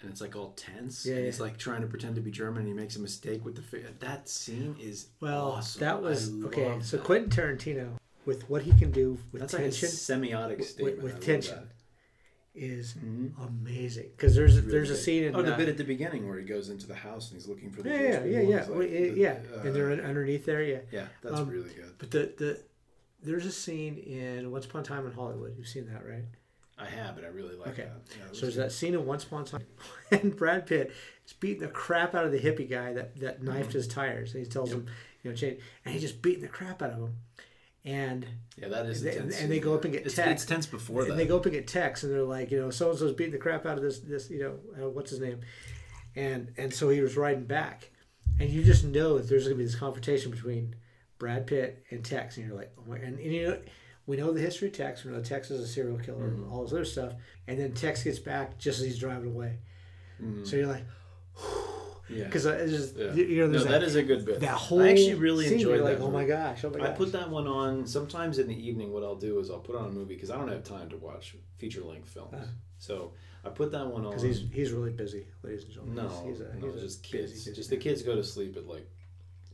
and 0.00 0.10
it's 0.10 0.20
like 0.20 0.34
all 0.36 0.52
tense. 0.52 1.04
Yeah, 1.06 1.16
and 1.16 1.24
he's 1.26 1.38
yeah. 1.38 1.44
like 1.44 1.58
trying 1.58 1.80
to 1.82 1.86
pretend 1.86 2.14
to 2.16 2.20
be 2.22 2.30
German, 2.30 2.60
and 2.60 2.68
he 2.68 2.74
makes 2.74 2.96
a 2.96 3.00
mistake 3.00 3.44
with 3.44 3.54
the. 3.56 3.92
That 4.00 4.28
scene 4.28 4.76
is 4.80 5.08
well, 5.20 5.52
awesome. 5.52 5.80
that 5.80 6.02
was 6.02 6.30
I 6.30 6.46
okay. 6.46 6.78
So. 6.82 6.98
Quentin 6.98 7.30
Tarantino, 7.30 7.98
with 8.26 8.48
what 8.50 8.62
he 8.62 8.72
can 8.72 8.90
do 8.90 9.18
with 9.32 9.40
That's 9.40 9.52
like 9.54 9.62
a 9.62 9.64
tension, 9.70 9.88
semiotic 9.88 10.58
with, 10.58 10.68
statement. 10.68 11.02
with 11.02 11.12
I 11.12 11.14
love 11.16 11.24
tension, 11.24 11.54
that. 11.56 11.68
is 12.54 12.94
Mhm. 12.94 13.32
amazing. 13.48 14.10
Because 14.16 14.34
there's 14.34 14.56
Really 14.60 14.70
there's 14.72 14.90
a 14.90 14.96
scene 14.96 15.24
in 15.24 15.34
oh 15.34 15.42
the 15.42 15.54
uh, 15.54 15.56
bit 15.56 15.68
at 15.68 15.76
the 15.76 15.84
beginning 15.84 16.28
where 16.28 16.38
he 16.38 16.44
goes 16.44 16.68
into 16.68 16.86
the 16.86 16.94
house 16.94 17.30
and 17.30 17.40
he's 17.40 17.48
looking 17.48 17.70
for 17.70 17.82
the 17.82 17.90
yeah, 17.90 17.96
yeah, 18.00 18.24
yeah, 18.24 18.40
yeah, 18.40 18.58
he's 18.60 18.68
Well, 18.68 18.78
like, 18.78 18.90
yeah, 18.90 19.00
the- 19.00 19.12
yeah. 19.18 19.38
uh, 19.56 19.60
and 19.62 19.74
they're 19.74 19.90
un- 19.92 20.00
underneath 20.00 20.44
there, 20.46 20.62
yeah. 20.62 20.80
yeah, 20.92 21.06
that's 21.22 21.34
Um, 21.36 21.48
really 21.48 21.70
good. 21.74 21.92
But 21.98 22.10
the 22.12 22.32
the 22.38 22.60
there's 23.22 23.46
a 23.46 23.52
scene 23.52 23.96
in 23.98 24.50
Once 24.50 24.66
Upon 24.66 24.82
a 24.82 24.84
Time 24.84 25.06
in 25.06 25.12
Hollywood. 25.12 25.54
You've 25.56 25.66
seen 25.68 25.86
that, 25.86 26.06
right? 26.06 26.24
I 26.76 26.84
have, 26.86 27.14
but 27.14 27.24
I 27.24 27.28
really 27.28 27.54
like 27.54 27.68
Okay. 27.68 27.84
that. 27.84 28.02
Yeah, 28.10 28.24
So 28.26 28.30
was 28.30 28.40
there's 28.40 28.56
that 28.56 28.72
scene 28.72 28.94
in 28.94 29.06
Once 29.06 29.24
Upon 29.24 29.42
a 29.42 29.46
Time, 29.46 29.66
and 30.10 30.36
Brad 30.36 30.66
Pitt 30.66 30.92
is 31.26 31.32
beating 31.32 31.60
the 31.62 31.68
crap 31.68 32.14
out 32.14 32.24
of 32.26 32.32
the 32.32 32.38
hippie 32.40 32.68
guy 32.68 32.92
that, 32.92 33.16
that 33.20 33.42
knifed 33.42 33.72
his 33.72 33.86
tires. 33.88 34.34
And 34.34 34.44
he 34.44 34.50
tells 34.50 34.70
Mm-hmm. 34.70 34.80
Yep. 34.80 34.88
him, 34.88 34.94
you 35.22 35.30
know, 35.30 35.36
change, 35.36 35.60
and 35.84 35.92
he's 35.94 36.02
just 36.02 36.20
beating 36.20 36.42
the 36.42 36.48
crap 36.48 36.82
out 36.82 36.90
of 36.90 36.98
him. 36.98 37.16
And 37.84 38.26
Yeah, 38.56 38.68
that 38.68 38.86
is 38.86 39.02
And 39.02 39.06
they- 39.12 39.16
intense. 39.16 39.40
and 39.40 39.52
they 39.52 39.60
go 39.60 39.74
up 39.74 39.84
and 39.84 39.92
get 39.92 40.06
it's, 40.06 40.14
Tex. 40.14 40.30
It's 40.42 40.44
tense 40.46 40.66
before 40.66 41.02
and 41.02 41.10
that. 41.10 41.16
they 41.16 41.26
go 41.26 41.36
up 41.36 41.44
and 41.44 41.52
get 41.54 41.66
texts, 41.66 42.02
and 42.04 42.12
they're 42.12 42.22
like, 42.22 42.50
you 42.50 42.58
know, 42.58 42.70
so 42.70 42.88
and 42.90 42.98
so's 42.98 43.12
beating 43.12 43.32
the 43.32 43.38
crap 43.38 43.66
out 43.66 43.76
of 43.76 43.82
this, 43.82 43.98
this, 44.00 44.30
you 44.30 44.38
know, 44.40 44.58
uh, 44.86 44.88
what's 44.88 45.10
his 45.10 45.20
name, 45.20 45.40
and 46.16 46.52
and 46.56 46.72
so 46.72 46.88
he 46.88 47.00
was 47.02 47.16
riding 47.16 47.44
back, 47.44 47.90
and 48.40 48.48
you 48.48 48.62
just 48.64 48.84
know 48.84 49.18
that 49.18 49.28
there's 49.28 49.44
gonna 49.44 49.56
be 49.56 49.64
this 49.64 49.74
confrontation 49.74 50.30
between 50.30 50.76
Brad 51.18 51.46
Pitt 51.46 51.84
and 51.90 52.02
Tex, 52.04 52.38
and 52.38 52.46
you're 52.46 52.56
like, 52.56 52.72
oh 52.78 52.84
my, 52.88 52.96
and, 52.96 53.18
and 53.18 53.32
you 53.32 53.48
know, 53.48 53.60
we 54.06 54.16
know 54.16 54.32
the 54.32 54.40
history 54.40 54.68
of 54.68 54.74
Tex, 54.74 55.04
we 55.04 55.12
know 55.12 55.20
Tex 55.20 55.50
is 55.50 55.60
a 55.60 55.66
serial 55.66 55.98
killer, 55.98 56.28
Mm-hmm. 56.28 56.42
and 56.44 56.50
all 56.52 56.62
this 56.62 56.72
other 56.72 56.84
stuff, 56.86 57.12
and 57.48 57.58
then 57.60 57.72
Tex 57.72 58.02
gets 58.02 58.18
back 58.18 58.56
just 58.58 58.78
as 58.80 58.86
he's 58.86 58.98
driving 58.98 59.30
away, 59.32 59.58
Mhm. 60.22 60.46
so 60.46 60.56
you're 60.56 60.68
like, 60.68 60.84
yeah. 61.36 61.73
Because 62.08 62.44
it's 62.46 62.72
just 62.72 62.96
Yeah. 62.96 63.12
you 63.14 63.40
know, 63.40 63.46
no, 63.46 63.52
there's 63.52 63.64
that 63.64 63.82
is 63.82 63.94
a 63.96 64.02
good 64.02 64.24
bit. 64.24 64.40
that 64.40 64.48
whole 64.50 64.82
I 64.82 64.90
actually 64.90 65.14
really 65.14 65.44
scene, 65.46 65.54
enjoyed 65.54 65.76
you're 65.78 65.84
that. 65.88 66.00
like, 66.00 66.00
oh 66.00 66.10
my 66.10 66.24
gosh, 66.24 66.64
oh 66.64 66.70
my 66.70 66.78
gosh, 66.78 66.88
I 66.88 66.92
put 66.92 67.12
that 67.12 67.30
one 67.30 67.46
on 67.46 67.86
sometimes 67.86 68.38
in 68.38 68.46
the 68.48 68.68
evening. 68.68 68.92
What 68.92 69.02
I'll 69.02 69.14
do 69.16 69.38
is 69.40 69.50
I'll 69.50 69.58
put 69.60 69.76
on 69.76 69.86
a 69.86 69.90
movie 69.92 70.14
because 70.14 70.30
I 70.30 70.36
don't 70.36 70.48
have 70.48 70.64
time 70.64 70.88
to 70.90 70.96
watch 70.96 71.36
feature 71.58 71.82
length 71.82 72.08
films. 72.08 72.34
Ah. 72.36 72.44
So 72.78 73.12
I 73.44 73.48
put 73.50 73.72
that 73.72 73.86
one 73.86 74.04
on. 74.04 74.10
because 74.10 74.22
he's 74.22 74.44
he's 74.52 74.72
really 74.72 74.90
busy, 74.92 75.26
ladies 75.42 75.64
and 75.64 75.72
gentlemen. 75.72 75.96
no, 76.04 76.08
he's, 76.26 76.38
he's 76.38 76.40
a, 76.40 76.54
no, 76.56 76.72
he's 76.72 76.82
just 76.82 77.02
busy, 77.10 77.18
kids. 77.18 77.32
busy 77.32 77.52
just 77.54 77.70
the 77.70 77.76
kids 77.76 78.02
go 78.02 78.14
to 78.14 78.24
sleep 78.24 78.56
at 78.56 78.66
like. 78.66 78.88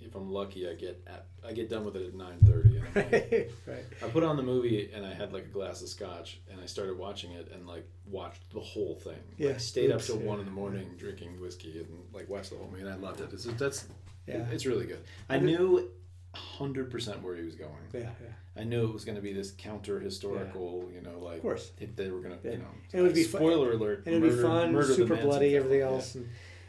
If 0.03 0.15
I'm 0.15 0.31
lucky, 0.33 0.69
I 0.69 0.75
get 0.75 1.03
at, 1.07 1.27
I 1.47 1.53
get 1.53 1.69
done 1.69 1.85
with 1.85 1.97
it 1.97 2.07
at 2.07 2.15
nine 2.15 2.39
thirty. 2.45 2.81
Like, 2.95 3.53
right. 3.67 3.85
I 4.03 4.09
put 4.09 4.23
on 4.23 4.37
the 4.37 4.43
movie 4.43 4.91
and 4.95 5.05
I 5.07 5.13
had 5.15 5.33
like 5.33 5.45
a 5.45 5.49
glass 5.49 5.83
of 5.83 5.89
scotch 5.89 6.41
and 6.51 6.61
I 6.61 6.67
started 6.67 6.99
watching 6.99 7.33
it 7.33 7.51
and 7.53 7.67
like 7.67 7.87
watched 8.07 8.43
the 8.53 8.61
whole 8.61 8.95
thing. 8.97 9.19
Yeah. 9.37 9.51
Like, 9.51 9.61
stayed 9.61 9.91
up 9.91 10.01
till 10.03 10.19
yeah. 10.21 10.27
one 10.27 10.41
in 10.41 10.47
the 10.47 10.51
morning 10.51 10.91
drinking 10.99 11.41
whiskey 11.41 11.79
and 11.79 12.05
like 12.13 12.29
watched 12.29 12.51
the 12.51 12.57
whole 12.57 12.69
movie 12.69 12.83
and 12.83 12.91
I 12.91 12.97
loved 12.97 13.21
it. 13.21 13.33
It's, 13.33 13.45
that's 13.45 13.87
Yeah. 14.27 14.47
it's 14.51 14.67
really 14.67 14.87
good. 14.87 15.03
I 15.29 15.39
knew 15.39 15.91
hundred 16.35 16.91
percent 16.91 17.23
where 17.23 17.35
he 17.35 17.43
was 17.43 17.57
going. 17.57 17.71
Yeah, 17.93 18.01
yeah. 18.01 18.33
I 18.57 18.65
knew 18.65 18.85
it 18.85 18.93
was 18.93 19.05
going 19.05 19.17
to 19.17 19.23
be 19.23 19.33
this 19.33 19.53
counter 19.53 20.01
historical, 20.01 20.89
yeah. 20.89 20.97
you 20.97 21.03
know, 21.03 21.19
like 21.19 21.37
Of 21.37 21.43
course. 21.43 21.71
they 21.97 22.11
were 22.11 22.21
going 22.21 22.39
to, 22.39 22.41
Yeah. 22.45 22.53
you 22.55 22.59
know, 22.59 22.69
And 22.93 23.01
it 23.01 23.03
would 23.03 23.15
be 23.15 23.23
spoiler 23.23 23.73
alert, 23.73 24.05
And 24.07 24.17
it'd 24.17 24.37
be 24.37 24.43
fun, 24.43 24.73
murder 24.73 24.95
super 24.95 25.17
bloody, 25.17 25.57
everything 25.57 25.81
else. 25.83 26.15
And 26.15 26.29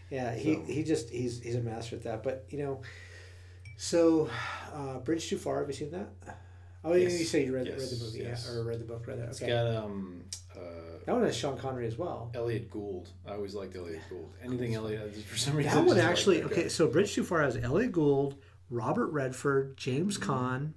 yeah, 0.10 0.34
he, 0.34 0.56
So- 0.56 0.64
he 0.68 0.84
just 0.84 1.10
he's 1.10 1.42
he's 1.42 1.56
a 1.56 1.62
master 1.62 1.96
at 1.96 2.04
that. 2.04 2.24
But 2.24 2.46
you 2.50 2.60
know, 2.60 2.82
so 3.82 4.30
uh, 4.74 5.00
Bridge 5.00 5.28
Too 5.28 5.38
Far. 5.38 5.60
Have 5.60 5.68
you 5.68 5.74
seen 5.74 5.92
that? 5.92 6.10
Oh, 6.84 6.94
you- 6.94 7.04
Yes. 7.04 7.20
you 7.20 7.26
say 7.26 7.46
you 7.46 7.54
read, 7.56 7.68
Yes, 7.68 7.80
read 7.80 7.90
the 8.00 8.04
movie, 8.06 8.20
yes. 8.20 8.48
yeah, 8.50 8.60
or 8.60 8.64
read 8.64 8.80
the 8.80 8.86
book, 8.86 9.06
rather. 9.08 9.24
It's 9.24 9.42
Okay, 9.42 9.52
got 9.52 9.68
um, 9.76 10.24
uh, 10.56 10.60
that 11.06 11.14
one 11.14 11.24
has 11.24 11.36
Sean 11.36 11.58
Connery 11.58 11.88
as 11.88 11.98
well. 11.98 12.32
Elliot 12.34 12.70
Gould. 12.70 13.10
I 13.28 13.34
always 13.34 13.54
liked 13.56 13.76
Elliot 13.76 14.02
Gould. 14.10 14.32
Anything 14.44 14.76
Elliot, 14.76 15.16
for 15.16 15.38
some 15.38 15.56
reason. 15.56 15.74
That 15.74 15.86
one 15.86 15.98
actually, 16.00 16.44
okay. 16.44 16.70
So 16.70 16.88
Bridge 16.88 17.14
Too 17.14 17.24
Far 17.24 17.42
has 17.42 17.58
Elliot 17.58 17.92
Gould, 17.92 18.36
Robert 18.70 19.08
Redford, 19.08 19.78
James 19.78 20.18
Mm-hmm. 20.18 20.32
Caan, 20.32 20.74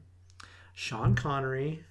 Sean 0.75 1.15
Connery. 1.15 1.85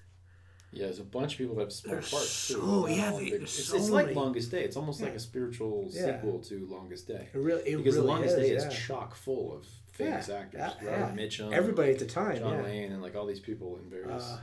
Yeah, 0.72 0.86
there's 0.86 1.00
a 1.00 1.04
bunch 1.04 1.34
of 1.34 1.38
people 1.38 1.56
that 1.58 1.66
have 1.72 1.82
There's 1.84 2.10
parts 2.12 2.48
too. 2.48 2.54
so- 2.56 2.88
yeah, 2.88 3.12
they- 3.12 3.30
big- 3.30 3.42
it's, 3.44 3.52
so 3.66 3.78
it's 3.78 3.90
like 3.92 4.08
many. 4.08 4.16
Longest 4.18 4.50
Day. 4.52 4.64
It's 4.64 4.76
almost 4.76 5.02
like 5.02 5.14
a 5.14 5.20
spiritual 5.20 5.88
Yeah. 5.92 6.16
sequel 6.18 6.40
to 6.40 6.66
Longest 6.68 7.08
Day. 7.08 7.30
It 7.34 7.38
really, 7.38 7.62
it 7.62 7.78
Because 7.78 7.96
really 7.96 8.08
The 8.08 8.14
Longest 8.14 8.38
is, 8.38 8.48
Day 8.48 8.54
yeah. 8.56 8.68
is 8.68 8.76
chock 8.88 9.14
full 9.16 9.56
of 9.56 9.68
famous 9.94 10.30
actors. 10.30 10.60
yeah, 10.82 10.90
Robert 11.02 11.16
yeah. 11.20 11.26
Mitchum, 11.26 11.52
Everybody 11.54 11.92
at 11.92 12.00
the 12.00 12.06
time, 12.06 12.38
John 12.40 12.54
yeah. 12.58 12.64
Wayne, 12.64 12.92
and 12.92 13.02
like 13.02 13.16
all 13.16 13.26
these 13.26 13.40
people 13.40 13.78
in 13.78 13.90
various 13.90 14.24
Uh, 14.24 14.40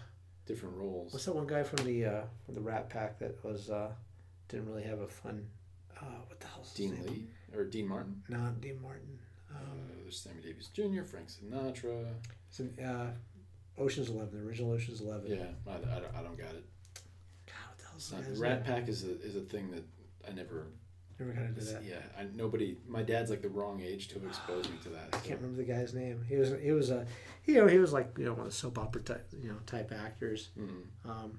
different 0.46 0.76
roles. 0.76 1.12
What's 1.12 1.24
that 1.26 1.34
one 1.34 1.46
guy 1.46 1.62
from 1.62 1.84
the 1.84 2.04
uh, 2.04 2.22
from 2.44 2.54
the 2.54 2.60
Rat 2.60 2.88
Pack 2.88 3.18
that 3.20 3.42
was 3.44 3.70
uh, 3.70 3.92
didn't 4.48 4.66
really 4.66 4.82
have 4.84 5.00
a 5.00 5.08
fun? 5.08 5.46
Uh, 6.00 6.04
what 6.26 6.40
the 6.40 6.46
hell's 6.46 6.68
his 6.68 6.76
Dean 6.76 6.94
name? 6.94 7.06
Lee 7.06 7.26
or 7.58 7.64
Dean 7.64 7.86
Martin. 7.86 8.22
No, 8.28 8.52
Dean 8.60 8.80
Martin. 8.80 9.18
Uh, 9.52 9.58
Um, 9.58 9.80
there's 10.02 10.18
Sammy 10.18 10.40
Davis 10.42 10.68
Jr., 10.68 11.02
Frank 11.02 11.28
Sinatra. 11.28 12.06
in, 12.58 12.84
uh, 12.84 13.12
Ocean's 13.78 14.08
Eleven, 14.10 14.40
the 14.40 14.46
original 14.48 14.72
Ocean's 14.72 15.00
Eleven. 15.00 15.30
Yeah, 15.30 15.46
I, 15.66 15.74
I, 15.74 16.00
don't, 16.00 16.14
I 16.18 16.22
don't 16.22 16.36
got 16.38 16.54
it. 16.54 16.64
God, 17.46 17.54
what 17.68 17.78
the 17.78 17.84
hell's 17.90 18.12
It's 18.28 18.38
the 18.38 18.42
Rat 18.42 18.66
name? 18.66 18.74
Pack 18.76 18.88
is 18.88 19.04
a, 19.04 19.20
is 19.22 19.36
a 19.36 19.40
thing 19.40 19.70
that 19.72 19.84
I 20.28 20.32
never. 20.32 20.66
Never 21.20 21.32
kind 21.32 21.48
of 21.48 21.54
did 21.54 21.66
that. 21.66 21.84
Yeah, 21.84 22.00
I, 22.18 22.24
nobody. 22.34 22.78
My 22.88 23.02
dad's 23.02 23.28
like 23.28 23.42
the 23.42 23.50
wrong 23.50 23.82
age 23.82 24.08
to 24.08 24.14
have 24.14 24.24
exposed 24.24 24.70
me 24.70 24.78
to 24.84 24.88
that. 24.88 25.10
I 25.12 25.18
so- 25.18 25.28
can't 25.28 25.40
remember 25.40 25.62
the 25.62 25.70
guy's 25.70 25.92
name. 25.92 26.24
He 26.26 26.36
was 26.36 26.52
he 26.62 26.72
was 26.72 26.90
a 26.90 27.06
you 27.44 27.54
know 27.54 27.66
he 27.66 27.78
was 27.78 27.92
like 27.92 28.16
you 28.16 28.24
know 28.24 28.32
one 28.32 28.46
of 28.46 28.52
the 28.52 28.52
soap 28.52 28.78
opera 28.78 29.02
type 29.02 29.28
you 29.38 29.50
know 29.50 29.58
type 29.66 29.92
actors. 29.92 30.48
Mhm. 30.58 30.82
Um, 31.04 31.38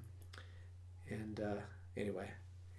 and 1.10 1.40
uh, 1.40 1.60
anyway, 1.96 2.30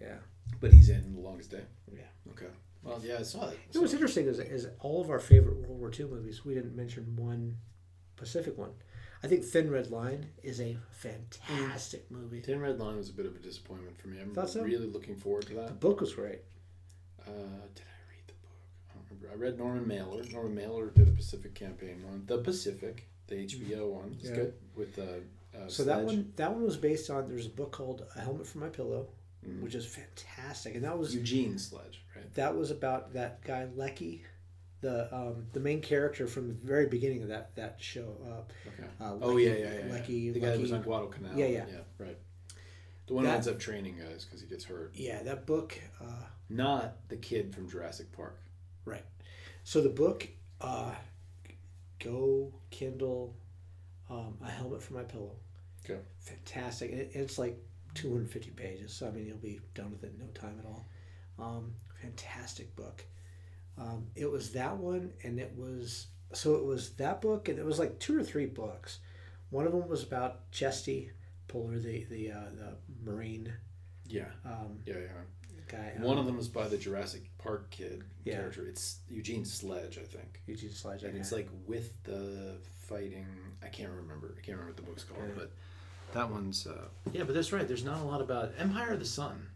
yeah. 0.01 0.15
But 0.61 0.71
he's 0.71 0.89
in 0.89 1.13
The 1.13 1.19
Longest 1.19 1.51
Day. 1.51 1.63
Yeah. 1.91 2.31
Okay. 2.31 2.47
Well, 2.83 3.01
yeah, 3.03 3.17
I 3.19 3.23
saw 3.23 3.49
it. 3.49 3.59
You 3.71 3.79
know 3.79 3.81
what's 3.81 3.93
interesting 3.93 4.27
is, 4.27 4.39
is 4.39 4.67
all 4.79 5.01
of 5.01 5.09
our 5.09 5.19
favorite 5.19 5.57
World 5.57 5.79
War 5.79 5.91
II 5.97 6.05
movies. 6.05 6.45
We 6.45 6.53
didn't 6.53 6.75
mention 6.75 7.15
one 7.15 7.57
Pacific 8.15 8.57
one. 8.57 8.71
I 9.23 9.27
think 9.27 9.43
Thin 9.43 9.69
Red 9.71 9.89
Line 9.89 10.27
is 10.41 10.59
a 10.59 10.77
fantastic 10.91 12.11
movie. 12.11 12.41
Thin 12.41 12.59
Red 12.59 12.79
Line 12.79 12.97
was 12.97 13.09
a 13.09 13.13
bit 13.13 13.25
of 13.25 13.35
a 13.35 13.39
disappointment 13.39 13.97
for 13.97 14.09
me. 14.09 14.19
I'm 14.19 14.47
so? 14.47 14.61
really 14.63 14.87
looking 14.87 15.15
forward 15.15 15.47
to 15.47 15.53
that. 15.55 15.67
The 15.67 15.73
book 15.73 16.01
was 16.01 16.13
great. 16.13 16.39
Uh, 17.27 17.31
did 17.73 17.83
I 17.85 18.01
read 18.09 18.27
the 18.27 18.33
book? 18.33 18.57
I 18.89 18.93
don't 18.95 19.05
remember. 19.09 19.29
I 19.31 19.35
read 19.35 19.57
Norman 19.57 19.87
Mailer. 19.87 20.23
Norman 20.31 20.55
Mailer 20.55 20.89
did 20.91 21.07
a 21.07 21.11
Pacific 21.11 21.53
campaign 21.55 22.03
one. 22.05 22.23
The 22.25 22.39
Pacific, 22.39 23.07
the 23.27 23.35
HBO 23.35 23.89
one. 23.91 24.15
It's 24.19 24.29
Yeah. 24.29 24.35
good 24.35 24.53
with 24.75 24.95
the. 24.95 25.23
uh, 25.57 25.67
So 25.67 25.83
that 25.85 26.03
one 26.03 26.33
that 26.35 26.51
one 26.51 26.63
was 26.63 26.77
based 26.77 27.09
on 27.09 27.27
there's 27.29 27.45
a 27.45 27.49
book 27.49 27.71
called 27.71 28.05
A 28.15 28.19
Helmet 28.21 28.47
for 28.47 28.57
My 28.59 28.69
Pillow, 28.69 29.07
Mhm. 29.45 29.61
which 29.61 29.75
is 29.75 29.85
fantastic, 29.85 30.75
and 30.75 30.83
that 30.83 30.97
was 30.97 31.13
Eugene 31.15 31.57
Sledge, 31.57 32.01
right? 32.15 32.33
that 32.33 32.55
was 32.55 32.71
about 32.71 33.13
that 33.13 33.41
guy 33.43 33.65
Leckie, 33.75 34.23
the 34.81 35.13
um, 35.15 35.47
the 35.53 35.59
main 35.59 35.79
character 35.81 36.25
from 36.27 36.47
the 36.47 36.53
very 36.55 36.87
beginning 36.87 37.21
of 37.21 37.29
that 37.29 37.55
that 37.55 37.79
show. 37.81 38.17
Uh, 38.25 38.69
Okay. 38.69 38.89
uh, 38.99 39.17
Oh 39.21 39.37
yeah, 39.37 39.53
yeah, 39.55 39.85
yeah. 39.85 39.91
Leckie, 39.93 40.13
yeah. 40.13 40.31
The 40.33 40.39
guy 40.39 40.49
that 40.51 40.59
was 40.59 40.71
on 40.71 40.81
Guadalcanal. 40.81 41.37
Yeah, 41.37 41.45
yeah. 41.45 41.65
Yeah, 41.69 41.81
right. 41.97 42.17
The 43.05 43.13
one 43.13 43.25
who 43.25 43.29
That- 43.29 43.35
ends 43.35 43.47
up 43.49 43.59
training 43.59 43.97
guys 43.97 44.23
because 44.25 44.41
he 44.41 44.47
gets 44.47 44.63
hurt. 44.63 44.95
Yeah, 44.95 45.21
that 45.23 45.45
book. 45.45 45.77
Uh, 46.01 46.25
Not 46.49 46.95
the 47.09 47.17
kid 47.17 47.53
from 47.53 47.69
Jurassic 47.69 48.11
Park. 48.11 48.39
right. 48.85 49.05
So 49.63 49.81
the 49.81 49.89
book, 49.89 50.27
uh, 50.59 50.91
go 52.03 52.53
Kindle, 52.69 53.35
um, 54.09 54.37
a 54.43 54.49
helmet 54.49 54.81
for 54.81 54.93
my 54.93 55.03
pillow. 55.03 55.35
Okay. 55.83 55.99
Fantastic, 56.19 56.91
it, 56.91 57.11
it's 57.13 57.37
like 57.37 57.57
250 57.95 58.51
pages. 58.51 58.93
So 58.93 59.07
I 59.07 59.11
mean, 59.11 59.25
you'll 59.25 59.37
be 59.37 59.59
done 59.73 59.91
with 59.91 60.03
it 60.03 60.13
in 60.13 60.19
no 60.19 60.31
time 60.33 60.59
at 60.59 60.65
all. 60.65 60.85
Um, 61.39 61.73
fantastic 62.01 62.75
book. 62.75 63.03
Um, 63.77 64.07
it 64.15 64.29
was 64.29 64.51
that 64.51 64.77
one, 64.77 65.13
and 65.23 65.39
it 65.39 65.53
was 65.57 66.07
so 66.33 66.55
it 66.55 66.63
was 66.65 66.91
that 66.95 67.21
book, 67.21 67.49
and 67.49 67.57
it 67.57 67.65
was 67.65 67.79
like 67.79 67.99
two 67.99 68.17
or 68.19 68.23
three 68.23 68.45
books. 68.45 68.99
One 69.49 69.65
of 69.65 69.71
them 69.71 69.87
was 69.87 70.03
about 70.03 70.51
Chesty 70.51 71.11
Puller, 71.47 71.79
the 71.79 72.05
the 72.05 72.31
uh, 72.31 72.49
the 72.55 72.75
Marine 73.03 73.53
Yeah, 74.07 74.29
um, 74.45 74.79
yeah, 74.85 74.95
yeah. 74.95 75.42
Guy. 75.75 75.93
One 75.97 76.13
um, 76.13 76.19
of 76.19 76.25
them 76.25 76.37
was 76.37 76.47
by 76.47 76.67
the 76.67 76.77
Jurassic 76.77 77.23
Park 77.37 77.69
kid 77.69 78.03
Yeah. 78.23 78.35
character. 78.35 78.65
It's 78.67 78.99
Eugene 79.09 79.45
Sledge, 79.45 79.97
I 79.97 80.03
think. 80.03 80.41
Eugene 80.47 80.71
Sledge. 80.71 81.03
And 81.03 81.17
it's 81.17 81.31
like 81.31 81.49
with 81.65 81.91
the 82.03 82.57
fighting. 82.87 83.27
I 83.63 83.67
can't 83.67 83.91
remember. 83.91 84.35
I 84.37 84.41
can't 84.41 84.57
remember 84.57 84.67
what 84.71 84.77
the 84.77 84.83
book's 84.83 85.03
called, 85.03 85.23
Yeah. 85.27 85.33
but 85.35 85.51
that 86.13 86.29
one's. 86.29 86.67
Uh, 86.67 86.87
yeah, 87.11 87.23
but 87.23 87.33
that's 87.33 87.51
right. 87.51 87.67
There's 87.67 87.83
not 87.83 88.01
a 88.01 88.03
lot 88.03 88.21
about 88.21 88.53
Empire 88.57 88.93
of 88.93 88.99
the 88.99 89.05
Sun, 89.05 89.47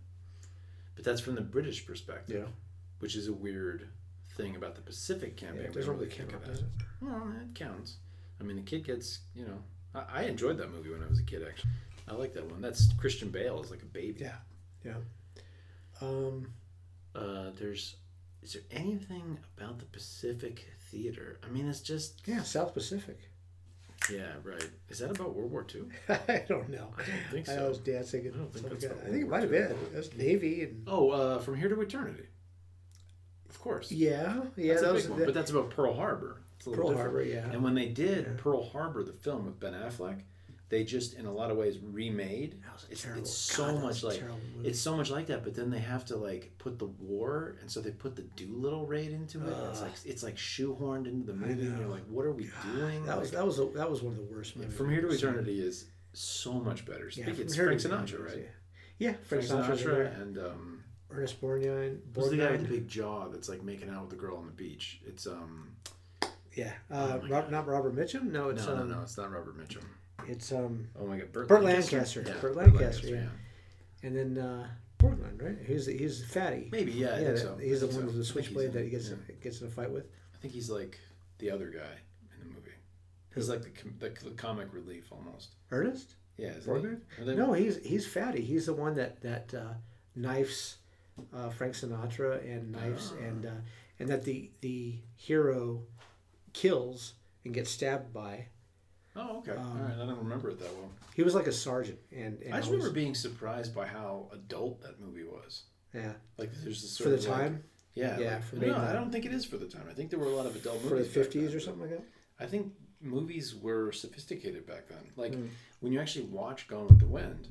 but 0.95 1.03
that's 1.05 1.21
from 1.21 1.35
the 1.35 1.41
British 1.41 1.85
perspective, 1.85 2.43
yeah. 2.45 2.51
which 2.99 3.15
is 3.15 3.27
a 3.27 3.33
weird 3.33 3.87
thing 4.35 4.55
about 4.55 4.75
the 4.75 4.81
Pacific 4.81 5.37
campaign. 5.37 5.63
Yeah, 5.65 5.71
doesn't 5.71 5.91
really 5.93 6.09
think 6.09 6.31
count, 6.31 6.43
of 6.43 6.49
does 6.49 6.59
that. 6.59 6.65
it? 6.65 6.71
Well, 7.01 7.33
it 7.41 7.55
counts. 7.55 7.97
I 8.39 8.43
mean, 8.43 8.55
the 8.57 8.63
kid 8.63 8.85
gets 8.85 9.19
you 9.35 9.45
know 9.45 9.59
I, 9.93 10.21
I 10.21 10.23
enjoyed 10.23 10.57
that 10.57 10.71
movie 10.71 10.89
when 10.89 11.03
I 11.03 11.07
was 11.07 11.19
a 11.19 11.23
kid. 11.23 11.43
Actually, 11.47 11.71
I 12.07 12.13
like 12.13 12.33
that 12.33 12.49
one. 12.49 12.61
That's 12.61 12.93
Christian 12.93 13.29
Bale 13.29 13.61
is 13.61 13.71
like 13.71 13.81
a 13.81 13.85
baby. 13.85 14.21
Yeah. 14.21 14.35
Yeah. 14.85 14.93
Um, 16.01 16.53
Uh, 17.15 17.51
there's. 17.57 17.95
Is 18.43 18.53
there 18.53 18.61
anything 18.71 19.39
about 19.57 19.79
the 19.79 19.85
Pacific 19.85 20.65
Theater? 20.91 21.39
I 21.43 21.49
mean, 21.49 21.67
it's 21.67 21.81
just. 21.81 22.21
yeah, 22.27 22.43
South 22.43 22.73
Pacific. 22.73 23.17
Yeah, 24.11 24.33
right. 24.43 24.69
Is 24.89 24.99
that 24.99 25.09
about 25.11 25.33
World 25.33 25.51
War 25.51 25.65
II? 25.73 25.81
I 26.29 26.45
don't 26.47 26.69
know. 26.69 26.93
I 26.97 27.01
don't 27.01 27.31
think 27.31 27.49
I 27.49 27.55
so. 27.55 27.69
was 27.69 27.79
dancing. 27.79 28.31
I 28.33 28.37
don't 28.37 28.53
think 28.53 28.69
that's 28.69 28.85
what 28.85 29.03
I 29.05 29.09
think 29.09 29.23
it 29.23 29.27
might 29.29 29.41
have 29.41 29.49
been. 29.51 29.75
Was 29.95 30.13
Navy 30.15 30.63
and 30.63 30.83
Oh, 30.87 31.09
uh, 31.09 31.39
From 31.39 31.55
Here 31.55 31.67
to 31.67 31.81
Eternity. 31.81 32.27
Of 33.49 33.59
course. 33.59 33.91
yeah, 33.91 34.41
yeah. 34.55 34.73
that's 34.75 34.81
that 34.83 34.89
a 34.91 34.93
was 34.93 35.07
that- 35.07 35.25
But 35.25 35.33
that's 35.33 35.49
about 35.51 35.71
Pearl 35.71 35.93
Harbor. 35.95 36.41
It's 36.57 36.67
a 36.67 36.69
little 36.69 36.85
Pearl 36.85 36.93
different. 36.93 37.15
Harbor. 37.15 37.29
Yeah. 37.47 37.51
And 37.53 37.63
when 37.63 37.73
they 37.73 37.87
did 37.87 38.25
Yeah. 38.27 38.33
Pearl 38.37 38.63
Harbor, 38.69 39.03
the 39.03 39.13
film 39.13 39.45
with 39.45 39.59
Ben 39.59 39.73
Affleck, 39.73 40.21
they 40.69 40.83
just, 40.83 41.13
in 41.13 41.25
a 41.25 41.31
lot 41.31 41.49
of 41.49 41.57
ways, 41.57 41.77
remade. 41.81 42.59
Was 42.73 42.87
It's, 42.89 43.05
it's 43.05 43.33
so 43.33 43.73
was 43.73 43.83
much 43.83 44.03
like 44.03 44.21
it's 44.63 44.79
so 44.79 44.97
much 44.97 45.09
like 45.09 45.27
that. 45.27 45.43
But 45.43 45.55
then 45.55 45.69
they 45.69 45.79
have 45.79 46.05
to 46.05 46.17
like 46.17 46.51
put 46.57 46.77
the 46.77 46.87
war, 46.87 47.55
and 47.61 47.71
so 47.71 47.79
they 47.79 47.91
put 47.91 48.15
the 48.15 48.23
Doolittle 48.23 48.85
raid 48.85 49.11
into 49.11 49.39
it. 49.47 49.53
and 49.53 49.67
it's 49.67 49.81
like 49.81 49.93
it's 50.05 50.23
like 50.23 50.35
shoehorned 50.35 51.07
into 51.07 51.25
the 51.25 51.33
movie, 51.33 51.67
and 51.67 51.79
you're 51.79 51.87
like, 51.87 52.05
what 52.09 52.25
are 52.25 52.33
we 52.33 52.49
doing? 52.73 53.05
That 53.05 53.19
was 53.19 53.29
Like, 53.29 53.39
that 53.39 53.45
was 53.45 53.59
a, 53.59 53.65
that 53.75 53.89
was 53.89 54.01
one 54.01 54.13
of 54.13 54.19
the 54.19 54.35
worst 54.35 54.57
movies. 54.57 54.75
From 54.75 54.89
Here 54.89 55.01
to 55.01 55.07
I've 55.07 55.19
seen. 55.19 55.29
Eternity 55.29 55.61
is 55.61 55.85
so 56.13 56.53
much 56.53 56.85
better. 56.85 57.09
Yeah, 57.13 57.29
it's 57.29 57.55
Frank 57.55 57.79
Sinatra, 57.79 58.25
right? 58.25 58.37
Yeah, 58.37 59.09
yeah 59.09 59.13
Frank 59.23 59.45
Frank 59.45 59.65
there. 59.65 59.75
Sinatra 59.75 60.21
and 60.21 60.37
um, 60.37 60.83
Ernest 61.09 61.41
Borgnine. 61.41 61.99
who's 62.13 62.29
the 62.29 62.37
guy 62.37 62.51
with 62.51 62.61
the 62.63 62.67
big 62.67 62.87
jaw 62.87 63.29
that's 63.29 63.47
like 63.47 63.63
making 63.63 63.89
out 63.89 64.01
with 64.01 64.09
the 64.09 64.15
girl 64.15 64.37
on 64.37 64.45
the 64.45 64.51
beach? 64.51 64.99
It's 65.05 65.27
um, 65.27 65.75
Yeah, 66.55 66.73
Oh 66.91 66.97
uh, 66.97 67.19
my 67.21 67.29
Rob, 67.29 67.49
not 67.49 67.67
Robert 67.67 67.95
Mitchum. 67.95 68.31
No, 68.31 68.49
it's 68.49 68.65
no, 68.65 68.73
um, 68.73 68.89
no, 68.89 68.95
no, 68.95 69.01
it's 69.03 69.17
not 69.17 69.31
Robert 69.31 69.57
Mitchum. 69.57 69.83
It's 70.27 70.51
um, 70.51 70.87
Oh 70.99 71.05
my 71.05 71.17
God, 71.17 71.31
Burt, 71.31 71.47
Burt 71.47 71.63
Lancaster. 71.63 72.23
Yeah, 72.25 72.33
Burt 72.41 72.55
Lancaster, 72.55 73.07
yeah. 73.07 73.25
and 74.07 74.15
then 74.15 74.37
uh, 74.43 74.67
Borgnine, 74.99 75.41
right? 75.41 75.57
He's 75.65 75.85
he's 75.85 76.25
fatty. 76.25 76.69
Maybe, 76.71 76.91
yeah, 76.91 77.09
I 77.15 77.19
yeah, 77.19 77.31
that- 77.31 77.37
so. 77.39 77.57
he's 77.57 77.83
I 77.83 77.87
the 77.87 77.93
one 77.93 78.01
so. 78.01 78.05
with 78.05 78.05
the 78.05 78.07
I 78.07 78.11
think 78.11 78.17
he's 78.17 78.27
switchblade 78.27 78.73
that 78.73 78.83
he 78.83 78.89
gets 78.89 79.09
yeah. 79.09 79.15
gets 79.41 79.61
in 79.61 79.67
a 79.67 79.69
fight 79.69 79.91
with. 79.91 80.05
I 80.33 80.37
think 80.39 80.53
he's 80.53 80.69
like 80.69 80.99
the 81.39 81.51
other 81.51 81.67
guy 81.69 81.93
in 82.33 82.39
the 82.39 82.45
movie. 82.45 82.71
He's 83.35 83.49
like 83.49 83.61
the, 83.61 83.69
com- 83.69 83.95
the, 83.99 84.09
the 84.09 84.31
comic 84.31 84.73
relief 84.73 85.05
almost. 85.11 85.49
Ernest 85.71 86.15
Yeah, 86.37 86.49
isn't 86.49 86.71
Borgnine? 86.73 86.99
he? 87.15 87.21
Are 87.21 87.25
they- 87.25 87.35
No, 87.35 87.53
he's 87.53 87.77
he's 87.85 88.07
fatty. 88.07 88.41
He's 88.41 88.65
the 88.65 88.73
one 88.73 88.95
that 88.95 89.21
that 89.21 89.53
uh, 89.53 89.73
knifes 90.15 90.77
uh, 91.35 91.49
Frank 91.49 91.73
Sinatra 91.73 92.43
and 92.43 92.71
knifes 92.71 93.13
Ah. 93.15 93.23
and 93.23 93.45
uh, 93.45 93.49
and 93.99 94.09
that 94.09 94.23
the 94.23 94.49
the 94.61 94.95
hero 95.15 95.83
kills 96.53 97.13
and 97.45 97.53
gets 97.53 97.69
stabbed 97.69 98.11
by. 98.13 98.47
Oh, 99.17 99.39
okay. 99.39 99.51
Um, 99.53 99.65
All 99.77 99.83
right, 99.83 99.93
I 99.95 100.05
don't 100.05 100.19
remember 100.19 100.49
it 100.49 100.59
that 100.59 100.73
well. 100.75 100.89
He 101.15 101.23
was 101.23 101.33
like 101.35 101.47
a 101.47 101.51
sergeant, 101.51 101.99
and, 102.11 102.39
and 102.43 102.53
I 102.53 102.57
just 102.57 102.67
always- 102.69 102.83
remember 102.83 102.91
being 102.93 103.15
surprised 103.15 103.73
by 103.73 103.87
how 103.87 104.29
adult 104.31 104.81
that 104.83 104.99
movie 104.99 105.23
was. 105.23 105.63
yeah 105.93 106.13
Like 106.37 106.51
there's 106.63 106.81
this 106.81 106.97
for 106.97 107.09
the 107.09 107.15
of 107.15 107.25
like- 107.25 107.37
time 107.39 107.63
yeah, 107.95 108.19
Yeah, 108.19 108.33
like- 108.35 108.43
for 108.43 108.55
no, 108.57 108.75
I 108.75 108.93
don't 108.93 109.11
think 109.11 109.25
it 109.25 109.33
is 109.33 109.43
for 109.45 109.57
the 109.57 109.65
time. 109.67 109.87
I 109.89 109.93
think 109.93 110.11
there 110.11 110.19
were 110.19 110.27
a 110.27 110.35
lot 110.35 110.45
of 110.45 110.55
adult 110.55 110.83
movies. 110.83 110.89
for 110.89 110.97
the 110.99 111.03
fifties 111.05 111.55
or 111.55 111.59
something 111.59 111.81
like 111.81 111.89
that. 111.91 112.03
I 112.39 112.45
think 112.45 112.73
movies 113.01 113.55
were 113.55 113.91
sophisticated 113.91 114.67
back 114.67 114.87
then. 114.87 115.11
Like 115.15 115.31
Mm. 115.33 115.49
when 115.79 115.91
you 115.93 115.99
actually 115.99 116.25
watch 116.25 116.67
Gone 116.67 116.87
with 116.87 116.99
the 116.99 117.07
Wind, 117.07 117.47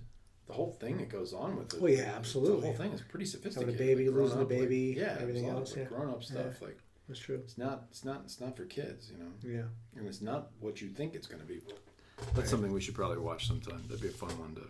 the 0.47 0.53
whole 0.53 0.71
thing 0.73 0.99
that 0.99 1.09
goes 1.09 1.33
on 1.33 1.57
with 1.57 1.75
it. 1.75 1.81
Oh, 1.83 1.87
yeah, 1.89 2.13
absolutely. 2.17 2.61
The 2.61 2.67
whole 2.67 2.77
thing 2.77 2.93
is 2.93 3.01
pretty 3.03 3.27
sophisticated. 3.27 3.77
baby, 3.79 4.07
like, 4.09 4.15
losing 4.15 4.39
the 4.39 4.45
grown-up, 4.45 4.51
like- 4.61 4.69
baby, 4.69 4.95
yeah, 4.97 5.17
everything 5.19 5.47
else, 5.49 5.71
Like 5.71 5.79
yeah. 5.79 5.85
grown 5.97 6.11
up 6.11 6.23
stuff. 6.23 6.63
Like 6.63 6.79
That's 7.09 7.21
true. 7.21 7.37
it's 7.37 7.57
not, 7.57 7.85
it's 7.91 8.05
not, 8.05 8.23
it's 8.25 8.41
not 8.41 8.57
for 8.57 8.65
kids. 8.65 9.11
You 9.13 9.19
know. 9.23 9.31
Yeah. 9.59 9.65
and 9.97 10.07
it's 10.07 10.21
not 10.23 10.51
what 10.61 10.81
you 10.81 10.89
think 10.89 11.15
it's 11.15 11.27
going 11.27 11.41
to 11.41 11.47
be. 11.47 11.61
That's 12.35 12.51
something 12.51 12.73
we 12.73 12.81
should 12.81 12.95
probably 12.95 13.19
watch 13.19 13.47
sometime. 13.47 13.83
That'd 13.89 14.03
be 14.03 14.09
a 14.09 14.11
fun 14.11 14.31
one 14.39 14.55
to. 14.55 14.63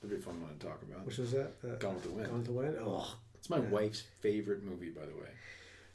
That'd 0.00 0.16
be 0.16 0.22
a 0.22 0.24
fun 0.24 0.40
one 0.42 0.56
to 0.58 0.66
talk 0.66 0.80
about. 0.82 1.04
Which 1.06 1.18
was 1.18 1.30
that? 1.32 1.52
Uh, 1.62 1.76
Gone 1.76 1.94
with 1.94 2.04
the 2.04 2.10
Wind. 2.10 2.26
Gone 2.28 2.38
with 2.38 2.46
the 2.46 2.52
Wind. 2.52 2.76
Oh, 2.80 3.14
It's 3.34 3.50
my 3.50 3.58
Yeah. 3.58 3.68
wife's 3.68 4.02
favorite 4.20 4.62
movie, 4.64 4.90
by 4.90 5.02
the 5.06 5.14
way. 5.14 5.28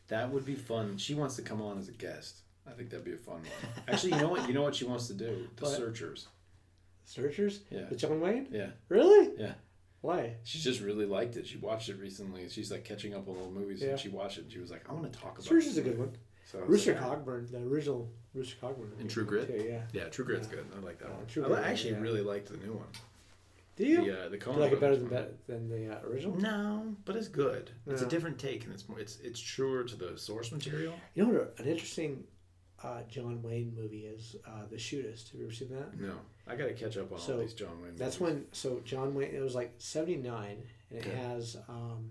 That 0.07 0.29
would 0.31 0.45
be 0.45 0.55
fun. 0.55 0.97
She 0.97 1.15
wants 1.15 1.35
to 1.37 1.41
come 1.41 1.61
on 1.61 1.77
as 1.79 1.89
a 1.89 1.91
guest. 1.91 2.41
I 2.67 2.71
think 2.71 2.89
that'd 2.91 3.03
be 3.05 3.13
a 3.13 3.17
fun 3.17 3.35
one. 3.41 3.71
Actually, 3.87 4.13
you 4.13 4.19
know 4.21 4.29
what? 4.29 4.47
You 4.47 4.53
know 4.53 4.61
what 4.63 4.75
she 4.75 4.85
wants 4.85 5.07
to 5.07 5.13
do? 5.13 5.47
The 5.57 5.65
What? 5.65 5.75
Searchers. 5.75 6.27
Searchers. 7.05 7.61
Yeah. 7.69 7.89
With 7.89 7.99
John 7.99 8.19
Wayne. 8.19 8.47
Yeah. 8.51 8.69
Really? 8.89 9.31
Yeah. 9.37 9.53
Why? 10.05 10.35
She 10.43 10.59
just 10.59 10.81
really 10.81 11.05
liked 11.05 11.35
it. 11.35 11.47
She 11.47 11.57
watched 11.57 11.89
it 11.89 11.97
recently. 11.99 12.47
She's 12.49 12.71
like 12.71 12.83
catching 12.83 13.13
up 13.15 13.27
on 13.27 13.37
old 13.37 13.53
movies, 13.53 13.81
Yeah. 13.81 13.89
and 13.91 13.99
she 13.99 14.09
watched 14.09 14.37
it. 14.37 14.41
and 14.43 14.51
She 14.51 14.59
was 14.59 14.69
like, 14.71 14.87
"I 14.89 14.93
want 14.93 15.11
to 15.11 15.19
talk 15.19 15.33
about." 15.33 15.43
Searchers 15.43 15.63
this 15.65 15.71
is 15.73 15.77
a 15.79 15.81
good 15.81 15.97
one. 15.97 16.11
So 16.51 16.59
Rooster 16.59 16.93
like, 16.93 17.01
Cogburn, 17.01 17.49
the 17.51 17.57
original 17.63 18.07
Rooster 18.35 18.55
Cogburn. 18.61 18.99
In 18.99 19.07
True 19.07 19.25
Grit? 19.25 19.47
Too, 19.47 19.65
yeah. 19.67 19.81
Yeah, 19.93 20.09
True 20.09 20.23
Grit's 20.25 20.47
Yeah. 20.47 20.57
good. 20.57 20.65
I 20.77 20.79
like 20.85 20.99
that 20.99 21.09
Yeah, 21.09 21.15
one. 21.15 21.25
True 21.25 21.43
I 21.43 21.47
Grit, 21.47 21.59
li- 21.59 21.65
actually 21.65 21.91
yeah. 21.93 21.99
really 22.01 22.21
liked 22.21 22.49
the 22.49 22.57
new 22.57 22.73
one. 22.73 22.87
Do 23.77 23.85
you? 23.85 24.05
The 24.05 24.25
uh, 24.25 24.29
the 24.29 24.37
Do 24.37 24.45
Coen 24.45 24.53
you 24.55 24.59
like 24.61 24.71
it 24.73 24.79
better 24.79 24.95
than 24.95 25.09
one. 25.09 25.13
that 25.15 25.47
than 25.47 25.69
the 25.69 25.97
uh, 25.97 26.07
original? 26.07 26.37
No, 26.39 26.95
but 27.03 27.15
it's 27.15 27.27
good. 27.27 27.71
It's 27.87 28.01
a 28.03 28.07
different 28.07 28.37
take, 28.39 28.63
and 28.63 28.71
it's 28.73 28.87
more. 28.87 28.99
It's 28.99 29.17
it's 29.21 29.39
truer 29.39 29.83
to 29.83 29.95
the 29.95 30.17
source 30.17 30.51
material. 30.51 30.93
You 31.15 31.25
know 31.25 31.33
what? 31.39 31.55
An 31.57 31.65
interesting 31.65 32.23
uh, 32.83 33.01
John 33.09 33.41
Wayne 33.41 33.73
movie 33.75 34.05
is 34.05 34.35
uh, 34.47 34.65
The 34.69 34.75
Shootist. 34.77 35.31
Have 35.31 35.39
you 35.39 35.45
ever 35.45 35.53
seen 35.53 35.69
that? 35.69 35.99
No, 35.99 36.13
I 36.47 36.55
got 36.55 36.65
to 36.67 36.73
catch 36.73 36.97
up 36.97 37.11
on 37.11 37.19
So, 37.19 37.33
all 37.33 37.39
these 37.39 37.53
John 37.53 37.81
Wayne. 37.81 37.95
That's 37.95 38.19
movies. 38.19 38.35
when. 38.35 38.45
So 38.51 38.81
John 38.83 39.13
Wayne. 39.15 39.33
It 39.33 39.41
was 39.41 39.55
like 39.55 39.73
'79, 39.77 40.57
and 40.89 40.99
it 40.99 41.05
has. 41.05 41.57
Um, 41.69 42.09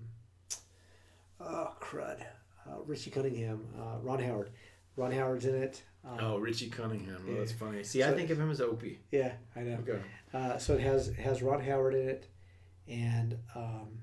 oh 1.41 1.75
crud! 1.81 2.21
Uh, 2.67 2.81
Richie 2.87 3.11
Cunningham, 3.11 3.67
uh, 3.79 3.99
Ron 4.03 4.23
Howard. 4.23 4.51
Ron 4.97 5.13
Howard's 5.13 5.45
in 5.45 5.55
it. 5.55 5.83
Um, 6.05 6.19
Oh, 6.21 6.39
Richie 6.39 6.71
Cunningham. 6.71 7.25
Oh, 7.27 7.33
Yeah. 7.33 7.39
that's 7.41 7.53
funny. 7.53 7.83
See, 7.83 8.03
I 8.05 8.13
think 8.13 8.31
of 8.31 8.39
him 8.39 8.51
as 8.51 8.61
Opie. 8.61 9.01
Yeah, 9.11 9.33
I 9.57 9.61
know. 9.61 9.79
Okay. 9.87 10.01
Uh, 10.33 10.57
so 10.59 10.75
it 10.75 10.81
has 10.81 11.09
it 11.09 11.17
has 11.17 11.43
Ron 11.43 11.61
Howard 11.63 11.95
in 11.95 12.09
it, 12.09 12.29
and 12.89 13.39
um, 13.55 13.99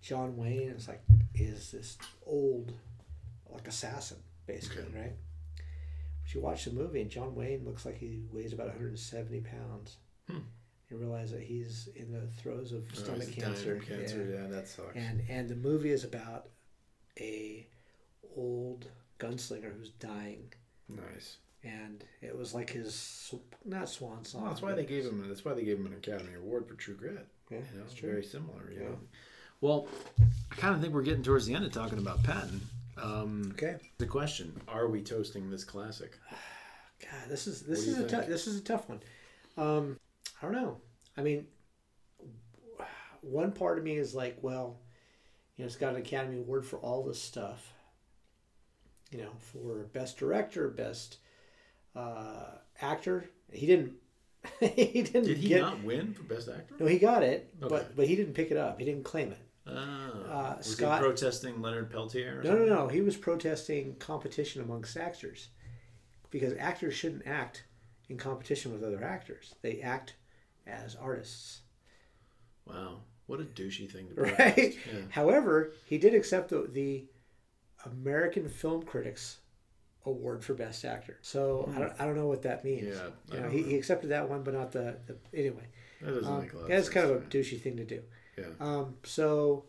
John 0.00 0.36
Wayne 0.36 0.68
is 0.70 0.88
like 0.88 1.02
is 1.34 1.70
this 1.70 1.98
old 2.26 2.72
like 3.50 3.66
assassin 3.68 4.18
basically, 4.46 4.82
Okay. 4.84 4.98
right? 5.00 5.12
But 6.30 6.34
you 6.34 6.40
watch 6.42 6.64
the 6.64 6.70
movie 6.72 7.00
and 7.00 7.10
John 7.10 7.34
Wayne 7.34 7.64
looks 7.64 7.84
like 7.84 7.98
he 7.98 8.20
weighs 8.32 8.52
about 8.52 8.68
170 8.68 9.40
pounds. 9.40 9.96
Hmm. 10.28 10.38
You 10.88 10.96
realize 10.96 11.30
that 11.32 11.42
he's 11.42 11.88
in 11.96 12.12
the 12.12 12.26
throes 12.40 12.72
of 12.72 12.84
Oh, 12.92 12.94
stomach 12.98 13.20
dying 13.26 13.32
cancer. 13.40 13.76
cancer. 13.86 14.24
Yeah. 14.40 14.46
that 14.48 14.68
sucks. 14.68 14.94
And 14.96 15.22
and 15.28 15.48
the 15.48 15.56
movie 15.56 15.90
is 15.90 16.04
about 16.04 16.48
a 17.18 17.66
old 18.36 18.86
gunslinger 19.18 19.72
who's 19.76 19.90
dying, 19.90 20.52
nice. 20.88 21.36
and 21.64 22.02
it 22.22 22.36
was 22.36 22.54
like 22.54 22.70
his 22.70 23.34
not 23.64 23.88
swan 23.88 24.24
song. 24.24 24.42
Well, 24.42 24.50
that's 24.50 24.62
why 24.62 24.72
they 24.74 24.84
gave 24.86 25.04
him. 25.04 25.26
That's 25.28 25.44
why 25.44 25.54
they 25.54 25.64
gave 25.64 25.78
him 25.78 25.86
an 25.86 25.94
Academy 25.94 26.34
Award 26.34 26.66
for 26.68 26.74
True 26.74 26.94
Grit. 26.96 27.26
Yeah, 27.50 27.58
You 27.58 27.62
know, 27.64 27.68
that's 27.80 27.92
it's 27.92 28.00
true. 28.00 28.10
very 28.10 28.24
similar. 28.24 28.70
You 28.72 28.80
Yeah. 28.80 28.88
know. 28.90 28.98
Well, 29.60 29.88
I 30.50 30.54
kind 30.56 30.74
of 30.74 30.80
think 30.80 30.94
we're 30.94 31.02
getting 31.02 31.22
towards 31.22 31.46
the 31.46 31.54
end 31.54 31.64
of 31.64 31.72
talking 31.72 31.98
about 31.98 32.22
Patton. 32.22 32.60
Um, 33.02 33.50
Okay. 33.54 33.76
the 33.98 34.06
question: 34.06 34.60
Are 34.68 34.88
we 34.88 35.02
toasting 35.02 35.50
this 35.50 35.64
classic? 35.64 36.18
God, 37.00 37.28
this 37.28 37.46
is 37.46 37.62
this 37.62 37.86
is 37.86 37.98
a 37.98 38.06
tough 38.06 38.26
this 38.26 38.46
is 38.46 38.58
a 38.60 38.62
tough 38.62 38.88
one. 38.88 39.00
Um, 39.56 39.98
I 40.40 40.46
don't 40.46 40.52
know. 40.54 40.76
I 41.16 41.22
mean, 41.22 41.46
one 43.22 43.52
part 43.52 43.78
of 43.78 43.84
me 43.84 43.96
is 43.96 44.14
like, 44.14 44.38
well, 44.42 44.78
you 45.56 45.64
know, 45.64 45.66
it's 45.66 45.76
got 45.76 45.94
an 45.94 46.00
Academy 46.00 46.38
Award 46.38 46.66
for 46.66 46.78
all 46.78 47.02
this 47.04 47.20
stuff. 47.20 47.72
You 49.10 49.18
know, 49.22 49.30
for 49.40 49.84
best 49.92 50.18
director, 50.18 50.68
best 50.68 51.18
uh, 51.96 52.44
actor. 52.80 53.28
He 53.52 53.66
didn't. 53.66 53.94
he 54.60 55.02
didn't 55.02 55.24
Did 55.24 55.36
he 55.38 55.48
get. 55.48 55.60
not 55.60 55.82
win 55.82 56.14
for 56.14 56.22
Best 56.22 56.48
Actor? 56.48 56.74
No, 56.78 56.86
he 56.86 56.98
got 56.98 57.22
it, 57.22 57.52
Okay. 57.60 57.68
but 57.68 57.94
but 57.96 58.06
he 58.06 58.16
didn't 58.16 58.32
pick 58.32 58.50
it 58.50 58.56
up. 58.56 58.78
He 58.78 58.86
didn't 58.86 59.04
claim 59.04 59.32
it. 59.32 59.38
Oh, 59.72 60.24
Uh, 60.30 60.54
was 60.58 60.66
Scott- 60.66 61.00
he 61.00 61.06
protesting 61.06 61.60
Leonard 61.62 61.90
Peltier? 61.90 62.42
No, 62.42 62.50
no, 62.50 62.56
something? 62.56 62.68
no. 62.74 62.88
He 62.88 63.00
was 63.00 63.16
protesting 63.16 63.96
competition 63.96 64.62
amongst 64.62 64.96
actors 64.96 65.48
because 66.30 66.54
actors 66.58 66.94
shouldn't 66.94 67.26
act 67.26 67.64
in 68.08 68.16
competition 68.16 68.72
with 68.72 68.82
other 68.82 69.02
actors. 69.04 69.54
They 69.62 69.80
act 69.80 70.14
as 70.66 70.94
artists, 70.96 71.60
Wow, 72.66 73.00
what 73.26 73.40
a 73.40 73.44
douchey 73.44 73.90
thing 73.90 74.08
to 74.08 74.14
do. 74.14 74.22
right? 74.22 74.76
Yeah. 74.92 75.00
However, 75.10 75.72
he 75.86 75.98
did 75.98 76.14
accept 76.14 76.50
the, 76.50 76.68
the 76.70 77.06
American 77.84 78.48
Film 78.48 78.82
Critics 78.82 79.38
Award 80.06 80.44
for 80.44 80.54
Best 80.54 80.84
Actor. 80.84 81.18
So 81.22 81.70
I, 81.74 81.78
don't, 81.78 81.92
I 82.00 82.04
don't 82.06 82.16
know 82.16 82.26
what 82.28 82.42
that 82.42 82.64
means. 82.64 82.94
Yeah, 82.96 83.34
You 83.34 83.40
know, 83.42 83.48
he, 83.48 83.62
he 83.62 83.76
accepted 83.76 84.10
that 84.10 84.28
one, 84.28 84.42
but 84.42 84.54
not 84.54 84.72
the, 84.72 84.96
the 85.06 85.16
anyway. 85.34 85.66
That 86.00 86.14
doesn't 86.14 86.32
Um, 86.32 86.40
make 86.40 86.52
a 86.52 86.58
lot 86.58 86.70
it's 86.70 86.88
kind 86.88 87.10
of 87.10 87.16
a 87.16 87.20
douchey 87.26 87.60
thing 87.60 87.76
to 87.76 87.84
do. 87.84 88.02
Yeah. 88.40 88.46
Um, 88.60 88.96
so 89.04 89.64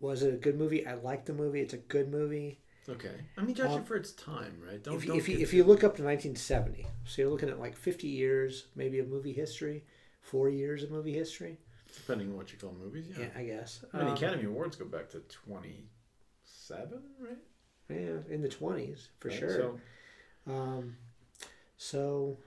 was 0.00 0.22
it 0.22 0.34
a 0.34 0.36
good 0.36 0.56
movie? 0.58 0.86
I 0.86 0.94
like 0.94 1.24
the 1.24 1.32
movie. 1.32 1.60
It's 1.60 1.74
a 1.74 1.78
good 1.78 2.10
movie. 2.10 2.60
Okay. 2.88 3.14
I 3.36 3.42
mean, 3.42 3.54
judge 3.54 3.70
Um, 3.70 3.80
it 3.80 3.86
for 3.86 3.96
its 3.96 4.12
time, 4.12 4.60
right? 4.66 4.82
Don't. 4.82 4.94
if, 4.96 5.02
you, 5.04 5.08
don't 5.08 5.18
if, 5.18 5.28
you, 5.28 5.38
if 5.38 5.52
you 5.52 5.62
look 5.64 5.84
up 5.84 5.96
to 5.96 6.02
1970, 6.02 6.86
so 7.04 7.20
you're 7.22 7.30
looking 7.30 7.50
at 7.50 7.60
like 7.60 7.76
50 7.76 8.06
years, 8.06 8.66
maybe 8.74 8.98
of 8.98 9.08
movie 9.08 9.32
history, 9.34 9.84
four 10.22 10.48
years 10.48 10.82
of 10.82 10.90
movie 10.90 11.12
history. 11.12 11.58
depending 11.94 12.30
on 12.30 12.36
what 12.36 12.50
you 12.52 12.58
call 12.58 12.72
movies. 12.82 13.06
Yeah. 13.10 13.24
Yeah, 13.24 13.28
I 13.40 13.44
guess. 13.44 13.84
I 13.92 13.96
mean, 13.98 14.06
the 14.06 14.12
Um, 14.12 14.16
Academy 14.16 14.44
Awards 14.44 14.76
go 14.76 14.86
back 14.86 15.10
to 15.10 15.20
twenty-seven, 15.20 17.02
right? 17.20 17.38
yeah, 17.90 18.18
in 18.34 18.40
the 18.42 18.48
20s 18.48 19.08
for 19.18 19.28
Right? 19.28 19.38
sure. 19.38 19.50
So, 19.56 19.80
Um, 20.52 20.96
so 21.76 22.38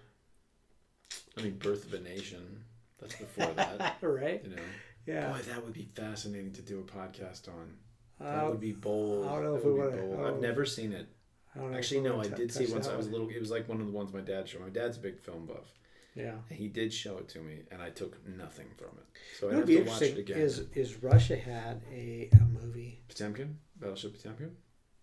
I 1.38 1.42
mean, 1.44 1.58
Birth 1.58 1.86
of 1.86 1.94
a 1.94 2.00
Nation. 2.00 2.64
That's 3.02 3.16
before 3.16 3.52
that. 3.56 3.98
right? 4.02 4.42
You 4.44 4.56
know. 4.56 4.62
Yeah. 5.06 5.32
Boy, 5.32 5.40
that 5.50 5.64
would 5.64 5.74
be 5.74 5.86
fascinating 5.94 6.52
to 6.54 6.62
do 6.62 6.80
a 6.80 6.84
podcast 6.84 7.48
on. 7.48 7.74
That 8.20 8.48
would 8.48 8.60
be 8.60 8.72
bold. 8.72 9.26
I 9.26 9.34
don't 9.36 9.44
know 9.44 9.52
That 9.54 9.60
if 9.60 9.66
we 9.66 9.74
would 9.74 10.00
bold. 10.18 10.26
I've 10.28 10.42
never 10.42 10.64
seen 10.66 10.92
it. 10.94 11.08
I 11.56 11.60
don't 11.60 11.72
know 11.72 11.78
Actually, 11.78 12.02
no, 12.02 12.20
I 12.22 12.26
t- 12.26 12.36
did 12.36 12.54
see 12.54 12.66
it 12.66 12.72
once. 12.72 12.88
I 12.88 12.96
was 12.96 13.08
a 13.08 13.10
little. 13.10 13.28
It 13.30 13.40
was 13.40 13.50
like 13.52 13.68
one 13.68 13.82
of 13.82 13.88
the 13.88 13.92
ones 13.92 14.14
my 14.14 14.22
dad 14.22 14.48
showed. 14.48 14.62
My 14.62 14.70
dad's 14.70 14.98
a 14.98 15.00
big 15.02 15.20
film 15.20 15.48
buff, 15.48 15.74
Yeah. 16.16 16.36
and 16.50 16.58
he 16.58 16.68
did 16.70 16.94
show 16.94 17.18
it 17.18 17.28
to 17.30 17.40
me, 17.40 17.64
and 17.72 17.82
I 17.82 17.90
took 17.90 18.16
nothing 18.28 18.68
from 18.78 18.90
it. 19.00 19.06
So 19.40 19.50
I 19.50 19.56
have 19.56 19.66
to 19.66 19.82
watch 19.84 20.02
it 20.04 20.18
again. 20.20 20.38
is 20.38 20.60
is 20.76 21.02
Russia 21.04 21.36
had 21.36 21.82
a, 21.92 22.30
a 22.32 22.40
movie. 22.46 23.02
Potemkin, 23.10 23.58
Battleship 23.80 24.14
Potemkin. 24.14 24.52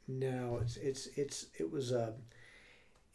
No, 0.06 0.60
it's 0.62 0.76
it's 0.78 1.06
it's 1.16 1.46
it 1.58 1.70
was 1.70 1.90
a, 1.92 2.14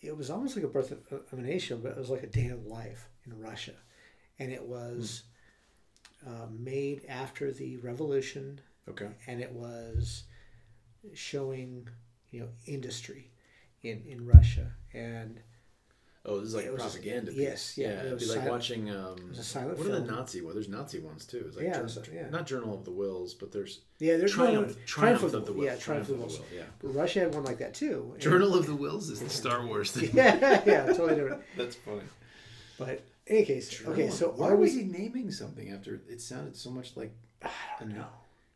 it 0.02 0.16
was 0.16 0.30
almost 0.30 0.56
like 0.56 0.66
a 0.66 0.68
birth 0.68 0.92
of, 0.92 1.00
of 1.32 1.40
a 1.40 1.42
nation, 1.42 1.80
but 1.82 1.94
it 1.94 1.98
was 1.98 2.10
like 2.10 2.24
a 2.24 2.28
day 2.28 2.46
in 2.46 2.68
life 2.70 3.08
in 3.26 3.40
Russia, 3.40 3.74
and 4.44 4.52
it 4.52 4.64
was, 4.64 5.24
uh, 6.28 6.48
made 6.52 7.06
after 7.08 7.52
the 7.52 7.78
revolution, 7.78 8.60
Okay. 8.90 9.10
and 9.28 9.42
it 9.42 9.52
was, 9.52 10.24
showing, 11.14 11.88
you 12.32 12.40
know, 12.42 12.50
industry, 12.66 13.32
in 13.82 14.04
in 14.08 14.26
Russia, 14.26 14.72
and 14.94 15.40
Oh, 16.26 16.40
this 16.40 16.48
is 16.50 16.56
like 16.56 16.66
It 16.68 16.70
a 16.70 16.72
was- 16.72 16.82
propaganda 16.84 17.32
piece. 17.32 17.40
yes, 17.42 17.78
yeah, 17.78 17.88
it 18.00 18.06
it'd 18.06 18.20
be 18.20 18.26
like 18.28 18.36
silent- 18.36 18.52
watching. 18.52 18.90
Um, 18.90 19.28
was 19.28 19.40
a 19.40 19.44
silent 19.44 19.78
what 19.78 19.88
are 19.88 20.00
the. 20.00 20.00
Nazi? 20.00 20.40
Well, 20.40 20.54
there's 20.54 20.70
Nazi 20.70 21.00
ones 21.00 21.26
too. 21.26 21.44
It's 21.48 21.58
like 21.58 21.66
Yeah, 21.66 21.74
Jour- 21.74 21.82
it 21.82 21.84
was- 21.84 22.10
yeah. 22.14 22.30
not 22.30 22.48
Journal 22.48 22.74
of 22.74 22.86
the 22.86 22.92
Wills, 22.92 23.34
but 23.34 23.52
there's 23.52 23.82
yeah, 24.00 24.16
there's 24.16 24.38
no, 24.38 24.46
no, 24.46 24.52
Triumph, 24.64 24.78
Triumph, 24.86 25.24
of 25.24 25.46
the 25.46 25.52
Will. 25.52 25.66
yeah, 25.66 25.76
Triumph 25.76 26.08
of 26.08 26.16
the 26.16 26.22
Wills. 26.22 26.40
Will. 26.40 26.46
Yeah. 26.56 26.64
But 26.80 26.96
Russia 26.96 27.20
had 27.20 27.36
one 27.36 27.44
like 27.44 27.58
that 27.58 27.74
too. 27.74 28.12
and- 28.14 28.22
Journal 28.22 28.56
of 28.56 28.66
the 28.68 28.76
Wills 28.76 29.10
is 29.10 29.20
the 29.20 29.30
Star 29.30 29.66
Wars 29.68 29.92
thing. 29.96 30.12
yeah, 30.14 30.64
yeah, 30.66 30.86
totally 30.94 31.16
different. 31.16 31.44
That's 31.58 31.76
funny. 31.76 32.04
But 32.78 33.04
any 33.28 33.46
case, 33.46 33.82
okay, 33.88 34.10
so 34.10 34.30
why 34.36 34.54
was 34.54 34.74
we? 34.74 34.84
he 34.84 34.86
naming 34.86 35.32
something 35.32 35.70
after 35.72 36.02
it 36.10 36.22
sounded 36.22 36.56
so 36.56 36.70
much 36.70 36.96
like 36.98 37.14
I 37.42 37.50
don't 37.80 37.96
know. 37.96 38.06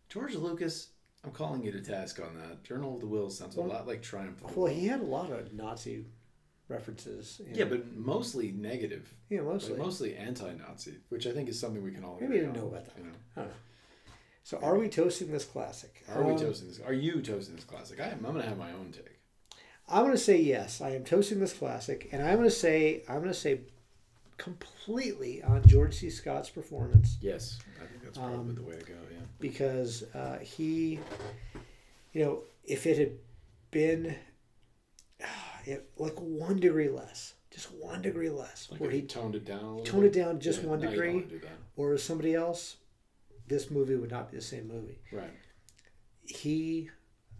George 0.10 0.36
Lucas? 0.36 0.90
I'm 1.24 1.32
calling 1.32 1.64
you 1.64 1.72
to 1.72 1.82
task 1.82 2.20
on 2.22 2.36
that. 2.36 2.64
Journal 2.64 2.94
of 2.96 3.02
the 3.02 3.08
Will 3.08 3.30
sounds 3.30 3.56
a 3.58 3.62
lot 3.62 3.88
like 3.88 4.02
Triumph. 4.02 4.42
Well, 4.56 4.72
he 4.72 4.88
had 4.88 5.02
a 5.02 5.04
lot 5.04 5.32
of 5.32 5.54
Nazi 5.54 6.06
references. 6.70 7.42
yeah, 7.54 7.66
but 7.66 7.96
mostly 7.96 8.52
negative, 8.52 9.14
yeah, 9.30 9.40
like 9.40 9.54
mostly. 9.54 9.78
mostly 9.78 10.16
anti-Nazi, 10.16 10.96
which 11.10 11.28
I 11.28 11.32
think 11.32 11.50
is 11.50 11.60
something 11.60 11.84
we 11.84 11.92
can 11.92 12.04
all. 12.04 12.16
Maybe 12.16 12.26
agree 12.26 12.40
didn't 12.40 12.58
on, 12.58 12.62
know 12.64 12.68
about 12.68 12.86
that. 12.86 12.98
You 12.98 13.12
know. 13.44 13.48
So, 14.44 14.60
are 14.60 14.78
we 14.78 14.88
toasting 14.88 15.32
this 15.32 15.44
classic? 15.44 16.04
are 16.14 16.24
we 16.24 16.32
Um, 16.32 16.40
toasting 16.40 16.70
this? 16.70 16.80
Are 16.80 16.94
you 16.94 17.22
toasting 17.22 17.56
this 17.56 17.66
classic? 17.66 18.00
I 18.00 18.06
am. 18.10 18.26
I'm 18.26 18.34
gonna 18.34 18.44
have 18.44 18.58
my 18.58 18.72
own 18.72 18.92
take. 18.92 19.20
I'm 19.90 20.04
going 20.04 20.12
to 20.12 20.18
say 20.18 20.38
yes. 20.42 20.82
I 20.82 20.90
am 20.92 21.06
toasting 21.06 21.40
this 21.40 21.54
classic, 21.54 22.10
and 22.12 22.22
I'm 22.22 22.36
going 22.36 22.50
to 22.50 22.56
say 22.56 23.04
I'm 23.08 23.18
going 23.20 23.30
to 23.30 23.34
say 23.34 23.62
completely 24.38 25.42
on 25.44 25.66
George 25.68 25.96
C. 25.96 26.10
Scott's 26.10 26.50
performance 26.50 27.18
Yes, 27.22 27.60
I 27.82 27.86
think 27.86 28.04
that's 28.04 28.18
probably 28.18 28.36
Um, 28.38 28.56
the 28.56 28.62
way 28.64 28.78
to 28.78 28.86
go. 28.86 28.94
Yeah. 29.12 29.18
because 29.40 30.04
uh, 30.14 30.38
he, 30.40 31.00
you 32.14 32.24
know, 32.24 32.44
if 32.64 32.86
it 32.86 32.98
had 32.98 33.12
been 33.72 34.16
it, 35.66 35.90
like 35.98 36.16
one 36.20 36.60
degree 36.60 36.90
less, 36.90 37.34
just 37.52 37.72
one 37.74 38.02
degree 38.02 38.30
less, 38.30 38.68
Like 38.72 38.80
where 38.80 38.92
he 38.92 39.02
he 39.02 39.06
toned 39.08 39.36
it 39.36 39.46
down 39.46 39.80
a 39.80 39.84
toned 39.84 40.04
bit. 40.04 40.16
it 40.16 40.20
down 40.24 40.40
just 40.40 40.62
Yeah, 40.64 40.70
one 40.70 40.80
no, 40.82 40.90
you 40.90 40.96
don't 41.02 41.18
degree, 41.20 41.40
do 41.40 41.48
or 41.76 41.98
somebody 41.98 42.36
else, 42.36 42.78
this 43.48 43.72
movie 43.72 43.96
would 43.96 44.12
not 44.12 44.30
be 44.32 44.38
the 44.38 44.44
same 44.44 44.68
movie. 44.68 45.00
Right. 45.12 45.34
He 46.26 46.90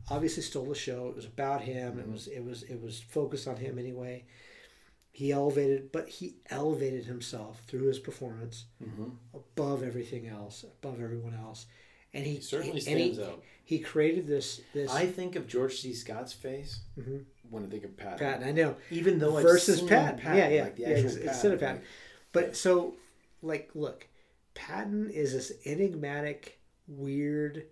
obviously 0.10 0.42
stole 0.44 0.66
the 0.66 0.76
show. 0.76 1.10
It 1.10 1.16
was 1.16 1.26
about 1.26 1.62
him. 1.62 2.00
It 2.00 2.08
Mhm. 2.08 2.14
was 2.14 2.28
it 2.28 2.40
was 2.44 2.64
it 2.64 2.82
was 2.82 3.00
focused 3.02 3.48
on 3.48 3.58
him 3.58 3.78
anyway. 3.78 4.26
He 5.18 5.32
elevated, 5.32 5.92
but 5.92 6.08
he 6.10 6.36
elevated 6.52 7.06
himself 7.06 7.64
through 7.66 7.88
his 7.88 7.98
performance 7.98 8.66
Mm-hmm. 8.84 9.06
above 9.34 9.82
everything 9.82 10.28
else, 10.28 10.64
above 10.64 11.02
everyone 11.02 11.34
else, 11.34 11.66
and 12.14 12.24
he, 12.24 12.36
He 12.36 12.42
certainly 12.42 12.74
and 12.74 12.82
stands 12.84 13.18
he, 13.18 13.24
out. 13.24 13.42
He 13.66 13.80
created 13.80 14.28
this 14.28 14.62
this 14.76 14.92
I 14.92 15.08
think 15.08 15.36
of 15.36 15.48
George 15.48 15.80
C. 15.80 15.94
Scott's 15.94 16.34
face 16.34 16.82
Mhm. 17.00 17.26
when 17.50 17.64
I 17.64 17.68
think 17.68 17.84
of 17.84 17.98
Patton. 17.98 18.20
Patton. 18.20 18.48
I 18.48 18.52
know 18.52 18.76
Even 18.92 19.18
though 19.18 19.32
versus 19.42 19.80
seen 19.80 19.88
Patton. 19.88 20.20
Yeah, 20.24 20.50
yeah, 20.50 20.64
like 20.66 20.76
the 20.76 20.82
yeah. 20.84 20.90
ex- 20.90 21.16
Instead 21.16 21.52
of 21.54 21.60
Patton, 21.62 21.78
Patton, 21.78 21.88
but 22.32 22.56
so 22.56 22.94
like 23.42 23.72
look, 23.74 24.06
Patton 24.54 25.10
is 25.10 25.34
this 25.34 25.52
enigmatic, 25.66 26.60
weird, 26.88 27.66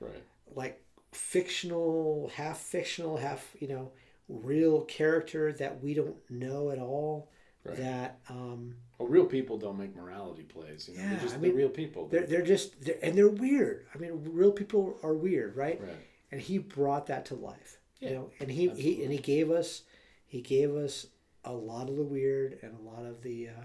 right? 0.00 0.22
like 0.54 0.82
fictional, 1.12 2.30
half 2.34 2.58
fictional, 2.58 3.18
half 3.18 3.54
you 3.60 3.68
know, 3.68 3.92
real 4.28 4.82
character 4.82 5.52
that 5.54 5.82
we 5.82 5.94
don't 5.94 6.16
know 6.30 6.70
at 6.70 6.78
all. 6.78 7.30
Right. 7.64 7.76
That 7.78 8.18
um, 8.28 8.76
Well, 8.98 9.08
real 9.08 9.26
people 9.26 9.58
don't 9.58 9.76
make 9.78 9.96
morality 9.96 10.44
plays. 10.44 10.88
You 10.88 10.98
know, 10.98 11.02
Yeah, 11.02 11.10
they're 11.10 11.20
just 11.20 11.34
I 11.34 11.38
they're 11.38 11.48
mean, 11.48 11.56
real 11.58 11.68
people. 11.68 12.06
they're 12.08 12.26
they're 12.26 12.42
just 12.42 12.80
they're, 12.84 12.98
and 13.02 13.16
they're 13.18 13.28
weird. 13.28 13.86
I 13.94 13.98
mean, 13.98 14.12
real 14.24 14.52
people 14.52 14.98
are 15.02 15.14
weird, 15.14 15.56
right? 15.56 15.80
right. 15.80 15.96
And 16.30 16.40
he 16.40 16.58
brought 16.58 17.06
that 17.06 17.24
to 17.26 17.34
life. 17.34 17.78
Yeah, 18.00 18.08
you 18.08 18.14
know, 18.16 18.30
and 18.40 18.50
he, 18.50 18.68
he 18.68 19.02
and 19.02 19.10
he 19.12 19.18
gave 19.18 19.50
us 19.50 19.82
he 20.26 20.40
gave 20.42 20.74
us 20.74 21.06
a 21.44 21.52
lot 21.52 21.88
of 21.88 21.96
the 21.96 22.02
weird 22.04 22.58
and 22.62 22.74
a 22.78 22.82
lot 22.82 23.04
of 23.06 23.22
the 23.22 23.48
uh, 23.48 23.64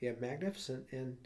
yeah 0.00 0.12
magnificent 0.20 0.86
and 0.92 1.16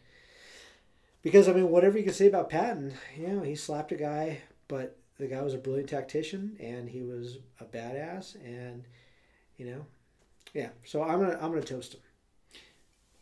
because 1.22 1.48
I 1.48 1.52
mean 1.52 1.68
whatever 1.70 1.98
you 1.98 2.04
can 2.04 2.12
say 2.12 2.26
about 2.26 2.50
Patton, 2.50 2.94
you 3.16 3.28
know, 3.28 3.42
he 3.42 3.54
slapped 3.54 3.92
a 3.92 3.96
guy, 3.96 4.40
but 4.68 4.96
the 5.18 5.26
guy 5.26 5.42
was 5.42 5.54
a 5.54 5.58
brilliant 5.58 5.88
tactician 5.88 6.56
and 6.60 6.88
he 6.88 7.02
was 7.02 7.38
a 7.60 7.64
badass 7.64 8.34
and 8.44 8.84
you 9.56 9.66
know, 9.66 9.86
yeah. 10.52 10.70
So 10.84 11.02
I'm 11.02 11.20
gonna 11.20 11.38
I'm 11.40 11.50
gonna 11.50 11.62
toast 11.62 11.94
him. 11.94 12.00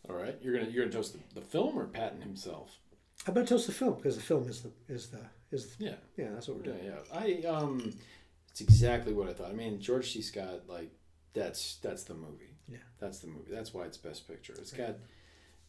All 0.08 0.16
right. 0.16 0.36
You're 0.42 0.54
gonna 0.58 0.70
you're 0.70 0.84
gonna 0.84 0.92
toast 0.96 1.12
the, 1.12 1.40
the 1.40 1.46
film 1.46 1.78
or 1.78 1.86
Patton 1.86 2.20
himself? 2.22 2.78
I'm 3.26 3.34
gonna 3.34 3.46
toast 3.46 3.66
the 3.66 3.72
film 3.72 3.94
because 3.94 4.16
the 4.16 4.22
film 4.22 4.48
is 4.48 4.62
the 4.62 4.70
is 4.88 5.08
the 5.08 5.20
is 5.50 5.76
Yeah. 5.78 5.94
yeah 6.16 6.30
that's 6.32 6.48
what 6.48 6.56
we're 6.56 6.64
doing. 6.64 6.84
Yeah. 6.84 6.98
I 7.14 7.46
um, 7.46 7.92
it's 8.50 8.60
exactly 8.60 9.12
what 9.12 9.28
I 9.28 9.32
thought. 9.32 9.50
I 9.50 9.54
mean, 9.54 9.80
George 9.80 10.12
C. 10.12 10.22
Scott, 10.22 10.62
like 10.66 10.90
that's 11.34 11.76
that's 11.76 12.04
the 12.04 12.14
movie. 12.14 12.56
Yeah. 12.68 12.78
That's 13.00 13.18
the 13.18 13.28
movie. 13.28 13.50
That's 13.50 13.72
why 13.74 13.84
it's 13.84 13.98
Best 13.98 14.26
Picture. 14.26 14.54
It's 14.58 14.72
got 14.72 14.96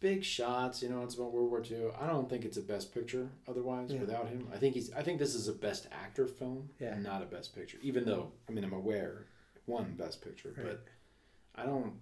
big 0.04 0.24
shots. 0.24 0.84
You 0.84 0.90
know, 0.90 1.02
it's 1.02 1.16
about 1.16 1.32
World 1.32 1.50
War 1.50 1.64
II. 1.64 1.88
I 2.00 2.06
don't 2.08 2.30
think 2.30 2.46
it's 2.46 2.58
a 2.58 2.62
Best 2.62 2.94
Picture 2.94 3.30
otherwise 3.48 3.92
Yeah. 3.92 4.02
without 4.02 4.28
him. 4.28 4.48
I 4.54 4.58
think 4.58 4.76
he's. 4.76 4.92
I 4.94 5.02
think 5.02 5.18
this 5.18 5.34
is 5.34 5.48
a 5.48 5.54
Best 5.54 5.88
Actor 5.92 6.28
film, 6.28 6.70
Yeah. 6.80 7.00
not 7.00 7.24
a 7.24 7.26
Best 7.26 7.56
Picture. 7.56 7.80
Even 7.82 8.06
though 8.06 8.34
I 8.48 8.52
mean, 8.52 8.64
I'm 8.64 8.74
aware 8.74 9.26
one 9.66 9.96
Best 9.96 10.22
Picture, 10.22 10.54
Right. 10.56 10.66
but 10.68 10.86
I 11.56 11.66
don't. 11.66 11.94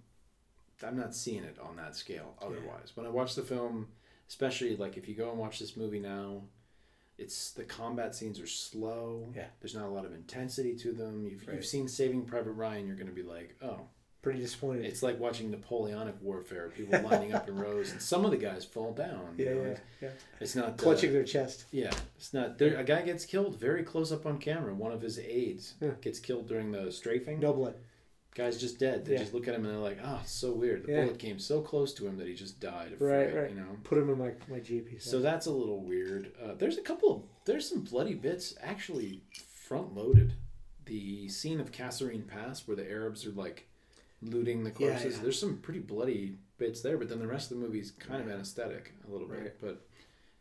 I'm 0.84 0.98
not 0.98 1.14
seeing 1.16 1.44
it 1.44 1.60
on 1.60 1.76
that 1.78 1.96
scale. 1.96 2.36
Otherwise, 2.42 2.96
when 2.98 3.06
I 3.06 3.10
watch 3.10 3.36
the 3.36 3.44
film, 3.44 3.90
especially 4.28 4.76
like 4.76 4.98
if 4.98 5.08
you 5.08 5.14
go 5.14 5.30
and 5.30 5.40
watch 5.40 5.60
this 5.60 5.78
movie 5.78 6.00
now, 6.00 6.42
it's 7.20 7.52
the 7.52 7.64
combat 7.64 8.16
scenes 8.16 8.40
are 8.40 8.48
slow. 8.48 9.32
Yeah. 9.36 9.50
There's 9.60 9.76
not 9.76 9.86
a 9.86 9.90
lot 9.92 10.06
of 10.06 10.14
intensity 10.14 10.76
to 10.78 10.92
them. 10.92 11.28
You've, 11.28 11.46
Right. 11.48 11.56
you've 11.56 11.68
seen 11.68 11.88
Saving 11.88 12.26
Private 12.26 12.54
Ryan, 12.54 12.88
you're 12.88 12.96
going 12.96 13.10
to 13.10 13.14
be 13.14 13.22
like, 13.22 13.56
oh, 13.62 13.90
Pretty 14.22 14.40
disappointed. 14.40 14.86
it's 14.86 15.02
like 15.02 15.20
watching 15.20 15.50
Napoleonic 15.50 16.16
warfare. 16.22 16.70
People 16.70 17.02
lining 17.02 17.34
up 17.34 17.48
in 17.50 17.56
rows, 17.60 17.92
and 17.92 18.00
some 18.02 18.24
of 18.24 18.30
the 18.32 18.38
guys 18.38 18.64
fall 18.64 18.94
down. 18.94 19.34
you 19.38 19.46
yeah, 19.46 19.52
know, 19.54 19.62
yeah, 19.62 19.68
it's- 19.68 19.82
yeah. 20.02 20.10
It's 20.40 20.56
not 20.56 20.68
uh, 20.70 20.72
Clutching 20.74 21.12
their 21.12 21.24
chest. 21.24 21.66
yeah, 21.72 21.92
it's 22.18 22.32
not. 22.34 22.58
There, 22.60 22.78
a 22.78 22.84
guy 22.84 23.02
gets 23.02 23.26
killed 23.26 23.60
very 23.60 23.82
close 23.84 24.12
up 24.12 24.26
on 24.28 24.38
camera. 24.38 24.74
One 24.76 24.92
of 24.92 25.02
his 25.02 25.18
aides 25.18 25.74
Yeah. 25.82 25.92
gets 26.02 26.20
killed 26.20 26.48
during 26.48 26.72
the 26.72 26.92
strafing. 26.92 27.40
No 27.40 27.52
blood. 27.54 27.76
Guy's 28.34 28.58
just 28.62 28.80
dead. 28.80 29.04
They 29.06 29.14
Yeah. 29.14 29.20
just 29.20 29.34
look 29.34 29.48
at 29.48 29.56
him 29.56 29.66
and 29.66 29.74
they're 29.74 29.82
like, 29.82 29.98
"Oh, 30.04 30.20
it's 30.24 30.32
so 30.32 30.54
weird. 30.54 30.84
The 30.86 30.92
Yeah. 30.94 31.04
bullet 31.06 31.20
came 31.20 31.38
so 31.40 31.60
close 31.62 31.94
to 31.96 32.08
him 32.08 32.18
that 32.18 32.28
he 32.28 32.34
just 32.34 32.60
died 32.62 32.94
of 32.94 33.02
Right, 33.02 33.30
fright," 33.30 33.42
right. 33.42 33.50
You 33.50 33.58
know. 33.58 33.78
Put 33.84 33.98
him 33.98 34.10
in 34.10 34.18
my 34.20 34.32
my. 34.48 34.60
He 34.60 34.84
So 35.00 35.20
that's 35.20 35.48
a 35.48 35.52
little 35.52 35.82
weird. 35.82 36.32
Uh, 36.42 36.54
there's 36.54 36.78
a 36.78 36.82
couple. 36.82 37.12
Of, 37.16 37.24
there's 37.46 37.68
some 37.68 37.82
bloody 37.82 38.14
bits 38.14 38.56
actually 38.62 39.24
front 39.34 39.96
loaded. 39.96 40.34
The 40.86 41.28
scene 41.28 41.60
of 41.60 41.72
Kasserine 41.72 42.28
Pass 42.28 42.68
where 42.68 42.78
the 42.78 42.90
Arabs 42.90 43.26
are 43.26 43.32
like 43.32 43.68
looting 44.22 44.64
the 44.64 44.72
corpses. 44.72 45.16
yeah. 45.18 45.24
There's 45.24 45.40
some 45.40 45.58
pretty 45.58 45.80
bloody 45.80 46.36
bits 46.58 46.82
there, 46.82 46.98
but 46.98 47.10
then 47.10 47.20
the 47.20 47.28
rest 47.28 47.52
of 47.52 47.58
the 47.60 47.64
movie's 47.66 47.92
kind 47.92 48.22
of 48.22 48.30
anesthetic 48.30 48.94
a 49.08 49.12
little 49.12 49.28
bit. 49.28 49.40
Right. 49.40 49.54
But 49.62 49.86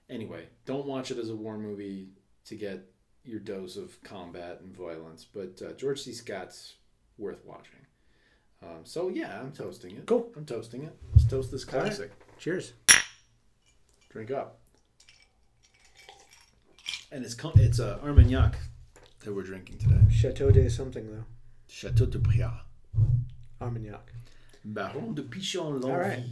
anyway, 0.08 0.46
don't 0.66 0.86
watch 0.86 1.10
it 1.10 1.18
as 1.18 1.30
a 1.30 1.36
war 1.36 1.56
movie 1.58 2.08
to 2.46 2.54
get 2.56 2.86
your 3.24 3.40
dose 3.40 3.76
of 3.76 4.02
combat 4.02 4.60
and 4.60 4.74
violence. 4.76 5.24
But 5.24 5.60
uh, 5.62 5.72
George 5.72 6.00
C. 6.00 6.12
Scott's 6.12 6.74
worth 7.18 7.44
watching. 7.44 7.74
Um, 8.62 8.80
so 8.84 9.08
yeah, 9.08 9.40
I'm 9.40 9.52
toasting 9.52 9.96
it. 9.96 10.06
Cool. 10.06 10.30
I'm 10.36 10.44
toasting 10.44 10.82
it. 10.84 10.94
Let's 11.12 11.24
toast 11.26 11.50
this 11.50 11.66
All 11.68 11.74
right. 11.80 11.86
classic. 11.86 12.12
Cheers. 12.38 12.72
Drink 14.10 14.30
up. 14.30 14.58
And 17.12 17.24
it's 17.24 17.34
co- 17.34 17.52
it's 17.56 17.80
uh, 17.80 17.98
Armagnac 18.02 18.56
that 19.24 19.32
we're 19.34 19.42
drinking 19.42 19.78
today. 19.78 20.00
Chateau 20.10 20.50
de 20.50 20.68
something 20.70 21.10
though. 21.10 21.24
Chateau 21.68 22.06
de 22.06 22.18
Briat. 22.18 22.60
Armagnac. 23.60 24.12
Baron 24.64 25.14
de 25.14 25.22
Pichon 25.22 25.82
All 25.84 25.96
right. 25.96 26.22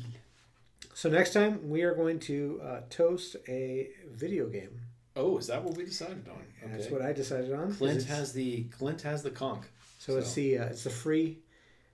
So 0.95 1.09
next 1.09 1.33
time 1.33 1.69
we 1.69 1.83
are 1.83 1.95
going 1.95 2.19
to 2.21 2.61
uh, 2.63 2.81
toast 2.91 3.37
a 3.49 3.91
video 4.13 4.47
game. 4.49 4.81
Oh, 5.17 5.39
is 5.39 5.47
that 5.49 5.63
what 5.65 5.77
we 5.77 5.85
decided 5.85 6.29
on? 6.29 6.43
And 6.63 6.73
That's 6.73 6.91
what 6.91 7.03
I 7.03 7.13
decided 7.13 7.53
on. 7.53 7.75
Clint 7.75 8.05
has 8.05 8.33
the 8.33 8.65
Clint 8.65 9.03
has 9.03 9.23
the 9.23 9.31
conch. 9.31 9.65
So, 9.99 10.17
it's 10.19 10.33
the 10.35 10.59
uh, 10.59 10.65
it's 10.67 10.85
the 10.85 10.91
free 10.91 11.39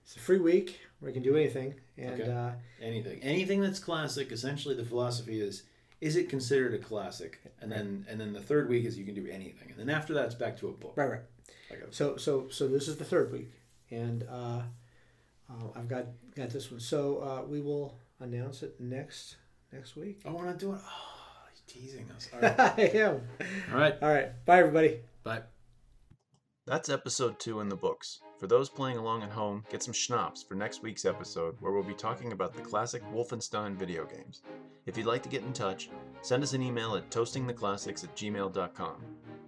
it's 0.03 0.15
a 0.15 0.19
free 0.19 0.39
week. 0.39 0.79
Where 0.99 1.09
we 1.09 1.13
can 1.13 1.23
do 1.23 1.35
anything, 1.35 1.73
and 1.97 2.21
Okay. 2.21 2.31
uh, 2.31 2.51
Anything, 2.81 3.19
anything 3.23 3.61
that's 3.61 3.79
classic. 3.79 4.31
Essentially, 4.31 4.75
the 4.75 4.85
philosophy 4.85 5.41
is: 5.41 5.63
is 6.01 6.15
it 6.15 6.29
considered 6.29 6.73
a 6.73 6.77
classic? 6.77 7.39
And 7.61 7.71
then, 7.71 8.05
and 8.07 8.19
then 8.21 8.31
the 8.31 8.39
third 8.41 8.69
week 8.69 8.85
is 8.85 8.97
you 8.97 9.05
can 9.05 9.15
do 9.15 9.27
anything, 9.29 9.71
and 9.71 9.79
then 9.79 9.89
after 9.89 10.13
that, 10.13 10.25
it's 10.25 10.35
back 10.35 10.57
to 10.59 10.67
a 10.69 10.71
book. 10.71 10.93
right, 10.95 11.09
right. 11.09 11.21
Like 11.71 11.79
a- 11.79 11.93
So 11.93 12.15
so 12.17 12.47
so 12.49 12.67
this 12.67 12.87
is 12.87 12.97
the 12.97 13.05
third 13.05 13.31
week, 13.31 13.51
and 13.91 14.23
uh, 14.29 14.61
uh, 15.49 15.67
I've 15.75 15.87
got 15.87 16.05
got 16.35 16.49
this 16.49 16.71
one. 16.71 16.79
So 16.79 17.19
uh, 17.19 17.45
we 17.47 17.61
will 17.61 17.97
announce 18.19 18.63
it 18.63 18.79
next 18.79 19.37
next 19.71 19.95
week. 19.95 20.21
I 20.25 20.31
want 20.31 20.47
to 20.57 20.65
do 20.65 20.73
it. 20.73 20.79
Oh, 20.83 21.43
he's 21.51 21.61
teasing 21.67 22.09
us. 22.15 22.29
All 22.33 22.39
right. 22.41 22.59
I 22.59 22.81
am. 22.97 23.21
All 23.71 23.79
right. 23.79 23.95
All 24.01 24.09
right. 24.09 24.45
Bye, 24.45 24.59
everybody. 24.59 24.99
Bye. 25.23 25.41
That's 26.67 26.89
episode 26.89 27.39
two 27.39 27.59
in 27.59 27.69
the 27.69 27.75
books. 27.75 28.21
For 28.39 28.47
those 28.47 28.69
playing 28.69 28.97
along 28.97 29.21
at 29.21 29.29
home, 29.29 29.63
get 29.69 29.83
some 29.83 29.93
schnapps 29.93 30.41
for 30.41 30.55
next 30.55 30.81
week's 30.81 31.05
episode 31.05 31.55
where 31.59 31.71
we'll 31.71 31.83
be 31.83 31.93
talking 31.93 32.31
about 32.31 32.53
the 32.53 32.61
classic 32.61 33.03
Wolfenstein 33.13 33.75
video 33.75 34.03
games. 34.05 34.41
If 34.87 34.97
you'd 34.97 35.05
like 35.05 35.21
to 35.23 35.29
get 35.29 35.43
in 35.43 35.53
touch, 35.53 35.89
send 36.21 36.41
us 36.43 36.53
an 36.53 36.61
email 36.61 36.95
at 36.95 37.09
toastingtheclassics 37.11 38.03
at 38.03 38.15
gmail.com. 38.15 38.95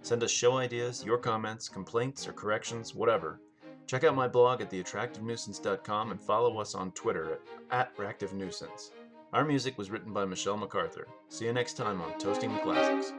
Send 0.02 0.22
us 0.22 0.30
show 0.30 0.58
ideas, 0.58 1.04
your 1.04 1.18
comments, 1.18 1.68
complaints, 1.68 2.26
or 2.26 2.32
corrections, 2.32 2.94
whatever. 2.94 3.40
Check 3.88 4.04
out 4.04 4.14
my 4.14 4.28
blog 4.28 4.60
at 4.60 4.70
theattractivenuisance.com 4.70 6.10
and 6.10 6.20
follow 6.20 6.58
us 6.58 6.74
on 6.74 6.92
Twitter 6.92 7.38
at, 7.70 7.96
@activenuisance. 7.96 8.90
Our 9.32 9.46
music 9.46 9.78
was 9.78 9.90
written 9.90 10.12
by 10.12 10.26
Michelle 10.26 10.58
MacArthur. 10.58 11.08
See 11.28 11.46
you 11.46 11.54
next 11.54 11.78
time 11.78 12.02
on 12.02 12.12
Toasting 12.18 12.52
the 12.52 12.60
Classics. 12.60 13.14